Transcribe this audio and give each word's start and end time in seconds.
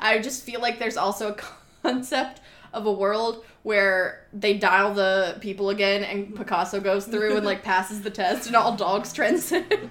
I 0.00 0.18
just 0.18 0.44
feel 0.44 0.60
like 0.60 0.78
there's 0.78 0.96
also 0.96 1.32
a 1.32 1.34
concept 1.82 2.40
of 2.72 2.86
a 2.86 2.92
world 2.92 3.44
where 3.62 4.26
they 4.32 4.56
dial 4.56 4.94
the 4.94 5.36
people 5.40 5.70
again 5.70 6.04
and 6.04 6.26
mm-hmm. 6.26 6.36
Picasso 6.36 6.80
goes 6.80 7.04
through 7.04 7.36
and 7.36 7.44
like 7.44 7.62
passes 7.62 8.00
the 8.00 8.10
test 8.10 8.46
and 8.46 8.56
all 8.56 8.74
dogs 8.74 9.12
transcend. 9.12 9.90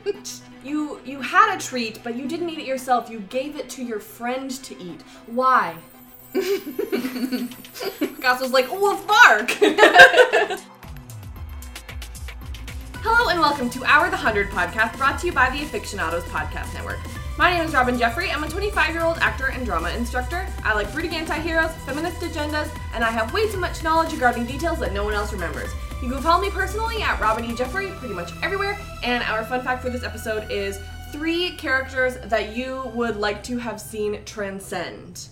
You 0.63 0.99
you 1.05 1.21
had 1.21 1.55
a 1.55 1.59
treat, 1.59 2.03
but 2.03 2.15
you 2.15 2.27
didn't 2.27 2.49
eat 2.49 2.59
it 2.59 2.65
yourself. 2.65 3.09
You 3.09 3.19
gave 3.21 3.55
it 3.55 3.69
to 3.71 3.83
your 3.83 3.99
friend 3.99 4.51
to 4.63 4.81
eat. 4.81 5.01
Why? 5.27 5.75
Picasso's 6.33 7.51
like, 8.51 8.71
wolf 8.71 9.07
bark! 9.07 9.49
Hello 13.01 13.29
and 13.29 13.39
welcome 13.39 13.69
to 13.69 13.85
Our 13.85 14.09
the 14.09 14.17
Hundred 14.17 14.49
podcast 14.49 14.97
brought 14.97 15.19
to 15.19 15.27
you 15.27 15.31
by 15.31 15.49
the 15.49 15.59
Afictionados 15.59 16.23
Podcast 16.23 16.73
Network. 16.73 16.99
My 17.39 17.55
name 17.55 17.63
is 17.63 17.73
Robyn 17.73 17.97
Jeffrey. 17.97 18.29
I'm 18.29 18.43
a 18.43 18.49
25 18.49 18.89
year 18.93 19.01
old 19.01 19.17
actor 19.19 19.45
and 19.45 19.65
drama 19.65 19.91
instructor. 19.91 20.45
I 20.61 20.73
like 20.73 20.91
brooding 20.91 21.15
anti 21.15 21.39
heroes, 21.39 21.71
feminist 21.85 22.19
agendas, 22.19 22.69
and 22.93 23.01
I 23.01 23.11
have 23.11 23.31
way 23.31 23.49
too 23.49 23.57
much 23.57 23.81
knowledge 23.81 24.11
regarding 24.11 24.45
details 24.45 24.79
that 24.79 24.91
no 24.91 25.05
one 25.05 25.13
else 25.13 25.31
remembers. 25.31 25.69
You 26.03 26.09
can 26.09 26.21
follow 26.21 26.41
me 26.41 26.49
personally 26.49 27.01
at 27.01 27.17
Robyn 27.21 27.45
E. 27.45 27.55
Jeffrey 27.55 27.91
pretty 27.91 28.13
much 28.13 28.33
everywhere, 28.43 28.77
and 29.03 29.23
our 29.23 29.45
fun 29.45 29.63
fact 29.63 29.81
for 29.81 29.89
this 29.89 30.03
episode 30.03 30.51
is 30.51 30.81
three 31.13 31.51
characters 31.51 32.17
that 32.25 32.57
you 32.57 32.91
would 32.93 33.15
like 33.15 33.41
to 33.43 33.57
have 33.57 33.79
seen 33.79 34.21
transcend 34.25 35.29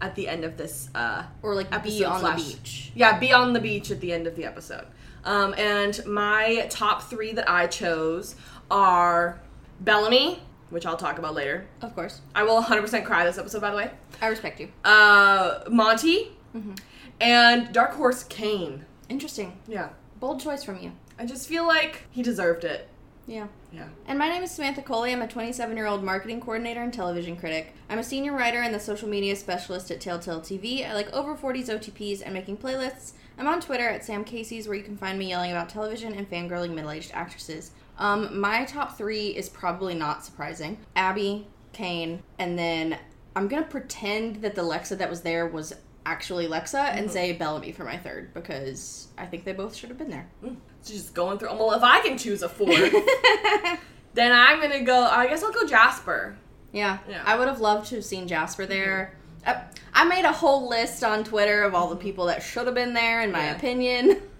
at 0.00 0.16
the 0.16 0.26
end 0.26 0.42
of 0.42 0.56
this 0.56 0.88
uh, 0.96 1.22
or 1.40 1.54
like 1.54 1.70
be 1.70 1.76
episode 1.76 2.04
on 2.06 2.20
slash- 2.20 2.42
the 2.42 2.52
beach. 2.54 2.92
yeah, 2.96 3.16
be 3.16 3.32
on 3.32 3.52
the 3.52 3.60
beach 3.60 3.92
at 3.92 4.00
the 4.00 4.12
end 4.12 4.26
of 4.26 4.34
the 4.34 4.44
episode. 4.44 4.88
Um, 5.24 5.54
and 5.56 6.04
my 6.04 6.66
top 6.68 7.04
three 7.04 7.32
that 7.34 7.48
I 7.48 7.68
chose 7.68 8.34
are 8.72 9.38
Bellamy, 9.78 10.40
which 10.70 10.86
I'll 10.86 10.96
talk 10.96 11.18
about 11.18 11.34
later. 11.34 11.66
Of 11.82 11.94
course. 11.94 12.20
I 12.34 12.42
will 12.44 12.62
100% 12.62 13.04
cry 13.04 13.24
this 13.24 13.38
episode, 13.38 13.60
by 13.60 13.70
the 13.70 13.76
way. 13.76 13.90
I 14.20 14.26
respect 14.28 14.60
you. 14.60 14.68
Uh, 14.84 15.60
Monty, 15.70 16.30
Mm-hmm. 16.54 16.74
and 17.20 17.72
Dark 17.72 17.92
Horse 17.94 18.22
Kane. 18.24 18.84
Interesting. 19.08 19.58
Yeah. 19.66 19.88
Bold 20.20 20.40
choice 20.40 20.62
from 20.62 20.78
you. 20.80 20.92
I 21.18 21.26
just 21.26 21.48
feel 21.48 21.66
like 21.66 22.04
he 22.10 22.22
deserved 22.22 22.64
it. 22.64 22.88
Yeah. 23.26 23.46
Yeah. 23.72 23.88
And 24.06 24.18
my 24.18 24.28
name 24.28 24.42
is 24.42 24.50
Samantha 24.50 24.82
Coley. 24.82 25.12
I'm 25.12 25.22
a 25.22 25.26
27 25.26 25.76
year 25.76 25.86
old 25.86 26.04
marketing 26.04 26.40
coordinator 26.40 26.82
and 26.82 26.92
television 26.92 27.36
critic. 27.36 27.74
I'm 27.90 27.98
a 27.98 28.04
senior 28.04 28.32
writer 28.32 28.60
and 28.60 28.72
the 28.74 28.78
social 28.78 29.08
media 29.08 29.34
specialist 29.34 29.90
at 29.90 30.00
Telltale 30.00 30.40
TV. 30.40 30.88
I 30.88 30.94
like 30.94 31.12
over 31.12 31.34
40s 31.34 31.68
OTPs 31.68 32.22
and 32.24 32.32
making 32.34 32.58
playlists. 32.58 33.12
I'm 33.38 33.48
on 33.48 33.60
Twitter 33.60 33.88
at 33.88 34.04
Sam 34.04 34.22
Casey's, 34.24 34.68
where 34.68 34.76
you 34.76 34.84
can 34.84 34.96
find 34.96 35.18
me 35.18 35.28
yelling 35.30 35.50
about 35.50 35.68
television 35.68 36.12
and 36.14 36.30
fangirling 36.30 36.72
middle 36.74 36.90
aged 36.92 37.10
actresses. 37.14 37.72
Um, 37.98 38.40
my 38.40 38.64
top 38.64 38.96
three 38.98 39.28
is 39.28 39.48
probably 39.48 39.94
not 39.94 40.24
surprising 40.24 40.78
Abby, 40.96 41.46
Kane, 41.72 42.22
and 42.38 42.58
then 42.58 42.98
I'm 43.36 43.48
gonna 43.48 43.66
pretend 43.66 44.36
that 44.42 44.54
the 44.54 44.62
Lexa 44.62 44.98
that 44.98 45.10
was 45.10 45.22
there 45.22 45.46
was 45.46 45.74
actually 46.06 46.46
Lexa 46.46 46.90
and 46.90 47.06
mm-hmm. 47.06 47.12
say 47.12 47.32
Bellamy 47.32 47.72
for 47.72 47.84
my 47.84 47.96
third 47.96 48.34
because 48.34 49.08
I 49.16 49.26
think 49.26 49.44
they 49.44 49.52
both 49.52 49.74
should 49.74 49.88
have 49.88 49.98
been 49.98 50.10
there. 50.10 50.28
Mm, 50.44 50.56
Just 50.84 51.14
going 51.14 51.38
through. 51.38 51.50
Well, 51.54 51.72
if 51.72 51.82
I 51.82 52.00
can 52.00 52.18
choose 52.18 52.42
a 52.42 52.48
fourth, 52.48 52.92
then 54.14 54.32
I'm 54.32 54.60
gonna 54.60 54.82
go. 54.82 55.04
I 55.04 55.26
guess 55.26 55.42
I'll 55.42 55.52
go 55.52 55.66
Jasper. 55.66 56.36
Yeah. 56.72 56.98
Yeah. 57.08 57.22
I 57.24 57.36
would 57.36 57.48
have 57.48 57.60
loved 57.60 57.88
to 57.88 57.96
have 57.96 58.04
seen 58.04 58.26
Jasper 58.26 58.66
there. 58.66 59.16
I, 59.46 59.62
I 59.92 60.04
made 60.04 60.24
a 60.24 60.32
whole 60.32 60.68
list 60.68 61.04
on 61.04 61.22
Twitter 61.22 61.62
of 61.62 61.74
all 61.74 61.88
the 61.88 61.94
mm-hmm. 61.94 62.02
people 62.02 62.26
that 62.26 62.42
should 62.42 62.66
have 62.66 62.74
been 62.74 62.94
there, 62.94 63.20
in 63.20 63.30
my 63.30 63.44
Yeah. 63.44 63.56
opinion. 63.56 64.22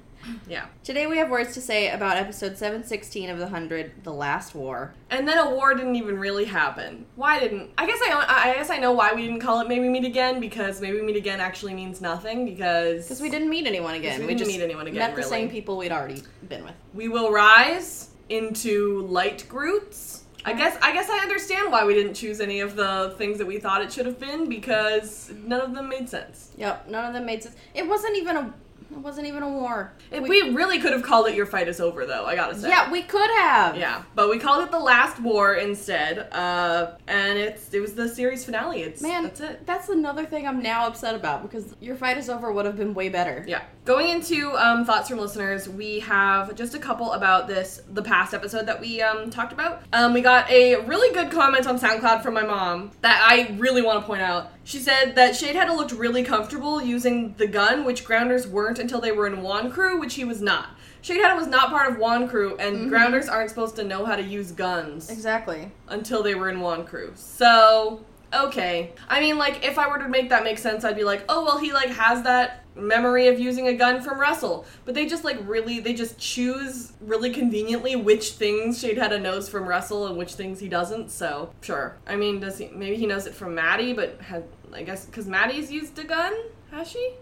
Yeah. 0.49 0.67
Today 0.83 1.07
we 1.07 1.17
have 1.19 1.31
words 1.31 1.55
to 1.55 1.61
say 1.61 1.91
about 1.91 2.17
episode 2.17 2.57
716 2.57 3.31
of 3.31 3.39
The 3.39 3.49
Hundred, 3.49 3.93
The 4.05 4.13
Last 4.13 4.55
War. 4.55 4.95
And 5.11 5.27
then 5.29 5.39
a 5.39 5.51
war 5.51 5.75
didn't 5.75 5.97
even 5.97 6.19
really 6.19 6.45
happen. 6.45 7.07
Why 7.17 7.39
didn't? 7.41 7.71
I 7.79 7.87
guess 7.87 7.99
I 8.03 8.25
I 8.51 8.55
guess 8.55 8.71
I 8.71 8.79
know 8.79 8.93
why 8.93 9.13
we 9.15 9.23
didn't 9.23 9.41
call 9.41 9.61
it 9.61 9.69
Maybe 9.69 9.89
Meet 9.89 10.05
Again 10.05 10.41
because 10.41 10.81
Maybe 10.81 11.01
Meet 11.03 11.17
Again 11.17 11.41
actually 11.41 11.75
means 11.75 12.01
nothing 12.01 12.45
because 12.45 13.05
Because 13.05 13.21
we 13.21 13.31
didn't 13.31 13.51
meet 13.51 13.67
anyone 13.67 13.95
again. 13.95 14.21
we 14.21 14.27
didn't 14.29 14.39
just 14.39 14.51
meet 14.51 14.61
anyone 14.63 14.87
again, 14.87 14.99
met 14.99 15.11
the 15.13 15.17
really. 15.19 15.29
same 15.29 15.51
people 15.51 15.77
we'd 15.77 15.93
already 15.93 16.23
been 16.49 16.65
with. 16.65 16.75
we 16.95 17.09
will 17.09 17.31
rise 17.33 18.11
into 18.29 19.07
light 19.07 19.45
Groots. 19.49 20.23
I 20.47 20.53
guess 20.53 20.77
I 20.83 20.93
guess 20.93 21.09
I 21.09 21.19
understand 21.21 21.73
why 21.73 21.87
we 21.87 21.95
didn't 21.95 22.15
choose 22.15 22.39
any 22.41 22.61
of 22.61 22.77
the 22.77 23.15
things 23.17 23.39
that 23.39 23.47
we 23.47 23.59
thought 23.59 23.81
it 23.81 23.91
should 23.93 24.05
have 24.05 24.21
been 24.21 24.47
because 24.49 25.33
none 25.45 25.61
of 25.63 25.75
them 25.75 25.89
made 25.89 26.07
sense. 26.09 26.51
Yep, 26.59 26.89
none 26.91 27.07
of 27.07 27.15
them 27.15 27.25
made 27.25 27.43
sense. 27.43 27.57
It 27.75 27.87
wasn't 27.89 28.17
even 28.17 28.37
a. 28.37 28.55
It 28.95 29.01
wasn't 29.01 29.27
even 29.27 29.43
a 29.43 29.49
war. 29.49 29.93
If 30.11 30.23
we, 30.23 30.51
really 30.51 30.79
could 30.79 30.93
have 30.93 31.03
called 31.03 31.27
it 31.27 31.35
Your 31.35 31.47
Fight 31.47 31.69
Is 31.69 31.81
Over 31.81 32.07
though. 32.07 32.25
I 32.27 32.37
gotta 32.37 32.57
say. 32.59 32.69
yeah, 32.69 32.91
we 32.91 33.03
could 33.03 33.31
have. 33.31 33.77
Yeah, 33.77 34.03
but 34.15 34.31
we 34.31 34.39
called 34.39 34.63
it 34.63 34.71
the 34.71 34.79
Last 34.79 35.21
War 35.21 35.55
instead, 35.55 36.29
uh, 36.33 36.93
and 37.09 37.39
it's 37.39 37.73
it 37.75 37.81
was 37.81 37.95
the 37.95 38.09
series 38.09 38.45
finale. 38.45 38.83
It's 38.83 39.03
Man, 39.03 39.25
that's 39.25 39.41
it. 39.41 39.67
That's 39.67 39.89
another 39.89 40.25
thing 40.25 40.47
I'm 40.47 40.63
now 40.63 40.87
upset 40.87 41.15
about 41.15 41.43
because 41.43 41.75
your 41.81 41.97
fight 41.97 42.19
is 42.19 42.29
over 42.29 42.53
would 42.53 42.67
have 42.67 42.77
been 42.77 42.95
way 42.95 43.09
better. 43.09 43.45
Yeah. 43.47 43.63
Going 43.85 44.09
into 44.09 44.57
um, 44.57 44.87
thoughts 44.87 45.11
from 45.11 45.19
listeners, 45.19 45.69
we 45.69 46.01
have 46.01 46.55
just 46.55 46.75
a 46.75 46.79
couple 46.79 47.13
about 47.13 47.49
this, 47.49 47.83
the 47.93 48.03
past 48.03 48.33
episode 48.33 48.65
that 48.65 48.81
we 48.81 49.03
um, 49.03 49.29
talked 49.29 49.53
about. 49.53 49.83
Um, 49.93 50.15
we 50.15 50.23
got 50.23 50.51
a 50.51 50.77
really 50.87 51.13
good 51.13 51.31
comment 51.31 51.67
on 51.67 51.79
SoundCloud 51.79 52.23
from 52.23 52.33
my 52.33 52.45
mom 52.45 52.93
that 53.03 53.23
I 53.23 53.55
really 53.59 53.83
want 53.83 54.01
to 54.01 54.07
point 54.07 54.23
out. 54.23 54.53
She 54.65 54.79
said 54.79 55.17
that 55.17 55.35
Sheidheda 55.35 55.77
looked 55.77 55.93
really 55.93 56.23
comfortable 56.23 56.83
using 56.83 57.35
the 57.35 57.47
gun, 57.47 57.85
which 57.85 58.07
Grounders 58.07 58.47
weren't 58.47 58.79
until 58.85 59.01
they 59.01 59.13
were 59.13 59.27
in 59.27 59.37
Wonkru, 59.37 59.99
which 59.99 60.15
he 60.15 60.25
was 60.25 60.43
not. 60.43 60.69
Sheidheda 61.03 61.35
was 61.35 61.47
not 61.47 61.71
part 61.71 61.91
of 61.91 61.97
Wonkru, 61.97 62.57
and 62.59 62.77
mm-hmm. 62.77 62.89
Grounders 62.91 63.29
aren't 63.31 63.49
supposed 63.49 63.77
to 63.77 63.85
know 63.85 64.05
how 64.05 64.15
to 64.15 64.23
use 64.23 64.53
guns 64.53 65.11
Exactly. 65.11 65.73
until 65.89 66.23
they 66.23 66.35
were 66.35 66.51
in 66.51 66.59
Wonkru. 66.59 67.17
So, 67.17 68.05
okay. 68.33 68.93
I 69.09 69.21
mean, 69.21 69.39
like, 69.39 69.65
if 69.65 69.79
I 69.79 69.89
were 69.89 69.99
to 69.99 70.09
make 70.09 70.29
that 70.29 70.45
make 70.45 70.59
sense, 70.59 70.85
I'd 70.85 70.97
be 70.97 71.05
like, 71.05 71.25
oh, 71.31 71.45
well, 71.47 71.59
he, 71.59 71.73
like, 71.73 71.89
has 71.89 72.23
that 72.25 72.65
memory 72.77 73.29
of 73.29 73.41
using 73.41 73.69
a 73.69 73.73
gun 73.75 74.03
from 74.03 74.21
Russell. 74.21 74.67
But 74.85 74.95
they 74.95 75.07
just, 75.07 75.25
like, 75.25 75.39
really, 75.47 75.81
they 75.81 75.95
just 75.95 76.19
choose 76.19 76.93
really 77.01 77.31
conveniently 77.31 77.97
which 77.97 78.33
things 78.33 78.83
Sheidheda 78.83 79.21
knows 79.21 79.49
from 79.49 79.67
Russell 79.67 80.07
and 80.09 80.19
which 80.19 80.35
things 80.35 80.61
he 80.61 80.69
doesn't, 80.69 81.11
so, 81.11 81.53
sure. 81.63 81.97
I 82.07 82.17
mean, 82.17 82.39
does 82.41 82.59
he, 82.59 82.69
maybe 82.69 82.97
he 82.97 83.07
knows 83.07 83.27
it 83.27 83.35
from 83.35 83.55
Madi, 83.55 83.95
but 83.95 84.21
has, 84.21 84.43
I 84.75 84.83
guess, 84.83 85.07
because 85.07 85.27
Madi's 85.27 85.73
used 85.73 85.99
a 85.99 86.05
gun? 86.05 86.35
Has 86.71 86.91
she? 86.91 87.15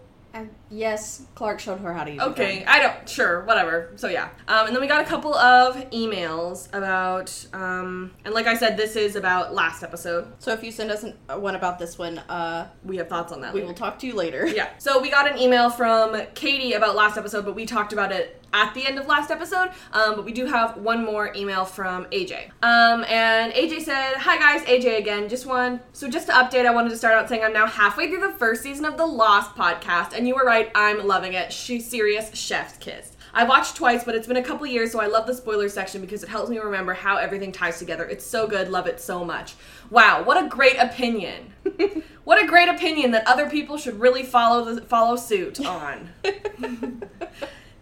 Yes, 0.71 1.27
Clarke 1.35 1.59
showed 1.59 1.79
her 1.81 1.93
how 1.93 2.03
to 2.03 2.11
use 2.11 2.21
Okay. 2.21 2.65
I 2.65 2.79
don't. 2.79 3.07
Sure, 3.07 3.43
whatever. 3.45 3.91
So 3.95 4.07
yeah, 4.07 4.29
um, 4.47 4.65
and 4.67 4.75
then 4.75 4.81
we 4.81 4.87
got 4.87 5.01
a 5.01 5.07
couple 5.07 5.35
of 5.35 5.75
emails 5.91 6.67
about, 6.73 7.45
um, 7.53 8.11
and 8.25 8.33
like 8.33 8.47
I 8.47 8.55
said, 8.55 8.75
this 8.75 8.95
is 8.95 9.15
about 9.15 9.53
last 9.53 9.83
episode. 9.83 10.33
So 10.39 10.51
if 10.51 10.63
you 10.63 10.71
send 10.71 10.89
us 10.89 11.03
an, 11.03 11.15
uh, 11.29 11.37
one 11.39 11.53
about 11.55 11.77
this 11.77 11.97
one, 11.99 12.17
uh, 12.17 12.67
We 12.83 12.97
have 12.97 13.09
thoughts 13.09 13.31
on 13.31 13.41
that. 13.41 13.53
we 13.53 13.59
later. 13.61 13.67
will 13.67 13.75
talk 13.77 13.99
to 13.99 14.07
you 14.07 14.15
later. 14.15 14.47
Yeah. 14.47 14.69
So 14.79 14.99
we 15.01 15.09
got 15.11 15.31
an 15.31 15.37
email 15.37 15.69
from 15.69 16.19
Katie 16.33 16.73
about 16.73 16.95
last 16.95 17.17
episode, 17.17 17.45
but 17.45 17.53
we 17.55 17.65
talked 17.65 17.93
about 17.93 18.11
it 18.11 18.42
at 18.53 18.73
the 18.73 18.85
end 18.85 18.97
of 18.97 19.07
last 19.07 19.31
episode. 19.31 19.71
Um, 19.91 20.15
but 20.15 20.25
we 20.25 20.31
do 20.31 20.45
have 20.45 20.77
one 20.77 21.03
more 21.03 21.33
email 21.35 21.65
from 21.65 22.05
AJ. 22.05 22.51
Um, 22.61 23.03
and 23.09 23.51
AJ 23.53 23.81
said, 23.81 24.15
"Hi 24.17 24.37
guys, 24.37 24.65
AJ 24.65 24.97
again. 24.97 25.27
Just 25.27 25.45
one. 25.45 25.81
So 25.91 26.07
just 26.07 26.27
to 26.27 26.33
update, 26.33 26.65
I 26.65 26.73
wanted 26.73 26.89
to 26.89 26.97
start 26.97 27.15
out 27.15 27.27
saying 27.27 27.43
I'm 27.43 27.53
now 27.53 27.67
halfway 27.67 28.07
through 28.07 28.21
the 28.21 28.33
first 28.37 28.63
season 28.63 28.85
of 28.85 28.97
the 28.97 29.05
Lost 29.05 29.55
podcast, 29.55 30.13
and 30.15 30.27
you 30.27 30.35
were 30.35 30.45
right. 30.45 30.71
I'm 30.75 31.05
loving 31.05 31.33
it. 31.33 31.51
She's 31.51 31.89
serious. 31.89 32.33
Chef's 32.35 32.77
kiss." 32.77 33.13
I 33.35 33.45
watched 33.45 33.75
twice, 33.75 34.03
but 34.03 34.13
it's 34.13 34.27
been 34.27 34.37
a 34.37 34.43
couple 34.43 34.67
years, 34.67 34.91
so 34.91 35.01
I 35.01 35.07
love 35.07 35.25
the 35.25 35.33
spoiler 35.33 35.67
section 35.67 36.01
because 36.01 36.21
it 36.21 36.29
helps 36.29 36.51
me 36.51 36.59
remember 36.59 36.93
how 36.93 37.17
everything 37.17 37.51
ties 37.51 37.79
together. 37.79 38.05
It's 38.05 38.23
so 38.23 38.45
good, 38.45 38.69
love 38.69 38.85
it 38.85 39.01
so 39.01 39.25
much. 39.25 39.55
Wow, 39.89 40.23
what 40.23 40.43
a 40.43 40.47
great 40.47 40.77
opinion! 40.77 41.51
what 42.25 42.41
a 42.41 42.45
great 42.45 42.69
opinion 42.69 43.09
that 43.11 43.27
other 43.27 43.49
people 43.49 43.77
should 43.77 43.99
really 43.99 44.21
follow 44.21 44.75
the 44.75 44.81
follow 44.81 45.15
suit 45.15 45.65
on. 45.65 46.09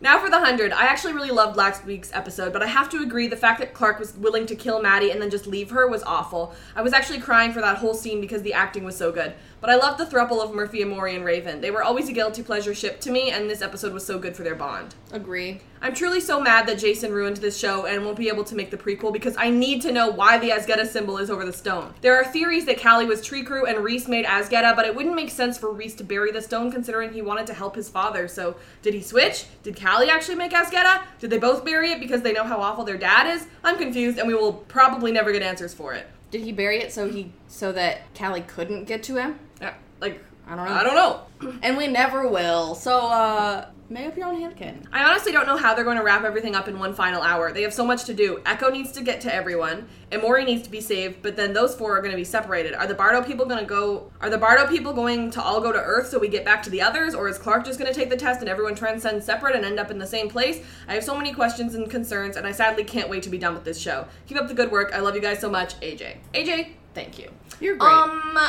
Now 0.04 0.18
for 0.18 0.32
the 0.32 0.40
100. 0.40 0.74
I 0.74 0.86
actually 0.86 1.14
really 1.14 1.30
loved 1.30 1.56
last 1.56 1.86
week's 1.86 2.12
episode, 2.12 2.52
but 2.52 2.64
I 2.64 2.66
have 2.66 2.90
to 2.90 3.04
agree 3.04 3.28
the 3.28 3.36
fact 3.36 3.60
that 3.60 3.76
Clarke 3.76 4.00
was 4.00 4.18
willing 4.18 4.48
to 4.48 4.56
kill 4.56 4.82
Madi 4.82 5.12
and 5.12 5.22
then 5.22 5.30
just 5.30 5.46
leave 5.46 5.70
her 5.70 5.88
was 5.88 6.02
awful. 6.02 6.56
I 6.76 6.82
was 6.82 6.92
actually 6.92 7.20
crying 7.20 7.54
for 7.54 7.62
that 7.62 7.78
whole 7.78 7.94
scene 7.94 8.20
because 8.20 8.42
the 8.42 8.54
acting 8.54 8.84
was 8.84 8.98
so 8.98 9.12
good. 9.12 9.34
But 9.62 9.70
I 9.70 9.76
loved 9.76 10.00
the 10.00 10.06
throuple 10.06 10.44
of 10.44 10.56
Murphy, 10.56 10.82
and 10.82 10.92
Emori, 10.92 11.16
and 11.16 11.24
Raven. 11.24 11.62
They 11.62 11.70
were 11.70 11.84
always 11.84 12.10
a 12.10 12.14
guilty 12.14 12.42
pleasure 12.42 12.74
ship 12.74 13.00
to 13.02 13.12
me, 13.12 13.30
and 13.30 13.48
this 13.48 13.62
episode 13.62 13.94
was 13.94 14.04
so 14.04 14.18
good 14.18 14.36
for 14.36 14.42
their 14.42 14.56
bond. 14.56 14.96
Agree. 15.12 15.62
I'm 15.84 15.94
truly 15.94 16.20
so 16.20 16.42
mad 16.42 16.66
that 16.66 16.80
Jason 16.80 17.12
ruined 17.14 17.38
this 17.38 17.60
show 17.60 17.86
and 17.86 18.04
won't 18.04 18.18
be 18.18 18.28
able 18.28 18.44
to 18.46 18.56
make 18.56 18.72
the 18.72 18.78
prequel 18.78 19.14
because 19.14 19.36
I 19.38 19.52
need 19.52 19.84
to 19.84 19.92
know 19.92 20.10
why 20.10 20.40
the 20.40 20.50
Azgeda 20.50 20.88
symbol 20.88 21.20
is 21.20 21.30
over 21.30 21.46
the 21.46 21.54
stone. 21.54 21.94
There 22.02 22.16
are 22.16 22.26
theories 22.26 22.66
that 22.66 22.82
Callie 22.82 23.06
was 23.06 23.22
Trikru 23.22 23.70
and 23.70 23.84
Reese 23.84 24.08
made 24.08 24.26
Azgeda, 24.26 24.76
but 24.76 24.86
it 24.86 24.96
wouldn't 24.96 25.16
make 25.16 25.30
sense 25.30 25.60
for 25.60 25.72
Reese 25.72 25.96
to 25.96 26.04
bury 26.04 26.32
the 26.32 26.42
stone 26.42 26.72
considering 26.72 27.14
he 27.14 27.22
wanted 27.22 27.46
to 27.48 27.54
help 27.54 27.76
his 27.76 27.88
father. 27.88 28.28
So, 28.28 28.56
did 28.82 28.96
he 28.96 29.02
switch? 29.02 29.46
Did 29.62 29.80
Callie 29.80 30.10
actually 30.10 30.36
make 30.36 30.54
Azgeda? 30.54 31.04
Did 31.20 31.30
they 31.30 31.38
both 31.38 31.64
bury 31.64 31.92
it 31.92 32.00
because 32.00 32.24
they 32.24 32.34
know 32.34 32.46
how 32.46 32.60
awful 32.60 32.84
their 32.84 32.98
dad 32.98 33.32
is? 33.32 33.46
I'm 33.64 33.78
confused 33.78 34.18
and 34.18 34.28
we 34.28 34.34
will 34.34 34.54
probably 34.54 35.12
never 35.12 35.32
get 35.32 35.44
answers 35.44 35.74
for 35.74 35.94
it. 35.94 36.08
Did 36.32 36.42
he 36.42 36.52
bury 36.52 36.80
it 36.80 36.92
so 36.94 37.10
he 37.10 37.32
so 37.48 37.72
that 37.74 38.14
Callie 38.16 38.42
couldn't 38.42 38.86
get 38.86 39.04
to 39.04 39.18
him? 39.18 39.40
Yeah, 39.62 39.74
like 40.00 40.24
I 40.48 40.56
don't 40.56 40.66
know. 40.66 40.72
I 40.72 40.84
don't 40.84 40.96
know. 40.96 41.58
And 41.62 41.78
we 41.78 41.88
never 41.88 42.28
will. 42.28 42.74
So 42.76 42.98
uh 42.98 43.68
Make 43.92 44.08
up 44.08 44.16
your 44.16 44.28
own 44.28 44.38
headcanon. 44.38 44.86
I 44.94 45.04
honestly 45.04 45.34
don't 45.34 45.46
know 45.46 45.58
how 45.58 45.76
they're 45.76 45.84
going 45.84 45.98
to 45.98 46.04
wrap 46.04 46.24
everything 46.24 46.56
up 46.56 46.70
in 46.70 46.80
one 46.80 46.94
final 46.94 47.22
hour. 47.22 47.52
They 47.52 47.64
have 47.64 47.74
so 47.74 47.86
much 47.86 48.06
to 48.06 48.14
do. 48.14 48.42
Echo 48.46 48.70
needs 48.70 48.94
to 48.94 49.04
get 49.04 49.20
to 49.22 49.36
everyone, 49.36 49.86
and 50.14 50.22
Mori 50.22 50.46
needs 50.46 50.64
to 50.64 50.72
be 50.72 50.80
saved, 50.80 51.22
but 51.22 51.36
then 51.36 51.52
those 51.52 51.76
four 51.76 51.98
are 51.98 52.00
going 52.00 52.12
to 52.12 52.18
be 52.18 52.24
separated. 52.24 52.74
Are 52.74 52.88
the 52.88 52.94
Bardo 52.94 53.22
people 53.22 53.46
going 53.46 53.60
to 53.60 53.66
go? 53.66 54.10
Are 54.22 54.30
the 54.30 54.38
Bardo 54.38 54.66
people 54.70 54.94
going 54.94 55.30
to 55.32 55.42
all 55.42 55.60
go 55.60 55.74
to 55.74 55.78
Earth 55.78 56.08
so 56.08 56.20
we 56.20 56.30
get 56.30 56.46
back 56.46 56.64
to 56.64 56.70
the 56.70 56.82
others, 56.82 57.14
or 57.14 57.28
is 57.28 57.38
Clarke 57.38 57.66
just 57.66 57.78
going 57.78 57.94
to 57.94 58.00
take 58.00 58.10
the 58.10 58.16
test 58.16 58.40
and 58.40 58.48
everyone 58.48 58.76
transcend 58.76 59.22
separate 59.26 59.58
and 59.58 59.66
end 59.66 59.78
up 59.78 59.92
in 59.92 59.98
the 59.98 60.08
same 60.08 60.30
place? 60.30 60.64
I 60.88 60.94
have 60.94 61.04
so 61.04 61.18
many 61.18 61.34
questions 61.34 61.76
and 61.76 61.90
concerns, 61.90 62.38
and 62.38 62.48
I 62.48 62.54
sadly 62.54 62.86
can't 62.86 63.10
wait 63.10 63.24
to 63.24 63.30
be 63.30 63.38
done 63.38 63.54
with 63.54 63.66
this 63.66 63.78
show. 63.78 64.08
Keep 64.26 64.38
up 64.38 64.48
the 64.48 64.54
good 64.54 64.72
work. 64.72 64.92
I 64.94 65.02
love 65.02 65.16
you 65.16 65.22
guys 65.22 65.40
so 65.42 65.50
much, 65.50 65.78
AJ. 65.82 66.16
AJ, 66.34 66.70
thank 66.94 67.20
you. 67.20 67.30
You're 67.60 67.76
great. 67.76 67.92
Um, 67.92 68.40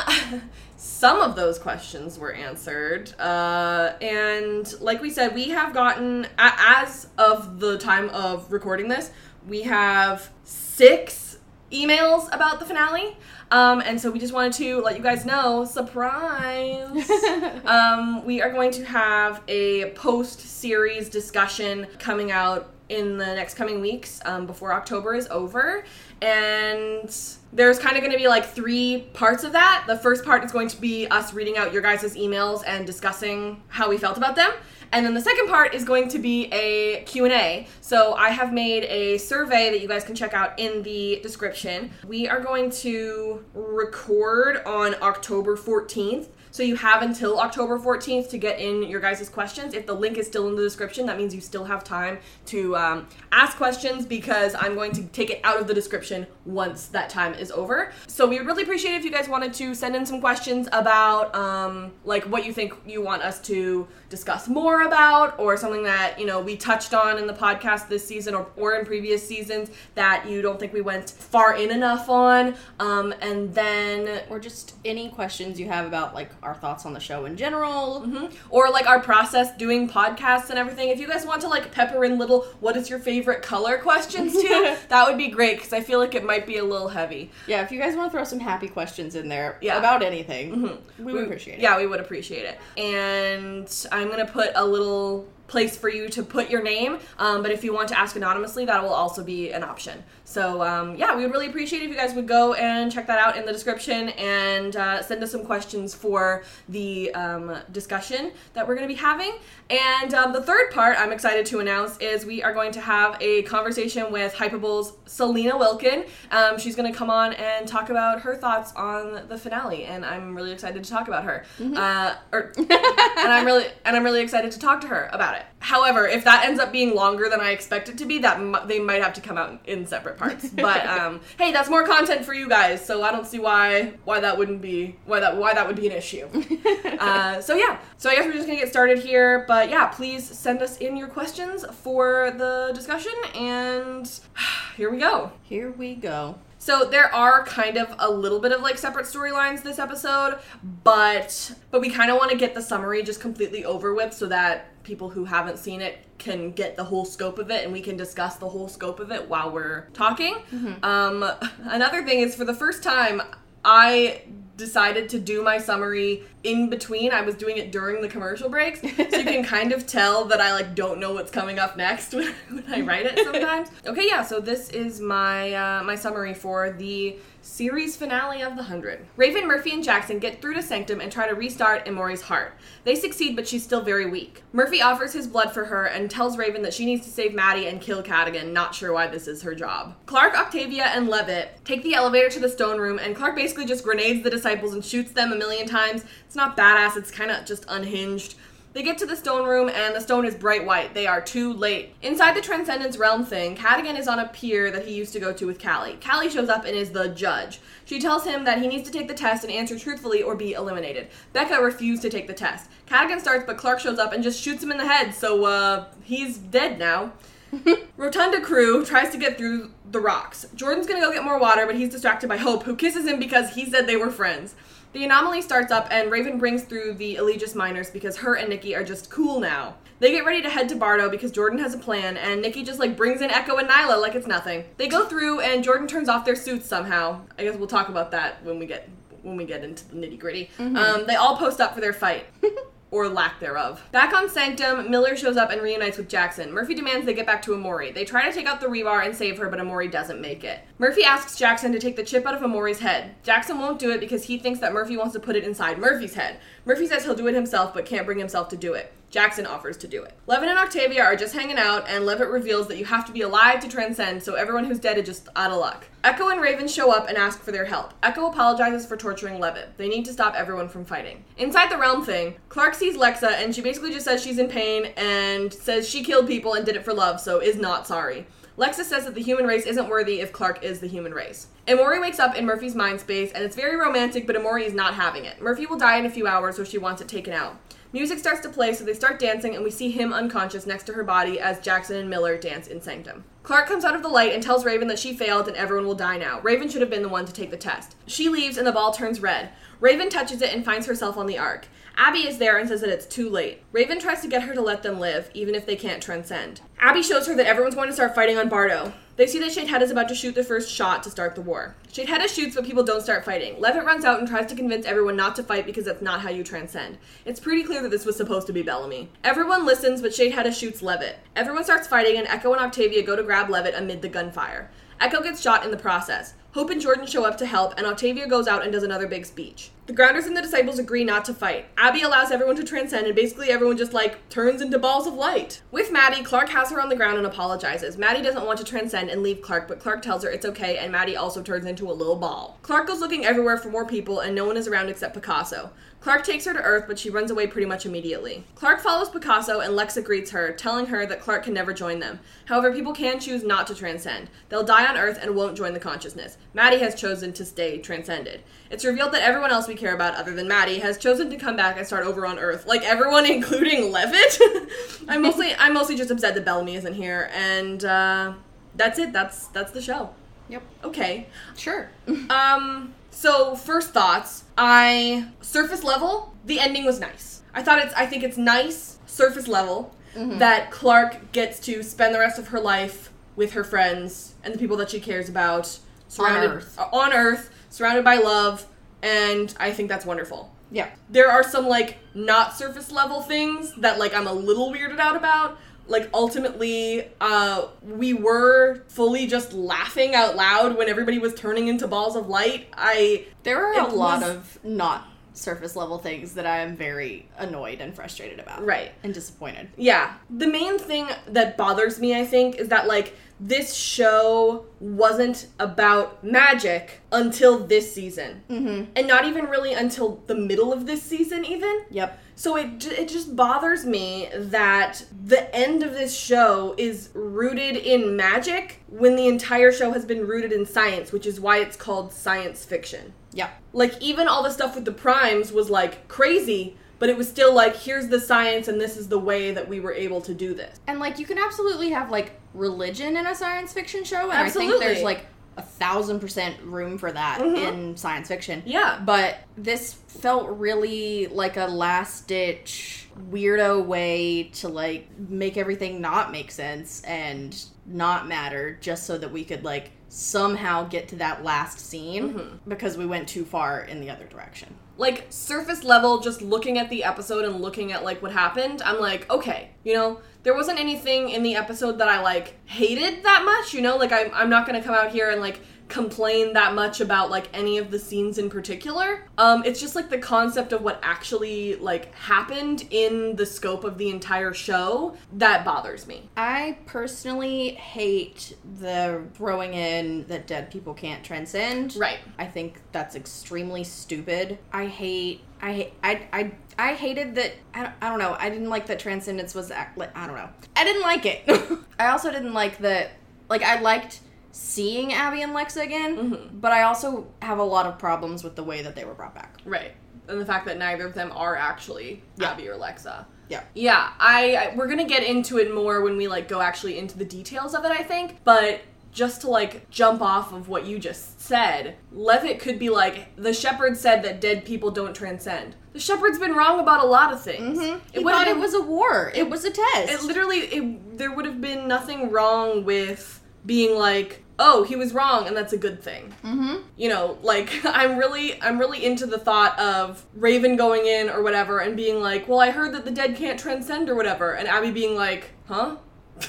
some 0.83 1.21
of 1.21 1.37
those 1.37 1.57
questions 1.57 2.19
were 2.19 2.33
answered, 2.33 3.17
uh, 3.17 3.93
and 4.01 4.81
like 4.81 5.01
we 5.01 5.09
said, 5.09 5.33
we 5.33 5.47
have 5.47 5.73
gotten 5.73 6.27
as 6.37 7.07
of 7.17 7.61
the 7.61 7.77
time 7.77 8.09
of 8.09 8.51
recording 8.51 8.89
this, 8.89 9.09
we 9.47 9.61
have 9.61 10.29
six 10.43 11.39
emails 11.71 12.27
about 12.35 12.59
the 12.59 12.65
finale. 12.65 13.15
Um, 13.49 13.79
and 13.79 13.99
so 13.99 14.11
we 14.11 14.19
just 14.19 14.33
wanted 14.33 14.51
to 14.53 14.81
let 14.81 14.97
you 14.97 15.03
guys 15.03 15.25
know, 15.25 15.63
surprise. 15.63 17.09
um, 17.65 18.25
we 18.25 18.41
are 18.41 18.51
going 18.51 18.71
to 18.71 18.83
have 18.83 19.41
a 19.47 19.91
post 19.91 20.41
series 20.41 21.07
discussion 21.07 21.87
coming 21.97 22.29
out 22.29 22.73
in 22.89 23.17
the 23.17 23.27
next 23.27 23.53
coming 23.53 23.79
weeks 23.79 24.19
um, 24.25 24.45
before 24.45 24.73
October 24.73 25.15
is 25.15 25.27
over. 25.29 25.85
And 26.21 27.15
there's 27.53 27.77
kind 27.77 27.95
of 27.95 28.01
going 28.01 28.11
to 28.11 28.17
be 28.17 28.27
like 28.27 28.45
three 28.45 29.07
parts 29.13 29.43
of 29.43 29.51
that. 29.51 29.83
The 29.87 29.97
first 29.97 30.25
part 30.25 30.43
is 30.43 30.51
going 30.51 30.67
to 30.69 30.81
be 30.81 31.07
us 31.07 31.33
reading 31.33 31.55
out 31.57 31.71
your 31.71 31.83
guys' 31.83 32.15
emails 32.15 32.63
and 32.65 32.85
discussing 32.85 33.61
how 33.67 33.89
we 33.89 33.97
felt 33.97 34.17
about 34.17 34.35
them. 34.35 34.51
And 34.91 35.05
then 35.05 35.13
the 35.13 35.21
second 35.21 35.47
part 35.47 35.73
is 35.73 35.83
going 35.85 36.07
to 36.09 36.19
be 36.19 36.45
a 36.51 37.03
Q&A. 37.05 37.67
So 37.81 38.13
I 38.13 38.29
have 38.29 38.53
made 38.53 38.83
a 38.83 39.17
survey 39.17 39.71
that 39.71 39.81
you 39.81 39.87
guys 39.87 40.03
can 40.03 40.15
check 40.15 40.33
out 40.33 40.57
in 40.59 40.83
the 40.83 41.19
description. 41.23 41.91
We 42.05 42.27
are 42.27 42.39
going 42.39 42.69
to 42.71 43.43
record 43.53 44.63
on 44.65 44.95
October 45.01 45.55
14th. 45.57 46.27
So 46.53 46.61
you 46.61 46.75
have 46.75 47.01
until 47.01 47.39
October 47.39 47.79
14th 47.79 48.29
to 48.29 48.37
get 48.37 48.59
in 48.59 48.83
your 48.83 48.99
guys' 48.99 49.27
questions. 49.27 49.73
If 49.73 49.87
the 49.87 49.95
link 49.95 50.19
is 50.19 50.27
still 50.27 50.47
in 50.49 50.55
the 50.55 50.61
description, 50.61 51.07
that 51.07 51.17
means 51.17 51.33
you 51.33 51.41
still 51.41 51.65
have 51.65 51.83
time 51.83 52.19
to 52.45 52.77
um, 52.77 53.07
ask 53.31 53.57
questions 53.57 54.05
because 54.05 54.53
I'm 54.59 54.75
going 54.75 54.91
to 54.91 55.03
take 55.05 55.31
it 55.31 55.41
out 55.43 55.59
of 55.59 55.65
the 55.65 55.73
description 55.73 56.27
once 56.45 56.85
that 56.89 57.09
time 57.09 57.33
is 57.33 57.49
over. 57.49 57.91
So 58.05 58.27
we 58.27 58.37
would 58.37 58.45
really 58.45 58.61
appreciate 58.61 58.93
it 58.93 58.97
if 58.97 59.03
you 59.03 59.09
guys 59.09 59.27
wanted 59.27 59.51
to 59.55 59.73
send 59.73 59.95
in 59.95 60.05
some 60.05 60.21
questions 60.21 60.69
about 60.71 61.33
um, 61.33 61.91
like 62.05 62.23
what 62.25 62.45
you 62.45 62.53
think 62.53 62.75
you 62.85 63.01
want 63.01 63.23
us 63.23 63.41
to 63.47 63.87
discuss 64.09 64.47
more 64.47 64.83
about 64.83 65.39
or 65.39 65.57
something 65.57 65.81
that 65.81 66.19
you 66.19 66.27
know 66.27 66.39
we 66.39 66.55
touched 66.55 66.93
on 66.93 67.17
in 67.17 67.25
the 67.25 67.33
podcast 67.33 67.87
this 67.87 68.05
season 68.05 68.35
or, 68.35 68.45
or 68.57 68.75
in 68.75 68.85
previous 68.85 69.27
seasons 69.27 69.71
that 69.95 70.29
you 70.29 70.39
don't 70.39 70.59
think 70.59 70.71
we 70.71 70.81
went 70.81 71.09
far 71.09 71.55
in 71.55 71.71
enough 71.71 72.07
on 72.09 72.53
um, 72.79 73.11
and 73.21 73.55
then 73.55 74.21
or 74.29 74.37
just 74.37 74.75
any 74.85 75.09
questions 75.09 75.59
you 75.59 75.67
have 75.67 75.87
about 75.87 76.13
like 76.13 76.29
our 76.43 76.53
thoughts 76.55 76.85
on 76.85 76.93
the 76.93 76.99
show 76.99 77.25
in 77.25 77.35
general. 77.37 78.03
Mhm. 78.05 78.31
Or 78.49 78.69
like 78.69 78.87
our 78.87 78.99
process 78.99 79.55
doing 79.57 79.89
podcasts 79.89 80.49
and 80.49 80.59
everything. 80.59 80.89
If 80.89 80.99
you 80.99 81.07
guys 81.07 81.25
want 81.25 81.41
to 81.41 81.47
like 81.47 81.71
pepper 81.71 82.03
in 82.05 82.17
little 82.19 82.41
what 82.59 82.75
is 82.77 82.89
your 82.89 82.99
favorite 82.99 83.41
color 83.41 83.77
questions 83.77 84.33
too, 84.33 84.75
that 84.89 85.07
would 85.07 85.17
be 85.17 85.29
great 85.29 85.57
because 85.57 85.73
I 85.73 85.81
feel 85.81 85.99
like 85.99 86.15
it 86.15 86.23
might 86.23 86.45
be 86.45 86.57
a 86.57 86.63
little 86.63 86.89
heavy. 86.89 87.31
Yeah, 87.47 87.61
if 87.61 87.71
you 87.71 87.79
guys 87.79 87.95
want 87.95 88.11
to 88.11 88.17
throw 88.17 88.23
some 88.25 88.39
happy 88.39 88.67
questions 88.67 89.15
in 89.15 89.29
there 89.29 89.57
Yeah. 89.61 89.77
about 89.77 90.03
anything, 90.03 90.55
Mhm. 90.55 90.77
we 91.05 91.13
would 91.13 91.23
appreciate 91.23 91.55
it. 91.55 91.61
Yeah, 91.61 91.77
we 91.77 91.87
would 91.87 91.99
appreciate 91.99 92.45
it. 92.45 92.59
And 92.77 93.67
I'm 93.91 94.09
gonna 94.09 94.25
put 94.25 94.51
a 94.55 94.65
little 94.65 95.27
place 95.47 95.77
for 95.77 95.89
you 95.89 96.07
to 96.09 96.23
put 96.23 96.49
your 96.49 96.63
name. 96.63 96.97
Um, 97.19 97.41
but 97.43 97.51
if 97.51 97.63
you 97.63 97.73
want 97.73 97.89
to 97.89 97.99
ask 97.99 98.15
anonymously, 98.15 98.65
that 98.65 98.81
will 98.81 98.93
also 98.93 99.23
be 99.23 99.51
an 99.51 99.63
option. 99.63 100.03
So 100.25 100.63
um, 100.63 100.95
yeah, 100.95 101.15
we 101.15 101.23
would 101.23 101.31
really 101.31 101.47
appreciate 101.47 101.81
it 101.81 101.85
if 101.85 101.91
you 101.91 101.97
guys 101.97 102.13
would 102.13 102.27
go 102.27 102.53
and 102.53 102.91
check 102.91 103.07
that 103.07 103.19
out 103.19 103.37
in 103.37 103.45
the 103.45 103.51
description 103.51 104.09
and 104.09 104.75
uh, 104.75 105.01
send 105.01 105.23
us 105.23 105.31
some 105.31 105.45
questions 105.45 105.93
for 105.93 106.43
the 106.69 107.13
um, 107.13 107.57
discussion 107.71 108.31
that 108.53 108.67
we're 108.67 108.75
going 108.75 108.87
to 108.87 108.93
be 108.93 108.99
having. 108.99 109.33
And 109.69 110.13
um, 110.13 110.33
the 110.33 110.41
third 110.41 110.71
part 110.71 110.97
I'm 110.99 111.11
excited 111.11 111.45
to 111.47 111.59
announce 111.59 111.97
is 111.97 112.25
we 112.25 112.41
are 112.43 112.53
going 112.53 112.71
to 112.73 112.81
have 112.81 113.17
a 113.21 113.43
conversation 113.43 114.11
with 114.11 114.33
Hypable's 114.33 114.93
Selina 115.05 115.53
Wilken. 115.53 116.07
Um, 116.31 116.57
she's 116.57 116.75
going 116.75 116.91
to 116.91 116.97
come 116.97 117.09
on 117.09 117.33
and 117.33 117.67
talk 117.67 117.89
about 117.89 118.21
her 118.21 118.35
thoughts 118.35 118.73
on 118.73 119.27
the 119.27 119.37
finale, 119.37 119.85
and 119.85 120.05
I'm 120.05 120.35
really 120.35 120.51
excited 120.51 120.83
to 120.83 120.89
talk 120.89 121.07
about 121.07 121.23
her. 121.23 121.45
Uh, 121.77 122.15
or, 122.31 122.53
and 122.57 122.71
I'm 122.71 123.45
really 123.45 123.65
and 123.85 123.95
I'm 123.95 124.03
really 124.03 124.21
excited 124.21 124.51
to 124.51 124.59
talk 124.59 124.81
to 124.81 124.87
her 124.87 125.09
about 125.11 125.35
it. 125.35 125.45
However, 125.63 126.05
if 126.05 126.25
that 126.25 126.43
ends 126.43 126.59
up 126.59 126.73
being 126.73 126.93
longer 126.93 127.29
than 127.29 127.39
I 127.39 127.51
expect 127.51 127.87
it 127.87 127.97
to 127.99 128.05
be, 128.05 128.19
that 128.19 128.35
m- 128.35 128.57
they 128.67 128.79
might 128.79 129.01
have 129.01 129.13
to 129.13 129.21
come 129.21 129.37
out 129.37 129.61
in 129.65 129.87
separate 129.87 130.17
parts. 130.17 130.49
But 130.63 130.85
um, 130.85 131.21
hey, 131.37 131.53
that's 131.53 131.69
more 131.69 131.85
content 131.85 132.25
for 132.25 132.33
you 132.33 132.49
guys, 132.49 132.85
so 132.85 133.01
I 133.01 133.11
don't 133.11 133.25
see 133.25 133.39
why 133.39 133.93
why 134.03 134.19
that 134.19 134.37
wouldn't 134.37 134.61
be 134.61 134.97
why 135.05 135.21
that 135.21 135.37
why 135.37 135.53
that 135.53 135.65
would 135.65 135.77
be 135.77 135.87
an 135.87 135.93
issue. 135.93 136.27
uh, 136.99 137.39
so 137.39 137.55
yeah, 137.55 137.79
so 137.97 138.09
I 138.09 138.15
guess 138.15 138.25
we're 138.25 138.33
just 138.33 138.45
gonna 138.45 138.59
get 138.59 138.67
started 138.69 138.99
here. 138.99 139.45
But 139.47 139.69
yeah, 139.69 139.87
please 139.87 140.23
send 140.25 140.61
us 140.61 140.77
in 140.79 140.97
your 140.97 141.07
questions 141.07 141.63
for 141.71 142.31
the 142.37 142.71
discussion, 142.75 143.13
and 143.33 144.09
here 144.75 144.91
we 144.91 144.97
go. 144.97 145.31
Here 145.43 145.71
we 145.71 145.95
go. 145.95 146.35
So 146.63 146.85
there 146.85 147.13
are 147.13 147.43
kind 147.43 147.75
of 147.75 147.93
a 147.99 148.09
little 148.09 148.39
bit 148.39 148.53
of 148.53 148.61
like 148.61 148.77
separate 148.77 149.05
storylines 149.05 149.63
this 149.63 149.79
episode, 149.79 150.39
but 150.85 151.55
but 151.71 151.81
we 151.81 151.89
kind 151.89 152.09
of 152.09 152.15
want 152.15 152.31
to 152.31 152.37
get 152.37 152.55
the 152.55 152.61
summary 152.61 153.03
just 153.03 153.19
completely 153.19 153.65
over 153.65 153.93
with 153.93 154.13
so 154.13 154.27
that 154.27 154.81
people 154.83 155.09
who 155.09 155.25
haven't 155.25 155.59
seen 155.59 155.81
it 155.81 155.97
can 156.19 156.51
get 156.51 156.77
the 156.77 156.85
whole 156.85 157.03
scope 157.03 157.37
of 157.37 157.51
it 157.51 157.65
and 157.65 157.73
we 157.73 157.81
can 157.81 157.97
discuss 157.97 158.37
the 158.37 158.47
whole 158.47 158.69
scope 158.69 159.01
of 159.01 159.11
it 159.11 159.27
while 159.27 159.51
we're 159.51 159.89
talking. 159.89 160.37
Um, 160.83 161.29
another 161.65 162.01
thing 162.05 162.19
is 162.19 162.33
for 162.33 162.45
the 162.45 162.53
first 162.53 162.81
time 162.81 163.21
I 163.65 164.21
decided 164.55 165.09
to 165.09 165.19
do 165.19 165.43
my 165.43 165.57
summary 165.57 166.23
in 166.43 166.69
between. 166.69 167.11
I 167.11 167.21
was 167.21 167.35
doing 167.35 167.57
it 167.57 167.71
during 167.71 168.01
the 168.01 168.07
commercial 168.07 168.49
breaks, 168.49 168.81
so 168.81 168.87
you 168.87 169.23
can 169.23 169.43
kind 169.57 169.71
of 169.71 169.87
tell 169.87 170.25
that 170.25 170.39
I 170.41 170.53
like 170.53 170.75
don't 170.75 170.99
know 170.99 171.13
what's 171.13 171.31
coming 171.31 171.59
up 171.59 171.77
next 171.77 172.13
when, 172.13 172.33
when 172.49 172.63
I 172.71 172.81
write 172.81 173.05
it 173.05 173.19
sometimes. 173.23 173.69
Okay, 173.85 174.07
yeah. 174.07 174.23
So 174.23 174.39
this 174.39 174.69
is 174.69 174.99
my 174.99 175.53
uh, 175.53 175.83
my 175.83 175.95
summary 175.95 176.33
for 176.33 176.71
the 176.71 177.17
series 177.43 177.97
finale 177.97 178.41
of 178.41 178.55
the 178.55 178.63
Hundred. 178.63 179.05
Raven, 179.17 179.45
Murphy, 179.45 179.71
and 179.71 179.83
Jackson 179.83 180.17
get 180.17 180.41
through 180.41 180.53
to 180.53 180.63
Sanctum 180.63 181.01
and 181.01 181.11
try 181.11 181.27
to 181.27 181.35
restart 181.35 181.85
Emori's 181.85 182.21
heart. 182.21 182.55
They 182.85 182.95
succeed, 182.95 183.35
but 183.35 183.47
she's 183.47 183.63
still 183.63 183.81
very 183.81 184.09
weak. 184.09 184.43
Murphy 184.53 184.81
offers 184.81 185.11
his 185.11 185.27
blood 185.27 185.53
for 185.53 185.65
her 185.65 185.85
and 185.85 186.09
tells 186.09 186.37
Raven 186.37 186.61
that 186.61 186.73
she 186.73 186.85
needs 186.85 187.05
to 187.05 187.11
save 187.11 187.35
Madi 187.35 187.67
and 187.67 187.81
kill 187.81 188.01
Cadogan. 188.01 188.53
Not 188.53 188.73
sure 188.73 188.93
why 188.93 189.07
this 189.07 189.27
is 189.27 189.41
her 189.41 189.53
job. 189.53 189.95
Clarke, 190.05 190.39
Octavia, 190.39 190.85
and 190.85 191.09
Levitt 191.09 191.59
take 191.65 191.83
the 191.83 191.95
elevator 191.95 192.29
to 192.29 192.39
the 192.39 192.49
stone 192.49 192.79
room, 192.79 192.97
and 192.97 193.15
Clarke 193.15 193.35
basically 193.35 193.65
just 193.65 193.83
grenades 193.83 194.23
the 194.23 194.29
disciples 194.29 194.73
and 194.73 194.83
shoots 194.83 195.11
them 195.11 195.33
a 195.33 195.35
million 195.35 195.67
times. 195.67 196.05
It's 196.25 196.37
not 196.37 196.55
badass. 196.55 196.95
It's 196.95 197.11
kind 197.11 197.29
of 197.29 197.45
just 197.45 197.65
unhinged. 197.67 198.35
They 198.73 198.81
get 198.81 198.97
to 198.97 199.05
the 199.05 199.15
stone 199.15 199.47
room 199.47 199.69
and 199.69 199.95
the 199.95 200.01
stone 200.01 200.25
is 200.25 200.33
bright 200.33 200.65
white. 200.65 200.95
They 200.95 201.05
are 201.05 201.21
too 201.21 201.53
late. 201.53 201.93
Inside 202.01 202.35
the 202.35 202.41
Transcendence 202.41 202.97
Realm 202.97 203.23
thing, 203.23 203.55
Cadogan 203.55 203.95
is 203.95 204.07
on 204.07 204.17
a 204.17 204.27
pier 204.29 204.71
that 204.71 204.87
he 204.87 204.95
used 204.95 205.13
to 205.13 205.19
go 205.19 205.31
to 205.31 205.45
with 205.45 205.61
Callie. 205.61 205.99
Callie 206.03 206.29
shows 206.29 206.49
up 206.49 206.65
and 206.65 206.75
is 206.75 206.89
the 206.89 207.09
judge. 207.09 207.59
She 207.85 207.99
tells 207.99 208.25
him 208.25 208.45
that 208.45 208.59
he 208.59 208.67
needs 208.67 208.89
to 208.89 208.91
take 208.91 209.07
the 209.07 209.13
test 209.13 209.43
and 209.43 209.53
answer 209.53 209.77
truthfully 209.77 210.23
or 210.23 210.35
be 210.35 210.53
eliminated. 210.53 211.09
Becca 211.33 211.61
refused 211.61 212.01
to 212.01 212.09
take 212.09 212.25
the 212.25 212.33
test. 212.33 212.67
Cadogan 212.87 213.19
starts, 213.19 213.45
but 213.45 213.57
Clarke 213.57 213.79
shows 213.79 213.99
up 213.99 214.11
and 214.11 214.23
just 214.23 214.41
shoots 214.41 214.63
him 214.63 214.71
in 214.71 214.77
the 214.77 214.87
head, 214.87 215.13
so 215.13 215.45
uh, 215.45 215.85
he's 216.03 216.39
dead 216.39 216.79
now. 216.79 217.13
Rotunda 217.97 218.41
crew 218.41 218.83
tries 218.83 219.11
to 219.11 219.17
get 219.17 219.37
through 219.37 219.69
the 219.91 219.99
rocks. 219.99 220.47
Jordan's 220.55 220.87
gonna 220.87 220.99
go 220.99 221.13
get 221.13 221.23
more 221.23 221.37
water, 221.37 221.67
but 221.67 221.75
he's 221.75 221.89
distracted 221.89 222.27
by 222.27 222.37
Hope, 222.37 222.63
who 222.63 222.75
kisses 222.75 223.05
him 223.05 223.19
because 223.19 223.53
he 223.53 223.69
said 223.69 223.85
they 223.85 223.97
were 223.97 224.09
friends. 224.09 224.55
The 224.93 225.03
anomaly 225.03 225.41
starts 225.41 225.71
up, 225.71 225.87
and 225.89 226.11
Raven 226.11 226.37
brings 226.37 226.63
through 226.63 226.93
the 226.93 227.15
Eligius 227.15 227.55
miners 227.55 227.89
because 227.89 228.17
her 228.17 228.35
and 228.35 228.47
Nikki 228.49 228.75
are 228.75 228.83
just 228.83 229.09
cool 229.09 229.39
now. 229.39 229.75
They 229.99 230.11
get 230.11 230.25
ready 230.25 230.41
to 230.43 230.49
head 230.49 230.69
to 230.69 230.75
Bardo 230.75 231.09
because 231.09 231.31
Jordan 231.31 231.57
has 231.59 231.73
a 231.73 231.79
plan, 231.79 232.15
and 232.17 232.41
Nikki 232.41 232.63
just 232.63 232.79
like 232.79 232.95
brings 232.95 233.21
in 233.21 233.31
Echo 233.31 233.57
and 233.57 233.67
Niylah 233.67 233.99
like 233.99 234.13
it's 234.13 234.27
nothing. 234.27 234.65
They 234.77 234.87
go 234.87 235.05
through, 235.05 235.39
and 235.39 235.63
Jordan 235.63 235.87
turns 235.87 236.09
off 236.09 236.25
their 236.25 236.35
suits 236.35 236.67
somehow. 236.67 237.21
I 237.39 237.43
guess 237.43 237.55
we'll 237.55 237.67
talk 237.67 237.89
about 237.89 238.11
that 238.11 238.43
when 238.43 238.59
we 238.59 238.65
get 238.67 238.87
when 239.23 239.35
we 239.37 239.45
get 239.45 239.63
into 239.63 239.87
the 239.87 239.95
nitty 239.95 240.19
gritty. 240.19 240.49
Um, 240.59 241.05
they 241.07 241.15
all 241.15 241.37
post 241.37 241.59
up 241.61 241.73
for 241.73 241.81
their 241.81 241.93
fight. 241.93 242.25
or 242.93 243.09
lack 243.09 243.39
thereof. 243.39 243.83
Back 243.91 244.13
on 244.13 244.29
Sanctum, 244.29 244.91
Miller 244.91 245.17
shows 245.17 245.35
up 245.35 245.49
and 245.49 245.63
reunites 245.63 245.97
with 245.97 246.07
Jackson. 246.07 246.53
Murphy 246.53 246.75
demands 246.75 247.07
they 247.07 247.15
get 247.15 247.25
back 247.25 247.41
to 247.41 247.51
Emori. 247.51 247.91
They 247.91 248.05
try 248.05 248.29
to 248.29 248.31
take 248.31 248.45
out 248.45 248.61
the 248.61 248.67
rebar 248.67 249.03
and 249.03 249.15
save 249.15 249.39
her, 249.39 249.49
but 249.49 249.59
Emori 249.59 249.91
doesn't 249.91 250.21
make 250.21 250.43
it. 250.43 250.59
Murphy 250.77 251.03
asks 251.03 251.35
Jackson 251.35 251.71
to 251.71 251.79
take 251.79 251.95
the 251.95 252.03
chip 252.03 252.27
out 252.27 252.35
of 252.35 252.41
Emori's 252.41 252.81
head. 252.81 253.15
Jackson 253.23 253.57
won't 253.57 253.79
do 253.79 253.89
it 253.89 253.99
because 253.99 254.25
he 254.25 254.37
thinks 254.37 254.59
that 254.59 254.73
Murphy 254.73 254.95
wants 254.95 255.13
to 255.13 255.19
put 255.19 255.35
it 255.35 255.43
inside 255.43 255.79
Murphy's 255.79 256.13
head. 256.13 256.37
Murphy 256.65 256.85
says 256.85 257.03
he'll 257.03 257.15
do 257.15 257.25
it 257.25 257.33
himself, 257.33 257.73
but 257.73 257.87
can't 257.87 258.05
bring 258.05 258.19
himself 258.19 258.47
to 258.49 258.57
do 258.57 258.73
it. 258.73 258.93
Jackson 259.13 259.45
offers 259.45 259.77
to 259.77 259.87
do 259.87 260.01
it. 260.01 260.11
Levitt 260.25 260.49
and 260.49 260.57
Octavia 260.57 261.03
are 261.03 261.15
just 261.15 261.35
hanging 261.35 261.59
out, 261.59 261.87
and 261.87 262.03
Levitt 262.03 262.29
reveals 262.29 262.67
that 262.67 262.79
you 262.79 262.85
have 262.85 263.05
to 263.05 263.11
be 263.11 263.21
alive 263.21 263.59
to 263.59 263.69
transcend, 263.69 264.23
so 264.23 264.33
everyone 264.33 264.63
who's 264.63 264.79
dead 264.79 264.97
is 264.97 265.05
just 265.05 265.29
out 265.35 265.51
of 265.51 265.59
luck. 265.59 265.85
Echo 266.03 266.29
and 266.29 266.41
Raven 266.41 266.67
show 266.67 266.91
up 266.91 267.07
and 267.07 267.15
ask 267.15 267.39
for 267.39 267.51
their 267.51 267.65
help. 267.65 267.93
Echo 268.01 268.25
apologizes 268.25 268.87
for 268.87 268.97
torturing 268.97 269.39
Levitt. 269.39 269.77
They 269.77 269.87
need 269.87 270.03
to 270.05 270.13
stop 270.13 270.33
everyone 270.33 270.67
from 270.67 270.83
fighting. 270.83 271.23
Inside 271.37 271.69
the 271.69 271.77
realm 271.77 272.03
thing, 272.03 272.37
Clarke 272.49 272.73
sees 272.73 272.97
Lexa 272.97 273.33
and 273.33 273.53
she 273.53 273.61
basically 273.61 273.91
just 273.91 274.05
says 274.05 274.23
she's 274.23 274.39
in 274.39 274.47
pain 274.47 274.87
and 274.97 275.53
says 275.53 275.87
she 275.87 276.03
killed 276.03 276.25
people 276.25 276.55
and 276.55 276.65
did 276.65 276.75
it 276.75 276.83
for 276.83 276.91
love, 276.91 277.21
so 277.21 277.39
is 277.39 277.57
not 277.57 277.85
sorry. 277.85 278.25
Lexa 278.57 278.83
says 278.83 279.05
that 279.05 279.13
the 279.13 279.21
human 279.21 279.45
race 279.45 279.67
isn't 279.67 279.89
worthy 279.89 280.21
if 280.21 280.33
Clarke 280.33 280.63
is 280.63 280.79
the 280.79 280.87
human 280.87 281.13
race. 281.13 281.47
Emori 281.67 282.01
wakes 282.01 282.19
up 282.19 282.35
in 282.35 282.47
Murphy's 282.47 282.75
mind 282.75 282.99
space 282.99 283.31
and 283.31 283.43
it's 283.43 283.55
very 283.55 283.75
romantic, 283.75 284.25
but 284.25 284.35
Emori 284.35 284.65
is 284.65 284.73
not 284.73 284.95
having 284.95 285.25
it. 285.25 285.39
Murphy 285.39 285.67
will 285.67 285.77
die 285.77 285.97
in 285.97 286.05
a 286.07 286.09
few 286.09 286.25
hours, 286.25 286.55
so 286.55 286.63
she 286.63 286.79
wants 286.79 286.99
it 286.99 287.07
taken 287.07 287.33
out. 287.33 287.59
Music 287.93 288.17
starts 288.17 288.41
to 288.41 288.49
play, 288.49 288.73
so 288.73 288.83
they 288.83 288.93
start 288.95 289.19
dancing, 289.19 289.53
and 289.53 289.63
we 289.63 289.69
see 289.69 289.91
him 289.91 290.11
unconscious 290.11 290.65
next 290.65 290.87
to 290.87 290.93
her 290.93 291.03
body 291.03 291.39
as 291.39 291.59
Jackson 291.59 291.95
and 291.95 292.09
Miller 292.09 292.35
dance 292.35 292.67
in 292.67 292.81
Sanctum. 292.81 293.23
Clarke 293.43 293.67
comes 293.67 293.85
out 293.85 293.93
of 293.93 294.01
the 294.01 294.07
light 294.07 294.33
and 294.33 294.41
tells 294.41 294.65
Raven 294.65 294.87
that 294.87 294.97
she 294.97 295.15
failed 295.15 295.47
and 295.47 295.55
everyone 295.55 295.85
will 295.85 295.93
die 295.93 296.17
now. 296.17 296.39
Raven 296.39 296.67
should 296.69 296.81
have 296.81 296.89
been 296.89 297.03
the 297.03 297.09
one 297.09 297.25
to 297.25 297.33
take 297.33 297.51
the 297.51 297.57
test. 297.57 297.95
She 298.07 298.29
leaves 298.29 298.57
and 298.57 298.65
the 298.65 298.71
ball 298.71 298.93
turns 298.93 299.19
red. 299.19 299.51
Raven 299.79 300.09
touches 300.09 300.41
it 300.41 300.51
and 300.55 300.65
finds 300.65 300.87
herself 300.87 301.17
on 301.17 301.27
the 301.27 301.37
ark. 301.37 301.67
Abby 301.95 302.25
is 302.27 302.39
there 302.39 302.57
and 302.57 302.67
says 302.67 302.81
that 302.81 302.89
it's 302.89 303.05
too 303.05 303.29
late. 303.29 303.61
Raven 303.71 303.99
tries 303.99 304.21
to 304.21 304.27
get 304.27 304.43
her 304.43 304.55
to 304.55 304.61
let 304.61 304.81
them 304.81 304.99
live, 304.99 305.29
even 305.35 305.53
if 305.53 305.67
they 305.67 305.75
can't 305.75 306.01
transcend. 306.01 306.61
Abby 306.79 307.03
shows 307.03 307.27
her 307.27 307.35
that 307.35 307.45
everyone's 307.45 307.75
going 307.75 307.89
to 307.89 307.93
start 307.93 308.15
fighting 308.15 308.37
on 308.37 308.49
Bardo. 308.49 308.93
They 309.15 309.27
see 309.27 309.37
that 309.39 309.51
Sheidheda 309.51 309.83
is 309.83 309.91
about 309.91 310.07
to 310.09 310.15
shoot 310.15 310.33
the 310.33 310.43
first 310.43 310.71
shot 310.71 311.03
to 311.03 311.11
start 311.11 311.35
the 311.35 311.41
war. 311.41 311.75
Sheidheda 311.91 312.27
shoots, 312.27 312.55
but 312.55 312.65
people 312.65 312.83
don't 312.83 313.03
start 313.03 313.23
fighting. 313.23 313.59
Levitt 313.59 313.85
runs 313.85 314.05
out 314.05 314.17
and 314.17 314.27
tries 314.27 314.47
to 314.47 314.55
convince 314.55 314.87
everyone 314.87 315.15
not 315.15 315.35
to 315.35 315.43
fight 315.43 315.67
because 315.67 315.85
that's 315.85 316.01
not 316.01 316.21
how 316.21 316.31
you 316.31 316.43
transcend. 316.43 316.97
It's 317.23 317.39
pretty 317.39 317.61
clear 317.61 317.83
that 317.83 317.91
this 317.91 318.05
was 318.05 318.15
supposed 318.15 318.47
to 318.47 318.53
be 318.53 318.63
Bellamy. 318.63 319.09
Everyone 319.23 319.67
listens, 319.67 320.01
but 320.01 320.13
Sheidheda 320.13 320.51
shoots 320.51 320.81
Levitt. 320.81 321.19
Everyone 321.35 321.63
starts 321.63 321.87
fighting, 321.87 322.17
and 322.17 322.27
Echo 322.27 322.53
and 322.53 322.61
Octavia 322.61 323.03
go 323.03 323.15
to 323.15 323.21
grab 323.21 323.51
Levitt 323.51 323.75
amid 323.75 324.01
the 324.01 324.09
gunfire. 324.09 324.71
Echo 324.99 325.21
gets 325.21 325.41
shot 325.41 325.63
in 325.63 325.69
the 325.69 325.77
process. 325.77 326.33
Hope 326.53 326.71
and 326.71 326.81
Jordan 326.81 327.05
show 327.05 327.23
up 327.23 327.37
to 327.37 327.45
help, 327.45 327.77
and 327.77 327.85
Octavia 327.85 328.27
goes 328.27 328.47
out 328.47 328.63
and 328.63 328.71
does 328.71 328.83
another 328.83 329.07
big 329.07 329.27
speech. 329.27 329.69
The 329.85 329.91
Grounders 329.91 330.27
and 330.27 330.37
the 330.37 330.41
Disciples 330.41 330.79
agree 330.79 331.03
not 331.03 331.25
to 331.25 331.33
fight. 331.33 331.65
Abby 331.75 332.03
allows 332.03 332.31
everyone 332.31 332.55
to 332.55 332.63
transcend, 332.63 333.05
and 333.05 333.13
basically 333.13 333.49
everyone 333.49 333.75
just 333.75 333.91
like 333.91 334.29
turns 334.29 334.61
into 334.61 334.79
balls 334.79 335.07
of 335.07 335.13
light. 335.13 335.61
With 335.71 335.91
Madi, 335.91 336.23
Clarke 336.23 336.47
has 336.51 336.71
her 336.71 336.79
on 336.79 336.87
the 336.87 336.95
ground 336.95 337.17
and 337.17 337.27
apologizes. 337.27 337.97
Madi 337.97 338.21
doesn't 338.21 338.45
want 338.45 338.59
to 338.59 338.63
transcend 338.63 339.09
and 339.09 339.21
leave 339.21 339.41
Clarke, 339.41 339.67
but 339.67 339.81
Clarke 339.81 340.01
tells 340.01 340.23
her 340.23 340.29
it's 340.29 340.45
okay, 340.45 340.77
and 340.77 340.93
Madi 340.93 341.17
also 341.17 341.43
turns 341.43 341.65
into 341.65 341.91
a 341.91 341.91
little 341.91 342.15
ball. 342.15 342.59
Clarke 342.61 342.87
goes 342.87 343.01
looking 343.01 343.25
everywhere 343.25 343.57
for 343.57 343.67
more 343.67 343.85
people, 343.85 344.21
and 344.21 344.33
no 344.33 344.45
one 344.45 344.55
is 344.55 344.69
around 344.69 344.87
except 344.87 345.15
Picasso. 345.15 345.71
Clarke 346.03 346.25
takes 346.25 346.43
her 346.43 346.51
to 346.51 346.61
Earth, 346.61 346.83
but 346.85 346.99
she 346.99 347.09
runs 347.09 347.31
away 347.31 347.47
pretty 347.47 347.65
much 347.65 347.85
immediately. 347.85 348.43
Clarke 348.55 348.81
follows 348.81 349.09
Picasso, 349.09 349.61
and 349.61 349.71
Lexa 349.71 350.03
greets 350.03 350.31
her, 350.31 350.51
telling 350.51 350.87
her 350.87 351.05
that 351.05 351.21
Clarke 351.21 351.45
can 351.45 351.53
never 351.53 351.71
join 351.71 351.99
them. 351.99 352.19
However, 352.43 352.73
people 352.73 352.91
can 352.91 353.21
choose 353.21 353.41
not 353.41 353.67
to 353.67 353.75
transcend. 353.75 354.29
They'll 354.49 354.65
die 354.65 354.85
on 354.85 354.97
Earth 354.97 355.17
and 355.21 355.33
won't 355.33 355.55
join 355.55 355.73
the 355.73 355.79
consciousness. 355.79 356.37
Madi 356.53 356.79
has 356.79 356.93
chosen 356.93 357.31
to 357.31 357.45
stay 357.45 357.77
transcended. 357.77 358.41
It's 358.69 358.83
revealed 358.83 359.13
that 359.13 359.21
everyone 359.21 359.51
else 359.51 359.65
we 359.65 359.75
care 359.75 359.95
about, 359.95 360.15
other 360.15 360.33
than 360.33 360.49
Madi, 360.49 360.79
has 360.79 360.97
chosen 360.97 361.29
to 361.29 361.37
come 361.37 361.55
back 361.55 361.77
and 361.77 361.87
start 361.87 362.05
over 362.05 362.25
on 362.25 362.37
Earth. 362.37 362.67
Like 362.67 362.83
everyone, 362.83 363.25
including 363.31 363.89
Levitt. 363.89 364.37
I'm 365.07 365.21
mostly, 365.21 365.55
I'm 365.55 365.73
mostly 365.73 365.95
just 365.95 366.11
upset 366.11 366.35
that 366.35 366.43
Bellamy 366.43 366.75
isn't 366.75 366.95
here, 366.95 367.29
and 367.33 367.85
uh, 367.85 368.33
that's 368.75 368.99
it. 368.99 369.13
That's 369.13 369.47
that's 369.47 369.71
the 369.71 369.81
show. 369.81 370.09
Yep. 370.49 370.63
Okay. 370.83 371.27
Sure. 371.55 371.89
Um. 372.29 372.93
So 373.13 373.55
first 373.55 373.91
thoughts. 373.93 374.43
I 374.57 375.27
surface 375.41 375.83
level. 375.83 376.33
The 376.45 376.59
ending 376.59 376.83
was 376.85 376.99
nice. 376.99 377.41
I 377.53 377.61
thought 377.63 377.79
it's. 377.79 377.93
I 377.93 378.05
think 378.05 378.23
it's 378.23 378.37
nice 378.37 378.97
surface 379.05 379.47
level 379.47 379.95
that 380.15 380.69
Clarke 380.69 381.31
gets 381.31 381.59
to 381.61 381.81
spend 381.81 382.13
the 382.13 382.19
rest 382.19 382.37
of 382.37 382.49
her 382.49 382.59
life 382.59 383.11
with 383.35 383.53
her 383.53 383.63
friends 383.63 384.35
and 384.43 384.53
the 384.53 384.59
people 384.59 384.77
that 384.77 384.91
she 384.91 384.99
cares 384.99 385.27
about, 385.27 385.79
surrounded 386.07 386.51
Earth. 386.57 386.77
uh, 386.77 386.87
on 386.93 387.11
Earth, 387.13 387.49
surrounded 387.71 388.03
by 388.05 388.17
love, 388.17 388.67
and 389.01 389.55
I 389.59 389.71
think 389.71 389.89
that's 389.89 390.05
wonderful. 390.05 390.51
yeah. 390.71 390.89
There 391.09 391.31
are 391.31 391.41
some 391.43 391.67
like 391.67 391.97
not 392.13 392.55
surface 392.55 392.91
level 392.91 393.21
things 393.21 393.73
that 393.77 393.97
like 393.97 394.13
I'm 394.13 394.27
a 394.27 394.33
little 394.33 394.71
weirded 394.71 394.99
out 394.99 395.15
about. 395.15 395.57
Like 395.87 396.09
ultimately, 396.13 397.07
uh, 397.19 397.67
we 397.81 398.13
were 398.13 398.83
fully 398.87 399.27
just 399.27 399.53
laughing 399.53 400.15
out 400.15 400.35
loud 400.35 400.77
when 400.77 400.89
everybody 400.89 401.19
was 401.19 401.33
turning 401.33 401.67
into 401.67 401.87
balls 401.87 402.15
of 402.15 402.27
light. 402.29 402.67
I 402.73 403.25
There 403.43 403.65
are 403.65 403.73
a 403.73 403.87
It 403.87 403.93
lot 403.93 404.23
of 404.23 404.59
not 404.63 405.07
surface 405.33 405.75
level 405.75 405.97
things 405.97 406.35
that 406.35 406.45
I 406.45 406.59
am 406.59 406.77
very 406.77 407.27
annoyed 407.37 407.81
and 407.81 407.93
frustrated 407.93 408.39
about. 408.39 408.63
Right. 408.63 408.91
And 409.03 409.13
disappointed. 409.13 409.69
Yeah. 409.75 410.13
The 410.29 410.47
main 410.47 410.77
thing 410.77 411.07
that 411.27 411.57
bothers 411.57 411.99
me, 411.99 412.15
I 412.17 412.25
think, 412.25 412.55
is 412.55 412.69
that 412.69 412.87
like 412.87 413.15
this 413.39 413.73
show 413.73 414.65
wasn't 414.79 415.47
about 415.59 416.23
magic 416.23 417.01
until 417.11 417.59
this 417.59 417.93
season. 417.93 418.43
Mm-hmm. 418.49 418.91
And 418.95 419.07
not 419.07 419.25
even 419.25 419.45
really 419.45 419.73
until 419.73 420.23
the 420.27 420.35
middle 420.35 420.71
of 420.71 420.85
this 420.85 421.01
season, 421.01 421.43
even. 421.45 421.83
Yep. 421.89 422.19
So 422.35 422.57
it, 422.57 422.85
it 422.85 423.09
just 423.09 423.35
bothers 423.35 423.85
me 423.85 424.29
that 424.35 425.05
the 425.25 425.53
end 425.55 425.83
of 425.83 425.93
this 425.93 426.17
show 426.17 426.75
is 426.77 427.09
rooted 427.13 427.75
in 427.77 428.15
magic 428.15 428.81
when 428.87 429.15
the 429.15 429.27
entire 429.27 429.71
show 429.71 429.91
has 429.91 430.05
been 430.05 430.25
rooted 430.25 430.51
in 430.51 430.65
science, 430.65 431.11
which 431.11 431.25
is 431.25 431.39
why 431.39 431.59
it's 431.59 431.75
called 431.75 432.11
science 432.11 432.65
fiction. 432.65 433.13
Yeah. 433.31 433.49
Like, 433.71 434.01
even 434.01 434.27
all 434.27 434.43
the 434.43 434.51
stuff 434.51 434.75
with 434.75 434.85
the 434.85 434.91
primes 434.91 435.51
was 435.51 435.69
like 435.69 436.07
crazy, 436.07 436.75
but 436.99 437.09
it 437.09 437.17
was 437.17 437.27
still 437.27 437.53
like, 437.53 437.75
here's 437.75 438.07
the 438.07 438.19
science 438.19 438.67
and 438.67 438.79
this 438.79 438.97
is 438.97 439.09
the 439.09 439.19
way 439.19 439.51
that 439.51 439.67
we 439.67 439.79
were 439.79 439.93
able 439.93 440.21
to 440.21 440.33
do 440.33 440.53
this. 440.53 440.79
And 440.87 440.99
like 440.99 441.19
you 441.19 441.25
can 441.25 441.37
absolutely 441.37 441.89
have 441.89 442.09
like 442.09 442.39
religion 442.53 443.17
in 443.17 443.25
a 443.25 443.35
science 443.35 443.73
fiction 443.73 444.03
show, 444.03 444.29
and 444.29 444.31
I 444.31 444.45
Absolutely. 444.45 444.79
think 444.79 444.83
there's 444.83 445.03
like 445.03 445.25
a 445.57 445.61
thousand 445.61 446.19
percent 446.19 446.59
room 446.63 446.97
for 446.97 447.11
that 447.11 447.39
mm-hmm. 447.39 447.55
in 447.55 447.97
science 447.97 448.27
fiction. 448.27 448.63
Yeah. 448.65 449.01
But 449.03 449.37
this 449.57 449.93
felt 449.93 450.49
really 450.49 451.27
like 451.27 451.57
a 451.57 451.65
last 451.65 452.27
ditch 452.27 453.07
weirdo 453.29 453.85
way 453.85 454.43
to 454.55 454.67
like 454.67 455.07
make 455.17 455.57
everything 455.57 456.01
not 456.01 456.31
make 456.31 456.51
sense 456.51 457.01
and 457.03 457.63
not 457.85 458.27
matter 458.27 458.77
just 458.81 459.05
so 459.05 459.17
that 459.17 459.31
we 459.31 459.43
could 459.43 459.63
like 459.63 459.91
somehow 460.09 460.87
get 460.87 461.07
to 461.09 461.15
that 461.17 461.43
last 461.43 461.79
scene 461.79 462.33
mm-hmm. 462.33 462.69
because 462.69 462.97
we 462.97 463.05
went 463.05 463.27
too 463.27 463.45
far 463.45 463.81
in 463.81 463.99
the 463.99 464.09
other 464.09 464.25
direction. 464.25 464.73
Like 465.03 465.25
surface 465.29 465.83
level 465.83 466.19
just 466.19 466.41
looking 466.41 466.79
at 466.79 466.89
the 466.89 467.03
episode 467.03 467.43
and 467.45 467.61
looking 467.61 467.91
at 467.91 468.03
like 468.03 468.21
what 468.21 468.31
happened 468.31 468.81
i'm 468.83 468.99
like 468.99 469.29
okay 469.29 469.69
you 469.83 469.93
know? 469.93 470.21
There 470.43 470.53
wasn't 470.53 470.79
anything 470.79 471.29
in 471.29 471.43
the 471.43 471.55
episode 471.55 471.97
that 471.99 472.07
i 472.07 472.21
like 472.21 472.55
hated 472.65 473.23
that 473.23 473.43
much 473.45 473.73
you 473.73 473.81
know? 473.81 473.97
Like 473.97 474.11
i'm, 474.11 474.31
I'm 474.33 474.49
not 474.49 474.65
gonna 474.65 474.81
come 474.81 474.95
out 474.95 475.11
here 475.11 475.29
and 475.29 475.41
like 475.41 475.59
complain 475.93 476.53
that 476.53 476.73
much 476.73 476.99
about 477.01 477.29
like 477.29 477.47
any 477.53 477.77
of 477.77 477.91
the 477.91 477.99
scenes 477.99 478.37
in 478.39 478.49
particular 478.49 479.25
um 479.37 479.63
it's 479.63 479.79
just 479.79 479.95
like 479.95 480.09
the 480.09 480.17
concept 480.17 480.73
of 480.73 480.81
what 480.81 480.99
actually 481.03 481.75
like 481.75 482.13
happened 482.15 482.85
in 482.89 483.35
the 483.35 483.45
scope 483.45 483.83
of 483.83 483.97
the 483.99 484.09
entire 484.09 484.53
show 484.53 485.15
that 485.33 485.63
bothers 485.63 486.07
me 486.07 486.27
I 486.35 486.77
personally 486.87 487.69
hate 487.75 488.55
the 488.79 489.23
throwing 489.35 489.73
in 489.75 490.25
that 490.27 490.47
dead 490.47 490.71
people 490.71 490.93
can't 490.95 491.23
transcend. 491.23 491.95
right 491.95 492.19
I 492.39 492.45
think 492.47 492.81
that's 492.91 493.15
extremely 493.15 493.83
stupid. 493.83 494.57
I 494.71 494.85
hate. 494.87 495.41
I 495.61 495.73
hate. 495.73 495.93
I. 496.03 496.27
I. 496.33 496.51
I 496.77 496.93
hated 496.95 497.35
that. 497.35 497.53
I 497.73 497.83
don't, 497.83 497.93
I 498.01 498.09
don't 498.09 498.19
know. 498.19 498.35
I 498.39 498.49
didn't 498.49 498.69
like 498.69 498.87
that 498.87 498.99
transcendence 498.99 499.53
was. 499.55 499.69
act- 499.71 499.97
Like, 499.97 500.15
I 500.17 500.25
don't 500.27 500.35
know. 500.35 500.49
I 500.75 500.83
didn't 500.83 501.03
like 501.03 501.25
it. 501.25 501.43
I 501.99 502.07
also 502.07 502.31
didn't 502.31 502.53
like 502.53 502.79
that. 502.79 503.11
Like 503.49 503.61
I 503.61 503.79
liked 503.79 504.19
seeing 504.53 505.11
Abby 505.13 505.41
and 505.41 505.53
Lexa 505.53 505.83
again, 505.83 506.15
mm-hmm. 506.15 506.59
but 506.59 506.71
I 506.71 506.83
also 506.83 507.27
have 507.41 507.57
a 507.59 507.63
lot 507.63 507.85
of 507.87 507.97
problems 507.99 508.43
with 508.43 508.55
the 508.55 508.63
way 508.63 508.81
that 508.83 508.95
they 508.95 509.03
were 509.03 509.13
brought 509.15 509.35
back. 509.35 509.57
right 509.65 509.91
and 510.29 510.39
the 510.39 510.45
fact 510.45 510.65
that 510.65 510.77
neither 510.77 511.05
of 511.05 511.13
them 511.13 511.29
are 511.35 511.57
actually 511.57 512.23
Yeah. 512.37 512.51
abby 512.51 512.69
or 512.69 512.75
lexa 512.77 513.25
Yeah. 513.49 513.63
Yeah, 513.73 514.11
I, 514.19 514.55
I 514.55 514.73
we're 514.75 514.87
gonna 514.87 515.03
get 515.03 515.23
into 515.23 515.57
it 515.57 515.73
more 515.75 515.99
when 516.01 516.15
we 516.15 516.29
like 516.29 516.47
go 516.47 516.61
actually 516.61 516.97
into 516.97 517.17
the 517.17 517.25
details 517.25 517.73
of 517.75 517.83
it, 517.83 517.91
I 517.91 518.03
think. 518.03 518.37
But 518.45 518.81
just 519.11 519.41
to 519.41 519.49
like 519.49 519.89
jump 519.89 520.21
off 520.21 520.53
of 520.53 520.69
what 520.69 520.85
you 520.85 520.97
just 520.97 521.41
said, 521.41 521.95
Levitt 522.13 522.59
could 522.59 522.79
be 522.79 522.89
like, 522.89 523.35
the 523.35 523.53
shepherd 523.53 523.97
said 523.97 524.23
that 524.23 524.39
dead 524.39 524.63
people 524.65 524.91
don't 524.91 525.13
transcend. 525.15 525.75
The 525.91 525.99
shepherd's 525.99 526.39
been 526.39 526.53
wrong 526.53 526.79
about 526.79 527.03
a 527.03 527.07
lot 527.07 527.33
of 527.33 527.41
things. 527.43 527.77
Mm-hmm. 527.77 527.99
He 528.11 528.19
It 528.19 528.23
would 528.23 528.31
thought 528.33 528.47
have 528.47 528.57
it 528.57 528.59
was 528.61 528.73
a 528.73 528.81
war. 528.81 529.31
It 529.35 529.49
was 529.49 529.65
a 529.65 529.71
test. 529.71 530.09
it 530.13 530.23
literally 530.23 530.59
it, 530.59 531.17
there 531.17 531.31
would 531.35 531.45
have 531.45 531.59
been 531.59 531.85
nothing 531.87 532.31
wrong 532.31 532.85
with 532.85 533.41
being 533.65 533.97
like, 533.97 534.43
oh, 534.59 534.83
he 534.83 534.95
was 534.95 535.13
wrong, 535.13 535.47
and 535.47 535.55
that's 535.57 535.73
a 535.73 535.77
good 535.77 536.01
thing. 536.01 536.33
mm-hmm. 536.43 536.77
You 536.95 537.09
know, 537.09 537.37
like 537.41 537.71
I'm 537.85 538.17
really 538.17 538.61
I'm 538.61 538.79
really 538.79 539.05
into 539.05 539.25
the 539.25 539.37
thought 539.37 539.77
of 539.79 540.25
Raven 540.35 540.75
going 540.75 541.05
in 541.05 541.29
or 541.29 541.41
whatever 541.41 541.79
and 541.79 541.95
being 541.95 542.21
like, 542.21 542.47
well, 542.47 542.59
I 542.59 542.71
heard 542.71 542.93
that 542.93 543.05
the 543.05 543.11
dead 543.11 543.35
can't 543.35 543.59
transcend 543.59 544.09
or 544.09 544.15
whatever, 544.15 544.53
and 544.53 544.67
Abby 544.67 544.91
being 544.91 545.15
like, 545.15 545.51
huh? 545.67 545.97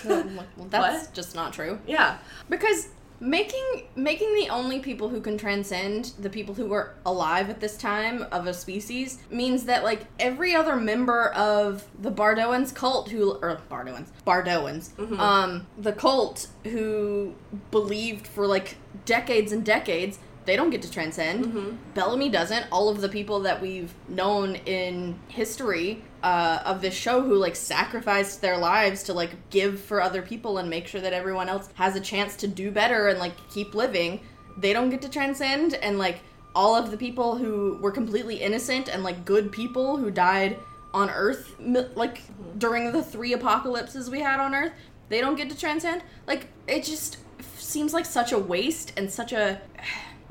well, 0.04 0.46
that's 0.70 1.08
just 1.08 1.34
not 1.34 1.52
true. 1.52 1.78
Yeah. 1.86 2.18
Because 2.48 2.88
making 3.24 3.86
making 3.96 4.34
the 4.34 4.50
only 4.50 4.78
people 4.80 5.08
who 5.08 5.20
can 5.20 5.38
transcend 5.38 6.12
the 6.18 6.28
people 6.28 6.54
who 6.54 6.66
were 6.66 6.94
alive 7.06 7.48
at 7.48 7.58
this 7.58 7.76
time 7.78 8.26
of 8.30 8.46
a 8.46 8.52
species 8.52 9.18
means 9.30 9.64
that 9.64 9.82
like 9.82 10.06
every 10.20 10.54
other 10.54 10.76
member 10.76 11.28
of 11.28 11.88
the 11.98 12.12
Bardoans 12.12 12.74
cult 12.74 13.08
who 13.08 13.32
or 13.32 13.60
Bardoans 13.70 14.08
Bardoans 14.26 15.18
um 15.18 15.66
the 15.78 15.92
cult 15.92 16.48
who 16.64 17.34
believed 17.70 18.26
for 18.26 18.46
like 18.46 18.76
decades 19.06 19.52
and 19.52 19.64
decades 19.64 20.18
they 20.46 20.56
don't 20.56 20.70
get 20.70 20.82
to 20.82 20.90
transcend. 20.90 21.44
Mhm. 21.46 21.76
Bellamy 21.94 22.28
doesn't. 22.28 22.66
All 22.70 22.88
of 22.88 23.00
the 23.00 23.08
people 23.08 23.40
that 23.40 23.60
we've 23.62 23.92
known 24.08 24.56
in 24.66 25.18
history 25.28 26.02
uh, 26.22 26.60
of 26.64 26.80
this 26.80 26.94
show 26.94 27.20
who 27.22 27.34
like 27.34 27.54
sacrificed 27.56 28.40
their 28.40 28.56
lives 28.58 29.02
to 29.04 29.12
like 29.12 29.30
give 29.50 29.80
for 29.80 30.00
other 30.00 30.22
people 30.22 30.58
and 30.58 30.68
make 30.70 30.86
sure 30.86 31.00
that 31.00 31.12
everyone 31.12 31.48
else 31.48 31.68
has 31.74 31.96
a 31.96 32.00
chance 32.00 32.36
to 32.36 32.46
do 32.48 32.70
better 32.70 33.08
and 33.08 33.18
like 33.18 33.32
keep 33.50 33.74
living, 33.74 34.20
they 34.56 34.72
don't 34.72 34.90
get 34.90 35.02
to 35.02 35.08
transcend. 35.08 35.74
And 35.74 35.98
like 35.98 36.20
all 36.54 36.74
of 36.76 36.90
the 36.90 36.96
people 36.96 37.36
who 37.36 37.78
were 37.82 37.90
completely 37.90 38.36
innocent 38.36 38.88
and 38.88 39.02
like 39.02 39.24
good 39.24 39.50
people 39.52 39.96
who 39.96 40.10
died 40.10 40.56
on 40.94 41.10
Earth, 41.10 41.54
like 41.58 42.22
during 42.58 42.92
the 42.92 43.02
three 43.02 43.32
apocalypses 43.32 44.08
we 44.08 44.20
had 44.20 44.38
on 44.40 44.54
Earth, 44.54 44.72
they 45.08 45.20
don't 45.20 45.34
get 45.36 45.50
to 45.50 45.58
transcend. 45.58 46.02
Like 46.26 46.46
it 46.68 46.84
just 46.84 47.18
f- 47.40 47.60
seems 47.60 47.92
like 47.92 48.06
such 48.06 48.30
a 48.32 48.38
waste 48.38 48.92
and 48.96 49.10
such 49.10 49.32
a 49.32 49.60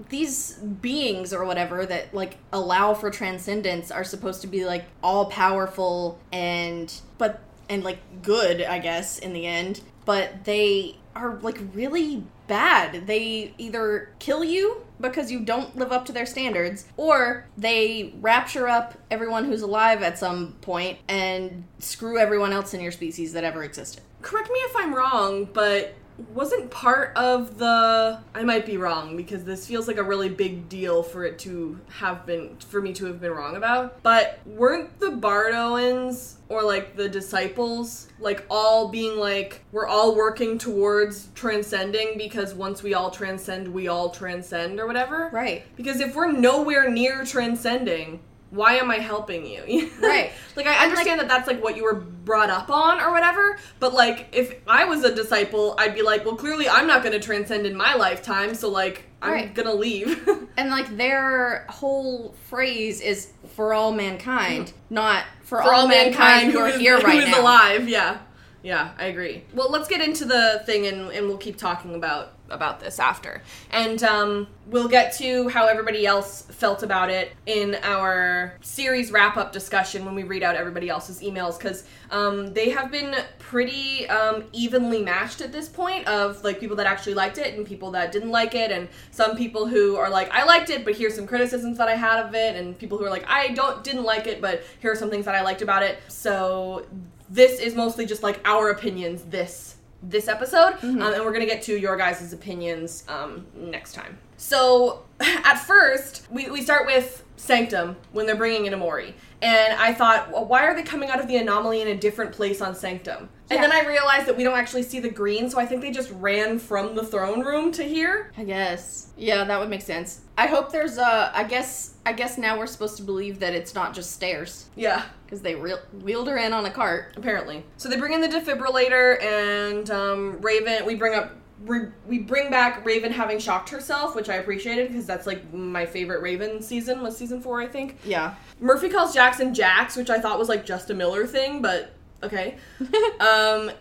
these 0.10 0.54
beings 0.54 1.34
or 1.34 1.46
whatever 1.46 1.86
that 1.86 2.14
like 2.14 2.38
allow 2.52 2.94
for 2.94 3.10
transcendence 3.10 3.92
are 3.92 4.04
supposed 4.04 4.42
to 4.42 4.48
be 4.48 4.66
like 4.66 4.86
all 5.04 5.26
powerful 5.26 6.20
and 6.32 7.02
but 7.18 7.42
and 7.70 7.84
like 7.84 8.00
good 8.22 8.62
i 8.62 8.80
guess 8.80 9.20
in 9.20 9.34
the 9.34 9.46
end. 9.46 9.82
But 10.06 10.44
they 10.44 10.98
are 11.16 11.36
like 11.42 11.60
really 11.74 12.24
bad. 12.48 13.08
They 13.08 13.54
either 13.58 14.10
kill 14.20 14.44
you 14.44 14.86
because 15.00 15.32
you 15.32 15.40
don't 15.42 15.76
live 15.76 15.92
up 15.92 16.06
to 16.06 16.12
their 16.12 16.26
standards 16.26 16.86
or 16.98 17.48
they 17.58 18.14
rapture 18.20 18.68
up 18.68 18.96
everyone 19.12 19.46
who's 19.46 19.62
alive 19.62 20.02
at 20.02 20.18
some 20.18 20.54
point 20.62 21.00
and 21.08 21.66
screw 21.80 22.18
everyone 22.18 22.52
else 22.52 22.74
in 22.74 22.82
your 22.82 22.92
species 22.92 23.34
that 23.34 23.44
ever 23.44 23.64
existed. 23.64 24.04
Correct 24.22 24.50
me 24.50 24.60
if 24.60 24.76
I'm 24.76 24.94
wrong, 24.94 25.46
but 25.46 25.94
wasn't 26.34 26.70
part 26.72 27.16
of 27.16 27.58
the 27.58 28.20
I 28.34 28.44
might 28.44 28.66
be 28.66 28.78
wrong 28.78 29.18
because 29.18 29.44
this 29.44 29.68
feels 29.68 29.88
like 29.88 29.98
a 29.98 30.04
really 30.04 30.30
big 30.30 30.70
deal 30.70 31.04
for 31.04 31.26
it 31.26 31.40
to 31.40 31.80
have 31.90 32.26
been 32.26 32.58
for 32.58 32.82
me 32.82 32.94
to 32.94 33.06
have 33.06 33.20
been 33.20 33.32
wrong 33.32 33.56
about. 33.56 34.02
But 34.04 34.40
weren't 34.46 35.00
the 35.00 35.12
Bardoans 35.12 36.36
or 36.50 36.64
like 36.64 36.96
the 36.96 37.10
disciples 37.10 38.08
like 38.20 38.46
all 38.50 38.90
being 38.90 39.18
like 39.18 39.62
we're 39.72 39.88
all 39.88 40.16
working 40.16 40.58
towards 40.58 41.30
transcending 41.34 42.18
because 42.18 42.54
once 42.54 42.84
we 42.84 42.94
all 42.94 43.10
transcend 43.10 43.68
we 43.68 43.88
all 43.88 44.10
transcend 44.10 44.80
or 44.80 44.88
whatever? 44.88 45.30
right 45.34 45.64
Because 45.76 46.00
if 46.00 46.16
we're 46.16 46.32
nowhere 46.32 46.90
near 46.90 47.26
transcending, 47.26 48.20
why 48.54 48.76
am 48.76 48.92
I 48.92 48.98
helping 49.00 49.46
you? 49.46 49.90
Right. 50.00 50.32
like 50.56 50.68
I 50.68 50.84
understand 50.84 51.20
that 51.20 51.28
that's 51.28 51.48
like 51.48 51.62
what 51.64 51.76
you 51.76 51.84
were 51.84 51.96
brought 51.96 52.50
up 52.50 52.70
on 52.70 53.00
or 53.02 53.12
whatever, 53.12 53.58
but 53.80 53.94
like 53.94 54.28
if 54.32 54.56
I 54.68 54.86
was 54.86 55.04
a 55.04 55.14
disciple, 55.14 55.76
I'd 55.78 55.96
be 55.96 56.02
like, 56.02 56.24
well, 56.26 56.36
clearly 56.36 56.68
I'm 56.70 56.86
not 56.88 57.02
going 57.04 57.14
to 57.14 57.20
transcend 57.20 57.66
in 57.66 57.76
my 57.76 57.96
lifetime, 57.96 58.54
so 58.56 58.70
like 58.70 59.06
I'm 59.22 59.32
Right. 59.34 59.54
going 59.54 59.68
to 59.68 59.74
leave. 59.74 60.28
And 60.56 60.70
like 60.70 60.96
their 60.98 61.66
whole 61.70 62.36
phrase 62.48 63.02
is 63.02 63.32
for 63.56 63.74
all 63.74 63.92
mankind, 63.92 64.68
mm. 64.68 64.74
not 64.92 65.24
for, 65.42 65.62
For 65.64 65.74
all, 65.74 65.88
mankind, 65.88 66.52
who 66.52 66.60
are 66.60 66.68
is- 66.70 66.80
here 66.80 66.98
right 67.02 67.14
who 67.14 67.20
is 67.26 67.30
now. 67.32 67.42
alive. 67.42 67.90
Yeah, 67.90 68.20
yeah, 68.64 68.92
I 68.98 69.06
agree. 69.08 69.44
Well, 69.54 69.70
let's 69.70 69.90
get 69.90 70.02
into 70.02 70.24
the 70.24 70.64
thing, 70.66 70.88
and, 70.88 71.12
and 71.12 71.28
we'll 71.28 71.38
keep 71.38 71.58
talking 71.58 71.96
about 71.96 72.34
about 72.50 72.80
this 72.80 73.00
after, 73.00 73.42
and 73.72 74.04
um, 74.04 74.48
we'll 74.68 74.88
get 74.88 75.14
to 75.14 75.50
how 75.50 75.66
everybody 75.66 76.06
else 76.06 76.44
felt 76.44 76.84
about 76.84 77.10
it 77.10 77.34
in 77.46 77.76
our 77.84 78.54
series 78.62 79.12
wrap 79.12 79.38
up 79.38 79.52
discussion 79.52 80.06
when 80.06 80.14
we 80.16 80.24
read 80.24 80.44
out 80.44 80.56
everybody 80.56 80.88
else's 80.88 81.22
emails 81.22 81.58
because 81.58 81.84
um, 82.12 82.54
they 82.54 82.70
have 82.70 82.92
been 82.92 83.16
pretty 83.40 84.08
um, 84.08 84.44
evenly 84.54 85.02
matched 85.02 85.42
at 85.42 85.52
this 85.52 85.68
point 85.68 86.08
of 86.08 86.44
like 86.44 86.60
people 86.60 86.76
that 86.76 86.86
actually 86.86 87.14
liked 87.14 87.38
it 87.38 87.56
and 87.56 87.66
people 87.66 87.92
that 87.92 88.12
didn't 88.12 88.32
like 88.32 88.56
it 88.56 88.72
and 88.72 88.88
some 89.12 89.36
people 89.36 89.68
who 89.68 89.96
are 89.96 90.10
like 90.10 90.30
I 90.32 90.46
liked 90.46 90.70
it 90.70 90.86
but 90.86 90.96
here's 90.96 91.16
some 91.16 91.28
criticisms 91.28 91.78
that 91.80 91.88
I 91.88 91.96
had 91.96 92.24
of 92.24 92.36
it 92.36 92.56
and 92.56 92.78
people 92.78 92.98
who 92.98 93.06
are 93.06 93.10
like 93.10 93.26
I 93.28 93.50
don't 93.50 93.84
didn't 93.84 94.04
like 94.04 94.28
it 94.28 94.42
but 94.42 94.64
here 94.80 94.92
are 94.92 94.96
some 94.96 95.10
things 95.10 95.26
that 95.26 95.36
I 95.36 95.42
liked 95.42 95.62
about 95.62 95.84
it 95.84 96.00
so 96.08 96.86
this 97.34 97.60
is 97.60 97.74
mostly 97.74 98.06
just 98.06 98.22
like 98.22 98.40
our 98.46 98.70
opinions 98.70 99.24
this 99.24 99.76
this 100.04 100.28
episode 100.28 100.76
um, 100.84 101.02
and 101.02 101.24
we're 101.24 101.32
gonna 101.34 101.46
get 101.46 101.62
to 101.64 101.78
your 101.78 101.98
guys' 101.98 102.32
opinions 102.34 103.04
um, 103.08 103.46
next 103.56 103.94
time. 103.94 104.18
So 104.38 105.04
at 105.20 105.56
first 105.56 106.28
we, 106.30 106.50
we 106.50 106.62
start 106.62 106.86
with 106.86 107.24
sanctum 107.38 107.96
when 108.12 108.26
they're 108.26 108.36
bringing 108.36 108.66
in 108.68 108.74
emori 108.74 109.14
and 109.44 109.74
i 109.80 109.94
thought 109.94 110.32
well, 110.32 110.46
why 110.46 110.64
are 110.64 110.74
they 110.76 110.82
coming 110.84 111.10
out 111.10 111.20
of 111.20 111.28
the 111.28 111.36
anomaly 111.38 111.82
in 111.82 111.88
a 111.90 111.96
different 111.96 112.32
place 112.32 112.62
on 112.62 112.74
sanctum 112.74 113.30
and 113.50 113.60
Yeah. 113.60 113.62
then 113.62 113.72
i 113.72 113.86
realized 113.88 114.26
that 114.28 114.38
we 114.38 114.44
don't 114.44 114.58
actually 114.58 114.84
see 114.84 115.00
the 115.00 115.10
green 115.10 115.50
so 115.50 115.60
i 115.60 115.66
think 115.66 115.82
they 115.82 115.92
just 115.92 116.10
ran 116.12 116.58
from 116.60 116.96
the 116.96 117.04
throne 117.06 117.42
room 117.44 117.72
to 117.74 117.84
here 117.84 118.32
I 118.38 118.44
guess. 118.46 119.10
Yeah, 119.16 119.44
that 119.44 119.60
would 119.60 119.70
make 119.70 119.84
sense. 119.84 120.22
I 120.40 120.48
hope 120.48 120.72
there's 120.72 120.98
a. 120.98 121.32
I 121.36 121.44
guess 121.44 121.94
I 122.04 122.14
guess 122.14 122.40
now 122.40 122.58
we're 122.58 122.66
supposed 122.66 122.98
to 122.98 123.04
believe 123.04 123.40
that 123.42 123.54
it's 123.54 123.76
not 123.76 123.94
just 123.94 124.12
stairs 124.12 124.70
yeah 124.76 125.04
because 125.26 125.42
they 125.44 125.54
re- 125.54 125.76
wheeled 126.02 126.28
her 126.28 126.38
in 126.38 126.52
on 126.52 126.66
a 126.66 126.72
cart. 126.72 127.14
apparently. 127.16 127.64
So 127.78 127.90
they 127.90 127.98
bring 127.98 128.14
in 128.14 128.22
the 128.22 128.28
defibrillator, 128.28 129.22
and 129.24 129.90
um, 129.92 130.42
Raven. 130.42 130.84
We 130.88 130.96
bring 130.96 131.14
up. 131.14 131.32
We, 131.66 131.80
we 132.08 132.20
bring 132.20 132.50
back 132.50 132.86
Raven 132.86 133.12
having 133.12 133.40
shocked 133.40 133.70
herself, 133.70 134.16
which 134.16 134.30
I 134.30 134.36
appreciated 134.36 134.90
because 134.90 135.06
that's 135.06 135.26
like 135.26 135.54
my 135.54 135.86
favorite 135.86 136.22
Raven 136.22 136.62
season 136.62 137.02
was 137.02 137.16
season 137.16 137.42
four, 137.42 137.62
I 137.62 137.68
think. 137.68 138.00
Yeah. 138.04 138.36
Murphy 138.60 138.90
calls 138.90 139.14
Jackson 139.14 139.54
Jax, 139.54 139.96
which 139.96 140.10
I 140.10 140.20
thought 140.20 140.38
was 140.38 140.50
like 140.50 140.66
just 140.66 140.90
a 140.90 140.94
Miller 140.94 141.26
thing, 141.26 141.62
but 141.62 141.94
okay. 142.22 142.58
um, 143.20 143.72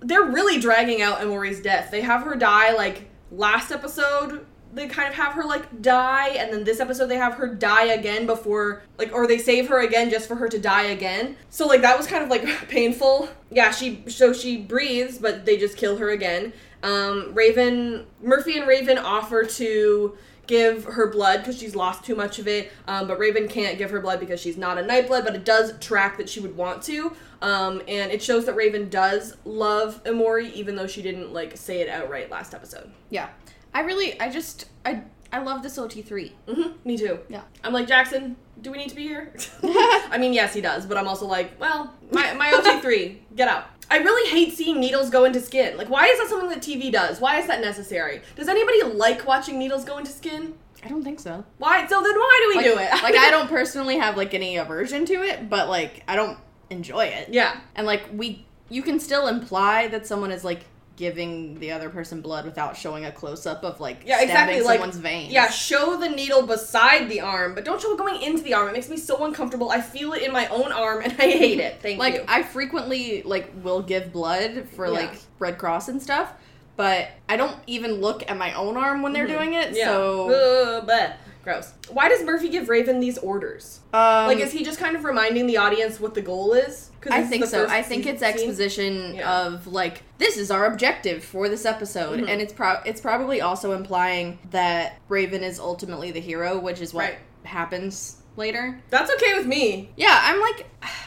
they're 0.00 0.24
really 0.24 0.60
dragging 0.60 1.02
out 1.02 1.20
Emori's 1.20 1.60
death. 1.60 1.90
They 1.90 2.00
have 2.02 2.22
her 2.22 2.34
die 2.34 2.72
like 2.74 3.08
last 3.30 3.72
episode. 3.72 4.44
They 4.72 4.86
kind 4.86 5.08
of 5.08 5.14
have 5.14 5.32
her 5.32 5.44
like 5.44 5.80
die, 5.80 6.28
and 6.28 6.52
then 6.52 6.62
this 6.62 6.78
episode 6.78 7.06
they 7.06 7.16
have 7.16 7.34
her 7.34 7.48
die 7.48 7.86
again 7.86 8.26
before 8.26 8.82
like, 8.98 9.12
or 9.12 9.26
they 9.26 9.38
save 9.38 9.68
her 9.68 9.80
again 9.80 10.10
just 10.10 10.28
for 10.28 10.34
her 10.36 10.48
to 10.48 10.58
die 10.58 10.84
again. 10.84 11.36
So 11.48 11.66
like 11.66 11.80
that 11.82 11.96
was 11.96 12.06
kind 12.06 12.22
of 12.22 12.28
like 12.28 12.44
painful. 12.68 13.28
Yeah, 13.50 13.70
she 13.70 14.04
so 14.08 14.32
she 14.32 14.58
breathes, 14.58 15.18
but 15.18 15.46
they 15.46 15.56
just 15.56 15.76
kill 15.76 15.96
her 15.96 16.10
again. 16.10 16.52
Um, 16.82 17.34
Raven, 17.34 18.06
Murphy, 18.22 18.58
and 18.58 18.66
Raven 18.68 18.98
offer 18.98 19.44
to 19.44 20.16
give 20.46 20.84
her 20.84 21.10
blood 21.10 21.38
because 21.40 21.58
she's 21.58 21.76
lost 21.76 22.04
too 22.04 22.14
much 22.16 22.38
of 22.38 22.48
it. 22.48 22.72
Um, 22.86 23.06
but 23.06 23.18
Raven 23.18 23.48
can't 23.48 23.76
give 23.78 23.90
her 23.90 24.00
blood 24.00 24.18
because 24.18 24.40
she's 24.40 24.56
not 24.56 24.78
a 24.78 24.82
Nightblood, 24.82 25.24
but 25.24 25.34
it 25.34 25.44
does 25.44 25.78
track 25.78 26.16
that 26.18 26.28
she 26.28 26.40
would 26.40 26.56
want 26.56 26.82
to. 26.84 27.12
Um, 27.42 27.82
and 27.86 28.10
it 28.10 28.22
shows 28.22 28.46
that 28.46 28.54
Raven 28.54 28.88
does 28.88 29.36
love 29.44 30.02
Emori, 30.04 30.52
even 30.54 30.74
though 30.74 30.86
she 30.86 31.02
didn't 31.02 31.32
like 31.32 31.56
say 31.56 31.80
it 31.82 31.88
outright 31.88 32.30
last 32.30 32.54
episode. 32.54 32.90
Yeah. 33.10 33.28
I 33.74 33.80
really 33.82 34.18
I 34.20 34.30
just 34.30 34.64
I 34.86 35.02
I 35.30 35.40
love 35.40 35.62
this 35.62 35.76
OT3. 35.78 36.32
hmm 36.48 36.62
me 36.84 36.96
too. 36.96 37.18
Yeah. 37.28 37.42
I'm 37.62 37.72
like 37.74 37.86
Jackson. 37.86 38.36
Do 38.60 38.70
we 38.72 38.78
need 38.78 38.88
to 38.88 38.96
be 38.96 39.02
here? 39.02 39.32
I 39.62 40.16
mean, 40.18 40.32
yes, 40.32 40.52
he 40.54 40.60
does, 40.60 40.86
but 40.86 40.96
I'm 40.96 41.06
also 41.08 41.26
like, 41.26 41.58
well, 41.60 41.94
my 42.12 42.32
my 42.34 42.50
OT3, 42.50 43.16
get 43.36 43.48
out. 43.48 43.66
I 43.90 43.98
really 43.98 44.28
hate 44.30 44.54
seeing 44.54 44.80
needles 44.80 45.08
go 45.10 45.24
into 45.24 45.40
skin. 45.40 45.78
Like, 45.78 45.88
why 45.88 46.06
is 46.06 46.18
that 46.18 46.28
something 46.28 46.50
that 46.50 46.60
TV 46.60 46.92
does? 46.92 47.20
Why 47.20 47.38
is 47.40 47.46
that 47.46 47.60
necessary? 47.60 48.20
Does 48.36 48.48
anybody 48.48 48.82
like 48.82 49.26
watching 49.26 49.58
needles 49.58 49.84
go 49.84 49.96
into 49.98 50.10
skin? 50.10 50.54
I 50.84 50.88
don't 50.88 51.02
think 51.02 51.20
so. 51.20 51.44
Why? 51.58 51.86
So 51.86 52.02
then 52.02 52.14
why 52.14 52.40
do 52.42 52.48
we 52.50 52.64
Like, 52.64 52.74
do 52.74 52.78
it? 52.98 53.02
like 53.02 53.16
I 53.16 53.30
don't 53.30 53.48
personally 53.48 53.98
have 53.98 54.16
like 54.16 54.34
any 54.34 54.56
aversion 54.58 55.06
to 55.06 55.14
it, 55.22 55.48
but 55.48 55.68
like 55.68 56.02
I 56.06 56.16
don't 56.16 56.38
enjoy 56.70 57.06
it. 57.06 57.30
Yeah. 57.30 57.58
And 57.74 57.86
like 57.86 58.02
we 58.12 58.44
you 58.68 58.82
can 58.82 59.00
still 59.00 59.26
imply 59.26 59.88
that 59.88 60.06
someone 60.06 60.30
is 60.30 60.44
like 60.44 60.66
giving 60.98 61.58
the 61.60 61.70
other 61.70 61.88
person 61.88 62.20
blood 62.20 62.44
without 62.44 62.76
showing 62.76 63.04
a 63.04 63.12
close 63.12 63.46
up 63.46 63.62
of 63.62 63.78
like 63.78 64.02
Yeah, 64.04 64.16
stabbing 64.16 64.28
exactly. 64.56 64.60
Like, 64.62 64.80
someone's 64.80 64.96
veins. 64.96 65.32
yeah, 65.32 65.48
show 65.48 65.96
the 65.96 66.08
needle 66.08 66.42
beside 66.44 67.08
the 67.08 67.20
arm, 67.20 67.54
but 67.54 67.64
don't 67.64 67.80
show 67.80 67.92
it 67.92 67.98
going 67.98 68.20
into 68.20 68.42
the 68.42 68.54
arm. 68.54 68.68
It 68.68 68.72
makes 68.72 68.90
me 68.90 68.96
so 68.96 69.24
uncomfortable. 69.24 69.70
I 69.70 69.80
feel 69.80 70.12
it 70.12 70.22
in 70.22 70.32
my 70.32 70.48
own 70.48 70.72
arm, 70.72 71.02
and 71.04 71.12
I 71.18 71.30
hate 71.30 71.60
it. 71.60 71.80
Thank 71.80 72.00
like 72.00 72.14
you. 72.14 72.20
Like 72.22 72.30
I 72.30 72.42
frequently 72.42 73.22
like 73.22 73.52
will 73.62 73.80
give 73.80 74.12
blood 74.12 74.68
for 74.74 74.86
Yeah. 74.86 74.92
like 74.92 75.14
Red 75.38 75.56
Cross 75.56 75.86
and 75.88 76.02
stuff, 76.02 76.32
but 76.76 77.08
I 77.28 77.36
don't 77.36 77.56
even 77.68 78.00
look 78.00 78.28
at 78.28 78.36
my 78.36 78.52
own 78.54 78.76
arm 78.76 79.00
when 79.02 79.12
they're 79.12 79.26
Mhm. 79.28 79.38
doing 79.38 79.54
it. 79.54 79.76
yeah. 79.76 79.86
So 79.86 80.82
bleh. 80.84 81.14
Gross. 81.48 81.72
Why 81.90 82.08
does 82.08 82.22
Murphy 82.24 82.48
give 82.48 82.68
Raven 82.68 83.00
these 83.00 83.18
orders? 83.18 83.80
um, 83.94 84.26
like, 84.26 84.38
is 84.38 84.52
he 84.52 84.62
just 84.64 84.78
kind 84.78 84.94
of 84.96 85.04
reminding 85.04 85.46
the 85.46 85.56
audience 85.56 85.98
what 85.98 86.14
the 86.14 86.20
goal 86.20 86.52
is? 86.52 86.90
I 87.10 87.22
think 87.22 87.46
so. 87.46 87.66
I 87.66 87.82
think 87.82 88.06
it's 88.06 88.22
exposition 88.22 89.14
Yeah. 89.14 89.46
of 89.46 89.66
like 89.66 90.02
this 90.18 90.36
is 90.36 90.50
our 90.50 90.66
objective 90.66 91.24
for 91.24 91.48
this 91.48 91.64
episode, 91.64 92.20
Mhm. 92.20 92.28
and 92.28 92.40
it's 92.42 92.52
pro- 92.52 92.82
it's 92.84 93.00
probably 93.00 93.40
also 93.40 93.72
implying 93.72 94.38
that 94.50 94.98
Raven 95.08 95.42
is 95.42 95.58
ultimately 95.58 96.10
the 96.10 96.20
hero, 96.20 96.58
which 96.58 96.80
is 96.80 96.92
what 96.92 97.04
Right. 97.04 97.18
happens 97.44 98.16
later. 98.36 98.78
That's 98.90 99.10
okay 99.14 99.34
with 99.34 99.46
me. 99.46 99.90
Yeah, 99.96 100.20
I'm 100.22 100.40
like, 100.40 100.66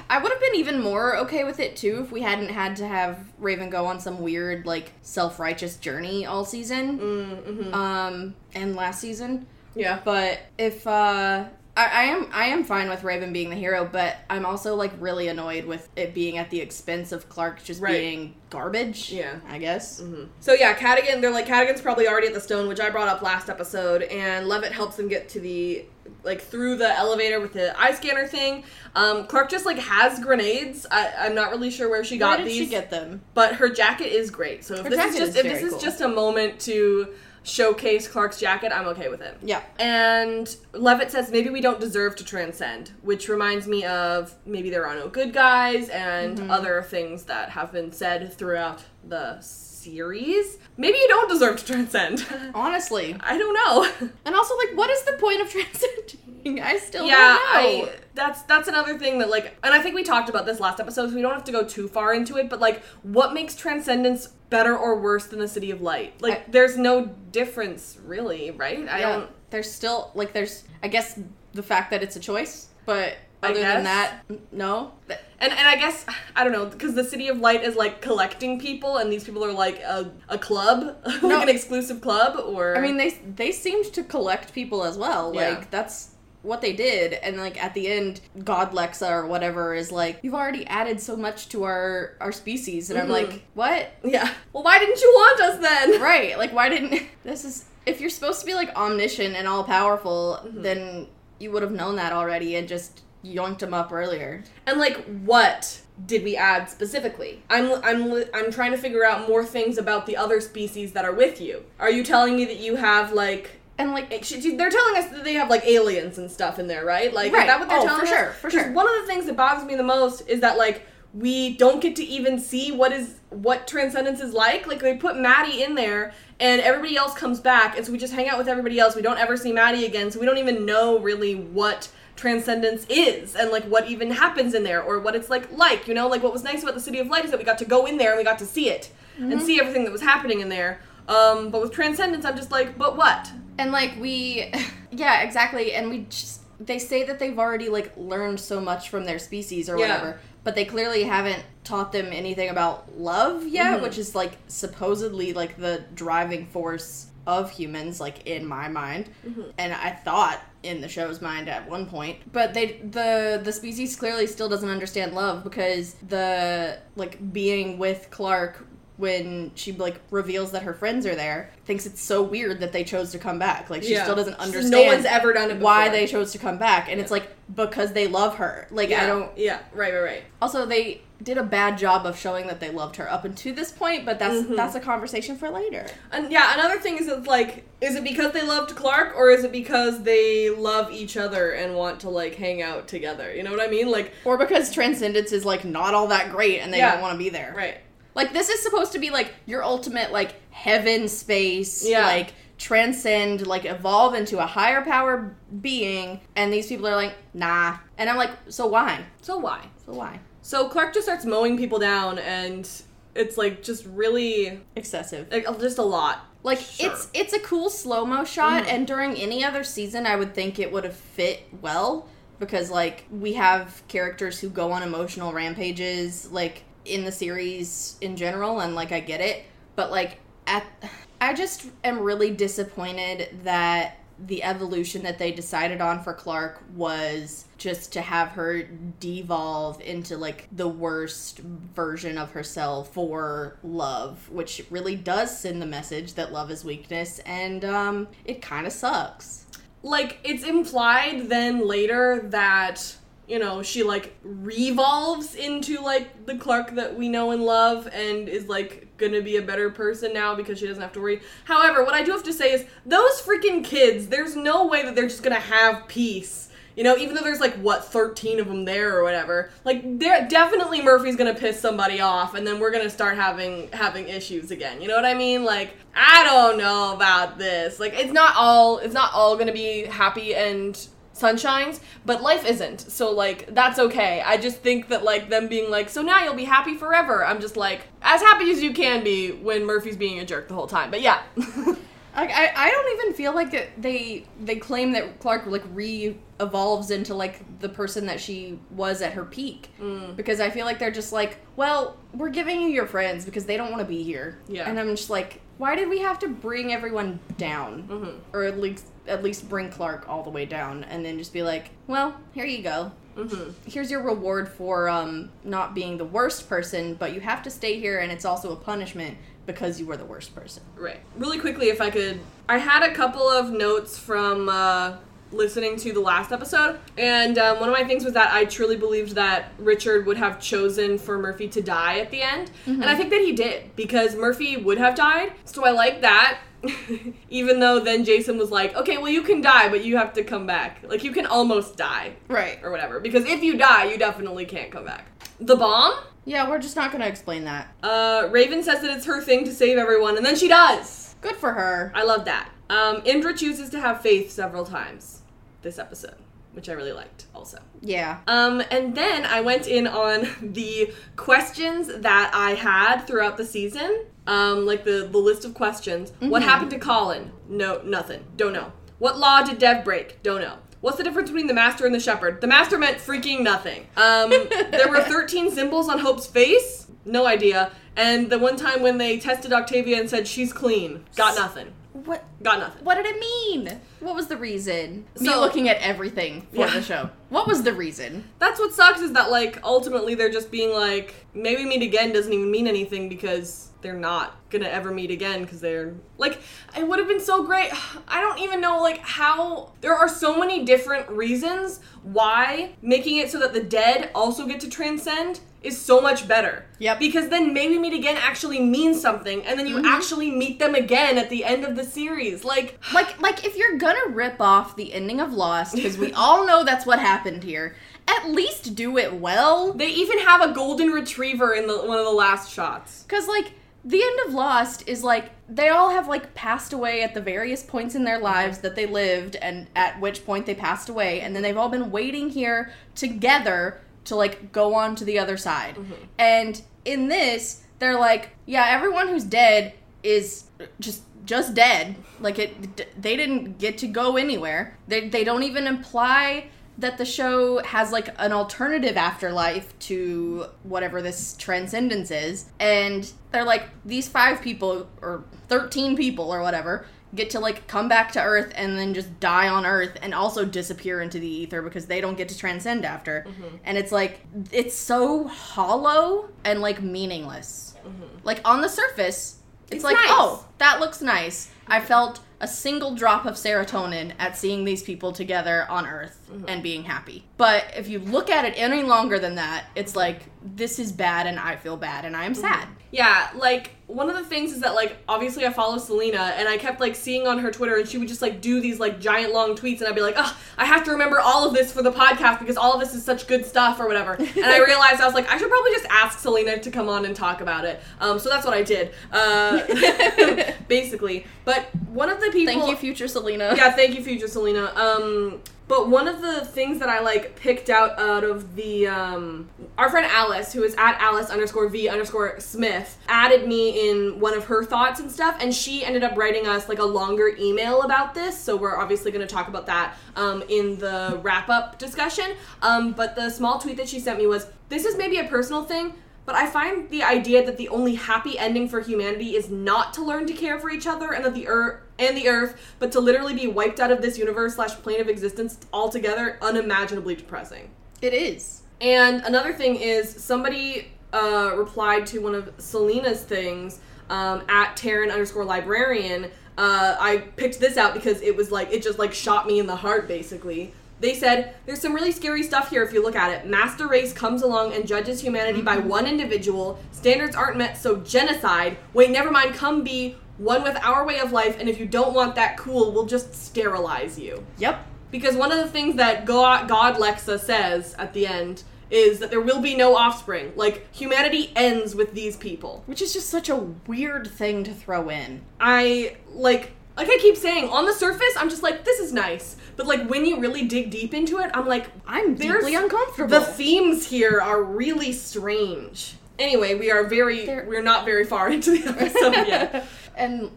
I 0.09 0.17
would 0.17 0.31
have 0.31 0.41
been 0.41 0.55
even 0.55 0.81
more 0.81 1.15
okay 1.17 1.43
with 1.43 1.59
it 1.59 1.75
too 1.77 2.01
if 2.03 2.11
we 2.11 2.21
hadn't 2.21 2.49
had 2.49 2.75
to 2.77 2.87
have 2.87 3.17
Raven 3.37 3.69
go 3.69 3.85
on 3.85 3.99
some 3.99 4.19
weird 4.21 4.65
like 4.65 4.91
self 5.03 5.39
righteous 5.39 5.75
journey 5.77 6.25
all 6.25 6.43
season, 6.45 6.99
Mm-hmm. 6.99 7.73
um, 7.73 8.35
and 8.55 8.75
last 8.75 8.99
season. 9.01 9.45
Yeah. 9.75 9.99
But 10.03 10.39
if 10.57 10.85
uh 10.87 11.45
I, 11.77 11.85
I 11.85 12.03
am 12.03 12.27
I 12.33 12.45
am 12.47 12.63
fine 12.65 12.89
with 12.89 13.03
Raven 13.03 13.31
being 13.31 13.49
the 13.49 13.55
hero, 13.55 13.87
but 13.89 14.17
I'm 14.29 14.45
also 14.45 14.75
like 14.75 14.91
really 14.99 15.29
annoyed 15.29 15.63
with 15.65 15.87
it 15.95 16.13
being 16.13 16.37
at 16.37 16.49
the 16.49 16.59
expense 16.59 17.11
of 17.13 17.29
Clarke 17.29 17.63
just 17.63 17.81
Right. 17.81 17.93
being 17.93 18.35
garbage. 18.49 19.09
Yeah. 19.11 19.35
I 19.49 19.57
guess. 19.57 20.03
So 20.41 20.53
yeah, 20.53 20.73
Cadogan, 20.73 21.21
they're 21.21 21.31
like 21.31 21.45
Cadogan's 21.45 21.79
probably 21.81 22.07
already 22.09 22.27
at 22.27 22.33
the 22.33 22.41
stone, 22.41 22.67
which 22.67 22.81
I 22.81 22.89
brought 22.89 23.07
up 23.07 23.21
last 23.21 23.49
episode, 23.49 24.01
and 24.03 24.47
Levitt 24.47 24.73
helps 24.73 24.97
them 24.97 25.07
get 25.07 25.29
to 25.29 25.39
the 25.39 25.85
like 26.23 26.41
through 26.41 26.75
the 26.75 26.89
elevator 26.97 27.39
with 27.39 27.53
the 27.53 27.79
eye 27.79 27.93
scanner 27.93 28.27
thing. 28.27 28.65
Um, 28.95 29.25
Clarke 29.27 29.49
just 29.49 29.65
like 29.65 29.77
has 29.79 30.19
grenades. 30.19 30.85
I, 30.91 31.13
I'm 31.19 31.33
not 31.33 31.51
really 31.51 31.71
sure 31.71 31.89
where 31.89 32.03
she 32.03 32.15
Where 32.19 32.31
got 32.31 32.37
did 32.39 32.47
these, 32.47 32.55
she 32.57 32.65
get 32.67 32.89
them? 32.89 33.21
but 33.33 33.55
her 33.55 33.69
jacket 33.69 34.07
is 34.13 34.29
great. 34.29 34.65
So 34.65 34.75
if 34.75 34.83
Her 34.83 34.89
this 34.89 35.13
is 35.13 35.17
just 35.17 35.29
is 35.31 35.35
if 35.37 35.43
this 35.43 35.73
is 35.73 35.81
just 35.81 36.01
a 36.01 36.07
moment 36.09 36.59
to 36.61 37.07
showcase 37.43 38.07
Clarke's 38.07 38.39
jacket, 38.39 38.71
I'm 38.71 38.87
okay 38.89 39.09
with 39.09 39.21
it. 39.21 39.37
Yeah. 39.43 39.61
And 39.79 40.55
Levitt 40.73 41.11
says 41.11 41.31
maybe 41.31 41.49
we 41.49 41.61
don't 41.61 41.79
deserve 41.79 42.15
to 42.17 42.23
transcend, 42.23 42.91
which 43.01 43.27
reminds 43.29 43.67
me 43.67 43.83
of 43.85 44.35
maybe 44.45 44.69
there 44.69 44.85
are 44.85 44.95
no 44.95 45.07
good 45.07 45.33
guys 45.33 45.89
and 45.89 46.37
Mm-hmm. 46.37 46.51
other 46.51 46.81
things 46.83 47.23
that 47.25 47.49
have 47.49 47.71
been 47.71 47.91
said 47.91 48.31
throughout 48.33 48.83
the 49.07 49.39
series. 49.41 50.57
Maybe 50.77 50.97
you 50.99 51.07
don't 51.07 51.29
deserve 51.29 51.57
to 51.57 51.65
transcend. 51.65 52.25
Honestly. 52.53 53.15
I 53.19 53.37
don't 53.37 53.53
know. 53.53 54.09
And 54.25 54.35
also 54.35 54.55
like 54.57 54.77
what 54.77 54.89
is 54.89 55.01
the 55.03 55.13
point 55.13 55.41
of 55.41 55.49
transcending? 55.51 56.19
I 56.61 56.77
still 56.77 57.05
yeah, 57.05 57.37
don't 57.53 57.83
know. 57.83 57.89
I 57.89 57.95
that's 58.13 58.41
that's 58.43 58.67
another 58.67 58.97
thing 58.97 59.19
that 59.19 59.29
like 59.29 59.57
and 59.63 59.73
I 59.73 59.81
think 59.81 59.95
we 59.95 60.03
talked 60.03 60.29
about 60.29 60.45
this 60.45 60.59
last 60.59 60.79
episode, 60.79 61.09
so 61.09 61.15
we 61.15 61.21
don't 61.21 61.33
have 61.33 61.43
to 61.45 61.51
go 61.51 61.63
too 61.63 61.87
far 61.87 62.13
into 62.13 62.37
it, 62.37 62.49
but 62.49 62.59
like 62.59 62.83
what 63.03 63.33
makes 63.33 63.55
transcendence 63.55 64.27
better 64.49 64.77
or 64.77 64.99
worse 64.99 65.27
than 65.27 65.39
the 65.39 65.47
city 65.47 65.71
of 65.71 65.81
light? 65.81 66.21
Like 66.21 66.33
I- 66.33 66.43
there's 66.49 66.77
no 66.77 67.05
difference 67.31 67.97
really, 68.05 68.51
right? 68.51 68.87
I 68.87 68.99
yeah, 68.99 69.09
don't 69.11 69.29
there's 69.49 69.71
still 69.71 70.11
like 70.15 70.33
there's 70.33 70.63
I 70.81 70.87
guess 70.87 71.19
the 71.53 71.63
fact 71.63 71.91
that 71.91 72.01
it's 72.01 72.15
a 72.15 72.19
choice, 72.19 72.69
but 72.85 73.15
other 73.43 73.59
than 73.59 73.83
that, 73.85 74.23
no. 74.51 74.93
And 75.39 75.51
and 75.51 75.67
I 75.67 75.75
guess 75.75 76.05
I 76.35 76.43
don't 76.43 76.53
know 76.53 76.65
because 76.65 76.95
the 76.95 77.03
City 77.03 77.27
of 77.27 77.39
Light 77.39 77.63
is 77.63 77.75
like 77.75 78.01
collecting 78.01 78.59
people, 78.59 78.97
and 78.97 79.11
these 79.11 79.23
people 79.23 79.43
are 79.43 79.51
like 79.51 79.79
a, 79.79 80.11
a 80.29 80.37
club, 80.37 80.97
like 81.21 81.43
an 81.43 81.49
exclusive 81.49 82.01
club, 82.01 82.39
or 82.43 82.77
I 82.77 82.81
mean, 82.81 82.97
they 82.97 83.09
they 83.09 83.51
seemed 83.51 83.85
to 83.93 84.03
collect 84.03 84.53
people 84.53 84.83
as 84.83 84.97
well. 84.97 85.33
Yeah. 85.33 85.49
Like 85.49 85.71
that's 85.71 86.10
what 86.43 86.61
they 86.61 86.73
did, 86.73 87.13
and 87.13 87.37
like 87.37 87.63
at 87.63 87.73
the 87.73 87.87
end, 87.87 88.21
God 88.43 88.71
Lexa 88.71 89.09
or 89.09 89.25
whatever 89.27 89.73
is 89.75 89.91
like, 89.91 90.19
you've 90.23 90.33
already 90.33 90.65
added 90.67 90.99
so 90.99 91.15
much 91.15 91.49
to 91.49 91.63
our 91.63 92.15
our 92.19 92.31
species, 92.31 92.89
and 92.89 92.99
I'm 92.99 93.07
Mhm. 93.07 93.09
like, 93.09 93.43
what? 93.53 93.91
yeah. 94.03 94.29
Well, 94.53 94.63
why 94.63 94.79
didn't 94.79 94.99
you 95.01 95.11
want 95.15 95.39
us 95.41 95.59
then? 95.59 96.01
Right? 96.11 96.37
Like, 96.37 96.53
why 96.53 96.69
didn't 96.69 97.01
this 97.23 97.45
is 97.45 97.65
if 97.85 97.99
you're 98.01 98.09
supposed 98.09 98.39
to 98.41 98.45
be 98.45 98.53
like 98.53 98.75
omniscient 98.75 99.35
and 99.35 99.47
all 99.47 99.63
powerful, 99.63 100.39
Mm-hmm. 100.43 100.61
then 100.61 101.07
you 101.39 101.51
would 101.51 101.63
have 101.63 101.71
known 101.71 101.95
that 101.95 102.11
already 102.13 102.55
and 102.55 102.67
just 102.67 103.01
yoinked 103.23 103.59
them 103.59 103.73
up 103.73 103.91
earlier. 103.91 104.43
And 104.67 104.79
like, 104.79 104.97
what 105.23 105.79
did 106.07 106.23
we 106.23 106.35
add 106.35 106.69
specifically? 106.69 107.43
I'm 107.49 107.71
I'm 107.83 108.23
I'm 108.33 108.51
trying 108.51 108.71
to 108.71 108.77
figure 108.77 109.05
out 109.05 109.27
more 109.27 109.45
things 109.45 109.77
about 109.77 110.05
the 110.07 110.17
other 110.17 110.41
species 110.41 110.93
that 110.93 111.05
are 111.05 111.13
with 111.13 111.39
you. 111.39 111.63
Are 111.79 111.91
you 111.91 112.03
telling 112.03 112.35
me 112.35 112.45
that 112.45 112.57
you 112.57 112.75
have 112.77 113.13
like? 113.13 113.60
And 113.81 113.91
like, 113.93 114.11
eh, 114.13 114.21
sh- 114.21 114.43
They're 114.55 114.69
telling 114.69 114.95
us 114.97 115.07
that 115.07 115.23
they 115.23 115.33
have 115.33 115.49
like 115.49 115.65
aliens 115.65 116.17
and 116.17 116.29
stuff 116.29 116.59
in 116.59 116.67
there, 116.67 116.85
right? 116.85 117.13
Like, 117.13 117.33
Right. 117.33 117.41
is 117.41 117.47
that 117.47 117.59
what 117.59 117.69
they're 117.69 117.79
Oh, 117.79 117.85
telling 117.85 117.99
for 118.01 118.05
us? 118.05 118.09
sure, 118.09 118.31
for 118.39 118.49
sure. 118.49 118.71
One 118.71 118.87
of 118.87 118.93
the 119.01 119.07
things 119.07 119.25
that 119.25 119.35
bothers 119.35 119.65
me 119.65 119.75
the 119.75 119.83
most 119.83 120.21
is 120.27 120.39
that 120.41 120.57
like 120.57 120.85
we 121.13 121.57
don't 121.57 121.81
get 121.81 121.95
to 121.97 122.03
even 122.05 122.39
see 122.39 122.71
what 122.71 122.93
is 122.93 123.15
what 123.29 123.67
transcendence 123.67 124.21
is 124.21 124.33
like. 124.33 124.65
Like 124.67 124.79
they 124.79 124.95
put 124.95 125.17
Madi 125.19 125.61
in 125.63 125.75
there, 125.75 126.13
and 126.39 126.61
everybody 126.61 126.95
else 126.95 127.13
comes 127.13 127.39
back, 127.39 127.75
and 127.75 127.85
so 127.85 127.91
we 127.91 127.97
just 127.97 128.13
hang 128.13 128.29
out 128.29 128.37
with 128.37 128.47
everybody 128.47 128.79
else. 128.79 128.95
We 128.95 129.01
don't 129.01 129.17
ever 129.19 129.35
see 129.35 129.51
Madi 129.51 129.85
again, 129.85 130.09
so 130.11 130.19
we 130.19 130.25
don't 130.25 130.37
even 130.37 130.65
know 130.65 130.99
really 130.99 131.35
what 131.35 131.89
transcendence 132.17 132.85
is 132.87 133.35
and 133.35 133.49
like 133.51 133.63
what 133.63 133.87
even 133.89 134.11
happens 134.11 134.53
in 134.53 134.63
there 134.63 134.83
or 134.83 134.99
what 134.99 135.15
it's 135.15 135.29
like 135.29 135.49
like 135.53 135.87
you 135.87 135.93
know 135.93 136.07
like 136.07 136.21
what 136.21 136.31
was 136.31 136.43
nice 136.43 136.61
about 136.61 136.75
the 136.75 136.79
city 136.79 136.99
of 136.99 137.07
light 137.07 137.25
is 137.25 137.31
that 137.31 137.39
we 137.39 137.43
got 137.45 137.57
to 137.57 137.65
go 137.65 137.85
in 137.87 137.97
there 137.97 138.11
and 138.11 138.17
we 138.19 138.23
got 138.23 138.37
to 138.37 138.45
see 138.45 138.69
it 138.69 138.91
Mm-hmm. 139.19 139.31
and 139.33 139.41
see 139.41 139.59
everything 139.59 139.83
that 139.85 139.91
was 139.91 140.01
happening 140.01 140.39
in 140.39 140.47
there 140.49 140.81
um 141.07 141.49
but 141.49 141.61
with 141.61 141.71
transcendence 141.73 142.23
i'm 142.25 142.35
just 142.35 142.51
like 142.51 142.77
but 142.77 142.95
what 142.95 143.29
And 143.61 143.71
like 143.71 143.93
we, 143.99 144.51
yeah, 144.91 145.21
exactly. 145.21 145.73
And 145.73 145.89
we 145.89 146.05
just 146.09 146.41
they 146.59 146.77
say 146.79 147.03
that 147.03 147.17
they've 147.19 147.37
already 147.39 147.69
like 147.69 147.91
learned 147.97 148.39
so 148.39 148.59
much 148.61 148.89
from 148.89 149.05
their 149.05 149.19
species 149.19 149.69
or 149.69 149.77
Yeah. 149.77 149.87
whatever, 149.87 150.19
but 150.43 150.55
they 150.55 150.65
clearly 150.65 151.03
haven't 151.03 151.43
taught 151.63 151.91
them 151.91 152.07
anything 152.11 152.49
about 152.49 152.97
love 152.99 153.47
yet, 153.47 153.79
Mhm. 153.79 153.83
which 153.83 153.97
is 153.97 154.13
like 154.15 154.33
supposedly 154.47 155.33
like 155.33 155.57
the 155.57 155.83
driving 155.95 156.45
force 156.47 157.07
of 157.27 157.51
humans, 157.51 157.99
like 157.99 158.25
in 158.27 158.45
my 158.45 158.67
mind, 158.67 159.09
and 159.57 159.73
I 159.73 159.91
thought 159.91 160.39
in 160.63 160.81
the 160.81 160.87
show's 160.87 161.21
mind 161.21 161.47
at 161.49 161.69
one 161.69 161.85
point. 161.85 162.17
But 162.31 162.53
they 162.55 162.79
the 162.83 163.39
the 163.43 163.51
species 163.51 163.95
clearly 163.95 164.25
still 164.27 164.49
doesn't 164.49 164.69
understand 164.69 165.13
love 165.13 165.43
because 165.43 165.95
the 166.07 166.77
like 166.95 167.31
being 167.33 167.77
with 167.79 168.07
Clarke 168.11 168.65
when 169.01 169.51
she 169.55 169.71
like 169.71 169.99
reveals 170.11 170.51
that 170.51 170.61
her 170.61 170.73
friends 170.73 171.05
are 171.07 171.15
there 171.15 171.49
thinks 171.65 171.87
it's 171.87 171.99
so 172.01 172.21
weird 172.21 172.59
that 172.59 172.71
they 172.71 172.83
chose 172.83 173.11
to 173.11 173.17
come 173.17 173.39
back 173.39 173.67
like 173.69 173.81
she 173.81 173.93
Yeah. 173.93 174.03
still 174.03 174.15
doesn't 174.15 174.35
understand 174.35 174.69
no 174.69 174.83
one's 174.83 175.05
ever 175.05 175.33
done 175.33 175.49
it 175.49 175.57
why 175.57 175.89
they 175.89 176.05
chose 176.05 176.31
to 176.33 176.37
come 176.37 176.57
back 176.59 176.87
and 176.89 177.01
it's 177.01 177.09
like 177.09 177.27
because 177.53 177.93
they 177.93 178.07
love 178.07 178.35
her 178.35 178.67
like 178.69 178.89
yeah 178.89 179.03
i 179.03 179.07
don't 179.07 179.35
yeah 179.37 179.59
right 179.73 179.91
right 179.93 180.01
right 180.03 180.23
also 180.41 180.65
they 180.67 181.01
did 181.23 181.37
a 181.37 181.43
bad 181.43 181.77
job 181.79 182.05
of 182.05 182.17
showing 182.17 182.45
that 182.47 182.59
they 182.59 182.69
loved 182.69 182.95
her 182.95 183.11
up 183.11 183.25
until 183.25 183.53
this 183.55 183.71
point 183.71 184.05
but 184.05 184.19
that's 184.19 184.35
Mhm. 184.45 184.55
that's 184.55 184.75
a 184.75 184.79
conversation 184.79 185.35
for 185.35 185.49
later 185.49 185.85
And 186.11 186.31
yeah, 186.31 186.53
another 186.53 186.77
thing 186.79 186.97
is 186.97 187.07
it's 187.07 187.27
like, 187.27 187.63
is 187.79 187.95
it 187.95 188.03
because 188.03 188.33
they 188.33 188.41
loved 188.43 188.75
Clarke 188.75 189.15
or 189.15 189.29
is 189.31 189.43
it 189.43 189.51
because 189.51 190.01
they 190.03 190.49
love 190.49 190.91
each 190.91 191.17
other 191.17 191.51
and 191.51 191.75
want 191.75 191.99
to 192.01 192.09
like 192.09 192.35
hang 192.35 192.61
out 192.63 192.87
together? 192.87 193.33
You 193.33 193.43
know 193.43 193.51
what 193.51 193.61
I 193.61 193.67
mean? 193.67 193.89
Like, 193.91 194.13
or 194.25 194.35
because 194.37 194.71
transcendence 194.73 195.31
is 195.31 195.45
like 195.45 195.63
not 195.63 195.93
all 195.93 196.07
that 196.07 196.31
great 196.31 196.59
and 196.59 196.73
they 196.73 196.79
Yeah. 196.79 196.93
don't 196.93 197.01
want 197.01 197.13
to 197.13 197.19
be 197.19 197.29
there 197.29 197.53
right. 197.55 197.77
Like 198.15 198.33
this 198.33 198.49
is 198.49 198.61
supposed 198.61 198.91
to 198.93 198.99
be 198.99 199.09
like 199.09 199.33
your 199.45 199.63
ultimate 199.63 200.11
like 200.11 200.35
heaven 200.51 201.07
space 201.07 201.85
Yeah. 201.87 202.05
like 202.05 202.33
transcend 202.57 203.47
like 203.47 203.65
evolve 203.65 204.13
into 204.13 204.37
a 204.37 204.45
higher 204.45 204.83
power 204.83 205.35
being 205.61 206.21
and 206.35 206.53
these 206.53 206.67
people 206.67 206.87
are 206.87 206.95
like 206.95 207.13
nah 207.33 207.77
and 207.97 208.07
i'm 208.07 208.17
like 208.17 208.29
so 208.49 208.67
why 208.67 209.03
So 209.23 209.39
why? 209.39 209.65
so 209.83 209.93
why 209.93 210.19
So 210.43 210.69
Clarke 210.69 210.93
just 210.93 211.07
starts 211.07 211.25
mowing 211.25 211.57
people 211.57 211.79
down 211.79 212.19
and 212.19 212.69
it's 213.15 213.35
like 213.35 213.63
just 213.63 213.83
really 213.87 214.61
excessive 214.75 215.27
like 215.31 215.45
just 215.59 215.79
a 215.79 215.83
lot. 215.83 216.19
like 216.43 216.59
Sure. 216.59 216.91
it's 216.91 217.09
it's 217.15 217.33
a 217.33 217.39
cool 217.39 217.69
slow 217.71 218.05
mo 218.05 218.23
shot 218.23 218.63
Mhm. 218.65 218.73
and 218.73 218.85
during 218.87 219.15
any 219.15 219.43
other 219.43 219.63
season 219.63 220.05
i 220.05 220.15
would 220.15 220.35
think 220.35 220.59
it 220.59 220.71
would 220.71 220.83
have 220.83 220.95
fit 220.95 221.43
well 221.61 222.07
because 222.39 222.69
like 222.69 223.05
we 223.09 223.33
have 223.33 223.81
characters 223.87 224.39
who 224.39 224.49
go 224.49 224.71
on 224.71 224.83
emotional 224.83 225.33
rampages 225.33 226.31
like 226.31 226.63
in 226.85 227.05
the 227.05 227.11
series 227.11 227.97
in 228.01 228.15
general 228.15 228.59
and 228.59 228.75
like 228.75 228.91
i 228.91 228.99
get 228.99 229.21
it 229.21 229.45
but 229.75 229.91
like 229.91 230.17
at 230.47 230.65
i 231.21 231.33
just 231.33 231.67
am 231.83 231.99
really 231.99 232.31
disappointed 232.31 233.29
that 233.43 233.97
the 234.27 234.43
evolution 234.43 235.01
that 235.01 235.17
they 235.17 235.31
decided 235.31 235.81
on 235.81 236.01
for 236.03 236.13
clarke 236.13 236.61
was 236.75 237.45
just 237.57 237.93
to 237.93 238.01
have 238.01 238.29
her 238.29 238.63
devolve 238.99 239.81
into 239.81 240.15
like 240.17 240.47
the 240.51 240.67
worst 240.67 241.39
version 241.39 242.17
of 242.17 242.31
herself 242.31 242.93
for 242.93 243.57
love 243.63 244.29
which 244.29 244.63
really 244.69 244.95
does 244.95 245.35
send 245.39 245.61
the 245.61 245.65
message 245.65 246.13
that 246.13 246.31
love 246.31 246.51
is 246.51 246.63
weakness 246.63 247.19
and 247.19 247.65
um 247.65 248.07
it 248.25 248.41
kind 248.41 248.67
of 248.67 248.73
sucks. 248.73 249.45
Like 249.83 250.19
it's 250.23 250.43
implied 250.43 251.29
then 251.29 251.67
later 251.67 252.27
that 252.29 252.95
you 253.27 253.39
know 253.39 253.61
she 253.63 253.83
like 253.83 254.15
revolves 254.23 255.35
into 255.35 255.79
like 255.81 256.25
the 256.25 256.35
Clarke 256.35 256.75
that 256.75 256.97
we 256.97 257.09
know 257.09 257.31
and 257.31 257.43
love 257.43 257.87
and 257.93 258.27
is 258.27 258.47
like 258.47 258.87
gonna 258.97 259.21
be 259.21 259.37
a 259.37 259.41
better 259.41 259.69
person 259.69 260.13
now 260.13 260.35
because 260.35 260.59
she 260.59 260.67
doesn't 260.67 260.81
have 260.81 260.93
to 260.93 261.01
worry. 261.01 261.21
However, 261.45 261.83
what 261.83 261.93
I 261.93 262.03
do 262.03 262.11
have 262.11 262.23
to 262.23 262.33
say 262.33 262.53
is 262.53 262.65
those 262.85 263.21
freaking 263.21 263.63
kids, 263.63 264.07
there's 264.07 264.35
no 264.35 264.67
way 264.67 264.83
that 264.83 264.95
they're 264.95 265.07
just 265.07 265.23
gonna 265.23 265.35
have 265.35 265.87
peace. 265.87 266.49
You 266.75 266.85
know, 266.85 266.95
even 266.95 267.15
though 267.15 267.21
there's 267.21 267.41
like 267.41 267.55
what 267.55 267.83
13 267.83 268.39
of 268.39 268.47
them 268.47 268.63
there 268.63 268.97
or 268.97 269.03
whatever, 269.03 269.49
like 269.65 269.99
there 269.99 270.25
definitely 270.27 270.81
Murphy's 270.81 271.17
gonna 271.17 271.33
piss 271.33 271.59
somebody 271.59 271.99
off, 271.99 272.33
and 272.33 272.47
then 272.47 272.59
we're 272.59 272.71
gonna 272.71 272.89
start 272.89 273.17
having 273.17 273.69
having 273.73 274.07
issues 274.07 274.51
again. 274.51 274.81
You 274.81 274.87
know 274.87 274.95
what 274.95 275.05
I 275.05 275.13
mean? 275.13 275.43
Like 275.43 275.75
I 275.93 276.23
don't 276.23 276.57
know 276.57 276.93
about 276.93 277.37
this. 277.37 277.79
Like 277.79 277.93
it's 277.93 278.13
not 278.13 278.35
all 278.37 278.77
it's 278.77 278.93
not 278.93 279.13
all 279.13 279.35
gonna 279.35 279.51
be 279.51 279.83
happy 279.83 280.33
and 280.33 280.87
sunshines, 281.13 281.79
but 282.05 282.21
life 282.21 282.45
isn't. 282.45 282.81
So 282.81 283.11
like 283.11 283.53
that's 283.53 283.79
okay. 283.79 284.21
I 284.25 284.37
just 284.37 284.57
think 284.57 284.87
that 284.89 285.03
like 285.03 285.29
them 285.29 285.47
being 285.47 285.69
like, 285.69 285.89
so 285.89 286.01
now 286.01 286.23
you'll 286.23 286.33
be 286.35 286.45
happy 286.45 286.75
forever. 286.75 287.25
I'm 287.25 287.41
just 287.41 287.57
like 287.57 287.81
as 288.01 288.21
happy 288.21 288.49
as 288.51 288.61
you 288.63 288.73
can 288.73 289.03
be 289.03 289.31
when 289.31 289.65
Murphy's 289.65 289.97
being 289.97 290.19
a 290.19 290.25
jerk 290.25 290.47
the 290.47 290.53
whole 290.53 290.67
time. 290.67 290.91
But 290.91 291.01
yeah. 291.01 291.21
Like 292.13 292.29
I, 292.29 292.51
I 292.53 292.69
don't 292.69 292.99
even 292.99 293.13
feel 293.13 293.33
like 293.33 293.53
it, 293.53 293.81
they 293.81 294.25
they 294.41 294.57
claim 294.57 294.91
that 294.91 295.19
Clarke 295.21 295.45
like 295.45 295.63
re 295.71 296.17
evolves 296.41 296.91
into 296.91 297.13
like 297.15 297.59
the 297.61 297.69
person 297.69 298.05
that 298.07 298.19
she 298.19 298.59
was 298.71 299.01
at 299.01 299.13
her 299.13 299.23
peak 299.23 299.69
Mm. 299.79 300.17
because 300.17 300.41
I 300.41 300.49
feel 300.49 300.65
like 300.65 300.77
they're 300.77 300.91
just 300.91 301.13
like 301.13 301.37
well 301.55 301.95
we're 302.13 302.27
giving 302.29 302.59
you 302.59 302.67
your 302.67 302.85
friends 302.85 303.23
because 303.23 303.45
they 303.45 303.55
don't 303.55 303.71
want 303.71 303.79
to 303.81 303.87
be 303.87 304.03
here 304.03 304.39
Yeah. 304.49 304.69
and 304.69 304.77
I'm 304.77 304.93
just 304.93 305.09
like 305.09 305.39
why 305.57 305.75
did 305.77 305.87
we 305.87 305.99
have 305.99 306.19
to 306.19 306.27
bring 306.27 306.73
everyone 306.73 307.19
down? 307.37 307.83
Mhm. 307.83 308.19
Or 308.33 308.43
at 308.43 308.59
least 308.59 308.87
at 309.11 309.21
least 309.23 309.49
bring 309.49 309.69
Clarke 309.69 310.07
all 310.09 310.23
the 310.23 310.29
way 310.29 310.45
down 310.45 310.83
and 310.85 311.03
then 311.05 311.17
just 311.17 311.33
be 311.33 311.43
like, 311.43 311.69
well, 311.87 312.15
here 312.33 312.45
you 312.45 312.63
go. 312.63 312.91
Mhm. 313.17 313.53
Here's 313.67 313.91
your 313.91 314.01
reward 314.01 314.47
for 314.49 314.87
um, 314.87 315.29
not 315.43 315.75
being 315.75 315.97
the 315.97 316.05
worst 316.05 316.47
person, 316.47 316.95
but 316.95 317.13
you 317.13 317.19
have 317.19 317.43
to 317.43 317.49
stay 317.49 317.79
here 317.79 317.99
and 317.99 318.11
it's 318.11 318.23
also 318.25 318.53
a 318.53 318.55
punishment 318.55 319.17
because 319.45 319.79
you 319.79 319.85
were 319.85 319.97
the 319.97 320.05
worst 320.05 320.33
person. 320.33 320.63
Right. 320.77 320.99
Really 321.17 321.39
quickly, 321.39 321.67
if 321.69 321.81
I 321.81 321.89
could, 321.89 322.19
I 322.47 322.57
had 322.57 322.83
a 322.83 322.93
couple 322.93 323.27
of 323.27 323.51
notes 323.51 323.97
from 323.97 324.47
uh, 324.47 324.93
listening 325.33 325.75
to 325.77 325.91
the 325.91 325.99
last 325.99 326.31
episode, 326.31 326.77
and 326.97 327.37
um, 327.37 327.59
one 327.59 327.67
of 327.67 327.73
my 327.73 327.83
things 327.83 328.05
was 328.05 328.13
that 328.13 328.31
I 328.33 328.45
truly 328.45 328.77
believed 328.77 329.15
that 329.15 329.51
Richard 329.57 330.05
would 330.05 330.17
have 330.17 330.39
chosen 330.39 330.97
for 330.97 331.17
Murphy 331.17 331.47
to 331.49 331.61
die 331.61 331.99
at 331.99 332.11
the 332.11 332.21
end, 332.21 332.51
and 332.65 332.85
I 332.85 332.95
think 332.95 333.09
that 333.09 333.21
he 333.21 333.31
did 333.33 333.75
because 333.75 334.15
Murphy 334.15 334.57
would 334.57 334.77
have 334.77 334.93
died. 334.95 335.33
So 335.45 335.65
I 335.65 335.71
like 335.71 336.01
that. 336.01 336.39
Even 337.29 337.59
though 337.59 337.79
then 337.79 338.03
Jason 338.05 338.37
was 338.37 338.51
like, 338.51 338.75
okay, 338.75 338.97
well, 338.97 339.09
you 339.11 339.21
can 339.23 339.41
die, 339.41 339.69
but 339.69 339.83
you 339.83 339.97
have 339.97 340.13
to 340.13 340.23
come 340.23 340.45
back. 340.45 340.79
Like, 340.87 341.03
you 341.03 341.11
can 341.11 341.25
almost 341.25 341.77
die, 341.77 342.13
Right. 342.27 342.59
or 342.63 342.71
whatever. 342.71 342.99
Because 342.99 343.25
if 343.25 343.43
you 343.43 343.57
die, 343.57 343.85
you 343.85 343.97
definitely 343.97 344.45
can't 344.45 344.71
come 344.71 344.85
back. 344.85 345.05
The 345.39 345.55
bomb? 345.55 345.93
Yeah, 346.25 346.47
we're 346.49 346.59
just 346.59 346.75
not 346.75 346.91
gonna 346.91 347.07
explain 347.07 347.45
that. 347.45 347.73
Uh, 347.81 348.27
Raven 348.31 348.61
says 348.61 348.81
that 348.81 348.95
it's 348.95 349.05
her 349.05 349.21
thing 349.21 349.43
to 349.45 349.51
save 349.53 349.77
everyone, 349.77 350.17
and 350.17 350.25
then 350.25 350.35
she 350.35 350.47
does. 350.47 351.15
Good 351.21 351.35
for 351.35 351.53
her. 351.53 351.91
I 351.95 352.03
love 352.03 352.25
that. 352.25 352.49
Um, 352.69 353.01
Indra 353.05 353.35
chooses 353.35 353.69
to 353.71 353.79
have 353.79 354.01
faith 354.01 354.29
several 354.31 354.63
times 354.65 355.21
this 355.63 355.77
episode, 355.79 356.15
which 356.53 356.69
I 356.69 356.73
really 356.73 356.91
liked 356.93 357.25
also. 357.33 357.57
Yeah. 357.81 358.19
Um, 358.27 358.61
and 358.71 358.93
then 358.95 359.25
I 359.25 359.41
went 359.41 359.67
in 359.67 359.87
on 359.87 360.27
the 360.53 360.93
questions 361.15 361.87
that 361.87 362.31
I 362.35 362.51
had 362.51 363.01
throughout 363.07 363.37
the 363.37 363.45
season, 363.45 364.05
um, 364.31 364.65
like 364.65 364.83
the, 364.85 365.07
the 365.11 365.17
list 365.17 365.43
of 365.45 365.53
questions. 365.53 366.11
What 366.19 366.41
Mhm. 366.41 366.45
happened 366.45 366.71
to 366.71 366.79
Colin? 366.79 367.31
No, 367.49 367.81
nothing. 367.83 368.23
Don't 368.37 368.53
know. 368.53 368.71
What 368.99 369.17
law 369.19 369.41
did 369.43 369.57
Dev 369.59 369.83
break? 369.83 370.21
Don't 370.23 370.41
know. 370.41 370.55
What's 370.79 370.97
the 370.97 371.03
difference 371.03 371.29
between 371.29 371.47
the 371.47 371.53
master 371.53 371.85
and 371.85 371.93
the 371.93 371.99
shepherd? 371.99 372.41
The 372.41 372.47
master 372.47 372.77
meant 372.77 372.97
freaking 372.97 373.41
nothing. 373.41 373.87
Um, 373.97 374.29
there 374.71 374.87
were 374.89 375.01
13 375.03 375.51
symbols 375.51 375.89
on 375.89 375.99
Hope's 375.99 376.25
face? 376.25 376.87
No 377.05 377.25
idea. 377.27 377.71
And 377.95 378.29
the 378.29 378.39
one 378.39 378.55
time 378.55 378.81
when 378.81 378.97
they 378.97 379.19
tested 379.19 379.51
Octavia 379.53 379.99
and 379.99 380.09
said 380.09 380.27
she's 380.27 380.53
clean, 380.53 381.03
got 381.17 381.35
nothing. 381.35 381.73
What 381.93 382.23
Got 382.41 382.59
nothing. 382.59 382.83
what 382.85 382.95
did 382.95 383.05
it 383.05 383.19
mean? 383.19 383.79
What 384.01 384.15
was 384.15 384.27
the 384.27 384.37
reason? 384.37 385.05
Me 385.19 385.33
looking 385.35 385.69
at 385.69 385.77
everything 385.77 386.47
for 386.53 386.61
Yeah. 386.61 386.73
the 386.73 386.81
show. 386.81 387.09
What 387.29 387.47
was 387.47 387.63
the 387.63 387.73
reason? 387.73 388.25
That's 388.39 388.59
what 388.59 388.73
sucks 388.73 388.99
is 389.01 389.13
that 389.13 389.31
like 389.31 389.59
ultimately 389.63 390.15
they're 390.15 390.31
just 390.31 390.51
being 390.51 390.73
like 390.73 391.13
maybe 391.33 391.63
meet 391.65 391.81
again 391.81 392.11
doesn't 392.11 392.33
even 392.33 392.51
mean 392.51 392.67
anything 392.67 393.07
because 393.09 393.69
they're 393.81 393.93
not 393.93 394.35
gonna 394.51 394.67
ever 394.67 394.91
meet 394.91 395.09
again 395.09 395.41
because 395.43 395.59
they're 395.61 395.93
like 396.17 396.39
it 396.77 396.87
would 396.87 396.99
have 396.99 397.07
been 397.07 397.19
so 397.21 397.43
great. 397.43 397.71
I 398.07 398.19
don't 398.21 398.39
even 398.39 398.59
know 398.59 398.81
like 398.81 398.99
how 398.99 399.71
there 399.81 399.95
are 399.95 400.09
so 400.09 400.37
many 400.37 400.65
different 400.65 401.07
reasons 401.09 401.79
why 402.03 402.71
making 402.81 403.17
it 403.17 403.29
so 403.31 403.39
that 403.39 403.53
the 403.53 403.63
dead 403.63 404.09
also 404.15 404.45
get 404.47 404.59
to 404.61 404.69
transcend 404.69 405.39
is 405.63 405.79
so 405.79 406.01
much 406.01 406.27
better. 406.27 406.65
Yep. 406.79 406.97
Because 406.97 407.29
then 407.29 407.53
maybe 407.53 407.77
meet 407.77 407.93
again 407.93 408.17
actually 408.19 408.59
means 408.59 408.99
something 408.99 409.43
and 409.45 409.59
then 409.59 409.67
you 409.67 409.75
Mhm. 409.77 409.85
actually 409.85 410.31
meet 410.31 410.57
them 410.57 410.73
again 410.73 411.19
at 411.19 411.29
the 411.29 411.45
end 411.45 411.63
of 411.63 411.75
the 411.75 411.83
series. 411.83 412.43
Like 412.43 412.79
Like 412.93 413.21
like 413.21 413.45
if 413.45 413.55
you're 413.55 413.77
gonna 413.93 414.15
rip 414.15 414.39
off 414.39 414.75
the 414.75 414.93
ending 414.93 415.19
of 415.19 415.33
Lost, 415.33 415.75
because 415.75 415.97
we 415.97 416.13
all 416.13 416.45
know 416.45 416.63
that's 416.63 416.85
what 416.85 416.99
happened 416.99 417.43
here, 417.43 417.75
at 418.07 418.29
least 418.29 418.75
do 418.75 418.97
it 418.97 419.13
well. 419.13 419.73
they 419.73 419.87
even 419.87 420.19
have 420.19 420.41
a 420.41 420.53
golden 420.53 420.89
retriever 420.89 421.53
in 421.53 421.67
the 421.67 421.77
one 421.77 421.97
of 421.97 422.05
the 422.05 422.11
last 422.11 422.51
shots. 422.51 423.05
Cause 423.07 423.27
like 423.27 423.53
the 423.83 424.01
end 424.01 424.19
of 424.27 424.33
Lost 424.33 424.87
is 424.87 425.03
like 425.03 425.31
they 425.49 425.69
all 425.69 425.89
have 425.89 426.07
like 426.07 426.33
passed 426.33 426.73
away 426.73 427.01
at 427.01 427.13
the 427.13 427.21
various 427.21 427.63
points 427.63 427.95
in 427.95 428.03
their 428.03 428.19
lives 428.19 428.59
that 428.59 428.75
they 428.75 428.85
lived 428.85 429.35
and 429.37 429.67
at 429.75 429.99
which 429.99 430.25
point 430.25 430.45
they 430.45 430.55
passed 430.55 430.89
away, 430.89 431.21
and 431.21 431.35
then 431.35 431.43
they've 431.43 431.57
all 431.57 431.69
been 431.69 431.91
waiting 431.91 432.29
here 432.29 432.71
together 432.95 433.81
to 434.05 434.15
like 434.15 434.51
go 434.51 434.73
on 434.73 434.95
to 434.95 435.05
the 435.05 435.19
other 435.19 435.37
side. 435.37 435.75
Mm-hmm. 435.75 435.93
And 436.17 436.61
in 436.85 437.07
this, 437.07 437.63
they're 437.79 437.99
like, 437.99 438.29
yeah, 438.45 438.65
everyone 438.69 439.07
who's 439.07 439.23
dead 439.23 439.73
is 440.03 440.45
just 440.79 441.03
just 441.25 441.53
dead. 441.53 441.95
Like 442.19 442.39
it 442.39 443.01
they 443.01 443.15
didn't 443.15 443.57
get 443.57 443.77
to 443.79 443.87
go 443.87 444.17
anywhere. 444.17 444.77
They 444.87 445.09
they 445.09 445.23
don't 445.23 445.43
even 445.43 445.67
imply 445.67 446.45
that 446.77 446.97
the 446.97 447.05
show 447.05 447.59
has 447.63 447.91
like 447.91 448.09
an 448.17 448.31
alternative 448.31 448.97
afterlife 448.97 449.77
to 449.79 450.45
whatever 450.63 451.01
this 451.01 451.35
transcendence 451.37 452.11
is. 452.11 452.49
And 452.59 453.11
they're 453.31 453.45
like 453.45 453.69
these 453.85 454.07
five 454.07 454.41
people 454.41 454.87
or 455.01 455.23
13 455.47 455.95
people 455.95 456.33
or 456.33 456.41
whatever 456.41 456.85
get 457.13 457.29
to 457.29 457.39
like 457.39 457.67
come 457.67 457.89
back 457.89 458.11
to 458.13 458.21
earth 458.21 458.53
and 458.55 458.77
then 458.77 458.93
just 458.93 459.19
die 459.19 459.47
on 459.49 459.65
earth 459.65 459.97
and 460.01 460.13
also 460.13 460.45
disappear 460.45 461.01
into 461.01 461.19
the 461.19 461.27
ether 461.27 461.61
because 461.61 461.85
they 461.85 461.99
don't 461.99 462.17
get 462.17 462.29
to 462.29 462.37
transcend 462.37 462.85
after. 462.85 463.25
Mm-hmm. 463.27 463.57
And 463.63 463.77
it's 463.77 463.91
like 463.91 464.21
it's 464.51 464.75
so 464.75 465.27
hollow 465.27 466.29
and 466.43 466.61
like 466.61 466.81
meaningless. 466.81 467.75
Mm-hmm. 467.85 468.17
Like 468.23 468.41
on 468.45 468.61
the 468.61 468.69
surface, 468.69 469.40
it's, 469.71 469.75
It's 469.75 469.83
like, 469.83 469.95
nice. 469.95 470.07
oh, 470.09 470.45
that 470.59 470.79
looks 470.79 471.01
nice. 471.01 471.49
I 471.67 471.79
felt 471.79 472.19
a 472.39 472.47
single 472.47 472.95
drop 472.95 473.25
of 473.25 473.35
serotonin 473.35 474.13
at 474.19 474.37
seeing 474.37 474.65
these 474.65 474.83
people 474.83 475.11
together 475.11 475.65
on 475.69 475.85
Earth 475.87 476.19
and 476.47 476.63
being 476.63 476.83
happy. 476.83 477.23
But 477.37 477.65
if 477.75 477.87
you 477.87 477.99
look 477.99 478.29
at 478.29 478.45
it 478.45 478.53
any 478.55 478.83
longer 478.83 479.19
than 479.19 479.35
that, 479.35 479.65
it's 479.75 479.95
like, 479.95 480.21
this 480.43 480.79
is 480.79 480.91
bad 480.91 481.27
and 481.27 481.39
I 481.39 481.55
feel 481.55 481.77
bad 481.77 482.05
and 482.05 482.15
I 482.15 482.25
am 482.25 482.33
sad. 482.33 482.67
Yeah, 482.91 483.29
like 483.35 483.71
one 483.87 484.09
of 484.09 484.15
the 484.15 484.23
things 484.23 484.51
is 484.51 484.61
that 484.61 484.73
like 484.73 484.97
obviously 485.07 485.45
I 485.45 485.51
follow 485.51 485.77
Selina 485.77 486.33
and 486.35 486.47
I 486.47 486.57
kept 486.57 486.79
like 486.81 486.95
seeing 486.95 487.25
on 487.27 487.39
her 487.39 487.51
Twitter 487.51 487.77
and 487.77 487.87
she 487.87 487.97
would 487.97 488.07
just 488.07 488.21
like 488.21 488.41
do 488.41 488.59
these 488.59 488.79
like 488.79 488.99
giant 488.99 489.33
long 489.33 489.55
tweets 489.55 489.79
and 489.79 489.87
I'd 489.87 489.95
be 489.95 490.01
like, 490.01 490.15
oh, 490.17 490.37
I 490.57 490.65
have 490.65 490.83
to 490.85 490.91
remember 490.91 491.19
all 491.19 491.47
of 491.47 491.53
this 491.53 491.71
for 491.71 491.81
the 491.83 491.91
podcast 491.91 492.39
because 492.39 492.57
all 492.57 492.73
of 492.73 492.79
this 492.79 492.93
is 492.93 493.03
such 493.05 493.27
good 493.27 493.45
stuff 493.45 493.79
or 493.79 493.87
whatever. 493.87 494.17
And 494.41 494.45
I 494.45 494.57
realized 494.57 494.99
I 494.99 495.05
was 495.05 495.13
like, 495.13 495.29
I 495.29 495.37
should 495.37 495.49
probably 495.49 495.71
just 495.71 495.85
ask 495.89 496.19
Selina 496.19 496.59
to 496.59 496.71
come 496.71 496.89
on 496.89 497.05
and 497.05 497.15
talk 497.15 497.41
about 497.41 497.63
it. 497.63 497.79
Um, 497.99 498.17
so 498.17 498.27
that's 498.29 498.45
what 498.45 498.55
I 498.55 498.63
did, 498.63 498.91
uh, 499.11 499.61
basically. 500.67 501.25
But 501.45 501.65
one 501.87 502.09
of 502.09 502.19
the 502.19 502.31
people, 502.31 502.53
Thank 502.53 502.69
you, 502.69 502.75
future 502.75 503.07
Selina. 503.07 503.53
yeah, 503.55 503.71
thank 503.71 503.95
you, 503.95 504.03
future 504.03 504.27
Selina. 504.27 504.73
Um, 504.75 505.41
but 505.71 505.87
one 505.87 506.05
of 506.05 506.21
the 506.21 506.43
things 506.43 506.79
that 506.79 506.89
I 506.89 506.99
like 506.99 507.37
picked 507.37 507.69
out 507.69 507.97
out 507.97 508.25
of 508.25 508.57
the 508.57 508.87
um, 508.87 509.47
our 509.77 509.89
friend 509.89 510.05
Alice, 510.05 510.51
who 510.51 510.63
is 510.63 510.75
at 510.77 510.99
Alice 510.99 511.29
underscore 511.29 511.69
V 511.69 511.87
underscore 511.87 512.41
Smith, 512.41 512.97
added 513.07 513.47
me 513.47 513.89
in 513.89 514.19
one 514.19 514.33
of 514.33 514.43
her 514.43 514.65
thoughts 514.65 514.99
and 514.99 515.09
stuff, 515.09 515.37
and 515.39 515.55
she 515.55 515.85
ended 515.85 516.03
up 516.03 516.17
writing 516.17 516.45
us 516.45 516.67
like 516.67 516.79
a 516.79 516.83
longer 516.83 517.33
email 517.39 517.83
about 517.83 518.13
this. 518.13 518.37
So 518.37 518.57
we're 518.57 518.77
obviously 518.77 519.11
going 519.11 519.25
to 519.25 519.33
talk 519.33 519.47
about 519.47 519.65
that 519.67 519.95
um, 520.17 520.43
in 520.49 520.77
the 520.77 521.17
wrap 521.23 521.47
up 521.47 521.79
discussion. 521.79 522.35
Um, 522.61 522.91
but 522.91 523.15
the 523.15 523.29
small 523.29 523.57
tweet 523.57 523.77
that 523.77 523.87
she 523.87 524.01
sent 524.01 524.19
me 524.19 524.27
was, 524.27 524.47
"This 524.67 524.83
is 524.83 524.97
maybe 524.97 525.19
a 525.19 525.23
personal 525.29 525.63
thing." 525.63 525.93
But 526.25 526.35
I 526.35 526.47
find 526.47 526.89
the 526.89 527.03
idea 527.03 527.45
that 527.45 527.57
the 527.57 527.69
only 527.69 527.95
happy 527.95 528.37
ending 528.37 528.67
for 528.67 528.81
humanity 528.81 529.35
is 529.35 529.49
not 529.49 529.93
to 529.95 530.03
learn 530.03 530.27
to 530.27 530.33
care 530.33 530.59
for 530.59 530.69
each 530.69 530.85
other 530.85 531.13
and 531.13 531.25
that 531.25 531.33
the 531.33 531.47
earth 531.47 531.79
and 532.01 532.17
the 532.17 532.27
earth, 532.27 532.59
but 532.79 532.91
to 532.91 532.99
literally 532.99 533.33
be 533.33 533.47
wiped 533.47 533.79
out 533.79 533.91
of 533.91 534.01
this 534.01 534.17
universe 534.17 534.55
slash 534.55 534.73
plane 534.75 534.99
of 534.99 535.07
existence 535.07 535.57
altogether 535.71 536.37
unimaginably 536.41 537.15
depressing. 537.15 537.69
It 538.01 538.13
is. 538.13 538.63
And 538.81 539.21
another 539.21 539.53
thing 539.53 539.75
is 539.75 540.09
somebody 540.09 540.87
uh, 541.13 541.53
replied 541.55 542.07
to 542.07 542.19
one 542.19 542.33
of 542.33 542.51
Selina's 542.57 543.23
things 543.23 543.79
um, 544.09 544.43
at 544.49 544.75
Taryn 544.75 545.11
underscore 545.11 545.45
librarian. 545.45 546.25
Uh, 546.57 546.95
I 546.99 547.17
picked 547.35 547.59
this 547.59 547.77
out 547.77 547.93
because 547.93 548.21
it 548.21 548.35
was 548.35 548.51
like 548.51 548.71
it 548.71 548.83
just 548.83 548.99
like 548.99 549.13
shot 549.13 549.47
me 549.47 549.59
in 549.59 549.67
the 549.67 549.75
heart 549.75 550.07
basically. 550.07 550.73
They 550.99 551.15
said 551.15 551.55
there's 551.65 551.81
some 551.81 551.93
really 551.93 552.11
scary 552.11 552.43
stuff 552.43 552.69
here 552.69 552.83
if 552.83 552.93
you 552.93 553.01
look 553.01 553.15
at 553.15 553.31
it. 553.31 553.47
Master 553.47 553.87
race 553.87 554.13
comes 554.13 554.43
along 554.43 554.73
and 554.73 554.87
judges 554.87 555.21
humanity 555.21 555.61
by 555.61 555.77
one 555.77 556.05
individual. 556.05 556.79
Standards 556.91 557.35
aren't 557.35 557.57
met, 557.57 557.77
so 557.77 557.97
genocide. 557.97 558.77
Wait, 558.93 559.09
never 559.09 559.31
mind. 559.31 559.55
Come 559.55 559.83
be 559.83 560.15
one 560.41 560.63
with 560.63 560.75
our 560.83 561.05
way 561.05 561.19
of 561.19 561.31
life, 561.31 561.57
and 561.59 561.69
if 561.69 561.79
you 561.79 561.85
don't 561.85 562.13
want 562.13 562.35
that 562.35 562.57
cool, 562.57 562.91
we'll 562.91 563.05
just 563.05 563.35
sterilize 563.35 564.17
you. 564.17 564.43
Yep. 564.57 564.85
Because 565.11 565.35
one 565.35 565.51
of 565.51 565.59
the 565.59 565.67
things 565.67 565.97
that 565.97 566.25
God, 566.25 566.67
God 566.67 566.95
Lexa 566.95 567.39
says 567.39 567.93
at 567.99 568.13
the 568.13 568.25
end 568.25 568.63
is 568.89 569.19
that 569.19 569.29
there 569.29 569.41
will 569.41 569.61
be 569.61 569.75
no 569.75 569.95
offspring. 569.95 570.51
Like, 570.55 570.93
humanity 570.93 571.51
ends 571.55 571.95
with 571.95 572.13
these 572.13 572.35
people. 572.35 572.83
Which 572.87 573.01
is 573.01 573.13
just 573.13 573.29
such 573.29 573.49
a 573.49 573.55
weird 573.55 574.29
thing 574.29 574.63
to 574.65 574.73
throw 574.73 575.09
in. 575.09 575.41
I, 575.59 576.17
like, 576.29 576.71
like 576.97 577.07
I 577.09 577.17
keep 577.21 577.37
saying, 577.37 577.69
on 577.69 577.85
the 577.85 577.93
surface, 577.93 578.33
I'm 578.37 578.49
just 578.49 578.63
like, 578.63 578.83
this 578.83 578.99
is 578.99 579.13
nice. 579.13 579.55
But, 579.77 579.87
like, 579.87 580.09
when 580.09 580.25
you 580.25 580.39
really 580.39 580.67
dig 580.67 580.89
deep 580.89 581.13
into 581.13 581.39
it, 581.39 581.51
I'm 581.53 581.67
like, 581.67 581.89
I'm 582.05 582.35
deeply 582.35 582.75
uncomfortable. 582.75 583.29
the 583.39 583.45
themes 583.45 584.07
here 584.07 584.41
are 584.41 584.61
really 584.61 585.13
strange. 585.13 586.15
Anyway, 586.41 586.75
we 586.75 586.91
are 586.91 587.03
very, 587.05 587.45
They're- 587.45 587.65
we're 587.67 587.83
not 587.83 588.05
very 588.05 588.25
far 588.25 588.49
into 588.55 588.71
the 588.71 588.89
episode 588.89 589.33
yet. 589.47 589.87
and 590.15 590.51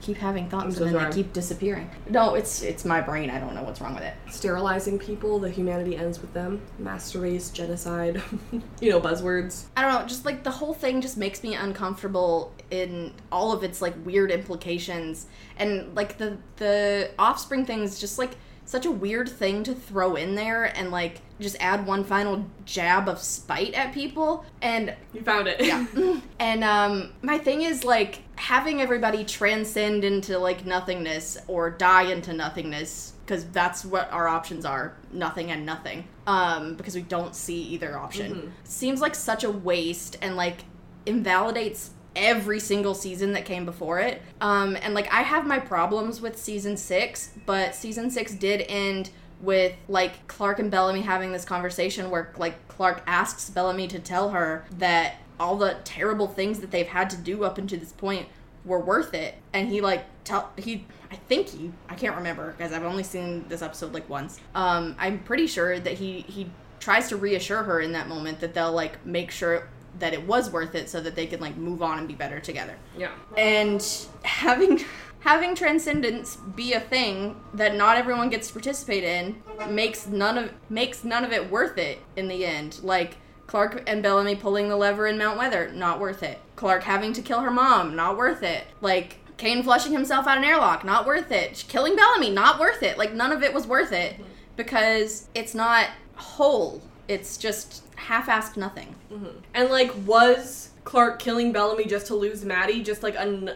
keep 0.00 0.16
having 0.18 0.48
thoughts 0.50 0.76
so 0.76 0.84
and 0.84 0.92
then 0.94 1.00
sorry. 1.00 1.10
they 1.10 1.16
keep 1.22 1.32
disappearing. 1.32 1.90
No, 2.10 2.34
it's 2.34 2.60
it's 2.62 2.84
my 2.84 3.00
brain. 3.00 3.30
I 3.30 3.40
don't 3.40 3.54
know 3.54 3.62
what's 3.62 3.80
wrong 3.80 3.94
with 3.94 4.04
it. 4.04 4.12
Sterilizing 4.30 4.98
people, 4.98 5.38
the 5.38 5.48
humanity 5.48 5.96
ends 5.96 6.20
with 6.20 6.34
them. 6.34 6.60
Master 6.78 7.20
race, 7.20 7.48
genocide, 7.48 8.20
you 8.82 8.90
know, 8.90 9.00
buzzwords. 9.00 9.64
I 9.76 9.80
don't 9.82 9.94
know, 10.02 10.06
just 10.06 10.26
like 10.26 10.44
the 10.44 10.50
whole 10.50 10.74
thing 10.74 11.00
just 11.00 11.16
makes 11.16 11.42
me 11.42 11.54
uncomfortable 11.54 12.52
in 12.70 13.14
all 13.32 13.50
of 13.52 13.64
its 13.64 13.80
like 13.80 13.94
weird 14.04 14.30
implications 14.30 15.26
and 15.56 15.94
like 15.94 16.18
the 16.18 16.36
the 16.56 17.10
offspring 17.18 17.64
thing 17.64 17.80
is 17.82 17.98
just 17.98 18.18
like 18.18 18.32
such 18.66 18.84
a 18.86 18.90
weird 18.90 19.28
thing 19.28 19.62
to 19.64 19.74
throw 19.74 20.16
in 20.16 20.34
there 20.34 20.64
and 20.76 20.90
like 20.90 21.20
just 21.40 21.56
add 21.60 21.86
one 21.86 22.04
final 22.04 22.46
jab 22.64 23.08
of 23.08 23.18
spite 23.18 23.74
at 23.74 23.92
people 23.92 24.44
and 24.62 24.94
You 25.12 25.22
found 25.22 25.48
it. 25.48 25.60
yeah. 25.64 25.84
And 26.38 26.62
um 26.64 27.12
my 27.22 27.38
thing 27.38 27.62
is 27.62 27.84
like 27.84 28.20
having 28.36 28.80
everybody 28.80 29.24
transcend 29.24 30.04
into 30.04 30.38
like 30.38 30.64
nothingness 30.66 31.38
or 31.48 31.70
die 31.70 32.02
into 32.12 32.32
nothingness 32.32 33.12
because 33.24 33.46
that's 33.50 33.84
what 33.84 34.10
our 34.12 34.28
options 34.28 34.64
are 34.64 34.96
nothing 35.12 35.50
and 35.50 35.64
nothing 35.64 36.04
um 36.26 36.74
because 36.74 36.94
we 36.94 37.02
don't 37.02 37.34
see 37.34 37.60
either 37.62 37.96
option. 37.98 38.52
Seems 38.64 39.00
like 39.00 39.14
such 39.14 39.44
a 39.44 39.50
waste 39.50 40.16
and 40.22 40.36
like 40.36 40.64
invalidates 41.06 41.90
every 42.16 42.60
single 42.60 42.94
season 42.94 43.32
that 43.32 43.44
came 43.44 43.64
before 43.64 43.98
it. 43.98 44.22
Um 44.40 44.76
and 44.82 44.94
like 44.94 45.12
i 45.12 45.22
have 45.22 45.46
my 45.46 45.58
problems 45.58 46.20
with 46.20 46.38
season 46.38 46.76
six 46.76 47.30
but 47.46 47.74
season 47.74 48.10
six 48.10 48.34
did 48.34 48.64
end 48.68 49.10
with 49.40 49.74
like 49.88 50.26
Clarke 50.26 50.58
and 50.58 50.70
Bellamy 50.70 51.02
having 51.02 51.32
this 51.32 51.44
conversation 51.44 52.10
where 52.10 52.32
like 52.36 52.66
Clarke 52.68 53.02
asks 53.06 53.50
Bellamy 53.50 53.88
to 53.88 53.98
tell 53.98 54.30
her 54.30 54.64
that 54.78 55.16
all 55.38 55.56
the 55.56 55.76
terrible 55.84 56.26
things 56.28 56.60
that 56.60 56.70
they've 56.70 56.86
had 56.86 57.10
to 57.10 57.16
do 57.16 57.44
up 57.44 57.58
until 57.58 57.78
this 57.78 57.92
point 57.92 58.28
were 58.64 58.78
worth 58.80 59.12
it 59.12 59.34
and 59.52 59.68
he 59.68 59.80
like 59.80 60.04
tell 60.24 60.50
he 60.56 60.86
I 61.10 61.16
think 61.16 61.48
he 61.48 61.70
I 61.88 61.94
can't 61.94 62.16
remember 62.16 62.52
because 62.56 62.72
I've 62.72 62.84
only 62.84 63.02
seen 63.02 63.44
this 63.48 63.60
episode 63.60 63.92
like 63.92 64.08
once. 64.08 64.40
Um 64.54 64.96
I'm 64.98 65.18
pretty 65.18 65.46
sure 65.46 65.78
that 65.78 65.94
he 65.94 66.20
he 66.22 66.50
tries 66.80 67.08
to 67.08 67.16
reassure 67.16 67.62
her 67.64 67.80
in 67.80 67.92
that 67.92 68.08
moment 68.08 68.40
that 68.40 68.54
they'll 68.54 68.72
like 68.72 69.04
make 69.04 69.30
sure 69.30 69.68
that 69.98 70.12
it 70.12 70.26
was 70.26 70.50
worth 70.50 70.74
it 70.74 70.88
so 70.90 71.00
that 71.00 71.14
they 71.14 71.26
can 71.26 71.40
like 71.40 71.56
move 71.56 71.82
on 71.82 71.98
and 71.98 72.08
be 72.08 72.14
better 72.14 72.40
together 72.40 72.76
Yeah. 72.96 73.10
and 73.36 73.84
having 74.22 74.84
having 75.24 75.54
transcendence 75.54 76.36
be 76.36 76.74
a 76.74 76.80
thing 76.80 77.40
that 77.54 77.74
not 77.74 77.96
everyone 77.96 78.28
gets 78.30 78.48
to 78.48 78.52
participate 78.52 79.02
in 79.02 79.42
makes 79.70 80.06
none 80.06 80.36
of 80.38 80.52
makes 80.68 81.02
none 81.02 81.24
of 81.24 81.32
it 81.32 81.50
worth 81.50 81.78
it 81.78 81.98
in 82.14 82.28
the 82.28 82.44
end. 82.44 82.78
Like 82.82 83.16
clarke 83.46 83.82
and 83.86 84.02
bellamy 84.02 84.36
pulling 84.36 84.68
the 84.68 84.76
lever 84.76 85.06
in 85.06 85.18
mount 85.18 85.38
weather 85.38 85.72
not 85.72 85.98
worth 85.98 86.22
it. 86.22 86.38
Clarke 86.56 86.84
having 86.84 87.12
to 87.14 87.22
kill 87.22 87.40
her 87.40 87.50
mom 87.50 87.96
not 87.96 88.16
worth 88.16 88.42
it. 88.42 88.64
Like 88.80 89.18
kane 89.36 89.62
flushing 89.62 89.92
himself 89.92 90.26
out 90.26 90.38
an 90.38 90.44
airlock 90.44 90.84
not 90.84 91.06
worth 91.06 91.32
it. 91.32 91.64
Killing 91.68 91.96
bellamy 91.96 92.30
not 92.30 92.60
worth 92.60 92.82
it. 92.82 92.98
Like 92.98 93.14
none 93.14 93.32
of 93.32 93.42
it 93.42 93.52
was 93.52 93.66
worth 93.66 93.92
it 93.92 94.20
because 94.56 95.28
it's 95.34 95.54
not 95.54 95.88
whole. 96.16 96.82
It's 97.08 97.36
just 97.36 97.82
half-assed 97.96 98.56
nothing. 98.56 98.94
Mm-hmm. 99.12 99.38
And 99.54 99.70
like, 99.70 99.92
was 100.06 100.70
Clarke 100.84 101.18
killing 101.18 101.52
Bellamy 101.52 101.86
just 101.86 102.06
to 102.08 102.14
lose 102.14 102.44
Madi? 102.44 102.82
Just 102.82 103.02
like 103.02 103.16
un- 103.16 103.50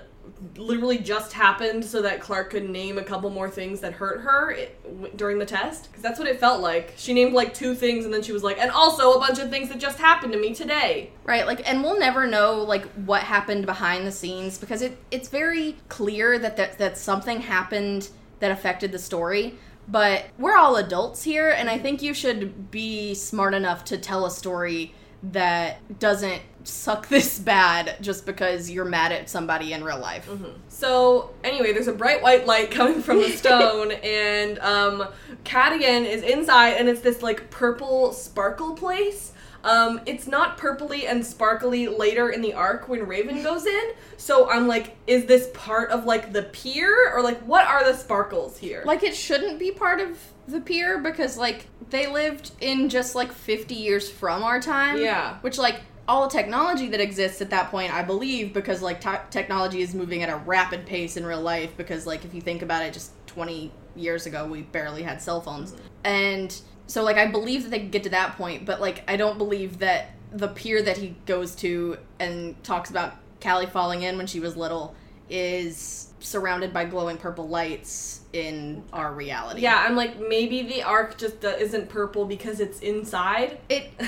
literally 0.56 0.98
just 0.98 1.32
happened 1.32 1.84
so 1.84 2.02
that 2.02 2.20
Clarke 2.20 2.50
could 2.50 2.68
name 2.70 2.98
a 2.98 3.02
couple 3.02 3.28
more 3.30 3.48
things 3.50 3.80
that 3.80 3.92
hurt 3.94 4.20
her 4.20 4.54
i- 4.54 4.68
w- 4.84 5.12
during 5.16 5.38
the 5.38 5.46
test? 5.46 5.88
Because 5.88 6.02
that's 6.02 6.18
what 6.18 6.28
it 6.28 6.38
felt 6.38 6.60
like. 6.60 6.94
She 6.96 7.12
named 7.12 7.32
like 7.32 7.54
two 7.54 7.74
things, 7.74 8.04
and 8.04 8.12
then 8.14 8.22
she 8.22 8.32
was 8.32 8.42
like, 8.42 8.58
and 8.58 8.70
also 8.70 9.12
a 9.12 9.18
bunch 9.18 9.38
of 9.38 9.50
things 9.50 9.68
that 9.68 9.78
just 9.78 9.98
happened 9.98 10.32
to 10.32 10.38
me 10.38 10.54
today. 10.54 11.10
Right, 11.24 11.46
like 11.46 11.68
and 11.68 11.82
we'll 11.82 11.98
never 11.98 12.26
know 12.26 12.62
like 12.62 12.86
what 13.04 13.22
happened 13.22 13.66
behind 13.66 14.06
the 14.06 14.12
scenes 14.12 14.58
because 14.58 14.82
it 14.82 14.96
it's 15.10 15.28
very 15.28 15.76
clear 15.88 16.38
that 16.38 16.56
that, 16.56 16.78
that 16.78 16.96
something 16.98 17.40
happened 17.40 18.08
that 18.40 18.50
affected 18.50 18.92
the 18.92 18.98
story. 18.98 19.54
But 19.90 20.26
we're 20.38 20.56
all 20.56 20.76
adults 20.76 21.22
here 21.22 21.48
and 21.50 21.70
I 21.70 21.78
think 21.78 22.02
you 22.02 22.12
should 22.12 22.70
be 22.70 23.14
smart 23.14 23.54
enough 23.54 23.84
to 23.86 23.96
tell 23.98 24.26
a 24.26 24.30
story 24.30 24.94
that 25.22 25.98
doesn't 25.98 26.42
suck 26.64 27.08
this 27.08 27.38
bad 27.38 27.96
just 28.00 28.26
because 28.26 28.70
you're 28.70 28.84
mad 28.84 29.12
at 29.12 29.28
somebody 29.28 29.72
in 29.72 29.82
real 29.82 29.98
life. 29.98 30.28
So 30.68 31.30
anyway, 31.42 31.72
there's 31.72 31.88
a 31.88 31.92
bright 31.92 32.22
white 32.22 32.46
light 32.46 32.70
coming 32.70 33.02
from 33.02 33.18
the 33.18 33.30
stone, 33.36 33.92
and 33.92 34.58
um, 34.60 35.08
Cadogan 35.44 36.04
is 36.04 36.22
inside, 36.22 36.74
and 36.74 36.88
it's 36.88 37.00
this 37.00 37.22
like 37.22 37.50
purple 37.50 38.12
sparkle 38.12 38.74
place. 38.74 39.32
Um, 39.64 40.00
it's 40.06 40.28
not 40.28 40.56
purpley 40.56 41.04
and 41.08 41.26
sparkly 41.26 41.88
later 41.88 42.30
in 42.30 42.42
the 42.42 42.54
Ark 42.54 42.88
when 42.88 43.06
Raven 43.06 43.42
goes 43.42 43.66
in. 43.66 43.90
So 44.16 44.48
I'm 44.48 44.68
like, 44.68 44.96
is 45.08 45.24
this 45.24 45.50
part 45.52 45.90
of 45.90 46.04
like 46.04 46.32
the 46.32 46.44
pier, 46.44 47.12
or 47.12 47.22
like 47.22 47.40
what 47.40 47.66
are 47.66 47.84
the 47.84 47.98
sparkles 47.98 48.58
here? 48.58 48.82
Like 48.86 49.02
it 49.02 49.16
shouldn't 49.16 49.58
be 49.58 49.72
part 49.72 50.00
of 50.00 50.16
the 50.50 50.60
pier 50.60 50.98
because 50.98 51.36
like 51.36 51.66
they 51.90 52.06
lived 52.06 52.52
in 52.60 52.88
just 52.88 53.14
like 53.14 53.32
50 53.32 53.74
years 53.74 54.10
from 54.10 54.42
our 54.42 54.60
time. 54.60 55.00
Yeah. 55.00 55.38
Which 55.40 55.58
like 55.58 55.80
all 56.06 56.26
the 56.26 56.30
technology 56.30 56.88
that 56.88 57.00
exists 57.00 57.40
at 57.42 57.50
that 57.50 57.70
point, 57.70 57.92
I 57.92 58.02
believe, 58.02 58.54
because 58.54 58.80
like 58.80 59.00
te- 59.00 59.28
technology 59.30 59.82
is 59.82 59.94
moving 59.94 60.22
at 60.22 60.30
a 60.30 60.36
rapid 60.36 60.86
pace 60.86 61.16
in 61.16 61.26
real 61.26 61.42
life. 61.42 61.76
Because 61.76 62.06
like 62.06 62.24
if 62.24 62.34
you 62.34 62.40
think 62.40 62.62
about 62.62 62.82
it, 62.82 62.92
just 62.92 63.12
20 63.26 63.70
years 63.94 64.26
ago 64.26 64.46
we 64.46 64.62
barely 64.62 65.02
had 65.02 65.20
cell 65.20 65.40
phones, 65.40 65.74
and 66.04 66.60
so 66.86 67.02
like 67.02 67.16
I 67.16 67.26
believe 67.26 67.64
that 67.64 67.70
they 67.70 67.80
could 67.80 67.90
get 67.90 68.04
to 68.04 68.10
that 68.10 68.36
point, 68.36 68.64
but 68.64 68.80
like 68.80 69.04
I 69.08 69.16
don't 69.16 69.38
believe 69.38 69.78
that 69.80 70.12
the 70.32 70.48
pier 70.48 70.82
that 70.82 70.96
he 70.96 71.16
goes 71.26 71.54
to 71.56 71.98
and 72.18 72.62
talks 72.64 72.90
about 72.90 73.16
Callie 73.42 73.66
falling 73.66 74.02
in 74.02 74.16
when 74.16 74.26
she 74.26 74.40
was 74.40 74.56
little 74.56 74.94
is 75.30 76.08
surrounded 76.20 76.72
by 76.72 76.84
glowing 76.84 77.16
purple 77.16 77.48
lights 77.48 78.20
in 78.32 78.82
our 78.92 79.12
reality. 79.12 79.60
yeah, 79.62 79.84
I'm 79.86 79.96
like 79.96 80.18
maybe 80.20 80.62
the 80.62 80.82
Ark 80.82 81.16
just 81.16 81.42
isn't 81.44 81.88
purple 81.88 82.26
because 82.26 82.60
it's 82.60 82.80
inside. 82.80 83.58
It 83.68 83.90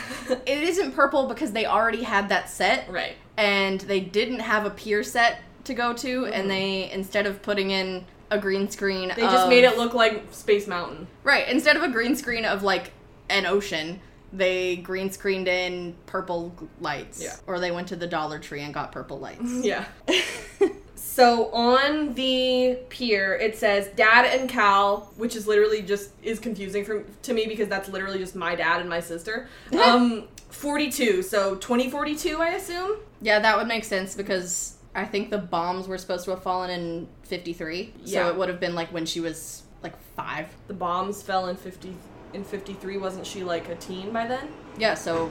it 0.46 0.62
isn't 0.62 0.92
purple 0.92 1.26
because 1.28 1.52
they 1.52 1.64
already 1.66 2.02
had 2.02 2.28
that 2.28 2.50
set 2.50 2.90
right. 2.90 3.16
and 3.38 3.80
they 3.82 4.00
didn't 4.00 4.40
have 4.40 4.66
a 4.66 4.70
pier 4.70 5.02
set 5.02 5.40
to 5.64 5.74
go 5.74 5.92
to 5.94 6.22
Mhm. 6.22 6.32
and 6.34 6.50
they 6.50 6.90
instead 6.90 7.26
of 7.26 7.40
putting 7.42 7.70
in 7.70 8.04
a 8.30 8.38
green 8.38 8.70
screen 8.70 9.08
They 9.14 9.22
just 9.22 9.48
made 9.48 9.64
it 9.64 9.76
look 9.78 9.94
like 9.94 10.24
Space 10.32 10.66
Mountain. 10.66 11.06
right 11.24 11.48
instead 11.48 11.76
of 11.76 11.82
a 11.82 11.88
green 11.88 12.14
screen 12.16 12.44
of 12.44 12.62
like 12.62 12.92
an 13.28 13.46
ocean 13.46 14.00
they 14.32 14.76
green 14.76 15.10
screened 15.10 15.48
in 15.48 15.94
purple 16.06 16.54
lights 16.80 17.22
Yeah. 17.22 17.36
or 17.46 17.58
they 17.58 17.70
went 17.70 17.88
to 17.88 17.96
the 17.96 18.06
dollar 18.06 18.38
tree 18.38 18.60
and 18.62 18.72
got 18.74 18.92
purple 18.92 19.18
lights 19.18 19.40
Yeah. 19.64 19.84
so 21.16 21.50
on 21.52 22.14
the 22.14 22.78
pier, 22.88 23.34
it 23.34 23.56
says 23.58 23.88
Dad 23.96 24.24
and 24.38 24.48
Cal, 24.48 25.10
which 25.16 25.34
is 25.34 25.46
literally 25.46 25.82
just 25.82 26.10
is 26.22 26.38
confusing 26.38 26.84
for 26.84 27.04
to 27.22 27.32
me 27.32 27.46
because 27.46 27.68
that's 27.68 27.88
literally 27.88 28.18
just 28.18 28.36
my 28.36 28.54
dad 28.54 28.80
and 28.80 28.88
my 28.88 29.00
sister. 29.00 29.48
Um, 29.72 30.24
forty-two. 30.50 31.22
So 31.22 31.56
twenty 31.56 31.90
forty-two, 31.90 32.38
I 32.40 32.50
assume. 32.50 32.98
yeah 33.22 33.38
that 33.40 33.56
would 33.58 33.66
make 33.68 33.84
sense 33.84 34.14
because 34.14 34.76
i 34.94 35.04
think 35.04 35.30
the 35.30 35.38
bombs 35.38 35.86
were 35.86 35.98
supposed 35.98 36.24
to 36.24 36.30
have 36.32 36.42
fallen 36.42 36.68
in 36.70 37.06
53 37.22 37.92
so 38.06 38.28
it 38.28 38.34
would 38.36 38.48
have 38.48 38.58
been 38.58 38.74
like 38.74 38.92
when 38.92 39.06
she 39.06 39.20
was 39.20 39.62
like 39.84 39.94
five 40.16 40.48
The 40.66 40.74
bombs 40.74 41.22
fell 41.22 41.46
in 41.48 41.56
fifty. 41.56 41.94
In 42.34 42.42
fifty-three, 42.44 42.96
wasn't 42.98 43.26
she 43.26 43.42
like 43.44 43.68
a 43.68 43.76
teen 43.76 44.12
by 44.12 44.26
then? 44.26 44.48
yeah 44.78 44.94
so 44.94 45.30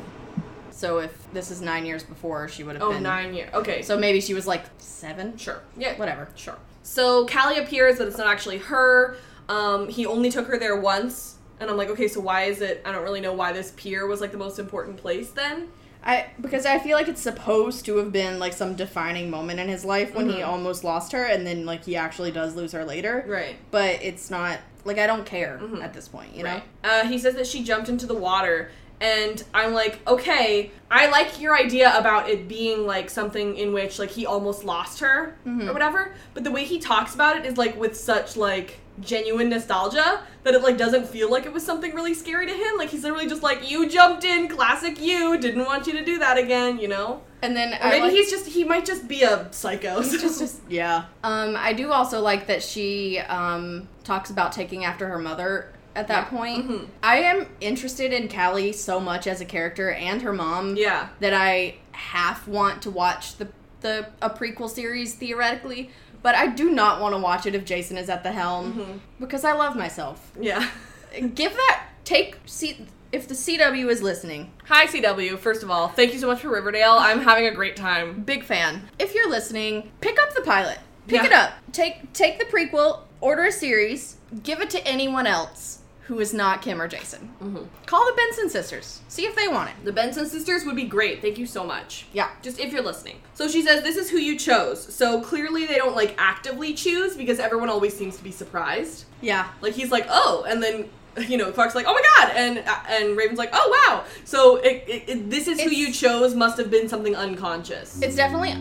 so 0.80 1.00
if 1.00 1.12
this 1.34 1.52
is 1.52 1.62
nine 1.62 1.86
years 1.86 2.04
before 2.04 2.48
she 2.48 2.63
would 2.63 2.76
have 2.76 2.84
Oh, 2.84 2.92
been 2.94 3.04
nine 3.04 3.34
years. 3.34 3.54
Okay. 3.54 3.82
So 3.82 3.98
maybe 3.98 4.22
she 4.22 4.34
was 4.34 4.48
like 4.48 4.63
seven. 4.78 5.38
sure. 5.38 5.62
Yeah. 5.78 5.98
Whatever. 5.98 6.30
Sure. 6.36 6.58
So 6.84 7.26
Callie 7.28 7.60
appears, 7.60 7.98
but 7.98 8.08
it's 8.08 8.18
not 8.18 8.28
actually 8.28 8.60
her. 8.60 9.18
Um, 9.50 9.89
he 9.89 10.06
only 10.06 10.30
took 10.32 10.48
her 10.48 10.58
there 10.58 10.80
once, 10.80 11.36
and 11.60 11.70
I'm 11.70 11.76
like, 11.78 11.89
okay, 11.89 12.08
so 12.08 12.20
why 12.22 12.44
is 12.44 12.62
it? 12.62 12.82
I 12.86 12.92
don't 12.94 13.04
really 13.04 13.20
know 13.22 13.34
why 13.34 13.52
this 13.52 13.74
pier 13.76 14.08
was 14.08 14.22
like 14.22 14.32
the 14.32 14.38
most 14.38 14.58
important 14.60 14.98
place 14.98 15.32
then. 15.32 15.68
I 16.04 16.28
because 16.39 16.65
I 16.65 16.80
feel 16.80 16.96
like 16.96 17.10
it's 17.10 17.22
supposed 17.22 17.84
to 17.86 17.98
have 17.98 18.13
been 18.13 18.39
like 18.39 18.54
some 18.54 18.76
defining 18.76 19.30
moment 19.30 19.60
in 19.60 19.68
his 19.68 19.84
life 19.84 20.15
when 20.15 20.30
he 20.30 20.38
Mhm. 20.38 20.48
almost 20.48 20.84
lost 20.86 21.12
her, 21.12 21.26
and 21.26 21.46
then 21.46 21.65
like 21.65 21.84
he 21.84 21.98
actually 21.98 22.32
does 22.32 22.56
lose 22.56 22.72
her 22.72 22.86
later. 22.86 23.26
Right. 23.28 23.58
But 23.70 24.02
it's 24.02 24.30
not 24.32 24.60
like 24.86 24.98
I 24.98 25.06
don't 25.08 25.26
care 25.26 25.60
Mhm. 25.62 25.84
at 25.84 25.94
this 25.94 26.08
point. 26.08 26.34
You 26.36 26.44
know. 26.44 26.54
Right. 26.54 26.63
Uh, 26.86 27.04
he 27.06 27.18
says 27.20 27.36
that 27.36 27.48
she 27.48 27.63
jumped 27.63 27.89
into 27.89 28.06
the 28.06 28.15
water, 28.15 28.72
and 29.01 29.43
I'm 29.53 29.73
like, 29.73 29.99
okay, 30.07 30.71
I 30.91 31.09
like 31.09 31.39
your 31.39 31.57
idea 31.57 31.97
about 31.97 32.29
it 32.29 32.47
being 32.47 32.85
like 32.85 33.09
something 33.09 33.55
in 33.55 33.71
which 33.73 33.97
like 33.99 34.09
he 34.09 34.25
almost 34.25 34.63
lost 34.65 34.99
her 34.99 35.35
Mhm. 35.45 35.69
or 35.69 35.73
whatever. 35.73 36.13
But 36.33 36.43
the 36.43 36.51
way 36.51 36.65
he 36.65 36.79
talks 36.79 37.15
about 37.15 37.38
it 37.38 37.45
is 37.45 37.57
like 37.57 37.79
with 37.79 37.95
such 37.97 38.35
like 38.35 38.79
genuine 38.99 39.47
nostalgia 39.47 40.19
that 40.43 40.53
it 40.53 40.62
like 40.62 40.77
doesn't 40.77 41.07
feel 41.07 41.31
like 41.31 41.45
it 41.45 41.53
was 41.53 41.65
something 41.65 41.95
really 41.95 42.13
scary 42.13 42.45
to 42.47 42.53
him. 42.53 42.77
Like 42.77 42.89
he's 42.89 43.03
literally 43.03 43.27
just 43.29 43.41
like, 43.43 43.69
you 43.71 43.88
jumped 43.88 44.25
in, 44.25 44.47
classic 44.49 44.99
you, 45.01 45.38
didn't 45.38 45.65
want 45.65 45.88
you 45.88 45.93
to 45.93 46.03
do 46.03 46.19
that 46.19 46.38
again, 46.38 46.79
you 46.79 46.89
know. 46.89 47.21
And 47.41 47.55
then 47.55 47.73
Or 47.75 47.77
I 47.85 47.89
maybe 47.91 48.01
like- 48.03 48.12
he's 48.12 48.29
just 48.29 48.47
he 48.47 48.65
might 48.65 48.85
just 48.85 49.07
be 49.07 49.23
a 49.23 49.47
psycho. 49.51 50.01
just, 50.01 50.39
just 50.39 50.59
yeah. 50.69 51.05
Um, 51.23 51.55
I 51.57 51.71
do 51.71 51.91
also 51.93 52.19
like 52.19 52.47
that 52.47 52.62
she 52.62 53.19
um 53.19 53.88
talks 54.03 54.29
about 54.29 54.51
taking 54.51 54.83
after 54.83 55.07
her 55.07 55.19
mother 55.19 55.71
at 55.95 56.08
that 56.08 56.28
Yeah. 56.32 56.38
point. 56.38 56.67
Mhm. 56.69 56.88
I 57.04 57.17
am 57.19 57.47
interested 57.62 58.13
in 58.13 58.28
Callie 58.30 58.71
so 58.71 58.99
much 58.99 59.28
as 59.28 59.41
a 59.41 59.45
character 59.45 59.91
and 59.91 60.21
her 60.21 60.34
mom. 60.34 60.75
yeah. 60.75 61.08
that 61.19 61.34
I 61.34 61.75
half 61.91 62.47
want 62.47 62.82
to 62.84 62.91
watch 62.91 63.38
the 63.38 63.47
the 63.82 64.08
a 64.21 64.30
prequel 64.30 64.69
series 64.69 65.13
theoretically 65.15 65.89
But 66.21 66.36
I 66.36 66.47
do 66.47 66.69
not 66.69 66.99
want 66.99 67.13
to 67.15 67.17
watch 67.17 67.45
it 67.45 67.56
if 67.56 67.63
Jason 67.63 67.96
is 67.98 68.10
at 68.10 68.23
the 68.23 68.31
helm 68.33 68.73
Mm-hmm. 68.73 68.98
because 69.21 69.46
I 69.46 69.54
love 69.54 69.75
myself. 69.77 70.31
Yeah. 70.40 70.67
Give 71.33 71.54
that 71.54 71.83
take 72.04 72.35
see 72.46 72.85
if 73.13 73.27
the 73.27 73.33
CW 73.35 73.90
is 73.90 74.02
listening. 74.04 74.52
Hi 74.65 74.85
CW. 74.85 75.37
First 75.40 75.63
of 75.63 75.71
all, 75.71 75.87
thank 75.87 76.12
you 76.13 76.19
so 76.19 76.27
much 76.27 76.42
for 76.42 76.50
Riverdale. 76.50 76.98
I'm 77.00 77.21
having 77.21 77.48
a 77.48 77.52
great 77.52 77.75
time. 77.77 78.21
Big 78.23 78.44
fan. 78.44 78.90
If 79.00 79.15
you're 79.15 79.29
listening, 79.29 79.92
pick 80.02 80.19
up 80.21 80.33
the 80.35 80.42
pilot. 80.42 80.79
Pick 81.08 81.21
Yeah. 81.21 81.27
it 81.27 81.33
up. 81.33 81.52
Take 81.71 82.12
take 82.13 82.37
the 82.37 82.46
prequel, 82.46 83.00
order 83.21 83.46
a 83.46 83.52
series, 83.52 84.17
give 84.44 84.60
it 84.62 84.69
to 84.71 84.85
anyone 84.85 85.25
else 85.25 85.79
who 86.10 86.19
is 86.19 86.33
not 86.33 86.63
Kim 86.63 86.81
or 86.81 86.87
Jason. 86.87 87.29
Mm-hmm. 87.39 87.65
Call 87.85 88.03
the 88.03 88.13
Benson 88.13 88.49
sisters. 88.49 89.01
See 89.07 89.27
if 89.27 89.35
they 89.35 89.47
want 89.47 89.69
it. 89.69 89.75
The 89.85 89.93
Benson 89.93 90.25
sisters 90.25 90.65
would 90.65 90.75
be 90.75 90.85
great. 90.85 91.21
Thank 91.21 91.37
you 91.37 91.45
so 91.45 91.63
much. 91.63 92.07
Yeah. 92.13 92.31
Just 92.41 92.60
if 92.60 92.73
you're 92.73 92.81
listening. 92.81 93.21
So 93.35 93.47
she 93.47 93.62
says 93.62 93.83
this 93.83 93.95
is 93.95 94.10
who 94.10 94.17
you 94.17 94.35
chose. 94.35 94.91
So 94.91 95.21
clearly 95.21 95.67
they 95.67 95.75
don't 95.75 95.95
like 95.95 96.15
actively 96.17 96.73
choose 96.73 97.15
because 97.15 97.39
everyone 97.39 97.69
always 97.69 97.95
seems 97.95 98.17
to 98.17 98.23
be 98.23 98.31
surprised. 98.31 99.05
Yeah. 99.21 99.49
Like 99.62 99.73
he's 99.73 99.91
like, 99.91 100.07
"Oh," 100.10 100.45
and 100.49 100.63
then 100.63 100.89
you 101.27 101.37
know, 101.37 101.51
Clarke's 101.51 101.75
like, 101.75 101.85
"Oh 101.87 101.93
my 101.93 102.01
god," 102.17 102.35
and 102.35 102.57
and 102.89 103.15
Raven's 103.15 103.37
like, 103.37 103.51
"Oh 103.53 103.83
wow." 103.87 104.03
So 104.25 104.55
it, 104.55 104.83
it, 104.87 105.10
it, 105.10 105.29
this 105.29 105.47
is 105.47 105.62
who 105.62 105.69
you 105.69 105.93
chose 105.93 106.33
must 106.33 106.57
have 106.57 106.71
been 106.71 106.89
something 106.89 107.15
unconscious. 107.15 108.01
It's 108.01 108.15
definitely 108.15 108.53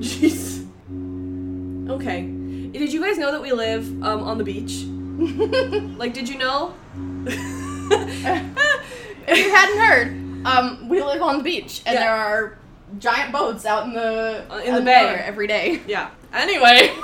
Jeez. 0.00 0.68
Okay. 1.88 2.22
Did 2.72 2.92
you 2.92 3.00
guys 3.00 3.16
know 3.16 3.32
that 3.32 3.40
we 3.40 3.52
live 3.52 3.86
um, 4.02 4.22
on 4.22 4.36
the 4.36 4.44
beach? 4.44 4.84
Like, 5.98 6.14
did 6.14 6.28
you 6.28 6.38
know? 6.38 6.74
if 7.26 7.38
you 9.38 9.50
hadn't 9.54 9.78
heard, 9.78 10.46
um, 10.46 10.88
we 10.88 11.02
live 11.02 11.22
on 11.22 11.38
the 11.38 11.44
beach 11.44 11.82
and 11.86 11.94
Yeah. 11.94 12.00
there 12.00 12.14
are 12.14 12.58
giant 12.98 13.32
boats 13.32 13.64
out 13.66 13.84
in 13.84 13.92
the 13.92 14.44
Uh, 14.50 14.56
in 14.58 14.74
the 14.74 14.80
bay. 14.80 15.04
water 15.04 15.18
every 15.18 15.46
day. 15.46 15.80
yeah. 15.86 16.10
Anyway. 16.32 16.90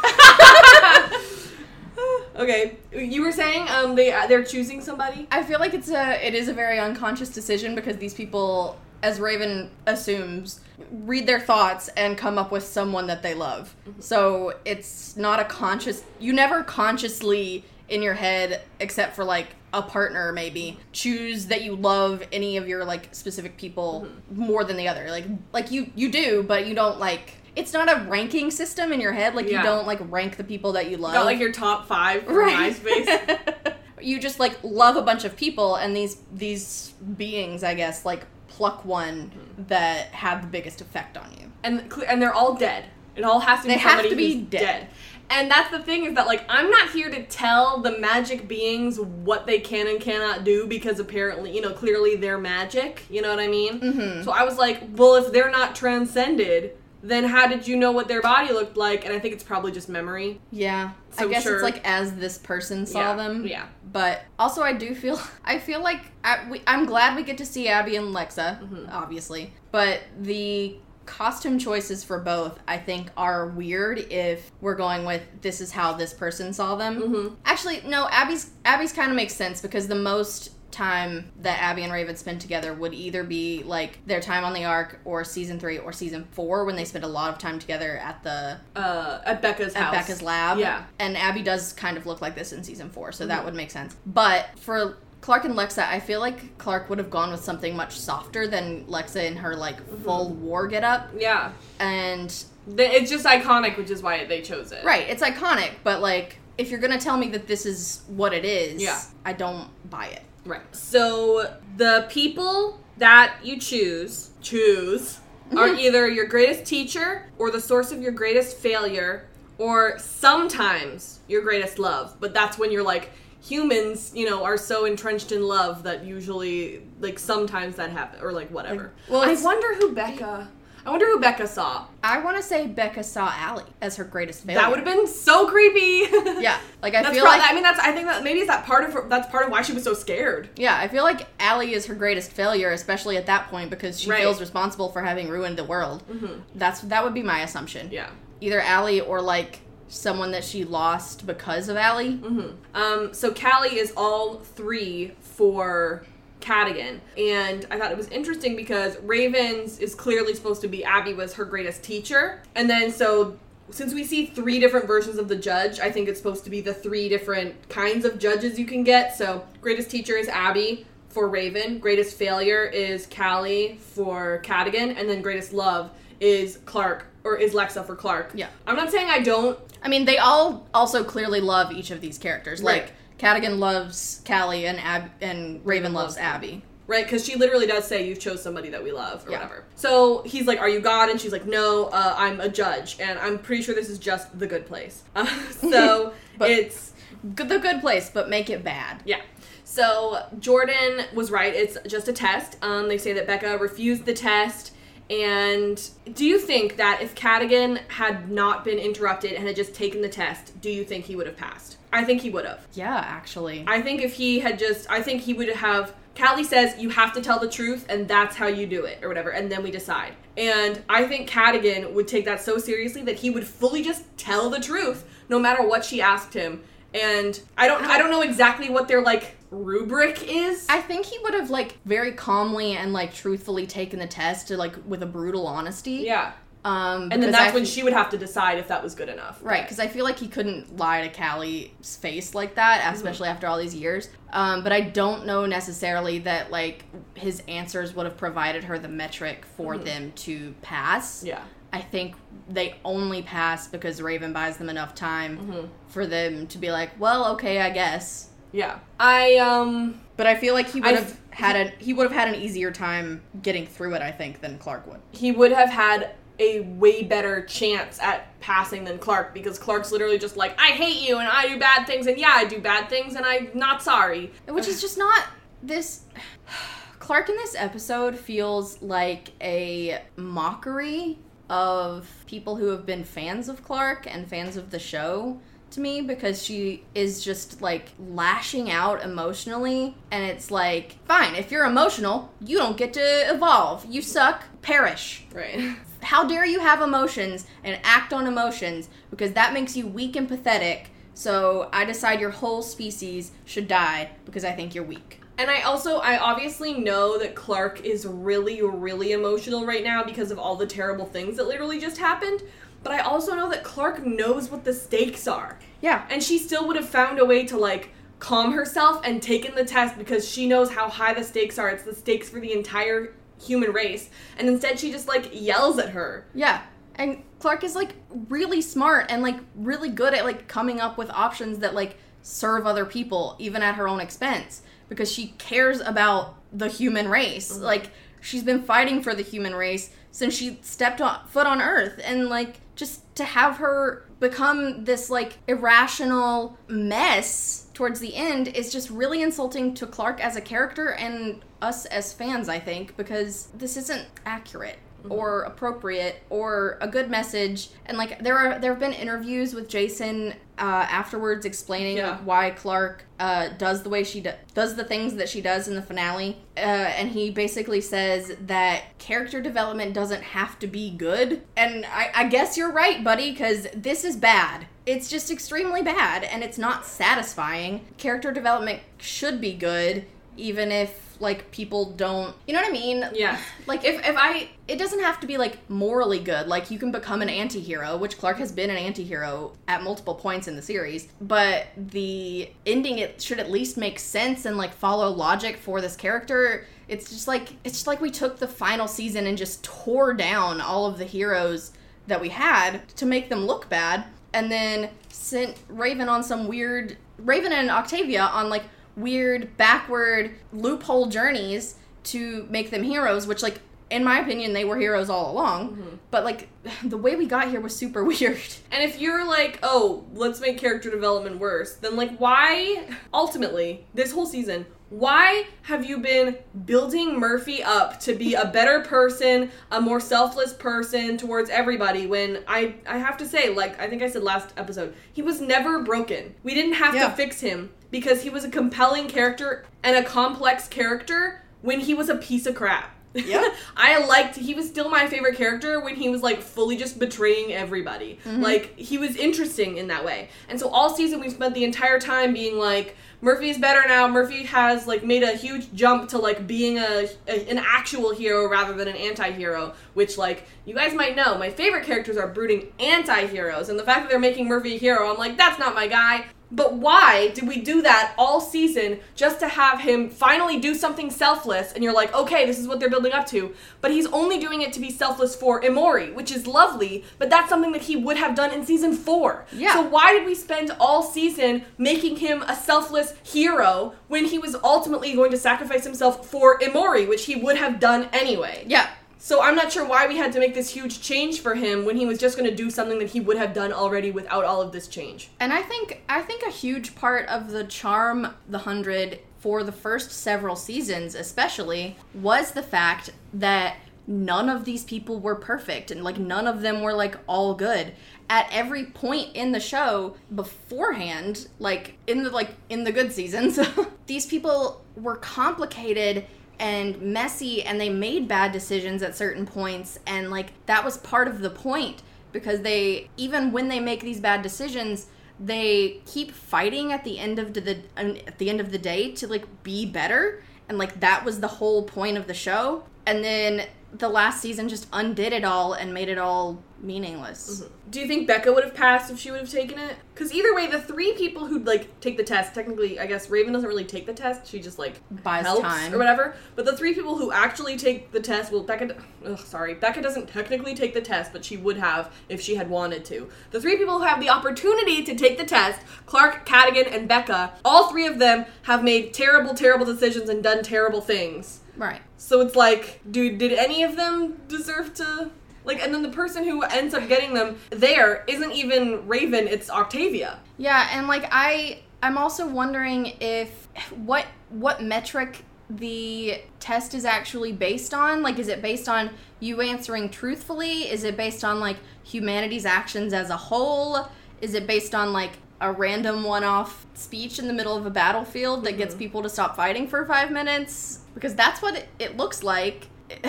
okay. 2.37 2.77
You 2.93 3.23
were 3.23 3.33
saying 3.33 3.69
um 3.69 3.95
they 3.95 4.11
they're 4.29 4.45
choosing 4.45 4.81
somebody. 4.81 5.29
I 5.31 5.43
feel 5.43 5.61
like 5.61 5.75
it's 5.75 5.91
a 5.91 6.27
it 6.27 6.35
is 6.35 6.49
a 6.49 6.55
very 6.55 6.79
unconscious 6.79 7.29
decision 7.29 7.75
because 7.75 7.97
these 7.99 8.15
people, 8.15 8.79
as 9.03 9.21
Raven 9.21 9.71
assumes, 9.87 10.61
read 10.91 11.27
their 11.27 11.41
thoughts 11.41 11.89
and 11.97 12.17
come 12.19 12.39
up 12.39 12.51
with 12.51 12.65
someone 12.65 13.07
that 13.09 13.23
they 13.23 13.35
love. 13.35 13.75
So 14.01 14.55
it's 14.65 15.17
not 15.17 15.39
a 15.41 15.45
conscious. 15.45 16.03
You 16.19 16.33
never 16.33 16.63
consciously 16.63 17.65
in 17.89 18.03
your 18.03 18.15
head, 18.15 18.63
except 18.81 19.15
for 19.15 19.25
like 19.25 19.49
a 19.73 19.83
partner, 19.83 20.33
maybe 20.33 20.79
choose 20.93 21.47
that 21.47 21.63
you 21.63 21.77
love 21.77 22.23
any 22.33 22.57
of 22.57 22.69
your 22.69 22.85
like 22.85 23.15
specific 23.15 23.57
people 23.57 24.07
mm-hmm. 24.07 24.41
more 24.47 24.65
than 24.65 24.77
the 24.77 24.89
other. 24.89 25.11
Like 25.11 25.27
like 25.53 25.71
you 25.71 25.91
you 25.95 26.11
do, 26.11 26.43
but 26.43 26.67
you 26.67 26.75
don't 26.75 26.99
like. 26.99 27.35
It's 27.55 27.73
not 27.73 27.91
a 27.91 28.05
ranking 28.05 28.51
system 28.51 28.93
in 28.93 29.01
your 29.01 29.13
head. 29.13 29.35
Like 29.35 29.49
Yeah. 29.49 29.59
you 29.59 29.63
don't 29.65 29.87
like 29.87 30.01
rank 30.11 30.37
the 30.37 30.45
people 30.45 30.73
that 30.73 30.91
you 30.91 30.99
love. 30.99 31.15
Got 31.15 31.25
like 31.25 31.39
your 31.39 31.53
top 31.53 31.87
five 31.87 32.25
from 32.25 32.37
Right. 32.37 32.75
MySpace. 32.75 33.75
you 34.01 34.21
just 34.21 34.39
like 34.39 34.59
love 34.63 34.97
a 34.97 35.03
bunch 35.03 35.25
of 35.25 35.35
people 35.37 35.77
and 35.77 35.97
these 35.97 36.19
these 36.31 36.93
beings 37.17 37.65
i 37.65 37.73
guess 37.73 38.05
like 38.05 38.27
pluck 38.47 38.85
one 38.85 39.31
mm-hmm. 39.31 39.63
that 39.69 40.09
had 40.09 40.43
the 40.43 40.47
biggest 40.47 40.83
effect 40.83 41.17
on 41.17 41.33
you 41.41 41.47
and 41.67 41.93
and 42.09 42.23
they're 42.23 42.35
all 42.35 42.55
dead. 42.55 42.85
It 43.17 43.25
all 43.25 43.41
has 43.41 43.63
to 43.63 43.69
be 43.69 43.75
They 43.75 43.81
have 43.81 44.09
to 44.09 44.17
be 44.17 44.35
who's 44.35 44.49
dead. 44.49 44.89
And 45.29 45.51
that's 45.51 45.71
the 45.71 45.81
thing 45.81 46.05
is 46.05 46.15
that 46.15 46.27
like 46.27 46.45
I'm 46.49 46.71
not 46.71 46.91
here 46.91 47.11
to 47.11 47.23
tell 47.25 47.81
the 47.81 47.99
magic 47.99 48.47
beings 48.49 48.99
what 49.01 49.47
they 49.47 49.59
can 49.59 49.87
and 49.89 50.01
cannot 50.01 50.45
do 50.45 50.67
because 50.67 51.01
apparently 51.01 51.55
you 51.55 51.61
know 51.61 51.73
clearly 51.73 52.17
they're 52.17 52.39
magic. 52.39 53.05
You 53.11 53.23
know 53.23 53.31
what 53.31 53.41
I 53.41 53.49
mean? 53.49 53.81
Mhm. 53.81 54.25
So 54.25 54.31
I 54.33 54.45
was 54.45 54.57
like, 54.59 54.83
well, 54.95 55.17
if 55.17 55.33
they're 55.33 55.51
not 55.51 55.75
transcended, 55.75 56.77
then 57.03 57.25
how 57.25 57.47
did 57.47 57.69
you 57.69 57.77
know 57.77 57.93
what 57.93 58.09
their 58.09 58.23
body 58.23 58.53
looked 58.53 58.77
like? 58.77 59.05
And 59.05 59.15
I 59.15 59.19
think 59.19 59.35
it's 59.35 59.45
probably 59.45 59.71
just 59.73 59.89
memory. 59.89 60.41
yeah 60.51 60.93
i 61.19 61.27
guess 61.27 61.45
sure. 61.45 61.55
it's 61.55 61.63
like 61.63 61.81
as 61.89 62.13
this 62.17 62.37
person 62.37 62.85
saw 62.85 63.01
Yeah, 63.01 63.17
them 63.17 63.47
yeah. 63.47 63.65
but 63.91 64.21
also 64.39 64.61
i 64.63 64.75
do 64.75 64.95
feel 64.95 65.19
i 65.47 65.59
feel 65.59 65.81
like 65.83 66.03
I, 66.23 66.47
we, 66.51 66.61
i'm 66.67 66.85
glad 66.85 67.17
we 67.17 67.23
get 67.23 67.39
to 67.39 67.47
see 67.47 67.69
abby 67.69 67.97
and 67.97 68.15
lexa 68.15 68.61
Mm-hmm. 68.61 68.85
obviously 68.91 69.55
but 69.73 70.01
the 70.21 70.77
costume 71.07 71.59
choices 71.59 72.03
for 72.05 72.19
both 72.19 72.59
i 72.69 72.77
think 72.77 73.09
are 73.17 73.47
weird 73.49 73.99
if 73.99 74.51
we're 74.61 74.75
going 74.75 75.05
with 75.05 75.23
this 75.41 75.61
is 75.61 75.73
how 75.73 75.93
this 75.93 76.13
person 76.13 76.53
saw 76.53 76.75
them 76.75 77.01
Mhm. 77.01 77.37
actually 77.45 77.81
no 77.87 78.09
abby's 78.11 78.51
abby's 78.65 78.93
kind 78.93 79.11
of 79.11 79.17
makes 79.17 79.35
sense 79.35 79.61
because 79.63 79.87
the 79.89 79.95
most 79.95 80.51
time 80.73 81.33
that 81.41 81.59
abby 81.63 81.83
and 81.85 81.93
raven 81.93 82.17
spend 82.17 82.39
together 82.39 82.75
would 82.75 82.93
either 82.93 83.25
be 83.25 83.63
like 83.65 83.99
their 84.07 84.21
time 84.21 84.45
on 84.45 84.53
the 84.53 84.65
ark 84.65 85.01
or 85.07 85.25
season 85.25 85.59
three 85.59 85.79
or 85.79 85.91
season 85.91 86.27
four 86.33 86.67
when 86.67 86.77
they 86.77 86.85
spend 86.85 87.03
a 87.03 87.09
lot 87.09 87.31
of 87.33 87.39
time 87.39 87.59
together 87.59 87.97
at 87.97 88.23
the 88.23 88.59
Uh, 88.79 89.21
at 89.25 89.41
Becca's 89.41 89.75
at 89.75 89.85
house. 89.85 89.95
Becca's 89.95 90.21
lab. 90.21 90.59
Yeah. 90.59 90.83
And 90.99 91.17
Abby 91.17 91.43
does 91.43 91.73
kind 91.73 91.97
of 91.97 92.05
look 92.05 92.21
like 92.21 92.35
this 92.35 92.53
in 92.53 92.63
season 92.63 92.91
four, 92.91 93.11
so 93.13 93.27
that 93.27 93.43
would 93.45 93.55
make 93.55 93.71
sense. 93.71 93.97
But 94.05 94.49
for 94.59 94.99
Clarke 95.21 95.47
and 95.47 95.55
Lexa, 95.55 95.89
I 95.89 95.99
feel 95.99 96.21
like 96.21 96.57
Clarke 96.59 96.89
would 96.89 96.99
have 96.99 97.11
gone 97.11 97.31
with 97.33 97.43
something 97.43 97.75
much 97.75 97.99
softer 97.99 98.47
than 98.47 98.85
Lexa 98.85 99.25
in 99.25 99.37
her 99.37 99.57
like 99.57 99.77
mm-hmm. 99.81 100.03
full 100.03 100.31
war 100.35 100.69
getup. 100.69 101.09
Yeah. 101.17 101.53
And 101.81 102.31
Th- 102.77 102.91
It's 102.93 103.11
just 103.11 103.25
iconic, 103.27 103.77
which 103.77 103.91
is 103.91 104.03
why 104.03 104.25
they 104.25 104.41
chose 104.43 104.73
it. 104.73 104.85
right, 104.85 105.09
it's 105.09 105.23
iconic, 105.23 105.73
but 105.85 106.01
like 106.01 106.39
if 106.59 106.71
you're 106.71 106.81
gonna 106.81 106.99
tell 106.99 107.17
me 107.17 107.29
that 107.29 107.47
this 107.47 107.67
is 107.67 108.03
what 108.09 108.33
it 108.33 108.45
is, 108.45 108.83
Yeah. 108.83 109.01
I 109.25 109.33
don't 109.33 109.69
buy 109.91 110.07
it. 110.07 110.23
Right. 110.45 110.63
So 110.75 111.55
the 111.77 112.07
people 112.09 112.81
that 112.99 113.37
you 113.43 113.59
choose 113.59 114.31
choose 114.41 115.21
are 115.57 115.69
either 115.69 116.09
your 116.09 116.27
greatest 116.27 116.65
teacher 116.65 117.27
or 117.39 117.51
the 117.51 117.61
source 117.61 117.93
of 117.93 118.01
your 118.03 118.13
greatest 118.13 118.57
failure 118.57 119.29
or 119.59 119.99
sometimes 119.99 121.21
your 121.29 121.43
greatest 121.43 121.79
love. 121.79 122.17
But 122.21 122.35
that's 122.35 122.59
when 122.59 122.73
you're 122.73 122.83
like 122.83 123.11
humans, 123.47 124.13
you 124.15 124.29
know, 124.29 124.45
are 124.45 124.57
so 124.57 124.85
entrenched 124.85 125.33
in 125.33 125.43
love 125.47 125.83
that 125.85 126.05
usually 126.05 126.83
like 127.01 127.19
sometimes 127.19 127.77
that 127.77 127.91
happens 127.91 128.23
or 128.23 128.33
like 128.33 128.51
whatever. 128.51 128.93
Well, 129.09 129.23
I 129.23 129.35
wonder 129.43 129.75
who 129.77 129.93
Becca 129.95 130.49
I 130.85 130.91
wonder 130.91 131.07
who 131.07 131.19
Becca 131.19 131.49
saw. 131.49 131.87
I 132.05 132.21
want 132.21 132.37
to 132.37 132.43
say 132.45 132.69
Becca 132.69 133.03
saw 133.03 133.29
Allie 133.35 133.65
as 133.83 133.97
her 133.97 134.05
greatest 134.05 134.45
failure. 134.45 134.61
That 134.61 134.71
would 134.71 134.79
have 134.79 134.85
been 134.85 135.09
so 135.09 135.49
creepy. 135.49 136.07
Yeah, 136.41 136.61
like 136.81 136.95
I 136.95 137.03
that's 137.03 137.13
feel 137.15 137.25
prob- 137.25 137.39
like 137.41 137.51
I 137.51 137.55
mean 137.55 137.65
that's 137.65 137.81
I 137.81 137.91
think 137.91 138.07
that 138.07 138.23
maybe 138.23 138.39
is 138.41 138.47
that 138.47 138.65
part 138.67 138.85
of 138.85 138.93
her, 138.93 139.09
that's 139.09 139.29
part 139.29 139.45
of 139.47 139.51
why 139.51 139.63
she 139.63 139.73
was 139.73 139.83
so 139.83 139.95
scared. 139.95 140.49
Yeah, 140.57 140.77
I 140.79 140.87
feel 140.87 141.03
like 141.03 141.27
Allie 141.41 141.73
is 141.75 141.87
her 141.87 141.95
greatest 141.95 142.31
failure, 142.31 142.71
especially 142.71 143.17
at 143.17 143.27
that 143.27 143.49
point 143.49 143.69
because 143.71 143.99
she 143.99 144.09
Right. 144.11 144.21
feels 144.21 144.39
responsible 144.41 144.91
for 144.91 145.03
having 145.03 145.29
ruined 145.29 145.59
the 145.59 145.65
world. 145.65 146.05
Mhm. 146.09 146.43
That's 146.55 146.81
that 146.83 147.03
would 147.03 147.15
be 147.15 147.23
my 147.23 147.41
assumption. 147.43 147.89
Yeah. 147.91 148.11
Either 148.41 148.61
Allie 148.61 149.01
or 149.01 149.21
like 149.21 149.61
someone 149.89 150.33
that 150.33 150.45
she 150.45 150.65
lost 150.65 151.27
because 151.27 151.69
of 151.69 151.77
Allie. 151.77 152.17
hmm 152.17 152.51
Um, 152.75 153.13
so 153.13 153.33
Callie 153.33 153.79
is 153.79 153.93
all 153.97 154.41
three 154.41 155.13
for 155.21 156.05
Cadogan, 156.41 157.01
and 157.17 157.67
I 157.71 157.79
thought 157.79 157.91
it 157.91 157.97
was 157.97 158.09
interesting 158.09 158.57
because 158.57 158.99
Ravens 159.01 159.79
is 159.79 159.95
clearly 159.95 160.35
supposed 160.35 160.61
to 160.63 160.69
be 160.69 160.85
Abby 160.85 161.15
was 161.15 161.35
her 161.35 161.45
greatest 161.45 161.83
teacher, 161.83 162.43
and 162.55 162.69
then 162.69 162.93
so 162.93 163.37
since 163.71 163.93
we 163.93 164.05
see 164.05 164.27
three 164.27 164.61
different 164.61 164.87
versions 164.87 165.19
of 165.19 165.29
the 165.29 165.37
judge, 165.37 165.81
I 165.81 165.91
think 165.91 166.09
it's 166.09 166.19
supposed 166.19 166.45
to 166.45 166.51
be 166.51 166.61
the 166.61 166.75
three 166.75 167.09
different 167.09 167.69
kinds 167.69 168.05
of 168.05 168.19
judges 168.19 168.59
you 168.61 168.65
can 168.65 168.85
get. 168.85 169.17
So 169.17 169.45
greatest 169.61 169.91
teacher 169.91 170.17
is 170.17 170.29
Abby 170.29 170.87
for 171.09 171.29
Raven, 171.29 171.79
greatest 171.79 172.17
failure 172.17 172.65
is 172.65 173.07
Callie 173.07 173.79
for 173.81 174.39
Cadogan, 174.45 174.91
and 174.93 175.09
then 175.09 175.23
greatest 175.23 175.53
love 175.53 175.91
is 176.21 176.59
Clarke 176.65 177.07
or 177.25 177.37
is 177.37 177.53
Lexa 177.55 177.85
for 177.87 177.97
Clarke. 177.97 178.31
Yeah. 178.35 178.49
I'm 178.67 178.77
not 178.77 178.91
saying 178.91 179.09
I 179.09 179.21
don't 179.21 179.59
I 179.83 179.89
mean, 179.89 180.05
they 180.05 180.19
all 180.19 180.67
also 180.75 181.05
clearly 181.05 181.41
love 181.41 181.71
each 181.73 181.91
of 181.91 182.01
these 182.01 182.19
characters. 182.19 182.61
Right. 182.63 182.83
Like 182.85 182.93
Cadogan 183.19 183.59
loves 183.61 184.23
Callie 184.27 184.67
and 184.67 184.79
Ab- 184.81 185.11
and 185.21 185.65
Raven 185.65 185.93
loves 185.93 186.17
Abby. 186.17 186.63
Right, 186.89 187.05
because 187.05 187.25
she 187.25 187.35
literally 187.35 187.67
does 187.67 187.85
say 187.85 188.07
you 188.07 188.15
chose 188.15 188.41
somebody 188.43 188.69
that 188.71 188.83
we 188.85 188.93
love 188.93 189.27
or 189.27 189.31
Yeah. 189.33 189.39
whatever. 189.39 189.65
So 189.75 190.23
he's 190.23 190.47
like, 190.47 190.61
"Are 190.61 190.69
you 190.69 190.79
God?" 190.81 191.09
And 191.09 191.21
she's 191.21 191.33
like, 191.33 191.45
"No, 191.47 191.87
uh, 191.87 192.15
I'm 192.17 192.41
a 192.41 192.49
judge, 192.49 192.97
and 193.01 193.19
I'm 193.19 193.39
pretty 193.41 193.63
sure 193.65 193.75
this 193.75 193.89
is 193.91 193.99
just 193.99 194.39
the 194.39 194.47
good 194.47 194.67
place." 194.67 195.03
Uh, 195.17 195.27
so 195.51 196.13
But- 196.39 196.51
it's 196.51 196.93
the 197.25 197.59
good 197.59 197.81
place, 197.81 198.09
but 198.13 198.29
make 198.29 198.51
it 198.51 198.63
bad. 198.63 199.03
yeah. 199.05 199.21
So 199.65 200.19
Jordan 200.39 201.05
was 201.13 201.31
right. 201.33 201.53
It's 201.55 201.77
just 201.89 202.07
a 202.09 202.13
test. 202.13 202.57
Um, 202.63 202.87
they 202.89 202.99
say 202.99 203.13
that 203.15 203.27
Becca 203.27 203.59
refused 203.59 204.05
the 204.05 204.15
test. 204.15 204.73
And 205.09 205.81
do 206.15 206.25
you 206.25 206.39
think 206.39 206.77
that 206.77 207.01
if 207.01 207.15
Cadogan 207.15 207.81
had 207.89 208.31
not 208.31 208.65
been 208.65 208.79
interrupted 208.79 209.33
and 209.33 209.47
had 209.47 209.55
just 209.55 209.75
taken 209.75 210.03
the 210.03 210.09
test, 210.09 210.61
do 210.61 210.71
you 210.71 210.85
think 210.85 211.05
he 211.05 211.15
would 211.15 211.27
have 211.27 211.37
passed? 211.37 211.77
I 211.93 212.05
think 212.05 212.23
he 212.23 212.31
would 212.31 212.45
have. 212.45 212.67
Yeah, 212.75 212.97
actually. 212.97 213.65
I 213.67 213.81
think 213.81 214.03
if 214.03 214.15
he 214.15 214.41
had 214.41 214.59
just, 214.59 214.91
I 214.91 215.03
think 215.03 215.23
he 215.23 215.33
would 215.35 215.49
have. 215.49 215.95
Callie 216.17 216.45
says 216.45 216.81
you 216.81 216.89
have 216.89 217.13
to 217.13 217.21
tell 217.21 217.39
the 217.39 217.49
truth, 217.49 217.87
and 217.89 218.09
that's 218.09 218.37
how 218.37 218.47
you 218.47 218.67
do 218.67 218.85
it, 218.85 218.99
or 219.03 219.09
whatever, 219.09 219.31
and 219.31 219.53
then 219.53 219.63
we 219.63 219.71
decide. 219.71 220.15
And 220.37 220.83
I 220.89 221.05
think 221.05 221.29
Cadogan 221.29 221.95
would 221.95 222.09
take 222.09 222.25
that 222.25 222.41
so 222.41 222.59
seriously 222.59 223.03
that 223.03 223.17
he 223.17 223.31
would 223.31 223.47
fully 223.47 223.83
just 223.83 224.05
tell 224.17 224.49
the 224.49 224.59
truth, 224.59 225.05
no 225.29 225.39
matter 225.39 225.67
what 225.67 225.85
she 225.85 226.01
asked 226.01 226.33
him. 226.33 226.63
And 226.95 227.39
I 227.59 227.69
don't, 227.69 227.85
I 227.85 227.99
don't 227.99 228.11
know 228.11 228.23
exactly 228.23 228.71
what 228.71 228.89
they're 228.89 229.03
like 229.03 229.36
rubric 229.51 230.23
is. 230.29 230.67
I 230.69 230.81
think 230.81 231.07
he 231.07 231.19
would 231.23 231.35
have 231.35 231.51
like 231.51 231.79
very 231.85 232.13
calmly 232.13 232.73
and 232.77 232.93
like 232.93 233.15
truthfully 233.15 233.67
taken 233.67 233.99
the 233.99 234.07
test 234.07 234.49
to 234.49 234.57
like 234.57 234.75
with 234.87 235.03
a 235.03 235.07
brutal 235.07 235.47
honesty. 235.47 236.03
yeah, 236.07 236.33
Um, 236.65 237.11
And 237.13 237.23
then 237.23 237.31
that's 237.31 237.53
I 237.53 237.55
when 237.55 237.63
f- 237.63 237.69
she 237.69 237.83
would 237.83 237.93
have 237.93 238.11
to 238.11 238.19
decide 238.19 238.59
if 238.59 238.69
that 238.69 238.83
was 238.83 238.95
good 238.95 239.09
enough. 239.09 239.39
Right, 239.43 239.63
because 239.63 239.79
I 239.79 239.87
feel 239.89 240.05
like 240.05 240.19
he 240.19 240.29
couldn't 240.29 240.77
lie 240.77 241.07
to 241.07 241.13
Callie's 241.15 241.97
face 242.01 242.35
like 242.35 242.57
that, 242.57 242.81
Mm-hmm. 242.83 242.95
especially 242.97 243.29
after 243.29 243.47
all 243.47 243.59
these 243.59 243.75
years. 243.75 244.09
Um, 244.33 244.63
but 244.63 244.73
I 244.73 244.81
don't 244.81 245.27
know 245.27 245.47
necessarily 245.47 246.19
that 246.21 246.51
like 246.51 246.85
his 247.15 247.43
answers 247.49 247.95
would 247.95 248.07
have 248.07 248.17
provided 248.17 248.65
her 248.65 248.79
the 248.79 248.89
metric 248.89 249.45
for 249.57 249.79
them 249.79 250.13
to 250.27 250.55
pass. 250.63 251.19
Mm-hmm. 251.19 251.27
Yeah. 251.29 251.43
I 251.73 251.81
think 251.83 252.15
they 252.49 252.77
only 252.85 253.23
pass 253.23 253.69
because 253.69 254.01
Raven 254.01 254.33
buys 254.33 254.57
them 254.57 254.69
enough 254.69 254.95
time 254.95 255.39
Mm-hmm. 255.39 255.67
for 255.89 256.07
them 256.07 256.47
to 256.49 256.59
be 256.59 256.71
like, 256.71 256.91
well, 256.99 257.33
okay, 257.35 257.61
I 257.61 257.71
guess. 257.71 258.31
Yeah. 258.53 258.79
I 258.99 259.37
um 259.37 260.01
But 260.17 260.27
I 260.27 260.35
feel 260.37 260.55
like 260.55 260.69
he 260.69 260.81
I 260.83 260.93
would 260.93 261.01
f- 261.01 261.21
have 261.31 261.55
had 261.55 261.57
a 261.57 261.71
he 261.79 261.93
would 261.93 262.05
have 262.05 262.13
had 262.13 262.29
an 262.29 262.35
easier 262.37 262.71
time 262.71 263.23
getting 263.43 263.67
through 263.67 263.95
it. 263.95 264.03
I 264.03 264.11
think 264.13 264.41
than 264.41 264.59
Clarke 264.59 264.87
would. 264.87 265.01
he 265.13 265.33
would 265.33 265.53
have 265.53 265.71
had 265.71 266.13
a 266.39 266.61
way 266.61 267.03
better 267.03 267.45
chance 267.47 267.99
at 268.01 268.39
passing 268.41 268.85
than 268.85 268.99
Clarke 268.99 269.33
because 269.33 269.59
Clarke's 269.59 269.91
literally 269.91 270.19
just 270.19 270.37
like, 270.37 270.59
I 270.61 270.67
hate 270.73 271.01
you 271.09 271.17
and 271.17 271.27
I 271.27 271.49
do 271.49 271.59
bad 271.59 271.87
things 271.87 272.07
and 272.07 272.19
yeah, 272.19 272.35
I 272.37 272.45
do 272.45 272.61
bad 272.61 272.91
things 272.91 273.15
and 273.15 273.25
I'm 273.25 273.49
not 273.55 273.83
sorry. 273.83 274.33
Which 274.47 274.69
is 274.69 274.81
just 274.83 274.99
not 274.99 275.25
this. 275.63 276.03
Clarke 276.99 277.29
in 277.31 277.37
this 277.37 277.55
episode 277.57 278.19
feels 278.19 278.83
like 278.83 279.31
a 279.41 280.03
mockery 280.17 281.19
of 281.49 282.09
people 282.27 282.57
who 282.57 282.67
have 282.69 282.85
been 282.85 283.05
fans 283.05 283.49
of 283.49 283.63
Clarke 283.65 284.07
and 284.13 284.29
fans 284.29 284.57
of 284.57 284.71
the 284.71 284.79
show 284.79 285.41
to 285.77 285.81
me 285.81 286.01
because 286.01 286.43
she 286.43 286.83
is 286.95 287.23
just 287.23 287.63
like 287.63 287.91
lashing 287.99 288.71
out 288.71 289.03
emotionally. 289.03 289.95
And 290.11 290.25
it's 290.25 290.51
like 290.51 290.97
fine 291.05 291.37
if 291.37 291.51
you're 291.51 291.65
emotional 291.65 292.33
you 292.41 292.59
don't 292.59 292.77
get 292.77 292.93
to 292.95 293.01
evolve. 293.01 293.87
You 293.89 294.03
suck. 294.03 294.45
Perish. 294.63 295.25
Right. 295.33 295.77
how 296.03 296.27
dare 296.27 296.45
you 296.45 296.61
have 296.61 296.83
emotions 296.83 297.47
and 297.63 297.79
act 297.85 298.13
on 298.13 298.27
emotions? 298.27 298.89
Because 299.11 299.33
that 299.33 299.53
makes 299.53 299.77
you 299.77 299.87
weak 299.87 300.17
and 300.17 300.29
pathetic. 300.29 300.91
So 301.15 301.71
i 301.73 301.85
decide 301.85 302.21
your 302.21 302.31
whole 302.31 302.63
species 302.63 303.33
should 303.47 303.69
die 303.69 304.11
because 304.27 304.45
i 304.45 304.53
think 304.53 304.75
you're 304.75 304.85
weak. 304.85 305.21
And 305.39 305.51
I 305.51 305.63
also, 305.63 305.99
I 305.99 306.17
obviously 306.19 306.73
know 306.73 307.19
that 307.19 307.35
Clarke 307.35 307.85
is 307.85 308.07
really, 308.07 308.63
really 308.63 309.13
emotional 309.13 309.67
right 309.67 309.85
now 309.85 310.03
because 310.03 310.31
of 310.31 310.39
all 310.39 310.57
the 310.57 310.67
terrible 310.67 311.05
things 311.05 311.37
that 311.37 311.47
literally 311.47 311.79
just 311.79 311.99
happened. 311.99 312.43
But 312.87 313.01
I 313.01 313.01
also 313.01 313.35
know 313.35 313.51
that 313.51 313.65
Clarke 313.65 314.07
knows 314.07 314.49
what 314.49 314.63
the 314.63 314.73
stakes 314.73 315.27
are. 315.27 315.59
yeah 315.81 316.07
And 316.09 316.23
she 316.23 316.39
still 316.39 316.69
would 316.69 316.77
have 316.77 316.89
found 316.89 317.19
a 317.19 317.25
way 317.25 317.45
to, 317.47 317.57
like, 317.57 317.91
calm 318.21 318.53
herself 318.53 319.01
and 319.03 319.21
taken 319.21 319.57
the 319.57 319.65
test 319.65 319.99
because 319.99 320.29
she 320.29 320.47
knows 320.47 320.71
how 320.71 320.89
high 320.89 321.13
the 321.13 321.25
stakes 321.25 321.59
are. 321.59 321.69
It's 321.69 321.83
the 321.83 321.97
stakes 321.97 322.29
for 322.29 322.39
the 322.39 322.53
entire 322.53 323.13
human 323.43 323.73
race. 323.73 324.09
And 324.39 324.49
instead, 324.49 324.79
she 324.79 324.93
just, 324.93 325.09
like, 325.09 325.31
yells 325.33 325.81
at 325.81 325.89
her. 325.91 326.27
Yeah. 326.33 326.63
And 326.95 327.25
Clarke 327.41 327.65
is 327.65 327.75
like 327.75 327.97
really 328.29 328.63
smart 328.63 329.07
and 329.11 329.21
like 329.21 329.37
really 329.57 329.89
good 329.91 330.15
at 330.15 330.25
like 330.25 330.49
coming 330.49 330.81
up 330.81 330.97
with 330.97 331.11
options 331.11 331.59
that 331.59 331.75
like 331.75 331.99
serve 332.23 332.67
other 332.67 332.87
people 332.87 333.37
even 333.39 333.63
at 333.63 333.75
her 333.75 333.87
own 333.87 334.01
expense 334.01 334.63
because 334.89 335.13
she 335.13 335.35
cares 335.39 335.81
about 335.81 336.37
the 336.53 336.69
human 336.69 337.09
race. 337.09 337.53
Mm-hmm. 337.53 337.65
Like 337.65 337.91
she's 338.21 338.43
been 338.43 338.63
fighting 338.63 339.03
for 339.03 339.15
the 339.15 339.23
human 339.23 339.55
race 339.55 339.91
since 340.11 340.35
she 340.35 340.59
stepped 340.63 341.03
on, 341.03 341.27
foot 341.29 341.47
on 341.47 341.61
earth 341.61 342.01
and 342.03 342.29
like 342.29 342.61
just 342.77 343.15
to 343.17 343.25
have 343.25 343.57
her 343.57 344.07
become 344.21 344.85
this 344.85 345.11
like 345.11 345.39
irrational 345.49 346.57
mess 346.69 347.67
towards 347.75 348.01
the 348.01 348.15
end 348.15 348.49
is 348.49 348.73
just 348.73 348.89
really 348.91 349.23
insulting 349.23 349.75
to 349.75 349.87
Clarke 349.87 350.21
as 350.21 350.37
a 350.37 350.41
character 350.41 350.93
and 350.93 351.43
us 351.61 351.87
as 351.87 352.13
fans, 352.13 352.49
I 352.49 352.59
think, 352.59 352.97
because 352.97 353.49
this 353.55 353.77
isn't 353.77 354.07
accurate 354.25 354.79
mm-hmm. 355.01 355.13
or 355.13 355.43
appropriate 355.43 356.23
or 356.31 356.79
a 356.81 356.89
good 356.89 357.11
message. 357.11 357.71
And 357.87 357.99
like 357.99 358.23
there 358.23 358.37
are 358.37 358.59
there 358.59 358.73
have 358.73 358.81
been 358.81 358.93
interviews 358.93 359.55
with 359.55 359.69
Jason 359.69 360.35
uh, 360.59 360.63
afterwards 360.89 361.45
explaining 361.45 361.99
Yeah. 361.99 362.19
why 362.25 362.51
Clarke 362.51 363.05
uh, 363.19 363.49
does 363.59 363.83
the 363.83 363.89
way 363.89 364.05
she 364.05 364.21
do- 364.21 364.33
does 364.55 364.75
the 364.77 364.85
things 364.85 365.15
that 365.17 365.29
she 365.29 365.41
does 365.41 365.69
in 365.69 365.75
the 365.75 365.83
finale. 365.83 366.39
Uh, 366.57 366.61
and 366.61 367.11
he 367.11 367.31
basically 367.31 367.81
says 367.81 368.33
that 368.47 368.97
character 368.99 369.41
development 369.41 369.93
doesn't 369.95 370.23
have 370.23 370.59
to 370.59 370.67
be 370.67 370.91
good. 370.91 371.43
And 371.57 371.85
I, 371.87 372.11
I 372.15 372.29
guess 372.29 372.57
you're 372.57 372.73
right, 372.73 373.03
buddy, 373.05 373.31
because 373.33 373.67
this 373.75 374.05
is 374.05 374.17
bad. 374.17 374.67
It's 374.87 375.09
just 375.11 375.31
extremely 375.31 375.83
bad, 375.83 376.25
and 376.25 376.43
it's 376.45 376.59
not 376.59 376.87
satisfying. 376.87 377.85
Character 377.99 378.33
development 378.33 378.81
should 378.99 379.41
be 379.41 379.53
good, 379.55 380.05
even 380.37 380.71
if 380.73 381.06
like 381.21 381.51
people 381.51 381.93
don't. 381.93 382.35
You 382.47 382.55
know 382.55 382.61
what 382.61 382.69
I 382.69 382.73
mean? 382.73 383.05
Yeah. 383.15 383.39
Like 383.67 383.85
if 383.85 384.07
if 384.07 384.17
I 384.17 384.51
it 384.69 384.79
doesn't 384.79 385.01
have 385.01 385.21
to 385.21 385.27
be 385.27 385.39
like 385.39 385.69
morally 385.71 386.19
good. 386.19 386.49
Like 386.49 386.71
you 386.71 386.79
can 386.79 386.91
become 386.91 387.23
an 387.23 387.29
anti-hero, 387.29 387.97
which 387.97 388.19
Clarke 388.19 388.39
has 388.39 388.53
been 388.53 388.71
an 388.71 388.77
anti-hero 388.77 389.53
at 389.69 389.83
multiple 389.83 390.15
points 390.15 390.49
in 390.49 390.57
the 390.57 390.63
series, 390.63 391.09
but 391.21 391.67
the 391.77 392.51
ending 392.65 392.99
it 392.99 393.21
should 393.21 393.39
at 393.39 393.51
least 393.51 393.77
make 393.77 393.99
sense 393.99 394.45
and 394.45 394.57
like 394.57 394.75
follow 394.75 395.11
logic 395.11 395.57
for 395.57 395.81
this 395.81 395.97
character. 395.97 396.67
It's 396.89 397.11
just 397.11 397.29
like 397.29 397.51
it's 397.65 397.75
just 397.75 397.87
like 397.87 398.01
we 398.01 398.11
took 398.11 398.39
the 398.39 398.49
final 398.49 398.89
season 398.89 399.27
and 399.27 399.37
just 399.37 399.65
tore 399.65 400.15
down 400.15 400.61
all 400.61 400.87
of 400.87 400.99
the 400.99 401.05
heroes 401.05 401.73
that 402.07 402.21
we 402.21 402.29
had 402.29 402.89
to 402.91 403.07
make 403.07 403.29
them 403.29 403.47
look 403.47 403.69
bad 403.69 404.05
and 404.33 404.51
then 404.51 404.91
sent 405.09 405.57
Raven 405.69 406.09
on 406.09 406.23
some 406.23 406.47
weird 406.47 406.97
Raven 407.19 407.53
and 407.53 407.71
Octavia 407.71 408.23
on 408.23 408.51
like 408.51 408.65
weird 408.97 409.57
backward 409.57 410.35
loophole 410.53 411.07
journeys 411.07 411.77
to 412.03 412.47
make 412.49 412.71
them 412.71 412.83
heroes 412.83 413.27
which 413.27 413.43
like 413.43 413.61
in 413.91 414.03
my 414.03 414.19
opinion 414.19 414.53
they 414.53 414.65
were 414.65 414.77
heroes 414.77 415.09
all 415.09 415.31
along. 415.31 415.71
Mm-hmm. 415.71 415.97
But 416.11 416.25
like 416.25 416.49
the 416.85 416.97
way 416.97 417.17
we 417.17 417.27
got 417.27 417.49
here 417.49 417.61
was 417.61 417.75
super 417.75 418.05
weird. 418.11 418.41
And 418.71 418.83
if 418.83 419.01
you're 419.01 419.27
like, 419.27 419.59
oh, 419.63 420.05
let's 420.15 420.41
make 420.41 420.59
character 420.59 420.91
development 420.91 421.39
worse, 421.39 421.75
then 421.75 421.97
like, 421.97 422.17
why, 422.19 422.89
ultimately, 423.13 423.87
this 423.95 424.13
whole 424.13 424.27
season, 424.27 424.67
why 424.89 425.47
have 425.63 425.85
you 425.85 425.99
been 425.99 426.37
building 426.65 427.19
Murphy 427.19 427.63
up 427.63 427.99
to 428.01 428.15
be 428.15 428.35
a 428.35 428.45
better 428.47 428.81
person, 428.83 429.51
a 429.71 429.81
more 429.81 429.99
selfless 429.99 430.53
person 430.53 431.17
towards 431.17 431.51
everybody 431.51 432.07
when 432.07 432.45
I 432.47 432.77
I 432.87 432.99
have 432.99 433.17
to 433.19 433.27
say, 433.27 433.49
like 433.53 433.81
I 433.81 433.89
think 433.89 434.03
I 434.03 434.09
said 434.09 434.23
last 434.23 434.53
episode, 434.57 434.95
he 435.13 435.23
was 435.23 435.41
never 435.41 435.83
broken. 435.83 436.35
We 436.45 436.55
didn't 436.55 436.75
have 436.75 436.95
Yeah. 436.95 437.09
to 437.09 437.17
fix 437.17 437.41
him 437.41 437.71
because 437.91 438.23
he 438.23 438.31
was 438.31 438.45
a 438.45 438.49
compelling 438.49 439.09
character 439.09 439.65
and 439.83 439.97
a 439.97 440.05
complex 440.05 440.69
character 440.69 441.43
when 441.63 441.81
he 441.81 441.93
was 441.95 442.09
a 442.09 442.15
piece 442.17 442.47
of 442.47 442.55
crap. 442.55 442.93
Yep. 443.15 443.55
I 443.77 444.05
liked 444.07 444.37
he 444.37 444.55
was 444.55 444.69
still 444.69 444.91
my 444.91 445.07
favorite 445.09 445.37
character 445.37 445.81
when 445.81 445.97
he 445.97 446.09
was 446.11 446.23
like 446.23 446.41
fully 446.43 446.77
just 446.77 446.99
betraying 446.99 447.53
everybody. 447.53 448.19
Mm-hmm. 448.25 448.43
Like 448.43 448.79
he 448.79 448.99
was 448.99 449.17
interesting 449.17 449.79
in 449.79 449.89
that 449.89 450.05
way. 450.05 450.29
And 450.49 450.61
so 450.61 450.69
all 450.69 450.95
season 450.95 451.19
we 451.21 451.31
spent 451.31 451.55
the 451.55 451.65
entire 451.65 451.99
time 451.99 452.35
being 452.35 452.57
like 452.59 452.95
Murphy's 453.21 453.59
better 453.59 453.87
now. 453.89 454.07
Murphy 454.09 454.45
has 454.45 454.87
like 454.87 455.05
made 455.05 455.23
a 455.23 455.33
huge 455.33 455.73
jump 455.75 456.09
to 456.11 456.19
like 456.19 456.47
being 456.47 456.79
a, 456.79 457.09
a 457.29 457.51
an 457.51 457.59
actual 457.59 458.15
hero 458.15 458.49
rather 458.49 458.73
than 458.73 458.89
an 458.89 458.97
anti-hero, 458.97 459.75
which 459.95 460.19
like 460.19 460.47
you 460.65 460.75
guys 460.75 460.95
might 460.95 461.17
know, 461.17 461.39
my 461.39 461.51
favorite 461.51 461.85
characters 461.85 462.17
are 462.17 462.29
brooding 462.29 462.73
anti-heroes 462.79 463.69
and 463.69 463.79
the 463.79 463.85
fact 463.85 464.03
that 464.03 464.11
they're 464.11 464.19
making 464.19 464.47
Murphy 464.47 464.77
a 464.77 464.79
hero, 464.79 465.11
I'm 465.11 465.19
like 465.19 465.37
that's 465.37 465.59
not 465.59 465.75
my 465.75 465.87
guy. 465.87 466.27
But 466.51 466.75
why 466.75 467.31
did 467.35 467.49
we 467.49 467.61
do 467.61 467.83
that 467.83 468.15
all 468.17 468.41
season 468.41 469.01
just 469.15 469.41
to 469.41 469.49
have 469.49 469.81
him 469.81 470.09
finally 470.09 470.61
do 470.61 470.75
something 470.75 471.11
selfless? 471.11 471.73
And 471.73 471.83
you're 471.83 471.93
like, 471.93 472.15
okay, 472.15 472.47
this 472.47 472.59
is 472.59 472.69
what 472.69 472.79
they're 472.79 472.91
building 472.91 473.13
up 473.13 473.27
to. 473.29 473.55
But 473.81 473.91
he's 473.91 474.07
only 474.07 474.39
doing 474.39 474.63
it 474.63 474.73
to 474.75 474.81
be 474.81 474.91
selfless 474.91 475.35
for 475.35 475.61
Emori, 475.61 476.15
which 476.15 476.31
is 476.31 476.47
lovely, 476.47 477.05
but 477.19 477.31
that's 477.31 477.49
something 477.49 477.73
that 477.73 477.83
he 477.83 477.97
would 477.97 478.17
have 478.17 478.37
done 478.37 478.53
in 478.53 478.65
season 478.65 478.93
four. 478.93 479.47
Yeah. 479.53 479.75
So 479.75 479.83
why 479.83 480.13
did 480.13 480.25
we 480.25 480.35
spend 480.35 480.71
all 480.79 481.03
season 481.03 481.65
making 481.79 482.17
him 482.17 482.43
a 482.43 482.55
selfless 482.55 483.15
hero 483.23 483.95
when 484.09 484.27
he 484.27 484.39
was 484.39 484.55
ultimately 484.57 485.15
going 485.15 485.31
to 485.33 485.39
sacrifice 485.39 485.85
himself 485.85 486.29
for 486.29 486.59
Emori, 486.61 487.09
which 487.09 487.25
he 487.25 487.37
would 487.37 487.57
have 487.57 487.81
done 487.81 488.09
anyway? 488.13 488.65
yeah 488.67 488.89
So 489.27 489.43
I'm 489.43 489.57
not 489.57 489.73
sure 489.73 489.85
why 489.85 490.07
we 490.07 490.19
had 490.19 490.33
to 490.35 490.39
make 490.39 490.55
this 490.55 490.71
huge 490.71 491.01
change 491.01 491.41
for 491.41 491.57
him 491.57 491.85
when 491.85 491.97
he 491.97 492.07
was 492.07 492.17
just 492.17 492.39
going 492.39 492.49
to 492.49 492.55
do 492.55 492.71
something 492.71 493.01
that 493.01 493.11
he 493.11 493.19
would 493.19 493.37
have 493.37 493.55
done 493.55 493.73
already 493.73 494.13
without 494.13 494.45
all 494.45 494.63
of 494.63 494.71
this 494.71 494.87
change. 494.87 495.31
And 495.41 495.53
I 495.53 495.63
think 495.63 496.05
I 496.09 496.23
think 496.23 496.45
a 496.45 496.51
huge 496.51 496.95
part 496.95 497.29
of 497.29 497.51
the 497.51 497.65
charm 497.65 498.37
the 498.49 498.59
100 498.59 499.19
for 499.41 499.65
the 499.65 499.73
first 499.73 500.13
several 500.13 500.55
seasons 500.55 501.17
especially 501.17 501.97
was 502.15 502.53
the 502.53 502.63
fact 502.63 503.11
that 503.35 503.79
none 504.07 504.49
of 504.49 504.65
these 504.65 504.85
people 504.85 505.19
were 505.19 505.35
perfect 505.35 505.91
and 505.91 506.05
like 506.05 506.19
none 506.19 506.47
of 506.47 506.61
them 506.61 506.81
were 506.81 506.95
like 506.95 507.17
all 507.27 507.53
good 507.53 507.93
at 508.31 508.49
every 508.53 508.85
point 508.85 509.35
in 509.35 509.51
the 509.51 509.59
show 509.59 510.17
beforehand 510.37 511.49
like 511.59 511.99
in 512.07 512.23
the 512.23 512.31
like 512.31 512.51
in 512.69 512.85
the 512.85 512.93
good 512.93 513.13
seasons 513.13 513.59
these 514.07 514.25
people 514.25 514.85
were 514.95 515.17
complicated 515.17 516.25
and 516.59 517.01
messy 517.01 517.63
and 517.63 517.81
they 517.81 517.91
made 517.91 518.27
bad 518.27 518.53
decisions 518.53 519.03
at 519.03 519.17
certain 519.17 519.47
points 519.47 519.99
and 520.07 520.31
like 520.31 520.53
that 520.67 520.85
was 520.85 520.97
part 520.99 521.29
of 521.29 521.41
the 521.41 521.51
point 521.51 522.03
because 522.33 522.63
they 522.63 523.09
even 523.17 523.53
when 523.53 523.69
they 523.69 523.81
make 523.81 524.01
these 524.01 524.21
bad 524.21 524.43
decisions 524.43 525.07
they 525.39 526.01
keep 526.07 526.31
fighting 526.31 526.93
at 526.93 527.05
the 527.05 527.19
end 527.19 527.39
of 527.39 527.53
the 527.53 527.79
um, 527.99 528.17
at 528.27 528.39
the 528.39 528.49
end 528.49 528.61
of 528.61 528.73
the 528.73 528.79
day 528.79 529.11
to 529.13 529.27
like 529.27 529.45
be 529.63 529.85
better 529.85 530.43
and 530.69 530.79
like 530.79 531.01
that 531.01 531.25
was 531.25 531.41
the 531.41 531.49
whole 531.49 531.85
point 531.85 532.17
of 532.17 532.27
the 532.27 532.35
show. 532.35 532.85
And 533.07 533.23
then 533.23 533.67
the 533.93 534.09
last 534.09 534.41
season 534.41 534.69
just 534.69 534.89
undid 534.93 535.33
it 535.33 535.45
all 535.45 535.73
and 535.73 535.95
made 535.95 536.09
it 536.09 536.19
all 536.19 536.63
meaningless. 536.81 537.61
Mm-hmm. 537.61 537.91
Do 537.91 538.01
you 538.01 538.07
think 538.07 538.27
Becca 538.27 538.53
would 538.53 538.65
have 538.65 538.75
passed 538.75 539.11
if 539.11 539.19
she 539.19 539.31
would 539.31 539.41
have 539.41 539.51
taken 539.51 539.79
it? 539.79 539.97
Because 540.15 540.33
either 540.33 540.55
way, 540.55 540.67
the 540.67 540.81
three 540.81 541.13
people 541.15 541.47
who'd 541.47 541.67
like 541.67 542.01
take 542.01 542.17
the 542.17 542.25
test, 542.25 542.55
technically, 542.55 542.99
I 542.99 543.07
guess 543.07 543.31
Raven 543.31 543.53
doesn't 543.53 543.69
really 543.69 543.85
take 543.85 544.07
the 544.07 544.13
test. 544.13 544.47
She 544.47 544.61
just 544.61 544.79
like 544.79 545.01
Buys 545.23 545.45
helps 545.45 545.63
time. 545.63 545.95
or 545.95 545.99
whatever. 545.99 546.35
But 546.55 546.65
the 546.65 546.77
three 546.77 546.95
people 546.95 547.17
who 547.17 547.33
actually 547.33 547.77
take 547.77 548.13
the 548.13 548.21
test, 548.21 548.53
well, 548.53 548.63
Becca, 548.63 548.97
ugh, 549.25 549.39
sorry, 549.39 549.75
Becca 549.75 550.03
doesn't 550.03 550.29
technically 550.29 550.75
take 550.75 550.95
the 550.95 551.01
test, 551.01 551.33
but 551.33 551.45
she 551.45 551.57
would 551.57 551.77
have 551.77 552.13
if 552.29 552.41
she 552.41 552.57
had 552.57 552.69
wanted 552.69 553.05
to. 553.07 553.29
The 553.51 553.61
three 553.61 553.77
people 553.77 553.99
who 553.99 554.05
have 554.05 554.21
the 554.21 554.31
opportunity 554.31 555.03
to 555.05 555.15
take 555.15 555.39
the 555.39 555.45
test, 555.45 555.81
Clarke, 556.07 556.45
Cadogan, 556.47 556.87
and 556.87 557.09
Becca, 557.09 557.55
all 557.65 557.91
three 557.91 558.07
of 558.07 558.19
them 558.19 558.47
have 558.63 558.83
made 558.83 559.15
terrible, 559.15 559.55
terrible 559.55 559.87
decisions 559.87 560.29
and 560.29 560.43
done 560.43 560.63
terrible 560.63 561.01
things. 561.01 561.61
Right. 561.77 562.01
So 562.17 562.41
it's 562.41 562.57
like, 562.57 563.01
dude, 563.11 563.39
did 563.39 563.53
any 563.53 563.83
of 563.83 563.97
them 563.97 564.41
deserve 564.49 564.95
to 564.95 565.31
like 565.67 565.83
and 565.83 565.93
then 565.93 566.03
the 566.03 566.09
person 566.09 566.45
who 566.45 566.63
ends 566.63 566.95
up 566.95 567.07
getting 567.09 567.35
them 567.35 567.59
there 567.71 568.25
isn't 568.27 568.53
even 568.53 569.07
Raven, 569.07 569.47
it's 569.47 569.69
Octavia. 569.69 570.39
Yeah, 570.57 570.89
and 570.93 571.07
like 571.09 571.29
I 571.31 571.83
I'm 572.03 572.17
also 572.17 572.47
wondering 572.47 573.17
if 573.21 573.69
what 573.95 574.27
what 574.49 574.83
metric 574.83 575.45
the 575.69 576.41
test 576.61 576.95
is 576.95 577.05
actually 577.05 577.53
based 577.53 577.93
on. 577.93 578.23
Like 578.23 578.39
is 578.39 578.49
it 578.49 578.63
based 578.63 578.89
on 578.89 579.11
you 579.41 579.61
answering 579.61 580.09
truthfully? 580.09 580.89
Is 580.89 581.05
it 581.05 581.17
based 581.17 581.45
on 581.45 581.61
like 581.61 581.77
humanity's 582.05 582.65
actions 582.65 583.13
as 583.13 583.29
a 583.29 583.37
whole? 583.37 584.09
Is 584.41 584.55
it 584.55 584.67
based 584.67 584.95
on 584.95 585.13
like 585.13 585.33
a 585.61 585.73
random 585.73 586.23
one-off 586.23 586.87
speech 586.95 587.39
in 587.39 587.49
the 587.49 587.53
middle 587.53 587.75
of 587.77 587.87
a 587.87 587.91
battlefield 587.91 588.65
that 588.65 588.77
gets 588.77 588.95
mm-hmm. 588.95 589.05
people 589.05 589.23
to 589.23 589.29
stop 589.29 589.57
fighting 589.57 589.89
for 589.89 590.05
5 590.05 590.31
minutes? 590.31 591.01
Because 591.15 591.35
that's 591.35 591.63
what 591.63 591.75
it, 591.75 591.89
it 591.99 592.17
looks 592.17 592.43
like. 592.43 592.89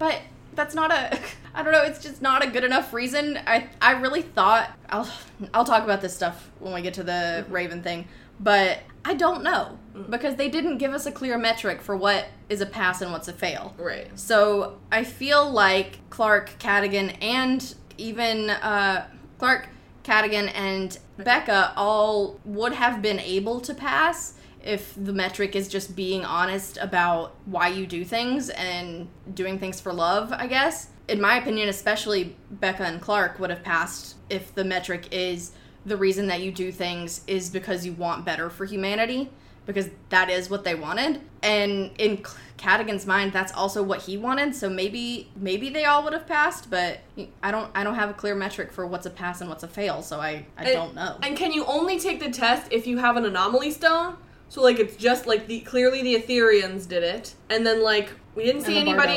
But 0.00 0.22
that's 0.54 0.74
not 0.74 0.92
a 0.92 1.18
I 1.54 1.62
don't 1.62 1.72
know, 1.72 1.82
it's 1.82 2.02
just 2.02 2.22
not 2.22 2.44
a 2.44 2.50
good 2.50 2.64
enough 2.64 2.92
reason. 2.92 3.38
I 3.46 3.68
I 3.80 3.92
really 3.92 4.22
thought 4.22 4.70
I'll 4.88 5.10
I'll 5.54 5.64
talk 5.64 5.84
about 5.84 6.00
this 6.00 6.14
stuff 6.14 6.50
when 6.58 6.72
we 6.72 6.82
get 6.82 6.94
to 6.94 7.02
the 7.02 7.44
Raven 7.48 7.82
thing, 7.82 8.06
but 8.38 8.78
I 9.04 9.14
don't 9.14 9.42
know 9.42 9.78
because 10.08 10.36
they 10.36 10.48
didn't 10.48 10.78
give 10.78 10.92
us 10.92 11.06
a 11.06 11.12
clear 11.12 11.38
metric 11.38 11.80
for 11.80 11.96
what 11.96 12.26
is 12.48 12.60
a 12.60 12.66
pass 12.66 13.00
and 13.00 13.12
what's 13.12 13.28
a 13.28 13.32
fail. 13.32 13.74
Right. 13.78 14.06
So 14.18 14.78
I 14.92 15.04
feel 15.04 15.50
like 15.50 15.98
Clarke, 16.10 16.54
Cadogan, 16.58 17.10
and 17.20 17.74
even 17.98 18.50
uh, 18.50 19.06
Clarke, 19.38 19.68
Cadogan, 20.02 20.48
and 20.50 20.98
Becca 21.16 21.72
all 21.76 22.38
would 22.44 22.72
have 22.72 23.02
been 23.02 23.18
able 23.18 23.60
to 23.60 23.74
pass 23.74 24.34
if 24.62 24.94
the 24.96 25.12
metric 25.12 25.56
is 25.56 25.68
just 25.68 25.96
being 25.96 26.24
honest 26.24 26.76
about 26.78 27.34
why 27.46 27.68
you 27.68 27.86
do 27.86 28.04
things 28.04 28.50
and 28.50 29.08
doing 29.34 29.58
things 29.58 29.80
for 29.80 29.92
love, 29.92 30.32
I 30.32 30.46
guess. 30.46 30.88
In 31.08 31.20
my 31.20 31.36
opinion, 31.38 31.68
especially 31.68 32.36
Becca 32.50 32.84
and 32.84 33.00
Clarke 33.00 33.38
would 33.40 33.50
have 33.50 33.62
passed 33.62 34.16
if 34.28 34.54
the 34.54 34.64
metric 34.64 35.08
is 35.10 35.52
the 35.86 35.96
reason 35.96 36.26
that 36.28 36.40
you 36.42 36.52
do 36.52 36.70
things 36.70 37.22
is 37.26 37.50
because 37.50 37.86
you 37.86 37.92
want 37.94 38.24
better 38.24 38.50
for 38.50 38.66
humanity 38.66 39.30
because 39.66 39.88
that 40.08 40.28
is 40.28 40.50
what 40.50 40.64
they 40.64 40.74
wanted 40.74 41.20
and 41.42 41.90
in 41.98 42.22
Cadogan's 42.58 43.06
mind 43.06 43.32
that's 43.32 43.52
also 43.52 43.82
what 43.82 44.02
he 44.02 44.16
wanted 44.18 44.54
so 44.54 44.68
maybe 44.68 45.30
maybe 45.36 45.70
they 45.70 45.84
all 45.84 46.02
would 46.02 46.12
have 46.12 46.26
passed 46.26 46.70
but 46.70 46.98
I 47.42 47.50
don't 47.50 47.70
I 47.74 47.82
don't 47.84 47.94
have 47.94 48.10
a 48.10 48.14
clear 48.14 48.34
metric 48.34 48.72
for 48.72 48.86
what's 48.86 49.06
a 49.06 49.10
pass 49.10 49.40
and 49.40 49.48
what's 49.48 49.62
a 49.62 49.68
fail 49.68 50.02
so 50.02 50.20
I 50.20 50.44
I 50.58 50.64
And- 50.64 50.72
don't 50.72 50.94
know 50.94 51.16
And 51.22 51.36
can 51.36 51.52
you 51.52 51.64
only 51.66 51.98
take 51.98 52.20
the 52.20 52.30
test 52.30 52.70
if 52.70 52.86
you 52.86 52.98
have 52.98 53.16
an 53.16 53.24
anomaly 53.24 53.70
stone? 53.70 54.16
So 54.50 54.62
like 54.62 54.78
it's 54.78 54.96
just 54.96 55.26
like 55.26 55.46
the 55.46 55.60
clearly 55.60 56.02
the 56.02 56.16
Ethereans 56.16 56.86
did 56.86 57.02
it, 57.02 57.34
and 57.48 57.66
then 57.66 57.82
like 57.82 58.10
we 58.34 58.44
didn't 58.44 58.62
see 58.62 58.78
anybody. 58.78 59.16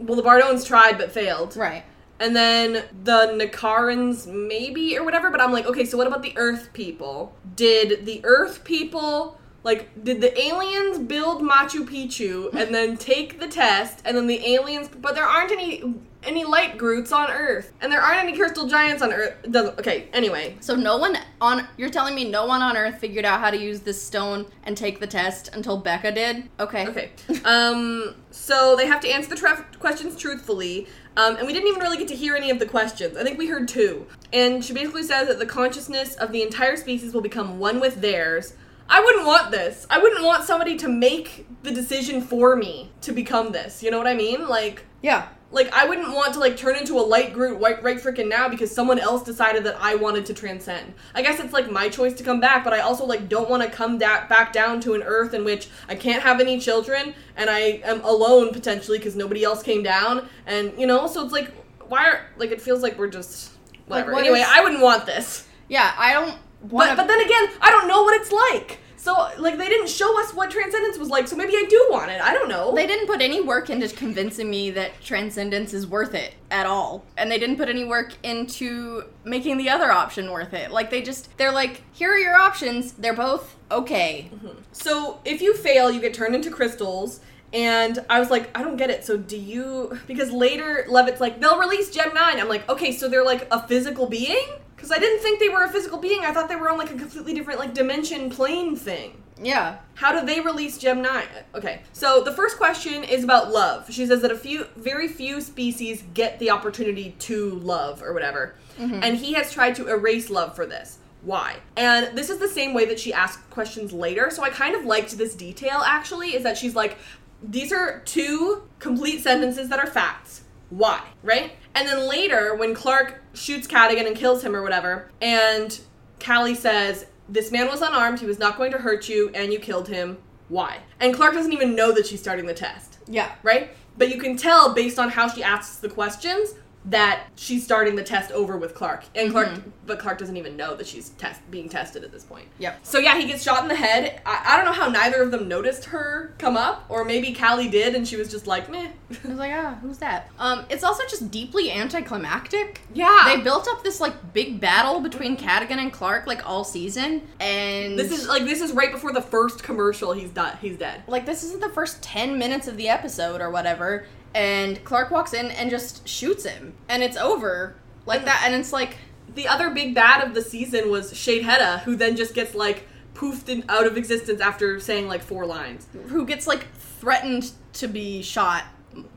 Well, 0.00 0.16
the 0.16 0.22
Bardoans 0.22 0.66
tried 0.66 0.96
but 0.96 1.12
failed. 1.12 1.56
right 1.56 1.84
And 2.20 2.34
then 2.34 2.84
the 3.02 3.36
Nakarans 3.38 4.26
maybe, 4.26 4.96
or 4.96 5.04
whatever, 5.04 5.30
but 5.30 5.40
I'm 5.40 5.52
like, 5.52 5.66
okay, 5.66 5.84
so 5.84 5.98
what 5.98 6.06
about 6.06 6.22
the 6.22 6.32
Earth 6.36 6.72
people? 6.72 7.34
Did 7.56 8.06
the 8.06 8.20
Earth 8.24 8.62
people, 8.64 9.38
like, 9.64 10.04
did 10.04 10.20
the 10.20 10.32
aliens 10.40 10.98
build 11.00 11.42
Machu 11.42 11.84
Picchu 11.84 12.54
and 12.54 12.74
then 12.74 12.96
take 12.96 13.40
the 13.40 13.48
test, 13.48 14.00
and 14.04 14.16
then 14.16 14.28
the 14.28 14.46
aliens, 14.54 14.88
but 14.88 15.14
there 15.16 15.24
aren't 15.24 15.50
any 15.50 15.82
any 16.26 16.44
light 16.44 16.78
Groots 16.78 17.12
on 17.12 17.30
Earth, 17.30 17.72
and 17.80 17.92
there 17.92 18.00
aren't 18.00 18.20
any 18.20 18.36
crystal 18.36 18.66
giants 18.66 19.02
on 19.02 19.12
Earth. 19.12 19.34
It 19.44 19.52
Doesn't, 19.52 19.78
okay, 19.78 20.08
anyway. 20.12 20.56
so 20.60 20.74
no 20.74 20.96
one 20.96 21.16
on 21.40 21.66
you're 21.76 21.90
telling 21.90 22.14
me 22.14 22.28
no 22.28 22.46
one 22.46 22.62
on 22.62 22.76
earth 22.76 22.98
figured 22.98 23.24
out 23.24 23.40
how 23.40 23.50
to 23.50 23.56
use 23.56 23.80
this 23.80 24.00
stone 24.00 24.46
and 24.64 24.76
take 24.76 24.98
the 24.98 25.06
test 25.06 25.50
until 25.52 25.76
Becca 25.76 26.12
did 26.12 26.48
okay 26.58 26.86
Okay. 26.86 27.10
Um, 27.44 28.14
so 28.30 28.74
they 28.76 28.86
have 28.86 29.00
to 29.00 29.08
answer 29.08 29.30
the 29.30 29.36
tra- 29.36 29.66
questions 29.78 30.16
truthfully. 30.16 30.86
Um, 31.16 31.36
and 31.36 31.46
we 31.46 31.52
didn't 31.52 31.68
even 31.68 31.80
really 31.80 31.96
get 31.96 32.08
to 32.08 32.16
hear 32.16 32.34
any 32.34 32.50
of 32.50 32.58
the 32.58 32.66
questions. 32.66 33.16
I 33.16 33.22
think 33.22 33.38
we 33.38 33.46
heard 33.46 33.68
two. 33.68 34.06
And 34.32 34.64
she 34.64 34.72
basically 34.72 35.04
says 35.04 35.28
that 35.28 35.38
the 35.38 35.46
consciousness 35.46 36.16
of 36.16 36.32
the 36.32 36.42
entire 36.42 36.76
species 36.76 37.14
will 37.14 37.20
become 37.20 37.58
one 37.58 37.78
with 37.80 38.00
theirs. 38.00 38.54
I 38.88 39.00
wouldn't 39.00 39.26
want 39.26 39.50
this. 39.50 39.86
I 39.88 39.98
wouldn't 39.98 40.24
want 40.24 40.44
somebody 40.44 40.76
to 40.78 40.88
make 40.88 41.46
the 41.62 41.70
decision 41.70 42.20
for 42.20 42.56
me 42.56 42.90
to 43.02 43.12
become 43.12 43.52
this. 43.52 43.82
You 43.82 43.90
know 43.90 43.98
what 43.98 44.08
I 44.08 44.14
mean? 44.14 44.48
Like, 44.48 44.84
yeah 45.02 45.28
like 45.54 45.72
I 45.72 45.86
wouldn't 45.88 46.12
want 46.12 46.34
to 46.34 46.40
like 46.40 46.56
turn 46.56 46.76
into 46.76 46.94
a 46.98 47.00
light 47.00 47.32
Groot 47.32 47.60
right, 47.60 47.82
right 47.82 47.96
freaking 47.96 48.28
now 48.28 48.48
because 48.48 48.70
someone 48.70 48.98
else 48.98 49.22
decided 49.22 49.64
that 49.64 49.76
I 49.80 49.94
wanted 49.94 50.26
to 50.26 50.34
transcend. 50.34 50.92
I 51.14 51.22
guess 51.22 51.40
it's 51.40 51.52
like 51.52 51.70
my 51.70 51.88
choice 51.88 52.12
to 52.14 52.24
come 52.24 52.40
back, 52.40 52.64
but 52.64 52.72
I 52.72 52.80
also 52.80 53.06
like 53.06 53.28
don't 53.28 53.48
want 53.48 53.62
to 53.62 53.70
come 53.70 53.96
da- 53.98 54.26
back 54.26 54.52
down 54.52 54.80
to 54.80 54.94
an 54.94 55.02
Earth 55.02 55.32
in 55.32 55.44
which 55.44 55.68
I 55.88 55.94
can't 55.94 56.22
have 56.22 56.40
any 56.40 56.58
children 56.58 57.14
and 57.36 57.48
I 57.48 57.80
am 57.84 58.00
alone 58.02 58.52
potentially 58.52 58.98
because 58.98 59.14
nobody 59.16 59.44
else 59.44 59.62
came 59.62 59.82
down, 59.82 60.28
and 60.46 60.72
you 60.78 60.86
know, 60.86 61.06
so 61.06 61.22
it's 61.24 61.32
like 61.32 61.52
why 61.88 62.04
are 62.08 62.26
like 62.36 62.50
it 62.50 62.60
feels 62.60 62.82
like 62.82 62.98
we're 62.98 63.08
just 63.08 63.52
whatever. 63.86 64.12
what 64.12 64.20
anyway, 64.24 64.40
is- 64.40 64.46
I 64.48 64.60
wouldn't 64.62 64.82
want 64.82 65.06
this, 65.06 65.46
yeah 65.68 65.94
I 65.96 66.12
don't 66.12 66.38
want 66.70 66.90
but 66.90 66.96
but 66.96 67.06
then 67.08 67.20
again, 67.20 67.48
I 67.60 67.70
don't 67.70 67.86
know 67.86 68.02
what 68.02 68.20
it's 68.20 68.32
like. 68.32 68.80
So 69.04 69.12
like 69.36 69.58
they 69.58 69.68
didn't 69.68 69.90
show 69.90 70.18
us 70.18 70.32
what 70.32 70.50
transcendence 70.50 70.96
was 70.96 71.10
like, 71.10 71.28
so 71.28 71.36
maybe 71.36 71.52
I 71.52 71.66
do 71.68 71.88
want 71.90 72.10
it. 72.10 72.22
I 72.22 72.32
don't 72.32 72.48
know. 72.48 72.74
They 72.74 72.86
didn't 72.86 73.06
put 73.06 73.20
any 73.20 73.42
work 73.42 73.68
into 73.68 73.86
convincing 73.94 74.48
me 74.48 74.70
that 74.70 74.98
transcendence 75.02 75.74
is 75.74 75.86
worth 75.86 76.14
it 76.14 76.32
at 76.50 76.64
all. 76.64 77.04
And 77.18 77.30
they 77.30 77.38
didn't 77.38 77.56
put 77.56 77.68
any 77.68 77.84
work 77.84 78.14
into 78.22 79.04
making 79.22 79.58
the 79.58 79.68
other 79.68 79.92
option 79.92 80.30
worth 80.30 80.54
it. 80.54 80.70
Like 80.70 80.88
they 80.88 81.02
just 81.02 81.36
they're 81.36 81.52
like, 81.52 81.82
here 81.92 82.12
are 82.12 82.18
your 82.18 82.34
options. 82.34 82.92
They're 82.92 83.12
both 83.12 83.56
okay. 83.70 84.30
Mm-hmm. 84.34 84.60
So 84.72 85.20
if 85.26 85.42
you 85.42 85.54
fail, 85.54 85.90
you 85.90 86.00
get 86.00 86.14
turned 86.14 86.34
into 86.34 86.50
crystals. 86.50 87.20
And 87.52 87.98
I 88.08 88.20
was 88.20 88.30
like, 88.30 88.56
I 88.56 88.62
don't 88.62 88.78
get 88.78 88.88
it. 88.88 89.04
So 89.04 89.18
do 89.18 89.36
you? 89.36 90.00
Because 90.06 90.32
later 90.32 90.86
Levitt's 90.88 91.20
like, 91.20 91.40
they'll 91.40 91.58
release 91.58 91.90
Gem 91.90 92.14
Nine. 92.14 92.40
I'm 92.40 92.48
like, 92.48 92.66
okay, 92.70 92.90
so 92.90 93.10
they're 93.10 93.22
like 93.22 93.46
a 93.50 93.68
physical 93.68 94.06
being? 94.06 94.46
Because 94.74 94.90
I 94.90 94.98
didn't 94.98 95.20
think 95.20 95.40
they 95.40 95.48
were 95.48 95.62
a 95.62 95.68
physical 95.68 95.98
being. 95.98 96.24
I 96.24 96.32
thought 96.32 96.48
they 96.48 96.56
were 96.56 96.70
on 96.70 96.78
like 96.78 96.90
a 96.90 96.96
completely 96.96 97.34
different 97.34 97.60
like 97.60 97.74
dimension 97.74 98.30
plane 98.30 98.76
thing. 98.76 99.22
Yeah. 99.40 99.78
How 99.94 100.18
do 100.18 100.24
they 100.24 100.40
release 100.40 100.78
Gem 100.78 101.02
9? 101.02 101.24
Okay. 101.54 101.82
So 101.92 102.22
the 102.22 102.32
first 102.32 102.56
question 102.56 103.02
is 103.02 103.24
about 103.24 103.52
love. 103.52 103.92
She 103.92 104.06
says 104.06 104.22
that 104.22 104.30
a 104.30 104.36
few 104.36 104.66
very 104.76 105.08
few 105.08 105.40
species 105.40 106.04
get 106.14 106.38
the 106.38 106.50
opportunity 106.50 107.16
to 107.20 107.50
love 107.50 108.02
or 108.02 108.12
whatever. 108.12 108.54
Mm-hmm. 108.78 109.00
And 109.02 109.16
he 109.16 109.32
has 109.34 109.52
tried 109.52 109.74
to 109.76 109.88
erase 109.88 110.30
love 110.30 110.54
for 110.54 110.66
this. 110.66 110.98
Why? 111.22 111.56
And 111.76 112.16
this 112.16 112.28
is 112.28 112.38
the 112.38 112.48
same 112.48 112.74
way 112.74 112.84
that 112.84 113.00
she 113.00 113.12
asked 113.12 113.48
questions 113.50 113.92
later. 113.92 114.30
So 114.30 114.42
I 114.42 114.50
kind 114.50 114.74
of 114.74 114.84
liked 114.84 115.16
this 115.16 115.34
detail 115.34 115.82
actually 115.84 116.34
is 116.34 116.42
that 116.42 116.58
she's 116.58 116.74
like 116.74 116.98
these 117.42 117.72
are 117.72 118.00
two 118.00 118.62
complete 118.78 119.22
sentences 119.22 119.68
that 119.68 119.78
are 119.78 119.86
facts. 119.86 120.44
Why? 120.70 121.02
Right? 121.22 121.52
And 121.74 121.88
then 121.88 122.08
later 122.08 122.54
when 122.54 122.74
Clarke 122.74 123.20
shoots 123.34 123.66
Cadogan 123.66 124.06
and 124.06 124.16
kills 124.16 124.42
him 124.44 124.54
or 124.54 124.62
whatever 124.62 125.10
and 125.20 125.78
Callie 126.24 126.54
says, 126.54 127.06
This 127.28 127.50
man 127.50 127.66
was 127.68 127.82
unarmed, 127.82 128.20
he 128.20 128.26
was 128.26 128.38
not 128.38 128.56
going 128.56 128.70
to 128.72 128.78
hurt 128.78 129.08
you, 129.08 129.30
and 129.34 129.52
you 129.52 129.58
killed 129.58 129.88
him. 129.88 130.18
Why? 130.48 130.78
And 131.00 131.14
Clarke 131.14 131.34
doesn't 131.34 131.52
even 131.52 131.74
know 131.74 131.90
that 131.92 132.06
she's 132.06 132.20
starting 132.20 132.46
the 132.46 132.54
test, 132.54 132.98
Yeah. 133.06 133.34
right? 133.42 133.70
But 133.96 134.08
you 134.14 134.20
can 134.20 134.36
tell 134.36 134.74
based 134.74 134.98
on 134.98 135.10
how 135.10 135.28
she 135.28 135.42
asks 135.42 135.76
the 135.78 135.88
questions 135.88 136.54
that 136.86 137.28
she's 137.36 137.64
starting 137.64 137.96
the 137.96 138.02
test 138.02 138.30
over 138.32 138.56
with 138.58 138.74
Clarke. 138.74 139.04
And 139.14 139.30
Clarke 139.30 139.62
but 139.86 139.98
Clarke 139.98 140.18
doesn't 140.18 140.36
even 140.36 140.56
know 140.56 140.74
that 140.76 140.86
she's 140.86 141.10
test 141.10 141.40
being 141.50 141.68
tested 141.68 142.04
at 142.04 142.12
this 142.12 142.24
point. 142.24 142.46
Yep. 142.58 142.80
So 142.82 142.98
yeah, 142.98 143.18
he 143.18 143.26
gets 143.26 143.42
shot 143.42 143.62
in 143.62 143.68
the 143.68 143.74
head. 143.74 144.20
I, 144.24 144.42
I 144.46 144.56
don't 144.56 144.64
know 144.66 144.72
how 144.72 144.88
neither 144.88 145.22
of 145.22 145.30
them 145.30 145.48
noticed 145.48 145.86
her 145.86 146.34
come 146.38 146.56
up, 146.56 146.84
or 146.88 147.04
maybe 147.04 147.32
Callie 147.32 147.68
did 147.68 147.94
and 147.94 148.06
she 148.06 148.16
was 148.16 148.30
just 148.30 148.46
like, 148.46 148.70
meh. 148.70 148.90
I 149.24 149.28
was 149.28 149.38
like, 149.38 149.52
ah, 149.54 149.78
who's 149.80 149.98
that? 149.98 150.30
Um, 150.38 150.64
it's 150.68 150.84
also 150.84 151.02
just 151.08 151.30
deeply 151.30 151.70
anticlimactic. 151.70 152.80
yeah. 152.92 153.24
They 153.34 153.42
built 153.42 153.66
up 153.68 153.82
this 153.82 154.00
like 154.00 154.32
big 154.32 154.60
battle 154.60 155.00
between 155.00 155.36
Cadogan 155.36 155.78
and 155.78 155.92
Clarke 155.92 156.26
like 156.26 156.48
all 156.48 156.64
season, 156.64 157.22
and 157.40 157.98
this 157.98 158.10
is 158.10 158.28
like 158.28 158.44
this 158.44 158.60
is 158.60 158.72
right 158.72 158.92
before 158.92 159.12
the 159.12 159.22
first 159.22 159.62
commercial 159.62 160.12
he's 160.12 160.30
done 160.30 160.56
he's 160.60 160.76
dead. 160.76 161.02
like 161.06 161.26
this 161.26 161.42
isn't 161.42 161.60
the 161.60 161.68
first 161.68 162.02
10 162.02 162.38
minutes 162.38 162.68
of 162.68 162.76
the 162.76 162.88
episode 162.88 163.40
or 163.40 163.50
whatever 163.50 164.06
and 164.34 164.82
clarke 164.84 165.10
walks 165.10 165.32
in 165.32 165.46
and 165.52 165.70
just 165.70 166.06
shoots 166.08 166.44
him 166.44 166.74
and 166.88 167.02
it's 167.02 167.16
over 167.16 167.76
like 168.06 168.20
And- 168.20 168.28
that 168.28 168.42
and 168.44 168.54
it's 168.54 168.72
like 168.72 168.96
The 169.34 169.48
other 169.48 169.70
big 169.70 169.94
bad 169.94 170.22
of 170.26 170.34
the 170.34 170.42
season 170.42 170.90
was 170.90 171.12
Sheidheda, 171.12 171.80
who 171.82 171.96
then 171.96 172.14
just 172.14 172.34
gets 172.34 172.54
like 172.54 172.86
poofed 173.14 173.48
in, 173.48 173.64
out 173.68 173.86
of 173.86 173.96
existence 173.96 174.40
after 174.40 174.78
saying 174.80 175.08
like 175.08 175.22
four 175.22 175.46
lines. 175.46 175.86
who 176.08 176.26
gets 176.26 176.46
like 176.46 176.66
threatened 177.00 177.52
to 177.74 177.88
be 177.88 178.22
shot 178.22 178.64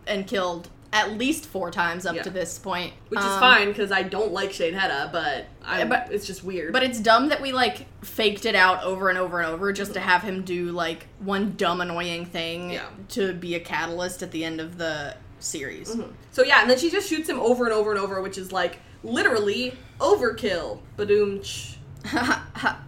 and 0.08 0.26
killed 0.26 0.70
at 0.98 1.18
least 1.18 1.46
four 1.46 1.70
times 1.72 2.06
up 2.06 2.16
Yeah. 2.16 2.24
to 2.24 2.30
this 2.30 2.58
point. 2.60 2.94
Which 3.10 3.20
is 3.20 3.26
Um, 3.26 3.40
fine 3.40 3.68
because 3.70 3.92
I 3.92 4.04
don't 4.04 4.32
like 4.32 4.50
Sheidheda, 4.52 5.12
but 5.12 5.46
Yeah, 5.66 5.86
but- 5.86 6.08
it's 6.12 6.26
just 6.26 6.44
weird. 6.44 6.74
But 6.74 6.84
it's 6.84 7.00
dumb 7.00 7.30
that 7.30 7.42
we 7.42 7.52
like 7.52 7.86
faked 8.04 8.46
it 8.46 8.56
out 8.56 8.84
over 8.84 9.10
and 9.10 9.18
over 9.18 9.40
and 9.40 9.48
over 9.52 9.72
just 9.74 9.94
to 9.94 10.00
have 10.00 10.24
him 10.24 10.44
do 10.44 10.72
like 10.72 11.08
one 11.20 11.54
dumb 11.58 11.82
annoying 11.82 12.26
thing 12.26 12.72
Yeah. 12.72 12.84
to 13.10 13.34
be 13.34 13.56
a 13.56 13.60
catalyst 13.60 14.22
at 14.24 14.32
the 14.32 14.44
end 14.44 14.60
of 14.60 14.78
the 14.78 15.16
series. 15.40 15.96
so 16.32 16.44
yeah, 16.44 16.62
and 16.62 16.70
then 16.70 16.78
she 16.80 16.90
just 16.90 17.08
shoots 17.10 17.30
him 17.30 17.40
over 17.40 17.66
and 17.66 17.74
over 17.74 17.92
and 17.92 18.00
over, 18.00 18.22
which 18.22 18.38
is 18.38 18.52
like 18.52 18.80
literally 19.04 19.78
overkill. 20.00 20.80
Badoom. 20.98 21.76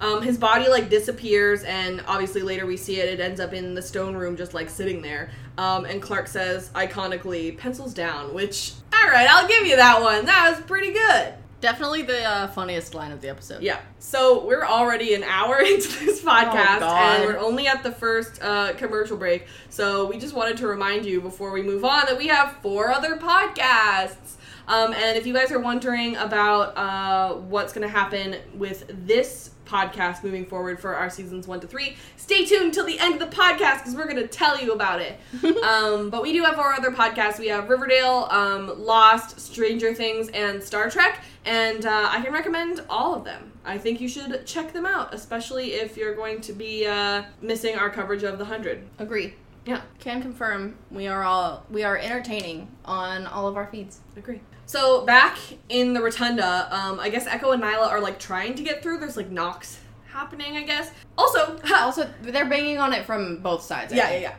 Um, 0.00 0.20
his 0.22 0.36
body 0.36 0.68
like 0.68 0.90
disappears, 0.90 1.62
and 1.64 2.02
obviously 2.06 2.42
later 2.42 2.66
we 2.66 2.76
see 2.76 3.00
it. 3.00 3.08
It 3.08 3.20
ends 3.20 3.40
up 3.40 3.52
in 3.52 3.74
the 3.74 3.82
stone 3.82 4.14
room, 4.14 4.36
just 4.36 4.52
like 4.54 4.68
sitting 4.68 5.00
there. 5.02 5.30
Um, 5.56 5.84
and 5.86 6.02
Clarke 6.02 6.28
says, 6.28 6.68
iconically, 6.74 7.56
"Pencils 7.56 7.94
down." 7.94 8.34
Which, 8.34 8.72
all 8.92 9.08
right, 9.08 9.26
I'll 9.30 9.48
give 9.48 9.66
you 9.66 9.76
that 9.76 10.00
one. 10.02 10.26
That 10.26 10.50
was 10.54 10.64
pretty 10.66 10.92
good. 10.92 11.34
Definitely 11.62 12.02
the 12.02 12.22
uh, 12.22 12.48
funniest 12.48 12.94
line 12.94 13.10
of 13.10 13.22
the 13.22 13.30
episode. 13.30 13.62
Yeah. 13.62 13.80
So 13.98 14.44
we're 14.46 14.64
already 14.66 15.14
an 15.14 15.24
hour 15.24 15.58
into 15.64 16.04
this 16.04 16.22
podcast, 16.22 16.80
God. 16.80 17.20
and 17.20 17.24
we're 17.24 17.38
only 17.38 17.66
at 17.66 17.82
the 17.82 17.90
first 17.90 18.42
uh, 18.42 18.74
commercial 18.74 19.16
break. 19.16 19.46
So 19.70 20.06
we 20.06 20.18
just 20.18 20.34
wanted 20.34 20.58
to 20.58 20.66
remind 20.66 21.06
you 21.06 21.22
before 21.22 21.52
we 21.52 21.62
move 21.62 21.84
on 21.84 22.04
that 22.06 22.18
we 22.18 22.26
have 22.26 22.58
four 22.60 22.90
other 22.90 23.16
podcasts. 23.16 24.34
Um, 24.68 24.92
and 24.92 25.16
if 25.16 25.26
you 25.26 25.34
guys 25.34 25.52
are 25.52 25.60
wondering 25.60 26.16
about 26.16 26.76
uh, 26.76 27.34
what's 27.34 27.72
going 27.72 27.86
to 27.86 27.92
happen 27.92 28.36
with 28.54 28.84
this 29.06 29.50
podcast 29.64 30.22
moving 30.22 30.46
forward 30.46 30.78
for 30.78 30.94
our 30.94 31.10
seasons 31.10 31.46
one 31.48 31.60
to 31.60 31.66
three, 31.66 31.96
stay 32.16 32.44
tuned 32.44 32.72
till 32.74 32.84
the 32.84 32.98
end 32.98 33.14
of 33.14 33.20
the 33.20 33.36
podcast 33.36 33.78
because 33.78 33.94
we're 33.94 34.04
going 34.08 34.16
to 34.16 34.26
tell 34.28 34.60
you 34.60 34.72
about 34.72 35.00
it. 35.00 35.18
um, 35.64 36.10
but 36.10 36.22
we 36.22 36.32
do 36.32 36.42
have 36.42 36.58
our 36.58 36.72
other 36.72 36.90
podcasts. 36.90 37.38
We 37.38 37.48
have 37.48 37.68
Riverdale, 37.68 38.28
um, 38.30 38.84
Lost, 38.84 39.40
Stranger 39.40 39.94
Things, 39.94 40.28
and 40.30 40.62
Star 40.62 40.90
Trek. 40.90 41.22
And 41.44 41.86
uh, 41.86 42.08
I 42.10 42.20
can 42.22 42.32
recommend 42.32 42.82
all 42.90 43.14
of 43.14 43.24
them. 43.24 43.52
I 43.64 43.78
think 43.78 44.00
you 44.00 44.08
should 44.08 44.46
check 44.46 44.72
them 44.72 44.86
out, 44.86 45.14
especially 45.14 45.74
if 45.74 45.96
you're 45.96 46.14
going 46.14 46.40
to 46.42 46.52
be 46.52 46.86
uh, 46.86 47.22
missing 47.40 47.76
our 47.76 47.90
coverage 47.90 48.22
of 48.24 48.38
the 48.38 48.44
100. 48.44 48.88
Agree. 48.98 49.34
Yeah, 49.64 49.82
Can 49.98 50.22
confirm 50.22 50.76
we 50.92 51.08
are 51.08 51.24
all 51.24 51.64
we 51.68 51.82
are 51.82 51.98
entertaining 51.98 52.68
on 52.84 53.26
all 53.26 53.48
of 53.48 53.56
our 53.56 53.66
feeds. 53.66 53.98
agree. 54.16 54.40
So 54.66 55.06
back 55.06 55.38
in 55.68 55.94
the 55.94 56.02
rotunda, 56.02 56.68
um, 56.70 56.98
I 56.98 57.08
guess 57.08 57.26
Echo 57.26 57.52
and 57.52 57.62
Niylah 57.62 57.88
are 57.88 58.00
like 58.00 58.18
trying 58.18 58.54
to 58.54 58.62
get 58.62 58.82
through. 58.82 58.98
There's 58.98 59.16
like 59.16 59.30
knocks 59.30 59.78
happening, 60.08 60.56
I 60.56 60.64
guess. 60.64 60.90
Also, 61.16 61.58
Also, 61.74 62.10
they're 62.22 62.48
banging 62.48 62.78
on 62.78 62.92
it 62.92 63.06
from 63.06 63.38
both 63.38 63.62
sides. 63.62 63.92
I 63.92 63.96
yeah, 63.96 64.10
yeah, 64.10 64.18
yeah. 64.18 64.34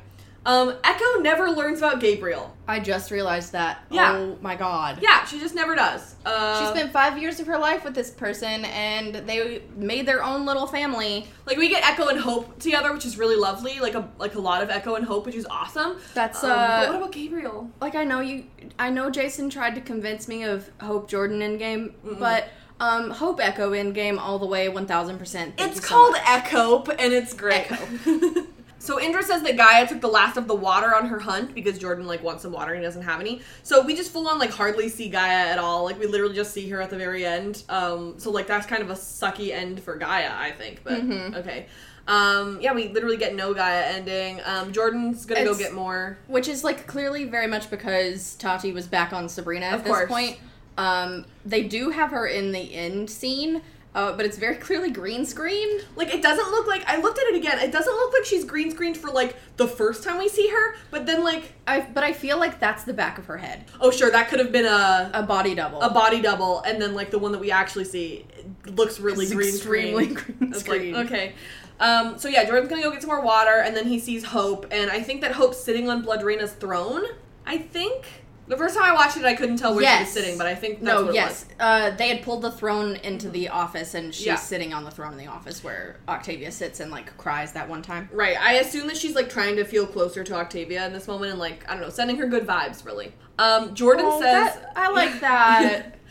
Um, 0.48 0.76
Echo 0.82 1.20
never 1.20 1.50
learns 1.52 1.80
about 1.80 2.00
Gabriel. 2.00 2.56
I 2.70 2.80
just 2.80 3.12
realized 3.12 3.52
that. 3.52 3.84
Yeah. 3.92 4.14
Oh 4.18 4.38
my 4.42 4.56
god. 4.56 5.00
Yeah, 5.02 5.26
she 5.26 5.40
just 5.40 5.54
never 5.54 5.76
does. 5.76 6.16
Uh, 6.26 6.60
She 6.62 6.66
spent 6.78 6.94
five 6.94 7.18
years 7.18 7.42
of 7.42 7.48
her 7.48 7.58
life 7.58 7.84
with 7.84 7.94
this 7.94 8.10
person, 8.10 8.64
and 8.64 9.14
they 9.14 9.62
made 9.76 10.06
their 10.06 10.24
own 10.24 10.46
little 10.46 10.66
family. 10.66 11.28
like 11.46 11.58
we 11.58 11.68
get 11.68 11.84
Echo 11.86 12.08
and 12.08 12.18
Hope 12.20 12.58
together, 12.60 12.94
which 12.94 13.06
is 13.06 13.18
really 13.18 13.36
lovely. 13.36 13.82
Like 13.82 13.96
a 13.96 14.08
like 14.18 14.36
a 14.36 14.40
lot 14.40 14.64
of 14.64 14.70
Echo 14.70 14.96
and 14.96 15.06
Hope, 15.06 15.26
which 15.26 15.36
is 15.36 15.46
awesome. 15.50 15.98
That's 16.14 16.42
Um, 16.44 16.50
but 16.52 16.58
uh, 16.58 16.88
what 16.88 16.96
about 16.96 17.12
Gabriel? 17.12 17.70
like 17.82 17.96
I 17.96 18.06
know 18.06 18.22
you. 18.22 18.46
I 18.80 18.90
know 18.90 19.10
Jason 19.10 19.50
tried 19.50 19.76
to 19.76 19.82
convince 19.82 20.30
me 20.30 20.44
of 20.44 20.70
Hope 20.80 21.10
Jordan 21.10 21.42
in 21.42 21.58
game, 21.58 21.94
but 22.20 22.48
um, 22.80 23.10
Hope 23.12 23.42
Echo 23.44 23.74
in 23.74 23.92
game 23.92 24.18
all 24.18 24.40
the 24.40 24.46
way, 24.46 24.70
one 24.70 24.86
thousand 24.86 25.18
percent. 25.20 25.56
It's 25.58 25.82
called 25.82 26.16
Echo, 26.26 26.84
and 26.86 27.12
it's 27.12 27.34
great. 27.34 27.68
So 28.80 29.02
Indra 29.02 29.24
says 29.24 29.42
that 29.44 29.58
Gaia 29.58 29.88
took 29.88 30.02
the 30.02 30.08
last 30.08 30.38
of 30.38 30.48
the 30.48 30.56
water 30.56 30.96
on 30.96 31.08
her 31.08 31.20
hunt 31.20 31.54
because 31.56 31.80
Jordan 31.80 32.06
like 32.06 32.24
wants 32.24 32.44
some 32.44 32.52
water 32.52 32.74
and 32.74 32.82
he 32.82 32.86
doesn't 32.86 33.02
have 33.02 33.20
any. 33.20 33.42
So 33.64 33.82
we 33.84 33.96
just 33.96 34.12
full 34.12 34.28
on 34.28 34.38
like 34.40 34.52
hardly 34.52 34.88
see 34.88 35.10
Gaia 35.10 35.48
at 35.50 35.58
all. 35.58 35.84
Like 35.84 36.00
we 36.00 36.06
literally 36.08 36.36
just 36.36 36.54
see 36.54 36.70
her 36.70 36.80
at 36.82 36.90
the 36.90 36.98
very 36.98 37.26
end. 37.26 37.64
Um, 37.70 38.16
so 38.18 38.30
like 38.32 38.48
that's 38.48 38.68
kind 38.68 38.82
of 38.84 38.90
a 38.90 38.94
sucky 38.96 39.52
end 39.52 39.82
for 39.82 39.96
Gaia, 39.96 40.32
I 40.34 40.52
think. 40.52 40.82
But 40.84 41.00
okay. 41.40 41.66
Um, 42.08 42.60
yeah, 42.62 42.72
we 42.74 42.88
literally 42.88 43.18
get 43.18 43.36
no 43.36 43.54
Gaia 43.54 43.84
ending. 43.88 44.40
Um, 44.46 44.72
Jordan's 44.72 45.26
gonna 45.26 45.44
go 45.44 45.58
get 45.58 45.74
more. 45.74 46.18
Which 46.28 46.48
is 46.48 46.64
like 46.64 46.88
clearly 46.88 47.26
very 47.26 47.48
much 47.48 47.70
because 47.70 48.36
Tati 48.36 48.72
was 48.72 48.88
back 48.88 49.12
on 49.12 49.28
Sabrina 49.28 49.66
at 49.66 49.74
Of 49.74 49.84
this 49.84 49.92
course. 49.92 50.08
point. 50.08 50.38
Um, 50.78 51.26
they 51.46 51.64
do 51.64 51.90
have 51.90 52.12
her 52.12 52.28
in 52.28 52.52
the 52.52 52.74
end 52.76 53.10
scene, 53.10 53.62
uh, 53.98 54.14
but 54.16 54.26
it's 54.26 54.38
very 54.38 54.56
clearly 54.68 54.92
green 54.92 55.26
screened. 55.26 55.84
Like 55.98 56.14
it 56.14 56.22
doesn't 56.22 56.50
look 56.52 56.68
like 56.68 56.84
I 56.88 56.98
looked 57.02 57.18
at 57.20 57.26
it 57.26 57.36
again. 57.36 57.60
It 57.60 57.72
doesn't 57.72 57.94
look 57.94 58.14
like 58.14 58.24
she's 58.26 58.46
green 58.46 58.72
screened 58.72 58.96
for 58.96 59.10
like 59.10 59.36
the 59.58 59.68
first 59.68 60.04
time 60.04 60.18
we 60.20 60.30
see 60.30 60.48
her. 60.50 60.76
But 60.92 61.06
then 61.06 61.24
like 61.24 61.54
I, 61.68 61.82
but 61.82 62.04
I 62.04 62.14
feel 62.14 62.38
like 62.40 62.60
that's 62.60 62.84
the 62.86 62.94
back 62.94 63.18
of 63.18 63.26
her 63.26 63.38
head, 63.38 63.66
oh 63.82 63.92
sure 63.92 64.10
that 64.12 64.30
could 64.30 64.40
have 64.40 64.52
been 64.52 64.66
a 64.66 65.12
a 65.14 65.24
body 65.24 65.56
double. 65.56 65.82
a 65.82 65.90
body 65.90 66.22
double, 66.22 66.62
and 66.62 66.82
then 66.82 66.94
like 66.94 67.12
the 67.12 67.20
one 67.20 67.32
that 67.34 67.40
we 67.42 67.52
actually 67.52 67.86
see 67.86 68.26
looks 68.66 69.00
really 69.00 69.26
It's 69.26 69.34
green 69.34 69.50
extremely 69.50 70.08
green 70.14 70.38
It's 70.54 70.68
like, 70.68 70.80
screen. 70.82 70.96
okay. 70.96 71.34
Um, 71.80 72.18
so 72.18 72.28
yeah, 72.28 72.44
Jordan's 72.46 72.70
gonna 72.70 72.82
go 72.82 72.92
get 72.92 73.02
some 73.02 73.10
more 73.10 73.22
water, 73.22 73.62
and 73.64 73.76
then 73.76 73.86
he 73.88 74.00
sees 74.00 74.24
Hope, 74.26 74.66
and 74.72 74.90
I 74.90 75.02
think 75.02 75.22
that 75.22 75.34
Hope's 75.34 75.60
sitting 75.60 75.90
on 75.90 76.04
Blodreina's 76.04 76.54
throne. 76.54 77.04
I 77.46 77.58
think 77.60 78.06
the 78.48 78.58
first 78.58 78.76
time 78.76 78.84
I 78.86 78.94
watched 78.94 79.18
it, 79.18 79.26
I 79.26 79.34
couldn't 79.36 79.58
tell 79.58 79.76
where 79.76 79.84
she 79.98 80.04
was 80.04 80.12
sitting, 80.12 80.38
but 80.38 80.48
I 80.48 80.56
think 80.56 80.80
that's 80.82 81.00
no, 81.00 81.06
what 81.08 81.14
yes, 81.14 81.44
it 81.44 81.56
uh, 81.60 81.90
they 81.92 82.08
had 82.10 82.22
pulled 82.24 82.42
the 82.42 82.52
throne 82.52 82.96
into 82.98 83.30
the 83.30 83.50
office, 83.50 83.94
and 83.94 84.14
she's 84.14 84.26
Yeah. 84.26 84.36
sitting 84.36 84.74
on 84.74 84.84
the 84.84 84.92
throne 84.92 85.12
in 85.12 85.18
the 85.18 85.28
office 85.28 85.64
where 85.64 85.98
Octavia 86.08 86.52
sits 86.52 86.80
and 86.80 86.92
like 86.92 87.16
cries 87.18 87.52
that 87.54 87.68
one 87.68 87.82
time. 87.82 88.08
Right. 88.12 88.40
I 88.42 88.54
assume 88.54 88.88
that 88.88 88.98
she's 88.98 89.16
like 89.16 89.30
trying 89.30 89.56
to 89.58 89.66
feel 89.66 89.86
closer 89.86 90.24
to 90.24 90.36
Octavia 90.36 90.86
in 90.86 90.94
this 90.94 91.08
moment, 91.08 91.32
and 91.32 91.40
like 91.40 91.66
I 91.70 91.74
don't 91.74 91.82
know, 91.82 91.90
sending 91.90 92.18
her 92.18 92.28
good 92.28 92.48
vibes, 92.48 92.86
really. 92.86 93.14
Um, 93.40 93.74
Jordan 93.76 94.06
Oh, 94.08 94.22
says, 94.22 94.56
that- 94.56 94.74
I 94.76 94.90
like 94.92 95.20
that. 95.22 95.94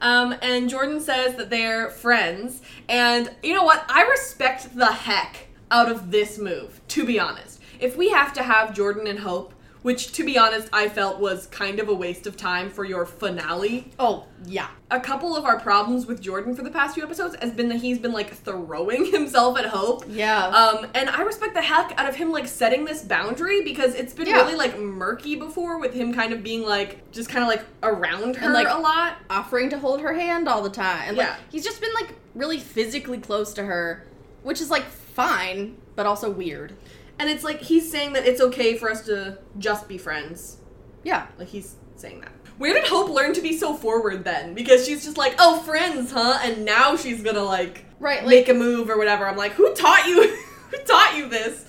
Um, 0.00 0.34
and 0.42 0.68
Jordan 0.68 1.00
says 1.00 1.36
that 1.36 1.48
they're 1.48 1.88
friends. 1.88 2.60
And 2.90 3.30
you 3.42 3.54
know 3.54 3.62
what? 3.64 3.84
I 3.88 4.02
respect 4.02 4.76
the 4.76 4.92
heck 4.92 5.46
out 5.70 5.90
of 5.90 6.10
this 6.10 6.36
move, 6.36 6.80
to 6.88 7.06
be 7.06 7.18
honest. 7.18 7.60
If 7.80 7.96
we 7.96 8.10
have 8.10 8.32
to 8.34 8.42
have 8.42 8.74
Jordan 8.74 9.06
and 9.06 9.20
Hope, 9.20 9.54
which 9.84 10.12
to 10.12 10.24
be 10.24 10.38
honest, 10.38 10.66
I 10.72 10.88
felt 10.88 11.20
was 11.20 11.46
kind 11.48 11.78
of 11.78 11.88
a 11.90 11.94
waste 11.94 12.26
of 12.26 12.38
time 12.38 12.70
for 12.70 12.84
your 12.86 13.04
finale. 13.04 13.92
oh 13.98 14.24
yeah, 14.46 14.68
A 14.90 14.98
couple 14.98 15.36
of 15.36 15.44
our 15.44 15.60
problems 15.60 16.06
with 16.06 16.22
Jordan 16.22 16.54
for 16.56 16.62
the 16.62 16.70
past 16.70 16.94
few 16.94 17.02
episodes 17.02 17.36
has 17.42 17.52
been 17.52 17.68
that 17.68 17.76
he's 17.82 17.98
been 17.98 18.12
like 18.12 18.32
throwing 18.34 19.04
himself 19.12 19.58
at 19.58 19.66
Hope. 19.66 20.04
yeah. 20.08 20.46
Um, 20.46 20.86
and 20.94 21.10
I 21.10 21.20
respect 21.22 21.52
the 21.52 21.60
heck 21.60 21.92
out 21.98 22.08
of 22.08 22.14
him 22.16 22.32
like 22.32 22.46
setting 22.46 22.86
this 22.86 23.02
boundary 23.02 23.62
because 23.62 23.94
it's 23.94 24.14
been 24.14 24.26
Yeah. 24.26 24.36
really 24.36 24.54
like 24.56 24.78
murky 24.78 25.36
before 25.36 25.78
with 25.78 25.92
him 25.92 26.14
kind 26.14 26.32
of 26.32 26.42
being 26.42 26.62
like 26.62 27.10
just 27.12 27.28
kind 27.28 27.42
of 27.42 27.48
like 27.48 27.64
around 27.82 28.36
her 28.36 28.50
like, 28.52 28.68
a 28.68 28.78
lot. 28.80 29.18
offering 29.28 29.68
to 29.70 29.78
hold 29.78 30.00
her 30.00 30.14
hand 30.14 30.48
all 30.48 30.62
the 30.62 30.70
time. 30.70 31.08
And, 31.08 31.16
like, 31.18 31.26
Yeah. 31.26 31.36
he's 31.52 31.62
just 31.64 31.80
been 31.82 31.92
like 31.92 32.14
really 32.34 32.58
physically 32.58 33.18
close 33.18 33.52
to 33.52 33.64
her, 33.64 34.06
which 34.42 34.62
is 34.62 34.70
like 34.70 34.84
fine, 34.84 35.76
but 35.94 36.06
also 36.06 36.30
weird. 36.30 36.74
And 37.18 37.28
it's 37.30 37.44
like 37.44 37.60
he's 37.60 37.90
saying 37.90 38.12
that 38.14 38.26
it's 38.26 38.40
okay 38.40 38.76
for 38.76 38.90
us 38.90 39.04
to 39.06 39.38
just 39.58 39.86
be 39.88 39.98
friends. 39.98 40.58
Yeah. 41.04 41.26
Like 41.38 41.48
he's 41.48 41.76
saying 41.96 42.20
that. 42.22 42.32
Where 42.58 42.72
did 42.74 42.86
Hope 42.86 43.10
learn 43.10 43.32
to 43.34 43.40
be 43.40 43.56
so 43.56 43.74
forward 43.74 44.24
then? 44.24 44.54
Because 44.54 44.86
she's 44.86 45.04
just 45.04 45.16
like, 45.16 45.34
oh, 45.38 45.60
friends, 45.62 46.12
huh? 46.12 46.38
And 46.42 46.64
now 46.64 46.96
she's 46.96 47.22
gonna 47.22 47.42
like 47.42 47.84
Right, 48.00 48.20
like 48.20 48.28
make 48.28 48.48
a 48.48 48.54
move 48.54 48.90
or 48.90 48.96
whatever. 48.98 49.26
I'm 49.26 49.36
like, 49.36 49.52
who 49.52 49.74
taught 49.74 50.06
you? 50.06 50.22
who 50.70 50.76
taught 50.84 51.16
you 51.16 51.28
this? 51.28 51.64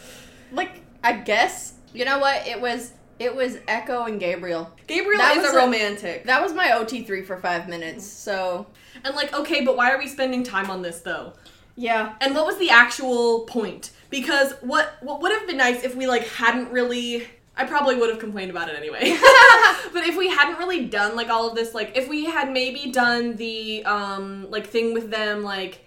like 0.51 0.81
I 1.03 1.13
guess 1.13 1.73
you 1.93 2.05
know 2.05 2.19
what 2.19 2.45
it 2.47 2.59
was. 2.59 2.93
It 3.17 3.33
was 3.33 3.57
Echo 3.67 4.03
and 4.03 4.19
Gabriel. 4.19 4.69
Gabriel 4.87 5.19
That 5.19 5.37
is 5.37 5.45
a 5.45 5.55
a- 5.55 5.55
romantic. 5.55 6.25
That 6.25 6.41
was 6.41 6.53
my 6.53 6.73
OT 6.73 7.03
three 7.03 7.23
for 7.23 7.37
five 7.37 7.69
minutes. 7.69 8.05
So 8.05 8.67
and 9.05 9.15
like, 9.15 9.33
okay, 9.33 9.63
but 9.63 9.77
why 9.77 9.91
are 9.91 9.97
we 9.97 10.07
spending 10.07 10.43
time 10.43 10.69
on 10.69 10.81
this 10.81 10.99
though? 11.01 11.33
yeah, 11.77 12.15
And 12.21 12.33
what 12.35 12.45
was 12.45 12.57
the 12.57 12.69
actual 12.69 13.41
point? 13.45 13.91
Because 14.09 14.53
what 14.61 14.97
what 15.01 15.21
would 15.21 15.31
have 15.31 15.47
been 15.47 15.57
nice 15.57 15.83
if 15.83 15.95
we 15.95 16.07
like 16.07 16.27
hadn't 16.27 16.71
really 16.71 17.27
I 17.57 17.65
probably 17.65 17.95
would 17.95 18.09
have 18.09 18.19
complained 18.19 18.51
about 18.51 18.69
it 18.69 18.75
anyway. 18.75 18.99
but 19.93 20.03
if 20.03 20.17
we 20.17 20.29
hadn't 20.29 20.57
really 20.57 20.85
done 20.85 21.15
like 21.15 21.29
all 21.29 21.49
of 21.49 21.55
this 21.55 21.73
like 21.73 21.95
if 21.95 22.07
we 22.07 22.25
had 22.25 22.51
maybe 22.51 22.91
done 22.91 23.35
the 23.35 23.85
um 23.85 24.49
like 24.49 24.67
thing 24.67 24.93
with 24.93 25.11
them 25.11 25.43
like 25.43 25.84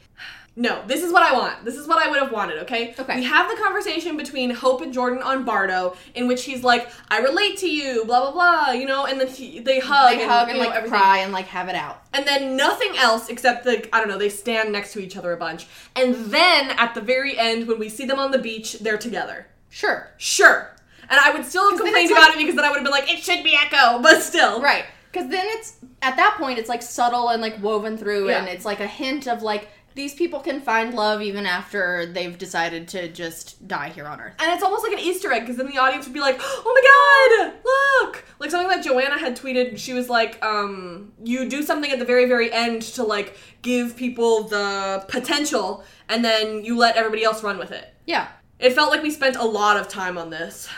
no, 0.60 0.82
this 0.88 1.04
is 1.04 1.12
what 1.12 1.22
I 1.22 1.32
want. 1.32 1.64
This 1.64 1.76
is 1.76 1.86
what 1.86 2.04
I 2.04 2.10
would 2.10 2.18
have 2.18 2.32
wanted, 2.32 2.58
okay? 2.64 2.92
Okay. 2.98 3.16
We 3.20 3.24
have 3.24 3.48
the 3.48 3.56
conversation 3.62 4.16
between 4.16 4.50
Hope 4.50 4.80
and 4.82 4.92
Jordan 4.92 5.22
on 5.22 5.44
Bardo, 5.44 5.94
in 6.16 6.26
which 6.26 6.42
he's 6.44 6.64
like, 6.64 6.90
I 7.12 7.20
relate 7.20 7.58
to 7.58 7.70
you, 7.70 8.04
blah 8.04 8.20
blah 8.20 8.32
blah, 8.32 8.72
you 8.72 8.84
know, 8.84 9.06
and 9.06 9.20
then 9.20 9.28
he, 9.28 9.60
they 9.60 9.78
hug 9.78 10.18
they 10.18 10.26
hug 10.26 10.48
you 10.48 10.54
and 10.54 10.62
know, 10.62 10.68
like 10.68 10.76
everything. 10.76 10.98
cry 10.98 11.18
and 11.18 11.32
like 11.32 11.46
have 11.46 11.68
it 11.68 11.76
out. 11.76 12.02
And 12.12 12.26
then 12.26 12.56
nothing 12.56 12.96
else 12.96 13.28
except 13.28 13.62
the 13.64 13.88
I 13.94 14.00
don't 14.00 14.08
know, 14.08 14.18
they 14.18 14.28
stand 14.28 14.72
next 14.72 14.92
to 14.94 14.98
each 14.98 15.16
other 15.16 15.32
a 15.32 15.36
bunch. 15.36 15.68
And 15.94 16.16
then 16.26 16.70
at 16.72 16.94
the 16.94 17.00
very 17.00 17.38
end, 17.38 17.68
when 17.68 17.78
we 17.78 17.88
see 17.88 18.04
them 18.04 18.18
on 18.18 18.32
the 18.32 18.38
beach, 18.38 18.80
they're 18.80 18.98
together. 18.98 19.46
Sure. 19.70 20.08
Sure. 20.16 20.74
And 21.08 21.20
I 21.20 21.30
would 21.32 21.44
still 21.46 21.70
have 21.70 21.78
complained 21.80 22.10
about 22.10 22.30
like- 22.30 22.34
it 22.34 22.38
because 22.38 22.56
then 22.56 22.64
I 22.64 22.68
would 22.70 22.78
have 22.78 22.84
been 22.84 22.90
like, 22.90 23.08
it 23.10 23.22
should 23.22 23.44
be 23.44 23.56
Echo, 23.56 23.98
but 24.02 24.22
still. 24.22 24.60
Right. 24.60 24.84
Because 25.12 25.30
then 25.30 25.46
it's 25.46 25.76
at 26.02 26.16
that 26.16 26.36
point 26.38 26.58
it's 26.58 26.68
like 26.68 26.82
subtle 26.82 27.28
and 27.30 27.40
like 27.40 27.62
woven 27.62 27.96
through, 27.96 28.28
Yeah. 28.28 28.40
and 28.40 28.48
it's 28.48 28.64
like 28.64 28.80
a 28.80 28.86
hint 28.86 29.26
of 29.28 29.42
like 29.42 29.68
these 29.98 30.14
people 30.14 30.38
can 30.38 30.60
find 30.60 30.94
love 30.94 31.20
even 31.20 31.44
after 31.44 32.06
they've 32.06 32.38
decided 32.38 32.86
to 32.86 33.08
just 33.08 33.66
die 33.66 33.88
here 33.88 34.06
on 34.06 34.20
Earth. 34.20 34.34
And 34.38 34.52
it's 34.52 34.62
almost 34.62 34.84
like 34.84 34.92
an 34.92 35.00
Easter 35.00 35.32
egg 35.32 35.42
because 35.42 35.56
then 35.56 35.66
the 35.66 35.76
audience 35.76 36.06
would 36.06 36.14
be 36.14 36.20
like, 36.20 36.36
"Oh 36.40 36.72
my 36.72 37.48
god, 37.50 37.54
look!" 37.64 38.24
Like 38.38 38.52
something 38.52 38.68
that 38.68 38.84
Joanna 38.84 39.18
had 39.18 39.36
tweeted. 39.36 39.76
She 39.76 39.94
was 39.94 40.08
like, 40.08 40.40
um, 40.44 41.12
"You 41.24 41.48
do 41.48 41.64
something 41.64 41.90
at 41.90 41.98
the 41.98 42.04
very, 42.04 42.26
very 42.26 42.52
end 42.52 42.82
to 42.82 43.02
like 43.02 43.36
give 43.62 43.96
people 43.96 44.44
the 44.44 45.04
potential, 45.08 45.82
and 46.08 46.24
then 46.24 46.64
you 46.64 46.78
let 46.78 46.96
everybody 46.96 47.24
else 47.24 47.42
run 47.42 47.58
with 47.58 47.72
it." 47.72 47.92
Yeah, 48.06 48.28
It 48.60 48.74
felt 48.74 48.90
like 48.90 49.02
we 49.02 49.10
spent 49.10 49.34
a 49.34 49.44
lot 49.44 49.76
of 49.76 49.88
time 49.88 50.16
on 50.16 50.30
this. 50.30 50.68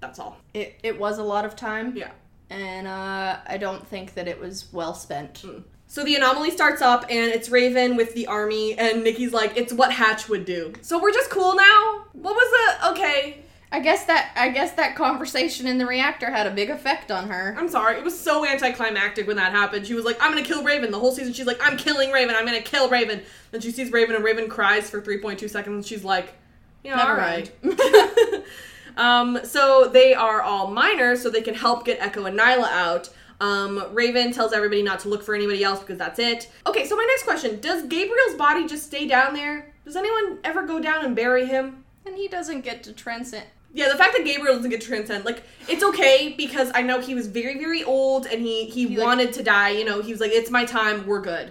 That's 0.00 0.18
all. 0.18 0.36
it, 0.52 0.80
it 0.82 0.98
was 0.98 1.18
a 1.18 1.22
lot 1.22 1.44
of 1.44 1.54
time. 1.54 1.96
Yeah. 1.96 2.10
And 2.50 2.88
uh, 2.88 3.38
I 3.46 3.56
don't 3.56 3.86
think 3.86 4.14
that 4.14 4.26
it 4.26 4.38
was 4.38 4.72
well 4.72 4.94
spent. 4.94 5.44
So 5.94 6.02
the 6.02 6.16
anomaly 6.16 6.50
starts 6.50 6.82
up, 6.82 7.04
and 7.08 7.30
it's 7.30 7.50
Raven 7.50 7.94
with 7.94 8.14
the 8.14 8.26
army, 8.26 8.76
and 8.76 9.04
Nikki's 9.04 9.32
like, 9.32 9.56
"It's 9.56 9.72
what 9.72 9.92
Hatch 9.92 10.28
would 10.28 10.44
do." 10.44 10.72
So 10.80 11.00
we're 11.00 11.12
just 11.12 11.30
cool 11.30 11.54
now. 11.54 12.06
What 12.14 12.34
was 12.34 12.50
the 12.80 12.90
okay? 12.90 13.44
I 13.70 13.78
guess 13.78 14.04
that 14.06 14.32
I 14.34 14.48
guess 14.48 14.72
that 14.72 14.96
conversation 14.96 15.68
in 15.68 15.78
the 15.78 15.86
reactor 15.86 16.32
had 16.32 16.48
a 16.48 16.50
big 16.50 16.68
effect 16.68 17.12
on 17.12 17.28
her. 17.28 17.54
I'm 17.56 17.68
sorry. 17.68 17.96
It 17.96 18.02
was 18.02 18.18
so 18.18 18.44
anticlimactic 18.44 19.28
when 19.28 19.36
that 19.36 19.52
happened. 19.52 19.86
She 19.86 19.94
was 19.94 20.04
like, 20.04 20.20
I'm 20.20 20.32
gonna 20.32 20.42
kill 20.42 20.64
Raven. 20.64 20.90
The 20.90 20.98
whole 20.98 21.12
season, 21.12 21.32
she's 21.32 21.46
like, 21.46 21.64
I'm 21.64 21.76
killing 21.76 22.10
Raven. 22.10 22.34
I'm 22.34 22.44
gonna 22.44 22.60
kill 22.60 22.88
Raven. 22.88 23.22
Then 23.52 23.60
she 23.60 23.70
sees 23.70 23.92
Raven, 23.92 24.16
and 24.16 24.24
Raven 24.24 24.48
cries 24.48 24.90
for 24.90 25.00
3.2 25.00 25.48
seconds, 25.48 25.74
and 25.76 25.86
she's 25.86 26.02
like, 26.02 26.34
Yeah, 26.82 26.96
Never 26.96 27.12
alright. 27.12 27.52
um, 28.96 29.38
so 29.44 29.88
they 29.92 30.12
are 30.12 30.42
all 30.42 30.72
minors, 30.72 31.22
so 31.22 31.30
they 31.30 31.40
can 31.40 31.54
help 31.54 31.84
get 31.84 32.00
Echo 32.00 32.24
and 32.24 32.36
Niylah 32.36 32.72
out. 32.72 33.10
Um, 33.44 33.92
Raven 33.92 34.32
tells 34.32 34.52
everybody 34.54 34.82
not 34.82 35.00
to 35.00 35.08
look 35.08 35.22
for 35.22 35.34
anybody 35.34 35.62
else 35.62 35.80
because 35.80 35.98
that's 35.98 36.18
it. 36.18 36.50
Okay, 36.66 36.86
so 36.86 36.96
my 36.96 37.04
next 37.08 37.24
question 37.24 37.60
Does 37.60 37.82
Gabriel's 37.82 38.34
body 38.36 38.66
just 38.66 38.84
stay 38.86 39.06
down 39.06 39.34
there? 39.34 39.72
Does 39.84 39.96
anyone 39.96 40.38
ever 40.44 40.66
go 40.66 40.80
down 40.80 41.04
and 41.04 41.14
bury 41.14 41.44
him? 41.46 41.84
And 42.06 42.16
he 42.16 42.26
doesn't 42.28 42.62
get 42.62 42.82
to 42.84 42.92
transcend. 42.92 43.44
Yeah, 43.74 43.88
the 43.90 43.98
fact 43.98 44.16
that 44.16 44.24
Gabriel 44.24 44.54
doesn't 44.54 44.70
get 44.70 44.80
to 44.82 44.86
transcend, 44.86 45.24
like, 45.24 45.42
it's 45.68 45.82
okay 45.82 46.32
because 46.36 46.70
I 46.74 46.82
know 46.82 47.00
he 47.00 47.14
was 47.14 47.26
very, 47.26 47.58
very 47.58 47.82
old 47.82 48.24
and 48.26 48.40
he 48.40 48.66
he, 48.66 48.86
He, 48.88 48.96
like- 48.96 49.04
wanted 49.04 49.32
to 49.34 49.42
die. 49.42 49.70
You 49.70 49.84
know, 49.84 50.00
he 50.00 50.12
was 50.12 50.20
like, 50.20 50.30
"It's 50.32 50.50
my 50.50 50.64
time. 50.64 51.06
We're 51.06 51.20
good," 51.20 51.50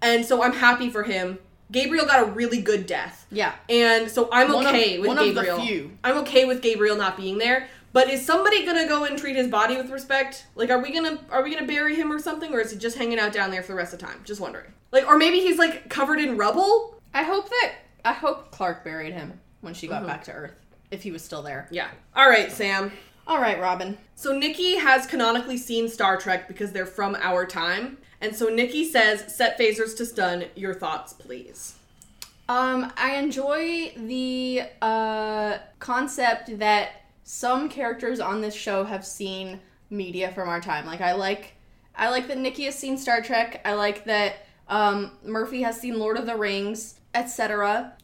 and 0.00 0.24
so 0.24 0.42
I'm 0.42 0.52
happy 0.52 0.90
for 0.90 1.02
him. 1.02 1.38
Gabriel 1.72 2.04
got 2.04 2.20
a 2.28 2.30
really 2.30 2.60
good 2.60 2.86
death, 2.86 3.26
Yeah. 3.30 3.52
and 3.70 4.10
so 4.10 4.28
I'm 4.30 4.52
One 4.52 4.66
okay 4.66 4.98
with 4.98 5.10
of 5.12 5.16
the 5.34 5.42
Gabriel. 5.42 5.90
I'm 6.04 6.18
okay 6.18 6.44
with 6.44 6.60
Gabriel 6.60 6.96
not 6.96 7.16
being 7.16 7.38
there. 7.38 7.68
But 7.92 8.08
is 8.10 8.24
somebody 8.24 8.64
gonna 8.64 8.86
go 8.88 9.04
and 9.04 9.18
treat 9.18 9.36
his 9.36 9.48
body 9.48 9.76
with 9.76 9.90
respect? 9.90 10.46
Like, 10.54 10.70
are 10.70 10.80
we 10.80 10.92
gonna 10.92 11.18
are 11.30 11.42
we 11.42 11.54
gonna 11.54 11.66
bury 11.66 11.94
him 11.94 12.10
or 12.10 12.18
something, 12.18 12.52
or 12.54 12.60
is 12.60 12.70
he 12.70 12.78
just 12.78 12.96
hanging 12.96 13.18
out 13.18 13.32
down 13.32 13.50
there 13.50 13.62
for 13.62 13.68
the 13.72 13.76
rest 13.76 13.92
of 13.92 13.98
the 14.00 14.06
time? 14.06 14.20
Just 14.24 14.40
wondering. 14.40 14.72
Like, 14.92 15.06
or 15.06 15.18
maybe 15.18 15.40
he's 15.40 15.58
like 15.58 15.88
covered 15.90 16.18
in 16.18 16.36
rubble. 16.36 17.00
I 17.12 17.22
hope 17.22 17.48
that 17.50 17.72
I 18.04 18.12
hope 18.12 18.50
Clarke 18.50 18.82
buried 18.84 19.12
him 19.12 19.40
when 19.60 19.74
she 19.74 19.86
got 19.86 20.02
Mhm. 20.02 20.06
back 20.06 20.24
to 20.24 20.32
Earth, 20.32 20.54
if 20.90 21.02
he 21.02 21.10
was 21.10 21.22
still 21.22 21.42
there. 21.42 21.68
Yeah. 21.70 21.88
All 22.16 22.28
right, 22.28 22.50
Sam. 22.50 22.92
All 23.26 23.40
right, 23.40 23.60
Robyn. 23.60 23.98
So 24.16 24.36
Nikki 24.36 24.76
has 24.76 25.06
canonically 25.06 25.56
seen 25.56 25.88
Star 25.88 26.16
Trek 26.16 26.48
because 26.48 26.72
they're 26.72 26.86
from 26.86 27.14
our 27.20 27.46
time. 27.46 27.98
And 28.20 28.34
so 28.34 28.48
Nikki 28.48 28.84
says, 28.90 29.32
set 29.36 29.58
phasers 29.58 29.96
to 29.98 30.06
stun. 30.06 30.46
Your 30.56 30.74
thoughts, 30.74 31.12
please. 31.12 31.74
Um, 32.48 32.92
I 32.96 33.14
enjoy 33.16 33.92
the 33.96 34.62
uh, 34.80 35.58
concept 35.78 36.58
that 36.58 37.01
some 37.32 37.66
characters 37.70 38.20
on 38.20 38.42
this 38.42 38.54
show 38.54 38.84
have 38.84 39.06
seen 39.06 39.58
media 39.88 40.30
from 40.32 40.50
our 40.50 40.60
time. 40.60 40.84
Like 40.84 41.00
I 41.00 41.14
like, 41.14 41.54
I 41.96 42.10
like 42.10 42.28
that 42.28 42.36
Nikki 42.36 42.64
has 42.64 42.78
seen 42.78 42.98
Star 42.98 43.22
Trek. 43.22 43.62
I 43.64 43.72
like 43.72 44.04
that 44.04 44.44
um, 44.68 45.12
Murphy 45.24 45.62
has 45.62 45.80
seen 45.80 45.98
Lord 45.98 46.18
of 46.18 46.26
the 46.26 46.36
Rings, 46.36 47.00
etc. 47.14 47.94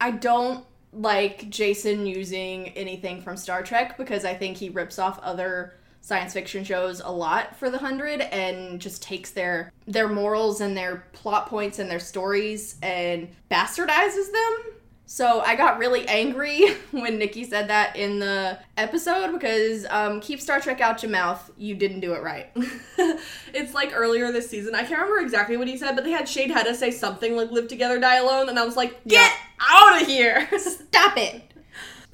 I 0.00 0.12
don't 0.12 0.64
like 0.94 1.50
Jason 1.50 2.06
using 2.06 2.68
anything 2.70 3.20
from 3.20 3.36
Star 3.36 3.62
Trek 3.62 3.98
because 3.98 4.24
I 4.24 4.32
think 4.32 4.56
he 4.56 4.70
rips 4.70 4.98
off 4.98 5.18
other 5.18 5.74
science 6.00 6.32
fiction 6.32 6.64
shows 6.64 7.00
a 7.00 7.12
lot 7.12 7.54
for 7.54 7.68
the 7.68 7.78
hundred 7.78 8.22
and 8.22 8.80
just 8.80 9.02
takes 9.02 9.32
their 9.32 9.70
their 9.86 10.08
morals 10.08 10.62
and 10.62 10.74
their 10.74 11.04
plot 11.12 11.46
points 11.46 11.78
and 11.78 11.90
their 11.90 12.00
stories 12.00 12.76
and 12.82 13.28
bastardizes 13.50 14.32
them. 14.32 14.71
So 15.04 15.40
I 15.40 15.56
got 15.56 15.78
really 15.78 16.08
angry 16.08 16.70
when 16.90 17.18
Nikki 17.18 17.44
said 17.44 17.68
that 17.68 17.96
in 17.96 18.18
the 18.18 18.58
episode 18.78 19.32
because 19.32 19.84
um, 19.90 20.20
keep 20.20 20.40
Star 20.40 20.58
Trek 20.60 20.80
out 20.80 21.02
your 21.02 21.12
mouth. 21.12 21.50
You 21.58 21.74
didn't 21.74 22.00
do 22.00 22.14
it 22.14 22.22
right. 22.22 22.50
it's 23.52 23.74
like 23.74 23.92
earlier 23.94 24.32
this 24.32 24.48
season. 24.48 24.74
I 24.74 24.80
can't 24.84 24.92
remember 25.00 25.18
exactly 25.20 25.56
what 25.58 25.68
he 25.68 25.76
said, 25.76 25.94
but 25.94 26.04
they 26.04 26.12
had 26.12 26.24
Sheidheda 26.24 26.74
say 26.74 26.90
something 26.90 27.36
like 27.36 27.50
live 27.50 27.68
together, 27.68 28.00
die 28.00 28.16
alone. 28.16 28.48
And 28.48 28.58
I 28.58 28.64
was 28.64 28.76
like, 28.76 29.04
get 29.04 29.30
Yeah. 29.30 29.66
out 29.70 30.00
of 30.00 30.08
here. 30.08 30.48
Stop 30.58 31.18
it. 31.18 31.42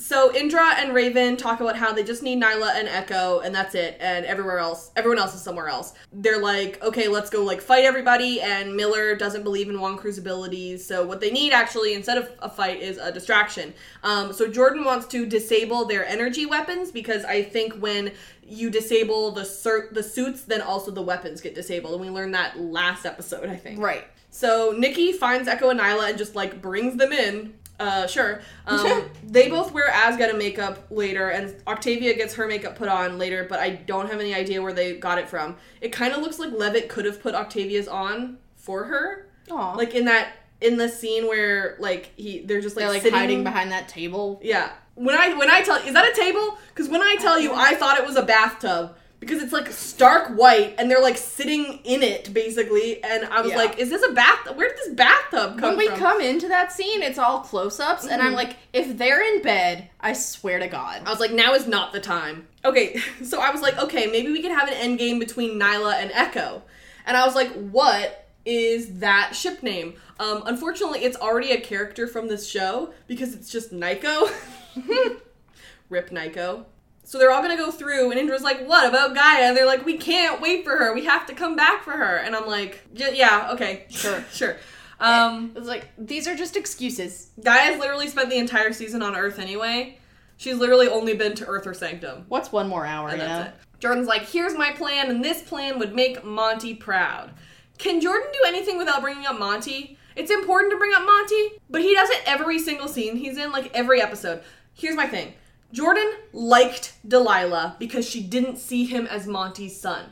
So 0.01 0.33
Indra 0.33 0.77
and 0.77 0.95
Raven 0.95 1.37
talk 1.37 1.61
about 1.61 1.77
how 1.77 1.93
they 1.93 2.05
just 2.05 2.23
need 2.23 2.41
Niylah 2.41 2.77
and 2.77 2.87
Echo, 2.87 3.41
and 3.41 3.53
that's 3.53 3.75
it. 3.75 3.97
And 3.99 4.25
everywhere 4.27 4.59
else, 4.59 4.93
everyone 4.95 5.19
else 5.19 5.35
is 5.35 5.43
somewhere 5.43 5.69
else. 5.69 5.95
They're 6.13 6.41
like, 6.41 6.81
okay, 6.85 7.09
let's 7.09 7.31
go 7.31 7.43
like 7.43 7.61
fight 7.61 7.85
everybody. 7.85 8.41
And 8.41 8.77
Miller 8.77 9.17
doesn't 9.17 9.43
believe 9.43 9.69
in 9.69 9.77
Wonkru's 9.77 10.17
abilities, 10.17 10.87
so 10.87 11.05
what 11.05 11.21
they 11.21 11.33
need 11.33 11.53
actually 11.53 11.95
instead 11.95 12.17
of 12.17 12.31
a 12.39 12.49
fight 12.49 12.81
is 12.81 12.97
a 12.99 13.11
distraction. 13.11 13.75
Um, 14.05 14.33
so 14.33 14.49
Jordan 14.49 14.85
wants 14.85 15.09
to 15.09 15.27
disable 15.27 15.85
their 15.85 16.07
energy 16.07 16.47
weapons 16.47 16.93
because 16.93 17.25
I 17.25 17.43
think 17.43 17.75
when 17.75 18.13
you 18.47 18.71
disable 18.71 19.33
the 19.33 19.45
cer- 19.45 19.89
the 19.91 20.03
suits, 20.03 20.43
then 20.43 20.63
also 20.63 20.93
the 20.93 21.03
weapons 21.03 21.41
get 21.41 21.57
disabled, 21.57 21.95
and 21.95 22.03
we 22.03 22.09
learned 22.09 22.35
that 22.35 22.59
last 22.59 23.05
episode, 23.05 23.49
I 23.49 23.57
think. 23.57 23.81
Right. 23.81 24.05
So 24.31 24.75
Nikki 24.79 25.13
finds 25.13 25.49
Echo 25.49 25.71
and 25.71 25.81
Niylah 25.81 26.11
and 26.11 26.19
just 26.19 26.37
like 26.37 26.63
brings 26.63 26.97
them 26.97 27.13
in. 27.13 27.55
Uh, 27.79 28.07
sure. 28.07 28.41
Um, 28.67 29.09
they 29.25 29.49
both 29.49 29.73
wear 29.73 29.89
Azgeda 29.91 30.37
makeup 30.37 30.87
later, 30.91 31.29
and 31.29 31.55
Octavia 31.67 32.15
gets 32.15 32.35
her 32.35 32.47
makeup 32.49 32.75
put 32.77 32.89
on 32.89 33.19
later, 33.19 33.47
but 33.49 33.61
I 33.61 33.71
don't 33.71 34.11
have 34.11 34.19
any 34.21 34.35
idea 34.35 34.61
where 34.61 34.73
they 34.73 34.97
got 34.97 35.19
it 35.19 35.29
from. 35.29 35.57
It 35.81 35.93
kind 35.93 36.13
of 36.13 36.21
looks 36.21 36.39
like 36.39 36.51
Levitt 36.53 36.89
could 36.89 37.05
have 37.05 37.23
put 37.23 37.35
Octavia's 37.35 37.87
on 37.87 38.39
for 38.57 38.85
her, 38.85 39.29
Aw. 39.51 39.75
like 39.75 39.95
in 39.95 40.07
that 40.07 40.33
in 40.61 40.77
the 40.77 40.89
scene 40.89 41.29
where 41.29 41.77
like 41.79 42.11
he 42.17 42.41
they're 42.41 42.61
just 42.61 42.75
like, 42.77 42.85
they're 42.85 42.93
like 42.93 43.03
sitting 43.03 43.19
hiding 43.19 43.45
behind 43.45 43.71
that 43.71 43.89
table. 43.89 44.41
yeah. 44.43 44.73
When 44.97 45.15
I 45.15 45.35
when 45.35 45.49
I 45.49 45.63
tell 45.63 45.77
is 45.77 45.95
that 45.95 46.11
a 46.11 46.15
table? 46.15 46.59
Because 46.75 46.89
when 46.89 47.01
I 47.01 47.17
tell 47.21 47.39
you, 47.39 47.53
I 47.55 47.77
thought 47.77 47.99
it 47.99 48.05
was 48.05 48.17
a 48.17 48.23
bathtub 48.23 48.97
because 49.21 49.43
it's 49.43 49.53
like 49.53 49.69
stark 49.73 50.29
white 50.37 50.77
and 50.79 50.91
they're 50.91 51.01
like 51.03 51.17
sitting 51.17 51.81
in 51.85 52.03
it 52.03 52.33
basically, 52.33 53.03
and 53.03 53.25
I 53.27 53.41
was 53.41 53.51
Yeah. 53.51 53.57
like, 53.57 53.79
is 53.79 53.91
this 53.91 54.03
a 54.09 54.13
bath? 54.13 54.55
Where 54.55 54.69
did 54.69 54.77
this 54.79 54.95
bathtub 54.95 55.59
come 55.59 55.59
from? 55.59 55.69
when 55.71 55.79
we 55.79 55.89
from? 55.89 55.99
come 55.99 56.21
into 56.21 56.49
that 56.49 56.71
scene, 56.73 57.03
it's 57.03 57.19
all 57.19 57.41
close 57.41 57.81
ups, 57.81 58.07
and 58.07 58.23
I'm 58.23 58.33
Mhm. 58.33 58.37
like, 58.37 58.57
if 58.73 58.97
they're 58.97 59.21
in 59.35 59.43
bed, 59.43 59.91
I 60.01 60.13
swear 60.13 60.59
to 60.61 60.69
God. 60.69 61.03
I 61.05 61.11
was 61.11 61.21
like, 61.21 61.33
now 61.33 61.55
is 61.55 61.67
not 61.67 61.93
the 61.93 62.01
time. 62.01 62.47
Okay, 62.65 63.01
so 63.25 63.41
I 63.41 63.51
was 63.51 63.61
like, 63.61 63.77
okay, 63.79 64.07
maybe 64.07 64.31
we 64.33 64.41
could 64.43 64.53
have 64.53 64.69
an 64.69 64.75
end 64.75 64.99
game 64.99 65.19
between 65.19 65.59
Niylah 65.59 65.95
and 65.95 66.11
Echo, 66.13 66.63
and 67.07 67.17
I 67.17 67.27
was 67.27 67.35
like, 67.35 67.51
what 67.71 68.27
is 68.45 69.01
that 69.01 69.35
ship 69.35 69.63
name? 69.63 69.95
Um, 70.21 70.43
unfortunately, 70.47 71.05
it's 71.05 71.17
already 71.17 71.51
a 71.53 71.61
character 71.61 72.07
from 72.07 72.29
this 72.29 72.49
show 72.49 72.93
because 73.07 73.35
it's 73.35 73.51
just 73.51 73.73
Nico. 73.73 74.29
Rip 75.91 76.13
Nico. 76.13 76.67
So 77.09 77.17
they're 77.17 77.31
all 77.31 77.41
gonna 77.41 77.57
go 77.57 77.71
through, 77.71 78.11
and 78.11 78.21
Indra's 78.21 78.43
like, 78.43 78.67
"What 78.67 78.87
about 78.87 79.15
Gaia?" 79.15 79.45
And 79.45 79.57
they're 79.57 79.65
like, 79.65 79.87
"We 79.87 79.97
can't 79.97 80.43
wait 80.43 80.63
for 80.63 80.77
her. 80.77 80.93
We 80.93 81.07
have 81.07 81.25
to 81.29 81.33
come 81.33 81.57
back 81.57 81.83
for 81.83 81.93
her." 81.93 82.17
And 82.19 82.37
I'm 82.37 82.47
like, 82.47 82.85
"Yeah, 82.93 83.49
okay, 83.53 83.87
Sure. 83.89 84.23
sure." 84.31 84.59
Um, 85.01 85.53
It's 85.57 85.67
like 85.67 85.89
these 85.97 86.29
are 86.29 86.35
just 86.35 86.55
excuses. 86.55 87.29
Gaia's 87.43 87.79
literally 87.79 88.09
spent 88.09 88.29
the 88.29 88.37
entire 88.37 88.75
season 88.75 89.01
on 89.01 89.17
Earth 89.17 89.39
anyway. 89.39 89.97
She's 90.37 90.57
literally 90.57 90.87
only 90.87 91.15
been 91.15 91.35
to 91.37 91.47
Earth 91.47 91.67
or 91.67 91.73
Sanctum. 91.73 92.27
What's 92.29 92.53
one 92.53 92.69
more 92.69 92.85
hour? 92.85 93.09
And 93.09 93.23
you 93.23 93.27
know? 93.27 93.39
that's 93.39 93.57
it. 93.57 93.81
Jordan's 93.81 94.07
like, 94.07 94.29
here's 94.29 94.55
my 94.55 94.73
plan, 94.73 95.09
and 95.09 95.25
this 95.25 95.41
plan 95.41 95.79
would 95.79 95.95
make 95.95 96.23
Monty 96.25 96.75
proud. 96.75 97.33
Can 97.79 98.03
Jordan 98.03 98.29
do 98.35 98.41
anything 98.47 98.77
without 98.77 99.01
bringing 99.01 99.25
up 99.25 99.39
Monty? 99.39 99.97
It's 100.15 100.31
important 100.31 100.73
to 100.73 100.77
bring 100.77 100.93
up 100.95 101.07
Monty, 101.07 101.53
but 101.71 101.81
he 101.81 101.95
does 101.95 102.11
it 102.11 102.21
every 102.27 102.59
single 102.59 102.87
scene 102.87 103.17
he's 103.17 103.39
in, 103.39 103.51
like 103.51 103.75
every 103.75 104.03
episode. 104.03 104.43
Here's 104.75 104.95
my 104.95 105.07
thing 105.07 105.33
Jordan 105.73 106.11
liked 106.33 106.95
Delilah 107.07 107.77
because 107.79 108.09
she 108.09 108.23
didn't 108.23 108.57
see 108.57 108.87
him 108.87 109.07
as 109.07 109.27
Monty's 109.27 109.79
son. 109.79 110.07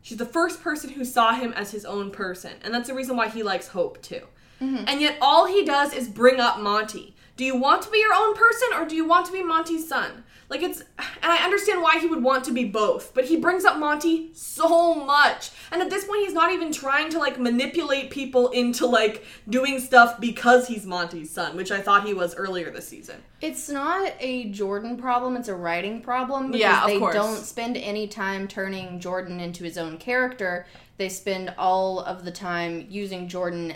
She's 0.00 0.18
the 0.18 0.26
first 0.26 0.62
person 0.62 0.90
who 0.90 1.04
saw 1.04 1.34
him 1.34 1.52
as 1.52 1.70
his 1.70 1.84
own 1.84 2.10
person, 2.10 2.54
and 2.62 2.74
that's 2.74 2.88
the 2.88 2.94
reason 2.94 3.16
why 3.16 3.28
he 3.28 3.42
likes 3.42 3.68
Hope 3.68 4.02
too. 4.02 4.22
Mm-hmm. 4.60 4.84
And 4.86 5.00
yet, 5.00 5.18
all 5.20 5.46
he 5.46 5.64
does 5.64 5.92
is 5.92 6.08
bring 6.08 6.40
up 6.40 6.60
Monty. 6.60 7.14
Do 7.36 7.44
you 7.44 7.56
want 7.56 7.82
to 7.82 7.90
be 7.90 7.98
your 7.98 8.14
own 8.14 8.34
person 8.34 8.68
or 8.76 8.84
do 8.84 8.94
you 8.94 9.06
want 9.06 9.26
to 9.26 9.32
be 9.32 9.42
Monty's 9.42 9.88
son? 9.88 10.24
Like, 10.48 10.62
it's. 10.62 10.80
And 10.98 11.32
I 11.32 11.42
understand 11.44 11.82
why 11.82 11.98
he 11.98 12.06
would 12.06 12.22
want 12.22 12.44
to 12.44 12.52
be 12.52 12.64
both, 12.64 13.14
but 13.14 13.24
he 13.24 13.36
brings 13.36 13.64
up 13.64 13.78
Monty 13.78 14.30
so 14.34 14.94
much. 14.94 15.50
And 15.72 15.80
at 15.80 15.88
this 15.90 16.04
point, 16.04 16.20
he's 16.24 16.34
not 16.34 16.52
even 16.52 16.70
trying 16.70 17.08
to, 17.10 17.18
like, 17.18 17.38
manipulate 17.40 18.10
people 18.10 18.50
into, 18.50 18.86
like, 18.86 19.24
doing 19.48 19.80
stuff 19.80 20.20
because 20.20 20.68
he's 20.68 20.84
Monty's 20.84 21.30
son, 21.30 21.56
which 21.56 21.72
I 21.72 21.80
thought 21.80 22.06
he 22.06 22.12
was 22.12 22.34
earlier 22.34 22.70
this 22.70 22.86
season. 22.86 23.22
It's 23.40 23.68
not 23.70 24.12
a 24.20 24.50
Jordan 24.50 24.96
problem, 24.98 25.34
it's 25.36 25.48
a 25.48 25.54
writing 25.54 26.02
problem 26.02 26.48
because 26.48 26.60
Yeah, 26.60 26.82
of 26.82 26.88
they 26.88 26.98
course. 26.98 27.14
don't 27.14 27.36
spend 27.38 27.76
any 27.78 28.06
time 28.06 28.46
turning 28.46 29.00
Jordan 29.00 29.40
into 29.40 29.64
his 29.64 29.78
own 29.78 29.96
character. 29.98 30.66
They 30.98 31.08
spend 31.08 31.54
all 31.56 32.00
of 32.00 32.24
the 32.24 32.30
time 32.30 32.86
using 32.90 33.26
Jordan 33.26 33.74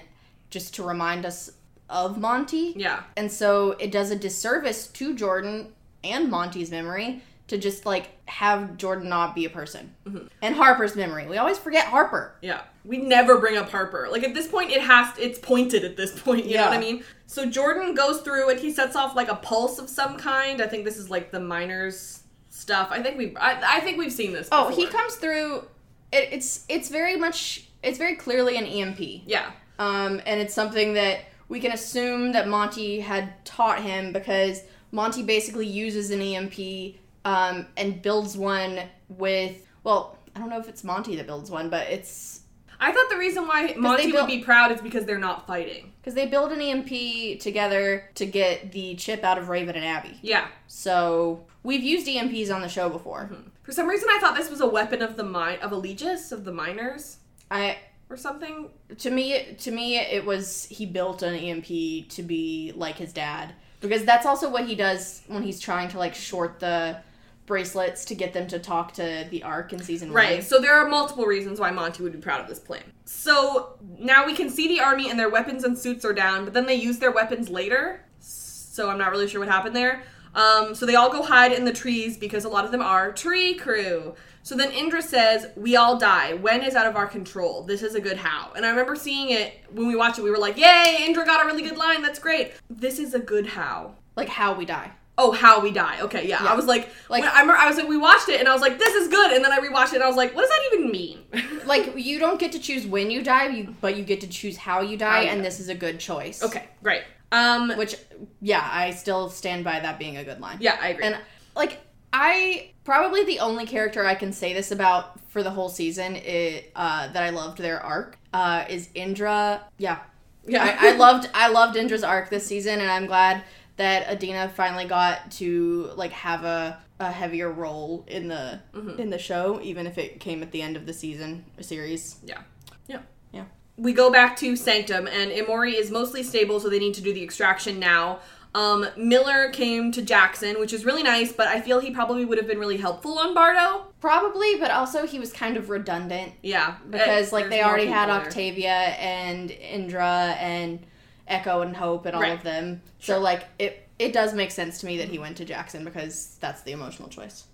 just 0.50 0.74
to 0.74 0.82
remind 0.82 1.24
us 1.24 1.50
of 1.88 2.18
Monty. 2.18 2.74
Yeah. 2.76 3.04
And 3.16 3.32
so 3.32 3.72
it 3.78 3.90
does 3.90 4.10
a 4.10 4.16
disservice 4.16 4.86
to 4.88 5.14
Jordan 5.14 5.72
and 6.04 6.30
Monty's 6.30 6.70
memory 6.70 7.22
to 7.48 7.58
just 7.58 7.86
like 7.86 8.08
have 8.28 8.76
Jordan 8.76 9.08
not 9.08 9.34
be 9.34 9.44
a 9.44 9.50
person. 9.50 9.94
And 10.42 10.54
Harper's 10.54 10.96
memory. 10.96 11.26
We 11.26 11.38
always 11.38 11.58
forget 11.58 11.86
Harper. 11.86 12.34
Yeah. 12.42 12.62
We 12.84 12.98
never 12.98 13.38
bring 13.38 13.56
up 13.56 13.70
Harper. 13.70 14.08
Like 14.10 14.24
at 14.24 14.34
this 14.34 14.48
point 14.48 14.70
it 14.70 14.80
has 14.80 15.16
it's 15.18 15.38
pointed 15.38 15.84
at 15.84 15.96
this 15.96 16.18
point, 16.22 16.46
you 16.46 16.56
know 16.56 16.64
what 16.64 16.72
I 16.72 16.80
mean? 16.80 17.04
So 17.26 17.46
Jordan 17.46 17.94
goes 17.94 18.20
through 18.20 18.50
and 18.50 18.58
he 18.58 18.72
sets 18.72 18.96
off 18.96 19.14
like 19.14 19.28
a 19.28 19.36
pulse 19.36 19.78
of 19.78 19.88
some 19.88 20.16
kind. 20.16 20.60
I 20.60 20.66
think 20.66 20.84
this 20.84 20.96
is 20.96 21.08
like 21.10 21.30
the 21.30 21.40
miners 21.40 22.22
stuff. 22.50 22.88
I 22.90 23.02
think 23.02 23.16
we 23.18 23.36
I, 23.36 23.76
I 23.76 23.80
think 23.80 23.98
we've 23.98 24.12
seen 24.12 24.32
this 24.32 24.48
Oh, 24.50 24.68
he 24.68 24.86
comes 24.86 25.14
through 25.16 25.64
it, 26.12 26.28
it's 26.32 26.64
it's 26.68 26.88
very 26.88 27.16
much 27.16 27.68
it's 27.82 27.98
very 27.98 28.16
clearly 28.16 28.56
an 28.56 28.64
EMP. 28.64 29.22
Yeah. 29.26 29.50
Um, 29.78 30.20
and 30.26 30.40
it's 30.40 30.54
something 30.54 30.94
that 30.94 31.20
we 31.48 31.60
can 31.60 31.70
assume 31.70 32.32
that 32.32 32.48
Monty 32.48 33.00
had 33.00 33.44
taught 33.44 33.82
him 33.82 34.12
because 34.12 34.62
Monty 34.90 35.22
basically 35.22 35.66
uses 35.66 36.10
an 36.10 36.20
EMP 36.20 36.96
um, 37.26 37.66
and 37.76 38.00
builds 38.00 38.36
one 38.36 38.80
with, 39.08 39.66
well, 39.84 40.16
I 40.34 40.38
don't 40.38 40.48
know 40.48 40.60
if 40.60 40.68
it's 40.68 40.84
Monty 40.84 41.16
that 41.16 41.26
builds 41.26 41.50
one, 41.50 41.68
but 41.68 41.88
it's 41.88 42.40
I 42.78 42.92
thought 42.92 43.08
the 43.10 43.16
reason 43.16 43.48
why 43.48 43.74
Monty 43.76 44.12
built- 44.12 44.28
would 44.28 44.34
be 44.38 44.42
proud 44.44 44.70
is 44.70 44.80
because 44.80 45.04
they're 45.06 45.18
not 45.18 45.46
fighting. 45.46 45.92
because 46.00 46.14
they 46.14 46.26
build 46.26 46.52
an 46.52 46.60
EMP 46.60 47.40
together 47.40 48.08
to 48.14 48.26
get 48.26 48.70
the 48.72 48.94
chip 48.94 49.24
out 49.24 49.38
of 49.38 49.48
Raven 49.48 49.74
and 49.74 49.84
Abby. 49.84 50.18
Yeah. 50.22 50.46
So 50.68 51.44
we've 51.62 51.82
used 51.82 52.06
EMPs 52.06 52.50
on 52.54 52.60
the 52.60 52.68
show 52.68 52.88
before. 52.88 53.28
For 53.64 53.72
some 53.72 53.88
reason 53.88 54.08
I 54.10 54.18
thought 54.20 54.36
this 54.36 54.50
was 54.50 54.60
a 54.60 54.66
weapon 54.68 55.02
of 55.02 55.16
the 55.16 55.24
mine 55.24 55.58
of 55.62 55.72
Allegius, 55.72 56.30
of 56.32 56.44
the 56.44 56.52
miners 56.52 57.16
I 57.50 57.78
or 58.08 58.16
something. 58.16 58.68
to 58.98 59.10
me 59.10 59.56
to 59.58 59.70
me 59.72 59.96
it 59.98 60.24
was 60.24 60.66
he 60.66 60.86
built 60.86 61.22
an 61.22 61.34
EMP 61.34 62.08
to 62.10 62.22
be 62.22 62.72
like 62.76 62.96
his 62.96 63.12
dad 63.12 63.54
because 63.80 64.04
that's 64.04 64.26
also 64.26 64.48
what 64.50 64.66
he 64.66 64.74
does 64.76 65.22
when 65.28 65.42
he's 65.42 65.58
trying 65.60 65.88
to 65.88 65.98
like 65.98 66.14
short 66.14 66.60
the 66.60 66.98
bracelets 67.46 68.04
to 68.06 68.14
get 68.14 68.32
them 68.32 68.46
to 68.48 68.58
talk 68.58 68.92
to 68.94 69.26
the 69.30 69.42
Ark 69.42 69.72
in 69.72 69.82
season 69.82 70.12
Right. 70.12 70.34
one. 70.38 70.42
So 70.42 70.58
there 70.60 70.74
are 70.74 70.88
multiple 70.88 71.24
reasons 71.26 71.58
why 71.60 71.70
Monty 71.70 72.02
would 72.02 72.12
be 72.12 72.18
proud 72.18 72.40
of 72.40 72.48
this 72.48 72.58
plan. 72.58 72.82
So 73.04 73.78
now 73.98 74.26
we 74.26 74.34
can 74.34 74.50
see 74.50 74.68
the 74.68 74.80
army 74.80 75.08
and 75.10 75.18
their 75.18 75.28
weapons 75.30 75.64
and 75.64 75.78
suits 75.78 76.04
are 76.04 76.12
down, 76.12 76.44
but 76.44 76.52
then 76.54 76.66
they 76.66 76.74
use 76.74 76.98
their 76.98 77.12
weapons 77.12 77.48
later. 77.48 78.02
So 78.20 78.90
I'm 78.90 78.98
not 78.98 79.10
really 79.10 79.28
sure 79.28 79.40
what 79.40 79.48
happened 79.48 79.74
there. 79.76 80.02
Um, 80.34 80.74
so 80.74 80.84
they 80.84 80.96
all 80.96 81.10
go 81.10 81.22
hide 81.22 81.52
in 81.52 81.64
the 81.64 81.72
trees 81.72 82.18
because 82.18 82.44
a 82.44 82.48
lot 82.48 82.66
of 82.66 82.72
them 82.72 82.82
are 82.82 83.10
Trikru. 83.12 84.14
So 84.42 84.54
then 84.54 84.70
Indra 84.70 85.00
says, 85.02 85.46
"We 85.56 85.76
all 85.76 85.96
die. 85.98 86.34
When 86.34 86.62
is 86.62 86.74
out 86.76 86.86
of 86.86 86.94
our 86.94 87.06
control. 87.06 87.62
This 87.62 87.82
is 87.82 87.94
a 87.94 88.00
good 88.00 88.18
how." 88.18 88.52
And 88.54 88.66
I 88.66 88.68
remember 88.68 88.94
seeing 88.96 89.30
it 89.30 89.54
when 89.72 89.88
we 89.88 89.96
watched 89.96 90.18
it. 90.18 90.22
We 90.22 90.30
were 90.30 90.38
like, 90.38 90.56
"Yay! 90.58 90.98
Indra 91.06 91.24
got 91.24 91.42
a 91.42 91.46
really 91.46 91.62
good 91.62 91.78
line. 91.78 92.02
That's 92.02 92.18
great. 92.18 92.52
This 92.68 92.98
is 92.98 93.14
a 93.14 93.18
good 93.18 93.46
how." 93.46 93.94
Like 94.14 94.28
how 94.28 94.52
we 94.54 94.64
die. 94.66 94.92
Oh, 95.18 95.32
how 95.32 95.60
we 95.60 95.70
die. 95.70 96.00
Okay, 96.02 96.28
yeah. 96.28 96.42
Yeah. 96.44 96.50
I 96.52 96.54
was 96.54 96.66
like, 96.66 96.90
Like- 97.08 97.24
I, 97.24 97.40
remember, 97.40 97.54
I 97.58 97.66
was 97.68 97.76
like, 97.78 97.88
we 97.88 97.96
watched 97.96 98.28
it, 98.28 98.38
and 98.38 98.48
I 98.48 98.52
was 98.52 98.60
like, 98.60 98.78
this 98.78 98.94
is 98.94 99.08
good, 99.08 99.32
and 99.32 99.42
then 99.44 99.50
I 99.52 99.58
rewatched 99.60 99.92
it, 99.92 99.94
and 99.96 100.02
I 100.04 100.08
was 100.08 100.16
like, 100.16 100.34
what 100.34 100.42
does 100.42 100.50
that 100.50 100.60
even 100.74 100.90
mean? 100.90 101.20
Like 101.66 101.94
you 101.96 102.18
don't 102.20 102.38
get 102.38 102.52
to 102.52 102.60
choose 102.60 102.86
when 102.86 103.10
you 103.10 103.22
die, 103.24 103.48
you, 103.48 103.74
but 103.80 103.96
you 103.96 104.04
get 104.04 104.20
to 104.20 104.28
choose 104.28 104.56
how 104.56 104.82
you 104.82 104.96
die, 104.96 105.10
How 105.10 105.20
you 105.22 105.28
and 105.30 105.38
die. 105.38 105.44
this 105.48 105.58
is 105.58 105.68
a 105.68 105.74
good 105.74 105.98
choice. 105.98 106.42
okay, 106.44 106.68
great. 106.82 107.02
Um, 107.32 107.72
Which, 107.76 107.96
yeah, 108.40 108.68
I 108.72 108.92
still 108.92 109.28
stand 109.30 109.64
by 109.64 109.80
that 109.80 109.98
being 109.98 110.16
a 110.16 110.22
good 110.24 110.40
line. 110.40 110.58
yeah, 110.60 110.78
I 110.80 110.88
agree. 110.90 111.06
And 111.06 111.18
like 111.56 111.80
I 112.12 112.70
probably 112.84 113.24
the 113.24 113.40
only 113.40 113.66
character 113.66 114.06
I 114.06 114.14
can 114.14 114.32
say 114.32 114.52
this 114.54 114.70
about 114.70 115.18
for 115.28 115.42
the 115.42 115.50
whole 115.50 115.68
season 115.68 116.14
it, 116.16 116.70
uh, 116.76 117.08
that 117.12 117.22
I 117.22 117.30
loved 117.30 117.58
their 117.58 117.80
arc 117.82 118.16
uh, 118.32 118.64
is 118.68 118.88
Indra. 118.94 119.64
Yeah, 119.78 119.98
yeah, 120.46 120.78
I, 120.80 120.90
I 120.92 120.96
loved 120.96 121.28
I 121.34 121.48
loved 121.48 121.76
Indra's 121.76 122.04
arc 122.04 122.30
this 122.30 122.46
season, 122.46 122.80
and 122.80 122.88
I'm 122.90 123.06
glad 123.06 123.42
that 123.76 124.08
Adina 124.08 124.48
finally 124.48 124.86
got 124.86 125.30
to 125.32 125.90
like 125.96 126.12
have 126.12 126.44
a, 126.44 126.78
a 126.98 127.10
heavier 127.10 127.50
role 127.50 128.04
in 128.08 128.28
the 128.28 128.60
Mm-hmm. 128.74 129.00
in 129.00 129.10
the 129.10 129.18
show, 129.18 129.60
even 129.62 129.86
if 129.86 129.98
it 129.98 130.20
came 130.20 130.42
at 130.42 130.50
the 130.52 130.62
end 130.62 130.76
of 130.76 130.86
the 130.86 130.92
season 130.92 131.44
or 131.58 131.62
series. 131.62 132.16
yeah, 132.24 132.40
yeah, 132.86 133.00
Yeah. 133.32 133.44
We 133.76 133.92
go 133.92 134.10
back 134.10 134.36
to 134.38 134.56
Sanctum, 134.56 135.06
and 135.06 135.30
Emori 135.30 135.74
is 135.74 135.90
mostly 135.90 136.22
stable, 136.22 136.60
so 136.60 136.68
they 136.70 136.78
need 136.78 136.94
to 136.94 137.02
do 137.02 137.12
the 137.12 137.22
extraction 137.22 137.78
now. 137.78 138.20
Um, 138.54 138.86
Miller 138.96 139.50
came 139.50 139.92
to 139.92 140.00
Jackson, 140.00 140.58
which 140.58 140.72
is 140.72 140.86
really 140.86 141.02
nice, 141.02 141.30
but 141.30 141.46
I 141.46 141.60
feel 141.60 141.78
he 141.80 141.90
probably 141.90 142.24
would 142.24 142.38
have 142.38 142.46
been 142.46 142.58
really 142.58 142.78
helpful 142.78 143.18
on 143.18 143.34
Bardo. 143.34 143.88
Probably, 144.00 144.56
but 144.58 144.70
also 144.70 145.06
he 145.06 145.18
was 145.18 145.30
kind 145.30 145.58
of 145.58 145.68
redundant 145.68 146.32
Yeah, 146.42 146.76
because 146.88 147.30
eh, 147.34 147.36
like 147.36 147.50
they 147.50 147.62
already 147.62 147.84
had 147.84 148.06
people 148.06 148.14
there. 148.20 148.26
Octavia 148.28 148.70
and 148.72 149.50
Indra 149.50 150.34
and 150.38 150.86
Echo 151.28 151.60
and 151.62 151.76
Hope 151.76 152.06
and 152.06 152.14
all 152.14 152.22
Right. 152.22 152.32
of 152.32 152.42
them. 152.42 152.82
So 153.00 153.18
like 153.20 153.44
it 153.58 153.82
it 153.98 154.12
does 154.12 154.34
make 154.34 154.50
sense 154.50 154.78
to 154.80 154.86
me 154.86 154.98
that 154.98 155.08
he 155.08 155.18
went 155.18 155.38
to 155.38 155.44
Jackson 155.44 155.84
because 155.84 156.36
that's 156.40 156.62
the 156.62 156.72
emotional 156.72 157.08
choice. 157.08 157.44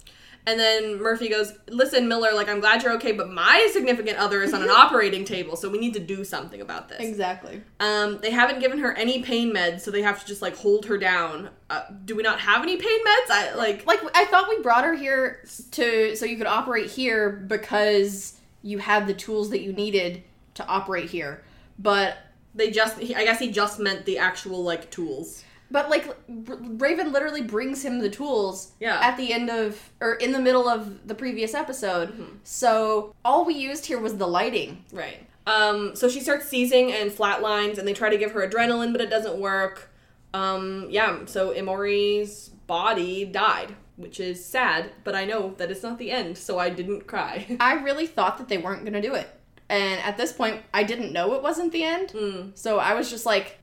And 0.44 0.58
then 0.58 1.00
Murphy 1.00 1.28
goes, 1.28 1.52
"Listen, 1.68 2.08
Miller, 2.08 2.32
like 2.34 2.48
I'm 2.48 2.58
glad 2.58 2.82
you're 2.82 2.94
okay, 2.94 3.12
but 3.12 3.30
my 3.30 3.68
significant 3.72 4.18
other 4.18 4.42
is 4.42 4.52
on 4.52 4.60
an 4.60 4.70
operating 4.82 5.24
table, 5.24 5.54
so 5.54 5.68
we 5.68 5.78
need 5.78 5.94
to 5.94 6.00
do 6.00 6.24
something 6.24 6.60
about 6.60 6.88
this." 6.88 6.98
Exactly. 6.98 7.62
Um, 7.78 8.18
they 8.20 8.30
haven't 8.32 8.58
given 8.58 8.80
her 8.80 8.92
any 8.94 9.22
pain 9.22 9.54
meds, 9.54 9.82
so 9.82 9.92
they 9.92 10.02
have 10.02 10.18
to 10.20 10.26
just 10.26 10.42
like 10.42 10.56
hold 10.56 10.86
her 10.86 10.98
down. 10.98 11.50
Uh, 11.70 11.82
do 12.04 12.16
we 12.16 12.24
not 12.24 12.40
have 12.40 12.64
any 12.64 12.76
pain 12.76 12.98
meds? 13.04 13.30
I 13.30 13.54
like. 13.54 13.86
Like 13.86 14.00
I 14.16 14.24
thought 14.24 14.48
we 14.48 14.60
brought 14.62 14.82
her 14.84 14.94
here 14.94 15.44
to 15.72 16.16
so 16.16 16.26
you 16.26 16.36
could 16.36 16.48
operate 16.48 16.90
here 16.90 17.30
because 17.30 18.36
you 18.62 18.78
had 18.78 19.06
the 19.06 19.14
tools 19.14 19.50
that 19.50 19.60
you 19.60 19.72
needed 19.72 20.24
to 20.54 20.66
operate 20.66 21.08
here. 21.10 21.44
But 21.78 22.16
They 22.55 22.70
just, 22.70 22.98
he, 22.98 23.14
I 23.14 23.24
guess 23.24 23.38
he 23.38 23.50
just 23.50 23.78
meant 23.80 24.05
the 24.05 24.18
actual 24.18 24.62
like 24.62 24.90
tools. 24.90 25.42
but 25.70 25.88
like 25.88 26.07
Raven 26.28 27.12
literally 27.12 27.40
brings 27.42 27.82
him 27.84 27.98
the 28.00 28.11
tools 28.11 28.72
Yeah. 28.78 28.98
at 29.00 29.16
the 29.16 29.32
end 29.32 29.48
of 29.48 29.90
or 30.00 30.14
in 30.14 30.32
the 30.32 30.38
middle 30.38 30.68
of 30.68 31.07
the 31.09 31.14
previous 31.14 31.55
episode. 31.55 32.11
Mm-hmm. 32.11 32.36
So 32.44 33.14
all 33.24 33.44
we 33.46 33.55
used 33.55 33.86
here 33.86 33.98
was 33.98 34.16
the 34.18 34.26
lighting. 34.26 34.84
Right. 34.92 35.26
Um, 35.46 35.96
so 35.96 36.09
she 36.09 36.20
starts 36.20 36.46
seizing 36.48 36.92
and 36.92 37.11
flatlines, 37.11 37.78
and 37.78 37.88
they 37.88 37.94
try 37.94 38.11
to 38.11 38.16
give 38.18 38.30
her 38.32 38.46
adrenaline, 38.48 38.92
but 38.92 39.00
it 39.00 39.11
doesn't 39.11 39.38
work. 39.38 39.90
Um, 40.34 40.86
yeah, 40.90 41.24
so 41.26 41.53
Emori's 41.53 42.50
body 42.68 43.24
died, 43.24 43.74
which 43.96 44.20
is 44.20 44.44
sad, 44.44 44.92
but 45.05 45.14
I 45.16 45.24
know 45.24 45.55
that 45.59 45.70
it's 45.70 45.82
not 45.82 45.98
the 45.98 46.11
end, 46.12 46.38
so 46.38 46.59
I 46.61 46.70
didn't 46.70 47.07
cry. 47.09 47.57
I 47.61 47.74
really 47.74 48.07
thought 48.07 48.38
that 48.38 48.48
they 48.48 48.59
weren't 48.59 48.86
to 48.86 49.00
do 49.00 49.14
it. 49.14 49.28
And 49.72 50.00
at 50.02 50.16
this 50.16 50.32
point, 50.32 50.60
I 50.72 50.82
didn't 50.84 51.12
know 51.12 51.34
it 51.34 51.42
wasn't 51.42 51.72
the 51.72 51.82
end. 51.82 52.08
mm, 52.10 52.50
So 52.56 52.78
I 52.78 52.94
was 52.94 53.10
just 53.10 53.26
like 53.26 53.58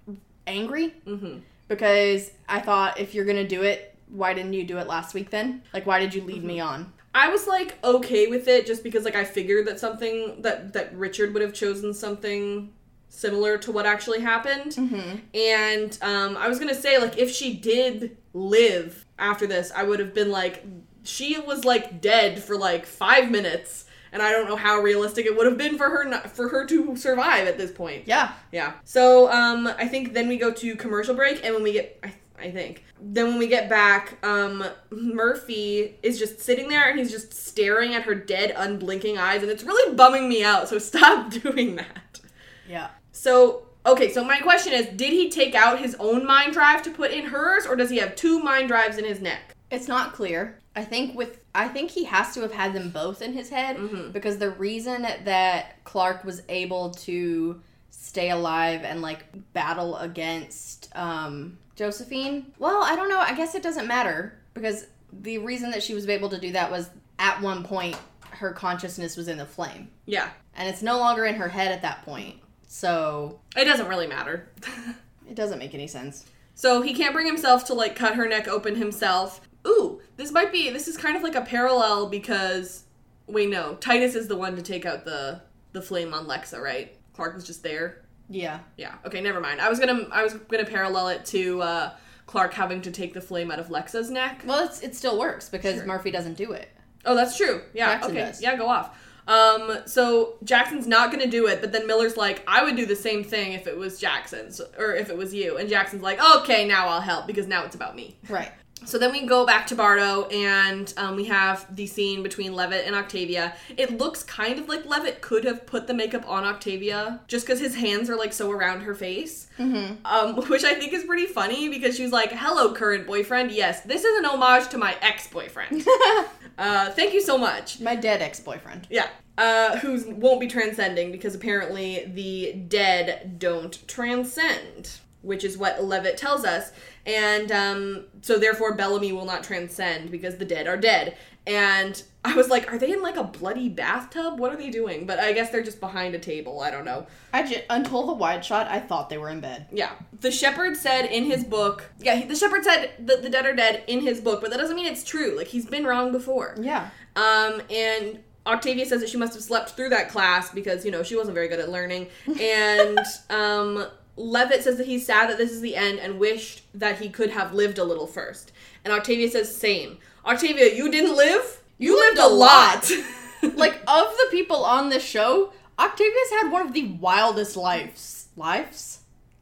angry 0.48 0.88
hmm 1.06 1.38
because 1.68 2.32
I 2.48 2.60
thought 2.62 3.00
if 3.00 3.14
you're 3.14 3.26
going 3.26 3.38
to 3.38 3.48
do 3.48 3.62
it, 3.62 3.96
why 4.08 4.34
didn't 4.34 4.54
you 4.54 4.64
do 4.64 4.80
it 4.80 4.88
last 4.88 5.14
week 5.14 5.30
then? 5.30 5.62
Like, 5.72 5.86
why 5.86 6.00
did 6.00 6.16
you 6.16 6.24
lead 6.24 6.44
me 6.44 6.60
on? 6.60 6.92
I 7.14 7.30
was 7.30 7.46
like 7.46 7.78
okay 7.84 8.26
with 8.28 8.48
it 8.48 8.66
just 8.66 8.82
because 8.84 9.04
like 9.06 9.16
I 9.16 9.24
figured 9.24 9.68
that 9.68 9.80
something 9.80 10.42
that 10.42 10.74
that 10.74 10.96
Richard 10.96 11.32
would 11.34 11.44
have 11.44 11.54
chosen 11.54 11.94
something 11.94 12.72
similar 13.10 13.58
to 13.60 13.72
what 13.72 13.86
actually 13.86 14.22
happened. 14.22 14.72
Mm-hmm. 14.74 15.18
And 15.36 15.98
um, 16.02 16.38
I 16.38 16.48
was 16.48 16.58
gonna 16.60 16.74
say, 16.76 16.98
like, 16.98 17.18
if 17.18 17.30
she 17.32 17.54
did 17.56 18.18
live 18.34 19.06
after 19.20 19.46
this, 19.48 19.72
I 19.76 19.84
would 19.84 20.00
have 20.00 20.14
been 20.14 20.32
like, 20.32 20.66
she 21.04 21.40
was 21.40 21.66
like 21.66 22.02
dead 22.02 22.42
for 22.44 22.56
like 22.58 22.86
five 22.86 23.30
minutes, 23.32 23.86
and 24.12 24.22
I 24.22 24.32
don't 24.32 24.48
know 24.48 24.56
how 24.56 24.80
realistic 24.80 25.26
it 25.26 25.36
would 25.36 25.46
have 25.46 25.58
been 25.58 25.78
for 25.78 25.90
her 25.90 26.06
not, 26.06 26.32
for 26.32 26.50
her 26.50 26.66
to 26.66 26.96
survive 26.96 27.48
at 27.48 27.58
this 27.58 27.72
point. 27.72 28.08
Yeah. 28.08 28.34
Yeah. 28.52 28.74
So 28.86 29.32
um, 29.32 29.68
I 29.68 29.88
think 29.88 30.14
then 30.14 30.28
we 30.28 30.38
go 30.38 30.52
to 30.52 30.76
commercial 30.76 31.16
break, 31.16 31.44
and 31.44 31.54
when 31.54 31.64
we 31.64 31.74
get, 31.74 32.00
I, 32.04 32.14
I 32.40 32.52
think 32.52 32.84
then 33.02 33.28
when 33.28 33.40
we 33.40 33.48
get 33.48 33.70
back, 33.70 34.18
um, 34.24 34.64
Murphy 34.92 35.96
is 36.04 36.20
just 36.20 36.40
sitting 36.40 36.70
there 36.70 36.90
and 36.90 37.00
he's 37.00 37.12
just 37.12 37.34
staring 37.34 37.96
at 37.96 38.04
her 38.04 38.16
dead, 38.16 38.54
unblinking 38.56 39.18
eyes, 39.18 39.42
and 39.42 39.52
it's 39.52 39.64
really 39.64 39.96
bumming 39.96 40.28
me 40.28 40.44
out. 40.44 40.70
So 40.70 40.80
stop 40.80 41.32
doing 41.32 41.76
that. 41.76 42.20
Yeah. 42.68 42.90
So, 43.12 43.64
okay, 43.86 44.12
so 44.12 44.24
my 44.24 44.40
question 44.40 44.74
is 44.74 44.88
did 44.88 45.12
he 45.12 45.30
take 45.30 45.56
out 45.56 45.80
his 45.80 45.96
own 46.00 46.26
mind 46.26 46.54
drive 46.54 46.82
to 46.84 46.92
put 46.92 47.12
in 47.12 47.26
hers, 47.26 47.66
or 47.66 47.76
does 47.76 47.90
he 47.90 47.98
have 47.98 48.16
two 48.16 48.40
mind 48.40 48.68
drives 48.68 48.98
in 48.98 49.06
his 49.06 49.22
neck? 49.22 49.56
It's 49.72 49.88
not 49.88 50.14
clear. 50.14 50.60
I 50.80 50.86
think 50.86 51.16
with 51.18 51.44
I 51.54 51.68
think 51.68 51.92
he 51.92 52.06
has 52.06 52.34
to 52.36 52.42
have 52.42 52.54
had 52.54 52.74
them 52.74 52.90
both 52.90 53.22
in 53.22 53.34
his 53.34 53.50
head 53.50 53.76
Mhm. 53.78 54.14
because 54.14 54.38
the 54.38 54.50
reason 54.52 55.02
that 55.02 55.84
Clarke 55.84 56.24
was 56.24 56.42
able 56.48 56.92
to 56.92 57.62
stay 57.90 58.30
alive 58.30 58.82
and 58.84 59.02
like 59.02 59.26
battle 59.54 59.98
against 59.98 60.90
um 60.96 61.58
Josephine, 61.76 62.46
well, 62.60 62.82
I 62.84 62.96
don't 62.96 63.10
know. 63.10 63.20
I 63.20 63.34
guess 63.34 63.56
it 63.56 63.64
doesn't 63.64 63.88
matter 63.88 64.38
because 64.54 64.86
the 65.14 65.38
reason 65.40 65.72
that 65.72 65.82
she 65.84 65.94
was 65.94 66.08
able 66.08 66.30
to 66.30 66.40
do 66.40 66.52
that 66.54 66.70
was 66.72 66.90
at 67.18 67.42
one 67.42 67.64
point 67.64 67.96
her 68.32 68.52
consciousness 68.54 69.18
was 69.18 69.28
in 69.28 69.38
the 69.38 69.46
flame 69.46 69.90
Yeah, 70.06 70.30
and 70.56 70.70
it's 70.70 70.82
no 70.82 70.98
longer 70.98 71.26
in 71.26 71.36
her 71.36 71.50
head 71.50 71.72
at 71.72 71.82
that 71.82 72.04
point. 72.06 72.36
So, 72.68 73.40
it 73.58 73.66
doesn't 73.66 73.88
really 73.88 74.06
matter. 74.08 74.48
it 75.30 75.36
doesn't 75.36 75.58
make 75.60 75.74
any 75.74 75.88
sense. 75.88 76.26
so 76.54 76.82
he 76.82 76.94
can't 76.94 77.14
bring 77.14 77.26
himself 77.28 77.66
to 77.66 77.74
like 77.74 77.96
cut 77.96 78.16
her 78.16 78.28
neck 78.28 78.48
open 78.48 78.76
himself. 78.76 79.42
Ooh, 79.68 80.02
this 80.18 80.32
might 80.32 80.52
be 80.52 80.70
this 80.70 80.88
is 80.88 80.98
kind 80.98 81.16
of 81.16 81.24
like 81.24 81.36
a 81.36 81.42
parallel 81.42 82.10
because 82.10 82.84
wait 83.28 83.50
no, 83.50 83.76
Titus 83.76 84.16
is 84.16 84.28
the 84.28 84.36
one 84.38 84.56
to 84.56 84.62
take 84.62 84.86
out 84.86 85.06
the 85.06 85.42
the 85.72 85.82
flame 85.82 86.14
on 86.14 86.26
Lexa, 86.26 86.60
right? 86.60 86.96
Clarke 87.14 87.36
was 87.36 87.46
just 87.46 87.64
there. 87.64 88.04
Yeah. 88.30 88.60
Yeah. 88.78 88.96
Okay, 89.06 89.22
never 89.22 89.42
mind. 89.42 89.60
I 89.60 89.70
was 89.70 89.80
gonna 89.80 90.08
I 90.12 90.24
was 90.24 90.34
gonna 90.34 90.66
parallel 90.66 91.10
it 91.10 91.26
to 91.26 91.62
uh, 91.62 91.96
Clarke 92.28 92.54
having 92.54 92.82
to 92.84 92.92
take 92.92 93.14
the 93.14 93.22
flame 93.22 93.52
out 93.52 93.60
of 93.60 93.68
Lexa's 93.68 94.10
neck. 94.10 94.44
Well, 94.46 94.66
it's, 94.66 94.82
it 94.82 94.96
still 94.96 95.20
works 95.20 95.50
because 95.50 95.78
Sure. 95.78 95.86
Murphy 95.86 96.12
doesn't 96.12 96.36
do 96.38 96.52
it. 96.52 96.70
Oh, 97.06 97.16
that's 97.16 97.36
true. 97.38 97.62
Yeah. 97.74 97.94
Jackson 97.94 98.12
okay. 98.12 98.20
does. 98.22 98.42
Yeah, 98.42 98.56
go 98.56 98.68
off. 98.68 98.98
Um, 99.28 99.80
so 99.86 100.38
Jackson's 100.44 100.88
not 100.88 101.12
gonna 101.12 101.28
do 101.28 101.48
it, 101.48 101.62
but 101.62 101.72
then 101.72 101.86
Miller's 101.86 102.18
like, 102.18 102.44
I 102.48 102.64
would 102.64 102.76
do 102.76 102.86
the 102.86 102.96
same 102.96 103.24
thing 103.24 103.54
if 103.54 103.68
it 103.68 103.78
was 103.78 104.00
Jackson's 104.00 104.60
or 104.78 104.96
if 104.96 105.10
it 105.10 105.18
was 105.18 105.34
you. 105.34 105.58
And 105.58 105.70
Jackson's 105.70 106.02
like, 106.02 106.20
okay, 106.38 106.68
now 106.68 106.88
I'll 106.88 107.02
help 107.02 107.28
because 107.28 107.48
now 107.48 107.64
it's 107.64 107.76
about 107.76 107.96
me. 107.96 108.18
Right. 108.28 108.52
So 108.86 108.98
then 108.98 109.12
we 109.12 109.26
go 109.26 109.46
back 109.46 109.68
to 109.68 109.76
Bardo 109.76 110.26
and 110.26 110.94
um, 110.98 111.16
we 111.16 111.26
have 111.26 111.74
the 111.76 111.88
scene 111.88 112.24
between 112.24 112.54
Levitt 112.54 112.86
and 112.86 112.96
Octavia. 112.96 113.54
It 113.78 113.98
looks 113.98 114.24
kind 114.24 114.60
of 114.60 114.68
like 114.68 114.86
Levitt 114.86 115.22
could 115.22 115.44
have 115.44 115.66
put 115.66 115.88
the 115.88 115.94
makeup 115.94 116.28
on 116.28 116.44
Octavia 116.44 117.20
just 117.28 117.46
because 117.46 117.60
his 117.60 117.76
hands 117.76 118.10
are 118.10 118.16
like 118.16 118.34
so 118.34 118.52
around 118.52 118.82
her 118.82 118.96
face. 118.96 119.48
Mm-hmm. 119.58 120.06
Um, 120.06 120.36
which 120.50 120.64
I 120.64 120.76
think 120.76 120.94
is 120.94 121.04
pretty 121.04 121.28
funny 121.28 121.70
because 121.70 121.96
she's 121.96 122.12
like, 122.12 122.32
hello, 122.32 122.74
current 122.74 123.06
boyfriend. 123.06 123.52
Yes, 123.52 123.82
this 123.82 124.04
is 124.04 124.20
an 124.20 124.26
homage 124.26 124.70
to 124.70 124.78
my 124.78 124.96
ex 125.02 125.28
boyfriend. 125.28 125.86
uh, 126.58 126.92
thank 126.92 127.14
you 127.14 127.22
so 127.22 127.38
much. 127.38 127.80
My 127.80 127.96
dead 127.96 128.22
ex 128.22 128.40
boyfriend. 128.40 128.88
Yeah. 128.90 129.08
Uh, 129.38 129.78
who 129.78 130.04
won't 130.16 130.42
be 130.42 130.48
transcending 130.48 131.14
because 131.14 131.34
apparently 131.34 132.12
the 132.14 132.52
dead 132.68 133.40
don't 133.40 133.88
transcend, 133.88 135.00
which 135.22 135.44
is 135.44 135.58
what 135.58 135.84
Levitt 135.84 136.18
tells 136.18 136.46
us. 136.46 136.72
And 137.06 137.52
um, 137.52 138.06
so 138.22 138.38
therefore 138.38 138.74
Bellamy 138.76 139.12
will 139.12 139.26
not 139.26 139.44
transcend 139.44 140.12
because 140.12 140.38
the 140.38 140.46
dead 140.46 140.68
are 140.68 140.78
dead. 140.78 141.18
And 141.48 142.02
I 142.24 142.36
was 142.36 142.50
like, 142.50 142.72
are 142.72 142.78
they 142.78 142.92
in 142.92 143.02
like 143.02 143.16
a 143.16 143.24
bloody 143.24 143.70
bathtub? 143.70 144.40
What 144.40 144.54
are 144.54 144.58
they 144.58 144.70
doing? 144.70 145.06
But 145.06 145.20
I 145.20 145.34
guess 145.34 145.50
they're 145.50 145.64
just 145.64 145.80
behind 145.80 146.14
a 146.14 146.20
table. 146.20 146.60
I 146.60 146.70
don't 146.70 146.86
know. 146.86 147.08
I 147.34 147.64
until 147.70 148.06
the 148.06 148.14
wide 148.14 148.44
shot, 148.46 148.68
I 148.68 148.80
thought 148.80 149.10
they 149.10 149.18
were 149.18 149.30
in 149.30 149.40
bed. 149.40 149.68
Yeah. 149.72 149.92
The 150.20 150.30
shepherd 150.32 150.78
said 150.78 151.06
in 151.06 151.24
his 151.24 151.44
book, 151.44 151.90
yeah, 152.00 152.16
he- 152.16 152.26
the 152.26 152.36
shepherd 152.36 152.64
said 152.64 152.92
that 153.00 153.24
the 153.24 153.30
dead 153.30 153.46
are 153.46 153.56
dead 153.56 153.84
in 153.88 154.02
his 154.02 154.22
book, 154.22 154.42
but 154.42 154.52
that 154.52 154.58
doesn't 154.58 154.76
mean 154.76 154.86
it's 154.86 155.04
true. 155.04 155.36
Like, 155.36 155.48
he's 155.48 155.66
been 155.66 155.86
wrong 155.86 156.12
before. 156.12 156.56
Yeah. 156.60 156.90
Um, 157.16 157.62
and 157.72 158.20
Octavia 158.46 158.86
says 158.86 159.02
that 159.02 159.10
she 159.10 159.18
must 159.18 159.34
have 159.34 159.44
slept 159.44 159.72
through 159.72 159.90
that 159.90 160.10
class 160.10 160.52
because, 160.52 160.86
you 160.86 160.92
know, 160.92 161.04
she 161.04 161.16
wasn't 161.16 161.36
very 161.36 161.48
good 161.48 161.60
at 161.60 161.70
learning. 161.70 162.08
And 162.40 163.00
um, 163.30 163.88
Levitt 164.20 164.64
says 164.64 164.78
that 164.78 164.86
he's 164.86 165.06
sad 165.06 165.30
that 165.30 165.38
this 165.38 165.52
is 165.52 165.62
the 165.62 165.76
end 165.76 166.00
and 166.00 166.20
wished 166.20 166.64
that 166.74 167.00
he 167.00 167.10
could 167.10 167.30
have 167.30 167.54
lived 167.54 167.78
a 167.78 167.84
little 167.84 168.06
first. 168.06 168.52
And 168.84 168.94
Octavia 168.94 169.30
says, 169.30 169.56
same. 169.56 169.98
Octavia, 170.26 170.76
you 170.76 170.92
didn't 170.92 171.16
live? 171.16 171.62
You, 171.78 171.98
lived, 171.98 172.20
a 172.20 172.28
lot. 172.28 172.92
Like 173.56 173.76
of 173.88 174.08
the 174.18 174.28
people 174.32 174.66
on 174.66 174.90
this 174.90 175.04
show, 175.04 175.54
Octavia's 175.78 176.32
had 176.42 176.52
one 176.52 176.66
of 176.68 176.74
the 176.74 176.88
wildest 176.88 177.56
lives. 177.56 178.28
Lives? 178.36 179.00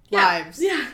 Yeah. 0.10 0.24
Lives. 0.24 0.62
Yeah. 0.62 0.86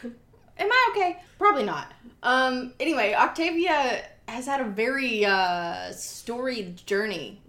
Am 0.58 0.72
I 0.72 0.90
okay? 0.92 1.20
Probably 1.38 1.66
not. 1.66 1.92
Um. 2.22 2.74
Anyway, 2.80 3.14
Octavia 3.14 4.06
has 4.30 4.46
had 4.46 4.62
a 4.62 4.64
very 4.64 5.26
uh 5.26 5.92
storied 5.92 6.86
journey. 6.88 7.42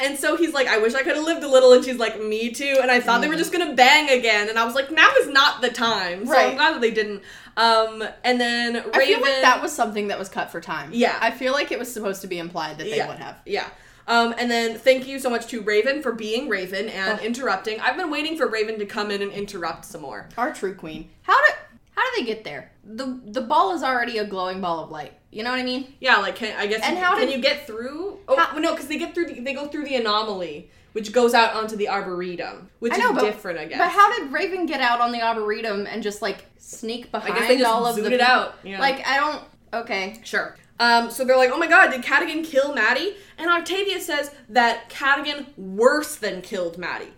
And 0.00 0.18
so 0.18 0.36
he's 0.36 0.52
like, 0.52 0.66
I 0.66 0.78
wish 0.78 0.94
I 0.94 1.02
could 1.02 1.14
have 1.14 1.24
lived 1.24 1.44
a 1.44 1.48
little. 1.48 1.72
And 1.72 1.84
she's 1.84 1.98
like, 1.98 2.20
me 2.20 2.50
too. 2.50 2.78
And 2.82 2.90
I 2.90 3.00
thought 3.00 3.20
they 3.20 3.28
were 3.28 3.36
just 3.36 3.52
going 3.52 3.68
to 3.68 3.74
bang 3.76 4.10
again. 4.18 4.48
And 4.48 4.58
I 4.58 4.64
was 4.64 4.74
like, 4.74 4.90
now 4.90 5.08
is 5.20 5.28
not 5.28 5.62
the 5.62 5.68
time. 5.70 6.26
So 6.26 6.32
I'm 6.32 6.38
Right. 6.48 6.56
glad 6.56 6.74
that 6.74 6.80
they 6.80 6.90
didn't. 6.90 7.22
Um, 7.56 8.02
and 8.24 8.40
then 8.40 8.74
Raven. 8.74 8.90
I 8.92 9.06
feel 9.06 9.20
like 9.20 9.40
that 9.42 9.62
was 9.62 9.72
something 9.72 10.08
that 10.08 10.18
was 10.18 10.28
cut 10.28 10.50
for 10.50 10.60
time. 10.60 10.90
Yeah. 10.92 11.16
I 11.20 11.30
feel 11.30 11.52
like 11.52 11.70
it 11.70 11.78
was 11.78 11.92
supposed 11.92 12.22
to 12.22 12.26
be 12.26 12.38
implied 12.38 12.78
that 12.78 12.84
they 12.84 12.96
yeah, 12.96 13.06
would 13.08 13.18
have. 13.18 13.36
Yeah. 13.46 13.68
Um, 14.08 14.34
and 14.36 14.50
then 14.50 14.76
thank 14.76 15.06
you 15.06 15.18
so 15.20 15.30
much 15.30 15.46
to 15.46 15.62
Raven 15.62 16.02
for 16.02 16.12
being 16.12 16.48
Raven 16.48 16.88
and 16.88 17.20
Oh. 17.20 17.24
interrupting. 17.24 17.78
I've 17.80 17.96
been 17.96 18.10
waiting 18.10 18.36
for 18.36 18.48
Raven 18.48 18.78
to 18.80 18.86
come 18.86 19.10
in 19.12 19.22
and 19.22 19.30
interrupt 19.32 19.84
some 19.84 20.02
more. 20.02 20.28
Our 20.36 20.52
true 20.52 20.74
queen. 20.74 21.08
How 21.22 21.34
do 21.46 21.52
how 21.96 22.02
do 22.02 22.20
they 22.20 22.26
get 22.26 22.42
there? 22.42 22.72
The 22.84 23.20
the 23.24 23.40
ball 23.40 23.72
is 23.74 23.82
already 23.84 24.18
a 24.18 24.24
glowing 24.26 24.60
ball 24.60 24.82
of 24.82 24.90
light. 24.90 25.12
You 25.34 25.42
know 25.42 25.50
what 25.50 25.58
I 25.58 25.64
mean? 25.64 25.92
Yeah, 26.00 26.18
like 26.18 26.36
can, 26.36 26.56
I 26.56 26.66
guess. 26.66 26.80
And 26.84 26.96
how 26.96 27.16
can 27.16 27.26
did- 27.26 27.36
you 27.36 27.42
get 27.42 27.66
through? 27.66 28.20
Oh 28.28 28.36
How- 28.36 28.56
no, 28.58 28.72
because 28.72 28.86
they 28.86 28.98
get 28.98 29.14
through. 29.14 29.26
The, 29.26 29.40
they 29.40 29.52
go 29.52 29.66
through 29.66 29.84
the 29.84 29.96
anomaly, 29.96 30.70
which 30.92 31.12
goes 31.12 31.34
out 31.34 31.54
onto 31.54 31.74
the 31.74 31.88
arboretum, 31.88 32.70
which 32.78 32.92
I 32.92 32.98
know, 32.98 33.10
is 33.10 33.14
but, 33.16 33.22
different, 33.22 33.58
I 33.58 33.64
guess. 33.66 33.78
But 33.78 33.88
how 33.90 34.16
did 34.16 34.32
Raven 34.32 34.64
get 34.66 34.80
out 34.80 35.00
on 35.00 35.10
the 35.10 35.20
arboretum 35.22 35.86
and 35.88 36.02
just 36.04 36.22
like 36.22 36.46
sneak 36.56 37.10
behind 37.10 37.34
I 37.34 37.38
guess 37.38 37.48
they 37.48 37.58
just 37.58 37.68
all 37.68 37.84
of 37.84 37.96
the 37.96 38.02
zooted 38.02 38.20
out. 38.20 38.54
Yeah. 38.62 38.78
Like 38.80 39.04
I 39.06 39.16
don't. 39.18 39.44
Okay. 39.82 40.20
Sure. 40.22 40.56
Um, 40.78 41.10
so 41.10 41.24
they're 41.24 41.36
like, 41.36 41.50
oh 41.52 41.58
my 41.58 41.66
god, 41.68 41.90
did 41.90 42.02
Cadogan 42.02 42.44
kill 42.44 42.74
Madi? 42.74 43.16
And 43.38 43.50
Octavia 43.50 44.00
says 44.00 44.30
that 44.48 44.88
Cadogan 44.88 45.46
worse 45.56 46.16
than 46.16 46.42
killed 46.42 46.78
Madi. 46.78 47.08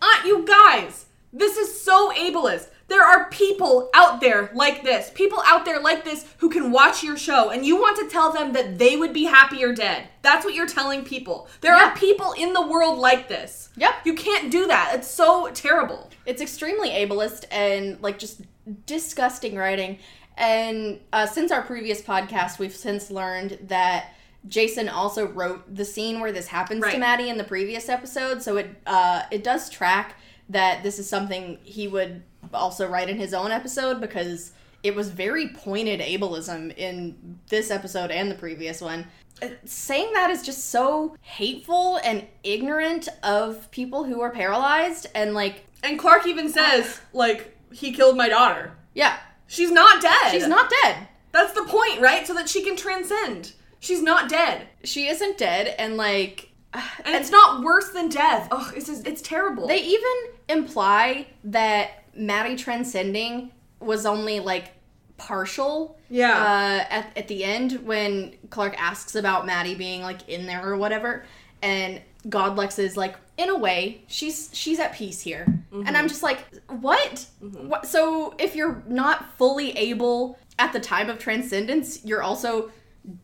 Uh, 0.00 0.22
you 0.24 0.44
guys, 0.46 1.06
this 1.32 1.56
is 1.56 1.80
so 1.80 2.12
ableist. 2.12 2.68
There 2.88 3.02
are 3.02 3.28
people 3.30 3.90
out 3.94 4.20
there 4.20 4.50
like 4.54 4.84
this, 4.84 5.10
people 5.14 5.42
out 5.44 5.64
there 5.64 5.80
like 5.80 6.04
this 6.04 6.24
who 6.38 6.48
can 6.48 6.70
watch 6.70 7.02
your 7.02 7.16
show, 7.16 7.50
and 7.50 7.66
you 7.66 7.76
want 7.80 7.98
to 7.98 8.08
tell 8.08 8.32
them 8.32 8.52
that 8.52 8.78
they 8.78 8.96
would 8.96 9.12
be 9.12 9.24
happier 9.24 9.72
dead. 9.74 10.08
That's 10.22 10.44
what 10.44 10.54
you're 10.54 10.68
telling 10.68 11.04
people. 11.04 11.48
There 11.62 11.74
Yeah. 11.74 11.90
are 11.90 11.96
people 11.96 12.32
in 12.32 12.52
the 12.52 12.64
world 12.66 12.98
like 12.98 13.28
this. 13.28 13.70
Yep. 13.76 13.92
You 14.04 14.14
can't 14.14 14.50
do 14.52 14.66
that. 14.68 14.92
It's 14.94 15.08
so 15.08 15.50
terrible. 15.52 16.10
It's 16.26 16.40
extremely 16.40 16.90
ableist 16.90 17.44
and 17.50 18.00
like 18.02 18.18
just 18.20 18.42
disgusting 18.86 19.56
writing. 19.56 19.98
And 20.36 21.00
uh, 21.12 21.26
since 21.26 21.50
our 21.50 21.62
previous 21.62 22.00
podcast, 22.02 22.58
we've 22.58 22.74
since 22.74 23.10
learned 23.10 23.58
that 23.68 24.12
Jason 24.46 24.88
also 24.88 25.26
wrote 25.26 25.74
the 25.74 25.84
scene 25.84 26.20
where 26.20 26.30
this 26.30 26.46
happens 26.48 26.84
to 26.86 26.98
Madi 26.98 27.28
in 27.30 27.36
the 27.38 27.44
previous 27.44 27.88
episode. 27.88 28.42
So 28.42 28.58
it 28.58 28.68
uh, 28.86 29.22
it 29.30 29.42
does 29.42 29.68
track 29.70 30.14
that 30.48 30.82
this 30.84 30.98
is 31.00 31.08
something 31.08 31.58
he 31.64 31.88
would 31.88 32.22
also 32.56 32.86
write 32.88 33.08
in 33.08 33.16
his 33.18 33.32
own 33.34 33.50
episode 33.50 34.00
because 34.00 34.52
it 34.82 34.94
was 34.94 35.10
very 35.10 35.48
pointed 35.48 36.00
ableism 36.00 36.76
in 36.76 37.38
this 37.48 37.70
episode 37.70 38.10
and 38.10 38.30
the 38.30 38.34
previous 38.34 38.80
one. 38.80 39.06
Uh, 39.42 39.48
Saying 39.64 40.12
that 40.14 40.30
is 40.30 40.42
just 40.44 40.70
so 40.70 41.16
hateful 41.20 41.98
and 42.04 42.26
ignorant 42.42 43.08
of 43.22 43.70
people 43.70 44.04
who 44.04 44.20
are 44.20 44.30
paralyzed 44.30 45.06
and 45.14 45.34
like 45.34 45.64
And 45.82 45.98
Clarke 45.98 46.26
even 46.26 46.48
says, 46.50 47.00
like, 47.12 47.56
he 47.72 47.92
killed 47.92 48.16
my 48.16 48.28
daughter. 48.28 48.72
yeah 48.94 49.18
She's 49.48 49.70
not 49.70 50.02
dead. 50.02 50.32
She's 50.32 50.48
not 50.48 50.72
dead. 50.82 51.08
That's 51.32 51.52
the 51.52 51.64
point, 51.64 52.00
right? 52.00 52.26
So 52.26 52.34
that 52.34 52.48
she 52.48 52.64
can 52.64 52.76
transcend. 52.76 53.52
She's 53.78 54.02
not 54.02 54.28
dead. 54.28 54.66
She 54.84 55.06
isn't 55.06 55.36
dead, 55.38 55.74
and 55.78 55.96
like, 55.96 56.48
And, 56.72 57.14
it's 57.14 57.30
not 57.30 57.62
worse 57.62 57.90
than 57.90 58.08
death. 58.08 58.48
Oh, 58.50 58.72
it's 58.74 58.88
it's 58.88 59.22
terrible. 59.22 59.68
they 59.68 59.82
even 59.82 60.16
imply 60.48 61.26
that 61.44 62.02
Madi 62.16 62.56
transcending 62.56 63.50
was 63.80 64.06
only 64.06 64.40
like 64.40 64.72
partial. 65.16 65.98
Yeah. 66.08 66.32
Uh, 66.32 66.92
at 66.92 67.16
at 67.16 67.28
the 67.28 67.44
end 67.44 67.72
when 67.84 68.34
Clarke 68.50 68.80
asks 68.80 69.14
about 69.14 69.46
Madi 69.46 69.74
being 69.74 70.02
like 70.02 70.28
in 70.28 70.46
there 70.46 70.66
or 70.66 70.76
whatever, 70.76 71.24
and 71.62 72.00
Godlex 72.28 72.78
is 72.78 72.96
like, 72.96 73.16
in 73.36 73.50
a 73.50 73.56
way, 73.56 74.02
she's 74.06 74.50
she's 74.52 74.78
at 74.78 74.94
peace 74.94 75.20
here, 75.20 75.46
and 75.72 75.96
I'm 75.96 76.08
just 76.08 76.22
like, 76.22 76.44
what? 76.68 77.26
what? 77.40 77.86
So 77.86 78.34
if 78.38 78.56
you're 78.56 78.82
not 78.88 79.36
fully 79.36 79.72
able 79.72 80.38
at 80.58 80.72
the 80.72 80.80
time 80.80 81.10
of 81.10 81.18
transcendence, 81.18 82.04
you're 82.04 82.22
also 82.22 82.70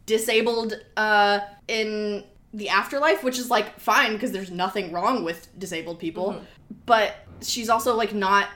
disabled 0.07 0.75
uh, 0.97 1.41
in 1.67 2.25
the 2.55 2.69
afterlife, 2.69 3.25
which 3.25 3.39
is 3.39 3.51
like 3.51 3.81
fine 3.81 4.13
because 4.13 4.33
there's 4.33 4.51
nothing 4.51 4.93
wrong 4.93 5.25
with 5.25 5.49
disabled 5.59 5.99
people, 5.99 6.41
but 6.87 7.17
she's 7.41 7.69
also 7.69 7.97
like 7.97 8.15
not 8.15 8.49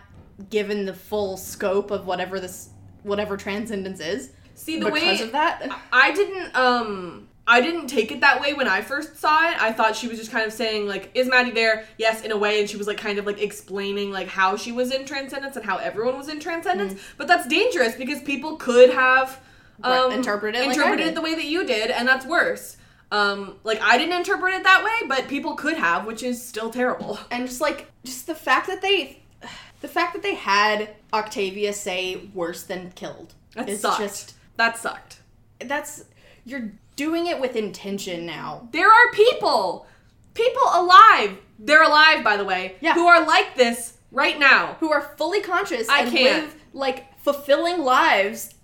given 0.50 0.84
the 0.84 0.94
full 0.94 1.36
scope 1.36 1.90
of 1.90 2.06
whatever 2.06 2.40
this 2.40 2.70
whatever 3.02 3.36
transcendence 3.36 4.00
is 4.00 4.30
See 4.54 4.78
the 4.78 4.86
because 4.86 5.02
way 5.02 5.20
of 5.20 5.32
that. 5.32 5.68
I 5.92 6.12
didn't 6.12 6.56
um 6.56 7.28
I 7.48 7.60
didn't 7.60 7.86
take 7.86 8.10
it 8.10 8.22
that 8.22 8.40
way 8.40 8.54
when 8.54 8.66
I 8.66 8.80
first 8.80 9.18
saw 9.18 9.48
it. 9.48 9.62
I 9.62 9.72
thought 9.72 9.94
she 9.94 10.08
was 10.08 10.18
just 10.18 10.32
kind 10.32 10.44
of 10.44 10.52
saying 10.52 10.88
like, 10.88 11.10
"Is 11.14 11.28
Madi 11.28 11.52
there?" 11.52 11.84
Yes, 11.96 12.22
in 12.22 12.32
a 12.32 12.36
way, 12.36 12.58
and 12.58 12.68
she 12.68 12.76
was 12.76 12.88
like 12.88 12.96
kind 12.96 13.18
of 13.18 13.26
like 13.26 13.40
explaining 13.40 14.10
like 14.10 14.26
how 14.26 14.56
she 14.56 14.72
was 14.72 14.92
in 14.92 15.04
transcendence 15.04 15.54
and 15.54 15.64
how 15.64 15.76
everyone 15.76 16.16
was 16.16 16.28
in 16.28 16.40
transcendence. 16.40 17.00
But 17.16 17.28
that's 17.28 17.46
dangerous 17.46 17.94
because 17.94 18.20
people 18.22 18.56
could 18.56 18.90
have 18.90 19.40
um, 19.84 20.10
interpreted 20.10 20.60
it 20.60 20.66
like 20.66 20.76
interpreted 20.76 21.04
did. 21.04 21.12
it 21.12 21.14
the 21.14 21.20
way 21.22 21.34
that 21.36 21.44
you 21.44 21.64
did, 21.64 21.90
and 21.90 22.08
that's 22.08 22.26
worse. 22.26 22.78
Um, 23.12 23.60
like 23.62 23.80
I 23.80 23.96
didn't 23.96 24.16
interpret 24.16 24.54
it 24.54 24.64
that 24.64 24.82
way, 24.82 25.06
but 25.06 25.28
people 25.28 25.54
could 25.54 25.76
have, 25.76 26.04
which 26.04 26.24
is 26.24 26.44
still 26.44 26.70
terrible. 26.70 27.20
and 27.30 27.46
just 27.46 27.60
like 27.60 27.86
just 28.02 28.26
the 28.26 28.34
fact 28.34 28.66
that 28.66 28.82
they 28.82 29.22
the 29.80 29.88
fact 29.88 30.12
that 30.14 30.22
they 30.22 30.34
had 30.34 30.90
Octavia 31.12 31.72
say 31.72 32.28
worse 32.34 32.62
than 32.62 32.90
killed 32.92 33.34
That 33.54 33.68
is 33.68 33.80
sucked. 33.80 34.00
just 34.00 34.34
that 34.56 34.78
sucked. 34.78 35.20
that's 35.60 36.04
you're 36.44 36.72
doing 36.96 37.26
it 37.26 37.40
with 37.40 37.56
intention 37.56 38.24
now. 38.24 38.68
There 38.72 38.88
are 38.90 39.10
people, 39.12 39.86
people 40.34 40.62
alive. 40.72 41.36
They're 41.58 41.82
alive, 41.82 42.22
by 42.24 42.36
the 42.36 42.44
way. 42.44 42.76
Yeah. 42.80 42.94
Who 42.94 43.06
are 43.06 43.26
like 43.26 43.54
this 43.56 43.98
right 44.12 44.38
now. 44.38 44.76
Who 44.80 44.90
are 44.92 45.02
fully 45.18 45.40
conscious 45.42 45.88
I 45.88 46.02
and 46.02 46.10
can't. 46.12 46.44
live 46.44 46.54
like 46.72 47.18
fulfilling 47.20 47.80
lives 47.82 48.54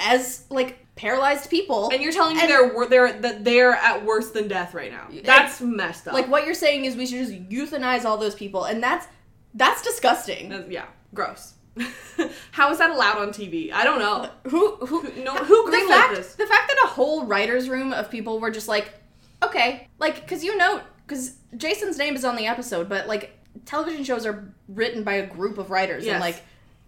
as 0.00 0.44
like 0.50 0.84
paralyzed 0.96 1.50
people. 1.50 1.90
And 1.92 2.02
you're 2.02 2.12
telling 2.12 2.36
me 2.36 2.42
And- 2.42 2.50
they're 2.50 2.86
they're 2.88 3.12
that 3.20 3.44
they're 3.44 3.72
at 3.74 4.04
worse 4.04 4.30
than 4.30 4.48
death 4.48 4.74
right 4.74 4.90
now. 4.92 5.08
That's 5.24 5.60
messed 5.60 6.08
up. 6.08 6.14
like 6.14 6.28
what 6.28 6.44
you're 6.46 6.54
saying 6.54 6.84
is 6.86 6.96
we 6.96 7.06
should 7.06 7.18
just 7.26 7.48
euthanize 7.50 8.04
all 8.04 8.16
those 8.16 8.34
people 8.34 8.64
and 8.64 8.82
that's 8.82 9.06
That's 9.54 9.82
disgusting. 9.82 10.48
That's- 10.50 10.70
yeah, 10.70 10.86
gross. 11.14 11.54
How 12.50 12.70
is 12.72 12.78
that 12.78 12.90
allowed 12.90 13.18
on 13.18 13.28
TV? 13.30 13.72
I 13.72 13.84
don't 13.84 13.98
know. 14.00 14.28
Who 14.50 14.76
who 14.76 15.02
No, 15.22 15.34
who 15.36 15.70
the 15.70 15.76
greenlit 15.76 15.88
fact 15.88 16.14
this? 16.16 16.34
the 16.34 16.46
fact 16.46 16.68
that 16.68 16.76
a 16.84 16.88
whole 16.88 17.24
writers 17.26 17.68
room 17.68 17.92
of 17.92 18.10
people 18.10 18.40
were 18.40 18.50
just 18.50 18.66
like, 18.68 18.92
okay, 19.44 19.86
like 19.98 20.16
because 20.22 20.42
you 20.42 20.56
know 20.56 20.80
because 21.06 21.36
Jason's 21.56 21.96
name 21.98 22.16
is 22.16 22.24
on 22.24 22.34
the 22.36 22.46
episode, 22.46 22.88
but 22.88 23.06
like 23.06 23.38
television 23.64 24.02
shows 24.04 24.26
are 24.26 24.52
written 24.68 25.04
by 25.04 25.14
a 25.14 25.26
group 25.26 25.56
of 25.58 25.70
writers 25.70 26.04
Yes. 26.04 26.14
and 26.14 26.20
like 26.20 26.42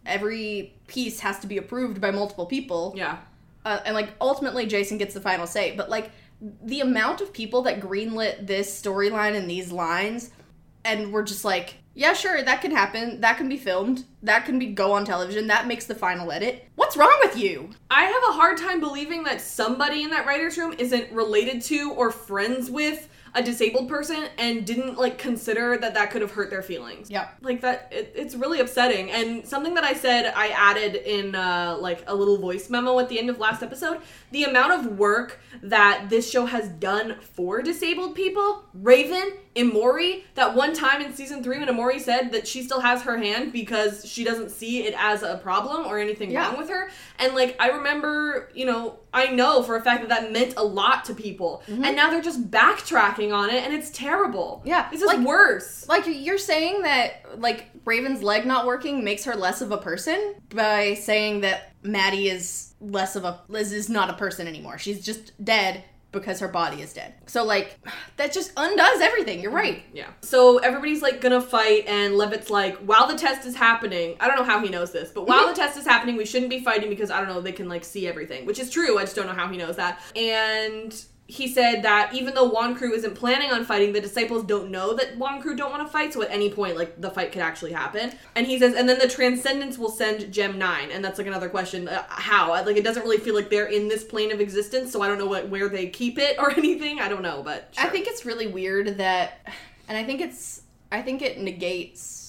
every 0.06 0.74
piece 0.88 1.20
has 1.20 1.38
to 1.40 1.46
be 1.46 1.58
approved 1.58 2.00
by 2.00 2.10
multiple 2.10 2.46
people. 2.46 2.92
Yeah. 2.96 3.18
uh, 3.64 3.80
and 3.84 3.94
like 3.94 4.10
ultimately 4.20 4.66
Jason 4.66 4.98
gets 4.98 5.14
the 5.14 5.20
final 5.20 5.46
say. 5.46 5.74
But 5.76 5.88
like 5.88 6.10
the 6.62 6.80
amount 6.80 7.20
of 7.20 7.32
people 7.32 7.62
that 7.62 7.80
greenlit 7.80 8.46
this 8.46 8.82
storyline 8.82 9.36
and 9.36 9.48
these 9.48 9.70
lines, 9.70 10.30
and 10.84 11.12
were 11.12 11.22
just 11.22 11.44
like, 11.44 11.74
yeah, 11.94 12.12
sure, 12.12 12.42
that 12.42 12.62
can 12.62 12.70
happen. 12.70 13.20
That 13.20 13.36
can 13.36 13.48
be 13.48 13.56
filmed. 13.56 14.04
That 14.22 14.44
can 14.44 14.58
be 14.58 14.66
go 14.66 14.92
on 14.92 15.04
television. 15.04 15.48
That 15.48 15.66
makes 15.66 15.86
the 15.86 15.94
final 15.94 16.30
edit. 16.30 16.68
What's 16.76 16.96
wrong 16.96 17.16
with 17.24 17.36
you? 17.36 17.70
I 17.90 18.04
have 18.04 18.22
a 18.28 18.32
hard 18.32 18.58
time 18.58 18.80
believing 18.80 19.24
that 19.24 19.40
somebody 19.40 20.02
in 20.02 20.10
that 20.10 20.26
writer's 20.26 20.56
room 20.56 20.74
isn't 20.78 21.10
related 21.12 21.62
to 21.62 21.92
or 21.92 22.10
friends 22.10 22.70
with 22.70 23.08
a 23.34 23.42
disabled 23.42 23.88
person 23.88 24.26
and 24.38 24.66
didn't 24.66 24.98
like 24.98 25.18
consider 25.18 25.76
that 25.78 25.94
that 25.94 26.10
could 26.10 26.22
have 26.22 26.32
hurt 26.32 26.50
their 26.50 26.62
feelings. 26.62 27.10
Yep. 27.10 27.38
Like 27.42 27.60
that, 27.60 27.88
it, 27.92 28.12
it's 28.16 28.34
really 28.34 28.60
upsetting. 28.60 29.10
And 29.10 29.46
something 29.46 29.74
that 29.74 29.84
I 29.84 29.94
said 29.94 30.32
I 30.34 30.48
added 30.48 30.96
in 30.96 31.34
uh, 31.34 31.76
like 31.80 32.02
a 32.06 32.14
little 32.14 32.38
voice 32.38 32.70
memo 32.70 32.98
at 32.98 33.08
the 33.08 33.18
end 33.18 33.30
of 33.30 33.38
last 33.38 33.62
episode 33.62 34.00
the 34.32 34.44
amount 34.44 34.72
of 34.72 34.98
work 34.98 35.40
that 35.62 36.06
this 36.08 36.30
show 36.30 36.46
has 36.46 36.68
done 36.68 37.16
for 37.20 37.62
disabled 37.62 38.14
people. 38.14 38.64
Raven, 38.74 39.32
Emori, 39.56 40.22
that 40.36 40.54
one 40.54 40.72
time 40.72 41.02
in 41.02 41.12
season 41.12 41.42
three 41.42 41.58
when 41.58 41.66
Emori 41.68 42.00
said 42.00 42.30
that 42.32 42.46
she 42.46 42.62
still 42.62 42.78
has 42.80 43.02
her 43.02 43.18
hand 43.18 43.52
because 43.52 44.04
she 44.06 44.22
doesn't 44.22 44.50
see 44.50 44.84
it 44.86 44.94
as 44.96 45.24
a 45.24 45.38
problem 45.38 45.86
or 45.86 45.98
anything 45.98 46.30
Yeah. 46.30 46.46
wrong 46.48 46.56
with 46.56 46.68
her. 46.68 46.88
And 47.18 47.34
like, 47.34 47.56
I 47.58 47.70
remember, 47.70 48.48
you 48.54 48.64
know, 48.64 49.00
I 49.12 49.26
know 49.26 49.64
for 49.64 49.74
a 49.74 49.82
fact 49.82 50.02
that 50.02 50.08
that 50.08 50.30
meant 50.32 50.54
a 50.56 50.62
lot 50.62 51.04
to 51.06 51.14
people. 51.14 51.64
Mm-hmm. 51.66 51.84
And 51.84 51.96
now 51.96 52.10
they're 52.10 52.22
just 52.22 52.48
backtracking 52.48 53.34
on 53.34 53.50
it 53.50 53.64
and 53.64 53.74
it's 53.74 53.90
terrible. 53.90 54.62
Yeah, 54.64 54.88
This 54.90 55.00
is 55.02 55.08
like- 55.08 55.18
worse. 55.26 55.88
Like 55.88 56.04
you're 56.06 56.38
saying 56.38 56.82
that 56.82 57.40
like 57.40 57.70
Raven's 57.84 58.22
leg 58.22 58.46
not 58.46 58.66
working 58.66 59.02
makes 59.02 59.24
her 59.24 59.34
less 59.34 59.60
of 59.62 59.72
a 59.72 59.78
person 59.78 60.36
by 60.54 60.94
saying 60.94 61.40
that 61.40 61.72
Madi 61.82 62.28
is 62.28 62.74
less 62.80 63.16
of 63.16 63.24
a 63.24 63.40
Liz 63.48 63.72
is 63.72 63.88
not 63.88 64.10
a 64.10 64.14
person 64.14 64.46
anymore. 64.46 64.78
She's 64.78 65.04
just 65.04 65.32
dead 65.44 65.82
because 66.12 66.40
her 66.40 66.48
body 66.48 66.82
is 66.82 66.92
dead. 66.92 67.14
So 67.26 67.44
like 67.44 67.78
that 68.16 68.32
just 68.32 68.52
undoes 68.56 69.00
everything. 69.00 69.40
You're 69.40 69.52
right. 69.52 69.84
Mm-hmm. 69.86 69.96
Yeah. 69.96 70.08
So 70.22 70.58
everybody's 70.58 71.02
like 71.02 71.20
gonna 71.20 71.40
fight, 71.40 71.84
and 71.86 72.16
Levitt's 72.16 72.50
like, 72.50 72.78
while 72.78 73.06
the 73.06 73.16
test 73.16 73.46
is 73.46 73.56
happening, 73.56 74.16
I 74.20 74.26
don't 74.26 74.36
know 74.36 74.44
how 74.44 74.60
he 74.60 74.68
knows 74.68 74.92
this, 74.92 75.10
but 75.10 75.26
while 75.26 75.46
the 75.46 75.52
mm-hmm. 75.52 75.60
test 75.60 75.78
is 75.78 75.86
happening, 75.86 76.16
we 76.16 76.26
shouldn't 76.26 76.50
be 76.50 76.60
fighting 76.60 76.90
because 76.90 77.10
I 77.10 77.18
don't 77.20 77.28
know, 77.28 77.40
they 77.40 77.52
can 77.52 77.68
like 77.68 77.84
see 77.84 78.06
everything, 78.06 78.46
which 78.46 78.58
is 78.58 78.70
true. 78.70 78.98
I 78.98 79.02
just 79.02 79.16
don't 79.16 79.26
know 79.26 79.34
how 79.34 79.48
he 79.48 79.56
knows 79.56 79.76
that. 79.76 80.00
And 80.16 80.92
he 81.30 81.46
said 81.46 81.82
that 81.82 82.12
even 82.12 82.34
though 82.34 82.50
Wonkru 82.50 82.92
isn't 82.92 83.14
planning 83.14 83.52
on 83.52 83.64
fighting, 83.64 83.92
the 83.92 84.00
disciples 84.00 84.42
don't 84.42 84.68
know 84.68 84.94
that 84.94 85.16
Wonkru 85.16 85.56
don't 85.56 85.70
want 85.70 85.86
to 85.86 85.90
fight, 85.90 86.12
so 86.12 86.22
at 86.22 86.30
any 86.30 86.50
point, 86.50 86.76
like, 86.76 87.00
the 87.00 87.10
fight 87.10 87.30
could 87.30 87.40
actually 87.40 87.70
happen. 87.72 88.12
And 88.34 88.48
he 88.48 88.58
says, 88.58 88.74
and 88.74 88.88
then 88.88 88.98
the 88.98 89.06
Transcendence 89.06 89.78
will 89.78 89.90
send 89.90 90.32
Gem 90.32 90.58
9, 90.58 90.90
and 90.90 91.04
that's 91.04 91.18
like 91.18 91.28
another 91.28 91.48
question. 91.48 91.86
Uh, 91.86 92.02
how? 92.08 92.50
Like, 92.50 92.76
it 92.76 92.82
doesn't 92.82 93.04
really 93.04 93.18
feel 93.18 93.36
like 93.36 93.48
they're 93.48 93.66
in 93.66 93.86
this 93.86 94.02
plane 94.02 94.32
of 94.32 94.40
existence, 94.40 94.92
so 94.92 95.02
I 95.02 95.08
don't 95.08 95.18
know 95.18 95.26
what 95.26 95.48
where 95.48 95.68
they 95.68 95.88
keep 95.88 96.18
it 96.18 96.36
or 96.38 96.50
anything. 96.56 97.00
I 97.00 97.08
don't 97.08 97.22
know, 97.22 97.42
but 97.44 97.72
I 97.78 97.86
think 97.88 98.08
it's 98.08 98.26
really 98.26 98.48
weird 98.48 98.98
that, 98.98 99.46
and 99.88 99.96
I 99.96 100.02
think 100.02 100.20
it's, 100.20 100.62
I 100.90 101.00
think 101.00 101.22
it 101.22 101.38
negates 101.38 102.19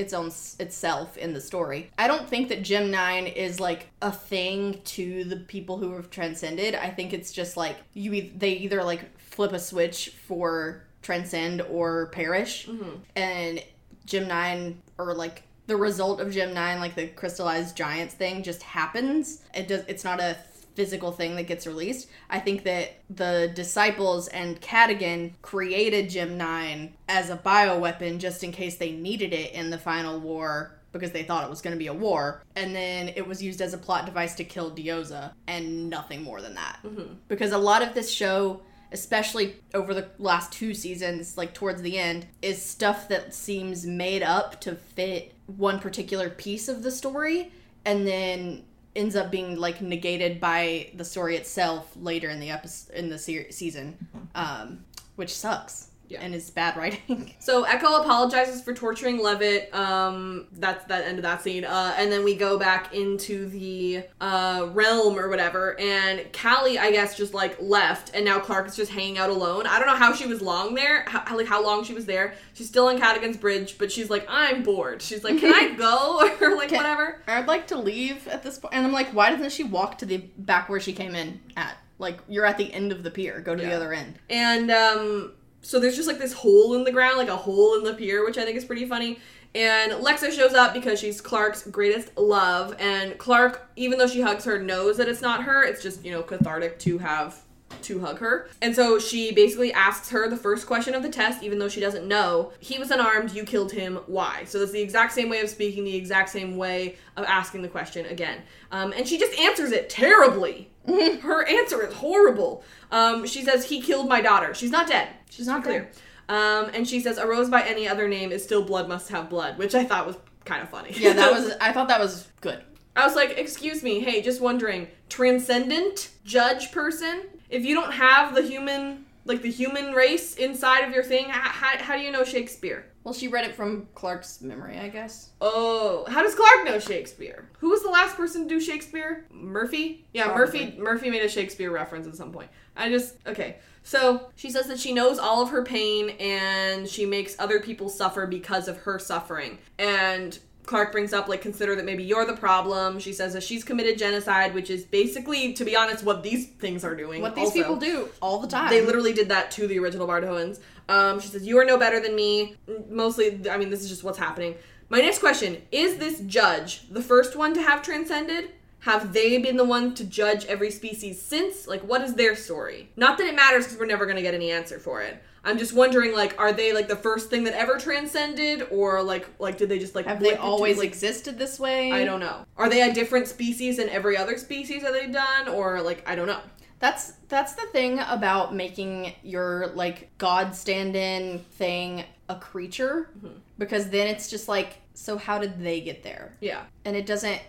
its 0.00 0.12
own 0.12 0.32
itself 0.58 1.16
in 1.16 1.32
the 1.34 1.40
story. 1.40 1.90
I 1.98 2.08
don't 2.08 2.28
think 2.28 2.48
that 2.48 2.62
Gem 2.62 2.90
Nine 2.90 3.26
is 3.26 3.60
like 3.60 3.88
a 4.02 4.10
thing 4.10 4.80
to 4.86 5.24
the 5.24 5.36
people 5.36 5.76
who 5.78 5.92
have 5.94 6.10
transcended. 6.10 6.74
I 6.74 6.90
think 6.90 7.12
it's 7.12 7.30
just 7.32 7.56
like 7.56 7.76
you, 7.94 8.12
e- 8.14 8.32
they 8.36 8.52
either 8.52 8.82
like 8.82 9.16
flip 9.18 9.52
a 9.52 9.58
switch 9.58 10.10
for 10.26 10.82
transcend 11.02 11.62
or 11.62 12.06
perish, 12.06 12.66
mm-hmm. 12.66 12.96
and 13.16 13.62
Gem 14.06 14.26
Nine 14.26 14.82
or 14.98 15.14
like 15.14 15.42
the 15.66 15.76
result 15.76 16.20
of 16.20 16.32
Gem 16.32 16.52
Nine, 16.52 16.80
like 16.80 16.96
the 16.96 17.06
crystallized 17.06 17.76
giants 17.76 18.14
thing, 18.14 18.42
just 18.42 18.62
happens. 18.62 19.42
It 19.54 19.68
does. 19.68 19.84
It's 19.86 20.02
not 20.02 20.18
a 20.20 20.36
physical 20.74 21.12
thing 21.12 21.36
that 21.36 21.44
gets 21.44 21.66
released. 21.66 22.08
I 22.28 22.40
think 22.40 22.64
that 22.64 23.00
the 23.08 23.50
disciples 23.54 24.28
and 24.28 24.60
Cadogan 24.60 25.34
created 25.42 26.10
Gem 26.10 26.36
9 26.36 26.94
as 27.08 27.30
a 27.30 27.36
bioweapon 27.36 28.18
just 28.18 28.44
in 28.44 28.52
case 28.52 28.76
they 28.76 28.92
needed 28.92 29.32
it 29.32 29.52
in 29.52 29.70
the 29.70 29.78
final 29.78 30.18
war 30.18 30.76
because 30.92 31.12
they 31.12 31.22
thought 31.22 31.44
it 31.44 31.50
was 31.50 31.62
going 31.62 31.74
to 31.74 31.78
be 31.78 31.86
a 31.86 31.94
war. 31.94 32.42
And 32.56 32.74
then 32.74 33.08
it 33.14 33.26
was 33.26 33.42
used 33.42 33.60
as 33.60 33.74
a 33.74 33.78
plot 33.78 34.06
device 34.06 34.34
to 34.36 34.44
kill 34.44 34.72
Diyoza 34.72 35.32
and 35.46 35.88
nothing 35.88 36.22
more 36.22 36.40
than 36.40 36.54
that. 36.54 36.80
Mm-hmm. 36.84 37.14
Because 37.28 37.52
a 37.52 37.58
lot 37.58 37.82
of 37.82 37.94
this 37.94 38.10
show 38.10 38.62
especially 38.92 39.56
over 39.72 39.94
the 39.94 40.08
last 40.18 40.52
two 40.52 40.74
seasons, 40.74 41.36
like 41.36 41.54
towards 41.54 41.82
the 41.82 41.98
end, 41.98 42.26
is 42.42 42.60
stuff 42.60 43.08
that 43.08 43.34
seems 43.34 43.86
made 43.86 44.22
up 44.22 44.60
to 44.60 44.74
fit 44.74 45.32
one 45.46 45.78
particular 45.78 46.28
piece 46.28 46.68
of 46.68 46.82
the 46.82 46.90
story 46.90 47.52
and 47.84 48.06
then 48.06 48.62
ends 48.96 49.14
up 49.14 49.30
being 49.30 49.56
like 49.56 49.80
negated 49.80 50.40
by 50.40 50.90
the 50.94 51.04
story 51.04 51.36
itself 51.36 51.92
later 51.96 52.28
in 52.28 52.40
the 52.40 52.50
episode 52.50 52.94
in 52.94 53.08
the 53.08 53.18
se- 53.18 53.50
season 53.50 53.96
um 54.34 54.84
which 55.16 55.34
sucks 55.34 55.89
Yeah. 56.10 56.20
and 56.22 56.34
is 56.34 56.50
bad 56.50 56.76
writing 56.76 57.34
So 57.38 57.62
Echo 57.64 58.02
apologizes 58.02 58.60
for 58.62 58.74
torturing 58.74 59.22
Levitt. 59.22 59.72
Um, 59.74 60.48
that's 60.52 60.84
that 60.86 61.04
end 61.06 61.18
of 61.18 61.22
that 61.22 61.42
scene. 61.42 61.64
Uh, 61.64 61.94
and 61.96 62.10
then 62.12 62.24
we 62.24 62.34
go 62.34 62.58
back 62.58 62.92
into 62.94 63.46
the 63.48 64.02
uh, 64.20 64.68
realm 64.72 65.18
or 65.18 65.28
whatever. 65.28 65.78
And 65.80 66.26
Callie, 66.32 66.78
I 66.78 66.90
guess, 66.90 67.16
just 67.16 67.32
like 67.32 67.56
left, 67.60 68.10
and 68.14 68.24
now 68.24 68.40
Clarke 68.40 68.66
is 68.68 68.76
just 68.76 68.90
hanging 68.92 69.18
out 69.18 69.30
alone. 69.30 69.66
I 69.66 69.78
don't 69.78 69.86
know 69.86 69.94
how 69.96 70.12
she 70.12 70.26
was 70.26 70.42
long 70.42 70.74
there, 70.74 71.04
how, 71.06 71.36
like 71.36 71.46
how 71.46 71.64
long 71.64 71.84
she 71.84 71.94
was 71.94 72.06
there. 72.06 72.34
She's 72.54 72.68
still 72.68 72.88
on 72.88 72.98
Cadogan's 72.98 73.36
bridge, 73.36 73.78
but 73.78 73.90
she's 73.92 74.10
like, 74.10 74.26
I'm 74.28 74.62
bored. 74.62 75.00
She's 75.02 75.22
like, 75.24 75.38
can 75.38 75.54
I 75.54 75.74
go 75.76 76.28
or 76.40 76.56
like 76.56 76.68
Can- 76.68 76.78
whatever. 76.78 77.20
i'd 77.28 77.46
like 77.46 77.68
to 77.68 77.78
leave 77.78 78.26
at 78.28 78.42
this 78.42 78.58
point. 78.58 78.72
point 78.72 78.74
and 78.74 78.86
i'm 78.86 78.92
like 78.92 79.08
why 79.10 79.30
doesn't 79.30 79.52
she 79.52 79.62
walk 79.64 79.98
to 79.98 80.06
the 80.06 80.18
back 80.38 80.68
where 80.68 80.80
she 80.80 80.92
came 80.92 81.14
in 81.14 81.40
at 81.56 81.76
like 81.98 82.18
you're 82.28 82.44
at 82.46 82.56
the 82.58 82.72
end 82.72 82.92
of 82.92 83.02
the 83.02 83.10
pier 83.10 83.40
go 83.40 83.54
to 83.54 83.62
the 83.62 83.72
other 83.72 83.92
end 83.92 84.18
And 84.28 84.70
um, 84.70 85.32
so 85.62 85.78
there's 85.78 85.96
just 85.96 86.08
like 86.08 86.18
this 86.18 86.32
hole 86.32 86.74
in 86.74 86.84
the 86.84 86.92
ground, 86.92 87.18
like 87.18 87.28
a 87.28 87.36
hole 87.36 87.76
in 87.76 87.84
the 87.84 87.94
pier, 87.94 88.24
which 88.24 88.38
I 88.38 88.44
think 88.44 88.56
is 88.56 88.64
pretty 88.64 88.86
funny. 88.86 89.18
And 89.54 89.92
Lexa 89.92 90.30
shows 90.30 90.54
up 90.54 90.72
because 90.72 91.00
she's 91.00 91.20
Clarke's 91.20 91.66
greatest 91.66 92.16
love. 92.16 92.76
And 92.78 93.18
Clarke, 93.18 93.68
even 93.76 93.98
though 93.98 94.06
she 94.06 94.20
hugs 94.20 94.44
her, 94.44 94.62
knows 94.62 94.96
that 94.98 95.08
it's 95.08 95.22
not 95.22 95.42
her. 95.42 95.62
It's 95.64 95.82
just, 95.82 96.04
you 96.04 96.12
know, 96.12 96.22
cathartic 96.22 96.78
to 96.80 96.98
have 96.98 97.42
to 97.82 98.00
hug 98.00 98.18
her. 98.18 98.48
And 98.62 98.74
so 98.74 98.98
she 98.98 99.32
basically 99.32 99.72
asks 99.72 100.10
her 100.10 100.28
the 100.28 100.36
first 100.36 100.66
question 100.66 100.94
of 100.94 101.02
the 101.02 101.08
test, 101.08 101.42
even 101.42 101.58
though 101.58 101.68
she 101.68 101.80
doesn't 101.80 102.06
know. 102.06 102.52
He 102.60 102.78
was 102.78 102.90
unarmed, 102.90 103.32
you 103.32 103.44
killed 103.44 103.72
him, 103.72 103.98
why? 104.06 104.44
So 104.44 104.58
that's 104.58 104.72
the 104.72 104.80
exact 104.80 105.12
same 105.12 105.28
way 105.28 105.40
of 105.40 105.48
speaking, 105.48 105.84
the 105.84 105.96
exact 105.96 106.30
same 106.30 106.56
way 106.56 106.96
of 107.16 107.24
asking 107.24 107.62
the 107.62 107.68
question 107.68 108.06
again. 108.06 108.42
Um, 108.70 108.92
and 108.92 109.06
she 109.06 109.18
just 109.18 109.38
answers 109.38 109.72
it 109.72 109.88
terribly. 109.88 110.68
her 111.22 111.46
answer 111.46 111.86
is 111.86 111.94
horrible. 111.94 112.64
Um, 112.90 113.26
she 113.26 113.42
says, 113.42 113.66
he 113.66 113.80
killed 113.80 114.08
my 114.08 114.20
daughter. 114.20 114.54
She's 114.54 114.70
not 114.70 114.86
dead. 114.86 115.08
She's 115.30 115.46
not 115.46 115.62
clear. 115.62 115.90
Um, 116.28 116.70
and 116.74 116.88
she 116.88 117.00
says, 117.00 117.18
a 117.18 117.26
rose 117.26 117.48
by 117.48 117.62
any 117.62 117.88
other 117.88 118.08
name 118.08 118.32
is 118.32 118.42
still 118.42 118.62
blood 118.62 118.88
must 118.88 119.08
have 119.10 119.28
blood, 119.28 119.58
which 119.58 119.74
I 119.74 119.84
thought 119.84 120.06
was 120.06 120.16
kind 120.44 120.62
of 120.62 120.70
funny. 120.70 120.90
yeah 120.96 121.12
that 121.12 121.30
was 121.30 121.52
i 121.60 121.70
thought 121.70 121.86
that 121.88 122.00
was 122.00 122.26
good 122.40 122.64
I 122.96 123.06
was 123.06 123.14
like, 123.14 123.38
excuse 123.38 123.82
me, 123.82 124.00
hey, 124.00 124.20
just 124.20 124.40
wondering, 124.40 124.88
transcendent 125.08 126.10
judge 126.24 126.72
person? 126.72 127.22
If 127.48 127.64
you 127.64 127.74
don't 127.74 127.92
have 127.92 128.34
the 128.34 128.42
human, 128.42 129.06
like 129.24 129.42
the 129.42 129.50
human 129.50 129.92
race 129.92 130.34
inside 130.36 130.80
of 130.80 130.92
your 130.94 131.02
thing, 131.04 131.26
h- 131.26 131.32
how, 131.34 131.78
how 131.78 131.96
do 131.96 132.02
you 132.02 132.10
know 132.12 132.24
Shakespeare? 132.24 132.86
well 133.02 133.14
she 133.14 133.28
read 133.28 133.46
it 133.46 133.54
from 133.54 133.88
clarke's 133.94 134.42
memory 134.42 134.76
i 134.78 134.86
guess 134.86 135.30
Oh, 135.40 136.04
how 136.06 136.22
does 136.22 136.34
Clarke 136.34 136.66
know 136.66 136.78
Shakespeare? 136.78 137.48
Who 137.60 137.70
was 137.70 137.82
the 137.82 137.88
last 137.88 138.14
person 138.14 138.42
to 138.42 138.48
do 138.48 138.60
Shakespeare? 138.60 139.24
Murphy? 139.32 140.04
Yeah, 140.12 140.24
Probably. 140.24 140.66
Murphy. 140.66 140.78
Murphy 140.78 141.10
made 141.10 141.22
a 141.22 141.28
Shakespeare 141.30 141.70
reference 141.70 142.06
at 142.06 142.14
some 142.14 142.30
point. 142.30 142.50
I 142.76 142.90
just 142.90 143.16
okay. 143.26 143.56
So 143.84 144.28
she 144.36 144.50
says 144.50 144.66
that 144.66 144.78
she 144.78 144.92
knows 144.92 145.18
all 145.18 145.40
of 145.42 145.48
her 145.48 145.64
pain 145.64 146.10
and 146.20 146.86
she 146.86 147.06
makes 147.06 147.34
other 147.38 147.58
people 147.58 147.88
suffer 147.88 148.26
because 148.26 148.68
of 148.68 148.76
her 148.82 148.98
suffering. 148.98 149.56
And 149.78 150.38
Clarke 150.70 150.92
brings 150.92 151.12
up 151.12 151.26
like 151.26 151.42
consider 151.42 151.74
that 151.74 151.84
maybe 151.84 152.04
you're 152.04 152.24
the 152.24 152.36
problem. 152.36 153.00
She 153.00 153.12
says 153.12 153.32
that 153.32 153.42
she's 153.42 153.64
committed 153.64 153.98
genocide, 153.98 154.54
which 154.54 154.70
is 154.70 154.84
basically, 154.84 155.52
to 155.54 155.64
be 155.64 155.74
honest, 155.74 156.04
what 156.04 156.22
these 156.22 156.46
things 156.46 156.84
are 156.84 156.94
doing. 156.94 157.20
what 157.20 157.34
these 157.34 157.46
also. 157.46 157.58
people 157.58 157.76
do 157.76 158.08
all 158.22 158.38
the 158.38 158.46
time 158.46 158.70
They 158.70 158.80
literally 158.80 159.12
did 159.12 159.28
that 159.30 159.50
to 159.52 159.66
the 159.66 159.80
original 159.80 160.06
Bardoans. 160.06 160.60
Um, 160.88 161.18
she 161.18 161.26
says, 161.26 161.44
You 161.44 161.58
are 161.58 161.64
no 161.64 161.76
better 161.76 161.98
than 161.98 162.14
me. 162.14 162.54
Mostly, 162.88 163.50
I 163.50 163.58
mean, 163.58 163.68
this 163.68 163.82
is 163.82 163.88
just 163.88 164.04
what's 164.04 164.18
happening. 164.18 164.54
My 164.88 165.00
next 165.00 165.18
question 165.18 165.60
Is 165.72 165.96
this 165.96 166.20
judge 166.20 166.88
the 166.88 167.02
first 167.02 167.34
one 167.34 167.52
to 167.54 167.62
have 167.62 167.82
transcended? 167.82 168.52
Have 168.80 169.12
they 169.12 169.38
been 169.38 169.56
the 169.56 169.64
one 169.64 169.92
to 169.96 170.04
judge 170.04 170.44
every 170.44 170.70
species 170.70 171.20
since? 171.20 171.66
Like, 171.66 171.82
what 171.82 172.00
is 172.02 172.14
their 172.14 172.36
story? 172.36 172.90
Not 172.94 173.18
that 173.18 173.26
it 173.26 173.34
matters 173.34 173.64
because 173.64 173.80
we're 173.80 173.86
never 173.86 174.06
going 174.06 174.16
to 174.16 174.22
get 174.22 174.34
any 174.34 174.52
answer 174.52 174.78
for 174.78 175.02
it. 175.02 175.20
I'm 175.44 175.56
just 175.58 175.72
wondering, 175.72 176.12
like, 176.14 176.38
are 176.38 176.52
they 176.52 176.72
like 176.72 176.88
the 176.88 176.96
first 176.96 177.30
thing 177.30 177.44
that 177.44 177.54
ever 177.54 177.78
transcended, 177.78 178.68
or 178.70 179.02
like, 179.02 179.28
like 179.38 179.56
did 179.58 179.68
they 179.68 179.78
just 179.78 179.94
like 179.94 180.06
Have 180.06 180.18
they 180.20 180.26
blip 180.30 180.34
into, 180.34 180.44
always 180.44 180.78
like, 180.78 180.88
existed 180.88 181.38
this 181.38 181.58
way? 181.58 181.90
I 181.92 182.04
don't 182.04 182.20
know. 182.20 182.44
Are 182.56 182.68
they 182.68 182.82
a 182.88 182.92
different 182.92 183.26
species 183.28 183.78
than 183.78 183.88
every 183.88 184.16
other 184.16 184.36
species 184.38 184.82
that 184.82 184.92
they've 184.92 185.12
done, 185.12 185.48
or 185.48 185.80
like 185.82 186.02
I 186.08 186.14
don't 186.14 186.26
know. 186.26 186.40
That's 186.78 187.12
that's 187.28 187.54
the 187.54 187.66
thing 187.72 187.98
about 188.00 188.54
making 188.54 189.12
your 189.22 189.68
like 189.74 190.10
god 190.18 190.54
stand-in 190.54 191.40
thing 191.58 192.04
a 192.28 192.36
creature 192.36 193.10
Mm-hmm. 193.18 193.38
because 193.58 193.90
then 193.90 194.06
it's 194.06 194.30
just 194.30 194.48
like 194.48 194.78
so 194.94 195.18
how 195.18 195.38
did 195.38 195.62
they 195.62 195.80
get 195.80 196.02
there? 196.02 196.32
Yeah. 196.40 196.62
And 196.84 196.96
it 196.96 197.04
doesn't 197.06 197.40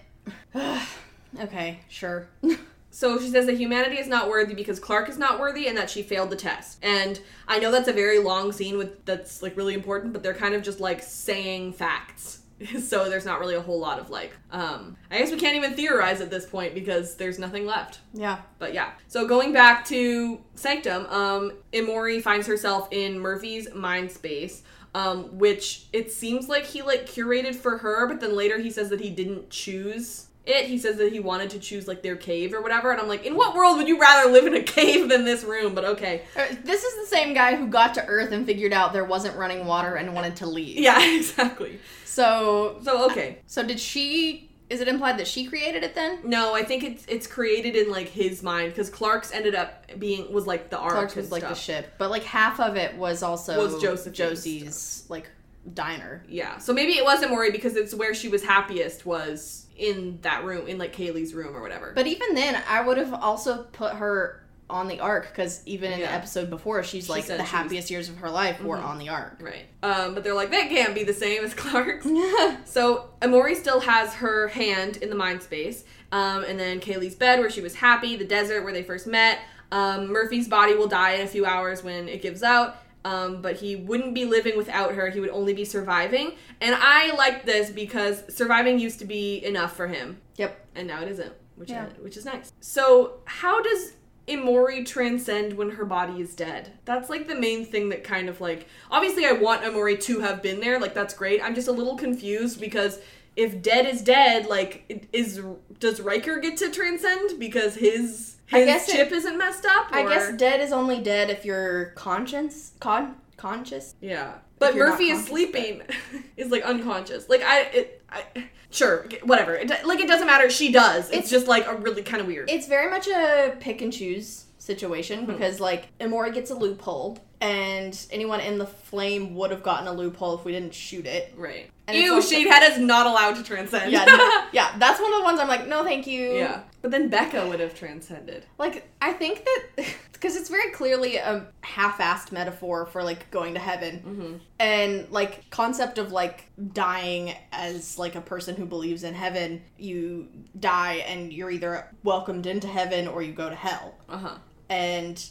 Okay, 1.39 1.79
sure. 1.87 2.27
So 2.91 3.17
she 3.19 3.29
says 3.29 3.45
that 3.45 3.57
humanity 3.57 3.97
is 3.97 4.07
not 4.07 4.29
worthy 4.29 4.53
because 4.53 4.79
Clarke 4.79 5.09
is 5.09 5.17
not 5.17 5.39
worthy 5.39 5.67
and 5.67 5.77
that 5.77 5.89
she 5.89 6.03
failed 6.03 6.29
the 6.29 6.35
test. 6.35 6.77
And 6.83 7.19
I 7.47 7.57
know 7.57 7.71
that's 7.71 7.87
a 7.87 7.93
very 7.93 8.19
long 8.19 8.51
scene 8.51 8.77
with 8.77 9.05
that's 9.05 9.41
like 9.41 9.55
really 9.57 9.73
important, 9.73 10.13
but 10.13 10.21
they're 10.21 10.33
kind 10.33 10.53
of 10.53 10.61
just 10.61 10.79
like 10.79 11.01
saying 11.01 11.73
facts. 11.73 12.39
so 12.79 13.09
there's 13.09 13.25
not 13.25 13.39
really 13.39 13.55
a 13.55 13.61
whole 13.61 13.79
lot 13.79 13.97
of 13.97 14.11
like 14.11 14.33
um 14.51 14.95
I 15.09 15.17
guess 15.17 15.31
we 15.31 15.37
can't 15.37 15.55
even 15.55 15.73
theorize 15.73 16.21
at 16.21 16.29
this 16.29 16.45
point 16.45 16.75
because 16.75 17.15
there's 17.15 17.39
nothing 17.39 17.65
left. 17.65 17.99
yeah. 18.13 18.41
But 18.59 18.73
yeah. 18.73 18.91
So 19.07 19.25
going 19.25 19.53
back 19.53 19.85
to 19.85 20.41
Sanctum, 20.55 21.05
um, 21.07 21.53
Emori 21.73 22.21
finds 22.21 22.45
herself 22.45 22.87
in 22.91 23.19
Murphy's 23.19 23.73
mind 23.73 24.11
space, 24.11 24.63
um, 24.93 25.37
which 25.37 25.85
it 25.93 26.11
seems 26.11 26.49
like 26.49 26.65
he 26.65 26.81
like 26.81 27.07
curated 27.07 27.55
for 27.55 27.77
her, 27.79 28.05
but 28.07 28.19
then 28.19 28.35
later 28.35 28.59
he 28.59 28.69
says 28.69 28.89
that 28.89 28.99
he 28.99 29.09
didn't 29.09 29.49
choose 29.49 30.27
it. 30.45 30.65
He 30.65 30.77
says 30.77 30.97
that 30.97 31.11
he 31.11 31.19
wanted 31.19 31.49
to 31.51 31.59
choose 31.59 31.87
like 31.87 32.01
their 32.01 32.15
cave 32.15 32.53
or 32.53 32.61
whatever, 32.61 32.91
and 32.91 32.99
I'm 32.99 33.07
like, 33.07 33.25
in 33.25 33.35
what 33.35 33.55
world 33.55 33.77
would 33.77 33.87
you 33.87 33.99
rather 33.99 34.31
live 34.31 34.45
in 34.47 34.55
a 34.55 34.63
cave 34.63 35.09
than 35.09 35.23
this 35.25 35.43
room? 35.43 35.75
But 35.75 35.85
okay. 35.85 36.23
Uh, 36.35 36.45
This 36.63 36.83
is 36.83 37.09
the 37.09 37.15
same 37.15 37.33
guy 37.33 37.55
who 37.55 37.67
got 37.67 37.93
to 37.95 38.05
Earth 38.05 38.31
and 38.31 38.45
figured 38.45 38.73
out 38.73 38.93
there 38.93 39.05
wasn't 39.05 39.35
running 39.37 39.65
water 39.65 39.95
and 39.95 40.13
wanted 40.13 40.35
to 40.37 40.47
leave. 40.47 40.77
Yeah, 40.77 41.01
exactly. 41.15 41.79
So 42.05 42.79
So 42.83 43.09
okay. 43.11 43.39
so 43.45 43.63
did 43.63 43.79
she 43.79 44.49
is 44.69 44.79
it 44.79 44.87
implied 44.87 45.17
that 45.19 45.27
she 45.27 45.45
created 45.45 45.83
it 45.83 45.95
then? 45.95 46.19
No, 46.23 46.55
I 46.55 46.63
think 46.63 46.83
it's 46.83 47.05
it's 47.07 47.27
created 47.27 47.75
in 47.75 47.91
like 47.91 48.07
his 48.07 48.41
mind 48.41 48.71
because 48.71 48.89
Clarke's 48.89 49.33
ended 49.33 49.53
up 49.53 49.85
being 49.99 50.31
was 50.31 50.47
like 50.47 50.69
the 50.69 50.77
ark. 50.77 50.93
Clarke's 50.93 51.15
was 51.15 51.29
like 51.31 51.43
the 51.43 51.53
ship, 51.53 51.93
but 51.97 52.09
like 52.09 52.23
half 52.23 52.59
of 52.61 52.77
it 52.77 52.95
was 52.95 53.21
also 53.21 53.57
Was 53.57 53.81
Josephine's 53.81 54.17
Josie's 54.17 55.03
like 55.09 55.29
diner. 55.73 56.23
Yeah. 56.27 56.57
So 56.57 56.73
maybe 56.73 56.93
it 56.93 57.03
wasn't 57.03 57.31
Maury 57.31 57.51
because 57.51 57.75
it's 57.75 57.93
where 57.93 58.13
she 58.13 58.29
was 58.29 58.43
happiest 58.43 59.05
was 59.05 59.60
in 59.77 60.19
that 60.21 60.43
room, 60.43 60.67
in 60.67 60.77
like 60.77 60.95
Kaylee's 60.95 61.33
room 61.33 61.55
or 61.55 61.61
whatever. 61.61 61.91
But 61.95 62.07
even 62.07 62.35
then, 62.35 62.61
I 62.67 62.81
would 62.81 62.97
have 62.97 63.13
also 63.13 63.63
put 63.71 63.93
her 63.93 64.37
on 64.69 64.87
the 64.87 65.01
Ark 65.01 65.27
because 65.31 65.61
even 65.65 65.91
in 65.91 65.99
the 65.99 66.09
episode 66.09 66.49
before, 66.49 66.81
she's 66.83 67.09
like 67.09 67.25
the 67.25 67.35
she 67.35 67.41
was- 67.41 67.49
happiest 67.49 67.91
years 67.91 68.07
of 68.07 68.17
her 68.19 68.29
life 68.29 68.61
were 68.63 68.77
Mhm. 68.77 68.85
on 68.85 68.99
the 68.99 69.09
Ark. 69.09 69.37
right. 69.41 69.65
Um, 69.83 70.13
but 70.13 70.23
they're 70.23 70.33
like, 70.33 70.51
that 70.51 70.69
can't 70.69 70.95
be 70.95 71.03
the 71.03 71.13
same 71.13 71.43
as 71.43 71.53
Clarke's. 71.53 72.05
so 72.65 73.09
Emori 73.21 73.55
still 73.57 73.81
has 73.81 74.13
her 74.15 74.47
hand 74.47 74.97
in 74.97 75.09
the 75.09 75.15
mind 75.15 75.43
space. 75.43 75.83
Um, 76.13 76.43
and 76.45 76.57
then 76.59 76.79
Kaylee's 76.79 77.15
bed 77.15 77.39
where 77.39 77.49
she 77.49 77.59
was 77.61 77.75
happy, 77.75 78.15
the 78.15 78.23
desert 78.25 78.63
where 78.63 78.71
they 78.73 78.83
first 78.83 79.07
met. 79.07 79.39
Um, 79.73 80.07
Murphy's 80.07 80.47
body 80.47 80.73
will 80.75 80.87
die 80.87 81.11
in 81.13 81.21
a 81.21 81.27
few 81.27 81.45
hours 81.45 81.83
when 81.83 82.07
it 82.09 82.21
gives 82.21 82.43
out. 82.43 82.77
Um, 83.03 83.41
but 83.41 83.55
he 83.55 83.75
wouldn't 83.75 84.13
be 84.13 84.25
living 84.25 84.55
without 84.55 84.93
her. 84.93 85.09
He 85.09 85.19
would 85.19 85.31
only 85.31 85.53
be 85.53 85.65
surviving. 85.65 86.33
And 86.61 86.75
I 86.77 87.15
like 87.15 87.45
this 87.45 87.71
because 87.71 88.23
surviving 88.33 88.77
used 88.77 88.99
to 88.99 89.05
be 89.05 89.43
enough 89.43 89.75
for 89.75 89.87
him. 89.87 90.21
Yep. 90.37 90.57
and 90.75 90.87
now 90.87 91.01
it 91.01 91.09
isn't, 91.09 91.33
which 91.55 91.69
Yeah. 91.69 91.87
is, 91.87 91.93
which 91.99 92.15
is 92.17 92.25
nice. 92.25 92.53
So 92.61 93.19
how 93.25 93.61
does 93.61 93.93
Emori 94.27 94.85
transcend 94.85 95.53
when 95.53 95.71
her 95.71 95.83
body 95.85 96.21
is 96.21 96.33
dead? 96.35 96.71
That's 96.85 97.09
like 97.09 97.27
the 97.27 97.35
main 97.35 97.65
thing 97.65 97.89
that 97.89 98.03
kind 98.03 98.29
of 98.29 98.39
like 98.39 98.67
obviously 98.89 99.25
I 99.25 99.33
want 99.33 99.63
Emori 99.63 99.99
to 100.03 100.19
have 100.21 100.41
been 100.41 100.59
there, 100.61 100.79
like 100.79 100.93
that's 100.93 101.13
great. 101.13 101.43
I'm 101.43 101.55
just 101.55 101.67
a 101.67 101.71
little 101.71 101.97
confused 101.97 102.59
because 102.61 102.99
if 103.35 103.61
dead 103.61 103.85
is 103.85 104.01
dead, 104.01 104.45
like 104.45 105.07
is 105.11 105.41
does 105.79 105.99
Riker 106.01 106.37
get 106.39 106.57
to 106.57 106.69
transcend 106.71 107.39
because 107.39 107.75
his 107.75 108.30
I 108.51 108.65
guess 108.65 108.91
chip 108.91 109.11
isn't 109.11 109.37
messed 109.37 109.65
up? 109.65 109.87
I 109.91 110.03
guess 110.07 110.33
dead 110.37 110.59
is 110.61 110.71
only 110.71 111.01
dead 111.01 111.29
if 111.29 111.45
you're 111.45 111.85
conscious. 111.95 112.73
Con 112.79 113.15
conscious. 113.37 113.95
Yeah. 114.01 114.33
But 114.59 114.75
Murphy 114.75 115.09
is 115.09 115.25
sleeping, 115.25 115.81
is 116.37 116.51
like 116.51 116.63
unconscious. 116.63 117.27
Like 117.29 117.41
I, 117.41 117.61
it, 117.61 118.03
I, 118.09 118.23
sure, 118.69 119.07
whatever. 119.23 119.55
It, 119.55 119.69
like 119.85 119.99
it 119.99 120.07
doesn't 120.07 120.27
matter. 120.27 120.49
She 120.51 120.71
does. 120.71 121.05
It's, 121.07 121.13
It's- 121.17 121.29
just 121.31 121.47
like 121.47 121.65
a 121.67 121.75
really 121.75 122.03
kind 122.03 122.21
of 122.21 122.27
weird. 122.27 122.49
It's 122.49 122.67
very 122.67 122.89
much 122.89 123.07
a 123.07 123.55
pick 123.59 123.81
and 123.81 123.91
choose 123.91 124.45
situation 124.59 125.25
Hmm. 125.25 125.31
because 125.31 125.59
like 125.59 125.87
Emori 125.99 126.31
gets 126.33 126.51
a 126.51 126.55
loophole, 126.55 127.17
and 127.41 128.05
anyone 128.11 128.39
in 128.39 128.57
the 128.59 128.65
flame 128.67 129.35
would 129.35 129.51
have 129.51 129.63
gotten 129.63 129.87
a 129.87 129.91
loophole 129.91 130.37
if 130.37 130.45
we 130.45 130.51
didn't 130.51 130.73
shoot 130.73 131.05
it. 131.07 131.33
Right. 131.35 131.69
And 131.87 131.97
Ew, 131.97 132.13
also- 132.15 132.35
Sheidheda 132.35 132.69
is 132.71 132.77
not 132.77 133.07
allowed 133.07 133.35
to 133.35 133.43
transcend. 133.43 133.91
Yeah, 133.91 134.05
no- 134.05 134.45
yeah, 134.53 134.75
that's 134.77 135.01
one 135.01 135.11
of 135.11 135.19
the 135.19 135.23
ones 135.23 135.39
I'm 135.39 135.47
like, 135.47 135.67
no, 135.67 135.83
thank 135.83 136.05
you. 136.07 136.33
yeah. 136.35 136.61
But 136.81 136.91
then 136.91 137.09
Becca 137.09 137.47
would 137.47 137.59
have 137.59 137.75
transcended. 137.75 138.45
Like, 138.57 138.87
I 139.01 139.13
think 139.13 139.43
that 139.45 139.85
because 140.13 140.35
it's 140.35 140.49
very 140.49 140.71
clearly 140.71 141.17
a 141.17 141.47
half-assed 141.61 142.31
metaphor 142.31 142.85
for 142.85 143.03
like 143.03 143.29
going 143.31 143.55
to 143.55 143.59
heaven, 143.59 143.99
Mm-hmm. 144.05 144.33
and 144.59 145.09
like 145.11 145.49
concept 145.49 145.97
of 145.97 146.11
like 146.11 146.45
dying 146.73 147.33
as 147.51 147.97
like 147.97 148.15
a 148.15 148.21
person 148.21 148.55
who 148.55 148.65
believes 148.65 149.03
in 149.03 149.13
heaven. 149.15 149.61
You 149.77 150.27
die 150.59 151.03
and 151.07 151.33
you're 151.33 151.49
either 151.51 151.87
welcomed 152.03 152.45
into 152.45 152.67
heaven 152.67 153.07
or 153.07 153.21
you 153.23 153.33
go 153.33 153.49
to 153.49 153.55
hell. 153.55 153.95
Uh 154.07 154.17
huh. 154.17 154.35
and 154.69 155.23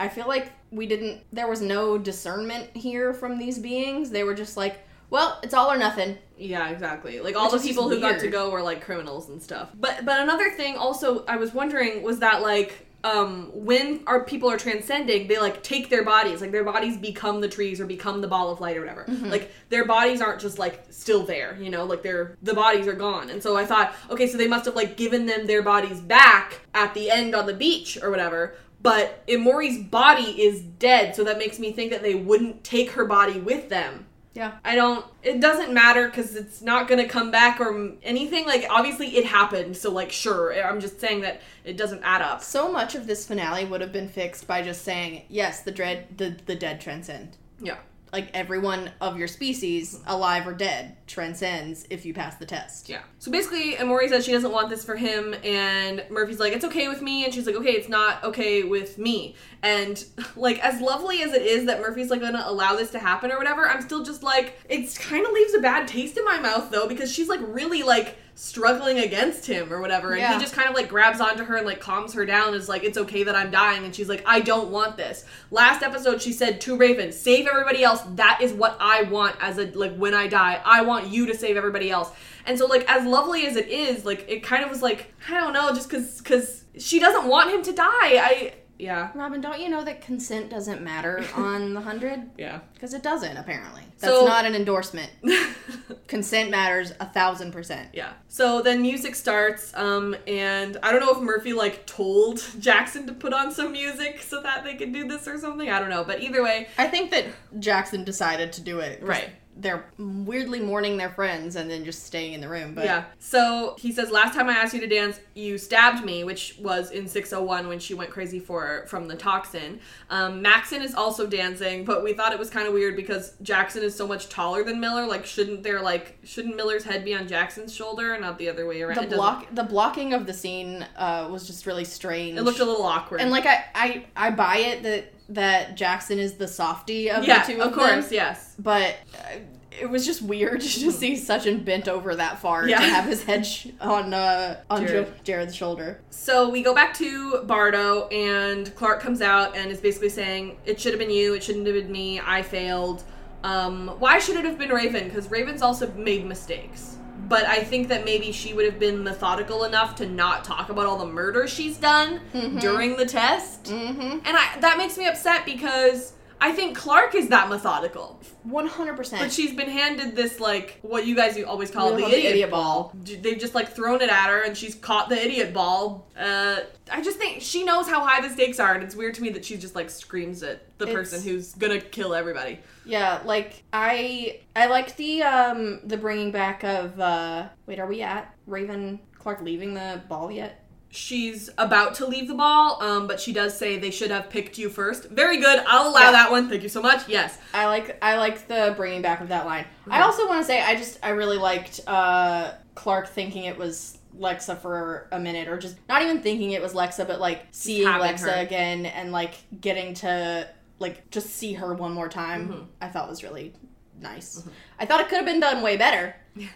I 0.00 0.08
feel 0.08 0.28
like 0.28 0.52
we 0.70 0.86
didn't 0.86 1.22
there 1.32 1.48
was 1.48 1.60
no 1.60 1.98
discernment 1.98 2.76
here 2.76 3.12
from 3.14 3.38
these 3.38 3.58
beings. 3.58 4.10
They 4.10 4.24
were 4.24 4.34
just 4.34 4.56
like, 4.56 4.84
well, 5.10 5.38
it's 5.42 5.54
all 5.54 5.70
or 5.70 5.78
nothing. 5.78 6.18
Yeah, 6.36 6.68
exactly. 6.68 7.20
Like 7.20 7.36
all 7.36 7.50
Which 7.50 7.62
the 7.62 7.68
people 7.68 7.88
who 7.88 8.00
got 8.00 8.20
to 8.20 8.28
go 8.28 8.50
were 8.50 8.62
like 8.62 8.82
criminals 8.84 9.28
and 9.28 9.42
stuff. 9.42 9.70
But 9.74 10.04
but 10.04 10.20
another 10.20 10.50
thing 10.50 10.76
also 10.76 11.24
I 11.26 11.36
was 11.36 11.54
wondering 11.54 12.02
was 12.02 12.18
that 12.20 12.42
like 12.42 12.86
um 13.04 13.50
when 13.54 14.00
our 14.08 14.24
people 14.24 14.50
are 14.50 14.58
transcending 14.58 15.28
they 15.28 15.38
like 15.38 15.62
take 15.62 15.88
their 15.88 16.02
bodies 16.04 16.40
like 16.40 16.50
their 16.50 16.64
bodies 16.64 16.96
become 16.96 17.40
the 17.40 17.46
trees 17.46 17.80
or 17.80 17.86
become 17.86 18.20
the 18.20 18.26
ball 18.26 18.50
of 18.50 18.60
light 18.60 18.76
or 18.76 18.80
whatever 18.80 19.04
Mm-hmm. 19.08 19.26
like 19.30 19.52
their 19.68 19.84
bodies 19.84 20.20
aren't 20.20 20.40
just 20.40 20.58
like 20.58 20.84
still 20.90 21.22
there 21.22 21.56
you 21.60 21.70
know 21.70 21.84
like 21.84 22.02
they're 22.02 22.36
the 22.42 22.54
bodies 22.54 22.88
are 22.88 22.94
gone 22.94 23.30
and 23.30 23.40
so 23.40 23.56
i 23.56 23.64
thought 23.64 23.94
okay 24.10 24.26
so 24.26 24.36
they 24.36 24.48
must 24.48 24.64
have 24.64 24.74
like 24.74 24.96
given 24.96 25.26
them 25.26 25.46
their 25.46 25.62
bodies 25.62 26.00
back 26.00 26.58
at 26.74 26.92
the 26.94 27.08
end 27.08 27.36
on 27.36 27.46
the 27.46 27.54
beach 27.54 27.96
or 28.02 28.10
whatever 28.10 28.56
but 28.88 29.26
Emori's 29.26 29.82
body 29.82 30.42
is 30.42 30.60
dead 30.62 31.14
so 31.14 31.24
that 31.24 31.38
makes 31.38 31.58
me 31.58 31.72
think 31.72 31.90
that 31.90 32.02
they 32.02 32.14
wouldn't 32.14 32.64
take 32.64 32.90
her 32.92 33.04
body 33.04 33.38
with 33.38 33.68
them 33.68 34.06
Yeah. 34.34 34.52
I 34.64 34.76
don't. 34.76 35.04
It 35.22 35.40
doesn't 35.40 35.72
matter 35.74 36.06
because 36.06 36.36
it's 36.36 36.62
not 36.62 36.86
gonna 36.86 37.08
come 37.08 37.30
back 37.32 37.60
or 37.60 37.92
anything. 38.04 38.46
Like 38.46 38.66
obviously 38.70 39.16
it 39.16 39.24
happened, 39.26 39.76
so 39.76 39.90
like 39.90 40.12
sure. 40.12 40.54
I'm 40.54 40.80
just 40.80 41.00
saying 41.00 41.22
that 41.22 41.40
it 41.64 41.76
doesn't 41.76 42.02
add 42.04 42.22
up. 42.22 42.40
So 42.44 42.70
much 42.70 42.94
of 42.94 43.08
this 43.08 43.26
finale 43.26 43.64
would 43.64 43.80
have 43.80 43.92
been 43.92 44.08
fixed 44.08 44.46
by 44.46 44.62
just 44.62 44.82
saying, 44.84 45.24
yes, 45.28 45.62
the 45.62 45.72
dread 45.72 46.06
the, 46.18 46.36
the 46.46 46.54
dead 46.54 46.80
transcend. 46.80 47.36
Yeah. 47.60 47.78
Like 48.12 48.30
everyone 48.34 48.90
of 49.00 49.18
your 49.18 49.28
species, 49.28 50.00
alive 50.06 50.46
or 50.46 50.54
dead, 50.54 50.96
transcends 51.06 51.86
if 51.90 52.06
you 52.06 52.14
pass 52.14 52.36
the 52.36 52.46
test. 52.46 52.88
Yeah. 52.88 53.02
So 53.18 53.30
basically, 53.30 53.74
Emori 53.74 54.08
says 54.08 54.24
she 54.24 54.32
doesn't 54.32 54.52
want 54.52 54.70
this 54.70 54.84
for 54.84 54.96
him, 54.96 55.34
and 55.44 56.04
Murphy's 56.10 56.40
like, 56.40 56.52
it's 56.52 56.64
okay 56.64 56.88
with 56.88 57.02
me, 57.02 57.24
and 57.24 57.34
she's 57.34 57.46
like, 57.46 57.56
okay, 57.56 57.72
it's 57.72 57.88
not 57.88 58.22
okay 58.24 58.62
with 58.62 58.98
me. 58.98 59.34
And 59.62 60.02
like, 60.36 60.58
as 60.64 60.80
lovely 60.80 61.22
as 61.22 61.32
it 61.32 61.42
is 61.42 61.66
that 61.66 61.80
Murphy's 61.80 62.10
like 62.10 62.20
gonna 62.20 62.44
allow 62.46 62.76
this 62.76 62.90
to 62.92 62.98
happen 62.98 63.30
or 63.30 63.38
whatever, 63.38 63.68
I'm 63.68 63.82
still 63.82 64.04
just 64.04 64.22
like, 64.22 64.58
it 64.68 64.94
kind 64.96 65.26
of 65.26 65.32
leaves 65.32 65.54
a 65.54 65.60
bad 65.60 65.88
taste 65.88 66.16
in 66.16 66.24
my 66.24 66.38
mouth 66.38 66.70
though, 66.70 66.88
because 66.88 67.12
she's 67.12 67.28
like 67.28 67.40
really 67.42 67.82
like 67.82 68.16
struggling 68.40 69.00
against 69.00 69.44
him 69.46 69.72
or 69.72 69.80
whatever, 69.80 70.12
and 70.12 70.20
Yeah. 70.20 70.34
he 70.34 70.40
just 70.40 70.54
kind 70.54 70.68
of 70.68 70.74
like 70.76 70.88
grabs 70.88 71.20
onto 71.20 71.42
her 71.42 71.56
and 71.56 71.66
like 71.66 71.80
calms 71.80 72.12
her 72.14 72.24
down, 72.24 72.54
is 72.54 72.68
like, 72.68 72.84
it's 72.84 72.96
okay 72.96 73.24
that 73.24 73.34
I'm 73.34 73.50
dying, 73.50 73.84
and 73.84 73.92
she's 73.92 74.08
like, 74.08 74.22
I 74.26 74.38
don't 74.40 74.70
want 74.70 74.96
this. 74.96 75.24
Last 75.50 75.82
episode, 75.82 76.22
she 76.22 76.32
said 76.32 76.60
to 76.62 76.76
Raven, 76.76 77.10
save 77.10 77.48
everybody 77.48 77.82
else. 77.82 78.00
That 78.14 78.38
is 78.40 78.52
what 78.52 78.76
I 78.78 79.02
want 79.02 79.34
as 79.40 79.58
a 79.58 79.66
like 79.72 79.96
when 79.96 80.14
I 80.14 80.28
die. 80.28 80.62
I 80.64 80.82
want 80.82 81.08
you 81.08 81.26
to 81.26 81.34
save 81.34 81.56
everybody 81.56 81.90
else. 81.90 82.10
And 82.46 82.56
so 82.56 82.66
like 82.66 82.88
as 82.88 83.04
lovely 83.04 83.44
as 83.46 83.56
it 83.56 83.68
is, 83.68 84.04
like 84.04 84.24
it 84.28 84.44
kind 84.44 84.62
of 84.62 84.70
was 84.70 84.82
like 84.82 85.12
I 85.28 85.32
don't 85.34 85.52
know, 85.52 85.74
just 85.74 85.88
because 85.90 86.18
because 86.18 86.64
she 86.78 87.00
doesn't 87.00 87.26
want 87.26 87.50
him 87.50 87.62
to 87.64 87.72
die. 87.72 87.86
I 87.90 88.54
yeah 88.78 89.10
Robyn, 89.14 89.40
don't 89.40 89.60
you 89.60 89.68
know 89.68 89.84
that 89.84 90.00
consent 90.00 90.50
doesn't 90.50 90.82
matter 90.82 91.24
on 91.34 91.74
the 91.74 91.80
hundred? 91.80 92.30
yeah. 92.38 92.60
Because 92.74 92.94
it 92.94 93.02
doesn't, 93.02 93.36
apparently. 93.36 93.82
That's 93.98 94.14
So- 94.14 94.24
not 94.24 94.44
an 94.44 94.54
endorsement. 94.54 95.10
Consent 96.06 96.50
matters 96.50 96.92
a 97.00 97.06
thousand 97.06 97.52
percent. 97.52 97.88
Yeah. 97.92 98.12
So 98.28 98.62
then 98.62 98.80
music 98.82 99.14
starts, 99.14 99.74
um, 99.74 100.14
and 100.26 100.76
I 100.82 100.92
don't 100.92 101.00
know 101.00 101.10
if 101.12 101.20
Murphy 101.20 101.52
like 101.52 101.86
told 101.86 102.42
Jackson 102.60 103.06
to 103.08 103.12
put 103.12 103.32
on 103.32 103.52
some 103.52 103.72
music 103.72 104.22
so 104.22 104.40
that 104.42 104.64
they 104.64 104.74
could 104.76 104.92
do 104.92 105.06
this 105.08 105.26
or 105.28 105.38
something. 105.38 105.68
I 105.68 105.78
don't 105.80 105.90
know, 105.90 106.04
but 106.04 106.22
either 106.22 106.42
way, 106.42 106.68
I 106.78 106.86
think 106.86 107.10
that 107.10 107.26
Jackson 107.58 108.04
decided 108.04 108.52
to 108.54 108.60
do 108.60 108.78
it. 108.80 109.02
Right. 109.02 109.30
They're 109.60 109.84
weirdly 109.98 110.60
mourning 110.60 110.96
their 110.96 111.10
friends 111.10 111.56
and 111.56 111.68
then 111.68 111.84
just 111.84 112.04
staying 112.04 112.32
in 112.32 112.40
the 112.40 112.48
room. 112.48 112.74
But 112.74 112.84
yeah. 112.84 113.04
So 113.18 113.74
he 113.78 113.92
says, 113.92 114.10
last 114.10 114.34
time 114.34 114.48
I 114.48 114.52
asked 114.52 114.72
you 114.72 114.80
to 114.80 114.86
dance, 114.86 115.18
you 115.34 115.58
stabbed 115.58 116.04
me, 116.04 116.22
which 116.22 116.56
was 116.60 116.92
in 116.92 117.08
601 117.08 117.66
when 117.66 117.78
she 117.80 117.94
went 117.94 118.10
crazy 118.10 118.38
for 118.38 118.84
from 118.86 119.08
the 119.08 119.16
toxin. 119.16 119.80
Um, 120.10 120.40
Maxon 120.40 120.80
is 120.80 120.94
also 120.94 121.26
dancing, 121.26 121.84
but 121.84 122.04
we 122.04 122.12
thought 122.12 122.32
it 122.32 122.38
was 122.38 122.50
kind 122.50 122.68
of 122.68 122.72
weird 122.72 122.94
because 122.94 123.34
Jackson 123.42 123.82
is 123.82 123.94
so 123.96 124.06
much 124.06 124.28
taller 124.28 124.62
than 124.62 124.78
Miller. 124.80 125.06
Like, 125.06 125.26
shouldn't 125.26 125.62
there 125.64 125.82
like 125.82 126.18
shouldn't 126.22 126.54
Miller's 126.56 126.84
head 126.84 127.04
be 127.04 127.14
on 127.14 127.26
Jackson's 127.26 127.74
shoulder, 127.74 128.12
and 128.14 128.22
not 128.22 128.38
the 128.38 128.48
other 128.48 128.66
way 128.66 128.82
around? 128.82 129.10
the 129.10 129.16
block 129.16 129.46
the 129.52 129.64
blocking 129.64 130.14
of 130.14 130.26
the 130.26 130.32
scene 130.34 130.86
uh, 130.96 131.28
was 131.30 131.46
just 131.46 131.66
really 131.66 131.84
strange. 131.84 132.38
It 132.38 132.42
looked 132.42 132.60
a 132.60 132.64
little 132.64 132.84
awkward. 132.84 133.20
and 133.20 133.30
like 133.30 133.46
I, 133.46 133.64
I 133.74 134.06
I 134.16 134.30
buy 134.30 134.58
it 134.58 134.82
that 134.84 135.12
that 135.30 135.76
Jackson 135.76 136.18
is 136.18 136.34
the 136.34 136.48
softy 136.48 137.10
of 137.10 137.24
yeah, 137.24 137.44
the 137.46 137.52
two 137.52 137.52
of 137.54 137.58
them. 137.58 137.68
of, 137.68 137.74
course, 137.74 138.04
them, 138.06 138.14
yes. 138.14 138.54
but 138.58 138.96
uh, 139.14 139.38
it 139.80 139.88
was 139.88 140.04
just 140.06 140.22
weird 140.22 140.60
to 140.62 140.66
just 140.68 140.98
see 140.98 141.12
Sachin 141.14 141.64
bent 141.64 141.86
over 141.88 142.14
that 142.16 142.38
far 142.40 142.66
Yeah. 142.68 142.78
to 142.80 142.84
have 142.86 143.04
his 143.04 143.22
head 143.24 143.46
sh- 143.46 143.68
on 143.80 144.12
uh, 144.14 144.60
on 144.70 144.82
Jarod. 144.86 144.88
Jo- 145.24 145.32
Jarod's 145.34 145.54
shoulder. 145.54 146.00
So 146.10 146.48
we 146.48 146.62
go 146.62 146.74
back 146.74 146.94
to 146.94 147.42
Bardo, 147.44 148.08
and 148.08 148.74
Clarke 148.74 149.00
comes 149.00 149.20
out 149.22 149.56
and 149.56 149.70
is 149.70 149.80
basically 149.80 150.08
saying, 150.08 150.56
"It 150.66 150.80
should 150.80 150.92
have 150.92 150.98
been 150.98 151.10
you. 151.10 151.34
It 151.34 151.42
shouldn't 151.42 151.66
have 151.66 151.76
been 151.76 151.92
me. 151.92 152.20
I 152.20 152.42
failed. 152.42 153.04
Um, 153.44 153.88
why 154.00 154.18
should 154.18 154.36
it 154.36 154.44
have 154.44 154.58
been 154.58 154.70
Raven? 154.70 155.04
Because 155.04 155.30
Raven's 155.30 155.62
also 155.62 155.90
made 155.92 156.26
mistakes. 156.26 156.96
But 157.26 157.44
I 157.44 157.62
think 157.62 157.88
that 157.88 158.04
maybe 158.04 158.32
she 158.32 158.54
would 158.54 158.64
have 158.64 158.78
been 158.78 159.02
methodical 159.02 159.64
enough 159.64 159.96
to 159.96 160.06
not 160.06 160.44
talk 160.44 160.70
about 160.70 160.86
all 160.86 160.96
the 160.96 161.06
murder 161.06 161.46
she's 161.46 161.76
done 161.76 162.20
during 162.60 162.96
the 162.96 163.04
test. 163.04 163.64
Mm-hmm. 163.64 164.18
And 164.24 164.36
I, 164.36 164.58
that 164.60 164.78
makes 164.78 164.96
me 164.96 165.06
upset 165.06 165.44
because 165.44 166.12
I 166.40 166.52
think 166.52 166.76
Clarke 166.76 167.14
is 167.14 167.28
that 167.28 167.48
methodical. 167.48 168.20
One 168.44 168.66
hundred 168.66 168.96
percent. 168.96 169.22
But 169.22 169.32
she's 169.32 169.52
been 169.54 169.68
handed 169.68 170.14
this 170.14 170.38
like 170.40 170.78
what 170.82 171.06
you 171.06 171.14
guys 171.16 171.42
always 171.42 171.70
call 171.70 171.88
the 171.88 172.04
of 172.04 172.10
the 172.10 172.16
idiot, 172.16 172.32
idiot 172.32 172.50
ball. 172.50 172.92
They've 172.94 173.38
just 173.38 173.54
like 173.54 173.70
thrown 173.74 174.00
it 174.00 174.08
at 174.10 174.28
her, 174.28 174.42
and 174.42 174.56
she's 174.56 174.74
caught 174.74 175.08
the 175.08 175.16
idiot 175.22 175.52
ball. 175.52 176.06
Uh, 176.16 176.60
I 176.90 177.02
just 177.02 177.18
think 177.18 177.42
she 177.42 177.64
knows 177.64 177.88
how 177.88 178.04
high 178.04 178.20
the 178.26 178.32
stakes 178.32 178.60
are, 178.60 178.74
and 178.74 178.82
it's 178.84 178.94
weird 178.94 179.14
to 179.14 179.22
me 179.22 179.30
that 179.30 179.44
she 179.44 179.56
just 179.56 179.74
like 179.74 179.90
screams 179.90 180.42
at 180.42 180.62
the 180.78 180.86
It's- 180.88 180.94
person 180.96 181.22
who's 181.22 181.54
gonna 181.54 181.80
kill 181.80 182.14
everybody. 182.14 182.60
Yeah, 182.84 183.20
like 183.24 183.62
I 183.72 184.40
I 184.56 184.66
like 184.66 184.96
the 184.96 185.22
um 185.24 185.80
the 185.84 185.96
bringing 185.96 186.30
back 186.30 186.62
of 186.64 186.98
uh 187.00 187.48
wait, 187.66 187.78
are 187.80 187.86
we 187.86 188.00
at 188.02 188.34
Raven 188.46 189.00
Clarke 189.18 189.42
leaving 189.42 189.74
the 189.74 190.00
ball 190.08 190.30
yet? 190.30 190.64
She's 190.90 191.50
about 191.58 191.94
to 191.96 192.06
leave 192.06 192.28
the 192.28 192.34
ball, 192.34 192.82
um, 192.82 193.06
but 193.06 193.20
she 193.20 193.32
does 193.32 193.56
say 193.56 193.78
they 193.78 193.90
should 193.90 194.10
have 194.10 194.30
picked 194.30 194.56
you 194.56 194.70
first. 194.70 195.04
Very 195.10 195.36
good. 195.36 195.62
I'll 195.66 195.88
allow 195.88 196.00
Yeah. 196.06 196.12
that 196.12 196.30
one. 196.30 196.48
Thank 196.48 196.62
you 196.62 196.70
so 196.70 196.80
much. 196.80 197.06
Yes. 197.08 197.36
I 197.52 197.66
like 197.66 197.98
I 198.02 198.16
like 198.16 198.48
the 198.48 198.72
bringing 198.76 199.02
back 199.02 199.20
of 199.20 199.28
that 199.28 199.44
line. 199.44 199.66
I 199.90 200.00
Mhm. 200.00 200.04
also 200.04 200.26
want 200.26 200.40
to 200.40 200.46
say 200.46 200.62
I 200.62 200.74
just 200.76 200.98
I 201.02 201.10
really 201.10 201.36
liked 201.36 201.80
uh 201.86 202.52
Clarke 202.74 203.08
thinking 203.08 203.44
it 203.44 203.58
was 203.58 203.98
Lexa 204.18 204.58
for 204.60 205.08
a 205.12 205.18
minute 205.20 205.46
or 205.46 205.58
just 205.58 205.76
not 205.90 206.00
even 206.02 206.22
thinking 206.22 206.52
it 206.52 206.62
was 206.62 206.72
Lexa 206.72 207.06
but 207.06 207.20
like 207.20 207.46
seeing 207.50 207.86
Lexa 207.86 208.34
her. 208.34 208.40
again 208.40 208.86
and 208.86 209.12
like 209.12 209.34
getting 209.60 209.92
to 209.94 210.48
like 210.78 211.10
just 211.10 211.28
see 211.36 211.52
her 211.52 211.74
one 211.74 211.92
more 211.92 212.08
time. 212.08 212.48
Mhm. 212.48 212.66
I 212.80 212.88
thought 212.88 213.10
was 213.10 213.22
really 213.22 213.52
nice. 214.00 214.40
Mhm. 214.40 214.50
I 214.80 214.86
thought 214.86 215.00
it 215.02 215.08
could 215.10 215.16
have 215.16 215.26
been 215.26 215.40
done 215.40 215.60
way 215.60 215.76
better. 215.76 216.16
Yeah. 216.34 216.48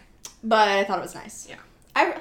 But 0.43 0.67
I 0.69 0.83
thought 0.85 0.97
it 0.97 1.03
was 1.03 1.13
nice. 1.15 1.45
Yeah. 1.47 1.57
I 1.95 2.15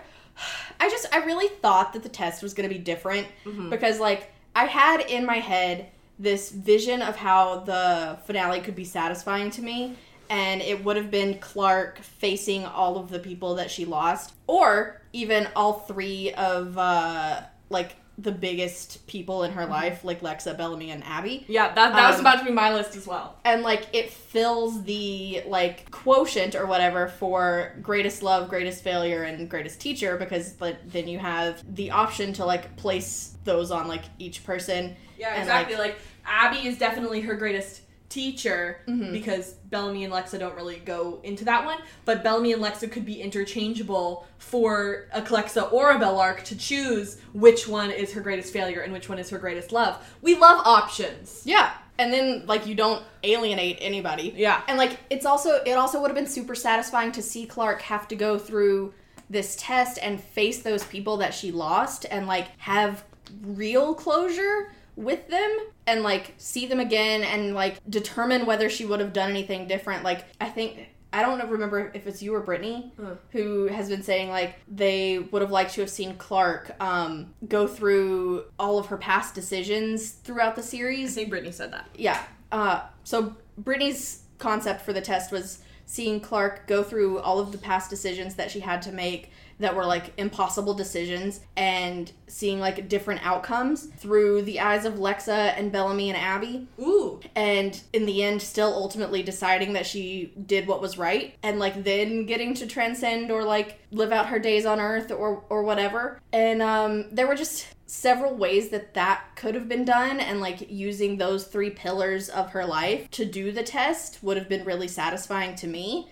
I 0.81 0.89
just 0.91 1.07
I 1.13 1.19
really 1.25 1.49
thought 1.49 1.93
that 1.93 2.03
the 2.03 2.09
test 2.09 2.43
was 2.43 2.55
going 2.55 2.69
to 2.69 2.75
be 2.75 2.81
different 2.81 3.27
Mhm. 3.45 3.71
because 3.71 4.01
like 4.01 4.33
I 4.55 4.67
had 4.67 5.01
in 5.03 5.25
my 5.27 5.37
head 5.39 5.87
this 6.19 6.51
vision 6.51 7.03
of 7.03 7.17
how 7.17 7.61
the 7.61 8.19
finale 8.27 8.61
could 8.61 8.77
be 8.77 8.85
satisfying 8.85 9.51
to 9.53 9.63
me 9.63 9.97
and 10.31 10.61
it 10.63 10.85
would 10.85 10.97
have 10.97 11.11
been 11.11 11.39
Clarke 11.39 11.99
facing 11.99 12.65
all 12.65 12.97
of 12.99 13.11
the 13.11 13.19
people 13.19 13.55
that 13.57 13.71
she 13.71 13.85
lost 13.85 14.33
or 14.47 15.01
even 15.13 15.49
all 15.57 15.73
three 15.75 16.33
of 16.35 16.77
uh 16.79 17.41
like 17.71 17.97
the 18.19 18.33
biggest 18.33 19.07
people 19.07 19.43
in 19.43 19.53
her 19.53 19.65
life 19.67 20.05
like 20.05 20.21
Lexa, 20.21 20.57
Bellamy 20.57 20.91
and 20.91 21.03
Abby 21.05 21.45
Yeah, 21.49 21.69
that 21.75 21.93
that 21.95 22.11
was 22.11 22.17
Um, 22.19 22.27
about 22.27 22.39
to 22.41 22.45
be 22.45 22.51
my 22.53 22.73
list 22.73 22.95
as 22.97 23.07
well. 23.07 23.37
and 23.45 23.63
like 23.63 23.87
it 23.93 24.11
fills 24.11 24.83
the 24.85 25.43
like 25.47 25.91
quotient 25.91 26.55
or 26.55 26.67
whatever 26.67 27.09
for 27.09 27.75
greatest 27.83 28.23
love 28.23 28.49
greatest 28.49 28.83
failure 28.85 29.23
and 29.23 29.49
greatest 29.49 29.81
teacher 29.81 30.17
because 30.17 30.61
like, 30.61 30.77
then 30.91 31.09
you 31.09 31.19
have 31.19 31.63
the 31.75 31.91
option 31.91 32.33
to 32.35 32.45
like 32.45 32.77
place 32.77 33.35
those 33.45 33.71
on 33.71 33.89
like 33.89 34.05
each 34.19 34.45
person 34.45 34.95
Yeah, 35.19 35.31
And, 35.35 35.41
exactly. 35.43 35.77
Like, 35.77 35.97
Abby 36.25 36.67
is 36.69 36.79
definitely 36.79 37.21
her 37.23 37.35
greatest 37.35 37.81
teacher 38.13 38.79
Mhm. 38.89 39.13
because 39.13 39.55
Bellamy 39.71 40.05
and 40.05 40.13
Lexa 40.13 40.39
don't 40.39 40.55
really 40.55 40.77
go 40.85 41.21
into 41.23 41.45
that 41.47 41.65
one. 41.65 41.79
But 42.05 42.23
Bellamy 42.23 42.53
and 42.53 42.63
Lexa 42.63 42.91
could 42.91 43.07
be 43.07 43.21
interchangeable 43.23 44.27
for 44.39 45.07
a 45.13 45.23
Clexa 45.23 45.73
or 45.73 45.91
a 45.93 45.99
Bellarke 45.99 46.43
to 46.45 46.57
choose 46.57 47.17
which 47.33 47.67
one 47.67 47.91
is 47.91 48.13
her 48.13 48.21
greatest 48.21 48.53
failure 48.53 48.81
and 48.81 48.93
which 48.93 49.09
one 49.09 49.19
is 49.19 49.31
her 49.31 49.39
greatest 49.39 49.73
love. 49.73 49.97
We 50.21 50.37
love 50.37 50.61
options. 50.67 51.43
yeah 51.45 51.71
and 51.99 52.11
then 52.13 52.43
like 52.47 52.67
you 52.67 52.75
don't 52.75 53.03
alienate 53.23 53.77
anybody 53.83 54.33
Yeah. 54.35 54.63
and 54.67 54.79
like 54.79 54.99
it's 55.11 55.27
also 55.27 55.61
it 55.67 55.73
also 55.73 56.01
would 56.01 56.09
have 56.11 56.17
been 56.17 56.27
super 56.27 56.55
satisfying 56.55 57.13
to 57.13 57.21
see 57.23 57.45
clarke 57.45 57.83
have 57.83 58.09
to 58.09 58.17
go 58.17 58.39
through 58.39 58.95
this 59.29 59.55
test 59.59 59.99
and 60.03 60.19
face 60.19 60.63
those 60.63 60.85
people 60.85 61.19
that 61.19 61.35
she 61.35 61.53
lost 61.53 62.07
and 62.11 62.27
like 62.27 62.49
have 62.59 63.05
real 63.43 63.95
closure 63.95 64.73
with 64.97 65.29
them 65.29 65.59
and 65.87 66.03
like 66.03 66.35
see 66.37 66.67
them 66.67 66.81
again 66.81 67.23
and 67.23 67.55
like 67.55 67.79
determine 67.89 68.45
whether 68.47 68.69
she 68.69 68.85
would 68.85 69.01
have 69.01 69.13
done 69.13 69.31
anything 69.31 69.67
different 69.67 70.05
like 70.05 70.25
i 70.41 70.49
think 70.49 70.87
i 71.15 71.23
don't 71.23 71.49
remember 71.49 71.91
if 71.95 72.07
it's 72.07 72.23
you 72.23 72.35
or 72.35 72.41
brittany 72.41 72.93
Uh. 73.03 73.15
who 73.31 73.67
has 73.69 73.89
been 73.89 74.03
saying 74.03 74.29
like 74.29 74.57
they 74.69 75.19
would 75.19 75.41
have 75.43 75.51
liked 75.51 75.73
to 75.75 75.81
have 75.81 75.91
seen 75.91 76.15
clarke 76.17 76.71
um, 76.81 77.33
go 77.49 77.67
through 77.67 78.45
all 78.59 78.79
of 78.79 78.87
her 78.87 78.97
past 78.99 79.35
decisions 79.35 80.11
throughout 80.11 80.57
the 80.57 80.63
I 80.63 80.65
series 80.65 81.15
think 81.15 81.31
Brittany 81.31 81.53
said 81.53 81.73
that. 81.73 81.89
yeah. 81.97 82.23
Uh, 82.51 82.83
so 83.05 83.35
Brittany's 83.57 84.23
concept 84.39 84.83
for 84.83 84.93
the 84.93 85.01
test 85.01 85.33
was 85.33 85.61
seeing 85.87 86.21
Clarke 86.21 86.67
go 86.67 86.83
through 86.83 87.19
all 87.21 87.39
of 87.39 87.51
the 87.53 87.59
past 87.59 87.89
decisions 87.91 88.35
that 88.35 88.51
she 88.51 88.61
had 88.61 88.83
to 88.83 88.93
make 88.93 89.31
that 89.63 89.75
were 89.75 89.87
like 89.87 90.13
impossible 90.19 90.75
decisions 90.75 91.41
and 91.57 92.13
seeing 92.27 92.61
like 92.61 92.89
different 92.89 93.25
outcomes 93.25 93.87
through 93.87 94.43
the 94.43 94.61
eyes 94.61 94.85
of 94.85 94.95
Lexa 94.95 95.59
and 95.59 95.73
Bellamy 95.73 96.11
and 96.11 96.19
Abby. 96.19 96.69
Ooh. 96.81 97.21
and 97.35 97.81
in 97.93 98.07
the 98.07 98.23
end 98.23 98.43
still 98.43 98.73
ultimately 98.73 99.23
deciding 99.23 99.73
that 99.73 99.87
she 99.87 100.33
did 100.47 100.67
what 100.67 100.81
was 100.81 100.99
right 100.99 101.35
and 101.43 101.59
like 101.59 101.85
then 101.85 102.27
getting 102.27 102.55
to 102.55 102.67
transcend 102.67 103.31
or 103.31 103.45
like 103.45 103.81
live 103.91 104.13
out 104.13 104.27
her 104.27 104.39
days 104.39 104.67
on 104.67 104.81
earth 104.81 105.11
or 105.11 105.45
or 105.49 105.63
whatever. 105.63 106.21
And 106.33 106.63
um 106.63 107.07
there 107.11 107.27
were 107.27 107.35
just 107.35 107.67
several 107.87 108.35
ways 108.35 108.71
that 108.71 108.95
that 108.95 109.23
could 109.37 109.55
have 109.55 109.69
been 109.69 109.85
done 109.85 110.19
and 110.19 110.41
like 110.41 110.71
using 110.71 111.19
those 111.19 111.45
three 111.45 111.69
pillars 111.69 112.31
of 112.31 112.51
her 112.51 112.65
life 112.65 113.11
to 113.11 113.25
do 113.25 113.53
the 113.53 113.63
test 113.63 114.19
would 114.23 114.37
have 114.39 114.49
been 114.49 114.65
really 114.65 114.89
satisfying 114.89 115.55
to 115.55 115.67
me. 115.67 116.09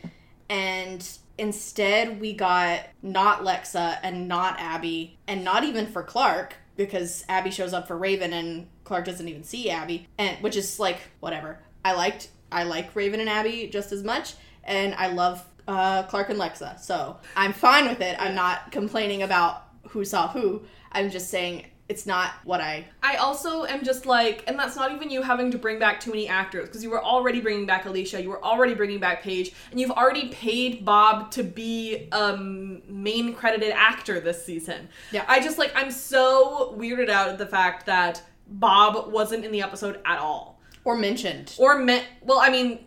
And 0.50 1.08
instead 1.40 2.20
we 2.20 2.34
got 2.34 2.80
not 3.02 3.42
Lexa 3.42 3.98
and 4.02 4.28
not 4.28 4.60
Abby 4.60 5.18
and 5.26 5.42
not 5.42 5.64
even 5.64 5.86
for 5.86 6.02
Clarke 6.02 6.54
because 6.76 7.24
Abby 7.28 7.50
shows 7.50 7.72
up 7.72 7.88
for 7.88 7.96
Raven 7.96 8.34
and 8.34 8.68
Clarke 8.84 9.06
doesn't 9.06 9.26
even 9.26 9.42
see 9.42 9.70
Abby 9.70 10.06
and 10.18 10.36
which 10.42 10.54
is 10.54 10.78
like 10.78 10.98
whatever. 11.20 11.58
I 11.82 11.94
liked 11.94 12.28
I 12.52 12.64
like 12.64 12.94
Raven 12.94 13.20
and 13.20 13.28
Abby 13.28 13.68
just 13.72 13.90
as 13.90 14.04
much 14.04 14.34
and 14.64 14.94
I 14.94 15.08
love 15.08 15.42
uh, 15.66 16.02
Clarke 16.04 16.28
and 16.28 16.38
Lexa. 16.38 16.78
So 16.78 17.16
I'm 17.34 17.54
fine 17.54 17.88
with 17.88 18.02
it. 18.02 18.16
I'm 18.18 18.34
not 18.34 18.70
complaining 18.70 19.22
about 19.22 19.68
who 19.88 20.04
saw 20.04 20.28
who. 20.28 20.62
I'm 20.92 21.10
just 21.10 21.28
saying 21.30 21.66
it's 21.88 22.06
not 22.06 22.30
what 22.44 22.60
I 22.60 22.86
I 23.02 23.16
also 23.16 23.64
am 23.64 23.82
just 23.84 24.06
like, 24.06 24.44
and 24.46 24.56
that's 24.56 24.76
not 24.76 24.92
even 24.92 25.10
you 25.10 25.22
having 25.22 25.50
to 25.50 25.58
bring 25.58 25.80
back 25.80 25.98
too 25.98 26.10
many 26.10 26.28
actors 26.28 26.68
because 26.68 26.84
you 26.84 26.90
were 26.90 27.02
already 27.02 27.40
bringing 27.40 27.66
back 27.66 27.84
Alicia, 27.86 28.22
you 28.22 28.28
were 28.28 28.42
already 28.44 28.74
bringing 28.74 29.00
back 29.00 29.22
Paige, 29.24 29.52
and 29.72 29.80
you've 29.80 29.90
already 29.90 30.28
paid 30.28 30.84
Bob 30.84 31.32
to 31.32 31.42
be 31.42 32.08
a 32.12 32.34
m- 32.34 32.82
main 32.88 33.34
credited 33.34 33.72
actor 33.74 34.20
this 34.20 34.44
season. 34.44 34.88
Yeah. 35.10 35.24
I 35.26 35.40
just 35.40 35.58
like, 35.58 35.72
I'm 35.74 35.90
so 35.90 36.76
weirded 36.78 37.08
out 37.08 37.28
at 37.28 37.38
the 37.38 37.46
fact 37.46 37.86
that 37.86 38.22
Bob 38.46 39.12
wasn't 39.12 39.44
in 39.44 39.50
the 39.50 39.62
episode 39.62 40.00
at 40.04 40.18
all. 40.20 40.60
or 40.84 40.96
mentioned. 40.96 41.54
Or 41.58 41.76
meant, 41.78 42.04
well, 42.22 42.38
I 42.38 42.50
mean, 42.50 42.84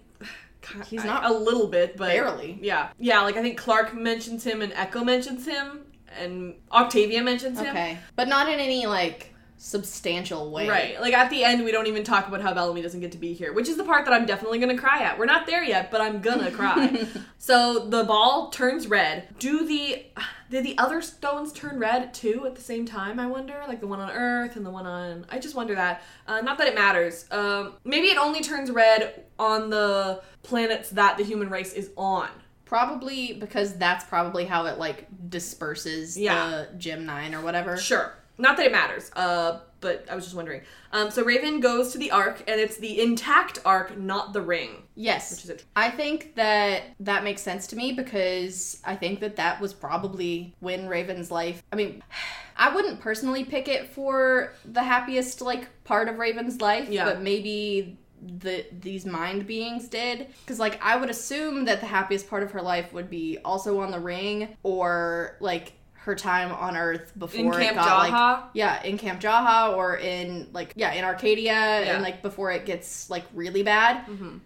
He's 0.87 1.03
not- 1.03 1.25
a 1.25 1.33
little 1.33 1.67
bit, 1.67 1.97
but 1.97 2.07
Barely. 2.07 2.57
Yeah, 2.61 2.87
yeah. 2.97 3.19
Like 3.21 3.35
I 3.35 3.41
think 3.41 3.57
Clarke 3.57 3.93
mentions 3.93 4.45
him, 4.45 4.61
and 4.61 4.71
Echo 4.73 5.03
mentions 5.03 5.45
him, 5.45 5.81
and 6.19 6.55
Octavia 6.71 7.21
mentions 7.21 7.59
him. 7.59 7.67
Okay. 7.67 7.97
But 8.15 8.27
not 8.27 8.49
in 8.49 8.59
any 8.59 8.85
like 8.85 9.33
substantial 9.63 10.51
way. 10.51 10.67
Right. 10.67 10.99
Like 10.99 11.13
at 11.13 11.29
the 11.29 11.43
end, 11.45 11.63
we 11.63 11.71
don't 11.71 11.87
even 11.87 12.03
talk 12.03 12.27
about 12.27 12.41
how 12.41 12.53
Bellamy 12.53 12.81
doesn't 12.81 12.99
get 12.99 13.13
to 13.13 13.17
be 13.17 13.31
here, 13.31 13.53
which 13.53 13.69
is 13.69 13.77
the 13.77 13.85
part 13.85 14.03
that 14.03 14.13
I'm 14.13 14.25
definitely 14.25 14.59
gonna 14.59 14.77
cry 14.77 15.03
at. 15.03 15.17
We're 15.17 15.25
not 15.25 15.47
there 15.47 15.63
yet, 15.63 15.89
but 15.89 16.01
I'm 16.01 16.19
gonna 16.19 16.51
cry. 16.51 17.07
so 17.37 17.87
the 17.87 18.03
ball 18.03 18.49
turns 18.49 18.87
red. 18.87 19.29
Do 19.39 19.65
the 19.65 20.05
did 20.49 20.65
the 20.65 20.77
other 20.77 21.01
stones 21.01 21.53
turn 21.53 21.79
red 21.79 22.13
too 22.13 22.45
at 22.45 22.55
the 22.55 22.61
same 22.61 22.85
time? 22.85 23.21
I 23.21 23.25
wonder, 23.25 23.63
like 23.67 23.79
the 23.79 23.87
one 23.87 24.01
on 24.01 24.11
Earth 24.11 24.57
and 24.57 24.65
the 24.65 24.69
one 24.69 24.85
on. 24.85 25.25
I 25.29 25.39
just 25.39 25.55
wonder 25.55 25.75
that. 25.75 26.03
Uh, 26.27 26.41
not 26.41 26.57
that 26.57 26.67
it 26.67 26.75
matters. 26.75 27.25
Um, 27.31 27.75
maybe 27.85 28.07
it 28.07 28.17
only 28.17 28.41
turns 28.41 28.69
red 28.69 29.23
on 29.39 29.69
the 29.69 30.21
planets 30.43 30.89
that 30.89 31.17
the 31.17 31.23
human 31.23 31.49
race 31.49 31.71
is 31.71 31.89
on. 31.95 32.29
Probably 32.65 33.33
because 33.33 33.75
that's 33.75 34.05
probably 34.05 34.45
how 34.45 34.65
it 34.65 34.77
like 34.79 35.07
disperses 35.29 36.17
Yeah. 36.17 36.49
the 36.49 36.77
Gem 36.77 37.05
Nine 37.05 37.35
or 37.35 37.41
whatever. 37.41 37.77
Sure. 37.77 38.13
Not 38.37 38.57
that 38.57 38.65
it 38.65 38.71
matters. 38.71 39.11
Uh, 39.15 39.59
but 39.79 40.05
I 40.09 40.15
was 40.15 40.23
just 40.23 40.35
wondering. 40.35 40.61
Um, 40.91 41.11
so 41.11 41.23
Raven 41.23 41.59
goes 41.59 41.91
to 41.91 41.97
the 41.97 42.09
Ark, 42.09 42.41
and 42.47 42.59
it's 42.59 42.77
the 42.77 43.01
intact 43.01 43.59
Ark, 43.65 43.97
not 43.97 44.31
the 44.33 44.41
ring. 44.41 44.83
Yes. 44.95 45.29
Which 45.31 45.43
is 45.43 45.49
it? 45.51 45.65
I 45.75 45.89
think 45.91 46.35
that 46.35 46.83
that 47.01 47.23
makes 47.23 47.41
sense 47.41 47.67
to 47.67 47.75
me 47.75 47.91
because 47.91 48.81
I 48.85 48.95
think 48.95 49.19
that 49.19 49.35
that 49.35 49.59
was 49.61 49.73
probably 49.73 50.55
when 50.61 50.87
Raven's 50.87 51.29
life. 51.31 51.61
I 51.71 51.75
mean, 51.75 52.01
I 52.57 52.73
wouldn't 52.73 53.01
personally 53.01 53.43
pick 53.43 53.67
it 53.67 53.89
for 53.89 54.53
the 54.63 54.83
happiest 54.83 55.41
like 55.41 55.67
part 55.83 56.07
of 56.07 56.17
Raven's 56.17 56.61
life, 56.61 56.87
Yeah. 56.89 57.05
but 57.05 57.21
maybe 57.21 57.97
the 58.39 58.65
these 58.79 59.05
mind 59.05 59.45
beings 59.47 59.87
did 59.87 60.27
because 60.41 60.59
like 60.59 60.79
I 60.83 60.95
would 60.95 61.09
assume 61.09 61.65
that 61.65 61.79
the 61.79 61.85
happiest 61.85 62.29
part 62.29 62.43
of 62.43 62.51
her 62.51 62.61
life 62.61 62.93
would 62.93 63.09
be 63.09 63.37
also 63.43 63.79
on 63.81 63.91
the 63.91 63.99
ring 63.99 64.55
or 64.63 65.37
like 65.39 65.73
her 65.93 66.15
time 66.15 66.51
on 66.51 66.75
Earth 66.75 67.13
before 67.17 67.39
In 67.55 67.61
it 67.61 67.63
Camp 67.63 67.75
got 67.77 68.09
like 68.09 68.43
yeah 68.53 68.83
in 68.83 68.97
Camp 68.97 69.21
Jaha 69.21 69.75
or 69.75 69.97
in 69.97 70.49
like 70.53 70.73
yeah 70.75 70.93
in 70.93 71.03
Arcadia 71.03 71.53
Yeah. 71.53 71.93
and 71.93 72.03
like 72.03 72.21
before 72.21 72.51
it 72.51 72.65
gets 72.65 73.09
like 73.09 73.23
really 73.33 73.63
bad. 73.63 74.05
Mm-hmm. 74.07 74.37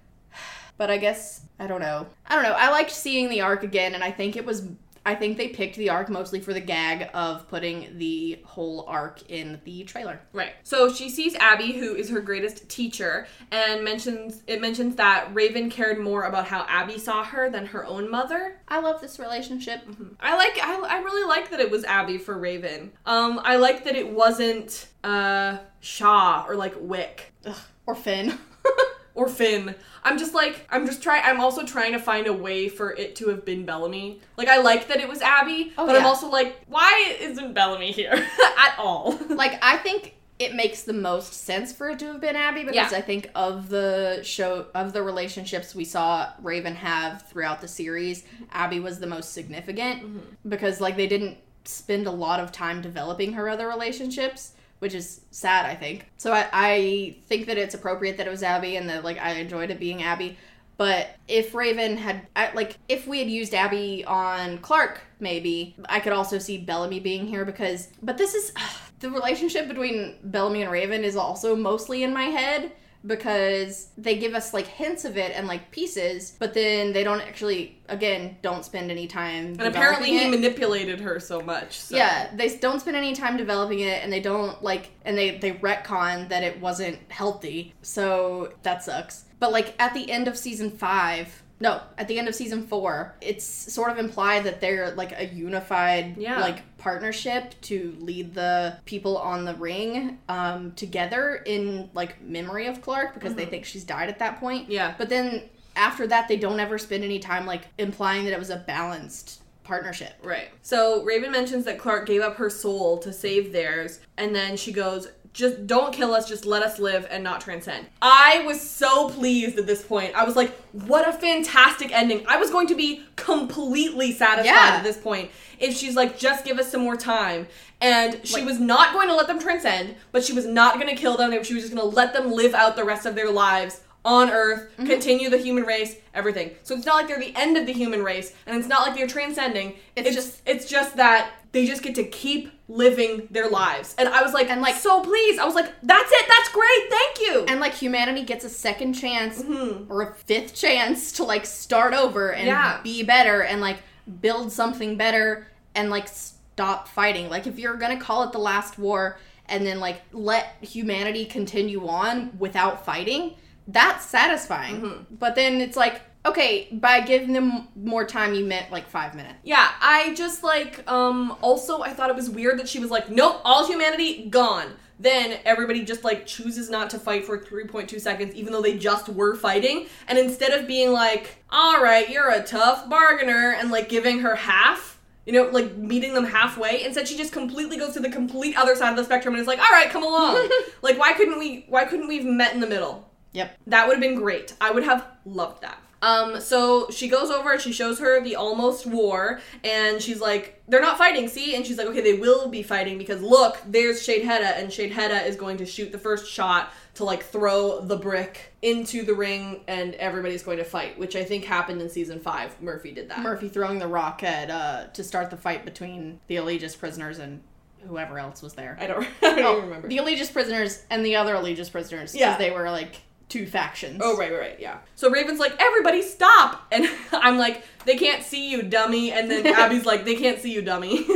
But 0.77 0.91
I 0.91 0.97
guess 0.97 1.41
I 1.59 1.65
don't 1.65 1.81
know. 1.81 2.05
I 2.27 2.35
don't 2.35 2.43
know. 2.43 2.53
I 2.53 2.69
liked 2.69 2.91
seeing 2.91 3.29
the 3.29 3.41
Ark 3.41 3.63
again, 3.63 3.95
and 3.95 4.03
I 4.03 4.11
think 4.11 4.35
it 4.35 4.45
was. 4.45 4.69
I 5.07 5.15
think 5.15 5.37
they 5.37 5.47
picked 5.47 5.77
the 5.77 5.89
Ark 5.89 6.09
mostly 6.09 6.41
for 6.41 6.53
the 6.53 6.59
gag 6.59 7.09
of 7.13 7.47
putting 7.47 7.97
the 7.97 8.41
whole 8.43 8.83
Ark 8.89 9.21
in 9.29 9.61
the 9.63 9.85
trailer. 9.85 10.19
Right. 10.33 10.51
So 10.63 10.91
she 10.91 11.09
sees 11.09 11.33
Abby, 11.35 11.71
who 11.71 11.95
is 11.95 12.09
her 12.09 12.19
greatest 12.19 12.67
teacher, 12.67 13.25
and 13.49 13.85
mentions 13.85 14.43
it 14.47 14.59
mentions 14.59 14.97
that 14.97 15.33
Raven 15.33 15.69
cared 15.69 15.97
more 15.97 16.23
about 16.23 16.47
how 16.47 16.65
Abby 16.67 16.99
saw 16.99 17.23
her 17.23 17.49
than 17.49 17.67
her 17.67 17.85
own 17.85 18.11
mother. 18.11 18.59
I 18.67 18.81
love 18.81 18.99
this 18.99 19.17
relationship. 19.17 19.79
I 20.19 20.35
like 20.35 20.59
I, 20.61 20.75
I 20.75 20.97
really 20.99 21.25
like 21.25 21.51
that 21.51 21.61
it 21.61 21.71
was 21.71 21.85
Abby 21.85 22.17
for 22.17 22.37
Raven. 22.37 22.91
Um 23.05 23.39
I 23.45 23.55
like 23.55 23.85
that 23.85 23.95
it 23.95 24.11
wasn't 24.11 24.89
uh 25.05 25.59
Shaw 25.79 26.45
or 26.49 26.57
like 26.57 26.75
Wick 26.77 27.31
Ugh. 27.45 27.55
Or 27.85 27.95
Finn. 27.95 28.37
or 29.17 29.27
Finn. 29.27 29.75
I'm 30.03 30.17
just 30.17 30.33
like 30.33 30.65
I'm 30.69 30.85
just 30.85 31.03
trying 31.03 31.23
I'm 31.25 31.41
also 31.41 31.65
trying 31.65 31.91
to 31.93 31.99
find 31.99 32.27
a 32.27 32.33
way 32.33 32.69
for 32.69 32.93
it 32.93 33.15
to 33.17 33.29
have 33.29 33.43
been 33.43 33.65
Bellamy. 33.65 34.21
Like 34.37 34.47
I 34.47 34.59
like 34.61 34.87
that 34.87 35.01
it 35.01 35.09
was 35.09 35.21
Abby, 35.21 35.73
Oh, 35.77 35.85
but 35.85 35.95
I'm 35.95 36.05
also 36.05 36.29
like 36.29 36.61
why 36.67 37.17
isn't 37.19 37.53
Bellamy 37.53 37.91
here 37.91 38.13
at 38.57 38.75
all? 38.77 39.17
like 39.29 39.59
I 39.61 39.77
think 39.77 40.13
it 40.37 40.53
makes 40.53 40.83
the 40.83 40.93
most 40.93 41.33
sense 41.33 41.73
for 41.73 41.89
it 41.89 41.97
to 41.97 42.05
have 42.05 42.21
been 42.21 42.35
Abby 42.35 42.61
because 42.63 42.91
Yeah. 42.91 42.97
I 42.99 43.01
think 43.01 43.31
of 43.33 43.69
the 43.69 44.21
show 44.23 44.67
of 44.75 44.93
the 44.93 45.01
relationships 45.01 45.73
we 45.73 45.83
saw 45.83 46.31
Raven 46.43 46.75
have 46.75 47.23
throughout 47.23 47.59
the 47.59 47.67
series, 47.67 48.23
Abby 48.51 48.79
was 48.79 48.99
the 48.99 49.07
most 49.07 49.33
significant 49.33 50.03
mm-hmm. 50.03 50.19
because 50.47 50.79
like 50.79 50.95
they 50.95 51.07
didn't 51.07 51.37
spend 51.65 52.05
a 52.05 52.11
lot 52.11 52.39
of 52.39 52.51
time 52.51 52.81
developing 52.81 53.33
her 53.33 53.49
other 53.49 53.67
relationships. 53.67 54.53
Which 54.79 54.93
is 54.93 55.21
sad, 55.31 55.65
I 55.65 55.75
think. 55.75 56.05
So 56.17 56.31
I, 56.33 56.47
I 56.53 57.15
think 57.27 57.47
that 57.47 57.57
it's 57.57 57.73
appropriate 57.73 58.17
that 58.17 58.27
it 58.27 58.29
was 58.29 58.43
Abby 58.43 58.75
and 58.75 58.89
that 58.89 59.03
like 59.03 59.19
I 59.19 59.31
enjoyed 59.33 59.71
it 59.71 59.79
being 59.79 60.03
Abby. 60.03 60.37
But 60.77 61.09
if 61.27 61.55
Raven 61.55 61.97
had, 61.97 62.27
like, 62.53 62.77
if 62.87 63.07
we 63.07 63.17
had 63.17 63.27
used 63.27 63.55
Abby 63.55 64.05
on 64.05 64.59
Clark, 64.59 65.01
maybe, 65.19 65.75
I 65.89 65.99
could 65.99 66.13
also 66.13 66.37
see 66.37 66.59
Bellamy 66.59 66.99
being 66.99 67.25
here 67.25 67.45
because, 67.45 67.89
but 68.03 68.17
this 68.19 68.35
is, 68.35 68.53
the 68.99 69.09
relationship 69.09 69.67
between 69.67 70.17
Bellamy 70.23 70.61
and 70.61 70.71
Raven 70.71 71.03
is 71.03 71.15
also 71.15 71.55
mostly 71.55 72.03
in 72.03 72.13
my 72.13 72.25
head 72.25 72.71
because 73.05 73.87
they 73.97 74.17
give 74.17 74.33
us, 74.33 74.53
like, 74.53 74.67
hints 74.67 75.05
of 75.05 75.17
it 75.17 75.31
and, 75.35 75.47
like, 75.47 75.71
pieces, 75.71 76.35
but 76.39 76.53
then 76.53 76.93
they 76.93 77.03
don't 77.03 77.21
actually, 77.21 77.79
again, 77.89 78.37
don't 78.41 78.65
spend 78.65 78.91
any 78.91 79.07
time. 79.07 79.47
and 79.59 79.61
apparently 79.61 80.09
he 80.09 80.25
it. 80.25 80.29
manipulated 80.29 80.99
her 80.99 81.19
so 81.19 81.41
much. 81.41 81.77
So. 81.79 81.95
Yeah, 81.95 82.29
they 82.35 82.55
don't 82.57 82.79
spend 82.79 82.97
any 82.97 83.13
time 83.13 83.37
developing 83.37 83.79
it, 83.79 84.03
and 84.03 84.11
they 84.11 84.19
don't 84.19 84.61
like, 84.63 84.89
and 85.05 85.17
they 85.17 85.37
they 85.37 85.51
retcon 85.53 86.29
that 86.29 86.43
it 86.43 86.59
wasn't 86.59 86.99
healthy, 87.09 87.73
so 87.81 88.53
that 88.63 88.83
sucks. 88.83 89.25
But 89.39 89.51
like 89.51 89.75
at 89.79 89.93
the 89.93 90.09
end 90.11 90.27
of 90.27 90.37
season 90.37 90.71
five, 90.71 91.43
no, 91.59 91.81
at 91.97 92.07
the 92.07 92.17
end 92.19 92.27
of 92.27 92.35
season 92.35 92.67
four, 92.67 93.15
it's 93.21 93.43
sort 93.45 93.91
of 93.91 93.97
implied 93.99 94.43
that 94.45 94.61
they're 94.61 94.91
like 94.95 95.11
a 95.17 95.25
unified 95.27 96.15
Yeah. 96.17 96.39
like 96.41 96.59
partnership 96.77 97.53
to 97.61 97.95
lead 97.99 98.33
the 98.33 98.77
people 98.85 99.17
on 99.17 99.45
the 99.45 99.55
ring 99.55 100.19
um, 100.29 100.71
together 100.73 101.41
in 101.45 101.89
like 101.93 102.21
memory 102.21 102.67
of 102.67 102.81
Clarke 102.81 103.13
because 103.13 103.35
they 103.35 103.45
think 103.45 103.65
she's 103.65 103.83
died 103.83 104.09
at 104.09 104.19
that 104.19 104.39
point. 104.39 104.63
Mm-hmm. 104.63 104.71
Yeah. 104.71 104.95
But 104.97 105.09
then 105.09 105.43
after 105.75 106.07
that, 106.07 106.27
they 106.27 106.37
don't 106.37 106.59
ever 106.59 106.77
spend 106.77 107.03
any 107.03 107.19
time 107.19 107.45
like 107.45 107.67
implying 107.77 108.25
that 108.25 108.33
it 108.33 108.39
was 108.39 108.49
a 108.49 108.57
balanced 108.57 109.41
partnership. 109.63 110.13
Right. 110.23 110.49
So 110.61 111.03
Raven 111.03 111.31
mentions 111.31 111.65
that 111.65 111.77
Clarke 111.77 112.07
gave 112.07 112.21
up 112.21 112.37
her 112.37 112.49
soul 112.49 112.97
to 112.99 113.11
save 113.11 113.51
theirs, 113.51 113.99
and 114.17 114.33
then 114.33 114.55
she 114.57 114.71
goes, 114.71 115.09
just 115.37 115.67
don't 115.67 115.93
kill 115.93 116.15
us, 116.15 116.27
just 116.27 116.47
let 116.47 116.63
us 116.63 116.79
live 116.79 117.05
and 117.11 117.23
not 117.23 117.39
transcend. 117.41 117.85
I 118.01 118.41
was 118.47 118.59
so 118.59 119.07
pleased 119.09 119.59
at 119.59 119.67
this 119.67 119.83
point. 119.83 120.15
I 120.15 120.23
was 120.23 120.35
like, 120.35 120.49
what 120.71 121.07
a 121.07 121.13
fantastic 121.13 121.91
ending. 121.93 122.25
I 122.27 122.37
was 122.37 122.49
going 122.49 122.65
to 122.69 122.75
be 122.75 123.03
completely 123.15 124.11
satisfied 124.13 124.45
Yeah. 124.47 124.77
at 124.77 124.83
this 124.83 124.97
point 124.97 125.29
if 125.59 125.75
she's 125.77 125.95
like, 125.95 126.17
just 126.17 126.43
give 126.43 126.57
us 126.57 126.71
some 126.71 126.81
more 126.81 126.97
time. 126.97 127.47
And 127.81 128.19
she 128.27 128.37
Like- 128.37 128.45
was 128.45 128.59
not 128.59 128.93
going 128.93 129.09
to 129.09 129.15
let 129.15 129.27
them 129.27 129.39
transcend, 129.39 129.95
but 130.11 130.23
she 130.23 130.33
was 130.33 130.45
not 130.47 130.75
going 130.79 130.87
to 130.87 130.95
kill 130.99 131.17
them. 131.17 131.31
She 131.43 131.53
was 131.53 131.63
just 131.63 131.75
going 131.75 131.87
to 131.87 131.95
let 131.95 132.13
them 132.13 132.31
live 132.31 132.55
out 132.55 132.75
the 132.75 132.83
rest 132.83 133.05
of 133.05 133.13
their 133.13 133.29
lives 133.31 133.81
on 134.03 134.31
Earth, 134.31 134.69
Mm-hmm. 134.77 134.87
continue 134.87 135.29
the 135.29 135.37
human 135.37 135.65
race, 135.65 135.97
everything. 136.15 136.51
So 136.63 136.75
it's 136.75 136.85
not 136.85 136.95
like 136.95 137.07
they're 137.07 137.19
the 137.19 137.35
end 137.35 137.57
of 137.57 137.65
the 137.67 137.73
human 137.73 138.03
race, 138.03 138.33
and 138.47 138.57
it's 138.57 138.67
not 138.67 138.81
like 138.87 138.95
they're 138.95 139.05
transcending. 139.05 139.75
It's 139.95 140.07
It's, 140.07 140.15
just- 140.15 140.27
just 140.29 140.41
it's 140.47 140.65
just 140.65 140.95
that 140.95 141.29
they 141.51 141.65
just 141.65 141.81
get 141.81 141.95
to 141.95 142.03
keep 142.03 142.51
living 142.67 143.27
their 143.31 143.49
lives. 143.49 143.95
And 143.97 144.09
I 144.09 144.21
was 144.21 144.33
like, 144.33 144.49
And, 144.49 144.61
like- 144.61 144.75
so 144.75 145.01
pleased. 145.01 145.39
I 145.39 145.45
was 145.45 145.55
like, 145.55 145.71
that's 145.83 146.11
it. 146.11 146.25
That's 146.27 146.49
great. 146.49 146.89
Thank 146.89 147.19
you. 147.21 147.45
and 147.47 147.59
like 147.59 147.73
humanity 147.73 148.23
gets 148.23 148.43
a 148.45 148.49
second 148.49 148.93
chance 148.93 149.41
Mhm. 149.41 149.89
or 149.89 150.01
a 150.01 150.15
fifth 150.15 150.53
chance 150.55 151.11
to 151.13 151.23
like 151.23 151.45
start 151.45 151.93
over 151.93 152.31
and 152.33 152.47
Yeah. 152.47 152.79
be 152.83 153.03
better 153.03 153.41
and 153.41 153.61
like 153.61 153.77
build 154.21 154.51
something 154.51 154.97
better 154.97 155.47
and 155.75 155.89
like 155.89 156.07
stop 156.07 156.87
fighting 156.87 157.29
like 157.29 157.45
if 157.47 157.59
you're 157.59 157.75
gonna 157.75 157.99
call 157.99 158.23
it 158.23 158.31
the 158.31 158.39
last 158.39 158.77
war 158.79 159.19
and 159.47 159.65
then 159.65 159.79
like 159.79 160.01
let 160.13 160.55
humanity 160.61 161.25
continue 161.25 161.87
on 161.87 162.31
without 162.39 162.85
fighting 162.85 163.35
that's 163.67 164.05
satisfying 164.05 164.81
Mm-hmm. 164.81 165.15
but 165.19 165.35
then 165.35 165.59
it's 165.61 165.75
like 165.77 166.01
okay 166.25 166.67
by 166.71 167.01
giving 167.01 167.33
them 167.33 167.67
more 167.75 168.05
time 168.05 168.33
you 168.33 168.45
meant 168.45 168.71
like 168.71 168.87
five 168.89 169.15
minutes 169.15 169.37
yeah, 169.47 169.71
I 169.79 170.13
just 170.13 170.43
like 170.43 170.89
um 170.91 171.37
also 171.41 171.81
I 171.81 171.93
thought 171.93 172.09
it 172.09 172.15
was 172.17 172.29
weird 172.29 172.59
that 172.59 172.67
she 172.67 172.79
was 172.79 172.91
like, 172.91 173.09
nope, 173.09 173.39
all 173.45 173.65
humanity 173.65 174.25
gone. 174.29 174.73
Then 174.99 175.39
everybody 175.45 175.85
just 175.85 176.03
like 176.03 176.25
chooses 176.25 176.69
not 176.69 176.89
to 176.89 176.99
fight 176.99 177.23
for 177.23 177.37
3.2 177.37 178.01
seconds, 178.01 178.35
even 178.35 178.51
though 178.51 178.61
they 178.61 178.77
just 178.77 179.07
were 179.07 179.35
fighting. 179.35 179.87
And 180.09 180.17
instead 180.19 180.51
of 180.51 180.67
being 180.67 180.91
like, 180.91 181.41
all 181.49 181.81
right, 181.81 182.09
you're 182.09 182.29
a 182.29 182.43
tough 182.43 182.89
bargainer, 182.89 183.53
and 183.57 183.71
like 183.71 183.87
giving 183.87 184.19
her 184.19 184.35
half, 184.35 184.99
you 185.25 185.31
know, 185.31 185.43
like 185.43 185.77
meeting 185.77 186.13
them 186.13 186.25
halfway, 186.25 186.83
instead 186.83 187.07
she 187.07 187.15
just 187.15 187.31
completely 187.31 187.77
goes 187.77 187.93
to 187.93 188.01
the 188.01 188.09
complete 188.09 188.57
other 188.57 188.75
side 188.75 188.89
of 188.89 188.97
the 188.97 189.03
spectrum 189.05 189.33
and 189.35 189.41
is 189.41 189.47
like, 189.47 189.59
all 189.59 189.71
right, 189.71 189.89
come 189.89 190.03
along. 190.03 190.49
like, 190.81 190.99
why 190.99 191.13
couldn't 191.13 191.39
we? 191.39 191.65
Why 191.69 191.85
couldn't 191.85 192.09
we 192.09 192.17
have 192.17 192.25
met 192.25 192.53
in 192.53 192.59
the 192.59 192.67
middle? 192.67 193.09
yep 193.31 193.55
That 193.67 193.87
would 193.87 193.93
have 193.93 194.01
been 194.01 194.15
great. 194.15 194.55
I 194.59 194.71
would 194.71 194.83
have 194.83 195.05
loved 195.25 195.61
that. 195.61 195.77
Um, 196.01 196.39
so 196.41 196.89
she 196.91 197.07
goes 197.07 197.29
over 197.31 197.53
and 197.53 197.61
she 197.61 197.71
shows 197.71 197.99
her 197.99 198.21
the 198.21 198.35
almost 198.35 198.85
war, 198.85 199.39
and 199.63 200.01
she's 200.01 200.19
like, 200.21 200.61
they're 200.67 200.81
not 200.81 200.97
fighting, 200.97 201.27
see? 201.27 201.55
And 201.55 201.65
she's 201.65 201.77
like, 201.77 201.87
okay, 201.87 202.01
they 202.01 202.13
will 202.13 202.49
be 202.49 202.61
fighting 202.61 202.97
because 202.97 203.21
look, 203.21 203.57
there's 203.65 204.05
Sheidheda, 204.05 204.57
and 204.59 204.69
Sheidheda 204.69 205.25
is 205.25 205.35
going 205.35 205.57
to 205.57 205.65
shoot 205.65 205.91
the 205.91 205.97
first 205.97 206.31
shot 206.31 206.71
to 206.95 207.03
like 207.03 207.23
throw 207.23 207.81
the 207.81 207.95
brick 207.97 208.53
into 208.61 209.03
the 209.03 209.13
ring, 209.15 209.61
and 209.67 209.95
everybody's 209.95 210.43
going 210.43 210.57
to 210.57 210.63
fight, 210.63 210.99
which 210.99 211.15
I 211.15 211.23
think 211.23 211.45
happened 211.45 211.81
in 211.81 211.89
season 211.89 212.19
five. 212.19 212.61
Murphy 212.61 212.91
did 212.91 213.09
that. 213.09 213.19
murphy 213.21 213.49
throwing 213.49 213.79
the 213.79 213.87
rock 213.87 214.21
at 214.23 214.49
uh 214.51 214.85
to 214.93 215.03
start 215.03 215.29
the 215.31 215.37
fight 215.37 215.65
between 215.65 216.19
the 216.27 216.35
Eligius 216.37 216.75
prisoners 216.77 217.17
and 217.19 217.41
whoever 217.87 218.19
else 218.19 218.41
was 218.41 218.53
there 218.53 218.75
I 218.81 218.87
don't, 218.87 219.03
I 219.21 219.35
don't 219.35 219.45
Oh, 219.45 219.51
even 219.57 219.63
remember. 219.69 219.87
The 219.87 219.97
Eligius 219.97 220.31
prisoners 220.33 220.83
and 220.89 221.05
the 221.05 221.15
other 221.15 221.35
Eligius 221.35 221.69
prisoners. 221.71 222.11
Because 222.11 222.19
Yeah. 222.33 222.37
they 222.37 222.51
were 222.51 222.69
like 222.69 223.01
two 223.29 223.45
factions. 223.45 223.99
Oh 224.03 224.17
right, 224.17 224.31
right, 224.31 224.39
right, 224.39 224.59
yeah. 224.59 224.79
So 224.95 225.09
Raven's 225.09 225.39
like, 225.39 225.53
everybody 225.59 226.01
stop, 226.01 226.65
and 226.71 226.89
I'm 227.11 227.37
like, 227.37 227.63
they 227.85 227.95
can't 227.97 228.23
see 228.23 228.49
you, 228.49 228.63
dummy. 228.63 229.11
And 229.11 229.29
then 229.29 229.45
Abby's 229.55 229.85
like, 229.85 230.05
they 230.05 230.15
can't 230.15 230.39
see 230.39 230.53
you, 230.53 230.61
dummy. 230.61 231.03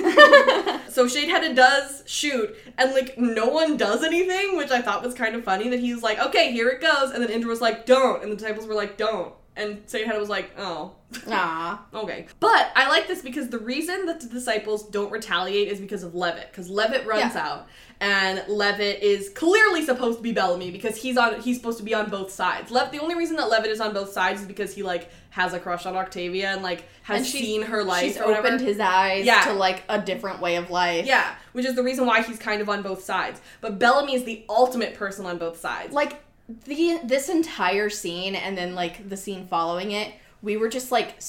so 0.89 1.05
Sheidheda 1.05 1.55
does 1.55 2.03
shoot, 2.05 2.55
and 2.77 2.93
like 2.93 3.17
no 3.17 3.47
one 3.47 3.77
does 3.77 4.03
anything, 4.03 4.57
which 4.57 4.71
I 4.71 4.81
thought 4.81 5.03
was 5.03 5.13
kind 5.13 5.35
of 5.35 5.43
funny. 5.43 5.69
That 5.69 5.79
he's 5.79 6.03
like, 6.03 6.19
okay, 6.19 6.51
here 6.51 6.69
it 6.69 6.81
goes, 6.81 7.11
and 7.11 7.23
then 7.23 7.29
Indra 7.29 7.49
was 7.49 7.61
like, 7.61 7.85
don't, 7.85 8.21
and 8.23 8.31
the 8.31 8.35
disciples 8.35 8.67
were 8.67 8.75
like, 8.75 8.97
don't, 8.97 9.33
and 9.55 9.85
Sheidheda 9.85 10.17
was 10.19 10.29
like, 10.29 10.51
oh. 10.57 10.93
ah, 11.27 11.83
Okay. 11.93 12.27
But 12.39 12.71
I 12.75 12.87
like 12.89 13.07
this 13.07 13.21
because 13.21 13.49
the 13.49 13.59
reason 13.59 14.05
that 14.05 14.21
the 14.21 14.27
disciples 14.27 14.87
don't 14.89 15.11
retaliate 15.11 15.67
is 15.67 15.79
because 15.79 16.03
of 16.03 16.15
Levitt. 16.15 16.47
Because 16.51 16.69
Levitt 16.69 17.05
runs 17.05 17.35
Yeah. 17.35 17.47
out. 17.47 17.67
And 17.99 18.43
Levitt 18.47 19.03
is 19.03 19.29
clearly 19.29 19.85
supposed 19.85 20.17
to 20.17 20.23
be 20.23 20.31
Bellamy 20.31 20.71
because 20.71 20.95
he's 20.97 21.17
on 21.17 21.39
he's 21.41 21.57
supposed 21.57 21.77
to 21.77 21.83
be 21.83 21.93
on 21.93 22.09
both 22.09 22.31
sides. 22.31 22.71
Lev- 22.71 22.91
the 22.91 22.97
only 22.99 23.13
reason 23.13 23.35
that 23.35 23.47
Levitt 23.49 23.69
is 23.69 23.79
on 23.79 23.93
both 23.93 24.11
sides 24.11 24.41
is 24.41 24.47
because 24.47 24.73
he 24.73 24.81
like 24.81 25.11
has 25.29 25.53
a 25.53 25.59
crush 25.59 25.85
on 25.85 25.95
Octavia 25.95 26.49
and 26.51 26.63
like 26.63 26.85
has 27.03 27.17
And 27.17 27.25
seen 27.27 27.61
her 27.63 27.83
life 27.83 28.03
She's 28.03 28.17
whatever. 28.17 28.39
opened 28.47 28.61
his 28.61 28.79
eyes 28.79 29.25
Yeah. 29.25 29.43
to 29.45 29.53
like 29.53 29.83
a 29.87 29.99
different 30.01 30.41
way 30.41 30.55
of 30.55 30.71
life. 30.71 31.05
yeah, 31.05 31.35
which 31.51 31.65
is 31.65 31.75
the 31.75 31.83
reason 31.83 32.07
why 32.07 32.23
he's 32.23 32.39
kind 32.39 32.59
of 32.61 32.69
on 32.69 32.81
both 32.81 33.03
sides. 33.03 33.39
But 33.59 33.77
Bellamy 33.77 34.15
is 34.15 34.23
the 34.23 34.45
ultimate 34.49 34.95
person 34.95 35.25
on 35.27 35.37
both 35.37 35.59
sides. 35.59 35.93
Like 35.93 36.23
the 36.65 36.99
this 37.03 37.29
entire 37.29 37.89
scene 37.89 38.35
and 38.35 38.57
then 38.57 38.75
like 38.75 39.07
the 39.09 39.17
scene 39.17 39.47
following 39.47 39.91
it, 39.91 40.13
we 40.41 40.57
were 40.57 40.69
just 40.69 40.91
like 40.91 41.19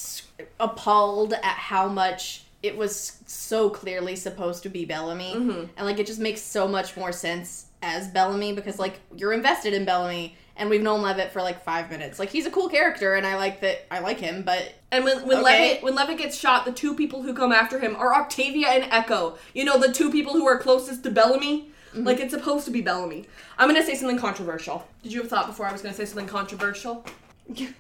appalled 0.61 1.33
at 1.35 1.43
how 1.45 1.89
much 1.89 2.45
it 2.63 2.77
was 2.77 3.19
so 3.27 3.69
clearly 3.69 4.15
supposed 4.15 4.63
to 4.63 4.69
be 4.69 4.85
Bellamy. 4.85 5.35
Mhm. 5.35 5.69
And 5.77 5.87
like 5.87 5.99
it 5.99 6.07
just 6.07 6.21
makes 6.21 6.41
so 6.41 6.69
much 6.69 6.97
more 6.97 7.13
sense 7.13 7.67
as 7.83 8.07
Bellamy 8.09 8.53
because 8.53 8.79
like 8.79 9.01
you're 9.17 9.33
invested 9.33 9.73
in 9.75 9.85
Bellamy 9.85 10.37
and 10.57 10.71
we've 10.71 10.83
known 10.83 11.03
Levitt 11.03 11.33
for 11.33 11.43
like 11.43 11.65
5 11.65 11.91
minutes. 11.91 12.19
Like 12.21 12.29
he's 12.31 12.47
a 12.47 12.51
cool 12.51 12.69
character 12.69 13.15
and 13.15 13.27
I 13.27 13.37
like 13.37 13.61
that 13.63 13.87
I 13.93 13.99
like 13.99 14.21
him, 14.21 14.43
but 14.43 14.75
And 14.93 15.05
when 15.05 15.27
when 15.27 15.39
Okay. 15.39 15.69
Levitt 15.71 15.83
when 15.83 15.95
Levitt 15.97 16.19
gets 16.19 16.39
shot, 16.39 16.65
the 16.65 16.73
two 16.73 16.95
people 16.95 17.23
who 17.23 17.35
come 17.35 17.51
after 17.53 17.81
him 17.81 17.97
are 17.97 18.15
Octavia 18.15 18.69
and 18.69 18.85
Echo. 18.93 19.37
You 19.55 19.65
know, 19.65 19.79
the 19.79 19.93
two 19.93 20.11
people 20.13 20.35
who 20.35 20.47
are 20.47 20.59
closest 20.59 21.03
to 21.05 21.11
Bellamy. 21.11 21.71
Mm-hmm. 21.93 22.05
Like 22.05 22.21
it's 22.21 22.33
supposed 22.33 22.65
to 22.67 22.71
be 22.71 22.81
Bellamy. 22.81 23.27
I'm 23.59 23.69
gonna 23.69 23.85
say 23.85 23.95
something 23.95 24.19
controversial. 24.19 24.87
Did 25.03 25.13
you 25.13 25.21
have 25.21 25.31
thought 25.31 25.47
before 25.47 25.67
I 25.67 25.73
was 25.73 25.83
gonna 25.83 25.95
say 25.95 26.05
something 26.05 26.27
controversial? 26.29 27.05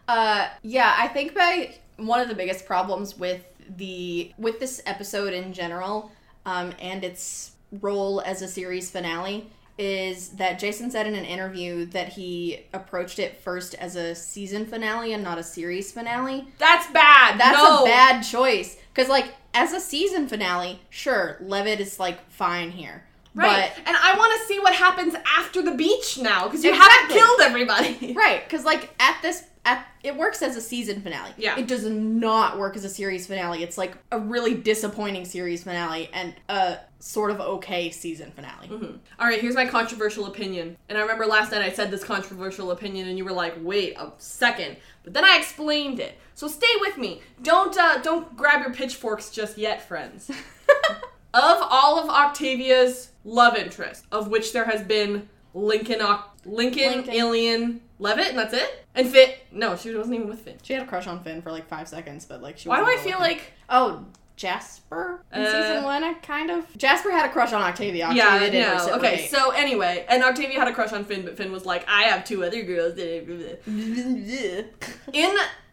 Uh, 0.08 0.48
yeah, 0.62 0.96
I 0.98 1.06
think 1.08 1.34
by 1.34 1.76
one 1.96 2.20
of 2.20 2.28
the 2.28 2.34
biggest 2.34 2.66
problems 2.66 3.16
with 3.16 3.42
the 3.76 4.32
with 4.36 4.58
this 4.60 4.82
episode 4.84 5.32
in 5.32 5.52
general, 5.52 6.10
um, 6.44 6.74
and 6.80 7.04
its 7.04 7.52
role 7.80 8.20
as 8.22 8.42
a 8.42 8.48
series 8.48 8.90
finale 8.90 9.50
is 9.78 10.30
that 10.30 10.58
Jason 10.58 10.90
said 10.90 11.06
in 11.06 11.14
an 11.14 11.24
interview 11.24 11.86
that 11.86 12.10
he 12.10 12.66
approached 12.72 13.18
it 13.18 13.38
first 13.38 13.74
as 13.74 13.96
a 13.96 14.14
season 14.14 14.66
finale 14.66 15.12
and 15.12 15.24
not 15.24 15.38
a 15.38 15.42
series 15.42 15.90
finale. 15.92 16.46
That's 16.58 16.90
bad. 16.92 17.40
That's 17.40 17.56
no. 17.56 17.82
a 17.82 17.84
bad 17.84 18.22
choice 18.22 18.76
because, 18.92 19.08
like, 19.08 19.34
as 19.54 19.72
a 19.72 19.80
season 19.80 20.28
finale, 20.28 20.80
sure, 20.90 21.38
Levitt 21.40 21.80
is 21.80 21.98
like 21.98 22.30
fine 22.30 22.70
here, 22.70 23.04
Right. 23.34 23.72
but 23.76 23.86
and 23.86 23.96
I 23.96 24.14
want 24.18 24.38
to 24.40 24.46
see 24.46 24.58
what 24.60 24.74
happens 24.74 25.14
after 25.38 25.62
the 25.62 25.72
beach 25.72 26.18
now 26.18 26.44
because 26.48 26.62
you 26.64 26.70
Exactly. 26.70 26.92
haven't 26.98 27.16
killed 27.16 27.40
everybody. 27.40 28.12
Right, 28.16 28.44
because 28.44 28.64
like 28.64 28.90
at 29.00 29.18
this 29.22 29.44
at 29.64 29.86
it 30.02 30.16
works 30.16 30.42
as 30.42 30.56
a 30.56 30.60
season 30.60 31.00
finale. 31.00 31.30
Yeah. 31.36 31.56
It 31.58 31.66
does 31.68 31.84
not 31.86 32.58
work 32.58 32.76
as 32.76 32.84
a 32.84 32.88
series 32.88 33.26
finale. 33.28 33.62
It's 33.62 33.78
like 33.78 33.96
a 34.10 34.18
really 34.18 34.54
disappointing 34.54 35.24
series 35.24 35.62
finale 35.62 36.10
and 36.12 36.34
a 36.48 36.78
sort 36.98 37.30
of 37.30 37.40
okay 37.40 37.90
season 37.90 38.32
finale. 38.32 38.66
Mhm. 38.68 38.98
All 39.20 39.26
right, 39.26 39.40
here's 39.40 39.54
my 39.54 39.66
controversial 39.66 40.26
opinion. 40.26 40.76
And 40.88 40.98
I 40.98 41.00
remember 41.02 41.24
last 41.26 41.52
night 41.52 41.62
I 41.62 41.70
said 41.72 41.90
this 41.92 42.02
controversial 42.04 42.70
opinion, 42.72 43.08
and 43.08 43.16
you 43.16 43.24
were 43.24 43.32
like, 43.32 43.54
"Wait 43.60 43.94
a 43.96 44.10
second. 44.18 44.76
But 45.04 45.14
then 45.14 45.24
I 45.24 45.36
explained 45.38 46.00
it. 46.00 46.18
So 46.34 46.48
stay 46.48 46.72
with 46.80 46.98
me. 46.98 47.22
Don't 47.42 47.76
uh, 47.78 47.98
don't 48.02 48.36
grab 48.36 48.62
your 48.62 48.74
pitchforks 48.74 49.30
just 49.30 49.56
yet, 49.58 49.86
friends. 49.86 50.28
of 51.34 51.58
all 51.70 51.98
of 52.00 52.08
Octavia's 52.10 53.10
love 53.24 53.56
interest, 53.56 54.04
of 54.12 54.28
which 54.28 54.52
there 54.52 54.64
has 54.64 54.82
been 54.82 55.28
Lincoln, 55.54 56.00
Lincoln, 56.44 56.92
Lincoln. 56.92 57.14
Ilian, 57.14 57.80
Levitt, 57.98 58.28
and 58.28 58.38
that's 58.38 58.54
it. 58.54 58.86
And 58.94 59.08
Finn. 59.08 59.30
No, 59.50 59.76
she 59.76 59.94
wasn't 59.94 60.16
even 60.16 60.28
with 60.28 60.40
Finn. 60.40 60.56
She 60.62 60.72
had 60.72 60.82
a 60.82 60.86
crush 60.86 61.06
on 61.06 61.22
Finn 61.22 61.42
for 61.42 61.52
like 61.52 61.68
five 61.68 61.88
seconds, 61.88 62.24
but 62.24 62.42
like 62.42 62.58
she. 62.58 62.68
Why 62.68 62.78
do 62.78 62.86
I 62.86 62.96
feel 63.02 63.18
like 63.18 63.52
oh 63.68 64.04
Jasper 64.36 65.22
in 65.32 65.42
Uh, 65.42 65.46
season 65.46 65.84
one? 65.84 66.02
I 66.02 66.14
kind 66.14 66.50
of 66.50 66.66
Jasper 66.76 67.10
had 67.10 67.26
a 67.26 67.32
crush 67.32 67.52
on 67.52 67.62
Octavia. 67.62 68.06
Octavia 68.06 68.24
yeah, 68.24 68.50
did 68.50 68.66
no. 68.66 68.72
reciprocate. 68.74 69.12
Okay, 69.14 69.26
so 69.28 69.50
anyway, 69.50 70.04
and 70.08 70.22
Octavia 70.22 70.58
had 70.58 70.68
a 70.68 70.74
crush 70.74 70.92
on 70.92 71.04
Finn, 71.04 71.24
but 71.24 71.36
Finn 71.36 71.52
was 71.52 71.66
like, 71.66 71.86
"I 71.88 72.04
have 72.04 72.24
two 72.24 72.44
other 72.44 72.62
girls." 72.62 72.98
in 72.98 74.68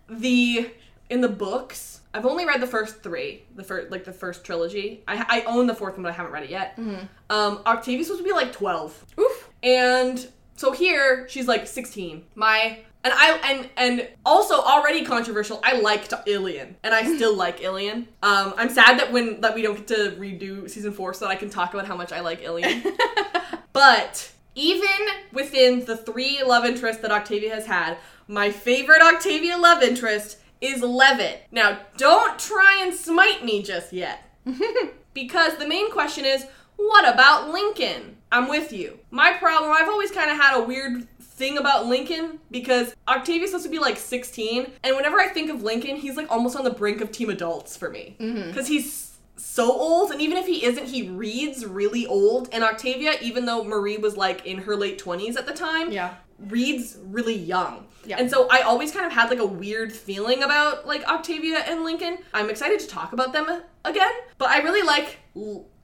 the 0.10 0.72
in 1.10 1.22
the 1.22 1.30
books 1.30 1.99
i've 2.14 2.26
only 2.26 2.46
read 2.46 2.62
the 2.62 2.68
first 2.68 3.02
three 3.04 3.44
the 3.56 3.64
first 3.64 3.92
like 3.92 4.04
the 4.04 4.14
first 4.14 4.44
trilogy. 4.44 5.04
I, 5.08 5.42
I 5.42 5.44
own 5.44 5.68
the 5.68 5.76
fourth 5.76 5.94
one 5.94 6.04
but 6.04 6.10
i 6.10 6.14
haven't 6.14 6.32
read 6.32 6.44
it 6.44 6.50
yet. 6.50 6.76
Mhm. 6.78 7.08
um 7.30 7.62
octavia's 7.66 8.08
supposed 8.08 8.24
to 8.24 8.28
be 8.28 8.34
like 8.34 8.52
12 8.52 9.06
Oof. 9.20 9.50
and 9.64 10.28
so 10.56 10.72
here 10.72 11.28
she's 11.30 11.48
like 11.48 11.68
16 11.68 12.24
my 12.36 12.80
and 13.04 13.14
i 13.16 13.40
and 13.50 13.70
and 13.78 14.08
also 14.26 14.56
already 14.56 15.06
controversial 15.06 15.60
i 15.64 15.80
liked 15.80 16.14
ilian 16.28 16.76
and 16.84 16.94
i 16.94 17.04
still 17.16 17.36
like 17.46 17.62
ilian 17.62 18.08
um 18.24 18.54
i'm 18.58 18.70
sad 18.70 19.00
that 19.00 19.12
when 19.12 19.40
that 19.42 19.56
we 19.56 19.62
don't 19.62 19.76
get 19.78 19.88
to 19.88 20.16
redo 20.20 20.70
season 20.70 20.92
four 20.92 21.14
so 21.14 21.26
that 21.26 21.32
i 21.32 21.36
can 21.36 21.50
talk 21.50 21.74
about 21.74 21.86
how 21.86 21.96
much 21.96 22.12
i 22.12 22.20
like 22.20 22.42
ilian 22.42 22.84
but 23.74 24.32
even 24.56 24.90
within 25.32 25.86
the 25.86 25.96
three 25.96 26.44
love 26.44 26.66
interests 26.66 27.02
that 27.04 27.12
Octavia 27.12 27.54
has 27.54 27.66
had, 27.66 27.98
my 28.28 28.52
favorite 28.52 29.02
Octavia 29.02 29.58
love 29.58 29.82
interest 29.82 30.39
is 30.62 30.82
Levitt. 30.82 31.44
Now, 31.52 31.80
don't 31.98 32.38
try 32.40 32.80
and 32.82 32.94
smite 32.94 33.44
me 33.44 33.64
just 33.64 33.94
yet. 33.94 34.24
because 35.14 35.58
the 35.58 35.68
main 35.68 35.92
question 35.92 36.26
is 36.26 36.46
what 36.76 37.08
about 37.08 37.50
Lincoln? 37.50 38.18
I'm 38.32 38.48
with 38.48 38.72
you. 38.72 39.00
My 39.12 39.34
problem, 39.34 39.72
I've 39.72 39.90
always 39.90 40.12
kind 40.12 40.32
of 40.32 40.38
had 40.38 40.58
a 40.58 40.64
weird 40.64 41.08
thing 41.20 41.58
about 41.58 41.88
Lincoln 41.88 42.40
because 42.52 42.94
Octavia's 43.08 43.52
supposed 43.52 43.66
to 43.66 43.72
be 43.72 43.80
like 43.80 43.98
16, 43.98 44.72
and 44.84 44.96
whenever 44.96 45.20
I 45.20 45.28
think 45.28 45.50
of 45.50 45.64
Lincoln, 45.64 45.96
he's 45.96 46.16
like 46.16 46.32
almost 46.32 46.56
on 46.56 46.64
the 46.64 46.70
brink 46.70 47.02
of 47.02 47.12
team 47.12 47.30
adults 47.30 47.76
for 47.76 47.90
me. 47.90 48.16
Mm-hmm. 48.20 48.50
Because 48.50 48.68
he's 48.68 49.18
so 49.36 49.72
old, 49.72 50.12
and 50.12 50.22
even 50.22 50.38
if 50.38 50.46
he 50.46 50.64
isn't, 50.66 50.86
he 50.88 51.10
reads 51.10 51.66
really 51.66 52.06
old. 52.06 52.50
And 52.52 52.64
Octavia, 52.64 53.14
even 53.22 53.46
though 53.46 53.64
Marie 53.64 53.98
was 53.98 54.16
like 54.16 54.46
in 54.46 54.60
her 54.60 54.76
late 54.76 55.02
20s 55.04 55.36
at 55.38 55.48
the 55.48 55.54
time, 55.54 55.92
Yeah. 55.92 56.16
Reads 56.48 56.98
really 57.04 57.36
young. 57.36 57.86
Yeah. 58.06 58.18
And 58.20 58.30
so 58.30 58.48
I 58.50 58.62
always 58.62 58.92
kind 58.92 59.06
of 59.06 59.12
had 59.12 59.30
like 59.30 59.40
a 59.40 59.46
weird 59.46 59.92
feeling 59.92 60.44
about 60.44 60.88
like 60.88 61.04
Octavia 61.08 61.60
and 61.68 61.84
Lincoln. 61.84 62.18
I'm 62.34 62.50
excited 62.50 62.80
to 62.80 62.88
talk 62.88 63.14
about 63.14 63.34
them 63.34 63.62
again, 63.86 64.12
but 64.38 64.50
I 64.50 64.60
really 64.60 64.82
like 64.82 65.18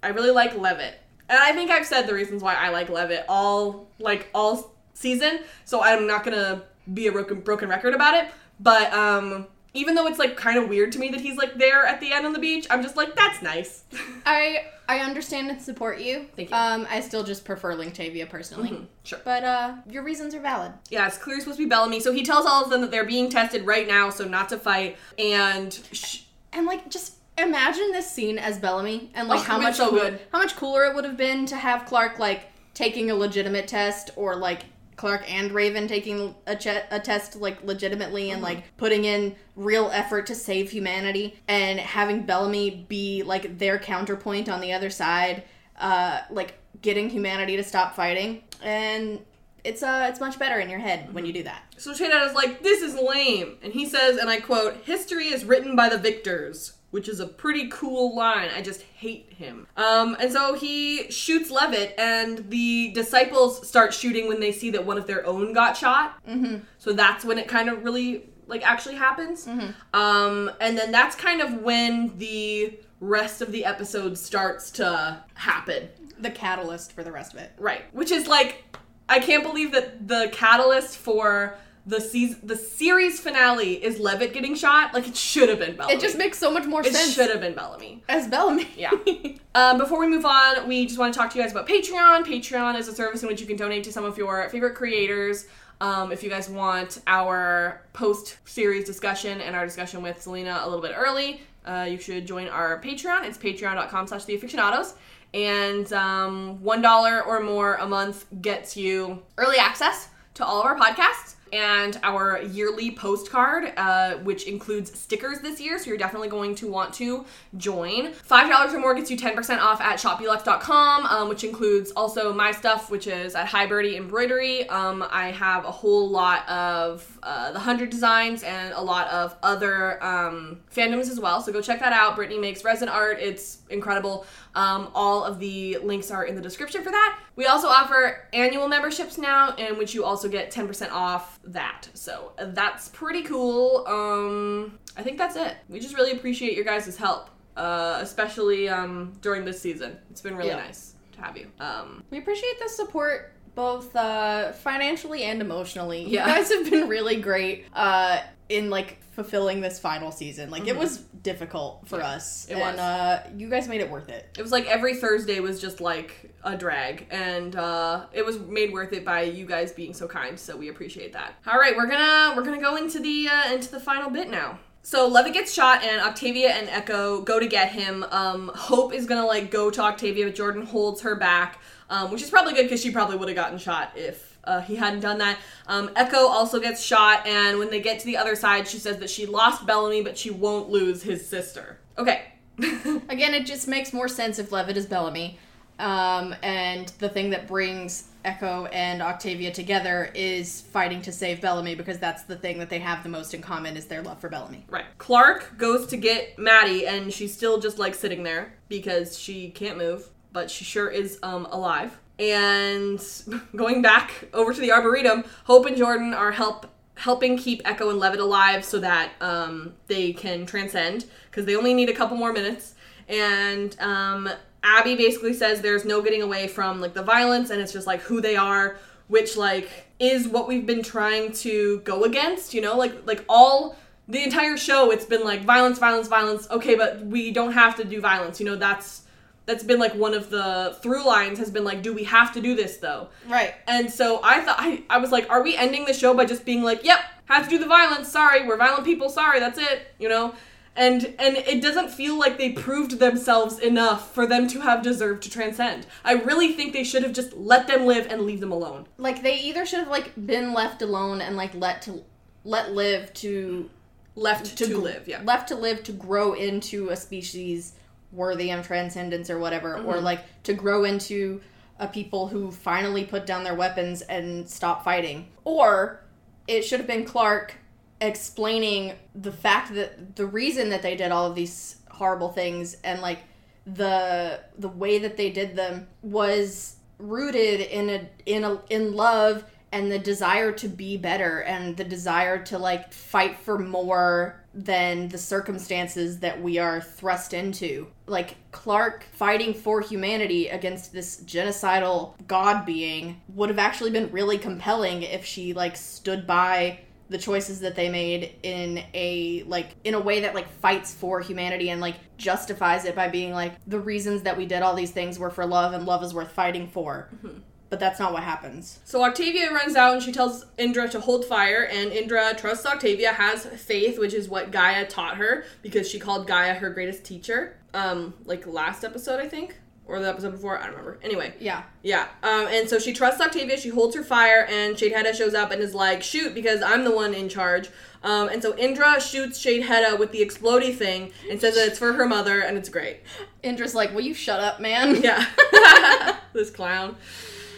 I 0.01 0.09
really 0.09 0.31
like 0.31 0.57
Levitt. 0.57 0.99
And 1.27 1.37
I 1.39 1.51
think 1.53 1.71
I've 1.71 1.85
said 1.85 2.07
the 2.07 2.13
reasons 2.13 2.41
why 2.41 2.55
I 2.55 2.69
like 2.69 2.89
Levitt 2.89 3.25
all 3.27 3.87
like 3.99 4.29
all 4.33 4.75
season, 4.93 5.39
so 5.65 5.81
I'm 5.81 6.07
not 6.07 6.23
going 6.23 6.37
to 6.37 6.63
be 6.93 7.07
a 7.07 7.11
broken 7.11 7.41
broken 7.41 7.69
record 7.69 7.93
about 7.93 8.13
it, 8.15 8.31
but 8.59 8.93
um 8.93 9.47
even 9.75 9.95
though 9.95 10.07
it's 10.07 10.19
like 10.19 10.35
kind 10.37 10.57
of 10.57 10.69
weird 10.69 10.91
to 10.93 10.99
me 10.99 11.09
that 11.09 11.21
he's 11.21 11.37
like 11.37 11.57
there 11.57 11.85
at 11.85 11.99
the 11.99 12.11
end 12.13 12.25
on 12.25 12.33
the 12.33 12.39
beach, 12.39 12.65
I'm 12.69 12.81
just 12.81 12.95
like 12.95 13.15
that's 13.15 13.41
nice. 13.41 13.83
I 14.25 14.65
I 14.87 14.99
understand 14.99 15.49
and 15.49 15.61
support 15.61 15.99
you. 15.99 16.27
Thank 16.35 16.49
you. 16.51 16.55
Um, 16.55 16.87
I 16.89 16.99
still 16.99 17.23
just 17.23 17.43
prefer 17.45 17.73
Linktavia 17.75 18.29
personally. 18.29 18.69
Mhm, 18.69 18.85
Sure. 19.03 19.19
But 19.25 19.43
uh, 19.43 19.75
your 19.89 20.03
reasons 20.03 20.35
are 20.35 20.39
valid. 20.41 20.73
Yeah, 20.89 21.07
it's 21.07 21.17
clearly 21.17 21.41
supposed 21.41 21.57
to 21.57 21.63
be 21.65 21.69
Bellamy. 21.69 21.99
So 21.99 22.11
he 22.13 22.23
tells 22.23 22.45
all 22.45 22.63
of 22.63 22.69
them 22.69 22.81
that 22.81 22.91
they're 22.91 23.05
being 23.05 23.29
tested 23.29 23.65
right 23.65 23.87
now, 23.87 24.09
so 24.11 24.25
not 24.25 24.49
to 24.49 24.57
fight. 24.57 24.97
And 25.17 25.73
sh- 25.91 26.21
And 26.53 26.65
like, 26.67 26.89
just 26.91 27.15
imagine 27.37 27.91
this 27.91 28.09
scene 28.09 28.37
as 28.37 28.59
Bellamy, 28.59 29.09
and 29.15 29.27
like 29.27 29.39
Oh, 29.39 29.43
how 29.43 29.59
much 29.59 29.75
so 29.75 29.89
cool- 29.89 29.99
good. 29.99 30.19
how 30.31 30.37
much 30.37 30.55
cooler 30.55 30.85
it 30.85 30.93
would 30.95 31.03
have 31.05 31.17
been 31.17 31.45
to 31.47 31.55
have 31.57 31.85
Clarke 31.85 32.19
like 32.19 32.43
taking 32.75 33.09
a 33.09 33.15
legitimate 33.15 33.67
test, 33.67 34.11
or 34.15 34.35
like 34.35 34.65
Clarke 34.95 35.29
and 35.31 35.51
Raven 35.51 35.87
taking 35.87 36.35
a, 36.47 36.55
ch- 36.55 36.67
a 36.67 36.99
test 36.99 37.35
like 37.35 37.63
legitimately 37.63 38.31
and 38.31 38.37
Mm-hmm. 38.41 38.43
like 38.55 38.77
putting 38.77 39.05
in 39.05 39.35
real 39.55 39.89
effort 39.93 40.25
to 40.27 40.35
save 40.35 40.71
humanity, 40.71 41.39
and 41.47 41.79
having 41.79 42.23
Bellamy 42.25 42.85
be 42.87 43.23
like 43.23 43.57
their 43.57 43.77
counterpoint 43.79 44.49
on 44.49 44.61
the 44.61 44.73
other 44.73 44.89
side, 44.89 45.43
uh, 45.79 46.21
like 46.29 46.55
getting 46.81 47.09
humanity 47.09 47.55
to 47.57 47.63
stop 47.63 47.95
fighting, 47.95 48.43
and 48.61 49.19
it's 49.63 49.81
uh 49.81 50.05
it's 50.09 50.19
much 50.19 50.37
better 50.37 50.59
in 50.59 50.69
your 50.69 50.77
head 50.79 51.11
when 51.13 51.25
you 51.25 51.33
do 51.33 51.41
that. 51.43 51.63
so 51.77 51.91
Sheidheda 51.91 52.27
is 52.27 52.33
like, 52.35 52.61
"This 52.61 52.81
is 52.83 52.93
lame," 52.95 53.57
and 53.63 53.73
he 53.73 53.85
says, 53.87 54.17
and 54.17 54.29
I 54.29 54.39
quote, 54.39 54.77
"History 54.85 55.25
is 55.25 55.43
written 55.43 55.75
by 55.75 55.89
the 55.89 55.97
victors." 55.97 56.73
Which 56.95 57.09
is 57.09 57.19
a 57.19 57.27
pretty 57.27 57.67
cool 57.67 58.15
line. 58.15 58.49
I 58.55 58.61
just 58.61 58.81
hate 58.81 59.33
him. 59.33 59.67
Um, 59.75 60.15
and 60.17 60.31
so 60.31 60.53
he 60.53 61.11
shoots 61.11 61.51
Levitt, 61.51 61.93
and 61.97 62.49
the 62.49 62.91
disciples 62.93 63.67
start 63.67 63.93
shooting 63.93 64.29
when 64.29 64.39
they 64.39 64.53
see 64.53 64.69
that 64.69 64.85
one 64.85 64.97
of 64.97 65.05
their 65.05 65.27
own 65.27 65.51
got 65.51 65.75
shot. 65.75 66.25
Mm-hmm. 66.25 66.59
So 66.77 66.93
that's 66.93 67.25
when 67.25 67.37
it 67.37 67.49
kind 67.49 67.67
of 67.67 67.83
really 67.83 68.29
like 68.47 68.65
actually 68.65 68.95
happens. 68.95 69.45
Mhm. 69.45 69.73
Um, 69.93 70.49
and 70.61 70.77
then 70.77 70.91
that's 70.93 71.17
kind 71.17 71.41
of 71.41 71.61
when 71.63 72.17
the 72.17 72.79
rest 73.01 73.41
of 73.41 73.51
the 73.51 73.65
episode 73.65 74.17
starts 74.17 74.71
to 74.71 75.21
happen. 75.33 75.89
The 76.17 76.31
catalyst 76.31 76.93
for 76.93 77.03
the 77.03 77.11
rest 77.11 77.33
of 77.33 77.41
it. 77.41 77.51
Right. 77.59 77.83
Which 77.91 78.11
is 78.11 78.25
like 78.25 78.63
I 79.09 79.19
can't 79.19 79.43
believe 79.43 79.73
that 79.73 80.07
the 80.07 80.29
catalyst 80.31 80.95
for 80.97 81.57
the 81.85 82.01
season, 82.01 82.39
the 82.43 82.55
series 82.55 83.19
finale 83.19 83.83
is 83.83 83.99
Levitt 83.99 84.33
getting 84.33 84.55
shot, 84.55 84.93
like 84.93 85.07
it 85.07 85.15
should 85.15 85.49
have 85.49 85.59
been 85.59 85.75
Bellamy. 85.75 85.95
It 85.95 86.01
just 86.01 86.17
makes 86.17 86.37
so 86.37 86.51
much 86.51 86.65
more 86.65 86.81
it 86.81 86.93
sense 86.93 87.09
It 87.09 87.13
should 87.13 87.29
have 87.29 87.41
been 87.41 87.53
Bellamy. 87.53 88.03
as 88.09 88.27
Bellamy. 88.27 88.67
Yeah. 88.75 88.91
Um, 89.55 89.77
before 89.77 90.01
we 90.01 90.07
move 90.07 90.25
on, 90.25 90.67
we 90.67 90.85
just 90.85 90.99
want 90.99 91.13
to 91.13 91.17
talk 91.17 91.31
to 91.31 91.37
you 91.37 91.41
guys 91.41 91.53
about 91.53 91.65
Patreon. 91.65 92.25
Patreon 92.25 92.77
is 92.77 92.89
a 92.89 92.93
service 92.93 93.23
in 93.23 93.29
which 93.29 93.39
you 93.39 93.47
can 93.47 93.55
donate 93.55 93.85
to 93.85 93.91
some 93.93 94.03
of 94.03 94.17
your 94.17 94.49
favorite 94.49 94.75
creators. 94.75 95.47
Um, 95.79 96.11
if 96.11 96.23
you 96.23 96.29
guys 96.29 96.49
want 96.49 96.99
our 97.07 97.81
post 97.93 98.35
series 98.43 98.83
discussion 98.83 99.39
and 99.39 99.55
our 99.55 99.65
discussion 99.65 100.01
with 100.01 100.21
Selina 100.21 100.59
a 100.61 100.65
little 100.67 100.81
bit 100.81 100.91
early, 100.93 101.39
uh, 101.65 101.87
you 101.89 101.97
should 101.97 102.25
join 102.27 102.49
our 102.49 102.81
Patreon. 102.81 103.23
It's 103.23 103.37
patreon.com 103.37 104.07
slash 104.07 104.25
the 104.25 104.37
afictionados. 104.37 104.95
And 105.33 105.91
um, 105.93 106.59
$1 106.61 107.25
or 107.25 107.39
more 107.39 107.75
a 107.75 107.87
month 107.87 108.25
gets 108.41 108.75
you 108.75 109.23
early 109.37 109.57
access 109.57 110.09
to 110.33 110.45
all 110.45 110.59
of 110.59 110.65
our 110.65 110.75
podcasts 110.77 111.34
and 111.55 111.97
our 112.03 112.41
yearly 112.41 112.91
postcard, 112.91 113.71
uh, 113.77 114.15
which 114.15 114.45
includes 114.45 114.97
stickers 114.99 115.39
this 115.39 115.61
year. 115.61 115.79
So 115.79 115.87
you're 115.87 115.97
definitely 115.97 116.27
going 116.27 116.53
to 116.55 116.67
want 116.67 116.93
to 116.95 117.25
join. 117.55 118.11
$5 118.11 118.73
or 118.73 118.79
more 118.79 118.93
gets 118.93 119.09
you 119.09 119.17
10% 119.17 119.59
off 119.59 119.79
at 119.79 119.97
shopbeeluxe.com, 119.97 121.05
um, 121.05 121.29
which 121.29 121.45
includes 121.45 121.91
also 121.91 122.33
my 122.33 122.51
stuff, 122.51 122.91
which 122.91 123.07
is 123.07 123.35
at 123.35 123.47
hibyrdi 123.47 123.95
Embroidery. 123.95 124.67
Um, 124.67 125.05
I 125.09 125.31
have 125.31 125.63
a 125.63 125.71
whole 125.71 126.09
lot 126.09 126.47
of 126.49 127.17
uh, 127.23 127.47
the 127.47 127.59
100 127.59 127.89
designs 127.89 128.43
and 128.43 128.73
a 128.73 128.81
lot 128.81 129.07
of 129.07 129.35
other 129.41 130.03
um, 130.03 130.59
fandoms 130.75 131.09
as 131.09 131.19
well. 131.19 131.41
So 131.41 131.53
go 131.53 131.61
check 131.61 131.79
that 131.79 131.93
out. 131.93 132.17
Brittany 132.17 132.39
makes 132.39 132.65
resin 132.65 132.89
art, 132.89 133.19
it's 133.19 133.59
incredible. 133.69 134.25
Um, 134.55 134.89
all 134.95 135.23
of 135.23 135.39
the 135.39 135.77
links 135.83 136.09
are 136.11 136.23
in 136.23 136.35
the 136.35 136.41
description 136.41 136.81
for 136.81 136.89
that. 136.89 137.19
We 137.35 137.45
also 137.45 137.67
offer 137.67 138.27
annual 138.33 138.67
memberships 138.67 139.17
now, 139.17 139.53
in 139.57 139.77
which 139.77 139.93
you 139.93 140.03
also 140.05 140.29
get 140.29 140.49
10% 140.51 140.91
off 140.91 141.39
that. 141.43 141.89
So 141.93 142.31
that's 142.39 142.87
pretty 142.89 143.23
cool. 143.23 143.85
Um, 143.85 144.79
I 144.97 145.03
think 145.03 145.17
that's 145.17 145.35
it. 145.35 145.55
We 145.67 145.79
just 145.79 145.95
really 145.97 146.13
appreciate 146.13 146.55
your 146.55 146.63
guys' 146.65 146.95
help, 146.95 147.29
uh, 147.57 147.99
especially 148.01 148.69
um, 148.69 149.13
during 149.21 149.43
this 149.43 149.59
season. 149.59 149.97
It's 150.09 150.21
been 150.21 150.35
really 150.37 150.49
Yeah. 150.49 150.57
nice 150.57 150.93
to 151.13 151.21
have 151.21 151.35
you. 151.37 151.47
Um, 151.59 152.03
We 152.09 152.17
appreciate 152.19 152.57
the 152.59 152.69
support 152.69 153.33
both 153.55 153.95
uh, 153.95 154.51
financially 154.53 155.23
and 155.23 155.41
emotionally. 155.41 156.03
Yeah. 156.07 156.27
You 156.27 156.33
guys 156.35 156.49
have 156.51 156.69
been 156.69 156.87
really 156.89 157.17
great 157.21 157.65
uh, 157.73 158.19
in 158.49 158.69
like 158.69 159.01
fulfilling 159.13 159.61
this 159.61 159.79
final 159.79 160.11
season. 160.11 160.49
Like 160.49 160.67
it 160.67 160.75
was 160.77 160.97
difficult 161.23 161.87
for 161.87 162.01
us, 162.01 162.45
Mm-hmm. 162.45 162.51
it 162.51 162.61
and 162.63 162.77
was. 162.77 162.79
Uh, 162.79 163.29
you 163.37 163.49
guys 163.49 163.67
made 163.67 163.81
it 163.81 163.89
worth 163.89 164.09
it. 164.09 164.29
it 164.37 164.41
was 164.41 164.51
like 164.51 164.67
every 164.67 164.95
Thursday 164.95 165.39
was 165.39 165.59
just 165.59 165.81
like 165.81 166.31
a 166.43 166.55
drag, 166.55 167.07
and 167.09 167.55
uh, 167.55 168.05
it 168.13 168.25
was 168.25 168.39
made 168.39 168.71
worth 168.71 168.93
it 168.93 169.03
by 169.03 169.21
you 169.23 169.45
guys 169.45 169.71
being 169.71 169.93
so 169.93 170.07
kind. 170.07 170.39
So 170.39 170.55
we 170.55 170.69
appreciate 170.69 171.13
that. 171.13 171.33
All 171.47 171.57
right, 171.59 171.75
we're 171.75 171.87
gonna 171.87 172.33
we're 172.35 172.43
gonna 172.43 172.61
go 172.61 172.75
into 172.75 172.99
the 172.99 173.27
uh, 173.29 173.53
into 173.53 173.71
the 173.71 173.79
final 173.79 174.09
bit 174.09 174.29
now. 174.29 174.59
So 174.83 175.07
Levitt 175.07 175.33
gets 175.33 175.51
shot, 175.51 175.83
and 175.83 175.99
Octavia 176.01 176.49
and 176.51 176.69
Echo 176.69 177.21
go 177.21 177.39
to 177.39 177.47
get 177.47 177.71
him. 177.71 178.03
Um, 178.11 178.51
Hope 178.53 178.93
is 178.93 179.07
gonna 179.07 179.25
like 179.25 179.49
go 179.49 179.71
to 179.71 179.81
Octavia, 179.81 180.25
but 180.25 180.35
Jordan 180.35 180.63
holds 180.67 181.01
her 181.01 181.15
back, 181.15 181.59
um, 181.89 182.11
which 182.11 182.21
is 182.21 182.29
probably 182.29 182.53
good 182.53 182.63
because 182.63 182.83
she 182.83 182.91
probably 182.91 183.17
would 183.17 183.27
have 183.29 183.35
gotten 183.35 183.57
shot 183.57 183.93
if 183.95 184.34
uh, 184.45 184.61
he 184.61 184.75
hadn't 184.75 185.01
done 185.01 185.17
that. 185.19 185.37
Um, 185.67 185.91
Echo 185.95 186.27
also 186.27 186.59
gets 186.59 186.81
shot, 186.81 187.25
and 187.25 187.59
when 187.59 187.69
they 187.69 187.81
get 187.81 187.99
to 187.99 188.05
the 188.05 188.17
other 188.17 188.35
side, 188.35 188.67
she 188.67 188.77
says 188.77 188.97
that 188.99 189.09
she 189.09 189.25
lost 189.25 189.65
Bellamy, 189.65 190.01
but 190.01 190.17
she 190.17 190.29
won't 190.29 190.69
lose 190.69 191.03
his 191.03 191.27
sister. 191.27 191.79
Okay. 191.97 192.23
Again, 192.57 193.33
it 193.33 193.45
just 193.45 193.67
makes 193.67 193.91
more 193.91 194.07
sense 194.07 194.39
if 194.39 194.51
Levitt 194.51 194.77
is 194.77 194.85
Bellamy. 194.85 195.37
Um, 195.77 196.33
and 196.41 196.87
the 196.99 197.09
thing 197.09 197.31
that 197.31 197.47
brings 197.47 198.07
Echo 198.23 198.65
and 198.67 199.01
Octavia 199.01 199.51
together 199.51 200.09
is 200.15 200.61
fighting 200.61 201.01
to 201.01 201.11
save 201.11 201.41
Bellamy 201.41 201.75
because 201.75 201.99
that's 201.99 202.23
the 202.23 202.35
thing 202.35 202.59
that 202.59 202.69
they 202.69 202.79
have 202.79 203.03
the 203.03 203.09
most 203.09 203.33
in 203.33 203.41
common 203.41 203.75
is 203.75 203.85
their 203.85 204.01
love 204.01 204.19
for 204.19 204.29
Bellamy. 204.29 204.65
Right. 204.69 204.85
Clarke 204.97 205.57
goes 205.57 205.85
to 205.87 205.97
get 205.97 206.39
Madi, 206.39 206.87
and 206.87 207.13
she's 207.13 207.33
still 207.33 207.59
just 207.59 207.77
like 207.77 207.93
sitting 207.93 208.23
there 208.23 208.53
because 208.69 209.19
she 209.19 209.49
can't 209.49 209.77
move, 209.77 210.09
but 210.31 210.49
she 210.49 210.63
sure 210.63 210.89
is 210.89 211.19
um, 211.23 211.45
alive. 211.51 211.99
And 212.19 213.01
going 213.55 213.81
back 213.81 214.29
over 214.33 214.53
to 214.53 214.59
the 214.59 214.71
arboretum, 214.71 215.25
Hope 215.45 215.65
and 215.65 215.77
Jordan 215.77 216.13
are 216.13 216.31
help 216.31 216.67
helping 216.97 217.37
keep 217.37 217.61
Echo 217.65 217.89
and 217.89 217.99
Levitt 217.99 218.21
alive 218.21 218.63
so 218.63 218.79
that 218.79 219.11
um, 219.19 219.73
they 219.87 220.13
can 220.13 220.45
transcend 220.45 221.05
because 221.29 221.45
they 221.45 221.55
only 221.55 221.73
need 221.73 221.89
a 221.89 221.93
couple 221.93 222.15
more 222.15 222.31
minutes. 222.31 222.73
And 223.09 223.75
um, 223.79 224.29
Abby 224.63 224.95
basically 224.95 225.33
says 225.33 225.61
there's 225.61 225.85
no 225.85 226.01
getting 226.01 226.21
away 226.21 226.47
from 226.47 226.81
like 226.81 226.93
the 226.93 227.03
violence, 227.03 227.49
and 227.49 227.61
it's 227.61 227.73
just 227.73 227.85
like 227.85 228.01
who 228.01 228.21
they 228.21 228.35
are, 228.35 228.77
which 229.07 229.37
like 229.37 229.69
is 229.99 230.27
what 230.27 230.47
we've 230.47 230.65
been 230.65 230.83
trying 230.83 231.31
to 231.33 231.79
go 231.81 232.03
against. 232.03 232.53
You 232.53 232.61
know, 232.61 232.77
like 232.77 233.05
like 233.05 233.23
all 233.29 233.77
the 234.07 234.23
entire 234.23 234.57
show, 234.57 234.91
it's 234.91 235.05
been 235.05 235.23
like 235.23 235.43
violence, 235.43 235.77
violence, 235.77 236.07
violence. 236.07 236.49
Okay, 236.49 236.75
but 236.75 237.05
we 237.05 237.31
don't 237.31 237.51
have 237.51 237.75
to 237.75 237.83
do 237.83 238.01
violence. 238.01 238.39
You 238.39 238.45
know, 238.47 238.55
that's 238.55 239.03
that's 239.45 239.63
been 239.63 239.79
like 239.79 239.93
one 239.93 240.13
of 240.13 240.29
the 240.29 240.77
through 240.81 241.05
lines 241.05 241.39
has 241.39 241.51
been 241.51 241.63
like, 241.63 241.81
do 241.81 241.93
we 241.93 242.03
have 242.05 242.33
to 242.33 242.41
do 242.41 242.55
this 242.55 242.77
though? 242.77 243.09
Right. 243.27 243.53
And 243.67 243.91
so 243.91 244.19
I 244.23 244.41
thought 244.41 244.55
I, 244.59 244.83
I 244.89 244.97
was 244.97 245.11
like, 245.11 245.29
are 245.29 245.43
we 245.43 245.55
ending 245.55 245.85
the 245.85 245.93
show 245.93 246.13
by 246.13 246.25
just 246.25 246.45
being 246.45 246.63
like, 246.63 246.83
yep, 246.83 246.99
have 247.25 247.43
to 247.45 247.49
do 247.49 247.57
the 247.57 247.67
violence. 247.67 248.07
Sorry, 248.11 248.45
we're 248.47 248.57
violent 248.57 248.85
people. 248.85 249.09
Sorry, 249.09 249.39
that's 249.39 249.59
it. 249.59 249.87
You 249.99 250.09
know. 250.09 250.33
And 250.77 251.15
and 251.19 251.37
it 251.37 251.61
doesn't 251.61 251.89
feel 251.89 252.19
like 252.19 252.37
they 252.37 252.51
proved 252.51 252.99
themselves 252.99 253.59
enough 253.59 254.13
for 254.13 254.27
them 254.27 254.47
to 254.49 254.59
have 254.59 254.81
deserved 254.83 255.23
to 255.23 255.29
transcend. 255.29 255.87
I 256.03 256.13
really 256.15 256.51
think 256.51 256.73
they 256.73 256.83
should 256.83 257.03
have 257.03 257.13
just 257.13 257.33
let 257.37 257.67
them 257.67 257.85
live 257.85 258.07
and 258.07 258.23
leave 258.23 258.41
them 258.41 258.51
alone. 258.51 258.85
like 258.97 259.23
they 259.23 259.39
either 259.39 259.65
should 259.65 259.79
have 259.79 259.87
like 259.87 260.11
been 260.25 260.53
left 260.53 260.81
alone 260.81 261.21
and 261.21 261.37
like 261.37 261.55
let 261.55 261.81
to 261.83 262.03
let 262.43 262.73
live 262.73 263.13
to 263.15 263.69
Left 264.17 264.57
to, 264.57 264.67
gr- 264.67 264.75
live, 264.77 265.07
yeah. 265.09 265.21
left 265.23 265.49
to 265.49 265.55
live 265.55 265.83
to 265.83 265.91
grow 265.91 266.33
into 266.33 266.89
a 266.89 266.95
species 266.95 267.73
worthy 268.15 268.51
of 268.51 268.65
transcendence 268.65 269.29
or 269.29 269.37
whatever 269.37 269.75
or 269.75 269.95
Mm-hmm. 269.95 270.05
like 270.05 270.43
to 270.43 270.53
grow 270.53 270.83
into 270.83 271.41
a 271.79 271.87
people 271.87 272.27
who 272.27 272.51
finally 272.51 273.03
put 273.03 273.25
down 273.25 273.43
their 273.43 273.55
weapons 273.55 274.01
and 274.03 274.49
stop 274.49 274.83
fighting 274.83 275.27
or 275.43 276.01
it 276.47 276.61
should 276.63 276.79
have 276.79 276.87
been 276.87 277.05
clarke 277.05 277.55
explaining 278.01 278.93
the 279.13 279.31
fact 279.31 279.73
that 279.73 280.15
the 280.15 280.25
reason 280.25 280.69
that 280.69 280.81
they 280.81 280.95
did 280.95 281.11
all 281.11 281.25
of 281.27 281.35
these 281.35 281.77
horrible 281.89 282.29
things 282.29 282.75
and 282.83 283.01
like 283.01 283.19
the 283.65 284.39
the 284.59 284.69
way 284.69 284.99
that 284.99 285.17
they 285.17 285.29
did 285.29 285.55
them 285.55 285.87
was 286.01 286.75
rooted 286.97 287.59
in 287.61 287.89
a 287.89 288.09
in 288.25 288.43
a 288.43 288.61
in 288.69 288.93
love 288.95 289.43
and 289.71 289.91
the 289.91 289.99
desire 289.99 290.51
to 290.51 290.67
be 290.67 290.95
better 290.97 291.41
and 291.41 291.75
the 291.75 291.83
desire 291.83 292.41
to 292.43 292.57
like 292.57 292.93
fight 292.93 293.37
for 293.39 293.57
more 293.57 294.41
than 294.55 295.09
the 295.09 295.17
circumstances 295.17 296.19
that 296.19 296.41
we 296.41 296.57
are 296.57 296.79
thrust 296.79 297.33
into. 297.33 297.87
Like 298.07 298.37
clarke 298.51 299.05
fighting 299.11 299.53
for 299.53 299.81
humanity 299.81 300.47
against 300.47 300.93
this 300.93 301.21
genocidal 301.25 302.13
god 302.27 302.65
being 302.65 303.21
would 303.29 303.49
have 303.49 303.59
actually 303.59 303.91
been 303.91 304.09
really 304.11 304.37
compelling 304.37 305.03
if 305.03 305.25
she 305.25 305.53
like 305.53 305.75
stood 305.75 306.25
by 306.25 306.79
the 307.09 307.17
choices 307.17 307.59
that 307.59 307.75
they 307.75 307.89
made 307.89 308.33
in 308.43 308.83
a 308.93 309.43
like 309.43 309.75
in 309.83 309.93
a 309.93 309.99
way 309.99 310.21
that 310.21 310.33
like 310.33 310.49
fights 310.59 310.93
for 310.93 311.19
humanity 311.19 311.69
and 311.69 311.81
like 311.81 311.95
justifies 312.17 312.85
it 312.85 312.95
by 312.95 313.07
being 313.07 313.31
like 313.31 313.53
the 313.67 313.79
reasons 313.79 314.23
that 314.23 314.37
we 314.37 314.45
did 314.45 314.61
all 314.61 314.73
these 314.73 314.91
things 314.91 315.19
were 315.19 315.29
for 315.29 315.45
love 315.45 315.73
and 315.73 315.85
love 315.85 316.03
is 316.03 316.13
worth 316.13 316.31
fighting 316.31 316.67
for 316.67 317.09
mm-hmm. 317.15 317.39
But 317.75 317.81
that's 317.81 317.99
not 317.99 318.13
what 318.13 318.23
happens 318.23 318.79
So 318.85 319.03
Octavia 319.03 319.51
runs 319.51 319.75
out 319.75 319.95
and 319.95 320.01
she 320.01 320.13
tells 320.13 320.45
Indra 320.57 320.87
to 320.87 321.01
hold 321.01 321.25
fire, 321.25 321.67
and 321.69 321.91
Indra 321.91 322.33
trusts 322.33 322.65
Octavia, 322.65 323.11
has 323.11 323.45
faith, 323.45 323.99
which 323.99 324.13
is 324.13 324.29
what 324.29 324.49
Gaia 324.49 324.87
taught 324.87 325.17
her 325.17 325.43
because 325.61 325.89
she 325.89 325.99
called 325.99 326.25
Gaia 326.25 326.53
her 326.53 326.69
greatest 326.69 327.03
teacher. 327.03 327.57
Um, 327.73 328.13
like 328.23 328.47
last 328.47 328.85
episode, 328.85 329.19
I 329.19 329.27
think, 329.27 329.57
or 329.85 329.99
the 329.99 330.07
episode 330.07 330.31
before, 330.31 330.57
I 330.57 330.67
don't 330.67 330.77
remember. 330.77 330.99
Anyway, 331.03 331.33
yeah 331.37 331.63
yeah. 331.83 332.07
Um, 332.23 332.47
and 332.47 332.69
so 332.69 332.79
she 332.79 332.93
trusts 332.93 333.19
Octavia. 333.19 333.57
She 333.57 333.67
holds 333.67 333.93
her 333.93 334.03
fire, 334.03 334.47
and 334.49 334.77
Sheidheda 334.77 335.13
shows 335.13 335.33
up 335.33 335.51
and 335.51 335.61
is 335.61 335.75
like, 335.75 336.01
"Shoot, 336.01 336.33
because 336.33 336.61
I'm 336.61 336.85
the 336.85 336.95
one 336.95 337.13
in 337.13 337.27
charge." 337.27 337.67
Um, 338.03 338.29
and 338.29 338.41
so 338.41 338.55
Indra 338.57 339.01
shoots 339.01 339.43
Sheidheda 339.43 339.99
with 339.99 340.13
the 340.13 340.25
explodey 340.25 340.73
thing 340.73 341.11
and 341.29 341.41
says 341.41 341.55
that 341.55 341.67
it's 341.67 341.79
for 341.79 341.91
her 341.91 342.07
mother, 342.07 342.39
and 342.39 342.57
it's 342.57 342.69
great. 342.69 343.01
indra's 343.43 343.75
like 343.75 343.93
will 343.93 344.01
you 344.01 344.13
shut 344.13 344.39
up 344.39 344.61
man 344.61 344.95
Yeah, 345.03 345.25
this 346.33 346.49
clown. 346.49 346.95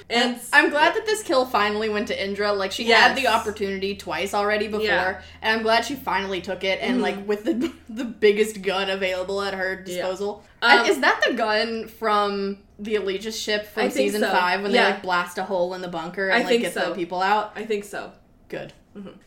And 0.09 0.39
I'm 0.53 0.69
glad 0.69 0.95
that 0.95 1.05
this 1.05 1.21
kill 1.21 1.45
finally 1.45 1.89
went 1.89 2.07
to 2.07 2.23
Indra. 2.25 2.53
Like 2.53 2.71
she 2.71 2.85
Yes. 2.85 3.07
had 3.09 3.17
the 3.17 3.27
opportunity 3.27 3.95
twice 3.95 4.33
already 4.33 4.67
before, 4.67 4.85
Yeah. 4.85 5.13
Mm-hmm. 5.15 5.21
and 5.41 5.57
I'm 5.57 5.63
glad 5.63 5.83
she 5.85 5.95
finally 5.95 6.39
took 6.39 6.63
it. 6.63 6.79
And 6.81 7.01
like 7.01 7.27
with 7.27 7.43
the 7.43 7.73
the 7.89 8.05
biggest 8.05 8.61
gun 8.61 8.89
available 8.89 9.41
at 9.41 9.53
her 9.53 9.75
disposal. 9.75 10.43
Um, 10.61 10.79
And 10.79 10.89
is 10.89 10.99
that 11.01 11.21
the 11.27 11.33
gun 11.33 11.87
from 11.89 12.59
the 12.79 12.95
Eligius 12.95 13.41
ship 13.41 13.65
from 13.67 13.83
I 13.83 13.89
season 13.89 14.21
so. 14.21 14.31
five 14.31 14.61
when 14.61 14.71
Yeah. 14.71 14.85
they 14.85 14.91
like 14.91 15.01
blast 15.03 15.37
a 15.37 15.43
hole 15.43 15.73
in 15.73 15.81
the 15.81 15.87
bunker 15.89 16.31
I 16.31 16.35
and 16.35 16.43
like 16.45 16.49
think 16.51 16.61
get 16.63 16.73
so. 16.73 16.89
the 16.89 16.95
people 16.95 17.21
out? 17.21 17.51
I 17.55 17.65
think 17.65 17.83
so. 17.83 18.11
Good. 18.49 18.71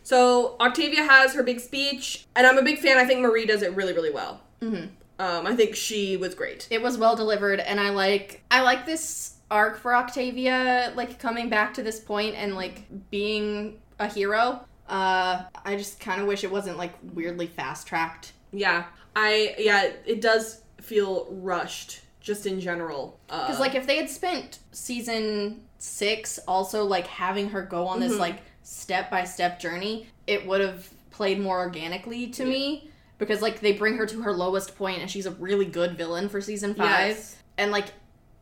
So 0.03 0.57
Octavia 0.61 1.05
has 1.05 1.35
her 1.35 1.45
big 1.45 1.61
speech, 1.61 2.27
and 2.35 2.45
I'm 2.47 2.59
a 2.59 2.63
big 2.63 2.79
fan. 2.81 2.99
I 2.99 3.05
think 3.05 3.21
Marie 3.21 3.47
does 3.47 3.63
it 3.63 3.73
really, 3.77 3.93
really 3.93 4.11
well. 4.11 4.41
Mm-hmm. 4.61 4.87
Um, 5.21 5.47
I 5.47 5.55
think 5.55 5.77
she 5.77 6.17
was 6.17 6.35
great. 6.35 6.67
It 6.71 6.83
was 6.83 6.99
well 6.99 7.15
delivered, 7.15 7.61
and 7.61 7.79
I 7.79 7.91
like 7.91 8.43
I 8.51 8.63
like 8.63 8.85
this 8.87 9.35
arc 9.51 9.79
for 9.79 9.95
Octavia, 9.95 10.93
like 10.97 11.19
coming 11.19 11.49
back 11.49 11.75
to 11.75 11.83
this 11.83 11.99
point 12.01 12.35
and 12.37 12.55
like 12.55 12.85
being 13.11 13.79
a 13.99 14.07
hero. 14.07 14.65
Uh, 14.89 15.45
I 15.65 15.77
just 15.77 16.01
kind 16.01 16.21
of 16.21 16.27
wish 16.27 16.45
it 16.45 16.51
wasn't 16.51 16.77
like 16.77 16.93
weirdly 17.15 17.47
fast 17.47 17.87
tracked. 17.87 18.33
Yeah, 18.53 18.85
I 19.15 19.55
yeah, 19.59 19.91
it 20.07 20.21
does 20.21 20.63
feel 20.81 21.29
rushed 21.31 22.01
just 22.21 22.47
in 22.47 22.61
general. 22.61 23.19
Uh, 23.29 23.47
Because 23.47 23.61
like 23.61 23.75
if 23.75 23.87
they 23.87 23.97
had 23.97 24.11
spent 24.11 24.59
season 24.73 25.63
six 25.79 26.39
also 26.47 26.85
like 26.85 27.07
having 27.07 27.49
her 27.51 27.63
go 27.63 27.87
on 27.87 28.01
this 28.01 28.19
like 28.19 28.41
step 28.63 29.11
by 29.11 29.25
step 29.25 29.61
journey, 29.61 30.07
it 30.27 30.47
would 30.47 30.61
have 30.61 30.89
played 31.11 31.41
more 31.41 31.59
organically 31.59 32.29
to 32.29 32.45
me. 32.45 32.89
Because 33.19 33.43
like 33.43 33.61
they 33.61 33.73
bring 33.73 33.97
her 33.97 34.07
to 34.07 34.23
her 34.23 34.33
lowest 34.33 34.77
point 34.77 35.01
and 35.01 35.11
she's 35.11 35.27
a 35.27 35.33
really 35.33 35.67
good 35.67 35.97
villain 35.97 36.29
for 36.29 36.41
season 36.41 36.75
five. 36.75 37.09
Yes. 37.09 37.37
And 37.59 37.71
like 37.71 37.89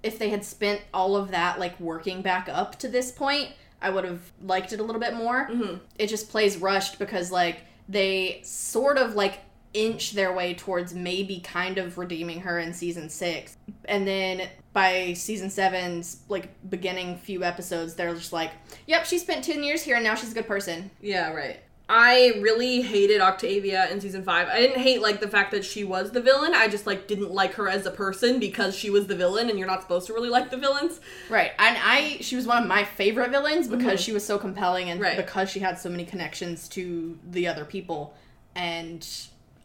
if 0.03 0.19
they 0.19 0.29
had 0.31 0.45
spent 0.45 0.81
all 0.95 1.16
of 1.16 1.31
that 1.31 1.59
like 1.59 1.79
working 1.81 2.23
back 2.23 2.49
up 2.49 2.79
to 2.81 2.89
this 2.89 3.11
point, 3.12 3.51
I 3.81 3.91
would 3.91 4.05
have 4.05 4.20
liked 4.43 4.73
it 4.73 4.81
a 4.81 4.83
little 4.83 5.01
bit 5.01 5.15
more. 5.15 5.49
Mhm. 5.49 5.81
It 5.99 6.09
just 6.09 6.31
plays 6.31 6.57
rushed 6.57 6.99
because 6.99 7.31
like 7.31 7.59
they 7.89 8.41
sort 8.45 8.99
of 8.99 9.15
like 9.15 9.41
inch 9.75 10.12
their 10.12 10.33
way 10.33 10.55
towards 10.55 10.95
maybe 10.95 11.41
kind 11.41 11.79
of 11.79 11.99
redeeming 11.99 12.41
her 12.41 12.59
in 12.59 12.73
season 12.73 13.09
six. 13.09 13.57
And 13.85 14.07
then 14.07 14.49
by 14.73 15.12
season 15.12 15.51
seven's 15.51 16.19
like 16.29 16.49
beginning 16.70 17.16
few 17.19 17.45
episodes, 17.45 17.95
they're 17.95 18.15
just 18.15 18.33
like, 18.33 18.51
Yep, 18.87 19.07
she 19.07 19.19
spent 19.19 19.45
ten 19.45 19.62
years 19.62 19.83
here 19.83 19.97
and 19.97 20.05
now 20.05 20.15
she's 20.15 20.33
a 20.33 20.35
good 20.35 20.47
person. 20.47 20.91
Yeah, 21.01 21.33
right. 21.33 21.61
I 21.90 22.39
really 22.40 22.82
hated 22.82 23.23
Octavia 23.23 23.90
in 23.90 24.01
season 24.01 24.23
five. 24.23 24.48
I 24.48 24.60
didn't 24.60 24.81
hate 24.81 25.01
like 25.01 25.20
the 25.20 25.28
fact 25.28 25.52
that 25.52 25.65
she 25.65 25.85
was 25.85 26.10
the 26.10 26.20
villain. 26.20 26.55
I 26.55 26.69
just 26.69 26.86
like 26.86 27.06
didn't 27.06 27.31
like 27.31 27.55
her 27.55 27.69
as 27.69 27.86
a 27.86 27.90
person 27.90 28.39
because 28.39 28.77
she 28.77 28.90
was 28.90 29.06
the 29.06 29.16
villain, 29.16 29.48
and 29.48 29.59
you're 29.59 29.69
not 29.69 29.81
supposed 29.81 30.06
to 30.09 30.12
really 30.12 30.28
like 30.28 30.51
the 30.51 30.59
villains. 30.59 31.01
Right. 31.31 31.52
And 31.59 31.78
I 31.81 32.19
she 32.20 32.36
was 32.36 32.47
one 32.47 32.62
of 32.62 32.69
my 32.69 32.85
favorite 32.85 33.31
villains 33.31 33.69
because 33.69 33.86
mm-hmm. 33.86 33.97
she 33.97 34.12
was 34.12 34.24
so 34.24 34.39
compelling 34.39 34.90
and 34.90 35.01
Right. 35.01 35.16
because 35.16 35.48
she 35.48 35.60
had 35.60 35.78
so 35.78 35.89
many 35.89 36.05
connections 36.05 36.69
to 36.70 37.19
the 37.31 37.47
other 37.47 37.65
people. 37.65 38.15
And 38.55 39.06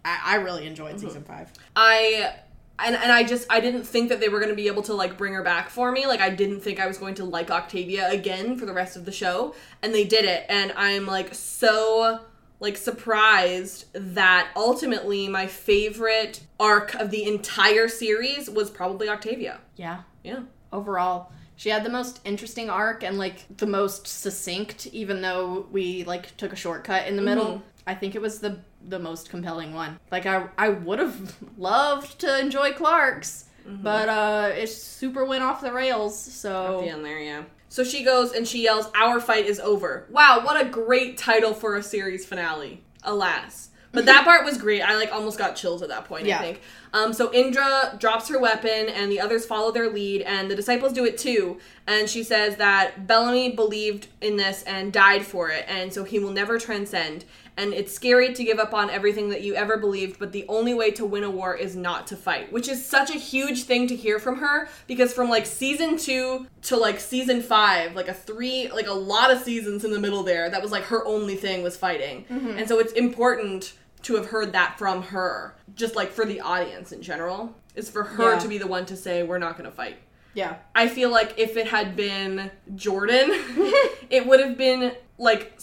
I, 0.05 0.19
I 0.23 0.35
really 0.35 0.65
enjoyed 0.65 0.95
mm-hmm. 0.95 1.07
season 1.07 1.23
five. 1.23 1.51
I 1.75 2.35
and 2.79 2.95
and 2.95 3.11
I 3.11 3.23
just 3.23 3.45
I 3.49 3.59
didn't 3.59 3.83
think 3.83 4.09
that 4.09 4.19
they 4.19 4.29
were 4.29 4.39
going 4.39 4.49
to 4.49 4.55
be 4.55 4.67
able 4.67 4.83
to 4.83 4.93
like 4.93 5.17
bring 5.17 5.33
her 5.33 5.43
back 5.43 5.69
for 5.69 5.91
me. 5.91 6.07
Like 6.07 6.21
I 6.21 6.29
didn't 6.29 6.61
think 6.61 6.79
I 6.79 6.87
was 6.87 6.97
going 6.97 7.15
to 7.15 7.25
like 7.25 7.51
Octavia 7.51 8.09
again 8.09 8.57
for 8.57 8.65
the 8.65 8.73
rest 8.73 8.95
of 8.95 9.05
the 9.05 9.11
show, 9.11 9.55
and 9.81 9.93
they 9.93 10.05
did 10.05 10.25
it. 10.25 10.45
And 10.49 10.73
I'm 10.75 11.05
like 11.05 11.33
so 11.33 12.21
like 12.59 12.77
surprised 12.77 13.85
that 13.93 14.49
ultimately 14.55 15.27
my 15.27 15.47
favorite 15.47 16.41
arc 16.59 16.95
of 16.95 17.11
the 17.11 17.25
entire 17.25 17.87
series 17.87 18.49
was 18.49 18.69
probably 18.69 19.09
Octavia. 19.09 19.59
Yeah. 19.75 20.03
Yeah. 20.23 20.43
overall 20.71 21.33
she 21.55 21.69
had 21.69 21.83
the 21.83 21.89
most 21.89 22.19
interesting 22.25 22.69
arc 22.69 23.03
and 23.03 23.17
like 23.17 23.45
the 23.57 23.67
most 23.67 24.07
succinct 24.07 24.87
even 24.87 25.21
though 25.21 25.67
we 25.71 26.03
like 26.05 26.35
took 26.37 26.53
a 26.53 26.55
shortcut 26.55 27.07
in 27.07 27.15
the 27.15 27.21
middle 27.21 27.45
mm-hmm. 27.45 27.63
i 27.87 27.93
think 27.93 28.15
it 28.15 28.21
was 28.21 28.39
the 28.39 28.59
the 28.87 28.99
most 28.99 29.29
compelling 29.29 29.73
one 29.73 29.99
like 30.11 30.25
i 30.25 30.45
i 30.57 30.69
would 30.69 30.99
have 30.99 31.35
loved 31.57 32.19
to 32.19 32.39
enjoy 32.39 32.71
clarke's 32.73 33.45
but 33.65 34.09
uh 34.09 34.51
it 34.53 34.67
super 34.67 35.23
went 35.25 35.41
off 35.43 35.61
the 35.61 35.71
rails 35.71 36.19
so 36.19 36.79
At 36.79 36.85
the 36.85 36.91
end 36.91 37.05
there, 37.05 37.19
yeah. 37.19 37.43
So 37.69 37.83
she 37.83 38.03
goes 38.03 38.33
and 38.33 38.45
she 38.47 38.61
yells, 38.61 38.87
"Our 38.93 39.19
fight 39.19 39.45
is 39.47 39.59
over." 39.59 40.05
Wow, 40.11 40.41
what 40.43 40.63
a 40.63 40.69
great 40.69 41.17
title 41.17 41.53
for 41.53 41.75
a 41.75 41.81
series 41.81 42.23
finale. 42.25 42.83
Alas. 43.03 43.69
But 43.93 44.05
that 44.05 44.23
part 44.29 44.43
was 44.43 44.57
great. 44.57 44.81
I 44.81 44.95
like 44.95 45.11
almost 45.13 45.37
got 45.39 45.55
chills 45.55 45.81
at 45.81 45.89
that 45.89 46.05
point, 46.05 46.25
Yeah. 46.25 46.39
I 46.39 46.41
think. 46.41 46.61
Um, 46.93 47.13
so 47.13 47.33
Indra 47.33 47.95
drops 47.99 48.27
her 48.29 48.37
weapon 48.39 48.89
and 48.89 49.11
the 49.11 49.19
others 49.19 49.45
follow 49.45 49.71
their 49.71 49.89
lead 49.89 50.21
and 50.23 50.51
the 50.51 50.55
disciples 50.55 50.93
do 50.93 51.05
it 51.05 51.17
too. 51.17 51.57
And 51.87 52.09
she 52.09 52.21
says 52.23 52.57
that 52.57 53.07
Bellamy 53.07 53.55
believed 53.55 54.07
in 54.21 54.35
this 54.37 54.61
and 54.63 54.91
died 54.93 55.25
for 55.25 55.49
it, 55.49 55.65
and 55.67 55.91
so 55.93 56.03
he 56.03 56.19
will 56.19 56.31
never 56.31 56.59
transcend. 56.59 57.25
And 57.55 57.71
it's 57.73 57.93
scary 57.93 58.33
to 58.33 58.43
give 58.43 58.57
up 58.57 58.73
on 58.73 58.89
everything 58.89 59.29
that 59.29 59.41
you 59.41 59.53
ever 59.53 59.77
believed, 59.77 60.17
but 60.17 60.31
the 60.31 60.43
only 60.47 60.73
way 60.73 60.89
to 60.91 61.05
win 61.05 61.23
a 61.23 61.29
war 61.29 61.55
is 61.55 61.75
not 61.75 62.07
to 62.07 62.15
fight, 62.15 62.51
which 62.51 62.67
is 62.67 62.83
such 62.83 63.09
a 63.11 63.17
huge 63.17 63.63
thing 63.65 63.85
to 63.87 63.95
hear 63.95 64.17
from 64.17 64.37
her 64.37 64.67
because 64.87 65.13
from 65.13 65.29
like 65.29 65.45
season 65.45 65.97
two 65.97 66.47
to 66.63 66.75
like 66.77 66.99
season 66.99 67.41
five, 67.43 67.95
like 67.95 68.07
a 68.07 68.13
three, 68.13 68.69
like 68.71 68.87
a 68.87 68.93
lot 68.93 69.29
of 69.31 69.37
seasons 69.39 69.85
in 69.85 69.91
the 69.91 69.99
middle 69.99 70.23
there, 70.23 70.49
that 70.49 70.61
was 70.63 70.71
like 70.71 70.83
her 70.85 71.05
only 71.05 71.35
thing 71.35 71.61
was 71.61 71.77
fighting. 71.77 72.25
Mm-hmm. 72.25 72.57
And 72.57 72.67
so 72.67 72.79
it's 72.79 72.93
important 72.93 73.73
to 74.03 74.15
have 74.15 74.25
heard 74.25 74.51
that 74.53 74.77
from 74.79 75.03
her, 75.03 75.55
just 75.75 75.95
like 75.95 76.11
for 76.11 76.25
the 76.25 76.41
audience 76.41 76.91
in 76.91 77.01
general, 77.03 77.55
is 77.75 77.89
for 77.89 78.03
her 78.03 78.33
Yeah. 78.33 78.39
to 78.39 78.47
be 78.47 78.57
the 78.57 78.67
one 78.67 78.85
to 78.87 78.97
say, 78.97 79.23
we're 79.23 79.37
not 79.37 79.57
gonna 79.57 79.71
fight. 79.71 79.97
yeah 80.33 80.55
I 80.73 80.87
feel 80.87 81.11
like 81.11 81.35
if 81.37 81.55
it 81.55 81.67
had 81.67 81.95
been 81.95 82.49
Jordan, 82.75 83.29
it 84.09 84.25
would 84.25 84.39
have 84.39 84.57
been 84.57 84.93
like 85.19 85.53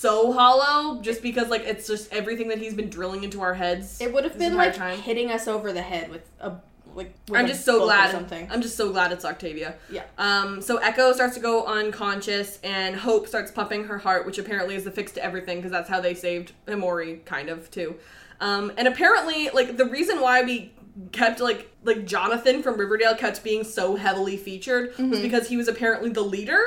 so 0.00 0.32
hollow 0.32 1.00
just 1.02 1.22
because 1.22 1.48
like 1.48 1.62
it's 1.62 1.86
just 1.86 2.12
everything 2.12 2.48
that 2.48 2.58
he's 2.58 2.74
been 2.74 2.88
drilling 2.90 3.24
into 3.24 3.40
our 3.40 3.54
heads. 3.54 4.00
it 4.00 4.12
would 4.12 4.24
have 4.24 4.38
been 4.38 4.54
like 4.56 4.74
time. 4.74 4.98
hitting 4.98 5.30
us 5.30 5.48
over 5.48 5.72
the 5.72 5.82
head 5.82 6.10
with 6.10 6.22
a 6.40 6.52
like 6.94 7.14
with 7.28 7.38
I'm 7.40 7.46
just 7.46 7.64
so 7.64 7.84
glad. 7.84 8.10
something 8.10 8.48
I'm 8.50 8.62
just 8.62 8.76
so 8.76 8.90
glad 8.90 9.12
it's 9.12 9.24
Octavia. 9.24 9.74
yeah 9.90 10.02
Um, 10.16 10.60
so 10.62 10.78
Echo 10.78 11.12
starts 11.12 11.34
to 11.34 11.40
go 11.40 11.64
unconscious, 11.66 12.58
and 12.64 12.96
Hope 12.96 13.28
starts 13.28 13.50
pumping 13.50 13.84
her 13.84 13.98
heart, 13.98 14.26
which 14.26 14.38
apparently 14.38 14.74
is 14.74 14.84
the 14.84 14.90
fix 14.90 15.12
to 15.12 15.24
everything 15.24 15.58
because 15.58 15.70
that's 15.70 15.88
how 15.88 16.00
they 16.00 16.14
saved 16.14 16.52
Emori, 16.66 17.24
kind 17.24 17.48
of 17.50 17.70
too. 17.70 17.96
Um, 18.40 18.72
and 18.76 18.88
apparently, 18.88 19.50
like 19.50 19.76
the 19.76 19.84
reason 19.86 20.20
why 20.20 20.42
we 20.42 20.72
kept 21.12 21.38
like 21.40 21.70
like 21.84 22.04
Jonathan 22.06 22.62
from 22.62 22.76
Riverdale 22.78 23.14
kept 23.14 23.44
being 23.44 23.62
so 23.64 23.94
heavily 23.96 24.36
featured 24.36 24.92
Mm-hmm. 24.94 25.10
was 25.10 25.20
because 25.20 25.48
he 25.48 25.56
was 25.56 25.68
apparently 25.68 26.10
the 26.10 26.22
leader, 26.22 26.60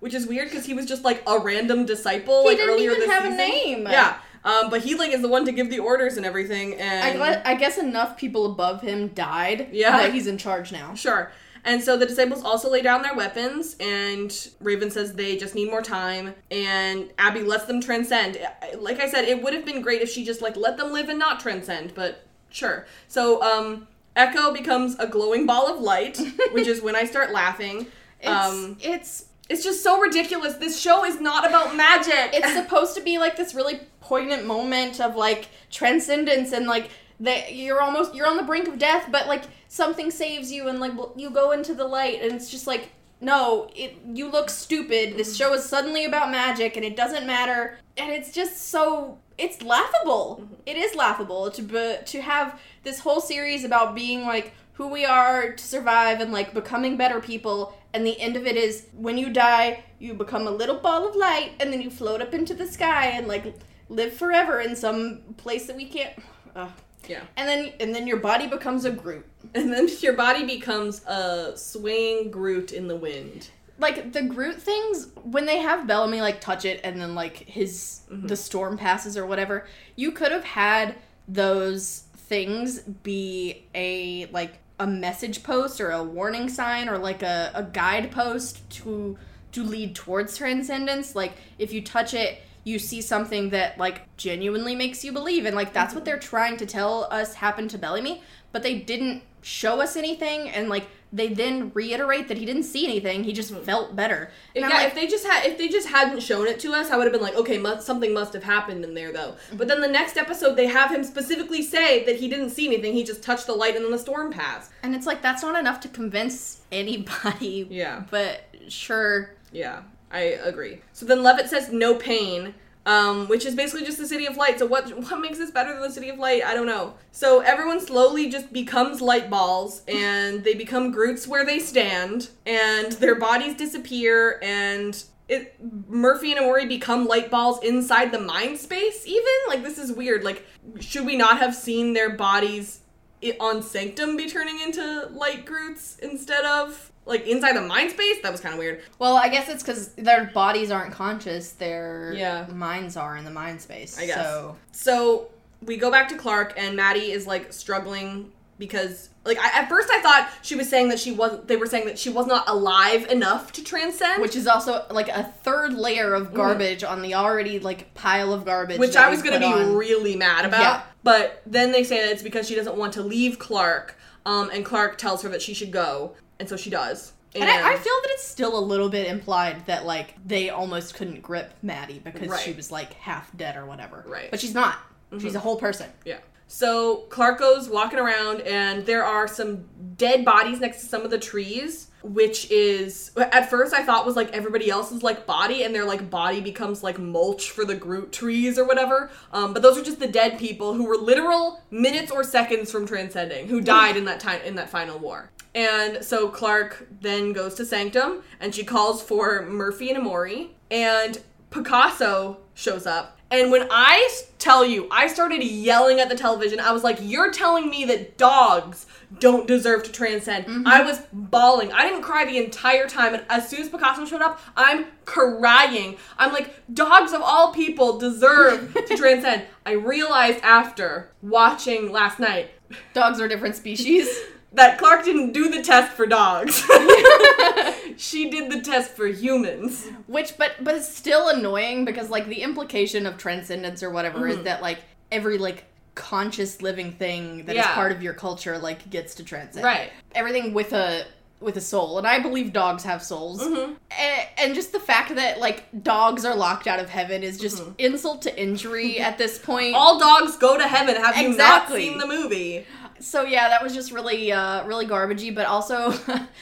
which 0.00 0.14
is 0.14 0.26
weird 0.26 0.48
because 0.50 0.66
he 0.66 0.74
was 0.74 0.86
just 0.86 1.04
like 1.04 1.22
a 1.26 1.38
random 1.38 1.86
disciple. 1.86 2.42
He 2.42 2.48
like 2.48 2.56
didn't 2.58 2.74
earlier 2.74 2.90
even 2.92 3.00
this 3.00 3.10
have 3.10 3.24
a 3.24 3.30
name. 3.36 3.82
Yeah. 3.86 4.18
Um, 4.44 4.70
but 4.70 4.82
he 4.82 4.94
like 4.94 5.10
is 5.12 5.22
the 5.22 5.28
one 5.28 5.44
to 5.46 5.52
give 5.52 5.70
the 5.70 5.80
orders 5.80 6.16
and 6.16 6.24
everything, 6.24 6.74
I, 6.74 6.76
and 7.08 7.18
gla- 7.18 7.42
I 7.44 7.56
guess 7.56 7.78
enough 7.78 8.16
people 8.16 8.46
above 8.46 8.80
him 8.82 9.08
died 9.08 9.68
Yeah. 9.72 9.96
that 9.98 10.12
he's 10.14 10.26
in 10.28 10.38
charge 10.38 10.70
now 10.70 10.94
Sure. 10.94 11.32
And 11.64 11.82
so 11.82 11.96
the 11.96 12.06
disciples 12.06 12.44
also 12.44 12.70
lay 12.70 12.80
down 12.80 13.02
their 13.02 13.14
weapons, 13.16 13.74
and 13.80 14.32
Raven 14.60 14.88
says 14.88 15.14
they 15.14 15.36
just 15.36 15.56
need 15.56 15.68
more 15.68 15.82
time, 15.82 16.32
and 16.48 17.10
Abby 17.18 17.42
lets 17.42 17.64
them 17.64 17.80
transcend. 17.80 18.38
Like 18.78 19.00
I 19.00 19.08
said, 19.10 19.24
it 19.24 19.42
would 19.42 19.52
have 19.52 19.64
been 19.64 19.82
great 19.82 20.00
if 20.00 20.08
she 20.08 20.24
just 20.24 20.40
like 20.40 20.56
let 20.56 20.76
them 20.76 20.92
live 20.92 21.08
and 21.08 21.18
not 21.18 21.40
transcend, 21.40 21.92
but 21.96 22.24
sure. 22.50 22.86
So 23.08 23.42
um, 23.42 23.88
Echo 24.14 24.52
becomes 24.52 24.94
a 25.00 25.08
glowing 25.08 25.44
ball 25.44 25.66
of 25.66 25.80
light, 25.80 26.20
which 26.52 26.68
is 26.68 26.82
when 26.82 26.94
I 26.94 27.02
start 27.04 27.32
laughing. 27.32 27.88
it's 28.20 28.28
um, 28.30 28.76
it's 28.80 29.24
it's 29.48 29.62
just 29.62 29.82
so 29.82 30.00
ridiculous. 30.00 30.54
This 30.54 30.80
show 30.80 31.04
is 31.04 31.20
not 31.20 31.46
about 31.46 31.76
magic. 31.76 32.30
it's 32.32 32.52
supposed 32.52 32.96
to 32.96 33.02
be 33.02 33.18
like 33.18 33.36
this 33.36 33.54
really 33.54 33.80
poignant 34.00 34.46
moment 34.46 35.00
of 35.00 35.16
like 35.16 35.48
transcendence 35.70 36.52
and 36.52 36.66
like 36.66 36.90
that 37.18 37.54
you're 37.54 37.80
almost 37.80 38.14
you're 38.14 38.26
on 38.26 38.36
the 38.36 38.42
brink 38.42 38.68
of 38.68 38.78
death 38.78 39.08
but 39.10 39.26
like 39.26 39.44
something 39.68 40.10
saves 40.10 40.52
you 40.52 40.68
and 40.68 40.80
like 40.80 40.92
you 41.16 41.30
go 41.30 41.50
into 41.50 41.74
the 41.74 41.84
light 41.84 42.20
and 42.22 42.32
it's 42.32 42.50
just 42.50 42.66
like 42.66 42.90
no 43.20 43.68
it 43.74 43.96
you 44.12 44.30
look 44.30 44.50
stupid 44.50 45.16
this 45.16 45.34
show 45.34 45.54
is 45.54 45.64
suddenly 45.64 46.04
about 46.04 46.30
magic 46.30 46.76
and 46.76 46.84
it 46.84 46.94
doesn't 46.94 47.26
matter 47.26 47.78
and 47.96 48.12
it's 48.12 48.30
just 48.30 48.68
so 48.68 49.18
it's 49.38 49.62
laughable 49.62 50.40
mm-hmm. 50.42 50.54
It 50.66 50.76
is 50.76 50.96
laughable 50.96 51.50
to 51.52 51.62
be, 51.62 51.96
to 52.04 52.20
have 52.20 52.60
this 52.82 52.98
whole 52.98 53.20
series 53.20 53.64
about 53.64 53.94
being 53.94 54.22
like 54.22 54.52
who 54.72 54.88
we 54.88 55.04
are 55.04 55.52
to 55.52 55.64
survive 55.64 56.20
and 56.20 56.32
like 56.32 56.52
becoming 56.52 56.96
better 56.96 57.20
people 57.20 57.78
and 57.96 58.06
the 58.06 58.20
end 58.20 58.36
of 58.36 58.46
it 58.46 58.56
is 58.56 58.88
when 58.94 59.16
you 59.16 59.32
die 59.32 59.82
you 59.98 60.12
become 60.12 60.46
a 60.46 60.50
little 60.50 60.76
ball 60.76 61.08
of 61.08 61.16
light 61.16 61.52
and 61.60 61.72
then 61.72 61.80
you 61.80 61.90
float 61.90 62.20
up 62.20 62.34
into 62.34 62.52
the 62.52 62.66
sky 62.66 63.06
and 63.06 63.26
like 63.26 63.54
live 63.88 64.12
forever 64.12 64.60
in 64.60 64.76
some 64.76 65.22
place 65.38 65.66
that 65.66 65.74
we 65.74 65.86
can't 65.86 66.12
Ugh. 66.54 66.70
yeah. 67.08 67.22
and 67.38 67.48
then 67.48 67.72
and 67.80 67.94
then 67.94 68.06
your 68.06 68.18
body 68.18 68.46
becomes 68.46 68.84
a 68.84 68.90
Groot 68.90 69.24
And 69.54 69.72
then 69.72 69.88
your 70.00 70.12
body 70.12 70.44
becomes 70.44 71.02
a 71.06 71.56
swaying 71.56 72.30
Groot 72.30 72.72
in 72.72 72.86
the 72.86 72.96
wind. 72.96 73.48
like 73.78 74.12
the 74.12 74.22
Groot 74.22 74.60
things 74.60 75.08
when 75.22 75.46
they 75.46 75.58
have 75.58 75.86
Bellamy 75.86 76.20
like 76.20 76.40
touch 76.40 76.66
it 76.66 76.80
and 76.84 77.00
then 77.00 77.14
like 77.14 77.38
his 77.38 78.02
mm-hmm. 78.10 78.26
the 78.26 78.36
storm 78.36 78.76
passes 78.76 79.16
or 79.16 79.24
whatever, 79.24 79.66
you 79.96 80.12
could 80.12 80.32
have 80.32 80.44
had 80.44 80.96
those 81.28 82.04
things 82.16 82.80
be 82.80 83.64
a 83.74 84.26
like 84.26 84.58
a 84.78 84.86
message 84.86 85.42
post 85.42 85.80
or 85.80 85.90
a 85.90 86.02
warning 86.02 86.48
sign 86.48 86.88
or 86.88 86.98
like 86.98 87.22
a, 87.22 87.50
a 87.54 87.62
guidepost 87.62 88.68
to 88.70 89.16
to 89.52 89.62
lead 89.62 89.94
towards 89.94 90.36
transcendence. 90.36 91.14
Like 91.14 91.32
if 91.58 91.72
you 91.72 91.80
touch 91.80 92.12
it, 92.12 92.42
you 92.64 92.78
see 92.78 93.00
something 93.00 93.50
that 93.50 93.78
like 93.78 94.02
genuinely 94.16 94.74
makes 94.74 95.04
you 95.04 95.12
believe 95.12 95.46
and 95.46 95.56
like 95.56 95.72
that's 95.72 95.94
what 95.94 96.00
mm-hmm. 96.00 96.10
they're 96.10 96.18
trying 96.18 96.56
to 96.58 96.66
tell 96.66 97.04
us 97.10 97.34
happened 97.34 97.70
to 97.70 97.78
Bellamy, 97.78 98.22
but 98.52 98.62
they 98.62 98.78
didn't 98.78 99.22
show 99.46 99.80
us 99.80 99.96
anything 99.96 100.50
and 100.50 100.68
like 100.68 100.88
they 101.12 101.28
then 101.28 101.70
reiterate 101.72 102.26
that 102.26 102.36
he 102.36 102.44
didn't 102.44 102.64
see 102.64 102.84
anything. 102.84 103.22
He 103.22 103.32
just 103.32 103.54
mm. 103.54 103.62
felt 103.62 103.94
better. 103.94 104.32
And 104.56 104.64
yeah, 104.64 104.68
like, 104.68 104.88
if 104.88 104.94
they 104.96 105.06
just 105.06 105.24
had 105.24 105.46
if 105.46 105.56
they 105.56 105.68
just 105.68 105.86
hadn't 105.86 106.20
shown 106.20 106.48
it 106.48 106.58
to 106.60 106.72
us, 106.72 106.90
I 106.90 106.96
would 106.96 107.04
have 107.04 107.12
been 107.12 107.22
like, 107.22 107.36
okay, 107.36 107.56
must, 107.56 107.86
something 107.86 108.12
must 108.12 108.32
have 108.32 108.42
happened 108.42 108.84
in 108.84 108.94
there 108.94 109.12
though. 109.12 109.36
Mm-hmm. 109.46 109.56
But 109.56 109.68
then 109.68 109.80
the 109.80 109.88
next 109.88 110.16
episode, 110.16 110.56
they 110.56 110.66
have 110.66 110.90
him 110.90 111.04
specifically 111.04 111.62
say 111.62 112.04
that 112.06 112.16
he 112.16 112.28
didn't 112.28 112.50
see 112.50 112.66
anything. 112.66 112.92
He 112.92 113.04
just 113.04 113.22
touched 113.22 113.46
the 113.46 113.54
light 113.54 113.76
and 113.76 113.84
then 113.84 113.92
the 113.92 114.00
storm 114.00 114.32
passed. 114.32 114.72
and 114.82 114.96
it's 114.96 115.06
like 115.06 115.22
that's 115.22 115.42
not 115.42 115.56
enough 115.56 115.78
to 115.80 115.88
convince 115.88 116.62
anybody. 116.72 117.68
Yeah. 117.70 118.02
But 118.10 118.42
sure. 118.66 119.30
Yeah, 119.52 119.82
I 120.10 120.20
agree. 120.20 120.80
So 120.92 121.06
then 121.06 121.22
Levitt 121.22 121.48
says 121.48 121.70
no 121.70 121.94
pain. 121.94 122.54
Um, 122.86 123.26
which 123.26 123.44
is 123.44 123.56
basically 123.56 123.84
just 123.84 123.98
the 123.98 124.06
City 124.06 124.26
of 124.26 124.36
Light. 124.36 124.60
So 124.60 124.66
what 124.66 124.88
what 125.10 125.20
makes 125.20 125.38
this 125.38 125.50
better 125.50 125.72
than 125.72 125.82
the 125.82 125.90
City 125.90 126.08
of 126.08 126.18
Light? 126.18 126.42
I 126.44 126.54
don't 126.54 126.66
know. 126.66 126.94
So 127.10 127.40
everyone 127.40 127.80
slowly 127.80 128.30
just 128.30 128.52
becomes 128.52 129.00
light 129.00 129.28
balls, 129.28 129.82
and 129.88 130.44
they 130.44 130.54
become 130.54 130.92
Groots 130.92 131.26
where 131.26 131.44
they 131.44 131.58
stand, 131.58 132.30
and 132.46 132.92
their 132.92 133.16
bodies 133.16 133.56
disappear, 133.56 134.38
and 134.40 135.02
it 135.28 135.56
Murphy 135.88 136.30
and 136.32 136.40
Emori 136.40 136.68
become 136.68 137.06
light 137.08 137.28
balls 137.28 137.60
inside 137.64 138.12
the 138.12 138.20
mind 138.20 138.56
space. 138.58 139.04
Even 139.04 139.32
like 139.48 139.64
this 139.64 139.78
is 139.78 139.90
weird. 139.90 140.22
Like 140.22 140.46
should 140.78 141.04
we 141.04 141.16
not 141.16 141.38
have 141.38 141.54
seen 141.56 141.92
their 141.92 142.10
bodies? 142.10 142.80
i- 143.24 143.36
On 143.40 143.62
Sanctum, 143.64 144.16
be 144.16 144.28
turning 144.30 144.60
into 144.60 145.08
light 145.12 145.44
Groots 145.44 145.96
instead 146.00 146.44
of 146.44 146.92
like 147.06 147.26
inside 147.26 147.56
the 147.56 147.62
mind 147.62 147.90
space. 147.92 148.18
That 148.22 148.32
was 148.32 148.40
kind 148.40 148.52
of 148.52 148.58
weird. 148.58 148.82
Well, 148.98 149.16
I 149.16 149.28
guess 149.28 149.48
it's 149.48 149.62
because 149.62 149.88
their 149.94 150.24
bodies 150.34 150.70
aren't 150.70 150.92
conscious; 150.92 151.52
their 151.52 152.12
Yeah. 152.14 152.46
minds 152.52 152.96
are 152.96 153.16
in 153.16 153.24
the 153.24 153.30
mind 153.30 153.60
space. 153.62 153.98
I 153.98 154.06
guess. 154.06 154.16
So 154.16 154.56
So 154.72 155.28
we 155.64 155.76
go 155.76 155.90
back 155.90 156.08
to 156.10 156.16
Clarke, 156.16 156.54
and 156.56 156.76
Madi 156.76 157.10
is 157.12 157.26
like 157.26 157.52
struggling 157.52 158.32
because, 158.58 159.10
like, 159.26 159.38
I, 159.38 159.60
at 159.60 159.68
first 159.68 159.90
I 159.90 160.00
thought 160.00 160.30
she 160.40 160.54
was 160.54 160.66
saying 160.68 160.88
that 160.88 160.98
she 160.98 161.12
wasn't. 161.12 161.46
They 161.46 161.56
were 161.56 161.66
saying 161.66 161.86
that 161.86 161.98
she 161.98 162.08
was 162.10 162.26
not 162.26 162.48
alive 162.48 163.06
enough 163.10 163.52
to 163.52 163.62
transcend, 163.64 164.20
which 164.22 164.34
is 164.34 164.46
also 164.46 164.84
like 164.90 165.08
a 165.08 165.24
third 165.44 165.74
layer 165.74 166.14
of 166.14 166.32
garbage 166.34 166.82
on 166.82 167.02
the 167.02 167.14
already 167.14 167.58
like 167.58 167.92
pile 167.94 168.32
of 168.32 168.44
garbage. 168.44 168.78
which 168.78 168.96
I 168.96 169.08
was 169.10 169.22
gonna 169.22 169.38
be 169.38 169.44
on. 169.46 169.74
really 169.76 170.16
mad 170.16 170.44
about. 170.44 170.60
Yeah. 170.60 170.82
But 171.04 171.42
then 171.46 171.70
they 171.70 171.84
say 171.84 172.00
that 172.02 172.10
it's 172.12 172.22
because 172.22 172.48
she 172.48 172.54
doesn't 172.56 172.76
want 172.76 172.94
to 172.94 173.02
leave 173.02 173.38
Clarke, 173.38 173.96
um, 174.24 174.50
and 174.52 174.64
Clarke 174.64 174.98
tells 174.98 175.22
her 175.22 175.28
that 175.28 175.40
she 175.42 175.54
should 175.54 175.70
go, 175.70 176.14
and 176.38 176.48
so 176.48 176.56
she 176.56 176.70
does. 176.70 177.12
And 177.34 177.44
I, 177.44 177.72
I 177.72 177.76
feel 177.76 177.92
that 178.02 178.08
it's 178.12 178.26
still 178.26 178.58
a 178.58 178.60
little 178.64 178.88
bit 178.88 179.08
implied 179.08 179.66
that 179.66 179.84
like 179.84 180.14
they 180.24 180.48
almost 180.48 180.94
couldn't 180.94 181.20
grip 181.20 181.52
Madi 181.62 181.98
because 181.98 182.28
Right. 182.28 182.40
she 182.40 182.52
was 182.52 182.72
like 182.72 182.94
half 182.94 183.36
dead 183.36 183.56
or 183.56 183.66
whatever. 183.66 184.04
Right. 184.06 184.22
Mm-hmm. 184.22 184.30
But 184.30 184.40
she's 184.40 184.54
not. 184.54 184.78
She's 185.20 185.34
a 185.34 185.40
whole 185.40 185.56
person. 185.56 185.90
Yeah. 186.04 186.18
So 186.48 186.98
Clarke 187.10 187.38
goes 187.40 187.68
walking 187.68 187.98
around, 187.98 188.40
and 188.42 188.86
there 188.86 189.04
are 189.04 189.26
some 189.26 189.64
dead 189.96 190.24
bodies 190.24 190.60
next 190.60 190.80
to 190.80 190.86
some 190.86 191.02
of 191.02 191.10
the 191.10 191.18
trees, 191.18 191.88
which 192.02 192.48
is 192.50 193.10
at 193.16 193.50
first 193.50 193.74
I 193.74 193.82
thought 193.82 194.06
was 194.06 194.14
like 194.16 194.30
everybody 194.32 194.70
else's 194.70 195.02
like 195.02 195.26
body, 195.26 195.64
and 195.64 195.74
their 195.74 195.84
like 195.84 196.08
body 196.08 196.40
becomes 196.40 196.82
like 196.82 196.98
mulch 196.98 197.50
for 197.50 197.64
the 197.64 197.74
Groot 197.74 198.12
trees 198.12 198.58
or 198.58 198.64
whatever. 198.64 199.10
Um, 199.32 199.52
but 199.52 199.62
those 199.62 199.76
are 199.76 199.82
just 199.82 199.98
the 199.98 200.08
dead 200.08 200.38
people 200.38 200.74
who 200.74 200.84
were 200.86 200.96
literal 200.96 201.60
minutes 201.70 202.10
or 202.12 202.22
seconds 202.24 202.70
from 202.70 202.86
transcending, 202.86 203.48
who 203.48 203.60
died 203.60 203.96
in 203.96 204.04
that 204.06 204.20
time 204.20 204.40
in 204.42 204.54
that 204.56 204.70
final 204.70 204.98
war. 204.98 205.30
And 205.56 206.04
so 206.04 206.28
Clarke 206.28 206.86
then 207.00 207.32
goes 207.32 207.54
to 207.54 207.64
Sanctum, 207.64 208.22
and 208.38 208.54
she 208.54 208.62
calls 208.62 209.02
for 209.02 209.42
Murphy 209.46 209.90
and 209.90 210.04
Emori, 210.04 210.50
and 210.70 211.18
Picasso 211.50 212.36
shows 212.52 212.86
up. 212.86 213.18
And 213.30 213.50
when 213.50 213.66
I 213.70 214.08
tell 214.38 214.66
you, 214.66 214.86
I 214.90 215.08
started 215.08 215.42
yelling 215.42 215.98
at 215.98 216.10
the 216.10 216.14
television. 216.14 216.60
I 216.60 216.72
was 216.72 216.84
like, 216.84 216.98
"You're 217.00 217.32
telling 217.32 217.70
me 217.70 217.86
that 217.86 218.18
dogs 218.18 218.86
don't 219.18 219.48
deserve 219.48 219.82
to 219.84 219.92
transcend?" 219.92 220.44
Mm-hmm. 220.44 220.68
I 220.68 220.82
was 220.82 221.00
bawling. 221.12 221.72
I 221.72 221.88
didn't 221.88 222.02
cry 222.02 222.26
the 222.26 222.36
entire 222.36 222.86
time. 222.86 223.14
And 223.14 223.24
as 223.28 223.48
soon 223.48 223.62
as 223.62 223.68
Picasso 223.70 224.04
showed 224.04 224.22
up, 224.22 224.38
I'm 224.56 224.86
crying. 225.06 225.96
I'm 226.18 226.32
like, 226.32 226.54
"Dogs 226.72 227.12
of 227.14 227.22
all 227.22 227.52
people 227.52 227.98
deserve 227.98 228.74
to 228.86 228.96
transcend." 228.96 229.42
I 229.64 229.72
realized 229.72 230.40
after 230.44 231.10
watching 231.22 231.90
last 231.90 232.20
night 232.20 232.50
Dogs 232.94 233.20
are 233.20 233.28
different 233.28 233.56
species. 233.56 234.08
that 234.52 234.78
Clarke 234.78 235.04
didn't 235.04 235.32
do 235.32 235.50
the 235.50 235.62
test 235.62 235.92
for 235.92 236.06
dogs. 236.06 236.60
she 237.96 238.30
did 238.30 238.50
the 238.50 238.60
test 238.60 238.92
for 238.92 239.06
humans. 239.06 239.88
Which, 240.06 240.36
but 240.38 240.52
but 240.62 240.74
it's 240.74 240.88
still 240.94 241.28
annoying 241.28 241.84
because 241.84 242.10
like 242.10 242.26
the 242.28 242.42
implication 242.42 243.06
of 243.06 243.16
transcendence 243.18 243.82
or 243.82 243.90
whatever 243.90 244.20
Mm-hmm. 244.20 244.38
is 244.38 244.44
that 244.44 244.62
like 244.62 244.78
every 245.12 245.38
like 245.38 245.64
conscious 245.94 246.60
living 246.62 246.92
thing 246.92 247.44
that 247.46 247.52
is 247.56 247.56
Yeah. 247.64 247.74
part 247.74 247.92
of 247.92 248.02
your 248.02 248.14
culture 248.14 248.58
like 248.58 248.88
gets 248.90 249.14
to 249.16 249.24
transcend. 249.24 249.64
Right. 249.64 249.90
Everything 250.14 250.52
with 250.54 250.72
a 250.72 251.04
with 251.38 251.58
a 251.58 251.60
soul, 251.60 251.98
and 251.98 252.06
I 252.06 252.18
believe 252.18 252.54
dogs 252.54 252.82
have 252.84 253.02
souls. 253.02 253.42
Mm-hmm. 253.42 253.72
And, 253.90 254.28
and 254.38 254.54
just 254.54 254.72
the 254.72 254.80
fact 254.80 255.14
that 255.16 255.38
like 255.38 255.64
dogs 255.82 256.24
are 256.24 256.34
locked 256.34 256.66
out 256.66 256.78
of 256.80 256.88
heaven 256.88 257.22
is 257.22 257.38
just 257.38 257.58
Mm-hmm. 257.62 257.72
insult 257.78 258.22
to 258.22 258.40
injury 258.40 258.98
at 259.00 259.18
this 259.18 259.38
point. 259.38 259.74
All 259.74 259.98
dogs 259.98 260.36
go 260.38 260.56
to 260.56 260.66
heaven. 260.66 260.96
Have 260.96 261.16
you 261.18 261.28
Exactly. 261.28 261.90
not 261.90 261.90
seen 261.90 261.98
the 261.98 262.06
movie? 262.06 262.66
So 263.00 263.22
yeah, 263.22 263.48
that 263.48 263.62
was 263.62 263.74
just 263.74 263.92
really 263.92 264.32
uh 264.32 264.64
really 264.66 264.86
garbagey, 264.86 265.34
but 265.34 265.46
also 265.46 265.92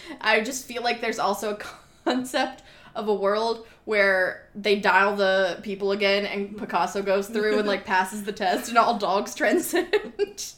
I 0.20 0.40
just 0.40 0.66
feel 0.66 0.82
like 0.82 1.00
there's 1.00 1.18
also 1.18 1.52
a 1.54 1.56
concept 2.04 2.62
of 2.94 3.08
a 3.08 3.14
world 3.14 3.66
where 3.84 4.48
they 4.54 4.78
dial 4.78 5.16
the 5.16 5.58
people 5.62 5.92
again 5.92 6.24
and 6.24 6.56
Picasso 6.56 7.02
goes 7.02 7.28
through 7.28 7.58
and 7.58 7.66
like 7.66 7.84
passes 7.84 8.22
the 8.24 8.32
test 8.32 8.68
and 8.68 8.78
all 8.78 8.96
dogs 8.98 9.34
transcend. 9.40 10.54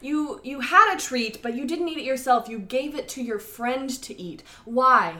You 0.00 0.40
you 0.42 0.60
had 0.60 0.94
a 0.94 0.98
treat, 0.98 1.42
but 1.42 1.54
you 1.54 1.66
didn't 1.66 1.88
eat 1.88 1.98
it 1.98 2.04
yourself. 2.04 2.48
You 2.48 2.58
gave 2.58 2.94
it 2.94 3.06
to 3.10 3.22
your 3.22 3.38
friend 3.38 3.90
to 4.02 4.18
eat. 4.18 4.42
Why? 4.64 5.16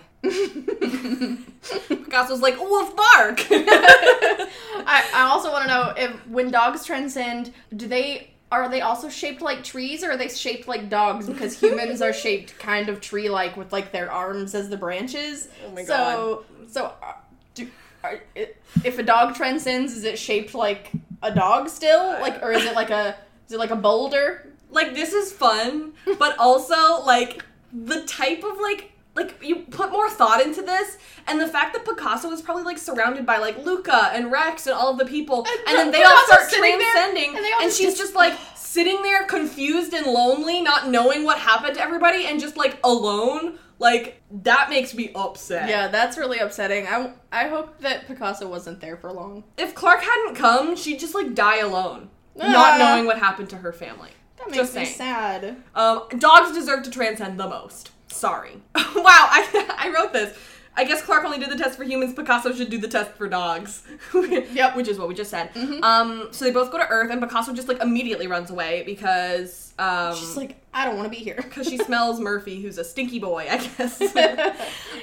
Picasso's 1.89 2.41
like, 2.41 2.59
wolf 2.59 2.97
bark. 2.97 3.47
I, 3.51 5.05
I 5.15 5.29
also 5.31 5.53
want 5.53 5.65
to 5.65 5.69
know 5.69 5.93
if 5.97 6.27
when 6.27 6.51
dogs 6.51 6.87
transcend, 6.87 7.53
do 7.77 7.87
they 7.87 8.31
are 8.53 8.69
they 8.69 8.81
also 8.81 9.09
shaped 9.09 9.41
like 9.43 9.63
trees 9.63 10.03
or 10.03 10.11
are 10.13 10.17
they 10.17 10.29
shaped 10.29 10.67
like 10.69 10.89
dogs? 10.89 11.27
Because 11.29 11.59
humans 11.63 12.03
are 12.03 12.13
shaped 12.13 12.59
kind 12.59 12.89
of 12.89 13.01
tree 13.01 13.29
like 13.29 13.57
with 13.57 13.73
like 13.73 13.93
their 13.93 14.11
arms 14.11 14.55
as 14.55 14.69
the 14.69 14.77
branches. 14.77 15.49
Oh 15.67 15.71
my 15.71 15.83
god. 15.85 15.87
so 15.87 16.45
so 16.69 16.93
uh, 17.03 17.13
do, 17.55 17.69
are, 18.03 18.21
i- 18.37 18.49
if 18.85 18.99
a 18.99 19.03
dog 19.03 19.35
transcends, 19.35 19.97
is 19.97 20.05
it 20.05 20.19
shaped 20.19 20.55
like 20.55 20.91
a 21.23 21.33
dog 21.35 21.69
still? 21.69 22.11
Like 22.21 22.43
or 22.43 22.53
is 22.53 22.65
it 22.65 22.75
like 22.75 22.91
a 22.91 23.17
is 23.47 23.53
it 23.53 23.59
like 23.59 23.71
a 23.71 23.77
boulder? 23.77 24.47
like 24.73 24.95
this 24.95 25.13
is 25.13 25.33
fun, 25.33 25.93
but 26.19 26.39
also 26.39 27.03
like 27.05 27.45
the 27.73 28.03
type 28.05 28.45
of 28.45 28.59
like 28.61 28.90
like 29.15 29.43
you 29.43 29.57
put 29.71 29.91
more 29.91 30.09
thought 30.09 30.41
into 30.41 30.63
this 30.63 30.97
and 31.27 31.41
the 31.41 31.47
fact 31.49 31.73
that 31.75 31.85
Picasso 31.85 32.29
was 32.31 32.41
probably 32.43 32.63
like 32.63 32.79
surrounded 32.79 33.27
by 33.27 33.39
like 33.39 33.59
Luca 33.65 34.11
and 34.15 34.31
Rex 34.31 34.67
and 34.67 34.75
all 34.75 34.93
of 34.93 34.99
the 34.99 35.05
people 35.05 35.45
and, 35.69 35.77
then 35.77 35.91
they 35.91 36.03
all 36.05 36.17
start 36.27 36.49
sitting 36.49 36.79
there, 36.79 36.93
transcending 36.93 37.37
and 37.37 37.39
all 37.39 37.61
and 37.63 37.65
just 37.71 37.79
she's 37.79 37.91
dis- 37.91 37.99
just 37.99 38.15
like 38.15 38.35
sitting 38.55 39.03
there 39.03 39.25
confused 39.25 39.93
and 39.95 40.07
lonely 40.07 40.61
not 40.63 40.89
knowing 40.89 41.25
what 41.25 41.39
happened 41.39 41.75
to 41.75 41.81
everybody 41.83 42.27
and 42.27 42.39
just 42.41 42.57
like 42.57 42.79
alone 42.85 43.59
like 43.81 44.23
that 44.31 44.69
makes 44.71 44.95
me 44.95 45.11
upset 45.15 45.69
Yeah, 45.69 45.89
that's 45.89 46.17
really 46.19 46.39
upsetting. 46.39 46.87
I 46.87 47.13
I 47.33 47.49
hope 47.49 47.81
that 47.81 48.07
Picasso 48.07 48.47
wasn't 48.49 48.81
there 48.81 48.97
for 48.97 49.11
long. 49.13 49.43
if 49.59 49.75
Clarke 49.75 50.03
hadn't 50.03 50.37
come 50.37 50.77
she'd 50.77 51.01
just 51.01 51.15
like 51.15 51.35
die 51.35 51.59
alone 51.59 52.11
Ah. 52.41 52.49
not 52.53 52.79
knowing 52.79 53.07
what 53.07 53.19
happened 53.19 53.51
to 53.51 53.57
her 53.57 53.73
family 53.73 54.11
That 54.39 54.47
makes 54.51 54.57
Just 54.59 54.75
me 54.77 54.85
saying. 54.85 54.97
sad. 54.97 55.57
Um, 55.75 56.05
dogs 56.17 56.53
deserve 56.53 56.85
to 56.85 56.91
transcend 56.91 57.39
the 57.41 57.49
most. 57.49 57.91
Sorry. 58.11 58.53
wow, 58.75 58.83
I, 59.05 59.75
I 59.79 59.89
wrote 59.91 60.13
this. 60.13 60.37
I 60.77 60.85
guess 60.85 61.03
Clarke 61.03 61.25
only 61.25 61.39
did 61.39 61.51
the 61.51 61.57
test 61.57 61.77
for 61.77 61.83
humans. 61.85 62.15
Picasso 62.15 62.53
should 62.55 62.71
do 62.71 62.79
the 62.79 62.87
test 62.89 63.11
for 63.13 63.29
dogs. 63.29 63.83
Yep. 64.15 64.77
Which 64.77 64.89
is 64.89 64.99
what 64.99 65.09
we 65.09 65.15
just 65.15 65.31
said. 65.31 65.51
Um, 65.83 66.29
so 66.31 66.45
they 66.45 66.53
both 66.53 66.71
go 66.71 66.79
to 66.79 66.87
Earth, 66.89 67.11
and 67.11 67.21
Picasso 67.21 67.53
just 67.53 67.69
like 67.69 67.81
immediately 67.83 68.27
runs 68.29 68.51
away 68.51 68.83
because 68.87 69.75
um, 69.79 70.15
She's 70.15 70.37
like, 70.37 70.61
I 70.73 70.85
don't 70.85 70.97
want 70.97 71.11
to 71.13 71.17
be 71.17 71.23
here. 71.23 71.35
because 71.37 71.69
she 71.69 71.77
smells 71.77 72.21
Murphy, 72.21 72.63
who's 72.63 72.79
a 72.79 72.85
stinky 72.85 73.19
boy, 73.19 73.47
I 73.51 73.57
guess. 73.59 74.01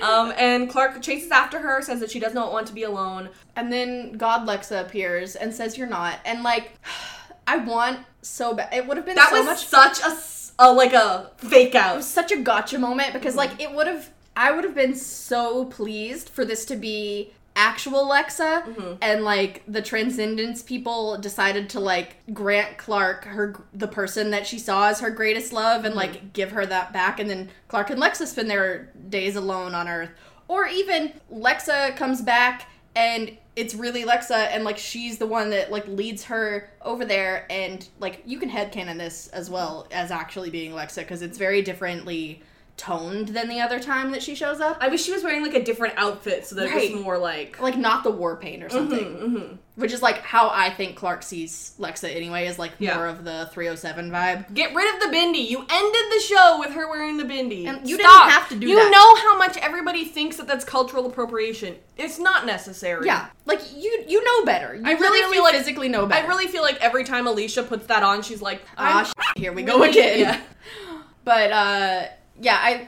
um, 0.01 0.33
and 0.37 0.69
Clarke 0.69 1.01
chases 1.01 1.31
after 1.31 1.59
her, 1.59 1.81
says 1.81 1.99
that 1.99 2.11
she 2.11 2.19
does 2.19 2.33
not 2.33 2.51
want 2.51 2.67
to 2.67 2.73
be 2.73 2.83
alone. 2.83 3.29
And 3.55 3.71
then 3.71 4.13
God 4.13 4.47
Lexa 4.47 4.81
appears 4.81 5.35
and 5.35 5.53
says 5.53 5.77
you're 5.77 5.87
not. 5.87 6.19
And 6.25 6.43
like 6.43 6.71
I 7.47 7.57
want 7.57 7.99
so 8.21 8.53
bad. 8.53 8.73
It 8.73 8.87
would 8.87 8.97
have 8.97 9.05
been 9.05 9.15
That 9.15 9.29
so 9.29 9.37
was 9.37 9.45
much 9.45 9.65
such 9.65 9.99
a, 10.01 10.15
a 10.59 10.71
like 10.71 10.93
a 10.93 11.31
fake 11.37 11.75
out. 11.75 11.93
it 11.93 11.97
was 11.97 12.07
such 12.07 12.31
a 12.31 12.37
gotcha 12.37 12.79
moment 12.79 13.13
because 13.13 13.35
like 13.35 13.61
it 13.61 13.73
would 13.73 13.87
have 13.87 14.09
I 14.35 14.51
would 14.51 14.63
have 14.63 14.75
been 14.75 14.95
so 14.95 15.65
pleased 15.65 16.29
for 16.29 16.45
this 16.45 16.65
to 16.65 16.75
be 16.75 17.33
actual 17.55 18.07
Lexa 18.07 18.63
mm-hmm. 18.63 18.93
and 19.01 19.23
like 19.23 19.63
the 19.67 19.81
transcendence 19.81 20.61
people 20.61 21.17
decided 21.17 21.69
to 21.71 21.79
like 21.79 22.17
grant 22.31 22.77
Clarke 22.77 23.25
her 23.25 23.59
the 23.73 23.87
person 23.87 24.29
that 24.29 24.45
she 24.45 24.59
saw 24.59 24.89
as 24.89 24.99
her 24.99 25.09
greatest 25.09 25.51
love 25.51 25.83
and 25.83 25.95
like 25.95 26.13
mm-hmm. 26.13 26.27
give 26.33 26.51
her 26.51 26.65
that 26.67 26.93
back. 26.93 27.19
And 27.19 27.29
then 27.29 27.49
Clarke 27.67 27.89
and 27.89 28.01
Lexa 28.01 28.27
spend 28.27 28.49
their 28.49 28.93
days 29.09 29.35
alone 29.35 29.73
on 29.73 29.87
earth. 29.87 30.11
Or 30.47 30.67
even 30.67 31.13
Lexa 31.33 31.95
comes 31.97 32.21
back 32.21 32.69
and 32.97 33.37
it's 33.55 33.75
really 33.75 34.03
Lexa 34.03 34.47
and 34.51 34.63
like 34.63 34.77
she's 34.77 35.19
the 35.19 35.27
one 35.27 35.51
that 35.51 35.71
like 35.71 35.87
leads 35.87 36.23
her 36.23 36.71
over 36.81 37.05
there 37.05 37.45
and 37.51 37.87
like 37.99 38.23
you 38.25 38.39
can 38.39 38.49
headcanon 38.49 38.97
this 38.97 39.27
as 39.27 39.51
well 39.51 39.87
as 39.91 40.09
actually 40.09 40.49
being 40.49 40.71
Lexa 40.71 40.97
because 40.97 41.21
it's 41.21 41.37
very 41.37 41.61
differently 41.61 42.41
toned 42.77 43.29
than 43.29 43.49
the 43.49 43.59
other 43.59 43.79
time 43.79 44.11
that 44.11 44.21
she 44.23 44.35
shows 44.35 44.61
up. 44.61 44.77
I 44.79 44.87
wish 44.87 45.03
she 45.03 45.11
was 45.11 45.23
wearing 45.23 45.41
like 45.43 45.55
a 45.55 45.63
different 45.63 45.95
outfit 45.97 46.45
so 46.45 46.55
that 46.55 46.67
it 46.67 46.93
was 46.93 47.01
more 47.03 47.17
like. 47.17 47.59
Like 47.59 47.75
not 47.77 48.03
the 48.03 48.11
war 48.11 48.35
paint 48.37 48.63
or 48.63 48.69
something. 48.69 49.05
Mm-hmm. 49.15 49.55
Which 49.75 49.91
is 49.93 50.01
like 50.01 50.19
how 50.23 50.49
I 50.49 50.71
think 50.71 50.95
Clarke 50.95 51.21
sees 51.21 51.73
Lexa 51.79 52.15
anyway, 52.15 52.47
is 52.47 52.57
like 52.57 52.71
Yeah. 52.79 52.95
more 52.95 53.07
of 53.07 53.23
the 53.23 53.49
307 53.51 54.09
vibe. 54.09 54.51
Get 54.53 54.73
rid 54.73 54.93
of 54.95 55.01
the 55.01 55.15
bindi. 55.15 55.47
You 55.49 55.59
ended 55.59 56.05
the 56.11 56.19
show 56.27 56.57
with 56.59 56.71
her 56.71 56.87
wearing 56.89 57.17
the 57.17 57.23
bindi. 57.25 57.65
And 57.67 57.87
you 57.87 57.97
Stop. 57.99 58.23
didn't 58.25 58.31
have 58.39 58.49
to 58.49 58.55
do 58.55 58.67
you 58.69 58.75
that. 58.75 58.85
You 58.85 58.91
know 58.91 59.15
how 59.17 59.37
much 59.37 59.57
everybody 59.57 60.05
thinks 60.05 60.37
that 60.37 60.47
that's 60.47 60.65
cultural 60.65 61.05
appropriation. 61.05 61.75
It's 61.97 62.17
not 62.19 62.45
necessary. 62.47 63.05
Yeah. 63.05 63.27
Like 63.45 63.59
you 63.75 64.03
you 64.07 64.23
know 64.23 64.45
better. 64.45 64.75
You 64.75 64.81
I 64.85 64.91
really 64.93 65.31
feel 65.33 65.43
like- 65.43 65.53
physically 65.55 65.89
know 65.89 66.05
better. 66.07 66.25
I 66.25 66.27
really 66.27 66.47
feel 66.47 66.61
like 66.63 66.79
every 66.81 67.03
time 67.03 67.25
Alycia 67.25 67.67
puts 67.67 67.85
that 67.87 68.01
on, 68.03 68.21
she's 68.23 68.41
like, 68.41 68.61
Ah, 68.77 69.03
sh- 69.03 69.39
here 69.39 69.51
we 69.53 69.63
go 69.63 69.83
again. 69.83 70.19
Yeah. 70.19 70.41
But 71.23 71.51
uh 71.51 72.05
yeah, 72.41 72.57
I 72.59 72.87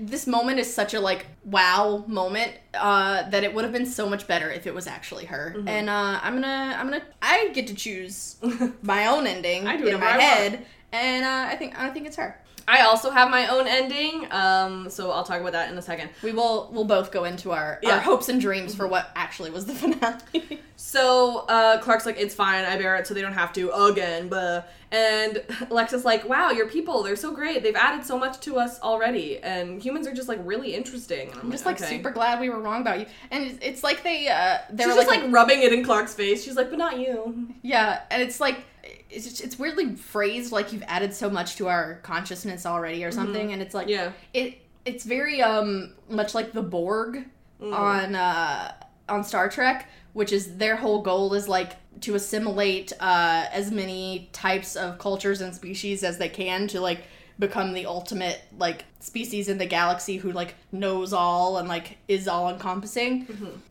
this 0.00 0.26
moment 0.26 0.58
is 0.58 0.72
such 0.72 0.94
a 0.94 1.00
like 1.00 1.26
wow 1.44 2.02
moment 2.06 2.52
uh 2.74 3.28
that 3.30 3.44
it 3.44 3.54
would 3.54 3.64
have 3.64 3.72
been 3.72 3.86
so 3.86 4.08
much 4.08 4.26
better 4.26 4.50
if 4.50 4.66
it 4.66 4.74
was 4.74 4.86
actually 4.86 5.26
her. 5.26 5.54
Mm-hmm. 5.56 5.68
And 5.68 5.90
uh 5.90 6.20
I'm 6.22 6.40
to 6.42 6.48
I'm 6.48 6.90
to 6.90 7.02
I 7.20 7.50
get 7.52 7.66
to 7.68 7.74
choose 7.74 8.36
my 8.82 9.06
own 9.06 9.26
ending 9.26 9.66
I 9.66 9.76
do 9.76 9.86
in 9.86 10.00
my 10.00 10.06
I 10.06 10.10
want. 10.10 10.22
head. 10.22 10.66
And 10.92 11.24
uh 11.24 11.52
I 11.52 11.56
think 11.56 11.78
I 11.78 11.90
think 11.90 12.06
it's 12.06 12.16
her. 12.16 12.40
I 12.68 12.82
also 12.82 13.10
have 13.10 13.30
my 13.30 13.46
own 13.48 13.66
ending, 13.66 14.30
um, 14.30 14.90
so 14.90 15.10
I'll 15.10 15.24
talk 15.24 15.40
about 15.40 15.52
that 15.52 15.72
in 15.72 15.78
a 15.78 15.82
second. 15.82 16.10
We 16.22 16.32
will 16.32 16.68
we'll 16.70 16.84
both 16.84 17.10
go 17.10 17.24
into 17.24 17.50
our, 17.50 17.78
Yeah. 17.82 17.94
our 17.94 18.00
hopes 18.00 18.28
and 18.28 18.38
dreams 18.40 18.74
for 18.74 18.86
what 18.86 19.10
actually 19.16 19.50
was 19.50 19.64
the 19.64 19.74
finale. 19.74 20.60
So 20.80 21.44
uh, 21.48 21.80
Clarke's 21.80 22.06
like, 22.06 22.18
it's 22.20 22.36
fine, 22.36 22.64
I 22.64 22.78
bear 22.78 22.94
it, 22.94 23.06
so 23.06 23.12
they 23.12 23.20
don't 23.20 23.32
have 23.32 23.52
to 23.54 23.70
again. 23.72 24.28
But 24.28 24.72
and 24.92 25.42
Alexa's 25.70 26.04
like, 26.04 26.26
wow, 26.28 26.50
your 26.50 26.68
people, 26.68 27.02
they're 27.02 27.16
so 27.16 27.32
great. 27.32 27.64
They've 27.64 27.74
added 27.74 28.06
so 28.06 28.16
much 28.16 28.38
to 28.42 28.58
us 28.58 28.80
already, 28.80 29.38
and 29.40 29.82
humans 29.82 30.06
are 30.06 30.14
just 30.14 30.28
like 30.28 30.38
really 30.44 30.74
interesting. 30.74 31.32
And 31.32 31.40
I'm 31.40 31.50
just 31.50 31.66
like 31.66 31.82
okay. 31.82 31.96
super 31.96 32.12
glad 32.12 32.38
we 32.40 32.48
were 32.48 32.60
wrong 32.60 32.80
about 32.80 33.00
you. 33.00 33.06
And 33.32 33.44
it's, 33.44 33.58
it's 33.60 33.82
like 33.82 34.04
they 34.04 34.28
uh, 34.28 34.58
they're 34.70 34.86
just 34.86 35.08
like, 35.08 35.24
rubbing 35.32 35.62
it 35.62 35.72
in 35.72 35.84
Clarke's 35.84 36.14
face. 36.14 36.44
She's 36.44 36.56
like, 36.56 36.70
but 36.70 36.78
not 36.78 36.98
you. 36.98 37.48
Yeah, 37.62 38.00
and 38.10 38.22
it's 38.22 38.40
like 38.40 38.64
it's 39.10 39.24
just, 39.26 39.40
it's 39.42 39.58
weirdly 39.58 39.94
phrased 39.96 40.52
like 40.52 40.72
you've 40.72 40.82
added 40.86 41.14
so 41.14 41.30
much 41.30 41.56
to 41.56 41.68
our 41.68 41.96
consciousness 42.02 42.66
already 42.66 43.04
or 43.04 43.10
something, 43.10 43.52
and 43.52 43.62
it's 43.62 43.74
like 43.74 43.88
Yeah. 43.88 44.12
it 44.34 44.58
it's 44.84 45.04
very 45.04 45.42
um 45.42 45.92
much 46.08 46.34
like 46.34 46.52
the 46.52 46.62
Borg 46.62 47.24
Mm. 47.60 47.72
on 47.74 48.14
uh 48.14 48.72
on 49.08 49.24
Star 49.24 49.48
Trek, 49.48 49.88
which 50.12 50.32
is 50.32 50.58
their 50.58 50.76
whole 50.76 51.02
goal 51.02 51.34
is 51.34 51.48
like 51.48 51.72
to 52.02 52.14
assimilate 52.14 52.92
uh 53.00 53.46
as 53.52 53.70
many 53.72 54.28
types 54.32 54.76
of 54.76 54.98
cultures 54.98 55.40
and 55.40 55.52
species 55.54 56.04
as 56.04 56.18
they 56.18 56.28
can 56.28 56.68
to 56.68 56.80
like 56.80 57.00
become 57.38 57.72
the 57.72 57.86
ultimate 57.86 58.40
like 58.58 58.84
species 59.00 59.48
in 59.48 59.58
the 59.58 59.66
galaxy 59.66 60.16
who 60.18 60.30
like 60.32 60.54
knows 60.72 61.12
all 61.12 61.58
and 61.58 61.68
like 61.68 61.96
is 62.08 62.26
all 62.28 62.48
encompassing. 62.48 63.26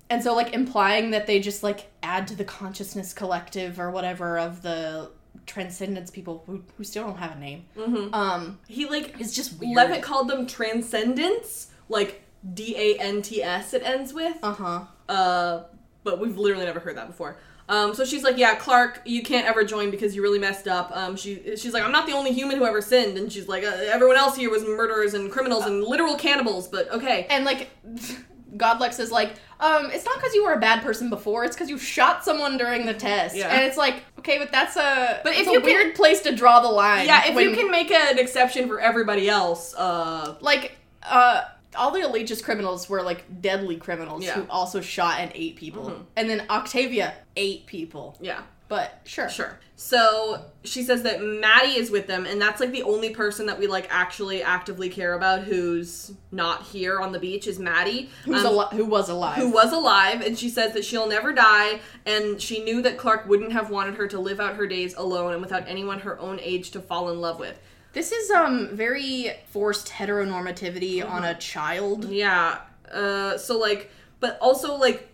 And 0.09 0.23
so 0.23 0.33
like 0.35 0.53
implying 0.53 1.11
that 1.11 1.27
they 1.27 1.39
just 1.39 1.63
like 1.63 1.89
add 2.01 2.27
to 2.29 2.35
the 2.35 2.45
consciousness 2.45 3.13
collective 3.13 3.77
or 3.79 3.91
whatever 3.91 4.37
of 4.39 4.61
the 4.61 5.09
transcendence 5.47 6.11
people 6.11 6.43
who, 6.45 6.61
who 6.77 6.83
still 6.83 7.03
don't 7.05 7.17
have 7.17 7.35
a 7.35 7.39
name. 7.39 7.65
Um 8.13 8.59
He 8.67 8.85
like 8.87 9.19
is 9.19 9.35
just 9.35 9.59
weird. 9.59 9.75
Levitt 9.75 10.03
called 10.03 10.27
them 10.27 10.45
transcendence, 10.45 11.67
like 11.89 12.21
D 12.53 12.75
A 12.77 12.99
N 12.99 13.21
T 13.21 13.41
S. 13.41 13.73
It 13.73 13.81
ends 13.83 14.13
with. 14.13 14.37
uh-huh. 14.43 14.81
Uh, 15.09 15.63
but 16.03 16.19
we've 16.19 16.37
literally 16.37 16.65
never 16.65 16.79
heard 16.79 16.97
that 16.97 17.07
before. 17.07 17.37
Um, 17.69 17.93
so 17.93 18.05
she's 18.05 18.23
like, 18.23 18.37
yeah, 18.37 18.55
Clarke, 18.55 19.01
you 19.05 19.23
can't 19.23 19.45
ever 19.45 19.65
join 19.65 19.91
because 19.91 20.15
you 20.15 20.21
really 20.21 20.39
messed 20.39 20.67
up. 20.69 20.89
Um, 20.95 21.17
she 21.17 21.57
she's 21.57 21.73
like, 21.73 21.83
I'm 21.83 21.91
not 21.91 22.05
the 22.07 22.13
only 22.13 22.31
human 22.31 22.57
who 22.57 22.65
ever 22.65 22.81
sinned, 22.81 23.17
and 23.17 23.31
she's 23.31 23.47
like, 23.49 23.63
uh, 23.63 23.67
everyone 23.67 24.15
else 24.15 24.35
here 24.37 24.49
was 24.49 24.63
murderers 24.63 25.13
and 25.15 25.29
criminals 25.31 25.65
and 25.65 25.83
literal 25.83 26.15
cannibals. 26.15 26.67
But 26.69 26.89
okay, 26.91 27.27
And 27.29 27.43
like 27.43 27.69
Godlex 28.57 28.99
is 28.99 29.11
like, 29.11 29.33
um, 29.59 29.89
it's 29.91 30.05
not 30.05 30.15
because 30.15 30.33
you 30.33 30.45
were 30.45 30.53
a 30.53 30.59
bad 30.59 30.81
person 30.81 31.09
before, 31.09 31.43
it's 31.43 31.55
because 31.55 31.69
you 31.69 31.77
shot 31.77 32.23
someone 32.23 32.57
during 32.57 32.85
the 32.85 32.93
test. 32.93 33.35
Yeah. 33.35 33.49
And 33.53 33.65
it's 33.65 33.77
like, 33.77 34.03
okay, 34.27 34.37
but 34.39 34.51
that's 34.51 34.75
a 34.75 35.21
But 35.23 35.33
it's 35.33 35.41
if 35.41 35.47
a 35.47 35.51
you 35.51 35.59
can- 35.59 35.65
weird 35.65 35.95
place 35.95 36.21
to 36.23 36.35
draw 36.35 36.59
the 36.59 36.67
line. 36.67 37.05
yeah, 37.07 37.23
if 37.27 37.35
you 37.39 37.55
can 37.55 37.71
make 37.71 37.91
an 37.91 38.19
exception 38.19 38.67
for 38.67 38.79
everybody 38.79 39.29
else, 39.29 39.73
uh, 39.75 40.35
like 40.41 40.77
uh 41.03 41.43
all 41.75 41.91
the 41.91 41.99
Eligius 41.99 42.41
criminals 42.43 42.89
were 42.89 43.03
like 43.03 43.23
deadly 43.41 43.75
criminals 43.77 44.23
Yeah. 44.23 44.31
Mm-hmm. 44.31 44.41
who 44.41 44.47
also 44.49 44.81
shot 44.81 45.19
and 45.19 45.31
ate 45.35 45.57
people. 45.57 46.05
And 46.15 46.27
then 46.29 46.43
Octavia 46.49 47.13
ate 47.35 47.65
people. 47.67 48.17
yeah. 48.19 48.41
But 48.69 48.99
sure. 49.05 49.29
Sure. 49.29 49.57
So 49.77 50.43
she 50.63 50.81
says 50.83 51.03
that 51.03 51.21
Madi 51.21 51.77
is 51.77 51.89
with 51.91 52.07
them, 52.07 52.25
and 52.25 52.41
that's 52.41 52.59
like 52.59 52.71
the 52.71 52.83
only 52.83 53.11
person 53.11 53.45
that 53.45 53.57
we 53.59 53.67
like 53.67 53.87
actually 53.89 54.41
actively 54.43 54.89
care 54.89 55.13
about 55.13 55.43
who's 55.43 56.11
not 56.31 56.63
here 56.63 56.99
on 56.99 57.11
the 57.11 57.19
beach 57.19 57.47
is 57.47 57.59
Madi. 57.59 58.09
Who's 58.25 58.43
Um, 58.43 58.47
ali- 58.57 58.75
who 58.75 58.85
was 58.85 59.07
alive. 59.07 59.37
who 59.37 59.51
was 59.51 59.71
alive, 59.71 60.21
and 60.21 60.37
she 60.37 60.49
says 60.49 60.73
that 60.73 60.83
she'll 60.83 61.07
never 61.07 61.31
die, 61.31 61.79
and 62.05 62.41
she 62.41 62.61
knew 62.63 62.81
that 62.81 62.97
Clarke 62.97 63.27
wouldn't 63.29 63.51
have 63.53 63.69
wanted 63.69 63.95
her 63.95 64.07
to 64.07 64.19
live 64.19 64.39
out 64.39 64.55
her 64.55 64.67
days 64.67 64.95
alone 64.95 65.31
and 65.33 65.41
without 65.41 65.63
anyone 65.67 65.99
her 65.99 66.19
own 66.19 66.39
age 66.41 66.71
to 66.71 66.81
fall 66.81 67.09
in 67.09 67.21
love 67.21 67.39
with. 67.39 67.57
This 67.93 68.11
is 68.11 68.29
um 68.31 68.69
very 68.73 69.31
forced 69.49 69.87
heteronormativity 69.89 71.03
on 71.03 71.23
Uh-huh. 71.23 71.31
a 71.31 71.35
child. 71.35 72.05
Yeah. 72.05 72.59
Uh, 72.91 73.37
so 73.37 73.57
like, 73.57 73.91
but 74.19 74.37
also 74.41 74.75
like, 74.75 75.07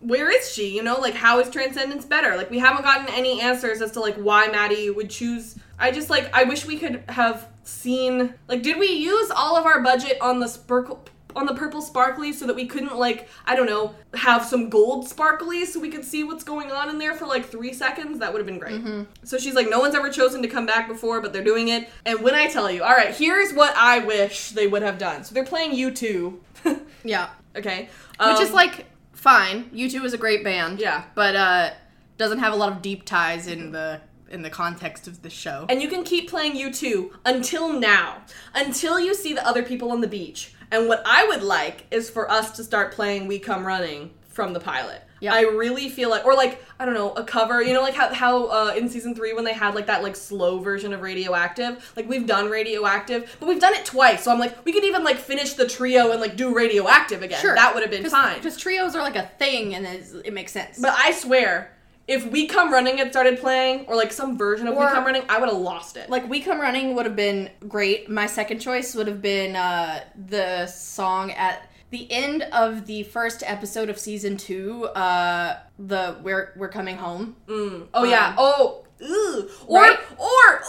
where 0.00 0.30
is 0.30 0.52
she? 0.52 0.74
You 0.76 0.82
know, 0.82 0.98
like 0.98 1.14
how 1.14 1.40
is 1.40 1.50
Transcendence 1.50 2.04
better? 2.04 2.36
Like 2.36 2.50
we 2.50 2.58
haven't 2.58 2.82
gotten 2.82 3.08
any 3.14 3.40
answers 3.40 3.80
as 3.82 3.92
to 3.92 4.00
like 4.00 4.16
why 4.16 4.46
Madi 4.48 4.90
would 4.90 5.10
choose. 5.10 5.56
I 5.78 5.90
just 5.90 6.10
like 6.10 6.30
I 6.34 6.44
wish 6.44 6.66
we 6.66 6.78
could 6.78 7.02
have 7.08 7.48
seen 7.62 8.34
like 8.48 8.62
did 8.62 8.78
we 8.78 8.86
use 8.88 9.30
all 9.30 9.56
of 9.56 9.66
our 9.66 9.82
budget 9.82 10.16
on 10.22 10.40
the 10.40 10.48
sparkle 10.48 11.04
on 11.36 11.44
the 11.44 11.54
purple 11.54 11.82
sparkly 11.82 12.32
so 12.32 12.46
that 12.46 12.56
we 12.56 12.66
couldn't 12.66 12.96
like 12.96 13.28
I 13.46 13.54
don't 13.54 13.66
know 13.66 13.94
have 14.14 14.44
some 14.44 14.70
gold 14.70 15.06
sparkly 15.06 15.64
so 15.66 15.78
we 15.78 15.90
could 15.90 16.04
see 16.04 16.24
what's 16.24 16.42
going 16.42 16.72
on 16.72 16.88
in 16.88 16.98
there 16.98 17.14
for 17.14 17.26
like 17.26 17.44
three 17.44 17.72
seconds 17.74 18.18
that 18.20 18.32
would 18.32 18.38
have 18.38 18.46
been 18.46 18.58
great. 18.58 18.80
So 19.24 19.36
she's 19.36 19.54
like 19.54 19.68
no 19.68 19.78
one's 19.80 19.94
ever 19.94 20.08
chosen 20.10 20.40
to 20.42 20.48
come 20.48 20.64
back 20.66 20.88
before 20.88 21.20
but 21.20 21.32
they're 21.32 21.44
doing 21.44 21.68
it 21.68 21.88
and 22.06 22.22
when 22.22 22.34
I 22.34 22.48
tell 22.48 22.70
you 22.70 22.82
all 22.82 22.90
right 22.94 23.14
here's 23.14 23.52
what 23.52 23.74
I 23.76 23.98
wish 23.98 24.50
they 24.52 24.66
would 24.66 24.82
have 24.82 24.96
done 24.98 25.22
so 25.24 25.34
they're 25.34 25.44
playing 25.44 25.74
you 25.74 25.90
two 25.90 26.40
Yeah. 27.04 27.28
okay 27.54 27.88
Which 28.18 28.40
is 28.40 28.48
Um, 28.48 28.54
like 28.54 28.86
fine. 29.18 29.70
U2 29.70 30.04
is 30.04 30.14
a 30.14 30.18
great 30.18 30.44
band. 30.44 30.80
Yeah. 30.80 31.04
But 31.14 31.36
uh 31.36 31.70
doesn't 32.16 32.38
have 32.40 32.52
a 32.52 32.56
lot 32.56 32.72
of 32.72 32.82
deep 32.82 33.04
ties 33.04 33.46
in 33.46 33.70
the 33.72 34.00
in 34.30 34.42
the 34.42 34.50
context 34.50 35.06
of 35.06 35.22
the 35.22 35.30
show. 35.30 35.66
And 35.68 35.80
you 35.80 35.88
can 35.88 36.04
keep 36.04 36.28
playing 36.28 36.52
U2 36.52 37.10
until 37.24 37.72
now, 37.72 38.22
until 38.54 39.00
you 39.00 39.14
see 39.14 39.32
the 39.32 39.46
other 39.46 39.62
people 39.62 39.90
on 39.90 40.00
the 40.00 40.08
beach. 40.08 40.52
And 40.70 40.86
what 40.86 41.02
I 41.06 41.26
would 41.26 41.42
like 41.42 41.86
is 41.90 42.10
for 42.10 42.30
us 42.30 42.54
to 42.56 42.64
start 42.64 42.92
playing 42.92 43.26
We 43.26 43.38
Come 43.38 43.66
Running 43.66 44.10
from 44.28 44.52
the 44.52 44.60
pilot. 44.60 45.02
Yeah. 45.20 45.34
I 45.34 45.42
really 45.42 45.88
feel 45.88 46.10
like, 46.10 46.24
or 46.24 46.34
like, 46.34 46.64
I 46.78 46.84
don't 46.84 46.94
know, 46.94 47.12
a 47.14 47.24
cover, 47.24 47.62
you 47.62 47.72
know, 47.72 47.82
like 47.82 47.94
how, 47.94 48.12
how 48.14 48.46
uh, 48.46 48.74
in 48.76 48.88
season 48.88 49.14
three 49.14 49.32
when 49.32 49.44
they 49.44 49.52
had 49.52 49.74
like 49.74 49.86
that 49.86 50.02
like 50.02 50.14
slow 50.16 50.58
version 50.60 50.92
of 50.92 51.00
Radioactive, 51.00 51.92
like 51.96 52.08
we've 52.08 52.26
done 52.26 52.48
Radioactive, 52.48 53.36
but 53.40 53.48
we've 53.48 53.60
done 53.60 53.74
it 53.74 53.84
twice. 53.84 54.22
So 54.24 54.30
I'm 54.32 54.38
like, 54.38 54.64
we 54.64 54.72
could 54.72 54.84
even 54.84 55.02
like 55.04 55.16
finish 55.16 55.54
the 55.54 55.66
trio 55.66 56.12
and 56.12 56.20
like 56.20 56.36
do 56.36 56.54
Radioactive 56.54 57.22
again. 57.22 57.40
Sure. 57.40 57.54
That 57.54 57.74
would 57.74 57.82
have 57.82 57.90
been 57.90 58.08
fine. 58.08 58.36
Because 58.36 58.56
trios 58.56 58.94
are 58.94 59.02
like 59.02 59.16
a 59.16 59.26
thing 59.38 59.74
and 59.74 59.86
it 60.24 60.32
makes 60.32 60.52
sense. 60.52 60.78
But 60.78 60.94
I 60.96 61.12
swear, 61.12 61.74
if 62.06 62.24
We 62.30 62.46
Come 62.46 62.72
Running 62.72 62.96
had 62.98 63.10
started 63.10 63.38
playing, 63.38 63.84
or 63.86 63.94
like 63.94 64.12
some 64.12 64.38
version 64.38 64.66
of 64.66 64.74
Or- 64.74 64.86
We 64.86 64.92
Come 64.92 65.04
Running, 65.04 65.24
I 65.28 65.38
would 65.38 65.48
have 65.50 65.58
lost 65.58 65.96
it. 65.98 66.08
like 66.08 66.26
We 66.28 66.40
Come 66.40 66.58
Running 66.60 66.94
would 66.94 67.04
have 67.04 67.16
been 67.16 67.50
great. 67.68 68.08
My 68.08 68.26
second 68.26 68.60
choice 68.60 68.94
would 68.94 69.06
have 69.08 69.20
been 69.20 69.56
uh 69.56 70.00
the 70.28 70.66
song 70.68 71.32
at 71.32 71.67
the 71.90 72.10
end 72.12 72.42
of 72.52 72.86
the 72.86 73.02
first 73.04 73.42
episode 73.46 73.88
of 73.88 73.98
season 73.98 74.36
two, 74.36 74.84
uh 74.86 75.58
the 75.78 76.16
We're 76.22 76.52
We're 76.56 76.68
Coming 76.68 76.96
Home. 76.96 77.36
Oh 77.48 78.04
yeah. 78.04 78.28
Um, 78.28 78.34
Oh. 78.38 78.84
Ugh. 79.00 79.48
Or 79.68 79.80
right? 79.82 79.98
or 80.18 80.60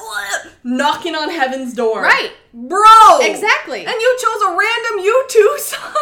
knocking 0.64 1.16
on 1.16 1.30
heaven's 1.32 1.74
door. 1.74 2.02
Right. 2.04 2.32
Bro. 2.54 3.20
Exactly. 3.22 3.80
And 3.86 3.96
you 4.00 4.18
chose 4.22 4.42
a 4.44 4.50
random 4.50 5.06
U2 5.06 5.58
song. 5.58 5.94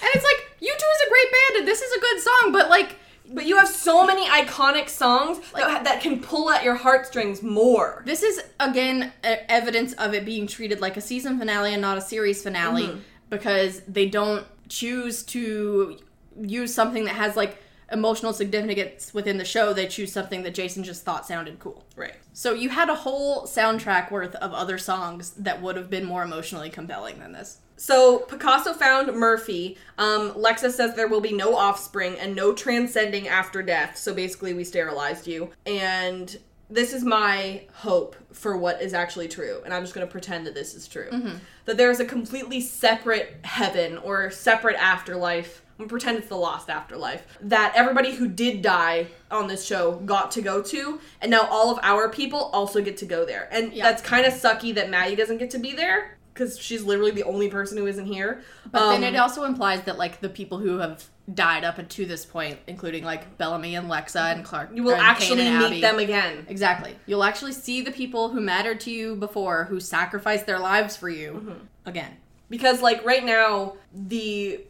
And 0.00 0.10
it's 0.14 0.24
like, 0.24 0.60
U2 0.60 0.66
is 0.66 1.06
a 1.06 1.10
great 1.10 1.32
band 1.32 1.58
and 1.58 1.68
this 1.68 1.82
is 1.82 1.92
a 1.92 2.00
good 2.00 2.20
song, 2.20 2.52
but 2.52 2.70
like 2.70 2.96
But 3.34 3.46
you 3.46 3.56
have 3.56 3.66
so 3.68 4.06
many 4.06 4.26
iconic 4.28 4.88
songs 4.88 5.40
that, 5.56 5.82
that 5.84 6.00
can 6.00 6.20
pull 6.20 6.50
at 6.50 6.62
your 6.62 6.76
heartstrings 6.76 7.42
more. 7.42 8.02
This 8.06 8.22
is 8.22 8.40
again 8.60 9.12
evidence 9.24 9.92
of 9.94 10.14
it 10.14 10.24
being 10.24 10.46
treated 10.46 10.80
like 10.80 10.96
a 10.96 11.00
season 11.00 11.36
finale 11.38 11.72
and 11.72 11.82
not 11.82 11.98
a 11.98 12.02
series 12.02 12.42
finale 12.44 12.86
Mm-hmm. 12.86 12.98
because 13.30 13.80
they 13.88 14.06
don't 14.08 14.46
choose 14.72 15.22
to 15.22 15.98
use 16.40 16.74
something 16.74 17.04
that 17.04 17.14
has 17.14 17.36
like 17.36 17.58
emotional 17.90 18.32
significance 18.32 19.12
within 19.12 19.36
the 19.36 19.44
show. 19.44 19.72
They 19.72 19.86
choose 19.86 20.10
something 20.10 20.42
that 20.44 20.54
Jason 20.54 20.82
just 20.82 21.04
thought 21.04 21.26
sounded 21.26 21.58
cool. 21.58 21.84
Right. 21.94 22.14
So 22.32 22.54
you 22.54 22.70
had 22.70 22.88
a 22.88 22.94
whole 22.94 23.42
soundtrack 23.42 24.10
worth 24.10 24.34
of 24.36 24.52
other 24.52 24.78
songs 24.78 25.32
that 25.32 25.60
would 25.60 25.76
have 25.76 25.90
been 25.90 26.06
more 26.06 26.22
emotionally 26.22 26.70
compelling 26.70 27.18
than 27.18 27.32
this. 27.32 27.58
So 27.76 28.20
Picasso 28.20 28.72
found 28.72 29.12
Murphy. 29.14 29.76
Um, 29.98 30.32
Lexa 30.32 30.70
says 30.70 30.94
there 30.94 31.08
will 31.08 31.20
be 31.20 31.32
no 31.32 31.54
offspring 31.54 32.18
and 32.18 32.34
no 32.34 32.54
transcending 32.54 33.28
after 33.28 33.62
death. 33.62 33.98
So 33.98 34.14
basically, 34.14 34.54
we 34.54 34.64
sterilized 34.64 35.26
you. 35.26 35.50
And 35.66 36.38
this 36.72 36.92
is 36.92 37.04
my 37.04 37.62
hope 37.74 38.16
for 38.32 38.56
what 38.56 38.80
is 38.80 38.94
actually 38.94 39.28
true, 39.28 39.60
and 39.64 39.74
I'm 39.74 39.82
just 39.82 39.94
going 39.94 40.06
to 40.06 40.10
pretend 40.10 40.46
that 40.46 40.54
this 40.54 40.74
is 40.74 40.88
true. 40.88 41.08
Mm-hmm. 41.10 41.36
That 41.66 41.76
there 41.76 41.90
is 41.90 42.00
a 42.00 42.04
completely 42.04 42.60
separate 42.60 43.36
heaven 43.44 43.98
or 43.98 44.30
separate 44.30 44.76
afterlife. 44.76 45.62
I'm 45.78 45.84
gonna 45.84 45.88
pretend 45.88 46.18
it's 46.18 46.28
the 46.28 46.36
lost 46.36 46.68
afterlife 46.70 47.26
that 47.40 47.72
everybody 47.74 48.14
who 48.14 48.28
did 48.28 48.62
die 48.62 49.06
on 49.30 49.48
this 49.48 49.64
show 49.64 49.92
got 50.04 50.30
to 50.32 50.42
go 50.42 50.62
to, 50.62 51.00
and 51.20 51.30
now 51.30 51.46
all 51.50 51.70
of 51.72 51.78
our 51.82 52.08
people 52.08 52.50
also 52.52 52.80
get 52.82 52.96
to 52.98 53.06
go 53.06 53.24
there. 53.24 53.48
And 53.50 53.72
Yeah. 53.72 53.84
that's 53.84 54.02
kind 54.02 54.26
of 54.26 54.32
sucky 54.32 54.74
that 54.74 54.90
Madi 54.90 55.16
doesn't 55.16 55.38
get 55.38 55.50
to 55.50 55.58
be 55.58 55.72
there 55.72 56.18
because 56.34 56.58
she's 56.58 56.82
literally 56.84 57.10
the 57.10 57.24
only 57.24 57.48
person 57.48 57.78
who 57.78 57.86
isn't 57.86 58.06
here. 58.06 58.42
But 58.70 58.82
Um, 58.82 59.00
then 59.00 59.14
it 59.14 59.18
also 59.18 59.44
implies 59.44 59.82
that 59.82 59.98
like 59.98 60.20
the 60.20 60.28
people 60.28 60.58
who 60.58 60.78
have 60.78 61.04
died 61.32 61.62
up 61.64 61.88
to 61.88 62.06
this 62.06 62.24
point, 62.26 62.58
including 62.66 63.04
like 63.04 63.38
Bellamy 63.38 63.76
and 63.76 63.88
Lexa 63.88 64.32
and 64.34 64.44
Clarke, 64.44 64.70
you 64.74 64.82
will 64.82 64.96
actually 64.96 65.44
meet 65.44 65.48
Abby. 65.66 65.80
them 65.80 65.98
again. 65.98 66.44
Exactly. 66.48 66.96
You'll 67.06 67.22
actually 67.24 67.52
see 67.52 67.80
the 67.80 67.92
people 67.92 68.28
who 68.30 68.40
mattered 68.40 68.80
to 68.80 68.90
you 68.90 69.14
before, 69.16 69.64
who 69.64 69.78
sacrificed 69.80 70.46
their 70.46 70.58
lives 70.58 70.96
for 70.96 71.08
you, 71.08 71.32
Mm-hmm. 71.32 71.52
again. 71.86 72.16
because 72.50 72.82
like 72.82 73.04
right 73.04 73.24
now 73.24 73.74
the 73.94 74.60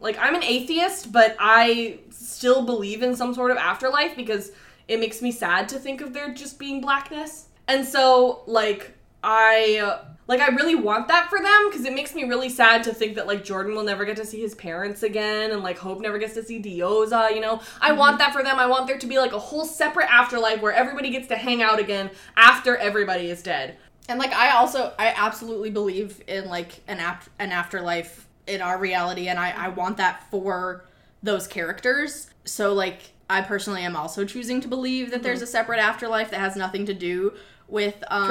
like 0.00 0.18
i'm 0.18 0.34
an 0.34 0.42
atheist 0.42 1.12
but 1.12 1.36
i 1.38 1.98
still 2.10 2.64
believe 2.64 3.02
in 3.02 3.14
some 3.14 3.32
sort 3.34 3.50
of 3.52 3.56
afterlife 3.56 4.16
because 4.16 4.50
it 4.88 4.98
makes 4.98 5.22
me 5.22 5.30
sad 5.30 5.68
to 5.68 5.78
think 5.78 6.00
of 6.00 6.12
there 6.12 6.32
just 6.34 6.58
being 6.58 6.80
blackness 6.80 7.46
and 7.68 7.86
so 7.86 8.42
like 8.46 8.96
i 9.22 9.78
uh, 9.82 10.04
like 10.26 10.40
i 10.40 10.48
really 10.48 10.74
want 10.74 11.08
that 11.08 11.28
for 11.28 11.40
them 11.40 11.70
because 11.70 11.84
it 11.84 11.92
makes 11.92 12.14
me 12.14 12.24
really 12.24 12.48
sad 12.48 12.82
to 12.82 12.92
think 12.92 13.14
that 13.14 13.26
like 13.26 13.44
jordan 13.44 13.74
will 13.74 13.84
never 13.84 14.04
get 14.04 14.16
to 14.16 14.24
see 14.24 14.40
his 14.40 14.54
parents 14.54 15.02
again 15.02 15.52
and 15.52 15.62
like 15.62 15.78
hope 15.78 16.00
never 16.00 16.18
gets 16.18 16.34
to 16.34 16.42
see 16.42 16.60
diyoza 16.60 17.26
you 17.34 17.40
know? 17.40 17.60
I 17.80 17.90
mm-hmm. 17.90 17.98
want 17.98 18.18
that 18.18 18.32
for 18.32 18.42
them. 18.42 18.58
I 18.58 18.66
want 18.66 18.86
there 18.86 18.98
to 18.98 19.06
be 19.06 19.18
like 19.18 19.32
a 19.32 19.38
whole 19.38 19.64
separate 19.64 20.10
afterlife 20.10 20.60
where 20.60 20.72
everybody 20.72 21.10
gets 21.10 21.28
to 21.28 21.36
hang 21.36 21.62
out 21.62 21.78
again 21.78 22.10
after 22.36 22.76
everybody 22.76 23.30
is 23.30 23.42
dead. 23.42 23.76
And 24.08 24.18
like 24.18 24.32
I 24.32 24.50
also 24.50 24.92
I 24.98 25.12
absolutely 25.16 25.70
believe 25.70 26.22
in 26.26 26.46
like 26.46 26.80
an 26.88 26.98
ap- 26.98 27.28
an 27.38 27.52
afterlife 27.52 28.26
in 28.46 28.62
our 28.62 28.78
reality 28.78 29.28
and 29.28 29.38
I 29.38 29.50
I 29.50 29.68
want 29.68 29.96
that 29.98 30.28
for 30.30 30.84
those 31.22 31.46
characters. 31.46 32.30
So 32.44 32.72
like 32.72 33.10
I 33.28 33.40
personally 33.40 33.82
am 33.82 33.96
also 33.96 34.24
choosing 34.24 34.60
to 34.60 34.68
believe 34.68 35.10
that 35.10 35.22
there's 35.22 35.38
mm-hmm. 35.38 35.44
a 35.44 35.48
separate 35.48 35.80
afterlife 35.80 36.30
that 36.30 36.40
has 36.40 36.56
nothing 36.56 36.86
to 36.86 36.94
do 36.94 37.34
with 37.68 38.02
um 38.08 38.28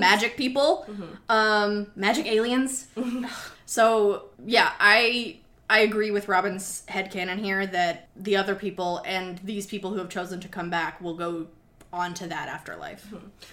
magic 0.00 0.36
people, 0.36 0.86
um 1.28 1.88
magic 1.96 2.26
aliens. 2.26 2.88
so 3.66 4.24
yeah, 4.44 4.72
I 4.78 5.38
I 5.70 5.80
agree 5.80 6.10
with 6.10 6.26
Robyn's 6.28 6.84
headcanon 6.88 7.38
here 7.38 7.66
that 7.66 8.08
the 8.16 8.36
other 8.36 8.54
people 8.54 9.02
and 9.04 9.38
these 9.38 9.66
people 9.66 9.90
who 9.90 9.98
have 9.98 10.08
chosen 10.08 10.40
to 10.40 10.48
come 10.48 10.70
back 10.70 11.00
will 11.00 11.14
go 11.14 11.46
on 11.92 12.14
to 12.14 12.26
that 12.26 12.48
afterlife. 12.48 13.12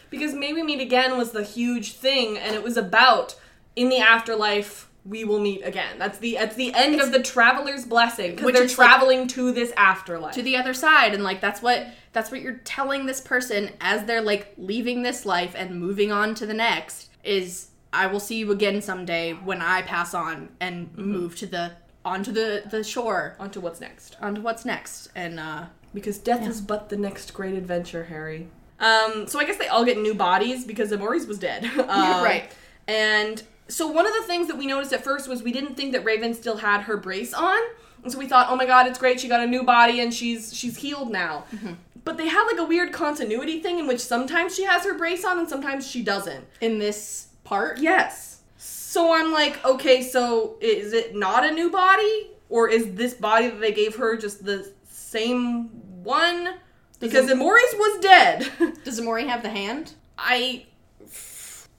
because 0.10 0.34
May 0.34 0.54
We 0.54 0.64
Meet 0.64 0.82
Again 0.82 1.18
was 1.18 1.32
the 1.32 1.44
huge 1.44 1.94
thing, 1.94 2.38
and 2.38 2.56
it 2.56 2.64
was 2.64 2.78
about 2.78 3.36
in 3.76 3.90
the 3.90 4.00
afterlife 4.00 4.90
we 5.06 5.24
will 5.24 5.40
meet 5.40 5.62
again. 5.64 6.00
That's 6.00 6.18
the 6.18 6.34
that's 6.34 6.56
the 6.56 6.74
end 6.74 7.00
of 7.00 7.12
the 7.12 7.22
traveler's 7.22 7.86
blessing 7.86 8.32
because 8.36 8.54
they're 8.54 8.64
is 8.64 8.78
like- 8.78 8.90
traveling 8.90 9.28
to 9.30 9.52
this 9.52 9.72
afterlife. 9.78 10.34
to 10.36 10.42
the 10.42 10.58
other 10.58 10.74
side 10.74 11.14
and 11.14 11.24
like 11.24 11.42
that's 11.42 11.62
what 11.62 11.88
that's 12.12 12.32
what 12.32 12.42
you're 12.42 12.60
telling 12.66 13.06
this 13.06 13.22
person 13.22 13.72
as 13.82 14.06
they're 14.06 14.22
like 14.22 14.54
leaving 14.58 15.04
this 15.04 15.26
life 15.26 15.54
and 15.56 15.80
moving 15.80 16.12
on 16.12 16.34
to 16.36 16.46
the 16.46 16.54
next 16.54 17.10
is 17.24 17.68
I 17.94 18.08
will 18.08 18.20
see 18.20 18.36
you 18.38 18.52
again 18.52 18.82
someday 18.82 19.34
when 19.34 19.62
I 19.62 19.82
pass 19.84 20.14
on 20.14 20.50
and 20.60 20.96
move 20.98 21.36
to 21.38 21.46
the 21.46 21.74
onto 22.04 22.32
the 22.32 22.64
the 22.70 22.84
shore 22.84 23.36
onto 23.40 23.60
what's 23.60 23.80
next. 23.80 24.18
onto 24.22 24.42
what's 24.42 24.66
next 24.66 25.10
and 25.16 25.40
uh 25.40 25.66
Because 25.94 26.18
death 26.18 26.48
is 26.48 26.62
but 26.62 26.90
the 26.90 26.98
next 26.98 27.34
great 27.34 27.54
adventure, 27.56 28.06
Harry. 28.06 28.48
Um, 28.80 29.26
so 29.28 29.40
I 29.40 29.46
guess 29.46 29.58
they 29.58 29.68
all 29.70 29.86
get 29.86 29.98
new 29.98 30.14
bodies 30.14 30.66
because 30.66 30.92
Emori's 30.92 31.26
was 31.28 31.38
dead. 31.40 31.64
Um, 31.80 32.24
Right. 32.24 32.52
And 32.88 33.42
so 33.68 33.88
one 33.88 34.06
of 34.06 34.14
the 34.14 34.24
things 34.24 34.48
that 34.48 34.58
we 34.58 34.68
noticed 34.68 34.94
at 34.94 35.04
first 35.04 35.28
was 35.28 35.42
we 35.44 35.52
didn't 35.52 35.76
think 35.76 35.92
that 35.94 36.04
Raven 36.06 36.34
still 36.34 36.58
had 36.58 36.82
her 36.82 36.98
brace 36.98 37.34
on. 37.34 37.60
And 38.04 38.12
so 38.12 38.20
we 38.20 38.28
thought, 38.28 38.48
oh 38.50 38.56
my 38.56 38.66
god, 38.68 38.86
it's 38.86 39.00
great, 39.00 39.20
she 39.20 39.28
got 39.28 39.42
a 39.42 39.48
new 39.48 39.64
body 39.64 40.00
and 40.00 40.14
she's 40.14 40.54
she's 40.56 40.78
healed 40.78 41.12
now. 41.12 41.46
Mm-hmm. 41.54 41.74
But 42.04 42.18
they 42.18 42.28
have 42.28 42.46
like 42.46 42.60
a 42.60 42.64
weird 42.66 42.94
continuity 42.94 43.60
thing 43.62 43.80
in 43.80 43.88
which 43.88 44.00
sometimes 44.00 44.56
she 44.56 44.64
has 44.66 44.84
her 44.84 44.94
brace 44.96 45.26
on 45.26 45.40
and 45.40 45.50
sometimes 45.50 45.88
she 45.90 46.04
doesn't. 46.04 46.46
in 46.62 46.78
this 46.78 47.28
part 47.44 47.80
Yes. 47.80 48.42
So 48.58 49.14
I'm 49.14 49.32
like, 49.34 49.64
okay, 49.66 50.02
so 50.04 50.56
is 50.62 50.94
it 50.94 51.16
not 51.16 51.44
a 51.46 51.52
new 51.52 51.70
body? 51.72 52.30
Or 52.48 52.70
is 52.70 52.94
this 52.94 53.14
body 53.16 53.50
that 53.50 53.60
they 53.60 53.72
gave 53.74 53.96
her 53.96 54.16
just 54.16 54.46
the 54.46 54.72
same 54.88 55.70
one? 56.04 56.54
Because 57.00 57.28
it- 57.30 57.36
Emori's 57.38 57.74
was 57.76 58.00
dead. 58.02 58.48
does 58.86 59.02
Emori 59.02 59.28
have 59.28 59.42
the 59.42 59.50
hand 59.50 59.94
I 60.18 60.66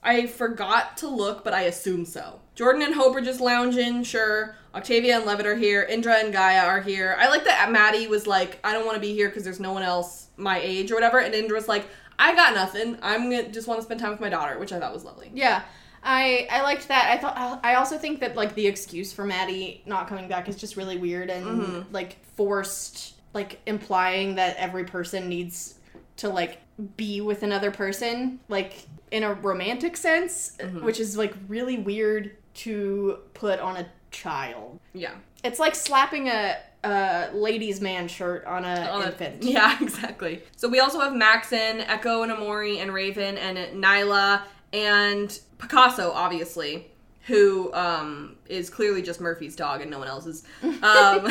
I 0.03 0.27
forgot 0.27 0.97
to 0.97 1.07
look, 1.07 1.43
but 1.43 1.53
I 1.53 1.63
assume 1.63 2.05
so. 2.05 2.39
Jordan 2.55 2.81
and 2.81 2.95
Hope 2.95 3.15
are 3.15 3.21
just 3.21 3.41
lounging, 3.41 4.03
sure. 4.03 4.55
Octavia 4.73 5.17
and 5.17 5.25
Levitt 5.25 5.45
are 5.45 5.55
here. 5.55 5.83
Indra 5.83 6.15
and 6.15 6.31
Gaia 6.31 6.65
are 6.65 6.81
here. 6.81 7.15
I 7.19 7.29
like 7.29 7.43
that 7.45 7.71
Madi 7.71 8.07
was 8.07 8.27
like, 8.27 8.59
I 8.63 8.73
don't 8.73 8.85
want 8.85 8.95
to 8.95 9.01
be 9.01 9.13
here 9.13 9.27
because 9.27 9.43
there's 9.43 9.59
no 9.59 9.73
one 9.73 9.83
else 9.83 10.27
my 10.37 10.59
age 10.59 10.91
or 10.91 10.95
whatever. 10.95 11.19
And 11.19 11.33
Indra's 11.33 11.67
like, 11.67 11.87
I 12.19 12.35
got 12.35 12.53
nothing. 12.53 12.97
I'm 13.01 13.29
gonna 13.29 13.49
just 13.49 13.67
want 13.67 13.79
to 13.79 13.85
spend 13.85 13.99
time 13.99 14.11
with 14.11 14.21
my 14.21 14.29
daughter, 14.29 14.57
which 14.59 14.71
I 14.71 14.79
thought 14.79 14.93
was 14.93 15.03
lovely. 15.03 15.31
yeah 15.33 15.63
I 16.03 16.47
I 16.49 16.61
liked 16.61 16.87
that 16.87 17.09
I 17.11 17.17
thought 17.17 17.59
I 17.63 17.75
also 17.75 17.97
think 17.97 18.19
that 18.21 18.35
like 18.35 18.55
the 18.55 18.65
excuse 18.67 19.11
for 19.11 19.25
Madi 19.25 19.83
not 19.85 20.07
coming 20.07 20.27
back 20.27 20.47
is 20.47 20.55
just 20.55 20.77
really 20.77 20.97
weird 20.97 21.29
and 21.29 21.45
mm-hmm. 21.45 21.93
like 21.93 22.23
forced 22.35 23.15
like 23.33 23.59
implying 23.65 24.35
that 24.35 24.55
every 24.57 24.85
person 24.85 25.27
needs 25.27 25.75
to 26.17 26.29
like 26.29 26.59
be 26.95 27.21
with 27.21 27.43
another 27.43 27.71
person 27.71 28.39
like 28.49 28.85
in 29.11 29.23
a 29.23 29.33
romantic 29.33 29.97
sense 29.97 30.57
which 30.81 30.99
is 30.99 31.17
like 31.17 31.33
really 31.47 31.77
weird 31.77 32.35
to 32.53 33.19
put 33.33 33.59
on 33.59 33.77
a 33.77 33.85
child 34.11 34.79
Yeah. 34.93 35.13
it's 35.43 35.59
like 35.59 35.73
slapping 35.75 36.27
a, 36.29 36.57
a 36.83 37.29
ladies 37.33 37.81
man 37.81 38.07
shirt 38.07 38.45
on 38.45 38.63
a 38.65 38.81
On 38.91 39.01
a- 39.01 39.07
infant 39.07 39.43
yeah, 39.43 39.77
exactly. 39.81 40.43
So 40.55 40.67
we 40.69 40.79
also 40.79 40.99
have 40.99 41.13
Maxon, 41.15 41.81
Echo 41.81 42.21
and 42.23 42.31
Emori 42.31 42.77
and 42.81 42.93
Raven 42.93 43.37
and 43.37 43.57
Niylah 43.83 44.43
and 44.73 45.39
Picasso, 45.57 46.11
obviously, 46.11 46.91
who 47.25 47.73
um, 47.73 48.35
is 48.47 48.69
clearly 48.69 49.01
just 49.01 49.19
Murphy's 49.19 49.55
dog 49.55 49.81
and 49.81 49.89
no 49.89 49.99
one 49.99 50.07
else's. 50.07 50.43
Um, 50.83 51.27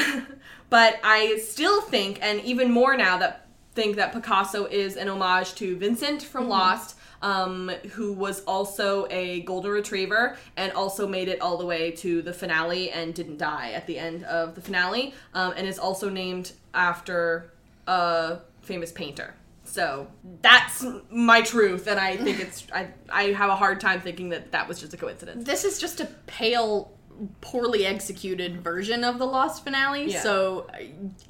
but 0.71 0.99
I 1.05 1.39
still 1.39 1.81
think, 1.81 2.19
and 2.23 2.41
even 2.43 2.71
more 2.71 2.97
now 2.97 3.17
that 3.19 3.46
think 3.77 3.97
that 3.97 4.13
Picasso 4.13 4.65
is 4.67 4.97
an 4.97 5.09
homage 5.09 5.55
to 5.57 5.77
Vincent 5.77 6.23
from 6.23 6.49
Lost. 6.49 6.97
Um, 7.23 7.71
who 7.93 8.13
was 8.13 8.45
also 8.45 9.07
a 9.11 9.41
golden 9.41 9.71
retriever 9.71 10.37
and 10.59 10.71
also 10.73 11.09
made 11.09 11.29
it 11.29 11.41
all 11.41 11.57
the 11.57 11.65
way 11.65 11.91
to 11.93 12.21
the 12.21 12.33
finale 12.35 12.91
and 12.91 13.15
didn't 13.15 13.39
die 13.39 13.71
at 13.73 13.87
the 13.87 13.99
end 13.99 14.23
of 14.25 14.55
the 14.55 14.61
finale, 14.61 15.15
um, 15.33 15.55
and 15.57 15.67
is 15.67 15.79
also 15.79 16.11
named 16.11 16.53
after 16.75 17.51
a 17.87 18.41
famous 18.61 18.93
painter. 18.93 19.35
So 19.65 20.09
that's 20.43 20.85
my 21.11 21.41
truth, 21.41 21.87
and 21.87 21.99
I 21.99 22.19
think 22.19 22.39
it's 22.39 22.67
I 22.71 22.89
I 23.11 23.23
have 23.33 23.49
a 23.49 23.57
hard 23.57 23.81
time 23.81 24.01
thinking 24.03 24.29
that 24.29 24.53
that 24.53 24.69
was 24.69 24.79
just 24.79 24.93
a 24.93 24.99
coincidence. 24.99 25.45
this 25.47 25.65
is 25.65 25.79
just 25.81 26.01
a 26.01 26.07
pale 26.27 26.93
poorly 27.41 27.87
executed 27.87 28.61
version 28.61 29.05
of 29.05 29.19
the 29.19 29.27
lost 29.27 29.65
finale 29.65 30.05
Yeah. 30.13 30.21
so 30.23 30.67
uh, 30.75 30.83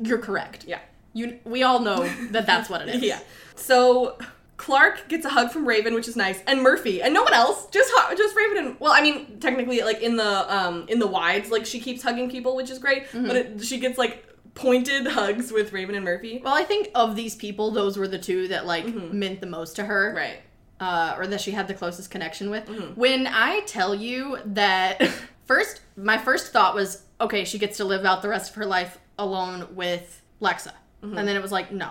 you're 0.03 0.19
correct 0.19 0.65
Yeah. 0.67 0.81
You 1.17 1.39
we 1.45 1.63
all 1.63 1.81
know 1.81 2.01
that 2.31 2.45
that's 2.47 2.69
what 2.71 2.81
it 2.83 2.89
is 2.95 3.03
Yeah. 3.13 3.21
So 3.55 4.19
Clarke 4.57 5.09
gets 5.09 5.25
a 5.27 5.29
hug 5.31 5.51
from 5.51 5.67
Raven, 5.67 5.93
which 5.95 6.09
is 6.09 6.17
nice, 6.17 6.41
and 6.47 6.63
Murphy, 6.63 7.03
and 7.03 7.13
no 7.13 7.23
one 7.23 7.33
else. 7.35 7.67
Just 7.71 7.91
just 8.17 8.37
Raven 8.37 8.59
and 8.67 8.81
well, 8.81 8.93
I 8.93 9.01
mean, 9.03 9.39
technically, 9.41 9.81
like 9.83 10.01
in 10.03 10.17
the 10.17 10.55
um 10.57 10.85
in 10.89 10.99
the 10.99 11.07
wides, 11.07 11.51
like 11.51 11.67
she 11.67 11.81
keeps 11.81 12.03
hugging 12.03 12.31
people, 12.31 12.55
which 12.57 12.71
is 12.71 12.79
great. 12.79 13.05
But 13.13 13.37
it, 13.37 13.65
she 13.65 13.79
gets 13.81 13.99
like 13.99 14.25
pointed 14.55 15.07
hugs 15.07 15.53
with 15.53 15.73
Raven 15.75 15.95
and 15.95 16.03
Murphy. 16.05 16.41
well 16.43 16.55
i 16.55 16.65
think 16.65 16.89
of 16.95 17.15
these 17.15 17.35
people 17.37 17.71
those 17.73 17.99
were 17.99 18.09
the 18.09 18.19
two 18.19 18.49
that 18.49 18.65
like 18.65 18.87
meant 19.13 19.39
the 19.43 19.47
most 19.47 19.77
to 19.77 19.85
her 19.85 20.15
Right. 20.17 20.41
uh, 20.81 21.15
or 21.19 21.27
that 21.27 21.43
she 21.43 21.51
had 21.51 21.69
the 21.69 21.75
closest 21.75 22.11
connection 22.11 22.49
with. 22.49 22.65
Mm-hmm. 22.67 22.99
When 22.99 23.27
I 23.27 23.61
tell 23.67 23.95
you 23.95 24.39
that, 24.47 25.03
first, 25.45 25.83
my 25.95 26.17
first 26.17 26.55
thought 26.55 26.75
was, 26.75 27.03
okay, 27.21 27.45
she 27.45 27.59
gets 27.59 27.77
to 27.77 27.85
live 27.85 28.07
out 28.07 28.23
the 28.23 28.31
rest 28.31 28.49
of 28.51 28.57
her 28.57 28.65
life 28.65 28.97
alone 29.19 29.69
with 29.75 30.23
Lexa. 30.41 30.73
Mm-hmm. 31.03 31.19
And 31.19 31.29
then 31.29 31.37
it 31.37 31.43
was 31.43 31.53
like, 31.53 31.73
no. 31.73 31.91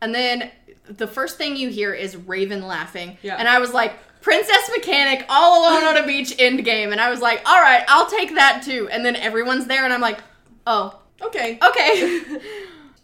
And 0.00 0.14
then 0.14 0.50
the 0.88 1.06
first 1.06 1.36
thing 1.38 1.56
you 1.56 1.68
hear 1.68 1.92
is 1.94 2.16
Raven 2.16 2.66
laughing. 2.66 3.18
Yeah. 3.22 3.36
And 3.36 3.48
I 3.48 3.58
was 3.58 3.72
like, 3.72 3.94
Princess 4.20 4.70
Mechanic 4.74 5.24
all 5.28 5.60
alone 5.62 5.84
on 5.84 5.96
a 6.02 6.06
beach 6.06 6.34
end 6.38 6.64
game. 6.64 6.92
And 6.92 7.00
I 7.00 7.10
was 7.10 7.20
like, 7.20 7.42
all 7.46 7.60
right, 7.60 7.84
I'll 7.88 8.06
take 8.06 8.34
that 8.34 8.62
too. 8.64 8.88
And 8.90 9.04
then 9.04 9.14
everyone's 9.16 9.66
there, 9.66 9.84
and 9.84 9.92
I'm 9.92 10.00
like, 10.00 10.18
oh, 10.66 11.00
Okay. 11.22 11.58
okay. 11.66 12.22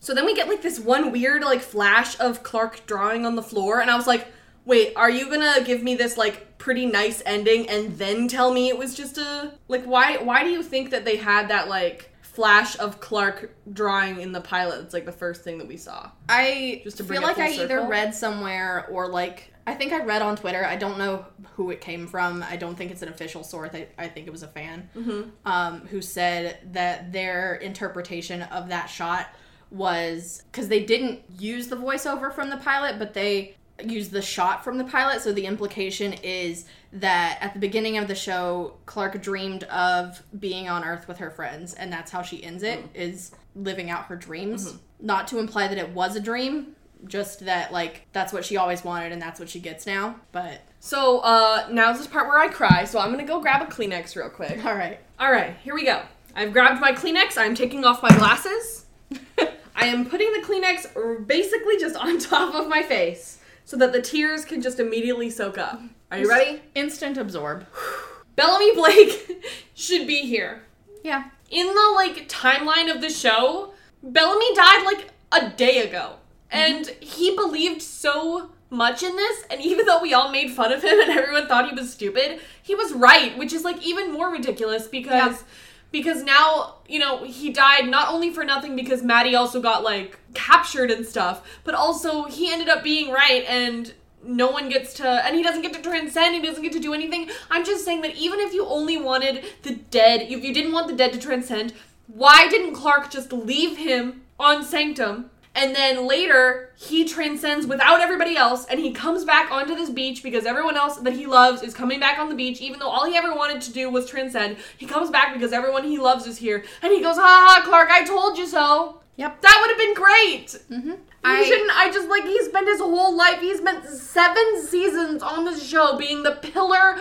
So 0.01 0.15
then 0.15 0.27
we 0.27 0.35
get 0.35 0.49
like 0.49 0.63
this 0.63 0.81
one 0.81 1.13
weird 1.13 1.45
like 1.45 1.61
flash 1.61 2.19
of 2.19 2.43
Clarke 2.43 2.85
drawing 2.87 3.25
on 3.25 3.37
the 3.37 3.43
floor, 3.43 3.81
and 3.81 3.89
I 3.89 3.97
was 3.97 4.09
like, 4.09 4.27
wait, 4.65 4.93
are 4.97 5.09
you 5.09 5.31
gonna 5.31 5.63
give 5.65 5.81
me 5.85 5.95
this 5.95 6.17
like 6.17 6.59
pretty 6.59 6.87
nice 6.87 7.23
ending 7.25 7.69
and 7.69 7.97
then 7.99 8.27
tell 8.27 8.53
me 8.53 8.69
it 8.69 8.77
was 8.77 8.97
just 8.97 9.17
a 9.17 9.53
like 9.69 9.85
why 9.85 10.17
why 10.17 10.43
do 10.43 10.51
you 10.51 10.61
think 10.63 10.91
that 10.91 11.05
they 11.05 11.17
had 11.17 11.49
that 11.49 11.69
like 11.69 12.12
flash 12.33 12.79
of 12.79 13.01
Clarke 13.01 13.55
drawing 13.73 14.21
in 14.21 14.33
the 14.33 14.41
pilot. 14.41 14.81
It's 14.83 14.95
like 14.95 15.05
the 15.05 15.13
first 15.13 15.43
thing 15.45 15.59
that 15.59 15.69
we 15.69 15.77
saw. 15.77 16.11
I 16.29 16.81
Just 16.85 16.97
to 16.97 17.05
feel 17.05 17.23
like 17.23 17.39
I 17.39 17.51
either 17.53 17.87
read 17.87 18.15
somewhere 18.15 18.87
or 18.91 19.09
like 19.09 19.53
I 19.67 19.75
think 19.75 19.93
I 19.93 20.03
read 20.03 20.23
on 20.23 20.37
Twitter. 20.37 20.65
I 20.65 20.75
don't 20.77 20.99
know 20.99 21.25
who 21.55 21.71
it 21.71 21.81
came 21.81 22.07
from. 22.09 22.43
I 22.43 22.57
don't 22.57 22.75
think 22.75 22.91
it's 22.91 23.03
an 23.03 23.09
official 23.09 23.45
source. 23.45 23.71
I, 23.75 23.87
I 23.97 24.09
think 24.09 24.27
it 24.27 24.31
was 24.31 24.43
a 24.43 24.49
fan 24.49 24.89
Mm-hmm. 24.97 25.31
um, 25.45 25.81
who 25.87 26.01
said 26.03 26.59
that 26.73 27.13
their 27.13 27.55
interpretation 27.57 28.43
of 28.43 28.69
that 28.71 28.87
shot 28.87 29.29
was 29.71 30.43
because 30.51 30.69
they 30.69 30.85
didn't 30.85 31.21
use 31.39 31.69
the 31.69 31.77
voiceover 31.77 32.33
from 32.33 32.51
the 32.51 32.57
pilot, 32.57 32.99
but 32.99 33.15
they 33.15 33.57
used 33.85 34.11
the 34.11 34.23
shot 34.23 34.65
from 34.65 34.79
the 34.79 34.85
pilot. 34.85 35.21
So 35.23 35.33
the 35.33 35.47
implication 35.47 36.13
is 36.23 36.67
that 36.93 37.39
at 37.41 37.55
the 37.55 37.59
beginning 37.59 37.97
of 37.97 38.09
the 38.09 38.15
show, 38.15 38.75
Clarke 38.87 39.21
dreamed 39.23 39.65
of 39.65 40.23
being 40.39 40.69
on 40.69 40.85
Earth 40.85 41.09
with 41.09 41.19
her 41.19 41.31
friends, 41.31 41.75
and 41.75 41.93
that's 41.93 42.11
how 42.11 42.23
she 42.23 42.43
ends 42.45 42.63
it 42.63 42.85
is 42.95 43.33
living 43.55 43.91
out 43.91 44.05
her 44.05 44.17
dreams. 44.17 44.77
Not 45.01 45.27
to 45.29 45.39
imply 45.39 45.69
that 45.69 45.79
it 45.79 45.91
was 45.91 46.17
a 46.17 46.21
dream, 46.21 46.77
just 47.07 47.45
that 47.47 47.73
like 47.73 48.07
that's 48.13 48.33
what 48.33 48.45
she 48.45 48.57
always 48.57 48.85
wanted 48.85 49.13
and 49.13 49.21
that's 49.21 49.41
what 49.41 49.49
she 49.49 49.59
gets 49.59 49.87
now. 49.87 50.17
But 50.31 50.61
So 50.81 51.19
uh, 51.21 51.67
now's 51.71 51.99
this 51.99 52.07
part 52.07 52.29
where 52.29 52.39
I 52.39 52.49
cry. 52.49 52.85
So 52.85 52.99
I'm 52.99 53.11
gonna 53.11 53.25
go 53.27 53.41
grab 53.41 53.63
a 53.63 53.67
Kleenex 53.67 54.15
real 54.17 54.31
quick. 54.31 54.65
all 54.65 54.75
right. 54.75 55.01
All 55.19 55.33
right, 55.33 55.57
here 55.63 55.75
we 55.75 55.85
go. 55.85 56.03
I've 56.35 56.53
grabbed 56.53 56.81
my 56.81 56.93
Kleenex. 56.93 57.37
I'm 57.37 57.55
taking 57.55 57.85
off 57.85 58.03
my 58.03 58.11
glasses. 58.11 58.87
I 59.75 59.87
am 59.87 60.07
putting 60.07 60.33
the 60.33 60.47
Kleenex 60.47 61.27
basically 61.27 61.79
just 61.79 61.97
on 61.97 62.19
top 62.21 62.55
of 62.55 62.69
my 62.69 62.83
face 62.83 63.39
so 63.65 63.77
that 63.77 63.93
the 63.93 64.03
tears 64.03 64.45
can 64.45 64.61
just 64.61 64.79
immediately 64.81 65.31
soak 65.31 65.59
up. 65.59 65.81
Are 66.13 66.19
you 66.19 66.29
ready? 66.29 66.61
Instant 66.75 67.17
absorb. 67.17 67.67
Bellamy 68.37 68.75
Blake 68.75 69.43
should 69.75 70.07
be 70.07 70.21
here. 70.21 70.63
Yeah. 71.03 71.25
In 71.51 71.67
the 71.67 71.93
like 71.95 72.29
timeline 72.29 72.95
of 72.95 73.01
the 73.01 73.09
show, 73.11 73.73
Bellamy 74.03 74.55
died 74.55 74.85
like 74.85 75.09
a 75.33 75.49
day 75.57 75.79
ago. 75.89 76.17
Mm-hmm. 76.53 76.59
And 76.59 76.87
he 77.01 77.35
believed 77.35 77.81
so 77.81 78.51
much 78.69 79.03
in 79.03 79.17
this, 79.17 79.45
and 79.51 79.61
even 79.63 79.85
though 79.87 80.01
we 80.01 80.15
all 80.15 80.31
made 80.31 80.51
fun 80.51 80.73
of 80.73 80.83
him 80.83 80.99
and 81.03 81.11
everyone 81.11 81.47
thought 81.47 81.69
he 81.69 81.75
was 81.75 81.91
stupid, 81.93 82.41
he 82.63 82.75
was 82.75 82.93
right, 82.93 83.37
which 83.39 83.53
is 83.55 83.65
like 83.65 83.83
even 83.83 84.13
more 84.13 84.31
ridiculous 84.31 84.87
because 84.87 85.13
Yeah. 85.41 85.47
because 85.91 86.23
now, 86.25 86.77
you 86.89 86.99
know, 86.99 87.25
he 87.25 87.51
died 87.51 87.89
not 87.89 88.13
only 88.13 88.31
for 88.33 88.45
nothing 88.45 88.77
because 88.77 89.03
Madi 89.03 89.35
also 89.35 89.61
got 89.63 89.83
like 89.83 90.19
captured 90.35 90.91
and 90.91 91.07
stuff, 91.07 91.43
but 91.65 91.75
also 91.75 92.25
he 92.25 92.53
ended 92.53 92.69
up 92.69 92.83
being 92.83 93.11
right 93.11 93.45
and 93.49 93.95
no 94.25 94.51
one 94.51 94.69
gets 94.69 94.95
to 94.95 95.07
and 95.07 95.37
he 95.37 95.43
doesn't 95.43 95.63
get 95.63 95.73
to 95.75 95.83
transcend, 95.83 96.35
he 96.35 96.43
doesn't 96.43 96.63
get 96.63 96.73
to 96.73 96.81
do 96.81 96.95
anything. 96.95 97.31
I'm 97.51 97.65
just 97.65 97.85
saying 97.85 98.03
that 98.03 98.17
even 98.17 98.41
if 98.41 98.53
you 98.55 98.67
only 98.67 98.97
wanted 98.97 99.45
the 99.63 99.77
dead, 99.77 100.23
if 100.23 100.45
you 100.45 100.53
didn't 100.55 100.73
want 100.73 100.89
the 100.89 100.97
dead 100.97 101.13
to 101.13 101.19
transcend, 101.19 101.73
why 102.07 102.49
didn't 102.49 102.75
Clarke 102.75 103.11
just 103.11 103.33
leave 103.33 103.77
him 103.77 104.23
on 104.39 104.65
Sanctum? 104.65 105.31
And 105.55 105.77
then 105.77 106.07
later, 106.07 106.71
he 106.77 107.05
transcends 107.05 107.67
without 107.67 108.01
everybody 108.01 108.37
else, 108.37 108.65
and 108.67 108.81
he 108.81 108.91
comes 108.91 109.23
back 109.23 109.51
onto 109.51 109.75
this 109.75 109.91
beach 109.91 110.23
because 110.23 110.47
everyone 110.47 110.79
else 110.79 110.97
that 110.97 111.13
he 111.13 111.27
loves 111.27 111.63
is 111.63 111.75
coming 111.75 112.01
back 112.01 112.19
on 112.19 112.31
the 112.31 112.35
beach, 112.35 112.63
even 112.63 112.79
though 112.79 112.89
all 112.89 113.05
he 113.05 113.17
ever 113.17 113.35
wanted 113.35 113.61
to 113.63 113.73
do 113.73 113.91
was 113.91 114.09
transcend. 114.09 114.57
He 114.79 114.87
comes 114.87 115.11
back 115.11 115.35
because 115.35 115.53
everyone 115.53 115.85
he 115.85 115.99
loves 115.99 116.27
is 116.27 116.39
here, 116.39 116.65
and 116.81 116.91
he 116.91 117.03
goes, 117.03 117.17
Ha 117.17 117.23
ha, 117.23 117.63
Clarke, 117.69 117.91
I 117.91 118.05
told 118.05 118.39
you 118.39 118.47
so. 118.47 119.03
Yep. 119.17 119.43
That 119.43 119.59
would 119.61 119.71
have 119.71 119.79
been 119.79 119.95
great. 119.95 120.47
Mm-hmm. 120.71 121.03
I 121.25 121.45
shouldn't. 121.45 121.71
I 121.77 121.91
just 121.91 122.09
like 122.09 122.25
he 122.25 122.43
spent 122.45 122.69
his 122.69 122.81
whole 122.81 123.17
life. 123.17 123.41
He 123.41 123.57
spent 123.57 123.85
seven 123.87 124.63
seasons 124.67 125.23
on 125.23 125.45
this 125.45 125.67
show 125.67 125.97
being 125.97 126.23
the 126.23 126.33
pillar 126.33 126.99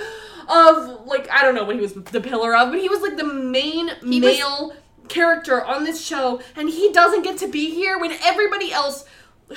of 0.48 1.06
like 1.08 1.30
I 1.32 1.42
don't 1.42 1.56
know 1.56 1.64
what 1.64 1.76
he 1.76 1.82
was 1.82 1.94
the 1.94 2.22
pillar 2.22 2.56
of, 2.56 2.70
but 2.72 2.80
he 2.80 2.90
was 2.90 3.02
like 3.02 3.18
the 3.18 3.24
main 3.24 3.90
He 4.04 4.22
was- 4.22 4.38
male 4.38 4.76
character 5.10 5.64
on 5.64 5.84
this 5.84 6.00
show, 6.06 6.40
and 6.56 6.70
he 6.70 6.92
doesn't 6.94 7.24
get 7.24 7.38
to 7.40 7.48
be 7.48 7.72
here 7.72 7.98
when 8.00 8.12
everybody 8.24 8.72
else 8.72 9.06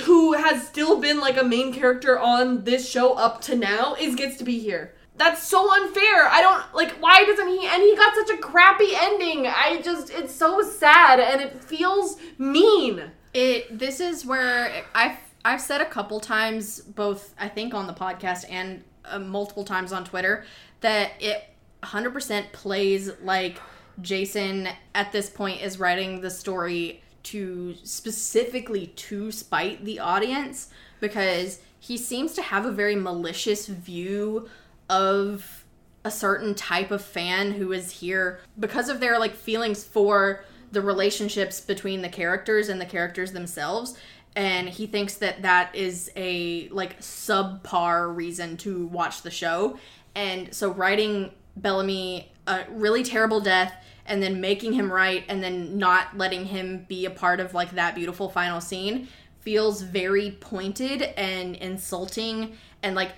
who 0.02 0.32
has 0.32 0.66
still 0.66 0.98
been 1.00 1.20
like 1.20 1.36
a 1.40 1.44
main 1.44 1.72
character 1.72 2.18
on 2.18 2.64
this 2.64 2.88
show 2.90 3.12
up 3.14 3.40
to 3.42 3.54
now 3.54 3.94
is 4.00 4.16
gets 4.16 4.36
to 4.38 4.44
be 4.44 4.58
here. 4.58 4.94
That's 5.16 5.46
so 5.46 5.72
unfair. 5.72 6.26
I 6.26 6.40
don't 6.40 6.74
like 6.74 6.92
why 7.00 7.22
doesn't 7.24 7.46
he 7.48 7.66
and 7.66 7.80
he 7.82 7.94
got 7.94 8.14
such 8.16 8.30
a 8.30 8.38
crappy 8.38 8.88
ending. 8.96 9.46
I 9.46 9.80
just 9.84 10.10
it's 10.10 10.34
so 10.34 10.62
sad 10.62 11.20
and 11.20 11.40
it 11.40 11.62
feels 11.62 12.16
mean. 12.38 13.12
It 13.34 13.78
this 13.78 14.00
is 14.00 14.24
where 14.24 14.84
I've 14.94 15.18
I've 15.44 15.60
said 15.60 15.80
a 15.80 15.86
couple 15.86 16.20
times, 16.20 16.80
both 16.80 17.34
I 17.38 17.48
think 17.48 17.74
on 17.74 17.86
the 17.86 17.92
podcast 17.92 18.44
and 18.48 18.82
uh, 19.04 19.18
multiple 19.18 19.64
times 19.64 19.92
on 19.92 20.04
Twitter, 20.04 20.44
that 20.80 21.12
it 21.20 21.44
100% 21.82 22.52
plays 22.52 23.10
like 23.22 23.60
Jason 24.00 24.68
at 24.94 25.12
this 25.12 25.28
point 25.28 25.60
is 25.60 25.78
writing 25.78 26.20
the 26.20 26.30
story 26.30 27.02
to 27.24 27.74
specifically 27.82 28.88
to 28.88 29.30
spite 29.30 29.84
the 29.84 29.98
audience 29.98 30.70
because 31.00 31.60
he 31.78 31.96
seems 31.96 32.32
to 32.32 32.42
have 32.42 32.64
a 32.64 32.70
very 32.70 32.96
malicious 32.96 33.66
view 33.66 34.48
of 34.88 35.64
a 36.04 36.10
certain 36.10 36.54
type 36.54 36.90
of 36.90 37.02
fan 37.02 37.52
who 37.52 37.72
is 37.72 37.90
here 37.90 38.40
because 38.58 38.88
of 38.88 39.00
their 39.00 39.18
like 39.18 39.34
feelings 39.34 39.84
for 39.84 40.44
the 40.74 40.82
relationships 40.82 41.60
between 41.60 42.02
the 42.02 42.08
characters 42.08 42.68
and 42.68 42.80
the 42.80 42.86
characters 42.86 43.32
themselves 43.32 43.96
and 44.36 44.68
he 44.68 44.86
thinks 44.86 45.14
that 45.14 45.42
that 45.42 45.74
is 45.74 46.10
a 46.16 46.68
like 46.70 47.00
subpar 47.00 48.14
reason 48.14 48.56
to 48.58 48.86
watch 48.86 49.22
the 49.22 49.30
show. 49.30 49.78
And 50.14 50.52
so 50.52 50.72
writing 50.72 51.32
Bellamy 51.56 52.32
a 52.46 52.64
really 52.70 53.04
terrible 53.04 53.40
death 53.40 53.72
and 54.06 54.22
then 54.22 54.40
making 54.40 54.72
him 54.72 54.92
right 54.92 55.24
and 55.28 55.42
then 55.42 55.78
not 55.78 56.16
letting 56.18 56.46
him 56.46 56.84
be 56.88 57.06
a 57.06 57.10
part 57.10 57.40
of 57.40 57.54
like 57.54 57.70
that 57.72 57.94
beautiful 57.94 58.28
final 58.28 58.60
scene 58.60 59.08
feels 59.40 59.82
very 59.82 60.32
pointed 60.40 61.02
and 61.02 61.56
insulting 61.56 62.56
and 62.82 62.96
like 62.96 63.12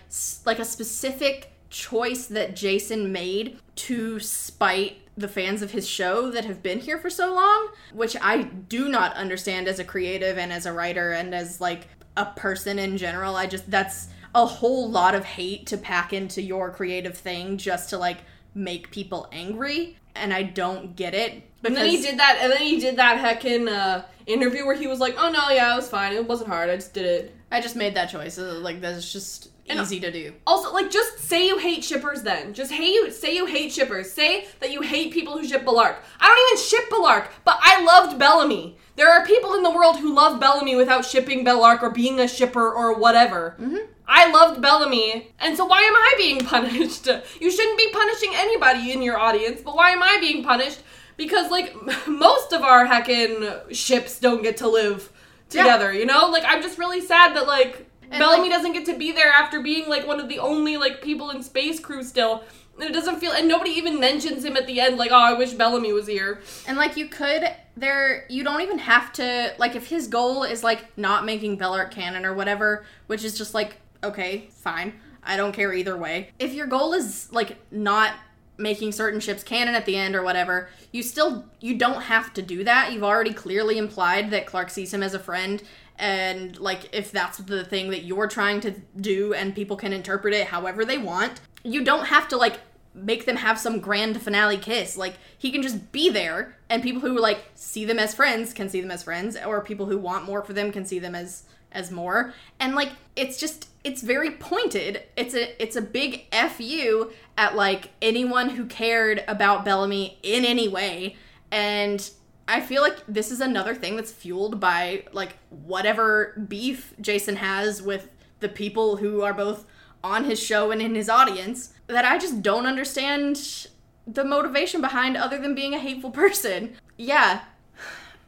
like 0.45 0.59
a 0.59 0.65
specific 0.65 1.53
choice 1.70 2.27
that 2.27 2.55
Jason 2.55 3.11
made 3.11 3.59
to 3.74 4.20
spite 4.20 4.99
the 5.17 5.29
fans 5.29 5.63
of 5.63 5.71
his 5.71 5.89
show 5.89 6.31
that 6.31 6.45
have 6.45 6.63
been 6.63 6.81
here 6.81 6.99
for 6.99 7.11
so 7.11 7.35
long, 7.35 7.69
which 7.93 8.17
I 8.21 8.43
do 8.43 8.89
not 8.89 9.15
understand 9.15 9.69
as 9.69 9.79
a 9.79 9.85
creative 9.85 10.37
and 10.39 10.53
as 10.53 10.67
a 10.67 10.73
writer 10.73 11.13
and 11.13 11.35
as 11.35 11.61
like 11.61 11.89
a 12.17 12.27
person 12.27 12.79
in 12.79 12.97
general. 12.99 13.37
I 13.37 13.47
just 13.47 13.71
that's 13.71 14.09
a 14.35 14.45
whole 14.45 14.91
lot 14.91 15.15
of 15.15 15.25
hate 15.25 15.67
to 15.69 15.79
pack 15.79 16.13
into 16.13 16.43
your 16.43 16.71
creative 16.71 17.17
thing 17.17 17.57
just 17.57 17.91
to 17.91 17.99
like 17.99 18.19
make 18.55 18.91
people 18.91 19.29
angry 19.33 19.97
and 20.15 20.33
I 20.33 20.43
don't 20.43 20.97
get 20.97 21.15
it 21.15 21.43
And 21.65 21.77
then 21.77 21.87
he 21.91 22.01
did 22.01 22.19
that, 22.19 22.39
and 22.41 22.53
then 22.53 22.63
he 22.63 22.79
did 22.79 22.97
that 22.97 23.19
heckin' 23.19 23.69
uh, 23.69 24.05
interview 24.27 24.65
where 24.67 24.77
he 24.77 24.87
was 24.87 25.01
like, 25.01 25.15
"Oh 25.19 25.31
no, 25.31 25.51
yeah, 25.51 25.73
it 25.73 25.77
was 25.77 25.89
fine. 25.89 26.13
It 26.13 26.27
wasn't 26.27 26.49
hard. 26.51 26.71
I 26.71 26.77
just 26.77 26.95
did 26.95 27.07
it." 27.07 27.35
I 27.51 27.61
just 27.61 27.77
made 27.77 27.95
that 27.95 28.11
choice. 28.11 28.39
Like 28.39 28.81
that's 28.81 29.13
just 29.13 29.51
And- 29.69 29.81
easy 29.81 30.01
to 30.01 30.11
do. 30.13 30.33
Also, 30.47 30.73
like, 30.73 30.91
just 30.91 31.19
say 31.19 31.47
you 31.47 31.59
hate 31.59 31.83
shippers. 31.85 32.23
Then 32.23 32.55
just 32.55 32.71
hey, 32.73 32.87
you 32.93 33.11
say 33.11 33.35
you 33.35 33.47
hate 33.47 33.73
shippers. 33.73 34.11
Say 34.13 34.47
that 34.61 34.71
you 34.73 34.83
hate 34.83 35.13
people 35.13 35.37
who 35.39 35.47
ship 35.47 35.65
Bellarke. 35.65 35.97
I 36.21 36.27
don't 36.29 36.59
even 36.59 36.65
ship 36.69 36.91
Bellarke, 36.91 37.29
but 37.45 37.59
I 37.61 37.83
loved 37.83 38.19
Bellamy. 38.19 38.77
There 38.97 39.11
are 39.13 39.27
people 39.27 39.55
in 39.55 39.63
the 39.63 39.71
world 39.71 39.99
who 39.99 40.15
love 40.15 40.41
Bellamy 40.41 40.75
without 40.77 41.05
shipping 41.05 41.45
Bellarke 41.45 41.83
or 41.83 41.91
being 41.91 42.19
a 42.21 42.27
shipper 42.29 42.73
or 42.73 42.99
whatever. 42.99 43.57
Mm-hmm. 43.61 43.77
I 44.09 44.31
loved 44.31 44.63
Bellamy, 44.63 45.35
and 45.41 45.57
so 45.57 45.65
why 45.67 45.81
am 45.81 45.95
I 45.95 46.15
being 46.17 46.39
punished? 46.47 47.07
You 47.41 47.51
shouldn't 47.51 47.79
be 47.79 47.91
punishing 47.93 48.31
anybody 48.35 48.93
in 48.93 49.03
your 49.03 49.19
audience, 49.19 49.61
but 49.65 49.75
why 49.77 49.91
am 49.91 50.03
I 50.03 50.17
being 50.21 50.45
punished? 50.45 50.79
Because 51.17 51.51
like 51.51 51.75
most 52.07 52.53
of 52.53 52.63
our 52.63 52.87
heckin' 52.87 53.75
ships 53.75 54.19
don't 54.21 54.43
get 54.43 54.59
to 54.59 54.69
live 54.69 55.11
Yeah. 55.51 55.63
together, 55.65 55.93
you 55.93 56.07
know? 56.07 56.29
Like 56.29 56.45
I'm 56.47 56.63
just 56.63 56.79
really 56.79 57.01
sad 57.01 57.35
that 57.37 57.47
like 57.47 57.86
And, 58.11 58.20
Bellamy 58.20 58.45
like- 58.45 58.51
doesn't 58.51 58.73
get 58.73 58.85
to 58.87 58.97
be 58.97 59.12
there 59.12 59.31
after 59.31 59.61
being 59.61 59.89
like 59.89 60.07
one 60.07 60.20
of 60.20 60.28
the 60.28 60.39
only 60.39 60.77
like 60.77 61.03
people 61.03 61.31
in 61.31 61.43
space 61.43 61.81
crew 61.81 62.03
still. 62.03 62.45
And 62.78 62.85
it 62.85 62.93
doesn't 62.93 63.20
feel 63.20 63.33
and 63.33 63.49
nobody 63.49 63.70
even 63.70 63.99
mentions 63.99 64.45
him 64.45 64.57
at 64.57 64.66
the 64.66 64.81
end 64.81 64.99
like, 64.99 65.11
"Oh, 65.11 65.15
I 65.15 65.33
wish 65.33 65.55
Bellamy 65.55 65.95
was 65.95 66.07
here." 66.07 66.41
And 66.69 66.77
like 66.77 66.97
you 66.97 67.09
could 67.09 67.45
there 67.74 68.27
you 68.28 68.45
don't 68.45 68.61
even 68.61 68.78
have 68.78 69.12
to 69.15 69.55
like 69.59 69.77
if 69.77 69.87
his 69.87 70.09
goal 70.09 70.43
is 70.45 70.62
like 70.62 70.97
not 70.99 71.24
making 71.24 71.59
Bellarke 71.59 71.91
canon 71.91 72.27
or 72.27 72.35
whatever, 72.35 72.85
which 73.07 73.24
is 73.24 73.37
just 73.39 73.55
like 73.55 73.78
okay, 74.05 74.49
fine. 74.51 74.93
I 75.23 75.37
don't 75.37 75.53
care 75.53 75.73
either 75.73 75.97
way. 75.97 76.31
If 76.39 76.53
your 76.53 76.66
goal 76.66 76.93
is 76.93 77.33
like 77.33 77.57
not 77.70 78.12
making 78.59 78.93
certain 78.93 79.20
ships 79.20 79.43
canon 79.43 79.74
at 79.74 79.85
the 79.85 79.97
end 79.97 80.15
or 80.15 80.23
whatever, 80.23 80.69
you 80.93 81.03
still 81.03 81.45
you 81.61 81.77
don't 81.77 82.03
have 82.03 82.33
to 82.35 82.43
do 82.43 82.62
that. 82.65 82.93
You've 82.93 83.03
already 83.05 83.33
clearly 83.33 83.78
implied 83.78 84.31
that 84.31 84.47
Clarke 84.47 84.70
sees 84.70 84.93
him 84.95 85.03
as 85.03 85.15
a 85.15 85.19
friend 85.19 85.62
and 85.98 86.59
like 86.59 86.89
if 86.93 87.10
that's 87.10 87.39
the 87.39 87.64
thing 87.64 87.90
that 87.90 88.05
you're 88.05 88.27
trying 88.27 88.60
to 88.60 88.73
do 89.01 89.35
and 89.35 89.55
people 89.55 89.77
can 89.77 89.93
interpret 89.93 90.35
it 90.35 90.48
however 90.48 90.85
they 90.85 90.98
want, 90.98 91.40
you 91.62 91.85
don't 91.85 92.06
have 92.06 92.28
to 92.28 92.36
like 92.36 92.60
make 92.94 93.27
them 93.27 93.36
have 93.36 93.59
some 93.59 93.81
grand 93.81 94.20
finale 94.20 94.56
kiss. 94.56 94.97
Like 94.97 95.14
he 95.39 95.51
can 95.51 95.62
just 95.62 95.93
be 95.93 96.09
there 96.09 96.56
and 96.68 96.82
people 96.82 97.01
who 97.01 97.18
like 97.18 97.44
see 97.55 97.85
them 97.85 97.98
as 97.98 98.14
friends 98.14 98.52
can 98.52 98.68
see 98.68 98.81
them 98.81 98.90
as 98.90 99.02
friends 99.02 99.36
or 99.36 99.60
people 99.60 99.86
who 99.86 99.98
want 99.98 100.24
more 100.24 100.43
for 100.43 100.52
them 100.52 100.73
can 100.73 100.85
see 100.85 100.98
them 100.98 101.14
as 101.14 101.44
as 101.73 101.90
more. 101.90 102.32
And 102.59 102.74
like 102.74 102.93
it's 103.14 103.39
just 103.39 103.68
it's 103.85 104.02
very 104.02 104.32
pointed. 104.32 105.02
It's 105.16 105.35
a 105.35 105.62
it's 105.62 105.77
a 105.77 105.82
big 105.82 106.27
fu 106.32 107.10
at 107.39 107.55
like 107.55 107.90
anyone 108.02 108.51
who 108.51 108.66
cared 108.66 109.24
about 109.28 109.64
Bellamy 109.64 110.18
in 110.23 110.44
any 110.44 110.68
way 110.68 111.16
and 111.51 112.10
I 112.48 112.60
feel 112.60 112.82
like 112.82 112.98
this 113.09 113.31
is 113.31 113.40
another 113.40 113.74
thing 113.74 113.97
that's 113.97 114.12
fueled 114.12 114.60
by 114.60 115.05
like 115.12 115.36
whatever 115.51 116.40
beef 116.48 116.94
Jason 117.01 117.36
has 117.36 117.82
with 117.82 118.09
the 118.40 118.48
people 118.48 118.97
who 118.97 119.23
are 119.23 119.35
both 119.35 119.66
on 120.05 120.24
his 120.24 120.40
show 120.40 120.70
and 120.70 120.81
in 120.81 120.94
his 120.94 121.09
audience 121.09 121.73
that 121.89 122.05
I 122.05 122.18
just 122.18 122.43
don't 122.43 122.66
understand 122.66 123.66
the 124.06 124.24
motivation 124.24 124.81
behind 124.81 125.16
other 125.16 125.39
than 125.39 125.55
being 125.55 125.74
a 125.74 125.78
hateful 125.81 126.10
person. 126.10 126.77
Yeah. 126.97 127.43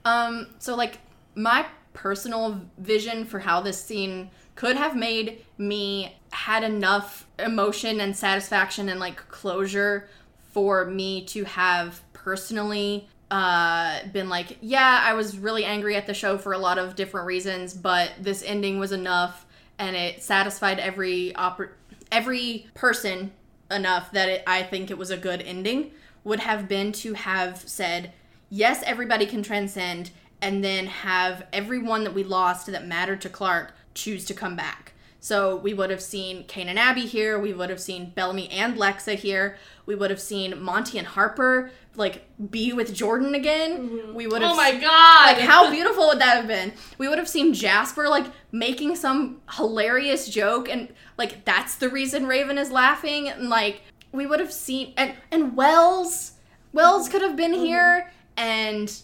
Um 0.05 0.49
so 0.59 0.75
like 0.75 0.99
my 1.35 1.67
personal 1.93 2.61
vision 2.79 3.25
for 3.25 3.41
how 3.41 3.61
this 3.61 3.83
scene 3.83 4.31
could 4.57 4.77
have 4.77 4.97
made 4.97 5.45
me 5.57 6.17
had 6.33 6.65
enough 6.65 7.27
emotion 7.39 8.01
and 8.01 8.17
satisfaction 8.17 8.89
and 8.89 8.99
like 8.99 9.17
closure 9.29 10.09
for 10.53 10.85
me 10.85 11.25
to 11.25 11.45
have 11.45 12.01
personally 12.13 13.09
uh 13.31 14.01
been 14.13 14.29
like 14.29 14.57
yeah 14.61 15.03
i 15.05 15.13
was 15.13 15.37
really 15.39 15.65
angry 15.65 15.95
at 15.95 16.07
the 16.07 16.15
show 16.15 16.39
for 16.39 16.53
a 16.53 16.59
lot 16.59 16.79
of 16.79 16.97
different 16.97 17.27
reasons 17.27 17.75
but 17.75 18.11
this 18.19 18.43
ending 18.43 18.79
was 18.79 18.91
enough 18.91 19.45
and 19.79 19.95
it 19.95 20.23
satisfied 20.23 20.79
every 20.79 21.33
oper- 21.37 21.71
every 22.11 22.67
person 22.75 23.31
enough 23.71 24.11
that 24.13 24.29
it, 24.31 24.43
i 24.47 24.63
think 24.63 24.91
it 24.91 24.97
was 24.97 25.11
a 25.11 25.17
good 25.17 25.43
ending 25.43 25.91
would 26.25 26.41
have 26.41 26.69
been 26.69 26.91
to 26.91 27.13
have 27.13 27.59
said 27.69 28.13
yes 28.49 28.83
everybody 28.87 29.27
can 29.27 29.43
transcend 29.43 30.11
and 30.41 30.65
then 30.65 30.87
have 30.87 31.45
everyone 31.53 32.05
that 32.05 32.15
we 32.15 32.25
lost 32.25 32.67
that 32.67 32.87
mattered 32.87 33.21
to 33.21 33.29
clarke 33.29 33.75
choose 33.93 34.25
to 34.25 34.33
come 34.33 34.57
back 34.57 34.95
so 35.21 35.57
we 35.57 35.75
would 35.75 35.91
have 35.91 36.01
seen 36.01 36.45
Kane 36.45 36.69
and 36.69 36.79
Abby 36.79 37.07
here. 37.07 37.39
We 37.39 37.53
would 37.53 37.71
have 37.71 37.81
seen 37.81 38.11
Bellamy 38.15 38.49
and 38.51 38.77
Lexa 38.77 39.15
here. 39.15 39.57
We 39.85 39.95
would 39.95 40.11
have 40.11 40.21
seen 40.21 40.63
Monty 40.63 40.99
and 40.99 41.07
Harper 41.07 41.71
like 41.99 42.25
be 42.51 42.73
with 42.73 42.95
Jordan 42.95 43.35
again. 43.35 43.89
Mm-hmm. 43.89 44.15
We 44.15 44.27
would 44.27 44.41
have 44.41 44.53
Oh 44.53 44.57
my 44.57 44.73
god! 44.73 45.37
like 45.37 45.39
how 45.39 45.71
beautiful 45.71 46.07
would 46.07 46.21
that 46.21 46.37
have 46.37 46.47
been? 46.47 46.73
We 46.97 47.09
would 47.09 47.19
have 47.19 47.29
seen 47.29 47.53
Jasper 47.53 48.09
like 48.09 48.27
making 48.53 48.97
some 48.97 49.41
hilarious 49.57 50.29
joke 50.29 50.69
and 50.69 50.89
like 51.19 51.45
that's 51.45 51.75
the 51.75 51.89
reason 51.89 52.27
Raven 52.27 52.57
is 52.57 52.71
laughing 52.71 53.29
and 53.29 53.51
like 53.51 53.83
we 54.13 54.27
would 54.27 54.41
have 54.41 54.53
seen 54.53 54.95
and 54.97 55.15
and 55.31 55.57
Wells 55.57 56.33
Wells 56.73 57.09
could 57.09 57.23
have 57.23 57.37
been 57.37 57.53
mm-hmm. 57.53 57.65
here 57.65 58.13
and 58.37 59.03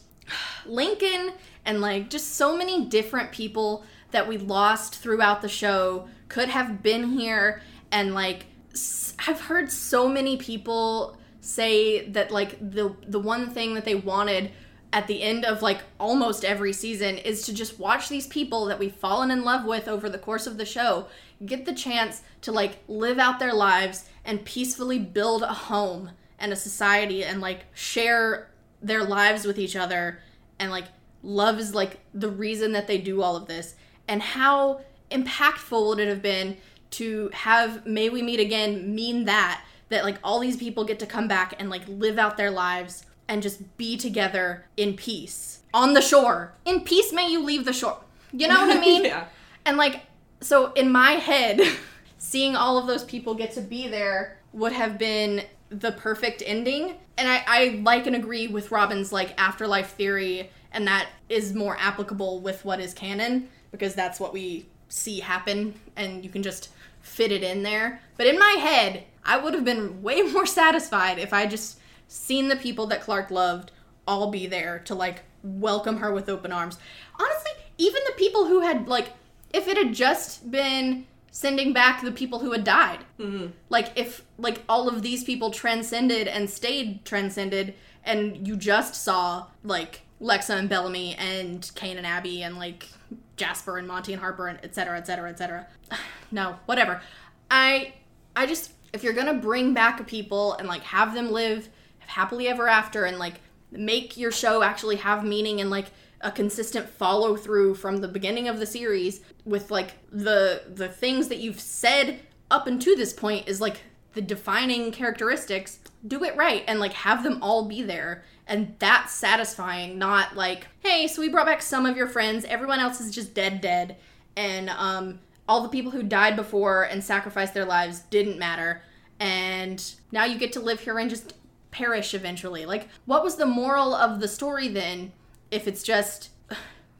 Lincoln 0.65 1.33
and 1.65 1.81
like 1.81 2.09
just 2.11 2.37
so 2.37 2.57
many 2.57 2.85
different 2.87 3.33
people 3.33 3.85
that 4.13 4.29
we 4.29 4.39
lost 4.39 4.97
throughout 4.97 5.43
the 5.43 5.49
show 5.49 6.09
could 6.29 6.49
have 6.49 6.83
been 6.83 7.11
here 7.19 7.61
and 7.91 8.15
like 8.15 8.47
s- 8.73 9.15
I've 9.27 9.41
heard 9.41 9.71
so 9.73 10.09
many 10.09 10.37
people 10.37 11.19
say 11.45 12.09
that 12.11 12.31
like 12.31 12.59
the 12.59 12.95
the 13.07 13.19
one 13.19 13.51
thing 13.51 13.75
that 13.75 13.85
they 13.85 13.95
wanted 13.95 14.51
at 14.93 15.07
the 15.07 15.23
end 15.23 15.45
of 15.45 15.61
like 15.61 15.81
almost 15.99 16.45
every 16.45 16.73
season 16.73 17.19
is 17.19 17.45
to 17.47 17.53
just 17.53 17.79
watch 17.79 18.09
these 18.09 18.27
people 18.29 18.67
that 18.67 18.79
we've 18.79 18.95
fallen 18.95 19.31
in 19.31 19.45
love 19.45 19.65
with 19.65 19.89
over 19.89 20.09
the 20.09 20.19
course 20.19 20.47
of 20.47 20.57
the 20.57 20.65
show 20.65 21.07
get 21.45 21.67
the 21.67 21.75
chance 21.75 22.23
to 22.43 22.53
like 22.53 22.79
live 22.89 23.19
out 23.19 23.39
their 23.39 23.53
lives 23.53 24.05
and 24.25 24.45
peacefully 24.45 24.99
build 24.99 25.43
a 25.43 25.53
home 25.53 26.11
and 26.39 26.53
a 26.53 26.57
society 26.57 27.25
and 27.25 27.41
like 27.41 27.65
share 27.75 28.51
their 28.83 29.05
lives 29.05 29.45
with 29.45 29.59
each 29.59 29.77
other. 29.77 30.21
And 30.59 30.71
like 30.71 30.87
love 31.23 31.59
is 31.59 31.75
like 31.75 32.01
the 32.13 32.29
reason 32.29 32.73
that 32.73 32.87
they 32.87 32.99
do 32.99 33.23
all 33.23 33.37
of 33.37 33.47
this. 33.47 33.75
And 34.09 34.23
how 34.23 34.83
impactful 35.11 35.89
would 35.89 35.99
it 35.99 36.09
have 36.09 36.23
been 36.23 36.57
to 36.91 37.31
have 37.33 37.87
may 37.87 38.09
we 38.09 38.23
meet 38.23 38.41
again 38.41 38.95
mean 38.95 39.25
that 39.25 39.65
that 39.89 40.05
like 40.05 40.19
all 40.23 40.41
these 40.41 40.57
people 40.57 40.85
get 40.85 40.99
to 40.99 41.07
come 41.07 41.29
back 41.29 41.55
and 41.59 41.71
like 41.71 41.83
live 41.89 42.19
out 42.19 42.37
their 42.37 42.51
lives 42.51 43.05
and 43.29 43.43
just 43.43 43.77
be 43.77 43.97
together 43.97 44.67
in 44.77 44.95
peace 44.95 45.61
on 45.73 45.95
the 45.95 46.03
shore 46.03 46.53
in 46.65 46.81
peace 46.81 47.13
may 47.13 47.29
you 47.29 47.43
leave 47.43 47.65
the 47.65 47.73
shore 47.73 47.99
you 48.33 48.49
know 48.49 48.67
what 48.67 48.77
i 48.77 48.81
mean 48.87 49.05
yeah. 49.05 49.27
and 49.65 49.77
like, 49.77 50.03
so 50.41 50.73
in 50.73 50.91
my 50.91 51.13
head, 51.13 51.61
seeing 52.19 52.57
all 52.57 52.79
of 52.79 52.87
those 52.87 53.05
people 53.05 53.35
get 53.35 53.53
to 53.53 53.61
be 53.61 53.89
there 53.89 54.39
would 54.53 54.73
have 54.73 54.99
been 54.99 55.45
the 55.71 55.93
perfect 55.93 56.43
ending. 56.45 56.95
And 57.17 57.29
I, 57.29 57.45
I 57.47 57.81
like 57.83 58.07
and 58.07 58.17
agree 58.17 58.49
with 58.49 58.71
Robyn's 58.71 59.13
like 59.13 59.35
afterlife 59.39 59.91
theory, 59.93 60.51
and 60.73 60.87
that 60.87 61.09
is 61.29 61.55
more 61.55 61.77
applicable 61.79 62.41
with 62.41 62.65
what 62.65 62.81
is 62.81 62.93
canon 62.93 63.49
because 63.71 63.95
that's 63.95 64.21
what 64.21 64.33
we 64.33 64.67
see 64.89 65.21
happen, 65.21 65.75
and 65.97 66.25
you 66.25 66.31
can 66.31 66.43
just 66.43 66.71
fit 67.01 67.33
it 67.33 67.43
in 67.43 67.63
there. 67.63 68.01
But 68.17 68.27
in 68.27 68.39
my 68.39 68.57
head, 68.61 69.05
I 69.25 69.39
would 69.39 69.55
have 69.55 69.65
been 69.65 70.03
way 70.03 70.23
more 70.33 70.47
satisfied 70.47 71.19
if 71.19 71.33
I 71.33 71.47
just 71.47 71.79
seen 72.09 72.49
the 72.49 72.57
people 72.57 72.87
that 72.87 73.01
Clarke 73.01 73.31
loved 73.31 73.73
all 74.07 74.31
be 74.31 74.47
there 74.47 74.81
to 74.81 74.95
like 74.95 75.23
welcome 75.43 75.99
her 75.99 76.13
with 76.13 76.29
open 76.29 76.53
arms. 76.53 76.79
Honestly, 77.19 77.53
even 77.79 78.03
the 78.07 78.13
people 78.17 78.47
who 78.47 78.61
had 78.61 78.89
like 78.89 79.13
if 79.53 79.69
it 79.69 79.77
had 79.77 79.95
just 79.95 80.51
been 80.51 81.07
sending 81.31 81.73
back 81.73 82.01
the 82.01 82.13
people 82.13 82.39
who 82.39 82.53
had 82.53 82.63
died. 82.63 83.01
Mm-hmm. 83.19 83.47
Like 83.69 83.93
if 83.97 84.25
like 84.39 84.63
all 84.69 84.89
of 84.89 85.03
these 85.03 85.25
people 85.25 85.51
transcended 85.51 86.29
and 86.29 86.49
stayed 86.49 87.05
transcended 87.05 87.75
and 88.05 88.47
you 88.47 88.57
just 88.57 88.95
saw 88.95 89.47
like 89.65 90.03
Lexa 90.21 90.57
and 90.57 90.69
Bellamy 90.69 91.15
and 91.17 91.71
Kane 91.75 91.97
and 91.97 92.07
Abby 92.07 92.43
and 92.43 92.57
like 92.57 92.89
Jasper 93.37 93.79
and 93.79 93.89
Monty 93.89 94.13
and 94.13 94.23
Harper 94.23 94.47
and 94.47 94.61
et 94.63 94.75
cetera, 94.75 94.97
et 94.97 95.07
cetera, 95.07 95.29
et 95.29 95.39
cetera. 95.39 95.67
no, 96.31 96.57
whatever. 96.67 97.03
I 97.51 97.95
I 98.37 98.47
just 98.47 98.73
if 98.95 99.03
you're 99.03 99.13
gonna 99.13 99.35
bring 99.35 99.75
back 99.75 100.07
people 100.07 100.55
and 100.55 100.69
like 100.69 100.83
have 100.85 101.13
them 101.15 101.31
live 101.31 101.69
happily 101.99 102.49
ever 102.49 102.69
after 102.69 103.05
and 103.05 103.19
like 103.19 103.35
make 103.71 104.17
your 104.17 104.31
show 104.31 104.63
actually 104.63 104.97
have 104.97 105.25
meaning 105.25 105.61
and 105.61 105.69
like 105.69 105.87
a 106.21 106.31
consistent 106.31 106.89
follow 106.89 107.37
through 107.37 107.75
from 107.75 107.99
the 107.99 108.09
beginning 108.09 108.49
of 108.49 108.59
the 108.59 108.67
series 108.67 109.21
with 109.45 109.71
like 109.71 109.93
the 110.11 110.63
the 110.75 110.89
things 110.89 111.29
that 111.29 111.39
you've 111.39 111.61
said 111.61 112.21
up 112.51 112.67
until 112.67 112.97
this 112.97 113.13
point 113.13 113.47
is 113.49 113.61
like 113.61 113.83
the 114.15 114.23
defining 114.23 114.93
characteristics 114.93 115.81
do 116.07 116.23
it 116.23 116.37
right 116.37 116.63
and 116.69 116.79
like 116.79 116.93
have 116.93 117.25
them 117.25 117.43
all 117.43 117.67
be 117.67 117.83
there. 117.83 118.25
And 118.47 118.77
that's 118.79 119.13
satisfying 119.13 119.99
not 119.99 120.37
like 120.37 120.69
hey 120.81 121.09
so 121.09 121.21
we 121.21 121.29
brought 121.29 121.47
back 121.47 121.63
some 121.63 121.85
of 121.85 121.97
your 121.97 122.07
friends 122.07 122.45
everyone 122.45 122.79
else 122.79 123.01
is 123.01 123.15
just 123.15 123.35
dead 123.35 123.61
dead. 123.61 123.97
And 124.37 124.71
um 124.71 125.19
all 125.49 125.63
the 125.63 125.69
people 125.69 125.93
who 125.93 126.03
died 126.03 126.37
before 126.37 126.85
and 126.85 127.03
sacrificed 127.03 127.55
their 127.55 127.65
lives 127.65 128.01
didn't 128.11 128.39
matter. 128.39 128.83
And 129.21 129.83
now 130.11 130.25
you 130.25 130.39
get 130.39 130.53
to 130.55 130.61
live 130.61 130.81
here 130.81 130.99
and 130.99 131.11
just 131.11 131.35
perish 131.71 132.15
eventually. 132.15 132.67
Like 132.67 132.89
what 133.05 133.25
was 133.25 133.37
the 133.37 133.47
moral 133.47 133.95
of 133.95 134.21
the 134.21 134.29
story 134.29 134.69
then 134.69 135.13
if 135.51 135.69
it's 135.69 135.83
just 135.83 136.31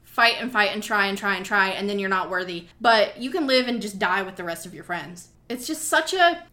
fight 0.03 0.35
and 0.39 0.51
fight 0.51 0.71
and 0.73 0.83
try 0.83 1.07
and 1.07 1.17
try 1.17 1.35
and 1.35 1.45
try 1.45 1.69
and 1.69 1.89
then 1.89 1.99
you're 1.99 2.09
not 2.09 2.29
worthy? 2.29 2.67
But 2.79 3.17
you 3.17 3.31
can 3.31 3.47
live 3.47 3.67
and 3.67 3.81
just 3.81 3.99
die 3.99 4.21
with 4.21 4.35
the 4.35 4.43
rest 4.43 4.65
of 4.65 4.73
your 4.73 4.83
friends. 4.83 5.29
It's 5.49 5.67
just 5.67 5.87
such 5.87 6.13
a 6.13 6.43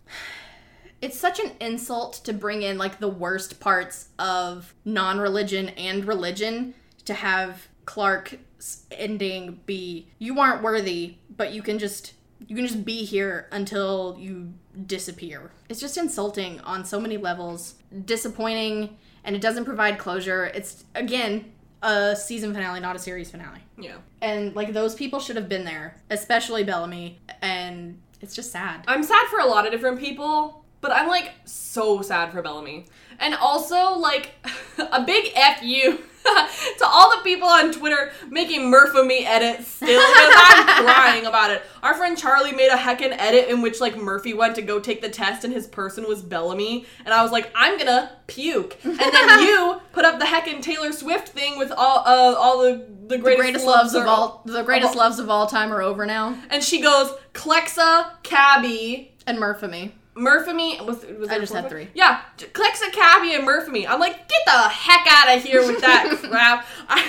it's 1.01 1.19
such 1.19 1.41
an 1.41 1.51
insult 1.61 2.15
to 2.25 2.33
bring 2.33 2.63
in 2.63 2.79
like 2.79 3.01
the 3.01 3.09
worst 3.09 3.59
parts 3.59 4.09
of 4.21 4.73
non-religion 4.85 5.71
and 5.71 6.05
religion 6.05 6.75
to 7.07 7.15
have 7.15 7.67
Clarke's 7.85 8.85
ending 8.93 9.61
be 9.67 10.07
you 10.19 10.39
aren't 10.39 10.63
worthy, 10.63 11.17
but 11.43 11.53
you 11.53 11.61
can 11.61 11.77
just 11.81 12.13
you 12.47 12.55
can 12.55 12.65
just 12.65 12.85
be 12.85 13.05
here 13.05 13.49
until 13.51 14.17
you 14.17 14.53
disappear. 14.87 15.51
It's 15.69 15.81
just 15.81 15.97
insulting 15.97 16.61
on 16.61 16.85
so 16.85 17.01
many 17.01 17.17
levels, 17.17 17.75
disappointing, 18.05 18.97
and 19.25 19.35
it 19.35 19.43
doesn't 19.43 19.65
provide 19.65 19.99
closure. 19.99 20.45
It's 20.45 20.85
again 20.95 21.51
a 21.83 22.15
season 22.15 22.55
finale, 22.55 22.79
not 22.79 22.95
a 22.95 22.99
series 23.01 23.29
finale. 23.29 23.59
Yeah. 23.77 23.97
And 24.21 24.55
like 24.55 24.73
those 24.73 24.95
people 24.95 25.19
should 25.19 25.35
have 25.35 25.49
been 25.49 25.65
there, 25.65 25.97
especially 26.11 26.63
Bellamy, 26.63 27.19
and 27.41 28.01
it's 28.21 28.37
just 28.37 28.53
sad. 28.53 28.85
I'm 28.87 29.03
sad 29.03 29.27
for 29.27 29.41
a 29.41 29.47
lot 29.47 29.67
of 29.67 29.73
different 29.73 29.99
people, 29.99 30.65
but 30.81 30.93
I'm 30.93 31.09
like 31.09 31.33
so 31.45 32.03
sad 32.03 32.31
for 32.31 32.41
Bellamy. 32.41 32.87
And 33.19 33.35
also, 33.35 33.95
like, 33.95 34.31
a 34.79 35.03
big 35.03 35.33
F 35.35 35.61
you 35.65 36.05
to 36.79 36.87
all 36.87 37.11
the 37.17 37.23
people 37.25 37.49
on 37.49 37.73
Twitter 37.73 38.13
making 38.31 38.71
Murphamy 38.71 39.25
edits 39.25 39.69
still 39.69 39.89
because 40.01 40.35
I'm 40.37 40.85
crying 40.85 41.27
about 41.27 41.51
it. 41.51 41.63
Our 41.83 41.95
friend 41.95 42.17
Charlie 42.17 42.53
made 42.53 42.69
a 42.71 42.77
heckin' 42.77 43.15
edit 43.19 43.49
in 43.49 43.61
which, 43.63 43.81
like, 43.81 43.97
Murphy 43.97 44.35
went 44.35 44.55
to 44.57 44.63
go 44.63 44.79
take 44.79 45.03
the 45.03 45.09
test 45.09 45.45
and 45.45 45.53
his 45.53 45.67
person 45.67 46.07
was 46.07 46.23
Bellamy. 46.23 46.87
And 47.05 47.13
I 47.13 47.23
was 47.23 47.33
like, 47.33 47.51
I'm 47.55 47.77
gonna 47.79 48.13
puke. 48.27 48.77
And 48.85 48.99
then 48.99 49.41
you 49.43 49.81
put 49.93 50.05
up 50.05 50.19
the 50.19 50.25
heckin' 50.27 50.63
Taylor 50.63 50.93
Swift 50.93 51.31
thing 51.31 51.59
with 51.59 51.73
all 51.73 51.99
uh, 52.07 52.35
all 52.39 52.63
the, 52.63 52.87
the 53.09 53.17
The 53.17 53.19
greatest, 53.19 53.41
greatest 53.43 53.67
loves 53.67 53.95
of 53.95 54.07
all 54.07 54.43
the 54.47 54.63
greatest 54.63 54.93
of- 54.93 54.97
loves 54.99 55.19
of 55.19 55.29
all 55.29 55.47
time 55.47 55.73
are 55.73 55.83
over 55.83 56.07
now. 56.07 56.37
And 56.51 56.63
she 56.63 56.81
goes, 56.81 57.13
Clexa, 57.35 58.11
Kabby, 58.23 59.13
And 59.27 59.39
Murphamy. 59.39 59.93
Murphamy 60.15 60.85
was, 60.85 61.07
was 61.19 61.31
I 61.31 61.39
just 61.39 61.55
had 61.55 61.71
three. 61.71 61.89
Yeah, 61.95 62.21
J- 62.37 62.47
Clexa, 62.49 62.93
Kabby, 62.93 63.35
and 63.35 63.45
Murphamy. 63.47 63.87
I'm 63.89 63.99
like, 63.99 64.29
get 64.29 64.41
the 64.45 64.69
heck 64.69 65.07
out 65.09 65.35
of 65.35 65.43
here 65.43 65.67
with 65.67 65.81
that 65.81 66.19
crap. 66.23 66.67
I, 66.87 67.03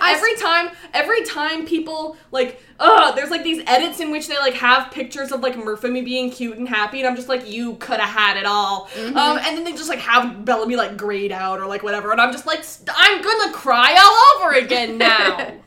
every 0.14 0.34
time, 0.36 0.70
every 0.94 1.24
time 1.24 1.66
people 1.66 2.16
like, 2.30 2.62
oh, 2.80 3.12
there's 3.14 3.30
like 3.30 3.44
these 3.44 3.62
edits 3.66 4.00
in 4.00 4.10
which 4.10 4.28
they 4.28 4.38
like 4.38 4.54
have 4.54 4.90
pictures 4.90 5.30
of 5.30 5.40
like 5.40 5.62
Murphy 5.62 6.00
being 6.00 6.30
cute 6.30 6.56
and 6.56 6.66
happy, 6.66 7.00
and 7.00 7.06
I'm 7.06 7.16
just 7.16 7.28
like, 7.28 7.50
you 7.50 7.74
could 7.74 8.00
have 8.00 8.08
had 8.08 8.38
it 8.38 8.46
all. 8.46 8.88
Um, 8.96 9.38
and 9.38 9.56
then 9.56 9.64
they 9.64 9.72
just 9.72 9.90
like 9.90 9.98
have 9.98 10.46
Bellamy 10.46 10.76
like 10.76 10.96
grayed 10.96 11.32
out 11.32 11.60
or 11.60 11.66
like 11.66 11.82
whatever, 11.82 12.12
and 12.12 12.20
I'm 12.20 12.32
just 12.32 12.46
like, 12.46 12.64
I'm 12.96 13.20
gonna 13.22 13.52
cry 13.52 13.94
all 14.00 14.42
over 14.46 14.54
again 14.56 14.96
now. 14.96 15.52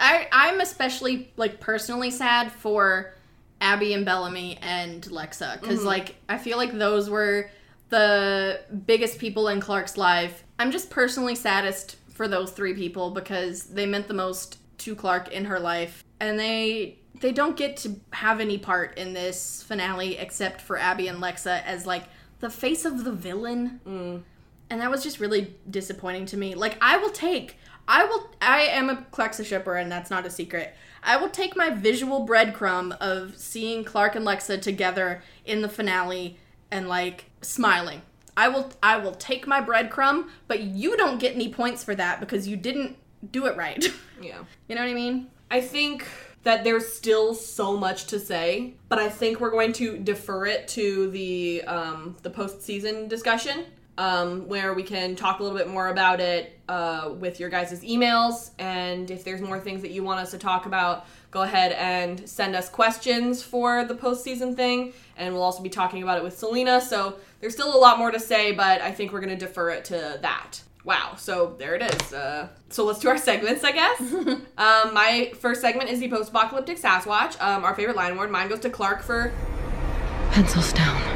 I 0.00 0.28
I'm 0.32 0.60
especially 0.60 1.32
like 1.36 1.60
personally 1.60 2.10
sad 2.10 2.50
for 2.52 3.12
Abby 3.60 3.92
and 3.94 4.04
Bellamy 4.04 4.58
and 4.62 5.02
Lexa 5.04 5.60
because 5.60 5.78
mm-hmm. 5.78 5.88
like 5.88 6.16
I 6.28 6.38
feel 6.38 6.56
like 6.56 6.72
those 6.72 7.10
were 7.10 7.50
the 7.88 8.60
biggest 8.86 9.18
people 9.18 9.48
in 9.48 9.60
Clarke's 9.60 9.96
life. 9.96 10.44
I'm 10.58 10.70
just 10.70 10.90
personally 10.90 11.34
saddest 11.34 11.96
for 12.12 12.28
those 12.28 12.50
three 12.50 12.74
people 12.74 13.10
because 13.10 13.64
they 13.64 13.86
meant 13.86 14.08
the 14.08 14.14
most 14.14 14.58
to 14.78 14.94
Clarke 14.94 15.28
in 15.28 15.46
her 15.46 15.58
life, 15.58 16.04
and 16.20 16.38
they 16.38 16.98
they 17.20 17.32
don't 17.32 17.56
get 17.56 17.76
to 17.78 17.96
have 18.12 18.40
any 18.40 18.58
part 18.58 18.96
in 18.96 19.12
this 19.12 19.62
finale 19.62 20.16
except 20.18 20.60
for 20.60 20.78
Abby 20.78 21.08
and 21.08 21.20
Lexa 21.20 21.62
as 21.64 21.86
like 21.86 22.04
the 22.40 22.50
face 22.50 22.84
of 22.84 23.04
the 23.04 23.12
villain 23.12 23.80
mm. 23.84 24.22
and 24.70 24.80
that 24.80 24.90
was 24.90 25.02
just 25.02 25.18
really 25.18 25.54
disappointing 25.68 26.26
to 26.26 26.36
me. 26.36 26.54
Like 26.54 26.78
I 26.80 26.96
will 26.98 27.10
take, 27.10 27.56
I 27.88 28.04
will, 28.04 28.30
I 28.40 28.60
am 28.62 28.90
a 28.90 29.06
Clexa 29.10 29.44
shipper, 29.44 29.76
and 29.76 29.90
that's 29.90 30.10
not 30.10 30.26
a 30.26 30.30
secret. 30.30 30.74
I 31.02 31.16
will 31.16 31.30
take 31.30 31.56
my 31.56 31.70
visual 31.70 32.26
breadcrumb 32.26 32.96
of 32.98 33.36
seeing 33.36 33.84
Clarke 33.84 34.16
and 34.16 34.26
Lexa 34.26 34.60
together 34.60 35.22
in 35.44 35.62
the 35.62 35.68
finale 35.68 36.38
and 36.70 36.88
like 36.88 37.26
smiling. 37.40 38.02
I 38.36 38.48
will, 38.48 38.70
I 38.82 38.98
will 38.98 39.14
take 39.14 39.46
my 39.46 39.60
breadcrumb, 39.60 40.28
but 40.46 40.60
you 40.60 40.96
don't 40.96 41.18
get 41.18 41.34
any 41.34 41.48
points 41.52 41.82
for 41.82 41.94
that 41.94 42.20
because 42.20 42.46
you 42.46 42.56
didn't 42.56 42.96
do 43.32 43.46
it 43.46 43.56
right. 43.56 43.84
yeah. 44.22 44.38
you 44.68 44.74
know 44.76 44.82
what 44.82 44.90
I 44.90 44.94
mean? 44.94 45.28
I 45.50 45.60
think 45.60 46.06
that 46.44 46.64
there's 46.64 46.92
still 46.92 47.34
so 47.34 47.76
much 47.76 48.06
to 48.06 48.18
say, 48.18 48.74
but 48.88 48.98
I 48.98 49.08
think 49.08 49.40
we're 49.40 49.50
going 49.50 49.72
to 49.74 49.98
defer 49.98 50.46
it 50.46 50.68
to 50.68 51.10
the 51.10 51.62
um, 51.66 52.16
the 52.22 52.30
postseason 52.30 53.08
discussion, 53.08 53.66
um, 53.98 54.46
where 54.46 54.72
we 54.72 54.84
can 54.84 55.16
talk 55.16 55.40
a 55.40 55.42
little 55.42 55.58
bit 55.58 55.68
more 55.68 55.88
about 55.88 56.20
it 56.20 56.58
uh, 56.68 57.10
with 57.18 57.40
your 57.40 57.50
guys' 57.50 57.82
emails, 57.82 58.50
and 58.58 59.10
if 59.10 59.24
there's 59.24 59.42
more 59.42 59.58
things 59.58 59.82
that 59.82 59.90
you 59.90 60.04
want 60.04 60.20
us 60.20 60.30
to 60.30 60.38
talk 60.38 60.66
about, 60.66 61.04
go 61.32 61.42
ahead 61.42 61.72
and 61.72 62.26
send 62.28 62.54
us 62.54 62.68
questions 62.68 63.42
for 63.42 63.84
the 63.84 63.94
postseason 63.94 64.54
thing, 64.54 64.92
and 65.16 65.34
we'll 65.34 65.42
also 65.42 65.62
be 65.62 65.68
talking 65.68 66.02
about 66.02 66.16
it 66.16 66.22
with 66.22 66.38
Selina. 66.38 66.80
So 66.80 67.16
there's 67.40 67.54
still 67.54 67.74
a 67.74 67.76
lot 67.76 67.98
more 67.98 68.12
to 68.12 68.20
say, 68.20 68.52
but 68.52 68.80
I 68.80 68.92
think 68.92 69.12
we're 69.12 69.20
going 69.20 69.36
to 69.36 69.46
defer 69.46 69.70
it 69.70 69.84
to 69.86 70.18
that. 70.22 70.62
Wow, 70.84 71.16
so 71.16 71.56
there 71.58 71.74
it 71.74 71.82
is. 71.82 72.12
Uh, 72.12 72.48
so 72.70 72.84
let's 72.84 73.00
do 73.00 73.08
our 73.08 73.18
segments, 73.18 73.64
I 73.64 73.72
guess. 73.72 74.00
um, 74.12 74.94
my 74.94 75.32
first 75.40 75.60
segment 75.60 75.90
is 75.90 75.98
the 75.98 76.08
post-apocalyptic 76.08 76.78
Sasquatch. 76.78 77.38
Um, 77.42 77.64
our 77.64 77.74
favorite 77.74 77.96
line 77.96 78.16
word. 78.16 78.30
Mine 78.30 78.48
goes 78.48 78.60
to 78.60 78.70
Clarke 78.70 79.02
for 79.02 79.32
Pencils 80.30 80.72
down. 80.72 81.07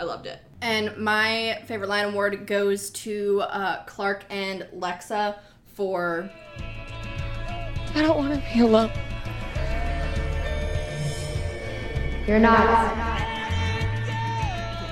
Iconic. 0.00 0.02
I 0.02 0.04
loved 0.04 0.26
it. 0.26 0.38
And 0.62 0.96
my 0.96 1.62
favorite 1.66 1.88
line 1.88 2.06
award 2.06 2.46
goes 2.46 2.90
to 2.90 3.40
uh, 3.42 3.84
Clarke 3.84 4.24
and 4.30 4.66
Lexa 4.76 5.36
for 5.74 6.30
I 7.94 8.02
don't 8.02 8.16
want 8.18 8.34
to 8.34 8.42
be 8.54 8.60
alone. 8.60 8.90
You're 12.26 12.38
not. 12.38 13.18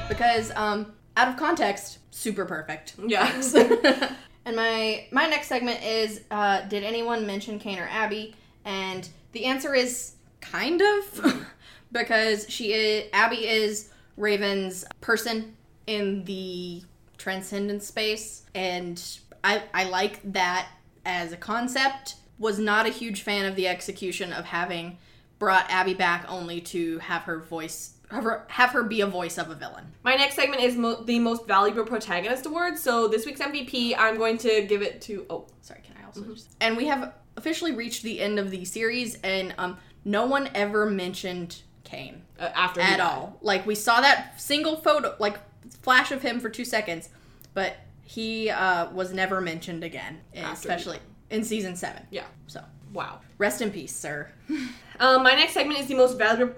because 0.09 0.51
um 0.57 0.93
out 1.17 1.29
of 1.29 1.37
context 1.37 1.99
super 2.11 2.45
perfect 2.45 2.95
Yeah. 3.07 3.31
and 4.45 4.57
my 4.57 5.07
my 5.13 5.27
next 5.29 5.49
segment 5.49 5.85
is 5.85 6.23
uh 6.31 6.63
did 6.63 6.83
anyone 6.83 7.27
mention 7.27 7.59
kane 7.59 7.79
or 7.79 7.87
abby 7.89 8.35
and 8.65 9.09
the 9.33 9.45
answer 9.45 9.75
is 9.75 10.15
kind 10.41 10.81
of 10.83 11.47
because 11.93 12.49
she 12.49 12.73
is 12.73 13.05
abby 13.13 13.47
is 13.47 13.91
raven's 14.19 14.85
person 15.01 15.57
in 15.87 16.25
the 16.25 16.83
transcendent 17.17 17.83
space 17.83 18.45
and 18.55 19.19
i 19.45 19.63
i 19.75 19.85
like 19.85 20.21
that 20.33 20.69
as 21.07 21.33
a 21.33 21.37
concept 21.37 22.17
was 22.39 22.59
not 22.59 22.87
a 22.87 22.91
huge 22.91 23.23
fan 23.23 23.47
of 23.47 23.57
the 23.57 23.67
execution 23.67 24.33
of 24.33 24.45
having 24.45 24.99
brought 25.39 25.69
abby 25.71 25.95
back 25.95 26.25
only 26.29 26.61
to 26.61 26.99
have 26.99 27.23
her 27.23 27.39
voice 27.39 27.95
have 28.11 28.25
her, 28.25 28.45
have 28.49 28.71
her 28.71 28.83
be 28.83 29.01
a 29.01 29.07
voice 29.07 29.39
of 29.39 29.51
a 29.51 29.55
villain 29.55 29.85
my 30.03 30.15
next 30.15 30.37
segment 30.37 30.63
is 30.63 30.77
mo- 30.77 31.03
the 31.03 31.19
most 31.19 31.47
valuable 31.47 31.85
protagonist 31.85 32.47
award. 32.47 32.79
So 32.79 33.09
this 33.09 33.27
week's 33.27 33.41
MVP, 33.41 33.95
I'm 33.99 34.17
going 34.17 34.39
to 34.39 34.63
give 34.63 34.81
it 34.81 35.03
to. 35.03 35.27
Oh, 35.29 35.47
sorry 35.61 35.83
can 35.85 35.95
i 36.03 36.07
also 36.07 36.23
just 36.23 36.49
and 36.61 36.77
we 36.77 36.87
have 36.87 37.13
officially 37.37 37.73
reached 37.73 38.03
the 38.03 38.21
end 38.21 38.39
of 38.39 38.51
the 38.51 38.65
series 38.65 39.19
and 39.23 39.55
um 39.59 39.77
no 40.05 40.27
one 40.27 40.49
ever 40.55 40.87
mentioned 40.87 41.63
kane 41.85 42.23
uh, 42.39 42.51
after 42.55 42.81
at 42.81 43.01
all 43.01 43.37
like 43.43 43.67
we 43.67 43.75
saw 43.75 44.01
that 44.01 44.41
single 44.41 44.77
photo 44.77 45.15
like 45.19 45.39
flash 45.83 46.11
of 46.13 46.23
him 46.23 46.41
for 46.41 46.49
two 46.49 46.65
seconds 46.65 47.09
but 47.55 47.77
he 48.03 48.49
uh 48.51 48.89
was 48.91 49.13
never 49.13 49.41
mentioned 49.41 49.85
again 49.85 50.21
After 50.35 50.53
especially 50.53 50.99
in 51.31 51.45
season 51.45 51.77
seven 51.77 52.03
Yeah. 52.11 52.25
so 52.47 52.63
Wow. 52.93 53.21
rest 53.39 53.61
in 53.61 53.71
peace 53.71 53.95
sir 53.95 54.31
Um, 55.01 55.23
my 55.23 55.35
next 55.37 55.53
segment 55.53 55.79
is 55.79 55.87
the 55.87 55.95
most 55.95 56.19
valuable. 56.19 56.57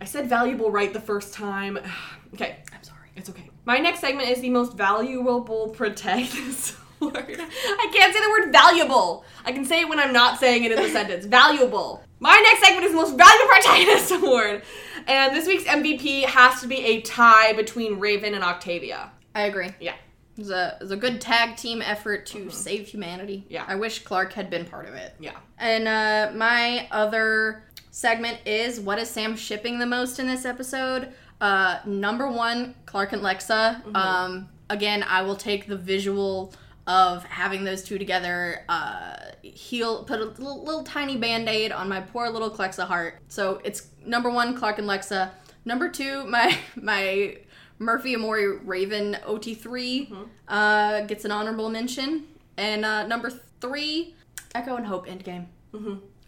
I 0.00 0.04
said 0.04 0.28
valuable 0.28 0.70
right 0.70 0.92
the 0.92 1.00
first 1.00 1.34
time. 1.34 1.76
okay. 2.34 2.58
i'm 2.72 2.82
sorry 2.84 3.08
It's 3.16 3.28
okay. 3.30 3.50
My 3.64 3.78
next 3.78 3.98
segment 4.00 4.28
is 4.28 4.40
the 4.40 4.50
most 4.50 4.74
valuable 4.76 5.70
protagonist 5.70 6.76
word. 7.00 7.14
I 7.40 7.90
can't 7.92 8.14
say 8.14 8.20
the 8.20 8.30
word 8.30 8.52
valuable. 8.52 9.24
I 9.44 9.50
can 9.52 9.64
say 9.64 9.80
it 9.80 9.88
when 9.88 9.98
I'm 9.98 10.12
not 10.12 10.38
saying 10.38 10.62
it 10.64 10.70
in 10.72 10.80
the 10.80 10.88
sentence. 10.98 11.24
Valuable. 11.24 12.04
My 12.20 12.38
next 12.44 12.60
segment 12.62 12.84
is 12.84 12.92
the 12.92 12.96
most 12.98 13.16
valuable 13.16 13.48
protagonist 13.48 14.10
award. 14.22 14.62
And 15.06 15.34
this 15.34 15.46
week's 15.46 15.64
MVP 15.64 16.24
has 16.26 16.60
to 16.60 16.66
be 16.66 16.76
a 16.76 17.00
tie 17.00 17.54
between 17.54 17.98
Raven 17.98 18.34
and 18.34 18.44
Octavia. 18.44 19.10
i 19.34 19.42
agree 19.42 19.70
Yeah. 19.80 19.94
it 20.36 20.38
was 20.38 20.50
a, 20.50 20.76
it 20.80 20.82
was 20.82 20.90
a 20.90 20.96
good 20.96 21.20
tag 21.20 21.56
team 21.56 21.80
effort 21.82 22.26
to 22.26 22.50
save 22.50 22.88
humanity 22.88 23.46
Yeah. 23.48 23.64
i 23.66 23.74
wish 23.76 24.00
clarke 24.04 24.32
had 24.34 24.50
been 24.50 24.64
part 24.66 24.86
of 24.88 24.94
it 24.94 25.14
Yeah. 25.18 25.36
And 25.58 25.88
uh, 25.88 26.32
my 26.36 26.88
other 26.90 27.64
segment 27.90 28.38
is 28.46 28.78
what 28.80 28.98
is 28.98 29.08
Sam 29.08 29.36
shipping 29.36 29.78
the 29.78 29.86
most 29.86 30.18
in 30.18 30.26
this 30.26 30.44
episode? 30.44 31.12
Uh, 31.40 31.78
number 31.86 32.30
one, 32.30 32.74
Clarke 32.86 33.12
and 33.14 33.22
Lexa. 33.22 33.82
Um, 33.96 34.48
again, 34.68 35.02
I 35.02 35.22
will 35.22 35.36
take 35.36 35.66
the 35.66 35.76
visual 35.76 36.52
of 36.86 37.24
having 37.24 37.64
those 37.64 37.82
two 37.82 37.98
together. 37.98 38.64
Uh, 38.68 39.16
heal, 39.42 40.04
put 40.04 40.20
a 40.20 40.24
little, 40.24 40.64
little 40.64 40.82
tiny 40.82 41.16
band 41.16 41.48
aid 41.48 41.72
on 41.72 41.88
my 41.88 42.00
poor 42.00 42.28
little 42.30 42.50
Clexa 42.50 42.86
heart. 42.86 43.18
So 43.28 43.60
it's 43.64 43.88
number 44.04 44.30
one, 44.30 44.56
Clarke 44.56 44.78
and 44.78 44.88
Lexa. 44.88 45.30
Number 45.64 45.88
two, 45.88 46.24
my 46.26 46.56
my 46.76 47.36
Murphy 47.78 48.14
Emori 48.14 48.60
Raven 48.64 49.16
OT3 49.24 50.26
uh, 50.48 51.00
gets 51.02 51.24
an 51.24 51.32
honorable 51.32 51.70
mention. 51.70 52.24
And 52.56 52.84
uh, 52.84 53.06
number 53.06 53.30
three, 53.60 54.14
Echo 54.54 54.76
and 54.76 54.86
Hope 54.86 55.06
Endgame. 55.06 55.46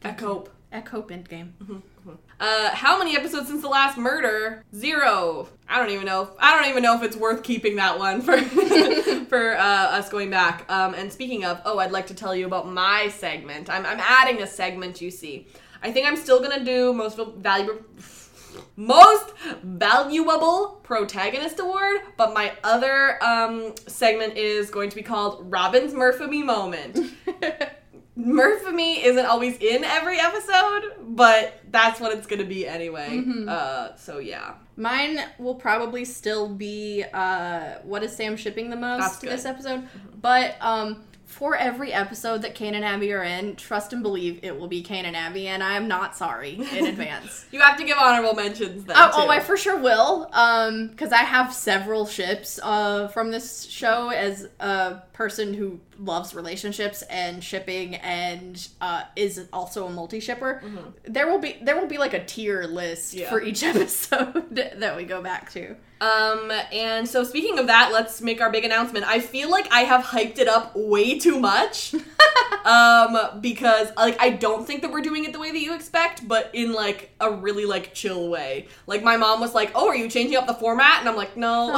Echo. 0.03 0.49
Echo 0.73 0.91
Hope 0.97 1.11
Endgame. 1.11 1.51
Uh, 2.43 2.75
how 2.75 2.99
many 2.99 3.15
episodes 3.15 3.47
since 3.47 3.63
the 3.63 3.69
last 3.69 3.97
murder? 3.97 4.65
Zero. 4.75 5.49
I 5.69 5.79
don't 5.79 5.91
even 5.91 6.07
know. 6.07 6.29
I 6.41 6.57
don't 6.57 6.69
even 6.69 6.83
know 6.83 6.97
if 6.97 7.05
it's 7.05 7.15
worth 7.15 7.45
keeping 7.45 7.77
that 7.77 8.01
one 8.01 8.21
for 8.21 8.37
for 9.29 9.57
uh, 9.57 9.61
us 9.61 10.09
going 10.09 10.29
back. 10.29 10.69
Um, 10.69 10.95
and 10.95 11.13
speaking 11.13 11.45
of, 11.45 11.63
oh, 11.65 11.79
I'd 11.79 11.93
like 11.93 12.09
to 12.09 12.15
tell 12.15 12.35
you 12.35 12.45
about 12.47 12.69
my 12.69 13.11
segment. 13.11 13.71
I'm 13.71 13.87
I'm 13.87 14.01
adding 14.01 14.43
a 14.43 14.49
segment. 14.49 15.01
You 15.01 15.13
see, 15.13 15.47
I 15.85 15.93
think 15.93 16.09
I'm 16.09 16.17
still 16.17 16.43
gonna 16.43 16.65
do 16.65 16.93
most 16.93 17.17
valuable. 17.37 17.81
Most 18.77 19.33
valuable 19.63 20.81
protagonist 20.83 21.59
award, 21.59 22.03
but 22.19 22.35
my 22.35 22.53
other 22.63 23.23
um, 23.25 23.73
segment 23.87 24.37
is 24.37 24.69
going 24.69 24.91
to 24.91 24.97
be 24.97 25.03
called 25.03 25.51
Robyn's 25.51 25.95
Murphy 25.95 26.43
moment. 26.43 26.99
Murphy 28.15 29.03
isn't 29.05 29.25
always 29.25 29.57
in 29.59 29.85
every 29.85 30.19
episode, 30.19 30.93
but 31.01 31.61
that's 31.71 31.99
what 31.99 32.13
it's 32.17 32.27
gonna 32.27 32.45
be 32.45 32.67
anyway. 32.67 33.23
Uh, 33.49 33.97
so 33.97 34.19
yeah, 34.19 34.55
Mine 34.77 35.19
will 35.39 35.55
probably 35.55 36.05
still 36.05 36.49
be 36.49 37.05
uh, 37.13 37.79
what 37.85 38.03
is 38.03 38.15
Sam 38.15 38.37
shipping 38.37 38.69
the 38.71 38.77
most 38.77 39.21
this 39.31 39.45
episode. 39.47 39.89
But 40.21 40.57
um, 40.61 41.05
for 41.33 41.57
every 41.57 41.93
episode 41.93 42.43
that 42.43 42.55
Kane 42.55 42.75
and 42.75 42.85
Abby 42.85 43.13
are 43.13 43.23
in, 43.23 43.57
trust 43.57 43.93
and 43.93 44.03
believe 44.03 44.41
it 44.43 44.59
will 44.59 44.69
be 44.69 44.83
Kane 44.83 45.05
and 45.07 45.17
Abby, 45.17 45.49
and 45.49 45.63
I 45.63 45.77
am 45.77 45.89
not 45.89 46.15
sorry 46.17 46.55
in 46.77 46.87
advance. 46.93 47.47
you 47.51 47.61
have 47.61 47.77
to 47.79 47.85
give 47.85 47.97
honorable 47.99 48.35
mentions 48.35 48.85
then. 48.85 48.97
Oh, 48.99 49.11
oh, 49.15 49.29
I 49.29 49.41
for 49.41 49.57
sure 49.57 49.79
will. 49.79 50.29
Um, 50.33 50.89
because 50.89 51.11
I 51.13 51.19
have 51.25 51.53
several 51.55 52.07
ships 52.07 52.61
uh 52.63 53.09
from 53.09 53.31
this 53.31 53.65
show 53.65 54.11
as 54.11 54.49
a 54.61 55.03
person 55.13 55.55
who 55.55 55.81
loves 55.99 56.35
relationships 56.35 57.03
and 57.03 57.43
shipping 57.43 57.95
and 57.97 58.69
uh 58.81 59.03
is 59.17 59.47
also 59.53 59.87
a 59.87 59.91
multi 59.91 60.21
shipper. 60.21 60.63
There 61.05 61.27
will 61.31 61.39
be 61.39 61.57
there 61.63 61.81
will 61.81 61.87
be 61.89 61.99
like 61.99 62.13
a 62.15 62.25
tier 62.25 62.65
list 62.65 63.15
Yeah. 63.15 63.31
for 63.31 63.41
each 63.43 63.63
episode 63.73 64.55
that 64.55 64.97
we 64.97 65.05
go 65.05 65.23
back 65.23 65.51
to. 65.53 65.77
Um, 66.03 66.51
and 66.73 67.09
so 67.09 67.23
speaking 67.23 67.61
of 67.61 67.69
that, 67.69 67.93
let's 67.93 68.21
make 68.21 68.41
our 68.41 68.51
big 68.51 68.65
announcement. 68.65 69.07
I 69.07 69.21
feel 69.21 69.49
like 69.49 69.69
I 69.71 69.83
have 69.83 70.05
hyped 70.05 70.39
it 70.39 70.49
up 70.49 70.75
way 70.75 71.17
too 71.17 71.39
much. 71.39 71.95
um, 72.65 73.17
because 73.41 73.89
like 73.97 74.21
I 74.21 74.31
don't 74.31 74.67
think 74.67 74.83
that 74.83 74.91
we're 74.91 75.01
doing 75.01 75.25
it 75.25 75.33
the 75.33 75.39
way 75.39 75.53
that 75.53 75.61
you 75.61 75.77
expect, 75.77 76.27
but 76.27 76.51
in 76.53 76.73
like 76.73 77.11
a 77.21 77.31
really 77.31 77.67
like 77.67 77.95
chill 77.95 78.29
way. 78.29 78.67
Like 78.89 79.05
my 79.05 79.17
mom 79.17 79.39
was 79.39 79.55
like, 79.55 79.71
"Oh, 79.77 79.87
are 79.87 79.95
you 79.95 80.11
changing 80.11 80.37
up 80.37 80.49
the 80.49 80.55
format?" 80.55 80.99
And 80.99 81.09
I'm 81.09 81.15
like, 81.15 81.37
"No." 81.37 81.73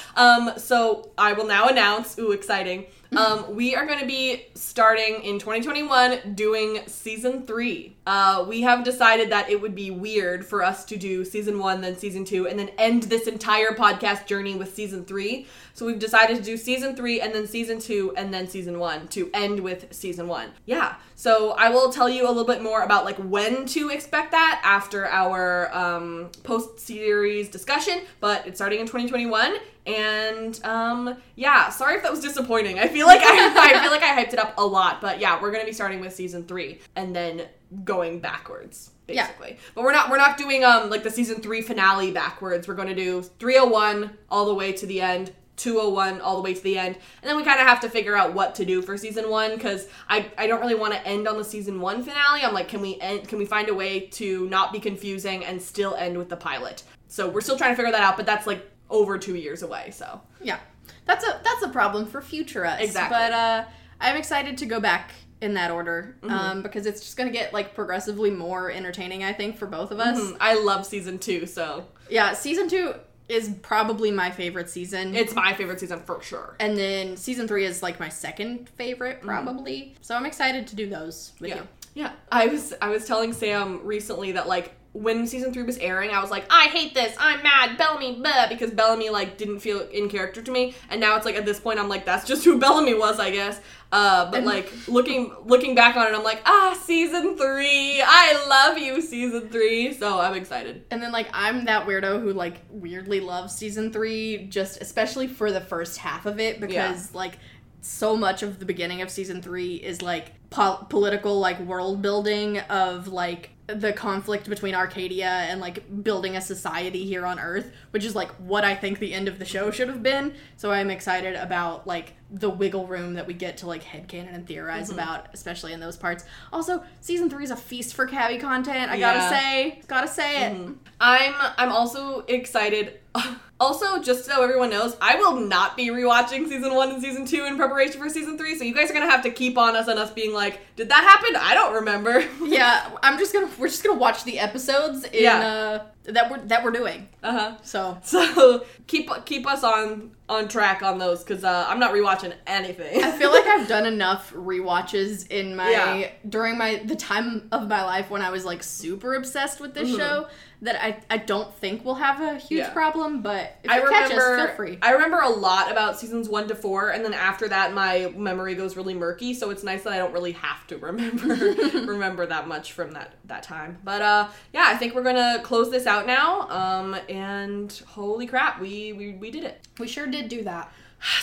um, 0.16 0.54
so 0.56 1.10
I 1.16 1.32
will 1.34 1.46
now 1.46 1.68
announce. 1.68 2.18
Ooh, 2.18 2.32
exciting! 2.32 2.86
Um, 3.16 3.54
we 3.56 3.74
are 3.74 3.86
going 3.86 4.00
to 4.00 4.06
be 4.06 4.46
starting 4.54 5.22
in 5.22 5.38
2021 5.38 6.34
doing 6.34 6.80
season 6.86 7.46
three. 7.46 7.96
Uh, 8.06 8.44
we 8.46 8.60
have 8.62 8.84
decided 8.84 9.30
that 9.30 9.48
it 9.48 9.60
would 9.60 9.74
be 9.74 9.90
weird 9.90 10.44
for 10.44 10.62
us 10.62 10.84
to 10.86 10.96
do 10.96 11.24
season 11.24 11.58
one, 11.58 11.80
then 11.80 11.96
season 11.96 12.24
two, 12.24 12.46
and 12.46 12.58
then 12.58 12.68
end 12.76 13.04
this 13.04 13.26
entire 13.26 13.70
podcast 13.70 14.26
journey 14.26 14.54
with 14.54 14.74
season 14.74 15.04
three. 15.04 15.46
So 15.78 15.86
we've 15.86 16.00
decided 16.00 16.36
to 16.38 16.42
do 16.42 16.56
season 16.56 16.96
three, 16.96 17.20
and 17.20 17.32
then 17.32 17.46
season 17.46 17.78
two, 17.78 18.12
and 18.16 18.34
then 18.34 18.48
season 18.48 18.80
one 18.80 19.06
to 19.08 19.30
end 19.32 19.60
with 19.60 19.94
season 19.94 20.26
one. 20.26 20.48
Yeah. 20.66 20.96
So 21.14 21.52
I 21.52 21.70
will 21.70 21.92
tell 21.92 22.08
you 22.08 22.24
a 22.26 22.30
little 22.32 22.44
bit 22.44 22.64
more 22.64 22.82
about 22.82 23.04
like 23.04 23.14
when 23.18 23.64
to 23.66 23.88
expect 23.90 24.32
that 24.32 24.60
after 24.64 25.06
our 25.06 25.72
um, 25.72 26.30
post 26.42 26.80
series 26.80 27.48
discussion, 27.48 28.00
but 28.18 28.44
it's 28.44 28.58
starting 28.58 28.80
in 28.80 28.86
2021 28.86 29.54
and 29.86 30.62
um 30.64 31.16
yeah 31.34 31.70
sorry 31.70 31.94
if 31.96 32.02
that 32.02 32.10
was 32.10 32.20
disappointing 32.20 32.78
i 32.78 32.86
feel 32.86 33.06
like 33.06 33.22
I, 33.22 33.72
I 33.78 33.80
feel 33.80 33.90
like 33.90 34.02
i 34.02 34.22
hyped 34.22 34.34
it 34.34 34.38
up 34.38 34.52
a 34.58 34.66
lot 34.66 35.00
but 35.00 35.18
yeah 35.18 35.40
we're 35.40 35.50
gonna 35.50 35.64
be 35.64 35.72
starting 35.72 36.00
with 36.00 36.14
season 36.14 36.44
three 36.44 36.80
and 36.94 37.16
then 37.16 37.46
going 37.84 38.20
backwards 38.20 38.90
Yeah. 39.06 39.26
basically 39.28 39.56
but 39.74 39.84
we're 39.84 39.92
not 39.92 40.10
we're 40.10 40.18
not 40.18 40.36
doing 40.36 40.62
um 40.62 40.90
like 40.90 41.04
the 41.04 41.10
season 41.10 41.40
three 41.40 41.62
finale 41.62 42.10
backwards 42.10 42.68
we're 42.68 42.74
gonna 42.74 42.94
do 42.94 43.22
301 43.22 44.10
all 44.30 44.44
the 44.44 44.52
way 44.54 44.72
to 44.74 44.84
the 44.84 45.00
end 45.00 45.32
201 45.58 46.20
all 46.20 46.36
the 46.36 46.42
way 46.42 46.54
to 46.54 46.62
the 46.62 46.78
end 46.78 46.96
and 47.22 47.28
then 47.28 47.36
we 47.36 47.42
kind 47.44 47.60
of 47.60 47.66
have 47.66 47.80
to 47.80 47.88
figure 47.90 48.16
out 48.16 48.32
what 48.34 48.54
to 48.54 48.64
do 48.64 48.80
for 48.82 48.96
season 48.96 49.28
one 49.28 49.54
because 49.54 49.88
I, 50.08 50.30
I 50.38 50.46
don't 50.46 50.60
really 50.60 50.74
want 50.74 50.94
to 50.94 51.06
end 51.06 51.28
on 51.28 51.36
the 51.36 51.44
season 51.44 51.80
one 51.80 52.02
finale 52.02 52.42
i'm 52.42 52.54
like 52.54 52.68
can 52.68 52.80
we 52.80 52.98
end 53.00 53.28
can 53.28 53.38
we 53.38 53.44
find 53.44 53.68
a 53.68 53.74
way 53.74 54.00
to 54.00 54.48
not 54.48 54.72
be 54.72 54.80
confusing 54.80 55.44
and 55.44 55.60
still 55.60 55.94
end 55.96 56.16
with 56.16 56.28
the 56.28 56.36
pilot 56.36 56.82
so 57.08 57.28
we're 57.28 57.40
still 57.40 57.56
trying 57.58 57.72
to 57.72 57.76
figure 57.76 57.92
that 57.92 58.02
out 58.02 58.16
but 58.16 58.24
that's 58.26 58.46
like 58.46 58.70
over 58.90 59.18
two 59.18 59.34
years 59.36 59.62
away 59.62 59.90
so 59.90 60.20
Yeah, 60.42 60.58
that's 61.04 61.24
a 61.26 61.40
that's 61.44 61.62
a 61.62 61.68
problem 61.68 62.06
for 62.06 62.20
future 62.22 62.64
us. 62.64 62.80
Exactly. 62.80 63.16
But 63.16 63.32
uh, 63.32 63.64
I'm 64.00 64.16
excited 64.16 64.56
to 64.58 64.66
go 64.66 64.80
back 64.80 65.12
in 65.40 65.54
that 65.54 65.70
order 65.70 66.16
Mm-hmm. 66.22 66.34
um, 66.34 66.62
because 66.62 66.86
it's 66.86 67.00
just 67.00 67.16
gonna 67.16 67.30
get 67.30 67.52
like 67.52 67.74
progressively 67.74 68.30
more 68.30 68.70
entertaining. 68.70 69.24
I 69.24 69.32
think 69.32 69.56
for 69.58 69.66
both 69.66 69.90
of 69.90 70.00
us. 70.00 70.18
Mm, 70.18 70.36
I 70.40 70.54
love 70.54 70.86
season 70.86 71.18
two, 71.18 71.44
so 71.46 71.86
Yeah, 72.10 72.32
season 72.32 72.68
two 72.68 72.94
is 73.28 73.50
probably 73.62 74.10
my 74.10 74.30
favorite 74.30 74.70
season. 74.70 75.14
it's 75.14 75.34
my 75.34 75.52
favorite 75.52 75.78
season 75.80 76.00
for 76.00 76.22
sure. 76.22 76.56
and 76.60 76.76
then 76.76 77.16
season 77.16 77.46
three 77.46 77.64
is 77.64 77.82
like 77.82 78.00
my 78.00 78.08
second 78.08 78.68
favorite, 78.70 79.20
probably. 79.22 79.94
So 80.00 80.14
I'm 80.14 80.24
excited 80.26 80.66
to 80.68 80.76
do 80.76 80.88
those 80.88 81.32
with 81.40 81.50
Mm-hmm. 81.50 81.58
Yeah. 81.58 81.62
you. 81.62 81.68
Yeah. 81.94 82.12
I 82.30 82.46
was 82.46 82.74
I 82.80 82.88
was 82.90 83.06
telling 83.06 83.32
Sam 83.32 83.80
recently 83.84 84.32
that 84.32 84.46
like 84.46 84.74
when 85.02 85.26
season 85.26 85.52
three 85.52 85.62
was 85.62 85.78
airing, 85.78 86.10
I 86.10 86.20
was 86.20 86.30
like, 86.30 86.44
I 86.50 86.64
hate 86.64 86.94
this, 86.94 87.14
I'm 87.18 87.42
mad, 87.42 87.78
Bellamy, 87.78 88.16
blah, 88.16 88.48
because 88.48 88.70
Bellamy 88.72 89.10
like 89.10 89.38
didn't 89.38 89.60
feel 89.60 89.80
in 89.80 90.08
character 90.08 90.42
to 90.42 90.50
me, 90.50 90.74
and 90.90 91.00
now 91.00 91.16
it's 91.16 91.24
like 91.24 91.36
at 91.36 91.46
this 91.46 91.60
point 91.60 91.78
I'm 91.78 91.88
like, 91.88 92.04
that's 92.04 92.26
just 92.26 92.44
who 92.44 92.58
Bellamy 92.60 92.94
was, 92.94 93.20
I 93.20 93.30
guess. 93.30 93.60
Uh, 93.90 94.30
but 94.30 94.44
like 94.44 94.70
looking 94.86 95.34
looking 95.46 95.74
back 95.74 95.96
on 95.96 96.06
it, 96.06 96.14
I'm 96.14 96.22
like, 96.22 96.42
ah, 96.44 96.78
season 96.84 97.38
three, 97.38 98.02
I 98.04 98.44
love 98.46 98.76
you, 98.76 99.00
season 99.00 99.48
three. 99.48 99.94
So 99.94 100.20
I'm 100.20 100.34
excited. 100.34 100.84
And 100.90 101.02
then 101.02 101.10
like 101.10 101.28
I'm 101.32 101.64
that 101.64 101.86
weirdo 101.86 102.20
who 102.20 102.34
like 102.34 102.56
weirdly 102.68 103.20
loves 103.20 103.54
season 103.54 103.90
three, 103.90 104.46
just 104.48 104.82
especially 104.82 105.26
for 105.26 105.50
the 105.52 105.62
first 105.62 105.96
half 105.96 106.26
of 106.26 106.38
it 106.38 106.60
because 106.60 107.14
like 107.14 107.38
so 107.80 108.16
much 108.16 108.42
of 108.42 108.58
the 108.58 108.66
beginning 108.66 109.00
of 109.00 109.10
season 109.10 109.40
three 109.40 109.76
is 109.76 110.02
like 110.02 110.32
pol- 110.50 110.86
political 110.90 111.38
like 111.38 111.58
world 111.60 112.02
building 112.02 112.58
of 112.58 113.08
like 113.08 113.50
the 113.68 113.92
conflict 113.92 114.48
between 114.48 114.74
Arkadia 114.74 115.22
and 115.22 115.60
like 115.60 116.02
building 116.02 116.36
a 116.36 116.40
society 116.40 117.04
here 117.04 117.26
on 117.26 117.38
Earth, 117.38 117.70
which 117.90 118.04
is 118.04 118.14
like 118.14 118.30
what 118.36 118.64
I 118.64 118.74
think 118.74 118.98
the 118.98 119.12
end 119.12 119.28
of 119.28 119.38
the 119.38 119.44
show 119.44 119.70
should 119.70 119.88
have 119.88 120.02
been. 120.02 120.34
So 120.56 120.72
I'm 120.72 120.90
excited 120.90 121.36
about 121.36 121.86
like 121.86 122.14
the 122.30 122.50
wiggle 122.50 122.86
room 122.86 123.14
that 123.14 123.26
we 123.26 123.32
get 123.32 123.56
to 123.58 123.66
like 123.66 123.82
headcanon 123.82 124.34
and 124.34 124.46
theorize 124.46 124.90
about, 124.90 125.28
especially 125.32 125.72
in 125.72 125.80
those 125.80 125.96
parts. 125.96 126.24
Also, 126.52 126.82
season 127.00 127.30
three 127.30 127.44
is 127.44 127.50
a 127.50 127.56
feast 127.56 127.94
for 127.94 128.06
Kabby 128.06 128.38
content. 128.38 128.90
I 128.90 128.98
gotta 128.98 129.34
say, 129.34 129.80
gotta 129.88 130.08
say 130.08 130.46
it. 130.46 130.68
I'm 131.00 131.34
I'm 131.56 131.72
also 131.72 132.20
excited. 132.28 133.00
Also, 133.60 134.00
just 134.00 134.24
so 134.24 134.40
everyone 134.40 134.70
knows, 134.70 134.96
I 135.00 135.16
will 135.16 135.40
not 135.40 135.76
be 135.76 135.88
rewatching 135.88 136.46
season 136.48 136.72
one 136.76 136.90
and 136.92 137.02
season 137.02 137.26
two 137.26 137.44
in 137.44 137.56
preparation 137.56 138.00
for 138.00 138.08
season 138.08 138.38
three. 138.38 138.56
So 138.56 138.62
you 138.62 138.72
guys 138.72 138.88
are 138.88 138.94
gonna 138.94 139.10
have 139.10 139.24
to 139.24 139.32
keep 139.32 139.58
on 139.58 139.74
us 139.74 139.88
and 139.88 139.98
us 139.98 140.12
being 140.12 140.32
like, 140.32 140.60
"Did 140.76 140.90
that 140.90 141.02
happen? 141.02 141.34
I 141.34 141.54
don't 141.54 141.74
remember." 141.74 142.24
Yeah, 142.44 142.88
I'm 143.02 143.18
just 143.18 143.32
gonna 143.32 143.50
we're 143.58 143.66
just 143.66 143.82
gonna 143.82 143.98
watch 143.98 144.22
the 144.22 144.38
episodes 144.38 145.02
in 145.06 145.24
Yeah. 145.24 145.38
uh 145.40 145.86
that 146.12 146.30
we're 146.30 146.38
that 146.42 146.62
we're 146.62 146.70
doing. 146.70 147.08
uh 147.24 147.32
huh. 147.32 147.56
So 147.64 147.98
So 148.04 148.64
keep 148.86 149.10
keep 149.24 149.44
us 149.44 149.64
on 149.64 150.12
on 150.28 150.46
track 150.48 150.82
on 150.82 150.98
those 150.98 151.24
because 151.24 151.42
uh, 151.44 151.64
I'm 151.68 151.78
not 151.80 151.92
rewatching 151.94 152.34
anything. 152.46 153.02
I 153.02 153.10
feel 153.12 153.30
like 153.30 153.46
I've 153.46 153.66
done 153.68 153.86
enough 153.86 154.32
rewatches 154.34 155.26
in 155.30 155.56
my 155.56 155.70
Yeah. 155.70 156.10
during 156.28 156.58
my 156.58 156.82
the 156.84 156.96
time 156.96 157.48
of 157.52 157.68
my 157.68 157.82
life 157.84 158.10
when 158.10 158.20
I 158.22 158.30
was 158.30 158.44
like 158.44 158.62
super 158.62 159.14
obsessed 159.14 159.60
with 159.60 159.74
this 159.74 159.88
show 159.96 160.28
that 160.60 160.82
I 160.82 160.98
I 161.08 161.18
don't 161.18 161.54
think 161.54 161.84
we'll 161.84 161.94
have 161.96 162.20
a 162.20 162.38
huge. 162.38 162.58
Yeah. 162.60 162.72
problem, 162.72 163.22
but 163.22 163.56
if 163.62 163.70
I 163.70 163.78
you 163.80 163.88
catch 163.88 164.10
remember 164.10 164.38
us, 164.38 164.46
feel 164.48 164.56
free. 164.56 164.78
I 164.82 164.92
remember 164.92 165.18
a 165.20 165.28
lot 165.28 165.70
about 165.70 165.98
seasons 165.98 166.28
one 166.28 166.48
to 166.48 166.54
four, 166.54 166.90
and 166.90 167.04
then 167.04 167.14
after 167.14 167.48
that, 167.48 167.72
my 167.72 168.12
memory 168.16 168.54
goes 168.54 168.76
really 168.76 168.94
murky. 168.94 169.34
So 169.34 169.50
it's 169.50 169.62
nice 169.62 169.84
that 169.84 169.92
I 169.92 169.98
don't 169.98 170.12
really 170.12 170.32
have 170.32 170.66
to 170.68 170.76
remember 170.78 171.34
remember 171.86 172.26
that 172.26 172.48
much 172.48 172.72
from 172.72 172.92
that 172.92 173.14
that 173.26 173.42
time. 173.44 173.78
But 173.84 174.02
uh, 174.02 174.28
yeah, 174.52 174.64
I 174.66 174.76
think 174.76 174.94
we're 174.94 175.04
gonna 175.04 175.40
close 175.44 175.70
this 175.70 175.86
out 175.86 176.06
now. 176.06 176.48
Um, 176.50 176.96
and 177.08 177.72
holy 177.86 178.26
crap, 178.26 178.60
we 178.60 178.92
we 178.92 179.12
we 179.12 179.30
did 179.30 179.44
it. 179.44 179.66
we 179.78 179.86
sure 179.86 180.06
did 180.06 180.28
do 180.28 180.42
that. 180.44 180.72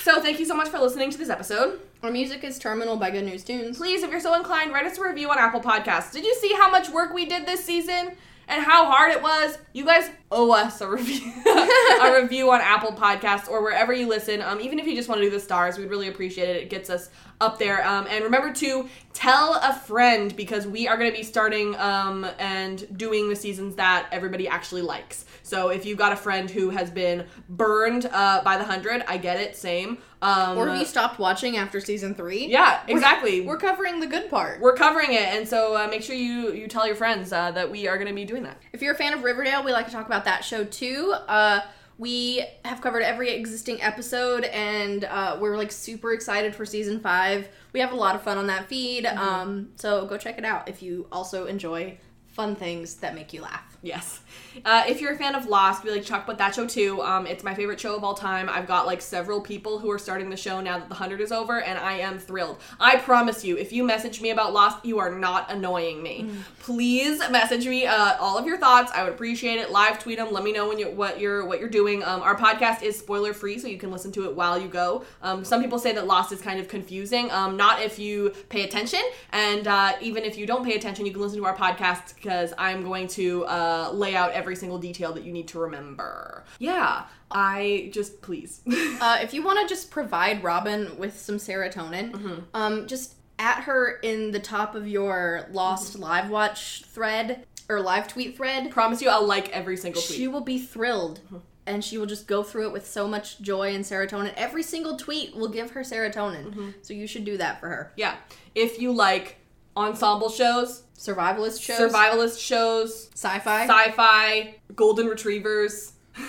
So 0.03 0.21
thank 0.21 0.39
you 0.39 0.45
so 0.45 0.55
much 0.55 0.69
for 0.69 0.79
listening 0.79 1.11
to 1.11 1.17
this 1.17 1.27
episode. 1.29 1.81
Our 2.01 2.09
music 2.09 2.45
is 2.45 2.57
Terminal 2.57 2.95
by 2.95 3.11
Good 3.11 3.25
News 3.25 3.43
Tunes. 3.43 3.75
Please, 3.77 4.03
if 4.03 4.11
you're 4.11 4.21
so 4.21 4.33
inclined, 4.35 4.71
write 4.71 4.85
us 4.85 4.97
a 4.97 5.03
review 5.03 5.29
on 5.29 5.37
Apple 5.37 5.59
Podcasts. 5.59 6.13
Did 6.13 6.23
you 6.23 6.33
see 6.35 6.53
how 6.53 6.69
much 6.71 6.89
work 6.89 7.13
we 7.13 7.25
did 7.25 7.45
this 7.45 7.65
season? 7.65 8.15
And 8.47 8.63
how 8.63 8.85
hard 8.91 9.11
it 9.11 9.22
was? 9.22 9.57
You 9.73 9.85
guys 9.85 10.09
owe 10.31 10.51
us 10.51 10.81
a 10.81 10.88
review, 10.88 11.34
a 11.45 12.22
review 12.22 12.51
on 12.51 12.61
Apple 12.61 12.91
Podcasts 12.91 13.49
or 13.49 13.63
wherever 13.63 13.93
you 13.93 14.07
listen. 14.07 14.41
Um, 14.41 14.61
even 14.61 14.80
if 14.80 14.85
you 14.85 14.95
just 14.95 15.09
want 15.09 15.19
to 15.19 15.26
do 15.26 15.31
the 15.31 15.39
stars, 15.39 15.77
we'd 15.77 15.89
really 15.89 16.07
appreciate 16.07 16.49
it. 16.49 16.63
It 16.63 16.69
gets 16.69 16.89
us 16.89 17.09
up 17.41 17.57
there. 17.57 17.85
Um, 17.85 18.07
and 18.09 18.23
remember 18.23 18.53
to 18.53 18.88
tell 19.13 19.55
a 19.55 19.73
friend 19.73 20.35
because 20.35 20.67
we 20.67 20.88
are 20.88 20.97
going 20.97 21.11
to 21.11 21.17
be 21.17 21.23
starting 21.23 21.76
um, 21.77 22.26
and 22.39 22.97
doing 22.97 23.30
the 23.30 23.35
seasons 23.35 23.76
that 23.76 24.07
everybody 24.11 24.47
actually 24.47 24.81
likes. 24.81 25.26
So 25.45 25.69
if 25.69 25.85
you've 25.85 25.99
got 25.99 26.11
a 26.11 26.15
friend 26.15 26.49
who 26.49 26.72
has 26.72 26.89
been 26.89 27.27
burned 27.47 28.07
uh, 28.11 28.41
by 28.43 28.57
the 28.57 28.63
hundred, 28.63 29.03
I 29.07 29.17
get 29.17 29.39
it. 29.39 29.55
Same. 29.55 29.99
Um, 30.22 30.57
Or 30.57 30.67
have 30.67 30.80
you 30.80 30.85
stopped 30.85 31.19
watching 31.19 31.55
after 31.55 31.80
season 31.80 32.15
three? 32.15 32.47
yeah, 32.47 32.81
exactly. 32.88 33.41
We're 33.41 33.59
covering 33.59 33.99
the 33.99 34.07
good 34.07 34.27
part. 34.30 34.59
We're 34.59 34.73
covering 34.76 35.13
it, 35.13 35.22
and 35.35 35.47
so 35.47 35.76
uh, 35.77 35.88
make 35.88 36.01
sure 36.01 36.15
you 36.15 36.51
you 36.51 36.67
tell 36.67 36.88
your 36.88 36.95
friends 36.95 37.31
uh, 37.31 37.51
that 37.51 37.69
we 37.69 37.88
are 37.88 37.97
going 37.97 38.07
to 38.07 38.13
be 38.15 38.26
doing 38.26 38.41
that. 38.43 38.57
If 38.73 38.81
you're 38.81 38.93
a 38.95 38.97
fan 38.97 39.13
of 39.13 39.23
Riverdale, 39.23 39.63
we 39.63 39.72
like 39.72 39.85
to 39.85 39.91
talk 39.91 40.07
about 40.07 40.26
that 40.26 40.43
show 40.43 40.63
too. 40.63 41.13
Uh, 41.27 41.61
we 41.97 42.43
have 42.65 42.81
covered 42.81 43.03
every 43.03 43.30
existing 43.30 43.81
episode, 43.84 44.45
and 44.45 45.03
uh, 45.05 45.38
we're 45.39 45.55
like 45.57 45.72
super 45.72 46.11
excited 46.11 46.55
for 46.55 46.65
season 46.65 46.99
five. 46.99 47.47
We 47.72 47.80
have 47.81 47.91
a 47.93 47.95
lot 47.95 48.15
of 48.15 48.23
fun 48.23 48.38
on 48.39 48.47
that 48.47 48.67
feed, 48.67 49.05
um, 49.05 49.69
so 49.76 50.05
go 50.07 50.17
check 50.17 50.38
it 50.39 50.43
out 50.43 50.67
if 50.67 50.81
you 50.81 51.07
also 51.11 51.45
enjoy 51.45 51.97
fun 52.27 52.55
things 52.55 52.95
that 52.95 53.15
make 53.15 53.31
you 53.31 53.41
laugh. 53.41 53.77
Yes. 53.81 54.19
Uh, 54.63 54.83
if 54.87 55.01
you're 55.01 55.13
a 55.13 55.17
fan 55.17 55.35
of 55.35 55.45
Lost, 55.47 55.83
we 55.83 55.91
like 55.91 56.03
to 56.03 56.07
talk 56.07 56.23
about 56.23 56.37
that 56.37 56.55
show 56.55 56.65
too. 56.65 57.01
Um, 57.01 57.27
it's 57.27 57.43
my 57.43 57.53
favorite 57.53 57.79
show 57.79 57.95
of 57.95 58.03
all 58.03 58.13
time. 58.13 58.49
I've 58.49 58.67
got 58.67 58.85
like 58.85 59.01
several 59.01 59.41
people 59.41 59.79
who 59.79 59.91
are 59.91 59.99
starting 59.99 60.29
the 60.29 60.37
show 60.37 60.61
now 60.61 60.79
that 60.79 60.89
the 60.89 60.95
hundred 60.95 61.21
is 61.21 61.31
over, 61.31 61.61
and 61.61 61.77
I 61.77 61.93
am 61.99 62.17
thrilled. 62.17 62.57
I 62.79 62.97
promise 62.97 63.43
you, 63.43 63.57
if 63.57 63.73
you 63.73 63.83
message 63.83 64.21
me 64.21 64.29
about 64.29 64.53
Lost, 64.53 64.85
you 64.85 64.99
are 64.99 65.13
not 65.13 65.51
annoying 65.51 66.01
me. 66.01 66.29
Please 66.59 67.19
message 67.29 67.67
me 67.67 67.85
uh, 67.85 68.15
all 68.19 68.37
of 68.37 68.45
your 68.45 68.57
thoughts. 68.57 68.91
I 68.93 69.03
would 69.03 69.13
appreciate 69.13 69.57
it. 69.57 69.71
Live 69.71 69.99
tweet 69.99 70.17
them. 70.17 70.31
Let 70.31 70.43
me 70.43 70.51
know 70.51 70.67
when 70.67 70.79
you 70.79 70.89
what 70.89 71.19
you're 71.19 71.45
what 71.45 71.59
you're 71.59 71.69
doing. 71.69 72.03
Um, 72.03 72.21
our 72.21 72.35
podcast 72.35 72.81
is 72.81 72.97
spoiler 72.97 73.33
free, 73.33 73.59
so 73.59 73.67
you 73.67 73.77
can 73.77 73.91
listen 73.91 74.11
to 74.14 74.25
it 74.25 74.35
while 74.35 74.59
you 74.59 74.67
go. 74.67 75.03
Um, 75.22 75.43
some 75.43 75.61
people 75.61 75.80
say 75.80 75.93
that 75.93 76.07
Lost 76.07 76.31
is 76.31 76.41
kind 76.41 76.59
of 76.59 76.67
confusing. 76.67 77.30
Um, 77.31 77.57
not 77.57 77.81
if 77.81 77.99
you 77.99 78.33
pay 78.49 78.64
attention, 78.64 79.01
and 79.31 79.67
uh, 79.67 79.93
even 80.01 80.23
if 80.23 80.38
you 80.38 80.45
don't 80.45 80.65
pay 80.65 80.75
attention, 80.75 81.05
you 81.05 81.11
can 81.11 81.22
listen 81.22 81.38
to 81.38 81.45
our 81.45 81.55
podcast 81.55 82.15
because 82.15 82.53
I'm 82.57 82.83
going 82.83 83.07
to 83.09 83.45
uh, 83.45 83.91
lay 83.93 84.15
out 84.15 84.24
every 84.33 84.55
single 84.55 84.77
detail 84.77 85.13
that 85.13 85.23
you 85.23 85.31
need 85.31 85.47
to 85.49 85.59
remember. 85.59 86.43
Yeah, 86.59 87.05
I 87.31 87.89
just 87.93 88.21
please. 88.21 88.61
Uh, 89.01 89.19
if 89.21 89.33
you 89.33 89.43
want 89.43 89.59
to 89.59 89.67
just 89.67 89.91
provide 89.91 90.41
Robyn 90.41 90.97
with 90.97 91.19
some 91.19 91.35
serotonin, 91.35 92.43
um, 92.53 92.87
just 92.87 93.15
at 93.37 93.63
her 93.63 93.99
in 93.99 94.31
the 94.31 94.39
top 94.39 94.73
of 94.73 94.87
your 94.87 95.47
Lost 95.51 95.99
live 95.99 96.29
watch 96.29 96.83
thread 96.85 97.45
or 97.67 97.81
live 97.81 98.07
tweet 98.07 98.37
thread. 98.37 98.71
Promise 98.71 99.01
you, 99.01 99.09
I'll 99.09 99.25
like 99.25 99.49
every 99.49 99.77
single 99.77 100.01
tweet. 100.01 100.17
She 100.17 100.27
will 100.27 100.41
be 100.41 100.59
thrilled 100.59 101.19
and 101.67 101.83
she 101.83 101.97
will 101.97 102.05
just 102.05 102.27
go 102.27 102.43
through 102.43 102.67
it 102.67 102.73
with 102.73 102.85
so 102.85 103.07
much 103.07 103.41
joy 103.41 103.73
and 103.73 103.83
serotonin. 103.83 104.33
Every 104.35 104.63
single 104.63 104.97
tweet 104.97 105.35
will 105.35 105.49
give 105.49 105.71
her 105.71 105.81
serotonin. 105.81 106.45
Mm-hmm. 106.45 106.69
So 106.81 106.93
you 106.93 107.07
should 107.07 107.25
do 107.25 107.37
that 107.37 107.59
for 107.59 107.69
her. 107.69 107.91
Yeah. 107.95 108.15
If 108.53 108.79
you 108.79 108.91
like 108.91 109.37
ensemble 109.77 110.29
shows, 110.29 110.83
Survivalist 110.97 111.61
shows, 111.61 111.79
survivalist 111.91 112.39
shows, 112.39 113.09
sci-fi. 113.13 113.67
sci-fi, 113.67 114.55
golden 114.75 115.07
retrievers, 115.07 115.91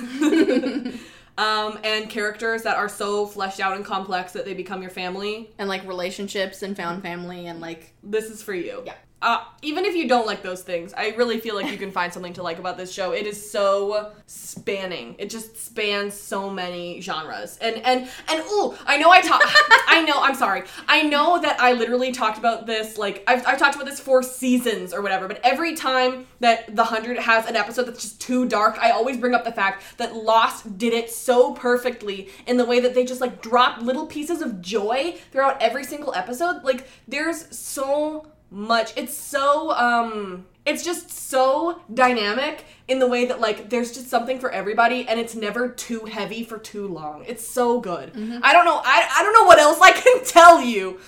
um, 1.38 1.78
and 1.84 2.10
characters 2.10 2.62
that 2.62 2.76
are 2.76 2.88
so 2.88 3.26
fleshed 3.26 3.60
out 3.60 3.76
and 3.76 3.84
complex 3.84 4.32
that 4.32 4.44
they 4.44 4.54
become 4.54 4.82
your 4.82 4.90
family. 4.90 5.50
and 5.58 5.68
like 5.68 5.86
relationships 5.86 6.62
and 6.62 6.76
found 6.76 7.02
family 7.02 7.46
and 7.46 7.60
like 7.60 7.92
This 8.02 8.30
is 8.30 8.42
for 8.42 8.54
you. 8.54 8.82
Yeah. 8.84 8.94
Uh, 9.22 9.42
even 9.62 9.86
if 9.86 9.96
you 9.96 10.06
don't 10.06 10.26
like 10.26 10.42
those 10.42 10.62
things, 10.62 10.92
I 10.94 11.08
really 11.16 11.40
feel 11.40 11.54
like 11.54 11.70
you 11.70 11.78
can 11.78 11.90
find 11.90 12.12
something 12.12 12.34
to 12.34 12.42
like 12.42 12.58
about 12.58 12.76
this 12.76 12.92
show. 12.92 13.12
It 13.12 13.26
is 13.26 13.50
so 13.50 14.12
spanning. 14.26 15.16
It 15.18 15.30
just 15.30 15.56
spans 15.56 16.12
so 16.12 16.50
many 16.50 17.00
genres. 17.00 17.56
And 17.62 17.76
and 17.76 18.08
and 18.28 18.40
ooh, 18.40 18.74
I 18.84 18.98
know 18.98 19.10
I 19.10 19.22
talk. 19.22 19.40
I 19.88 20.04
know. 20.06 20.14
I'm 20.16 20.34
sorry. 20.34 20.64
I 20.86 21.02
know 21.02 21.40
that 21.40 21.58
I 21.58 21.72
literally 21.72 22.12
talked 22.12 22.36
about 22.36 22.66
this 22.66 22.98
like 22.98 23.24
I've, 23.26 23.44
I've 23.46 23.58
talked 23.58 23.74
about 23.74 23.86
this 23.86 23.98
for 24.00 24.22
seasons 24.22 24.92
or 24.92 25.00
whatever. 25.00 25.28
But 25.28 25.40
every 25.42 25.74
time 25.74 26.26
that 26.40 26.76
the 26.76 26.84
hundred 26.84 27.18
has 27.18 27.46
an 27.46 27.56
episode 27.56 27.84
that's 27.84 28.02
just 28.02 28.20
too 28.20 28.46
dark, 28.46 28.78
I 28.78 28.90
always 28.90 29.16
bring 29.16 29.34
up 29.34 29.44
the 29.44 29.52
fact 29.52 29.82
that 29.96 30.14
Lost 30.14 30.76
did 30.76 30.92
it 30.92 31.10
so 31.10 31.54
perfectly 31.54 32.28
in 32.46 32.58
the 32.58 32.66
way 32.66 32.80
that 32.80 32.94
they 32.94 33.06
just 33.06 33.22
like 33.22 33.40
dropped 33.40 33.80
little 33.80 34.06
pieces 34.06 34.42
of 34.42 34.60
joy 34.60 35.16
throughout 35.32 35.60
every 35.62 35.84
single 35.84 36.12
episode. 36.14 36.64
Like 36.64 36.86
there's 37.08 37.56
so 37.56 38.26
much. 38.50 38.92
It's 38.96 39.16
so 39.16 39.72
um 39.72 40.46
it's 40.64 40.84
just 40.84 41.10
so 41.10 41.80
dynamic 41.92 42.64
in 42.88 42.98
the 42.98 43.06
way 43.06 43.26
that 43.26 43.40
like 43.40 43.70
there's 43.70 43.92
just 43.92 44.08
something 44.08 44.38
for 44.38 44.50
everybody 44.50 45.06
and 45.08 45.18
it's 45.18 45.34
never 45.34 45.68
too 45.68 46.04
heavy 46.04 46.44
for 46.44 46.58
too 46.58 46.86
long. 46.86 47.24
It's 47.26 47.46
so 47.46 47.80
good. 47.80 48.10
I 48.42 48.52
don't 48.52 48.64
know 48.64 48.80
I 48.84 49.08
I 49.16 49.22
don't 49.22 49.32
know 49.32 49.44
what 49.44 49.58
else 49.58 49.80
I 49.80 49.92
can 50.02 50.24
tell 50.24 50.60
you. 50.60 50.98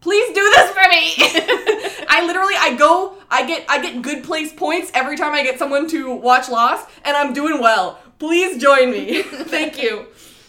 Please 0.00 0.28
do 0.28 0.42
this 0.54 0.70
for 0.70 0.88
me. 0.88 1.14
I 2.08 2.24
literally 2.26 2.54
I 2.56 2.76
go 2.76 3.16
I 3.30 3.46
get 3.46 3.64
I 3.68 3.80
get 3.80 4.02
good 4.02 4.24
place 4.24 4.52
points 4.52 4.90
every 4.94 5.16
time 5.16 5.32
I 5.32 5.42
get 5.42 5.58
someone 5.58 5.88
to 5.88 6.14
watch 6.14 6.48
Lost 6.48 6.88
and 7.04 7.16
I'm 7.16 7.32
doing 7.32 7.60
well. 7.60 7.98
Please 8.18 8.60
join 8.60 8.90
me. 8.90 9.22
Thank 9.22 9.80
you. 9.82 10.06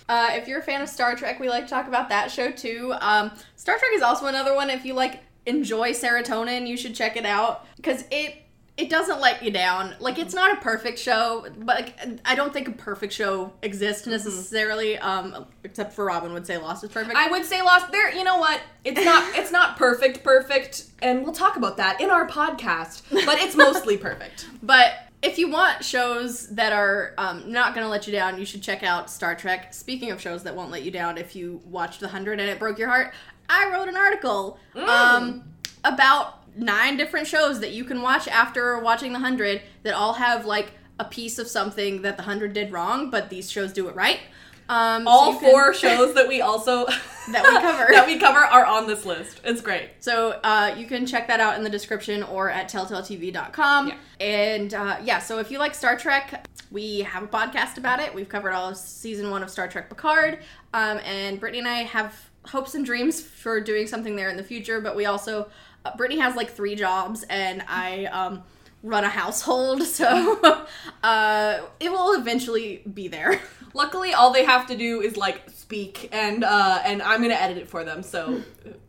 Uh, 0.07 0.29
if 0.31 0.47
you're 0.47 0.59
a 0.59 0.63
fan 0.63 0.81
of 0.81 0.89
Star 0.89 1.15
Trek, 1.15 1.39
we 1.39 1.49
like 1.49 1.65
to 1.65 1.69
talk 1.69 1.87
about 1.87 2.09
that 2.09 2.31
show 2.31 2.49
too. 2.51 2.95
Um, 2.99 3.29
Star 3.55 3.77
Trek 3.77 3.91
is 3.93 4.01
also 4.01 4.25
another 4.25 4.55
one. 4.55 4.71
If 4.71 4.83
you 4.83 4.95
like 4.95 5.21
enjoy 5.49 5.91
serotonin, 5.91 6.67
you 6.67 6.77
should 6.77 6.95
check 6.95 7.17
it 7.17 7.25
out 7.25 7.65
because 7.75 8.05
it 8.11 8.43
it 8.79 8.89
doesn't 8.89 9.19
let 9.19 9.43
you 9.43 9.51
down. 9.51 9.93
Like 9.99 10.17
it's 10.17 10.33
not 10.33 10.57
a 10.57 10.61
perfect 10.61 10.99
show, 10.99 11.45
but 11.57 11.75
like, 11.75 11.99
I 12.23 12.33
don't 12.33 12.53
think 12.53 12.69
a 12.69 12.71
perfect 12.71 13.11
show 13.11 13.51
exists 13.61 14.07
necessarily. 14.07 14.97
Um, 14.97 15.47
except 15.65 15.91
for 15.91 16.05
Robyn 16.05 16.31
would 16.31 16.47
say 16.47 16.57
Lost 16.57 16.85
is 16.85 16.89
perfect. 16.89 17.17
I 17.17 17.29
would 17.29 17.43
say 17.43 17.61
Lost. 17.61 17.91
There, 17.91 18.15
you 18.15 18.23
know 18.23 18.37
what? 18.37 18.61
It's 18.85 19.03
not. 19.03 19.35
It's 19.39 19.51
not 19.51 19.77
perfect. 19.77 20.23
Perfect, 20.23 20.85
and 21.01 21.23
we'll 21.23 21.33
talk 21.33 21.57
about 21.57 21.75
that 21.77 21.99
in 21.99 22.09
our 22.09 22.27
podcast. 22.27 23.03
But 23.11 23.39
it's 23.39 23.55
mostly 23.55 23.97
perfect. 24.09 24.47
But 24.63 24.93
if 25.21 25.37
you 25.37 25.49
want 25.49 25.83
shows 25.83 26.47
that 26.49 26.71
are 26.71 27.13
um, 27.17 27.51
not 27.51 27.73
going 27.73 27.85
to 27.85 27.89
let 27.89 28.07
you 28.07 28.13
down, 28.13 28.39
you 28.39 28.45
should 28.45 28.63
check 28.63 28.83
out 28.83 29.09
Star 29.09 29.35
Trek. 29.35 29.73
Speaking 29.73 30.11
of 30.11 30.21
shows 30.21 30.43
that 30.43 30.55
won't 30.55 30.71
let 30.71 30.83
you 30.83 30.91
down, 30.91 31.17
if 31.17 31.35
you 31.35 31.61
watched 31.65 31.99
The 31.99 32.07
Hundred 32.07 32.39
and 32.39 32.49
it 32.49 32.59
broke 32.59 32.79
your 32.79 32.87
heart, 32.87 33.13
I 33.49 33.71
wrote 33.71 33.87
an 33.89 33.97
article 33.97 34.59
um, 34.75 35.43
about 35.83 36.35
nine 36.57 36.97
different 36.97 37.27
shows 37.27 37.59
that 37.61 37.71
you 37.71 37.83
can 37.83 38.01
watch 38.01 38.27
after 38.27 38.79
watching 38.79 39.13
The 39.13 39.19
Hundred 39.19 39.61
that 39.83 39.93
all 39.93 40.13
have 40.13 40.45
like 40.45 40.73
a 40.99 41.05
piece 41.05 41.39
of 41.39 41.47
something 41.47 42.01
that 42.03 42.17
The 42.17 42.23
Hundred 42.23 42.53
did 42.53 42.71
wrong, 42.71 43.09
but 43.09 43.29
these 43.29 43.49
shows 43.49 43.73
do 43.73 43.87
it 43.87 43.95
right. 43.95 44.19
Um, 44.67 45.03
so 45.05 45.09
All 45.09 45.31
can- 45.39 45.49
four 45.49 45.73
shows 45.85 46.13
that 46.13 46.27
we 46.27 46.41
also 46.41 46.85
That 47.31 47.43
we 47.43 47.59
cover. 47.59 47.87
that 47.91 48.05
we 48.05 48.17
cover 48.19 48.39
are 48.39 48.65
on 48.65 48.87
this 48.87 49.05
list. 49.05 49.41
It's 49.43 49.61
great. 49.61 49.89
So 49.99 50.39
uh, 50.43 50.75
you 50.77 50.85
can 50.85 51.05
check 51.05 51.27
that 51.27 51.39
out 51.39 51.57
in 51.57 51.63
the 51.63 51.69
description 51.69 52.21
or 52.23 52.49
at 52.49 52.69
telltaletv.com. 52.71 53.87
Yeah. 53.87 53.95
And 54.19 54.73
uh, 54.73 54.97
yeah, 55.03 55.19
so 55.19 55.39
if 55.39 55.49
you 55.51 55.57
like 55.59 55.73
Star 55.73 55.97
Trek, 55.97 56.47
we 56.71 56.99
have 57.01 57.23
a 57.23 57.27
podcast 57.27 57.77
about 57.77 57.99
it. 57.99 58.13
We've 58.13 58.29
covered 58.29 58.51
all 58.53 58.69
of 58.69 58.77
season 58.77 59.31
one 59.31 59.41
of 59.41 59.49
Star 59.49 59.67
Trek 59.67 59.89
Picard. 59.89 60.39
Um, 60.73 60.99
and 60.99 61.39
Brittany 61.39 61.59
and 61.59 61.67
I 61.67 61.83
have 61.83 62.28
hopes 62.47 62.75
and 62.75 62.85
dreams 62.85 63.21
for 63.21 63.61
doing 63.61 63.87
something 63.87 64.15
there 64.15 64.29
in 64.29 64.37
the 64.37 64.43
future, 64.43 64.81
but 64.81 64.95
we 64.95 65.05
also, 65.05 65.49
uh, 65.85 65.95
Brittany 65.95 66.19
has 66.19 66.35
like 66.35 66.51
three 66.51 66.75
jobs, 66.75 67.23
and 67.29 67.63
I. 67.67 68.05
Um, 68.05 68.43
run 68.81 69.03
a 69.03 69.09
household 69.09 69.83
so 69.83 70.65
uh 71.03 71.57
it 71.81 71.91
will 71.91 72.13
eventually 72.13 72.81
be 72.93 73.09
there 73.09 73.37
Luckily, 73.73 74.13
all 74.13 74.33
they 74.33 74.45
have 74.45 74.67
to 74.67 74.75
do 74.75 75.01
is 75.01 75.17
like 75.17 75.49
speak, 75.49 76.09
and 76.11 76.43
uh, 76.43 76.81
and 76.83 77.01
I'm 77.01 77.21
gonna 77.21 77.33
edit 77.35 77.57
it 77.57 77.67
for 77.67 77.83
them. 77.83 78.03
So, 78.03 78.41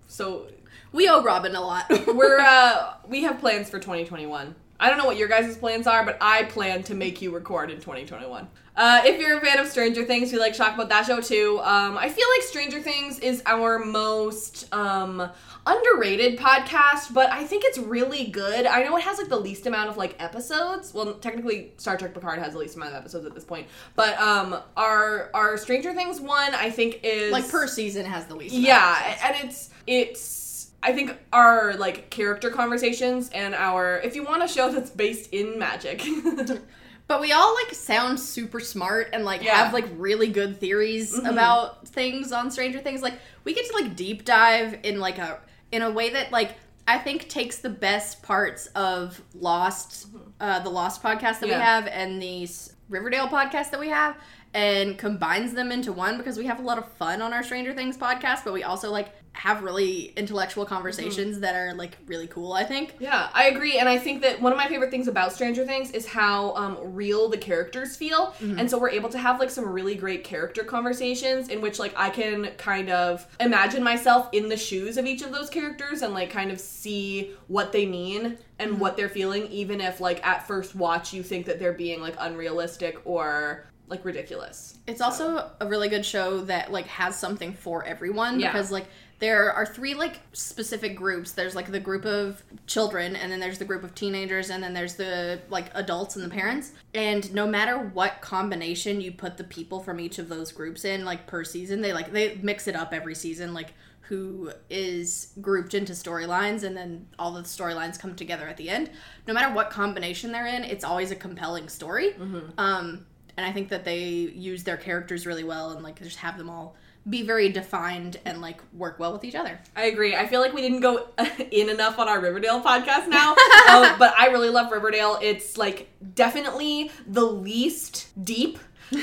so 0.09 0.47
we 0.93 1.09
owe 1.09 1.23
robyn 1.23 1.55
a 1.55 1.61
lot 1.61 1.87
we're 2.07 2.39
uh, 2.41 2.95
we 3.07 3.23
have 3.23 3.39
plans 3.41 3.69
for 3.71 3.79
2021. 3.79 4.55
I 4.81 4.89
don't 4.89 4.97
know 4.97 5.05
what 5.05 5.19
your 5.19 5.29
guys' 5.29 5.57
plans 5.59 5.87
are, 5.87 6.05
but 6.05 6.17
I 6.21 6.45
plan 6.45 6.83
to 6.85 6.95
make 6.95 7.21
you 7.21 7.31
record 7.33 7.71
in 7.71 7.77
2021. 7.77 8.49
Uh, 8.77 9.03
if 9.05 9.21
you're 9.21 9.37
a 9.37 9.41
fan 9.43 9.59
of 9.59 9.67
Stranger 9.67 10.07
Things, 10.07 10.33
we 10.33 10.39
like 10.39 10.55
talk 10.55 10.73
about 10.75 10.89
that 10.89 11.05
show 11.05 11.21
too. 11.21 11.61
Um, 11.63 11.99
I 11.99 12.09
feel 12.09 12.27
like 12.35 12.43
Stranger 12.43 12.81
Things 12.81 13.19
is 13.19 13.43
our 13.45 13.79
most 13.79 14.73
um, 14.73 15.31
underrated 15.67 16.39
podcast, 16.39 17.13
but 17.13 17.31
I 17.31 17.45
think 17.45 17.65
it's 17.67 17.77
really 17.77 18.29
good. 18.29 18.65
I 18.65 18.83
know 18.83 18.97
it 18.97 19.03
has 19.03 19.19
like 19.19 19.29
the 19.29 19.39
least 19.39 19.67
amount 19.67 19.91
of 19.91 19.99
like 19.99 20.17
episodes. 20.19 20.95
Well, 20.95 21.13
technically, 21.15 21.73
Star 21.77 21.99
Trek 21.99 22.15
Picard 22.15 22.39
has 22.39 22.55
the 22.55 22.59
least 22.59 22.77
amount 22.77 22.93
of 22.93 22.97
episodes 22.97 23.27
at 23.27 23.35
this 23.35 23.45
point, 23.45 23.67
but 23.97 24.19
um, 24.19 24.57
our 24.79 25.31
our 25.35 25.59
Stranger 25.59 25.93
Things 25.93 26.19
one 26.19 26.55
I 26.55 26.71
think 26.71 27.01
is 27.03 27.33
like 27.33 27.51
per 27.51 27.67
season 27.67 28.07
has 28.07 28.25
the 28.27 28.35
least 28.35 28.55
amount 28.55 28.65
of 28.65 28.69
yeah, 28.69 29.19
and 29.25 29.45
it's 29.45 29.71
it's 29.87 30.40
I 30.83 30.93
think 30.93 31.17
our 31.33 31.75
like 31.75 32.11
character 32.11 32.51
conversations 32.51 33.29
and 33.31 33.55
our 33.55 33.99
if 33.99 34.15
you 34.17 34.25
want 34.25 34.43
a 34.43 34.49
show 34.49 34.73
that's 34.73 34.91
based 34.91 35.33
in 35.33 35.59
magic. 35.59 36.03
But 37.07 37.21
we 37.21 37.33
all 37.33 37.57
like 37.57 37.75
sound 37.75 38.21
super 38.21 38.61
smart 38.61 39.09
and 39.13 39.25
like 39.25 39.43
Yeah. 39.43 39.51
Mm-hmm. 39.55 39.65
have 39.65 39.73
like 39.75 39.87
really 39.97 40.29
good 40.29 40.61
theories 40.61 41.19
about 41.19 41.89
things 41.89 42.31
on 42.31 42.53
Stranger 42.53 42.79
Things. 42.79 43.03
Like 43.03 43.15
we 43.43 43.53
get 43.53 43.67
to 43.67 43.73
like 43.83 43.97
deep 43.97 44.25
dive 44.25 44.79
in 44.85 45.01
like 45.01 45.19
a 45.19 45.41
in 45.73 45.83
a 45.83 45.91
way 45.91 46.11
that 46.11 46.31
like 46.31 46.55
I 46.87 46.99
think 46.99 47.29
takes 47.29 47.59
the 47.59 47.69
best 47.69 48.23
parts 48.23 48.67
of 48.77 49.21
Lost, 49.35 50.07
uh, 50.41 50.61
the 50.61 50.71
Lost 50.71 51.03
podcast 51.03 51.41
that 51.41 51.49
Yeah. 51.49 51.57
we 51.59 51.63
have, 51.63 51.87
and 51.89 52.23
the 52.23 52.49
Riverdale 52.89 53.27
podcast 53.27 53.71
that 53.73 53.81
we 53.81 53.89
have, 53.89 54.17
and 54.55 54.97
combines 54.97 55.53
them 55.53 55.71
into 55.73 55.93
one 55.93 56.17
because 56.17 56.39
we 56.39 56.47
have 56.47 56.61
a 56.61 56.63
lot 56.63 56.79
of 56.79 56.87
fun 56.93 57.23
on 57.23 57.33
our 57.33 57.43
Stranger 57.43 57.73
Things 57.75 57.97
podcast, 57.97 58.45
but 58.45 58.53
we 58.53 58.63
also 58.63 58.91
like 58.91 59.11
have 59.33 59.63
really 59.63 60.13
intellectual 60.17 60.67
conversations 60.67 61.37
Mm-hmm. 61.37 61.41
that 61.43 61.55
are 61.55 61.73
like 61.75 61.97
really 62.07 62.27
cool. 62.27 62.53
I 62.53 62.65
think. 62.65 62.95
yeah, 62.99 63.31
I 63.33 63.45
agree, 63.45 63.79
and 63.79 63.89
I 63.89 63.97
think 63.97 64.23
that 64.23 64.43
one 64.43 64.53
of 64.53 64.59
my 64.59 64.67
favorite 64.67 64.91
things 64.91 65.09
about 65.09 65.33
Stranger 65.33 65.65
Things 65.65 65.93
is 65.93 66.07
how 66.07 66.55
um, 66.57 66.77
real 66.95 67.29
the 67.29 67.39
characters 67.39 67.97
feel, 67.97 68.35
and 68.41 68.69
so 68.69 68.77
we're 68.79 68.91
able 68.91 69.09
to 69.11 69.19
have 69.19 69.39
like 69.39 69.49
some 69.51 69.65
really 69.67 69.95
great 69.95 70.25
character 70.25 70.63
conversations 70.65 71.49
in 71.49 71.61
which 71.61 71.79
like 71.79 71.95
I 71.97 72.11
can 72.11 72.51
kind 72.59 72.91
of 72.91 73.27
imagine 73.39 73.83
myself 73.83 74.29
in 74.33 74.49
the 74.49 74.57
shoes 74.57 74.97
of 74.97 75.07
each 75.07 75.23
of 75.23 75.31
those 75.33 75.49
characters 75.49 76.03
and 76.03 76.13
like 76.13 76.31
kind 76.31 76.51
of 76.51 76.61
see 76.61 77.33
what 77.47 77.73
they 77.73 77.87
mean 77.87 78.37
and 78.59 78.79
what 78.81 78.97
they're 78.97 79.09
feeling, 79.09 79.47
even 79.47 79.81
if 79.81 80.01
like 80.01 80.25
at 80.27 80.47
first 80.47 80.75
watch 80.75 81.13
you 81.15 81.23
think 81.23 81.47
that 81.47 81.59
they're 81.59 81.73
being 81.73 82.01
like 82.01 82.17
unrealistic 82.19 82.99
or 83.05 83.67
like 83.89 84.05
ridiculous. 84.05 84.79
It's 84.87 85.01
also 85.01 85.51
a 85.61 85.67
really 85.67 85.89
good 85.89 86.05
show 86.05 86.41
that 86.43 86.71
like 86.73 86.87
has 86.89 87.17
something 87.17 87.53
for 87.55 87.85
everyone 87.85 88.39
Yeah. 88.41 88.53
because 88.53 88.71
like 88.71 88.87
there 89.21 89.53
are 89.53 89.67
three 89.67 89.95
like 89.95 90.21
specific 90.33 90.97
groups. 90.97 91.33
There's 91.33 91.55
like 91.55 91.71
the 91.71 91.79
group 91.79 92.07
of 92.07 92.43
children 92.67 93.15
and 93.15 93.31
then 93.31 93.39
there's 93.39 93.59
the 93.59 93.67
group 93.67 93.85
of 93.85 93.95
teenagers 93.95 94.49
and 94.49 94.63
then 94.63 94.73
there's 94.73 94.95
the 94.95 95.41
like 95.51 95.71
adults 95.75 96.17
and 96.17 96.25
the 96.25 96.31
parents. 96.31 96.73
And 96.95 97.33
no 97.35 97.47
matter 97.47 97.79
what 97.79 98.23
combination 98.23 99.01
you 99.01 99.13
put 99.13 99.37
the 99.37 99.45
people 99.45 99.81
from 99.81 100.01
each 100.01 100.19
of 100.19 100.31
those 100.31 100.51
groups 100.53 100.87
in 100.87 101.05
like 101.05 101.27
per 101.27 101.45
season, 101.45 101.83
they 101.83 101.93
like 101.93 102.13
they 102.13 102.37
mix 102.37 102.67
it 102.67 102.75
up 102.75 102.95
every 102.95 103.15
season 103.15 103.53
like 103.53 103.75
who 104.01 104.51
is 104.71 105.33
grouped 105.41 105.75
into 105.75 105.93
storylines 105.93 106.65
and 106.65 106.77
then 106.77 107.07
all 107.19 107.31
the 107.33 107.43
storylines 107.43 107.99
come 107.99 108.17
together 108.17 108.49
at 108.49 108.57
the 108.57 108.71
end. 108.71 108.91
No 109.29 109.35
matter 109.35 109.55
what 109.55 109.71
combination 109.71 110.33
they're 110.33 110.47
in, 110.47 110.65
it's 110.65 110.83
always 110.83 111.11
a 111.11 111.17
compelling 111.17 111.69
story. 111.69 112.15
Um 112.57 113.05
and 113.37 113.47
I 113.47 113.53
think 113.53 113.69
that 113.69 113.85
they 113.85 113.99
use 113.99 114.65
their 114.65 114.77
characters 114.79 115.27
really 115.27 115.45
well 115.45 115.71
and 115.73 115.83
like 115.83 116.03
just 116.03 116.17
have 116.17 116.39
them 116.39 116.49
all 116.51 116.75
be 117.09 117.23
very 117.23 117.49
defined 117.49 118.19
and 118.25 118.41
like 118.41 118.61
work 118.75 118.99
well 118.99 119.13
with 119.13 119.25
each 119.25 119.35
other. 119.35 119.59
I 119.75 119.85
agree. 119.85 120.15
I 120.15 120.27
feel 120.27 120.41
like 120.41 120.53
we 120.53 120.61
didn't 120.61 120.81
go 120.81 121.09
in 121.51 121.69
enough 121.69 121.99
on 121.99 122.09
our 122.09 122.21
Riverdale 122.21 122.61
podcast 122.61 123.09
now, 123.09 123.31
um, 123.71 123.99
but 123.99 124.15
I 124.19 124.29
really 124.31 124.51
love 124.51 124.71
Riverdale. 124.71 125.19
It's 125.23 125.57
like 125.57 125.89
definitely 126.15 126.91
the 127.07 127.25
least 127.25 128.09
deep 128.23 128.59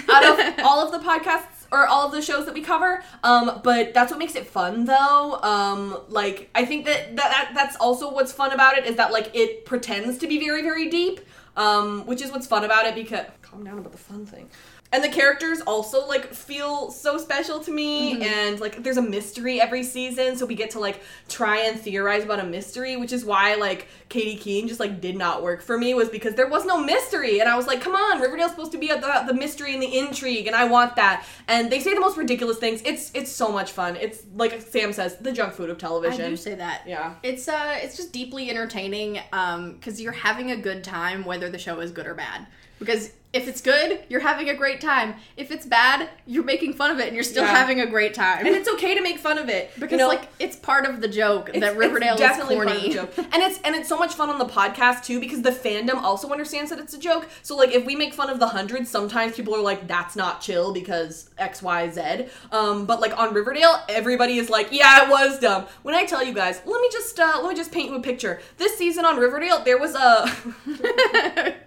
out 0.09 0.23
of 0.23 0.59
all 0.65 0.85
of 0.85 0.91
the 0.91 0.99
podcasts 1.07 1.65
or 1.71 1.87
all 1.87 2.05
of 2.05 2.11
the 2.11 2.21
shows 2.21 2.45
that 2.45 2.53
we 2.53 2.61
cover. 2.61 3.03
Um, 3.23 3.61
but 3.63 3.93
that's 3.93 4.11
what 4.11 4.19
makes 4.19 4.35
it 4.35 4.47
fun, 4.47 4.85
though. 4.85 5.39
Um, 5.41 5.97
like 6.07 6.49
I 6.53 6.65
think 6.65 6.85
that, 6.85 7.15
that 7.15 7.31
that 7.31 7.51
that's 7.55 7.75
also 7.77 8.11
what's 8.13 8.31
fun 8.31 8.51
about 8.51 8.77
it 8.77 8.85
is 8.85 8.95
that 8.97 9.11
like 9.11 9.31
it 9.33 9.65
pretends 9.65 10.19
to 10.19 10.27
be 10.27 10.39
very 10.39 10.61
very 10.61 10.89
deep. 10.89 11.21
Um, 11.55 12.05
which 12.05 12.21
is 12.21 12.31
what's 12.31 12.45
fun 12.45 12.63
about 12.65 12.85
it 12.85 12.93
because 12.93 13.25
calm 13.41 13.63
down 13.63 13.79
about 13.79 13.91
the 13.91 13.97
fun 13.97 14.27
thing. 14.27 14.47
And 14.91 15.03
the 15.03 15.09
characters 15.09 15.59
also 15.61 16.07
like 16.07 16.33
feel 16.33 16.91
so 16.91 17.17
special 17.17 17.59
to 17.59 17.71
me 17.71 18.23
and 18.23 18.59
like 18.59 18.83
there's 18.83 18.97
a 18.97 19.01
mystery 19.01 19.59
every 19.59 19.83
season 19.83 20.37
so 20.37 20.45
we 20.45 20.55
get 20.55 20.71
to 20.71 20.79
like 20.79 21.01
try 21.27 21.59
and 21.59 21.79
theorize 21.79 22.23
about 22.23 22.39
a 22.39 22.45
mystery 22.45 22.95
which 22.95 23.11
is 23.11 23.25
why 23.25 23.55
like 23.55 23.87
Katy 24.07 24.37
Keene 24.37 24.67
just 24.67 24.79
like 24.79 25.01
did 25.01 25.17
not 25.17 25.43
work 25.43 25.61
for 25.61 25.77
me 25.77 25.93
was 25.93 26.07
because 26.07 26.35
there 26.35 26.47
was 26.47 26.65
no 26.65 26.81
mystery 26.81 27.41
and 27.41 27.49
I 27.49 27.57
was 27.57 27.67
like 27.67 27.81
come 27.81 27.95
on 27.95 28.21
Riverdale's 28.21 28.51
supposed 28.51 28.71
to 28.71 28.77
be 28.77 28.89
about 28.89 29.27
the 29.27 29.33
mystery 29.33 29.73
and 29.73 29.83
the 29.83 29.97
intrigue 29.97 30.47
and 30.47 30.55
I 30.55 30.63
want 30.65 30.95
that 30.95 31.25
and 31.49 31.69
they 31.69 31.81
say 31.81 31.93
the 31.93 31.99
most 31.99 32.17
ridiculous 32.17 32.57
things 32.57 32.81
it's 32.85 33.11
it's 33.13 33.31
so 33.31 33.51
much 33.51 33.73
fun 33.73 33.97
it's 33.97 34.23
like 34.35 34.61
Sam 34.61 34.93
says 34.93 35.17
the 35.17 35.33
junk 35.33 35.53
food 35.53 35.69
of 35.69 35.77
television. 35.77 36.25
I 36.25 36.29
do 36.29 36.37
say 36.37 36.55
that. 36.55 36.83
Yeah. 36.87 37.15
It's 37.23 37.47
uh 37.49 37.77
it's 37.81 37.97
just 37.97 38.13
deeply 38.13 38.49
entertaining 38.49 39.19
um 39.33 39.79
cuz 39.79 39.99
you're 39.99 40.13
having 40.13 40.51
a 40.51 40.57
good 40.57 40.83
time 40.83 41.25
whether 41.25 41.49
the 41.49 41.59
show 41.59 41.81
is 41.81 41.91
good 41.91 42.07
or 42.07 42.13
bad. 42.13 42.47
Because 42.79 43.11
if 43.33 43.47
it's 43.47 43.61
good, 43.61 43.99
you're 44.09 44.21
having 44.21 44.49
a 44.49 44.53
great 44.55 44.79
time. 44.81 45.15
If 45.35 45.51
it's 45.51 45.65
bad, 45.65 46.09
you're 46.25 46.45
making 46.45 46.73
fun 46.73 46.91
of 46.91 46.99
it 46.99 47.07
and 47.07 47.13
you're 47.15 47.23
still 47.23 47.43
Yeah. 47.43 47.55
having 47.55 47.81
a 47.81 47.85
great 47.85 48.13
time. 48.13 48.45
and 48.45 48.55
it's 48.55 48.69
okay 48.69 48.95
to 48.95 49.01
make 49.01 49.19
fun 49.19 49.37
of 49.37 49.49
it 49.49 49.71
because 49.75 49.91
you 49.91 49.97
know? 49.97 50.07
like 50.07 50.29
it's 50.39 50.55
part 50.55 50.85
of 50.85 51.01
the 51.01 51.07
joke 51.07 51.51
that 51.53 51.75
Riverdale 51.77 52.13
it's 52.13 52.21
is 52.21 52.27
definitely 52.27 52.55
corny. 52.55 52.71
part 52.71 52.77
of 52.77 53.15
the 53.15 53.21
joke. 53.21 53.27
and 53.33 53.43
it's 53.43 53.59
and 53.63 53.75
it's 53.75 53.89
so 53.89 53.97
much 53.97 54.13
fun 54.15 54.29
on 54.29 54.37
the 54.39 54.45
podcast 54.45 55.03
too 55.03 55.19
because 55.19 55.41
the 55.41 55.51
fandom 55.51 55.95
also 56.01 56.29
understands 56.29 56.69
that 56.71 56.79
it's 56.79 56.93
a 56.93 56.99
joke. 56.99 57.27
So 57.43 57.55
like 57.55 57.71
if 57.73 57.85
we 57.85 57.95
make 57.95 58.13
fun 58.13 58.29
of 58.29 58.39
the 58.39 58.47
hundreds, 58.47 58.89
sometimes 58.89 59.35
people 59.35 59.53
are 59.55 59.61
like, 59.61 59.87
"That's 59.87 60.15
not 60.15 60.41
chill 60.41 60.73
because 60.73 61.29
X 61.37 61.61
Y 61.61 61.89
Z. 61.89 62.25
Um, 62.51 62.85
but 62.85 63.01
like 63.01 63.15
on 63.19 63.33
Riverdale, 63.33 63.81
everybody 63.89 64.37
is 64.37 64.49
like, 64.49 64.69
"Yeah, 64.71 65.03
it 65.03 65.09
was 65.09 65.37
dumb." 65.39 65.65
When 65.83 65.93
I 65.93 66.05
tell 66.05 66.23
you 66.23 66.33
guys, 66.33 66.61
let 66.65 66.81
me 66.81 66.89
just 66.91 67.19
uh, 67.19 67.39
let 67.43 67.49
me 67.49 67.55
just 67.55 67.71
paint 67.71 67.89
you 67.89 67.95
a 67.95 68.01
picture. 68.01 68.39
This 68.57 68.77
season 68.77 69.05
on 69.05 69.17
Riverdale, 69.17 69.63
there 69.63 69.77
was 69.77 69.93
a 69.95 70.31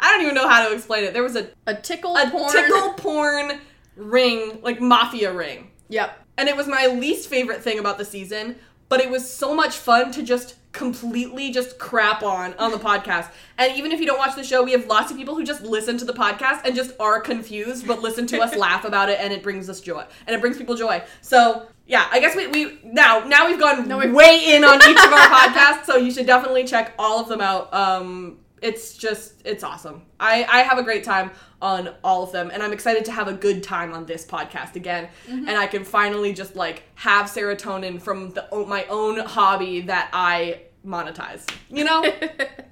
I 0.00 0.12
don't 0.12 0.22
even 0.22 0.34
know 0.34 0.48
how 0.48 0.68
to 0.68 0.74
explain 0.74 1.04
it. 1.04 1.12
There 1.12 1.22
was 1.22 1.36
a 1.36 1.48
a 1.66 1.74
tickle 1.74 2.16
a 2.16 2.28
porn. 2.30 2.52
tickle 2.52 2.92
porn 2.94 3.60
ring, 3.96 4.60
like 4.62 4.80
mafia 4.80 5.32
ring 5.32 5.70
Yep. 5.88 6.16
and 6.36 6.48
it 6.48 6.56
was 6.56 6.68
my 6.68 6.86
least 6.86 7.28
favorite 7.28 7.62
thing 7.62 7.78
about 7.78 7.98
the 7.98 8.04
season 8.04 8.56
but 8.88 9.00
it 9.00 9.10
was 9.10 9.28
so 9.30 9.54
much 9.54 9.76
fun 9.76 10.12
to 10.12 10.22
just 10.22 10.54
completely 10.72 11.50
just 11.50 11.78
crap 11.78 12.22
on 12.22 12.54
on 12.54 12.70
the 12.70 12.76
podcast 12.90 13.28
and 13.58 13.76
even 13.76 13.90
if 13.90 13.98
you 13.98 14.06
don't 14.06 14.18
watch 14.18 14.36
the 14.36 14.44
show 14.44 14.62
we 14.62 14.70
have 14.72 14.86
lots 14.86 15.10
of 15.10 15.16
people 15.16 15.34
who 15.34 15.42
just 15.42 15.62
listen 15.62 15.98
to 15.98 16.04
the 16.04 16.12
podcast 16.12 16.60
and 16.64 16.76
just 16.76 16.92
are 17.00 17.20
confused 17.20 17.86
but 17.88 18.00
listen 18.02 18.26
to 18.26 18.38
us 18.40 18.54
laugh 18.66 18.84
about 18.84 19.08
it 19.08 19.18
and 19.20 19.32
it 19.32 19.42
brings 19.42 19.68
us 19.68 19.80
joy 19.80 20.04
and 20.26 20.36
it 20.36 20.40
brings 20.40 20.56
people 20.56 20.76
joy 20.76 21.02
so 21.22 21.66
yeah 21.86 22.06
i 22.12 22.20
guess 22.20 22.36
we, 22.36 22.46
we 22.48 22.78
now 22.84 23.18
now 23.24 23.46
we've 23.48 23.58
gone 23.58 23.88
we've- 23.98 24.12
way 24.12 24.54
in 24.54 24.62
on 24.62 24.76
each 24.76 24.96
of 25.04 25.12
our 25.12 25.28
podcasts 25.28 25.84
so 25.86 25.96
you 25.96 26.12
should 26.12 26.26
definitely 26.26 26.62
check 26.64 26.92
all 26.98 27.18
of 27.20 27.28
them 27.28 27.40
out 27.40 27.72
um 27.74 28.38
it's 28.62 28.96
just 28.96 29.34
it's 29.44 29.62
awesome 29.62 30.02
i 30.20 30.44
i 30.50 30.62
have 30.62 30.78
a 30.78 30.82
great 30.82 31.04
time 31.04 31.30
on 31.62 31.94
all 32.02 32.22
of 32.22 32.32
them 32.32 32.50
and 32.52 32.62
i'm 32.62 32.72
excited 32.72 33.04
to 33.04 33.12
have 33.12 33.28
a 33.28 33.32
good 33.32 33.62
time 33.62 33.92
on 33.92 34.06
this 34.06 34.24
podcast 34.24 34.76
again 34.76 35.08
and 35.28 35.50
i 35.50 35.66
can 35.66 35.84
finally 35.84 36.32
just 36.32 36.56
like 36.56 36.82
have 36.94 37.26
serotonin 37.26 38.00
from 38.00 38.30
the 38.30 38.46
my 38.66 38.84
own 38.86 39.18
hobby 39.20 39.80
that 39.80 40.08
i 40.12 40.60
monetize 40.84 41.48
you 41.68 41.84
know 41.84 42.04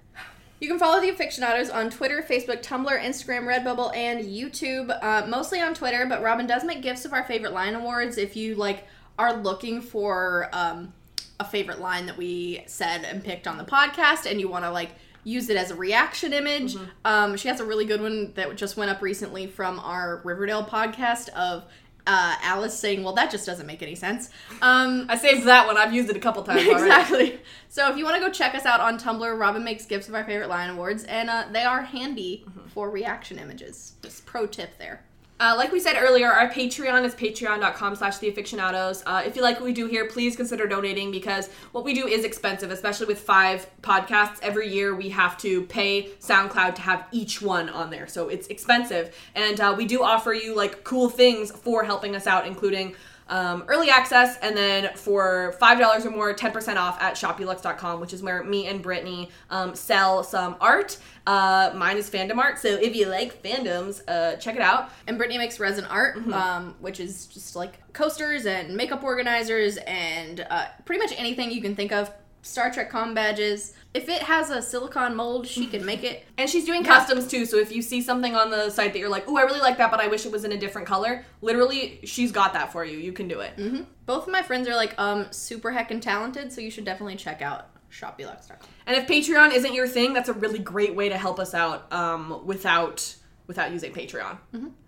You 0.59 0.69
can 0.69 0.79
follow 0.79 1.03
the 1.03 1.13
Afictionados 1.13 1.73
on 1.73 1.91
Twitter, 1.91 2.25
Facebook, 2.27 2.63
Tumblr, 2.63 2.99
Instagram, 3.01 3.45
Redbubble, 3.45 3.95
and 3.95 4.25
YouTube. 4.25 4.97
Uh, 5.03 5.27
mostly 5.27 5.61
on 5.61 5.75
Twitter, 5.75 6.07
but 6.07 6.23
Robyn 6.23 6.47
does 6.47 6.65
make 6.65 6.81
gifts 6.81 7.05
of 7.05 7.13
our 7.13 7.25
favorite 7.25 7.53
line 7.53 7.75
awards. 7.75 8.17
If 8.17 8.37
you 8.37 8.55
like 8.55 8.85
are 9.19 9.37
looking 9.37 9.83
for 9.83 10.49
um, 10.53 10.95
a 11.39 11.45
favorite 11.45 11.81
line 11.81 12.07
that 12.07 12.17
we 12.17 12.65
said 12.67 13.05
and 13.05 13.23
picked 13.23 13.47
on 13.47 13.59
the 13.59 13.65
podcast, 13.65 14.31
and 14.31 14.41
you 14.41 14.49
want 14.49 14.65
to 14.65 14.71
like 14.71 14.93
use 15.27 15.51
it 15.51 15.57
as 15.57 15.71
a 15.71 15.75
reaction 15.75 16.33
image, 16.33 16.77
um, 17.05 17.37
she 17.37 17.49
has 17.49 17.61
a 17.61 17.65
really 17.65 17.85
good 17.85 18.01
one 18.01 18.33
that 18.37 18.55
just 18.57 18.77
went 18.77 18.91
up 18.91 19.03
recently 19.03 19.47
from 19.47 19.79
our 19.81 20.23
Riverdale 20.25 20.65
podcast 20.65 21.29
of. 21.31 21.65
Uh, 22.09 22.37
Alice 22.41 22.79
saying, 22.79 23.03
"Well, 23.03 23.15
that 23.15 23.33
just 23.33 23.45
doesn't 23.47 23.67
make 23.67 23.83
any 23.83 23.97
sense." 23.97 24.31
Um, 24.63 25.07
i 25.09 25.17
saved 25.17 25.43
that 25.49 25.67
one 25.67 25.77
i've 25.77 25.93
used 25.93 26.09
it 26.09 26.17
a 26.17 26.21
couple 26.21 26.41
times 26.45 26.61
already. 26.69 26.85
exactly. 26.85 27.41
So 27.69 27.91
if 27.91 27.97
you 27.97 28.05
want 28.05 28.15
to 28.15 28.21
go 28.25 28.31
check 28.31 28.55
us 28.55 28.65
out 28.65 28.79
on 28.79 28.97
Tumblr, 28.97 29.37
Robyn 29.37 29.65
makes 29.65 29.85
gifts 29.87 30.09
of 30.09 30.15
our 30.15 30.23
favorite 30.25 30.49
line 30.49 30.71
awards, 30.71 31.03
and 31.03 31.29
uh, 31.29 31.47
they 31.51 31.65
are 31.65 31.83
handy 31.83 32.45
Mm-hmm. 32.49 32.69
for 32.69 32.91
reaction 32.91 33.41
images. 33.41 33.95
Just 34.05 34.25
pro 34.25 34.47
tip 34.47 34.79
there. 34.79 35.05
Uh, 35.39 35.55
like 35.55 35.71
we 35.71 35.79
said 35.79 35.97
earlier, 35.99 36.33
our 36.33 36.49
Patreon 36.49 37.05
is 37.05 37.15
patreon.com 37.15 37.95
slash 37.95 38.17
theafictionados. 38.19 39.03
Uh, 39.05 39.23
if 39.27 39.37
you 39.37 39.43
like 39.43 39.57
what 39.57 39.65
we 39.67 39.73
do 39.73 39.87
here, 39.87 40.09
please 40.09 40.35
consider 40.35 40.67
donating 40.67 41.11
because 41.11 41.51
what 41.73 41.85
we 41.85 41.93
do 41.93 42.07
is 42.07 42.25
expensive, 42.25 42.71
especially 42.71 43.05
with 43.05 43.21
five 43.21 43.69
podcasts. 43.83 44.39
Every 44.41 44.73
year 44.73 44.97
we 44.97 45.11
have 45.11 45.37
to 45.39 45.65
pay 45.65 46.09
SoundCloud 46.21 46.77
to 46.77 46.81
have 46.81 47.07
each 47.13 47.43
one 47.43 47.69
on 47.69 47.91
there. 47.91 48.07
So 48.07 48.31
it's 48.31 48.47
expensive. 48.47 49.15
And 49.35 49.61
uh, 49.61 49.75
we 49.77 49.85
do 49.85 50.03
offer 50.03 50.33
you 50.33 50.57
like 50.57 50.85
cool 50.85 51.11
things 51.11 51.51
for 51.51 51.85
helping 51.85 52.17
us 52.17 52.27
out, 52.27 52.47
including 52.47 52.95
um, 53.29 53.65
early 53.69 53.91
access, 53.91 54.37
and 54.39 54.57
then 54.57 54.95
for 54.95 55.55
five 55.59 55.79
dollars 55.79 56.07
or 56.07 56.11
more, 56.11 56.33
ten 56.33 56.53
percent 56.53 56.79
off 56.79 57.01
at 57.03 57.15
shopbeeluxe.com, 57.15 58.01
which 58.01 58.13
is 58.13 58.23
where 58.23 58.45
me 58.45 58.67
and 58.67 58.83
Brittany 58.83 59.31
um, 59.51 59.75
sell 59.75 60.23
some 60.23 60.57
art. 60.61 60.99
Uh, 61.27 61.73
mine 61.75 61.97
is 61.97 62.09
fandom 62.09 62.39
art, 62.39 62.59
so 62.59 62.69
if 62.69 62.95
you 62.95 63.07
like 63.09 63.43
fandoms, 63.43 64.01
uh, 64.09 64.37
check 64.37 64.55
it 64.55 64.63
out. 64.63 64.91
And 65.09 65.19
Brittany 65.19 65.39
makes 65.39 65.59
resin 65.59 65.85
art, 65.87 66.17
Mm-hmm. 66.19 66.33
um, 66.33 66.75
which 66.81 67.01
is 67.01 67.27
just 67.27 67.57
like 67.57 67.81
coasters 67.93 68.47
and 68.47 68.77
makeup 68.77 69.03
organizers 69.03 69.77
and 69.87 70.47
uh, 70.49 70.67
pretty 70.85 71.03
much 71.03 71.13
anything 71.19 71.51
you 71.51 71.61
can 71.61 71.75
think 71.75 71.91
of. 71.93 72.11
Star 72.47 72.71
Trek 72.71 72.91
com 72.91 73.13
badges. 73.13 73.75
If 73.93 74.09
it 74.09 74.23
has 74.23 74.51
a 74.51 74.63
silicone 74.63 75.17
mold, 75.17 75.47
she 75.47 75.67
can 75.67 75.85
make 75.85 76.05
it. 76.05 76.25
And 76.39 76.51
she's 76.51 76.67
doing 76.67 76.85
customs 76.85 77.27
too, 77.27 77.47
so 77.47 77.57
if 77.57 77.75
you 77.75 77.81
see 77.81 78.03
something 78.03 78.37
on 78.37 78.51
the 78.51 78.69
site 78.71 78.93
that 78.93 78.99
you're 78.99 79.09
like, 79.09 79.29
"Ooh, 79.29 79.39
I 79.39 79.43
really 79.43 79.61
like 79.61 79.79
that, 79.79 79.91
but 79.91 80.01
I 80.01 80.07
wish 80.07 80.27
it 80.27 80.33
was 80.33 80.45
in 80.45 80.53
a 80.53 80.59
different 80.59 80.87
color," 80.87 81.25
literally, 81.41 82.01
she's 82.05 82.31
got 82.31 82.53
that 82.53 82.73
for 82.73 82.85
you. 82.85 82.99
You 82.99 83.13
can 83.13 83.27
do 83.27 83.41
it. 83.41 83.57
Mm-hmm. 83.57 83.83
Both 84.05 84.27
of 84.27 84.33
my 84.33 84.43
friends 84.43 84.69
are 84.69 84.77
like 84.77 84.95
um, 84.99 85.27
super 85.31 85.73
heckin' 85.73 86.03
talented, 86.03 86.53
so 86.53 86.61
you 86.61 86.71
should 86.71 86.85
definitely 86.85 87.17
check 87.17 87.41
out 87.41 87.71
shopbeeluxe.com. 87.91 88.69
And 88.87 88.97
if 88.97 89.07
Patreon 89.09 89.53
isn't 89.55 89.73
your 89.73 89.89
thing, 89.89 90.13
that's 90.13 90.29
a 90.29 90.35
really 90.35 90.59
great 90.59 90.95
way 90.95 91.09
to 91.09 91.17
help 91.17 91.41
us 91.41 91.55
out 91.55 91.91
um, 91.93 92.43
without 92.45 93.15
without 93.47 93.73
using 93.73 93.93
Patreon. 93.93 94.39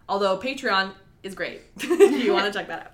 Although 0.09 0.39
Patreon 0.39 0.93
is 1.23 1.35
great 1.35 1.63
if 1.81 2.25
you 2.25 2.33
want 2.33 2.53
to 2.53 2.57
check 2.57 2.69
that 2.69 2.81
out. 2.81 2.93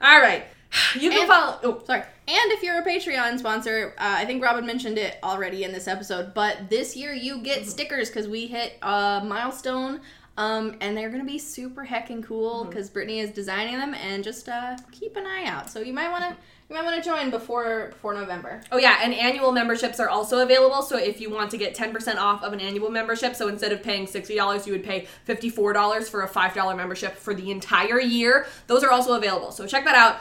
All 0.00 0.20
right, 0.20 0.44
you 0.94 1.10
can 1.10 1.20
And- 1.20 1.28
follow. 1.28 1.58
Oh, 1.62 1.82
Sorry. 1.86 2.02
And 2.26 2.52
if 2.52 2.62
you're 2.62 2.78
a 2.78 2.84
Patreon 2.84 3.38
sponsor, 3.38 3.94
uh, 3.98 4.14
I 4.18 4.24
think 4.24 4.42
Robyn 4.42 4.64
mentioned 4.64 4.96
it 4.96 5.18
already 5.22 5.62
in 5.64 5.72
this 5.72 5.86
episode, 5.86 6.32
but 6.34 6.70
this 6.70 6.96
year 6.96 7.12
you 7.12 7.38
get 7.42 7.66
stickers 7.66 8.08
because 8.08 8.26
we 8.28 8.46
hit 8.46 8.78
a 8.82 9.22
milestone. 9.24 10.00
Um, 10.36 10.74
and 10.80 10.96
they're 10.96 11.10
gonna 11.10 11.22
be 11.24 11.38
super 11.38 11.84
heckin' 11.86 12.24
cool 12.24 12.64
because 12.64 12.90
Brittany 12.90 13.20
is 13.20 13.30
designing 13.30 13.78
them, 13.78 13.94
and 13.94 14.24
just 14.24 14.48
uh, 14.48 14.76
keep 14.90 15.16
an 15.16 15.24
eye 15.26 15.44
out. 15.46 15.70
So 15.70 15.78
you 15.78 15.92
might 15.92 16.10
wanna 16.10 16.36
you 16.68 16.74
might 16.74 16.84
wanna 16.84 17.00
join 17.00 17.30
before 17.30 17.90
before 17.90 18.14
November. 18.14 18.60
Oh 18.72 18.78
yeah, 18.78 18.98
and 19.02 19.14
annual 19.14 19.52
memberships 19.52 20.00
are 20.00 20.08
also 20.08 20.40
available. 20.40 20.82
So 20.82 20.96
if 20.98 21.20
you 21.20 21.30
want 21.30 21.52
to 21.52 21.56
get 21.56 21.76
10% 21.76 22.16
off 22.16 22.42
of 22.42 22.52
an 22.52 22.58
annual 22.60 22.90
membership, 22.90 23.36
so 23.36 23.46
instead 23.46 23.70
of 23.70 23.80
paying 23.84 24.06
$60, 24.08 24.66
you 24.66 24.72
would 24.72 24.82
pay 24.82 25.06
$54 25.28 26.08
for 26.08 26.22
a 26.22 26.28
$5 26.28 26.76
membership 26.76 27.14
for 27.16 27.32
the 27.32 27.52
entire 27.52 28.00
year. 28.00 28.46
Those 28.66 28.82
are 28.82 28.90
also 28.90 29.12
available. 29.14 29.52
So 29.52 29.68
check 29.68 29.84
that 29.84 29.94
out. 29.94 30.16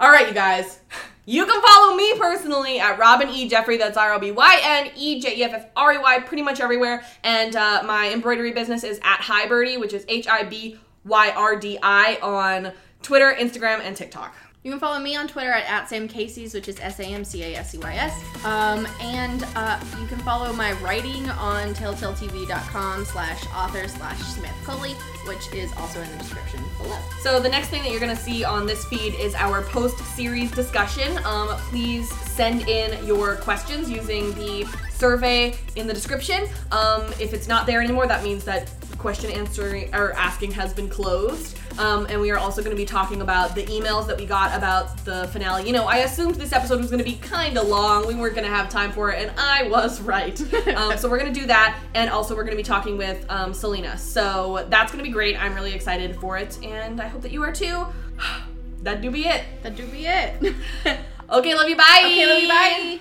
All 0.00 0.12
right, 0.12 0.28
you 0.28 0.34
guys. 0.34 0.78
You 1.24 1.44
can 1.44 1.60
follow 1.60 1.96
me 1.96 2.16
personally 2.16 2.78
at 2.78 3.00
Robyn 3.00 3.30
E. 3.30 3.48
Jeffrey. 3.48 3.78
That's 3.78 3.96
R 3.96 4.12
O 4.12 4.20
B 4.20 4.30
Y 4.30 4.60
N 4.62 4.92
E 4.94 5.20
J 5.20 5.36
E 5.36 5.42
F 5.42 5.52
F 5.52 5.66
R 5.74 5.94
E 5.94 5.98
Y, 5.98 6.20
pretty 6.20 6.44
much 6.44 6.60
everywhere. 6.60 7.02
And 7.24 7.56
uh, 7.56 7.82
my 7.84 8.12
embroidery 8.12 8.52
business 8.52 8.84
is 8.84 9.00
at 9.02 9.20
Hi 9.22 9.48
Birdie, 9.48 9.76
which 9.76 9.92
is 9.92 10.04
H 10.06 10.28
I 10.28 10.44
B 10.44 10.78
Y 11.04 11.32
R 11.36 11.56
D 11.56 11.80
I 11.82 12.16
on 12.22 12.72
Twitter, 13.02 13.34
Instagram, 13.36 13.80
and 13.80 13.96
TikTok. 13.96 14.36
You 14.64 14.72
can 14.72 14.80
follow 14.80 14.98
me 14.98 15.14
on 15.14 15.28
Twitter 15.28 15.52
at, 15.52 15.70
at 15.70 15.88
Sam 15.88 16.08
Casey's, 16.08 16.52
which 16.52 16.68
is 16.68 16.80
S 16.80 16.98
A 16.98 17.04
M 17.04 17.24
C 17.24 17.42
A 17.44 17.56
S 17.56 17.74
E 17.74 17.78
Y 17.78 17.94
S. 17.94 18.44
Um, 18.44 18.88
and 19.00 19.46
uh, 19.54 19.80
you 20.00 20.06
can 20.08 20.18
follow 20.18 20.52
my 20.52 20.72
writing 20.80 21.28
on 21.30 21.74
telltaletv.com 21.74 23.04
slash 23.04 23.46
author 23.54 23.86
slash 23.86 24.18
Samantha 24.18 24.64
Coley, 24.64 24.92
which 25.26 25.52
is 25.54 25.72
also 25.76 26.00
in 26.00 26.10
the 26.10 26.18
description 26.18 26.60
below. 26.78 26.98
So 27.20 27.38
the 27.40 27.48
next 27.48 27.68
thing 27.68 27.82
that 27.82 27.92
you're 27.92 28.00
gonna 28.00 28.16
see 28.16 28.44
on 28.44 28.66
this 28.66 28.84
feed 28.86 29.14
is 29.14 29.34
our 29.36 29.62
post-series 29.62 30.50
discussion. 30.50 31.18
Um, 31.24 31.48
please 31.70 32.10
send 32.28 32.68
in 32.68 33.06
your 33.06 33.36
questions 33.36 33.88
using 33.88 34.34
the 34.34 34.66
survey 34.90 35.54
in 35.76 35.86
the 35.86 35.94
description. 35.94 36.48
Um, 36.72 37.02
if 37.20 37.32
it's 37.32 37.46
not 37.46 37.64
there 37.66 37.80
anymore, 37.80 38.08
that 38.08 38.24
means 38.24 38.44
that 38.44 38.68
question 38.98 39.30
answering 39.30 39.94
or 39.94 40.12
asking 40.12 40.52
has 40.52 40.72
been 40.72 40.88
closed. 40.88 41.56
Um, 41.78 42.06
and 42.10 42.20
we 42.20 42.30
are 42.30 42.38
also 42.38 42.60
going 42.60 42.76
to 42.76 42.80
be 42.80 42.84
talking 42.84 43.20
about 43.20 43.54
the 43.54 43.64
emails 43.66 44.06
that 44.08 44.18
we 44.18 44.26
got 44.26 44.56
about 44.56 45.04
the 45.04 45.28
finale. 45.28 45.64
You 45.64 45.72
know, 45.72 45.84
I 45.84 45.98
assumed 45.98 46.34
this 46.34 46.52
episode 46.52 46.80
was 46.80 46.90
going 46.90 46.98
to 46.98 47.04
be 47.04 47.16
kind 47.16 47.56
of 47.56 47.68
long. 47.68 48.06
We 48.06 48.14
weren't 48.14 48.34
going 48.34 48.46
to 48.46 48.54
have 48.54 48.68
time 48.68 48.90
for 48.90 49.12
it, 49.12 49.22
and 49.22 49.38
I 49.38 49.68
was 49.68 50.00
right. 50.02 50.40
um, 50.74 50.98
so 50.98 51.08
we're 51.08 51.18
going 51.18 51.32
to 51.32 51.40
do 51.40 51.46
that, 51.46 51.78
and 51.94 52.10
also 52.10 52.34
we're 52.34 52.44
going 52.44 52.56
to 52.56 52.62
be 52.62 52.66
talking 52.66 52.98
with 52.98 53.24
um, 53.28 53.54
Selina. 53.54 53.96
So 53.96 54.66
that's 54.68 54.90
going 54.90 55.02
to 55.02 55.08
be 55.08 55.12
great. 55.12 55.40
I'm 55.40 55.54
really 55.54 55.72
excited 55.72 56.16
for 56.16 56.36
it, 56.36 56.58
and 56.64 57.00
I 57.00 57.06
hope 57.06 57.22
that 57.22 57.32
you 57.32 57.42
are 57.42 57.52
too. 57.52 57.86
that 58.82 59.00
do 59.00 59.10
be 59.10 59.26
it. 59.26 59.44
That 59.62 59.76
do 59.76 59.86
be 59.86 60.06
it. 60.06 60.54
Okay, 61.30 61.54
love 61.54 61.68
you. 61.68 61.76
Bye. 61.76 62.02
okay, 62.06 62.26
love 62.26 62.42
you. 62.42 62.48
Bye. 62.48 63.00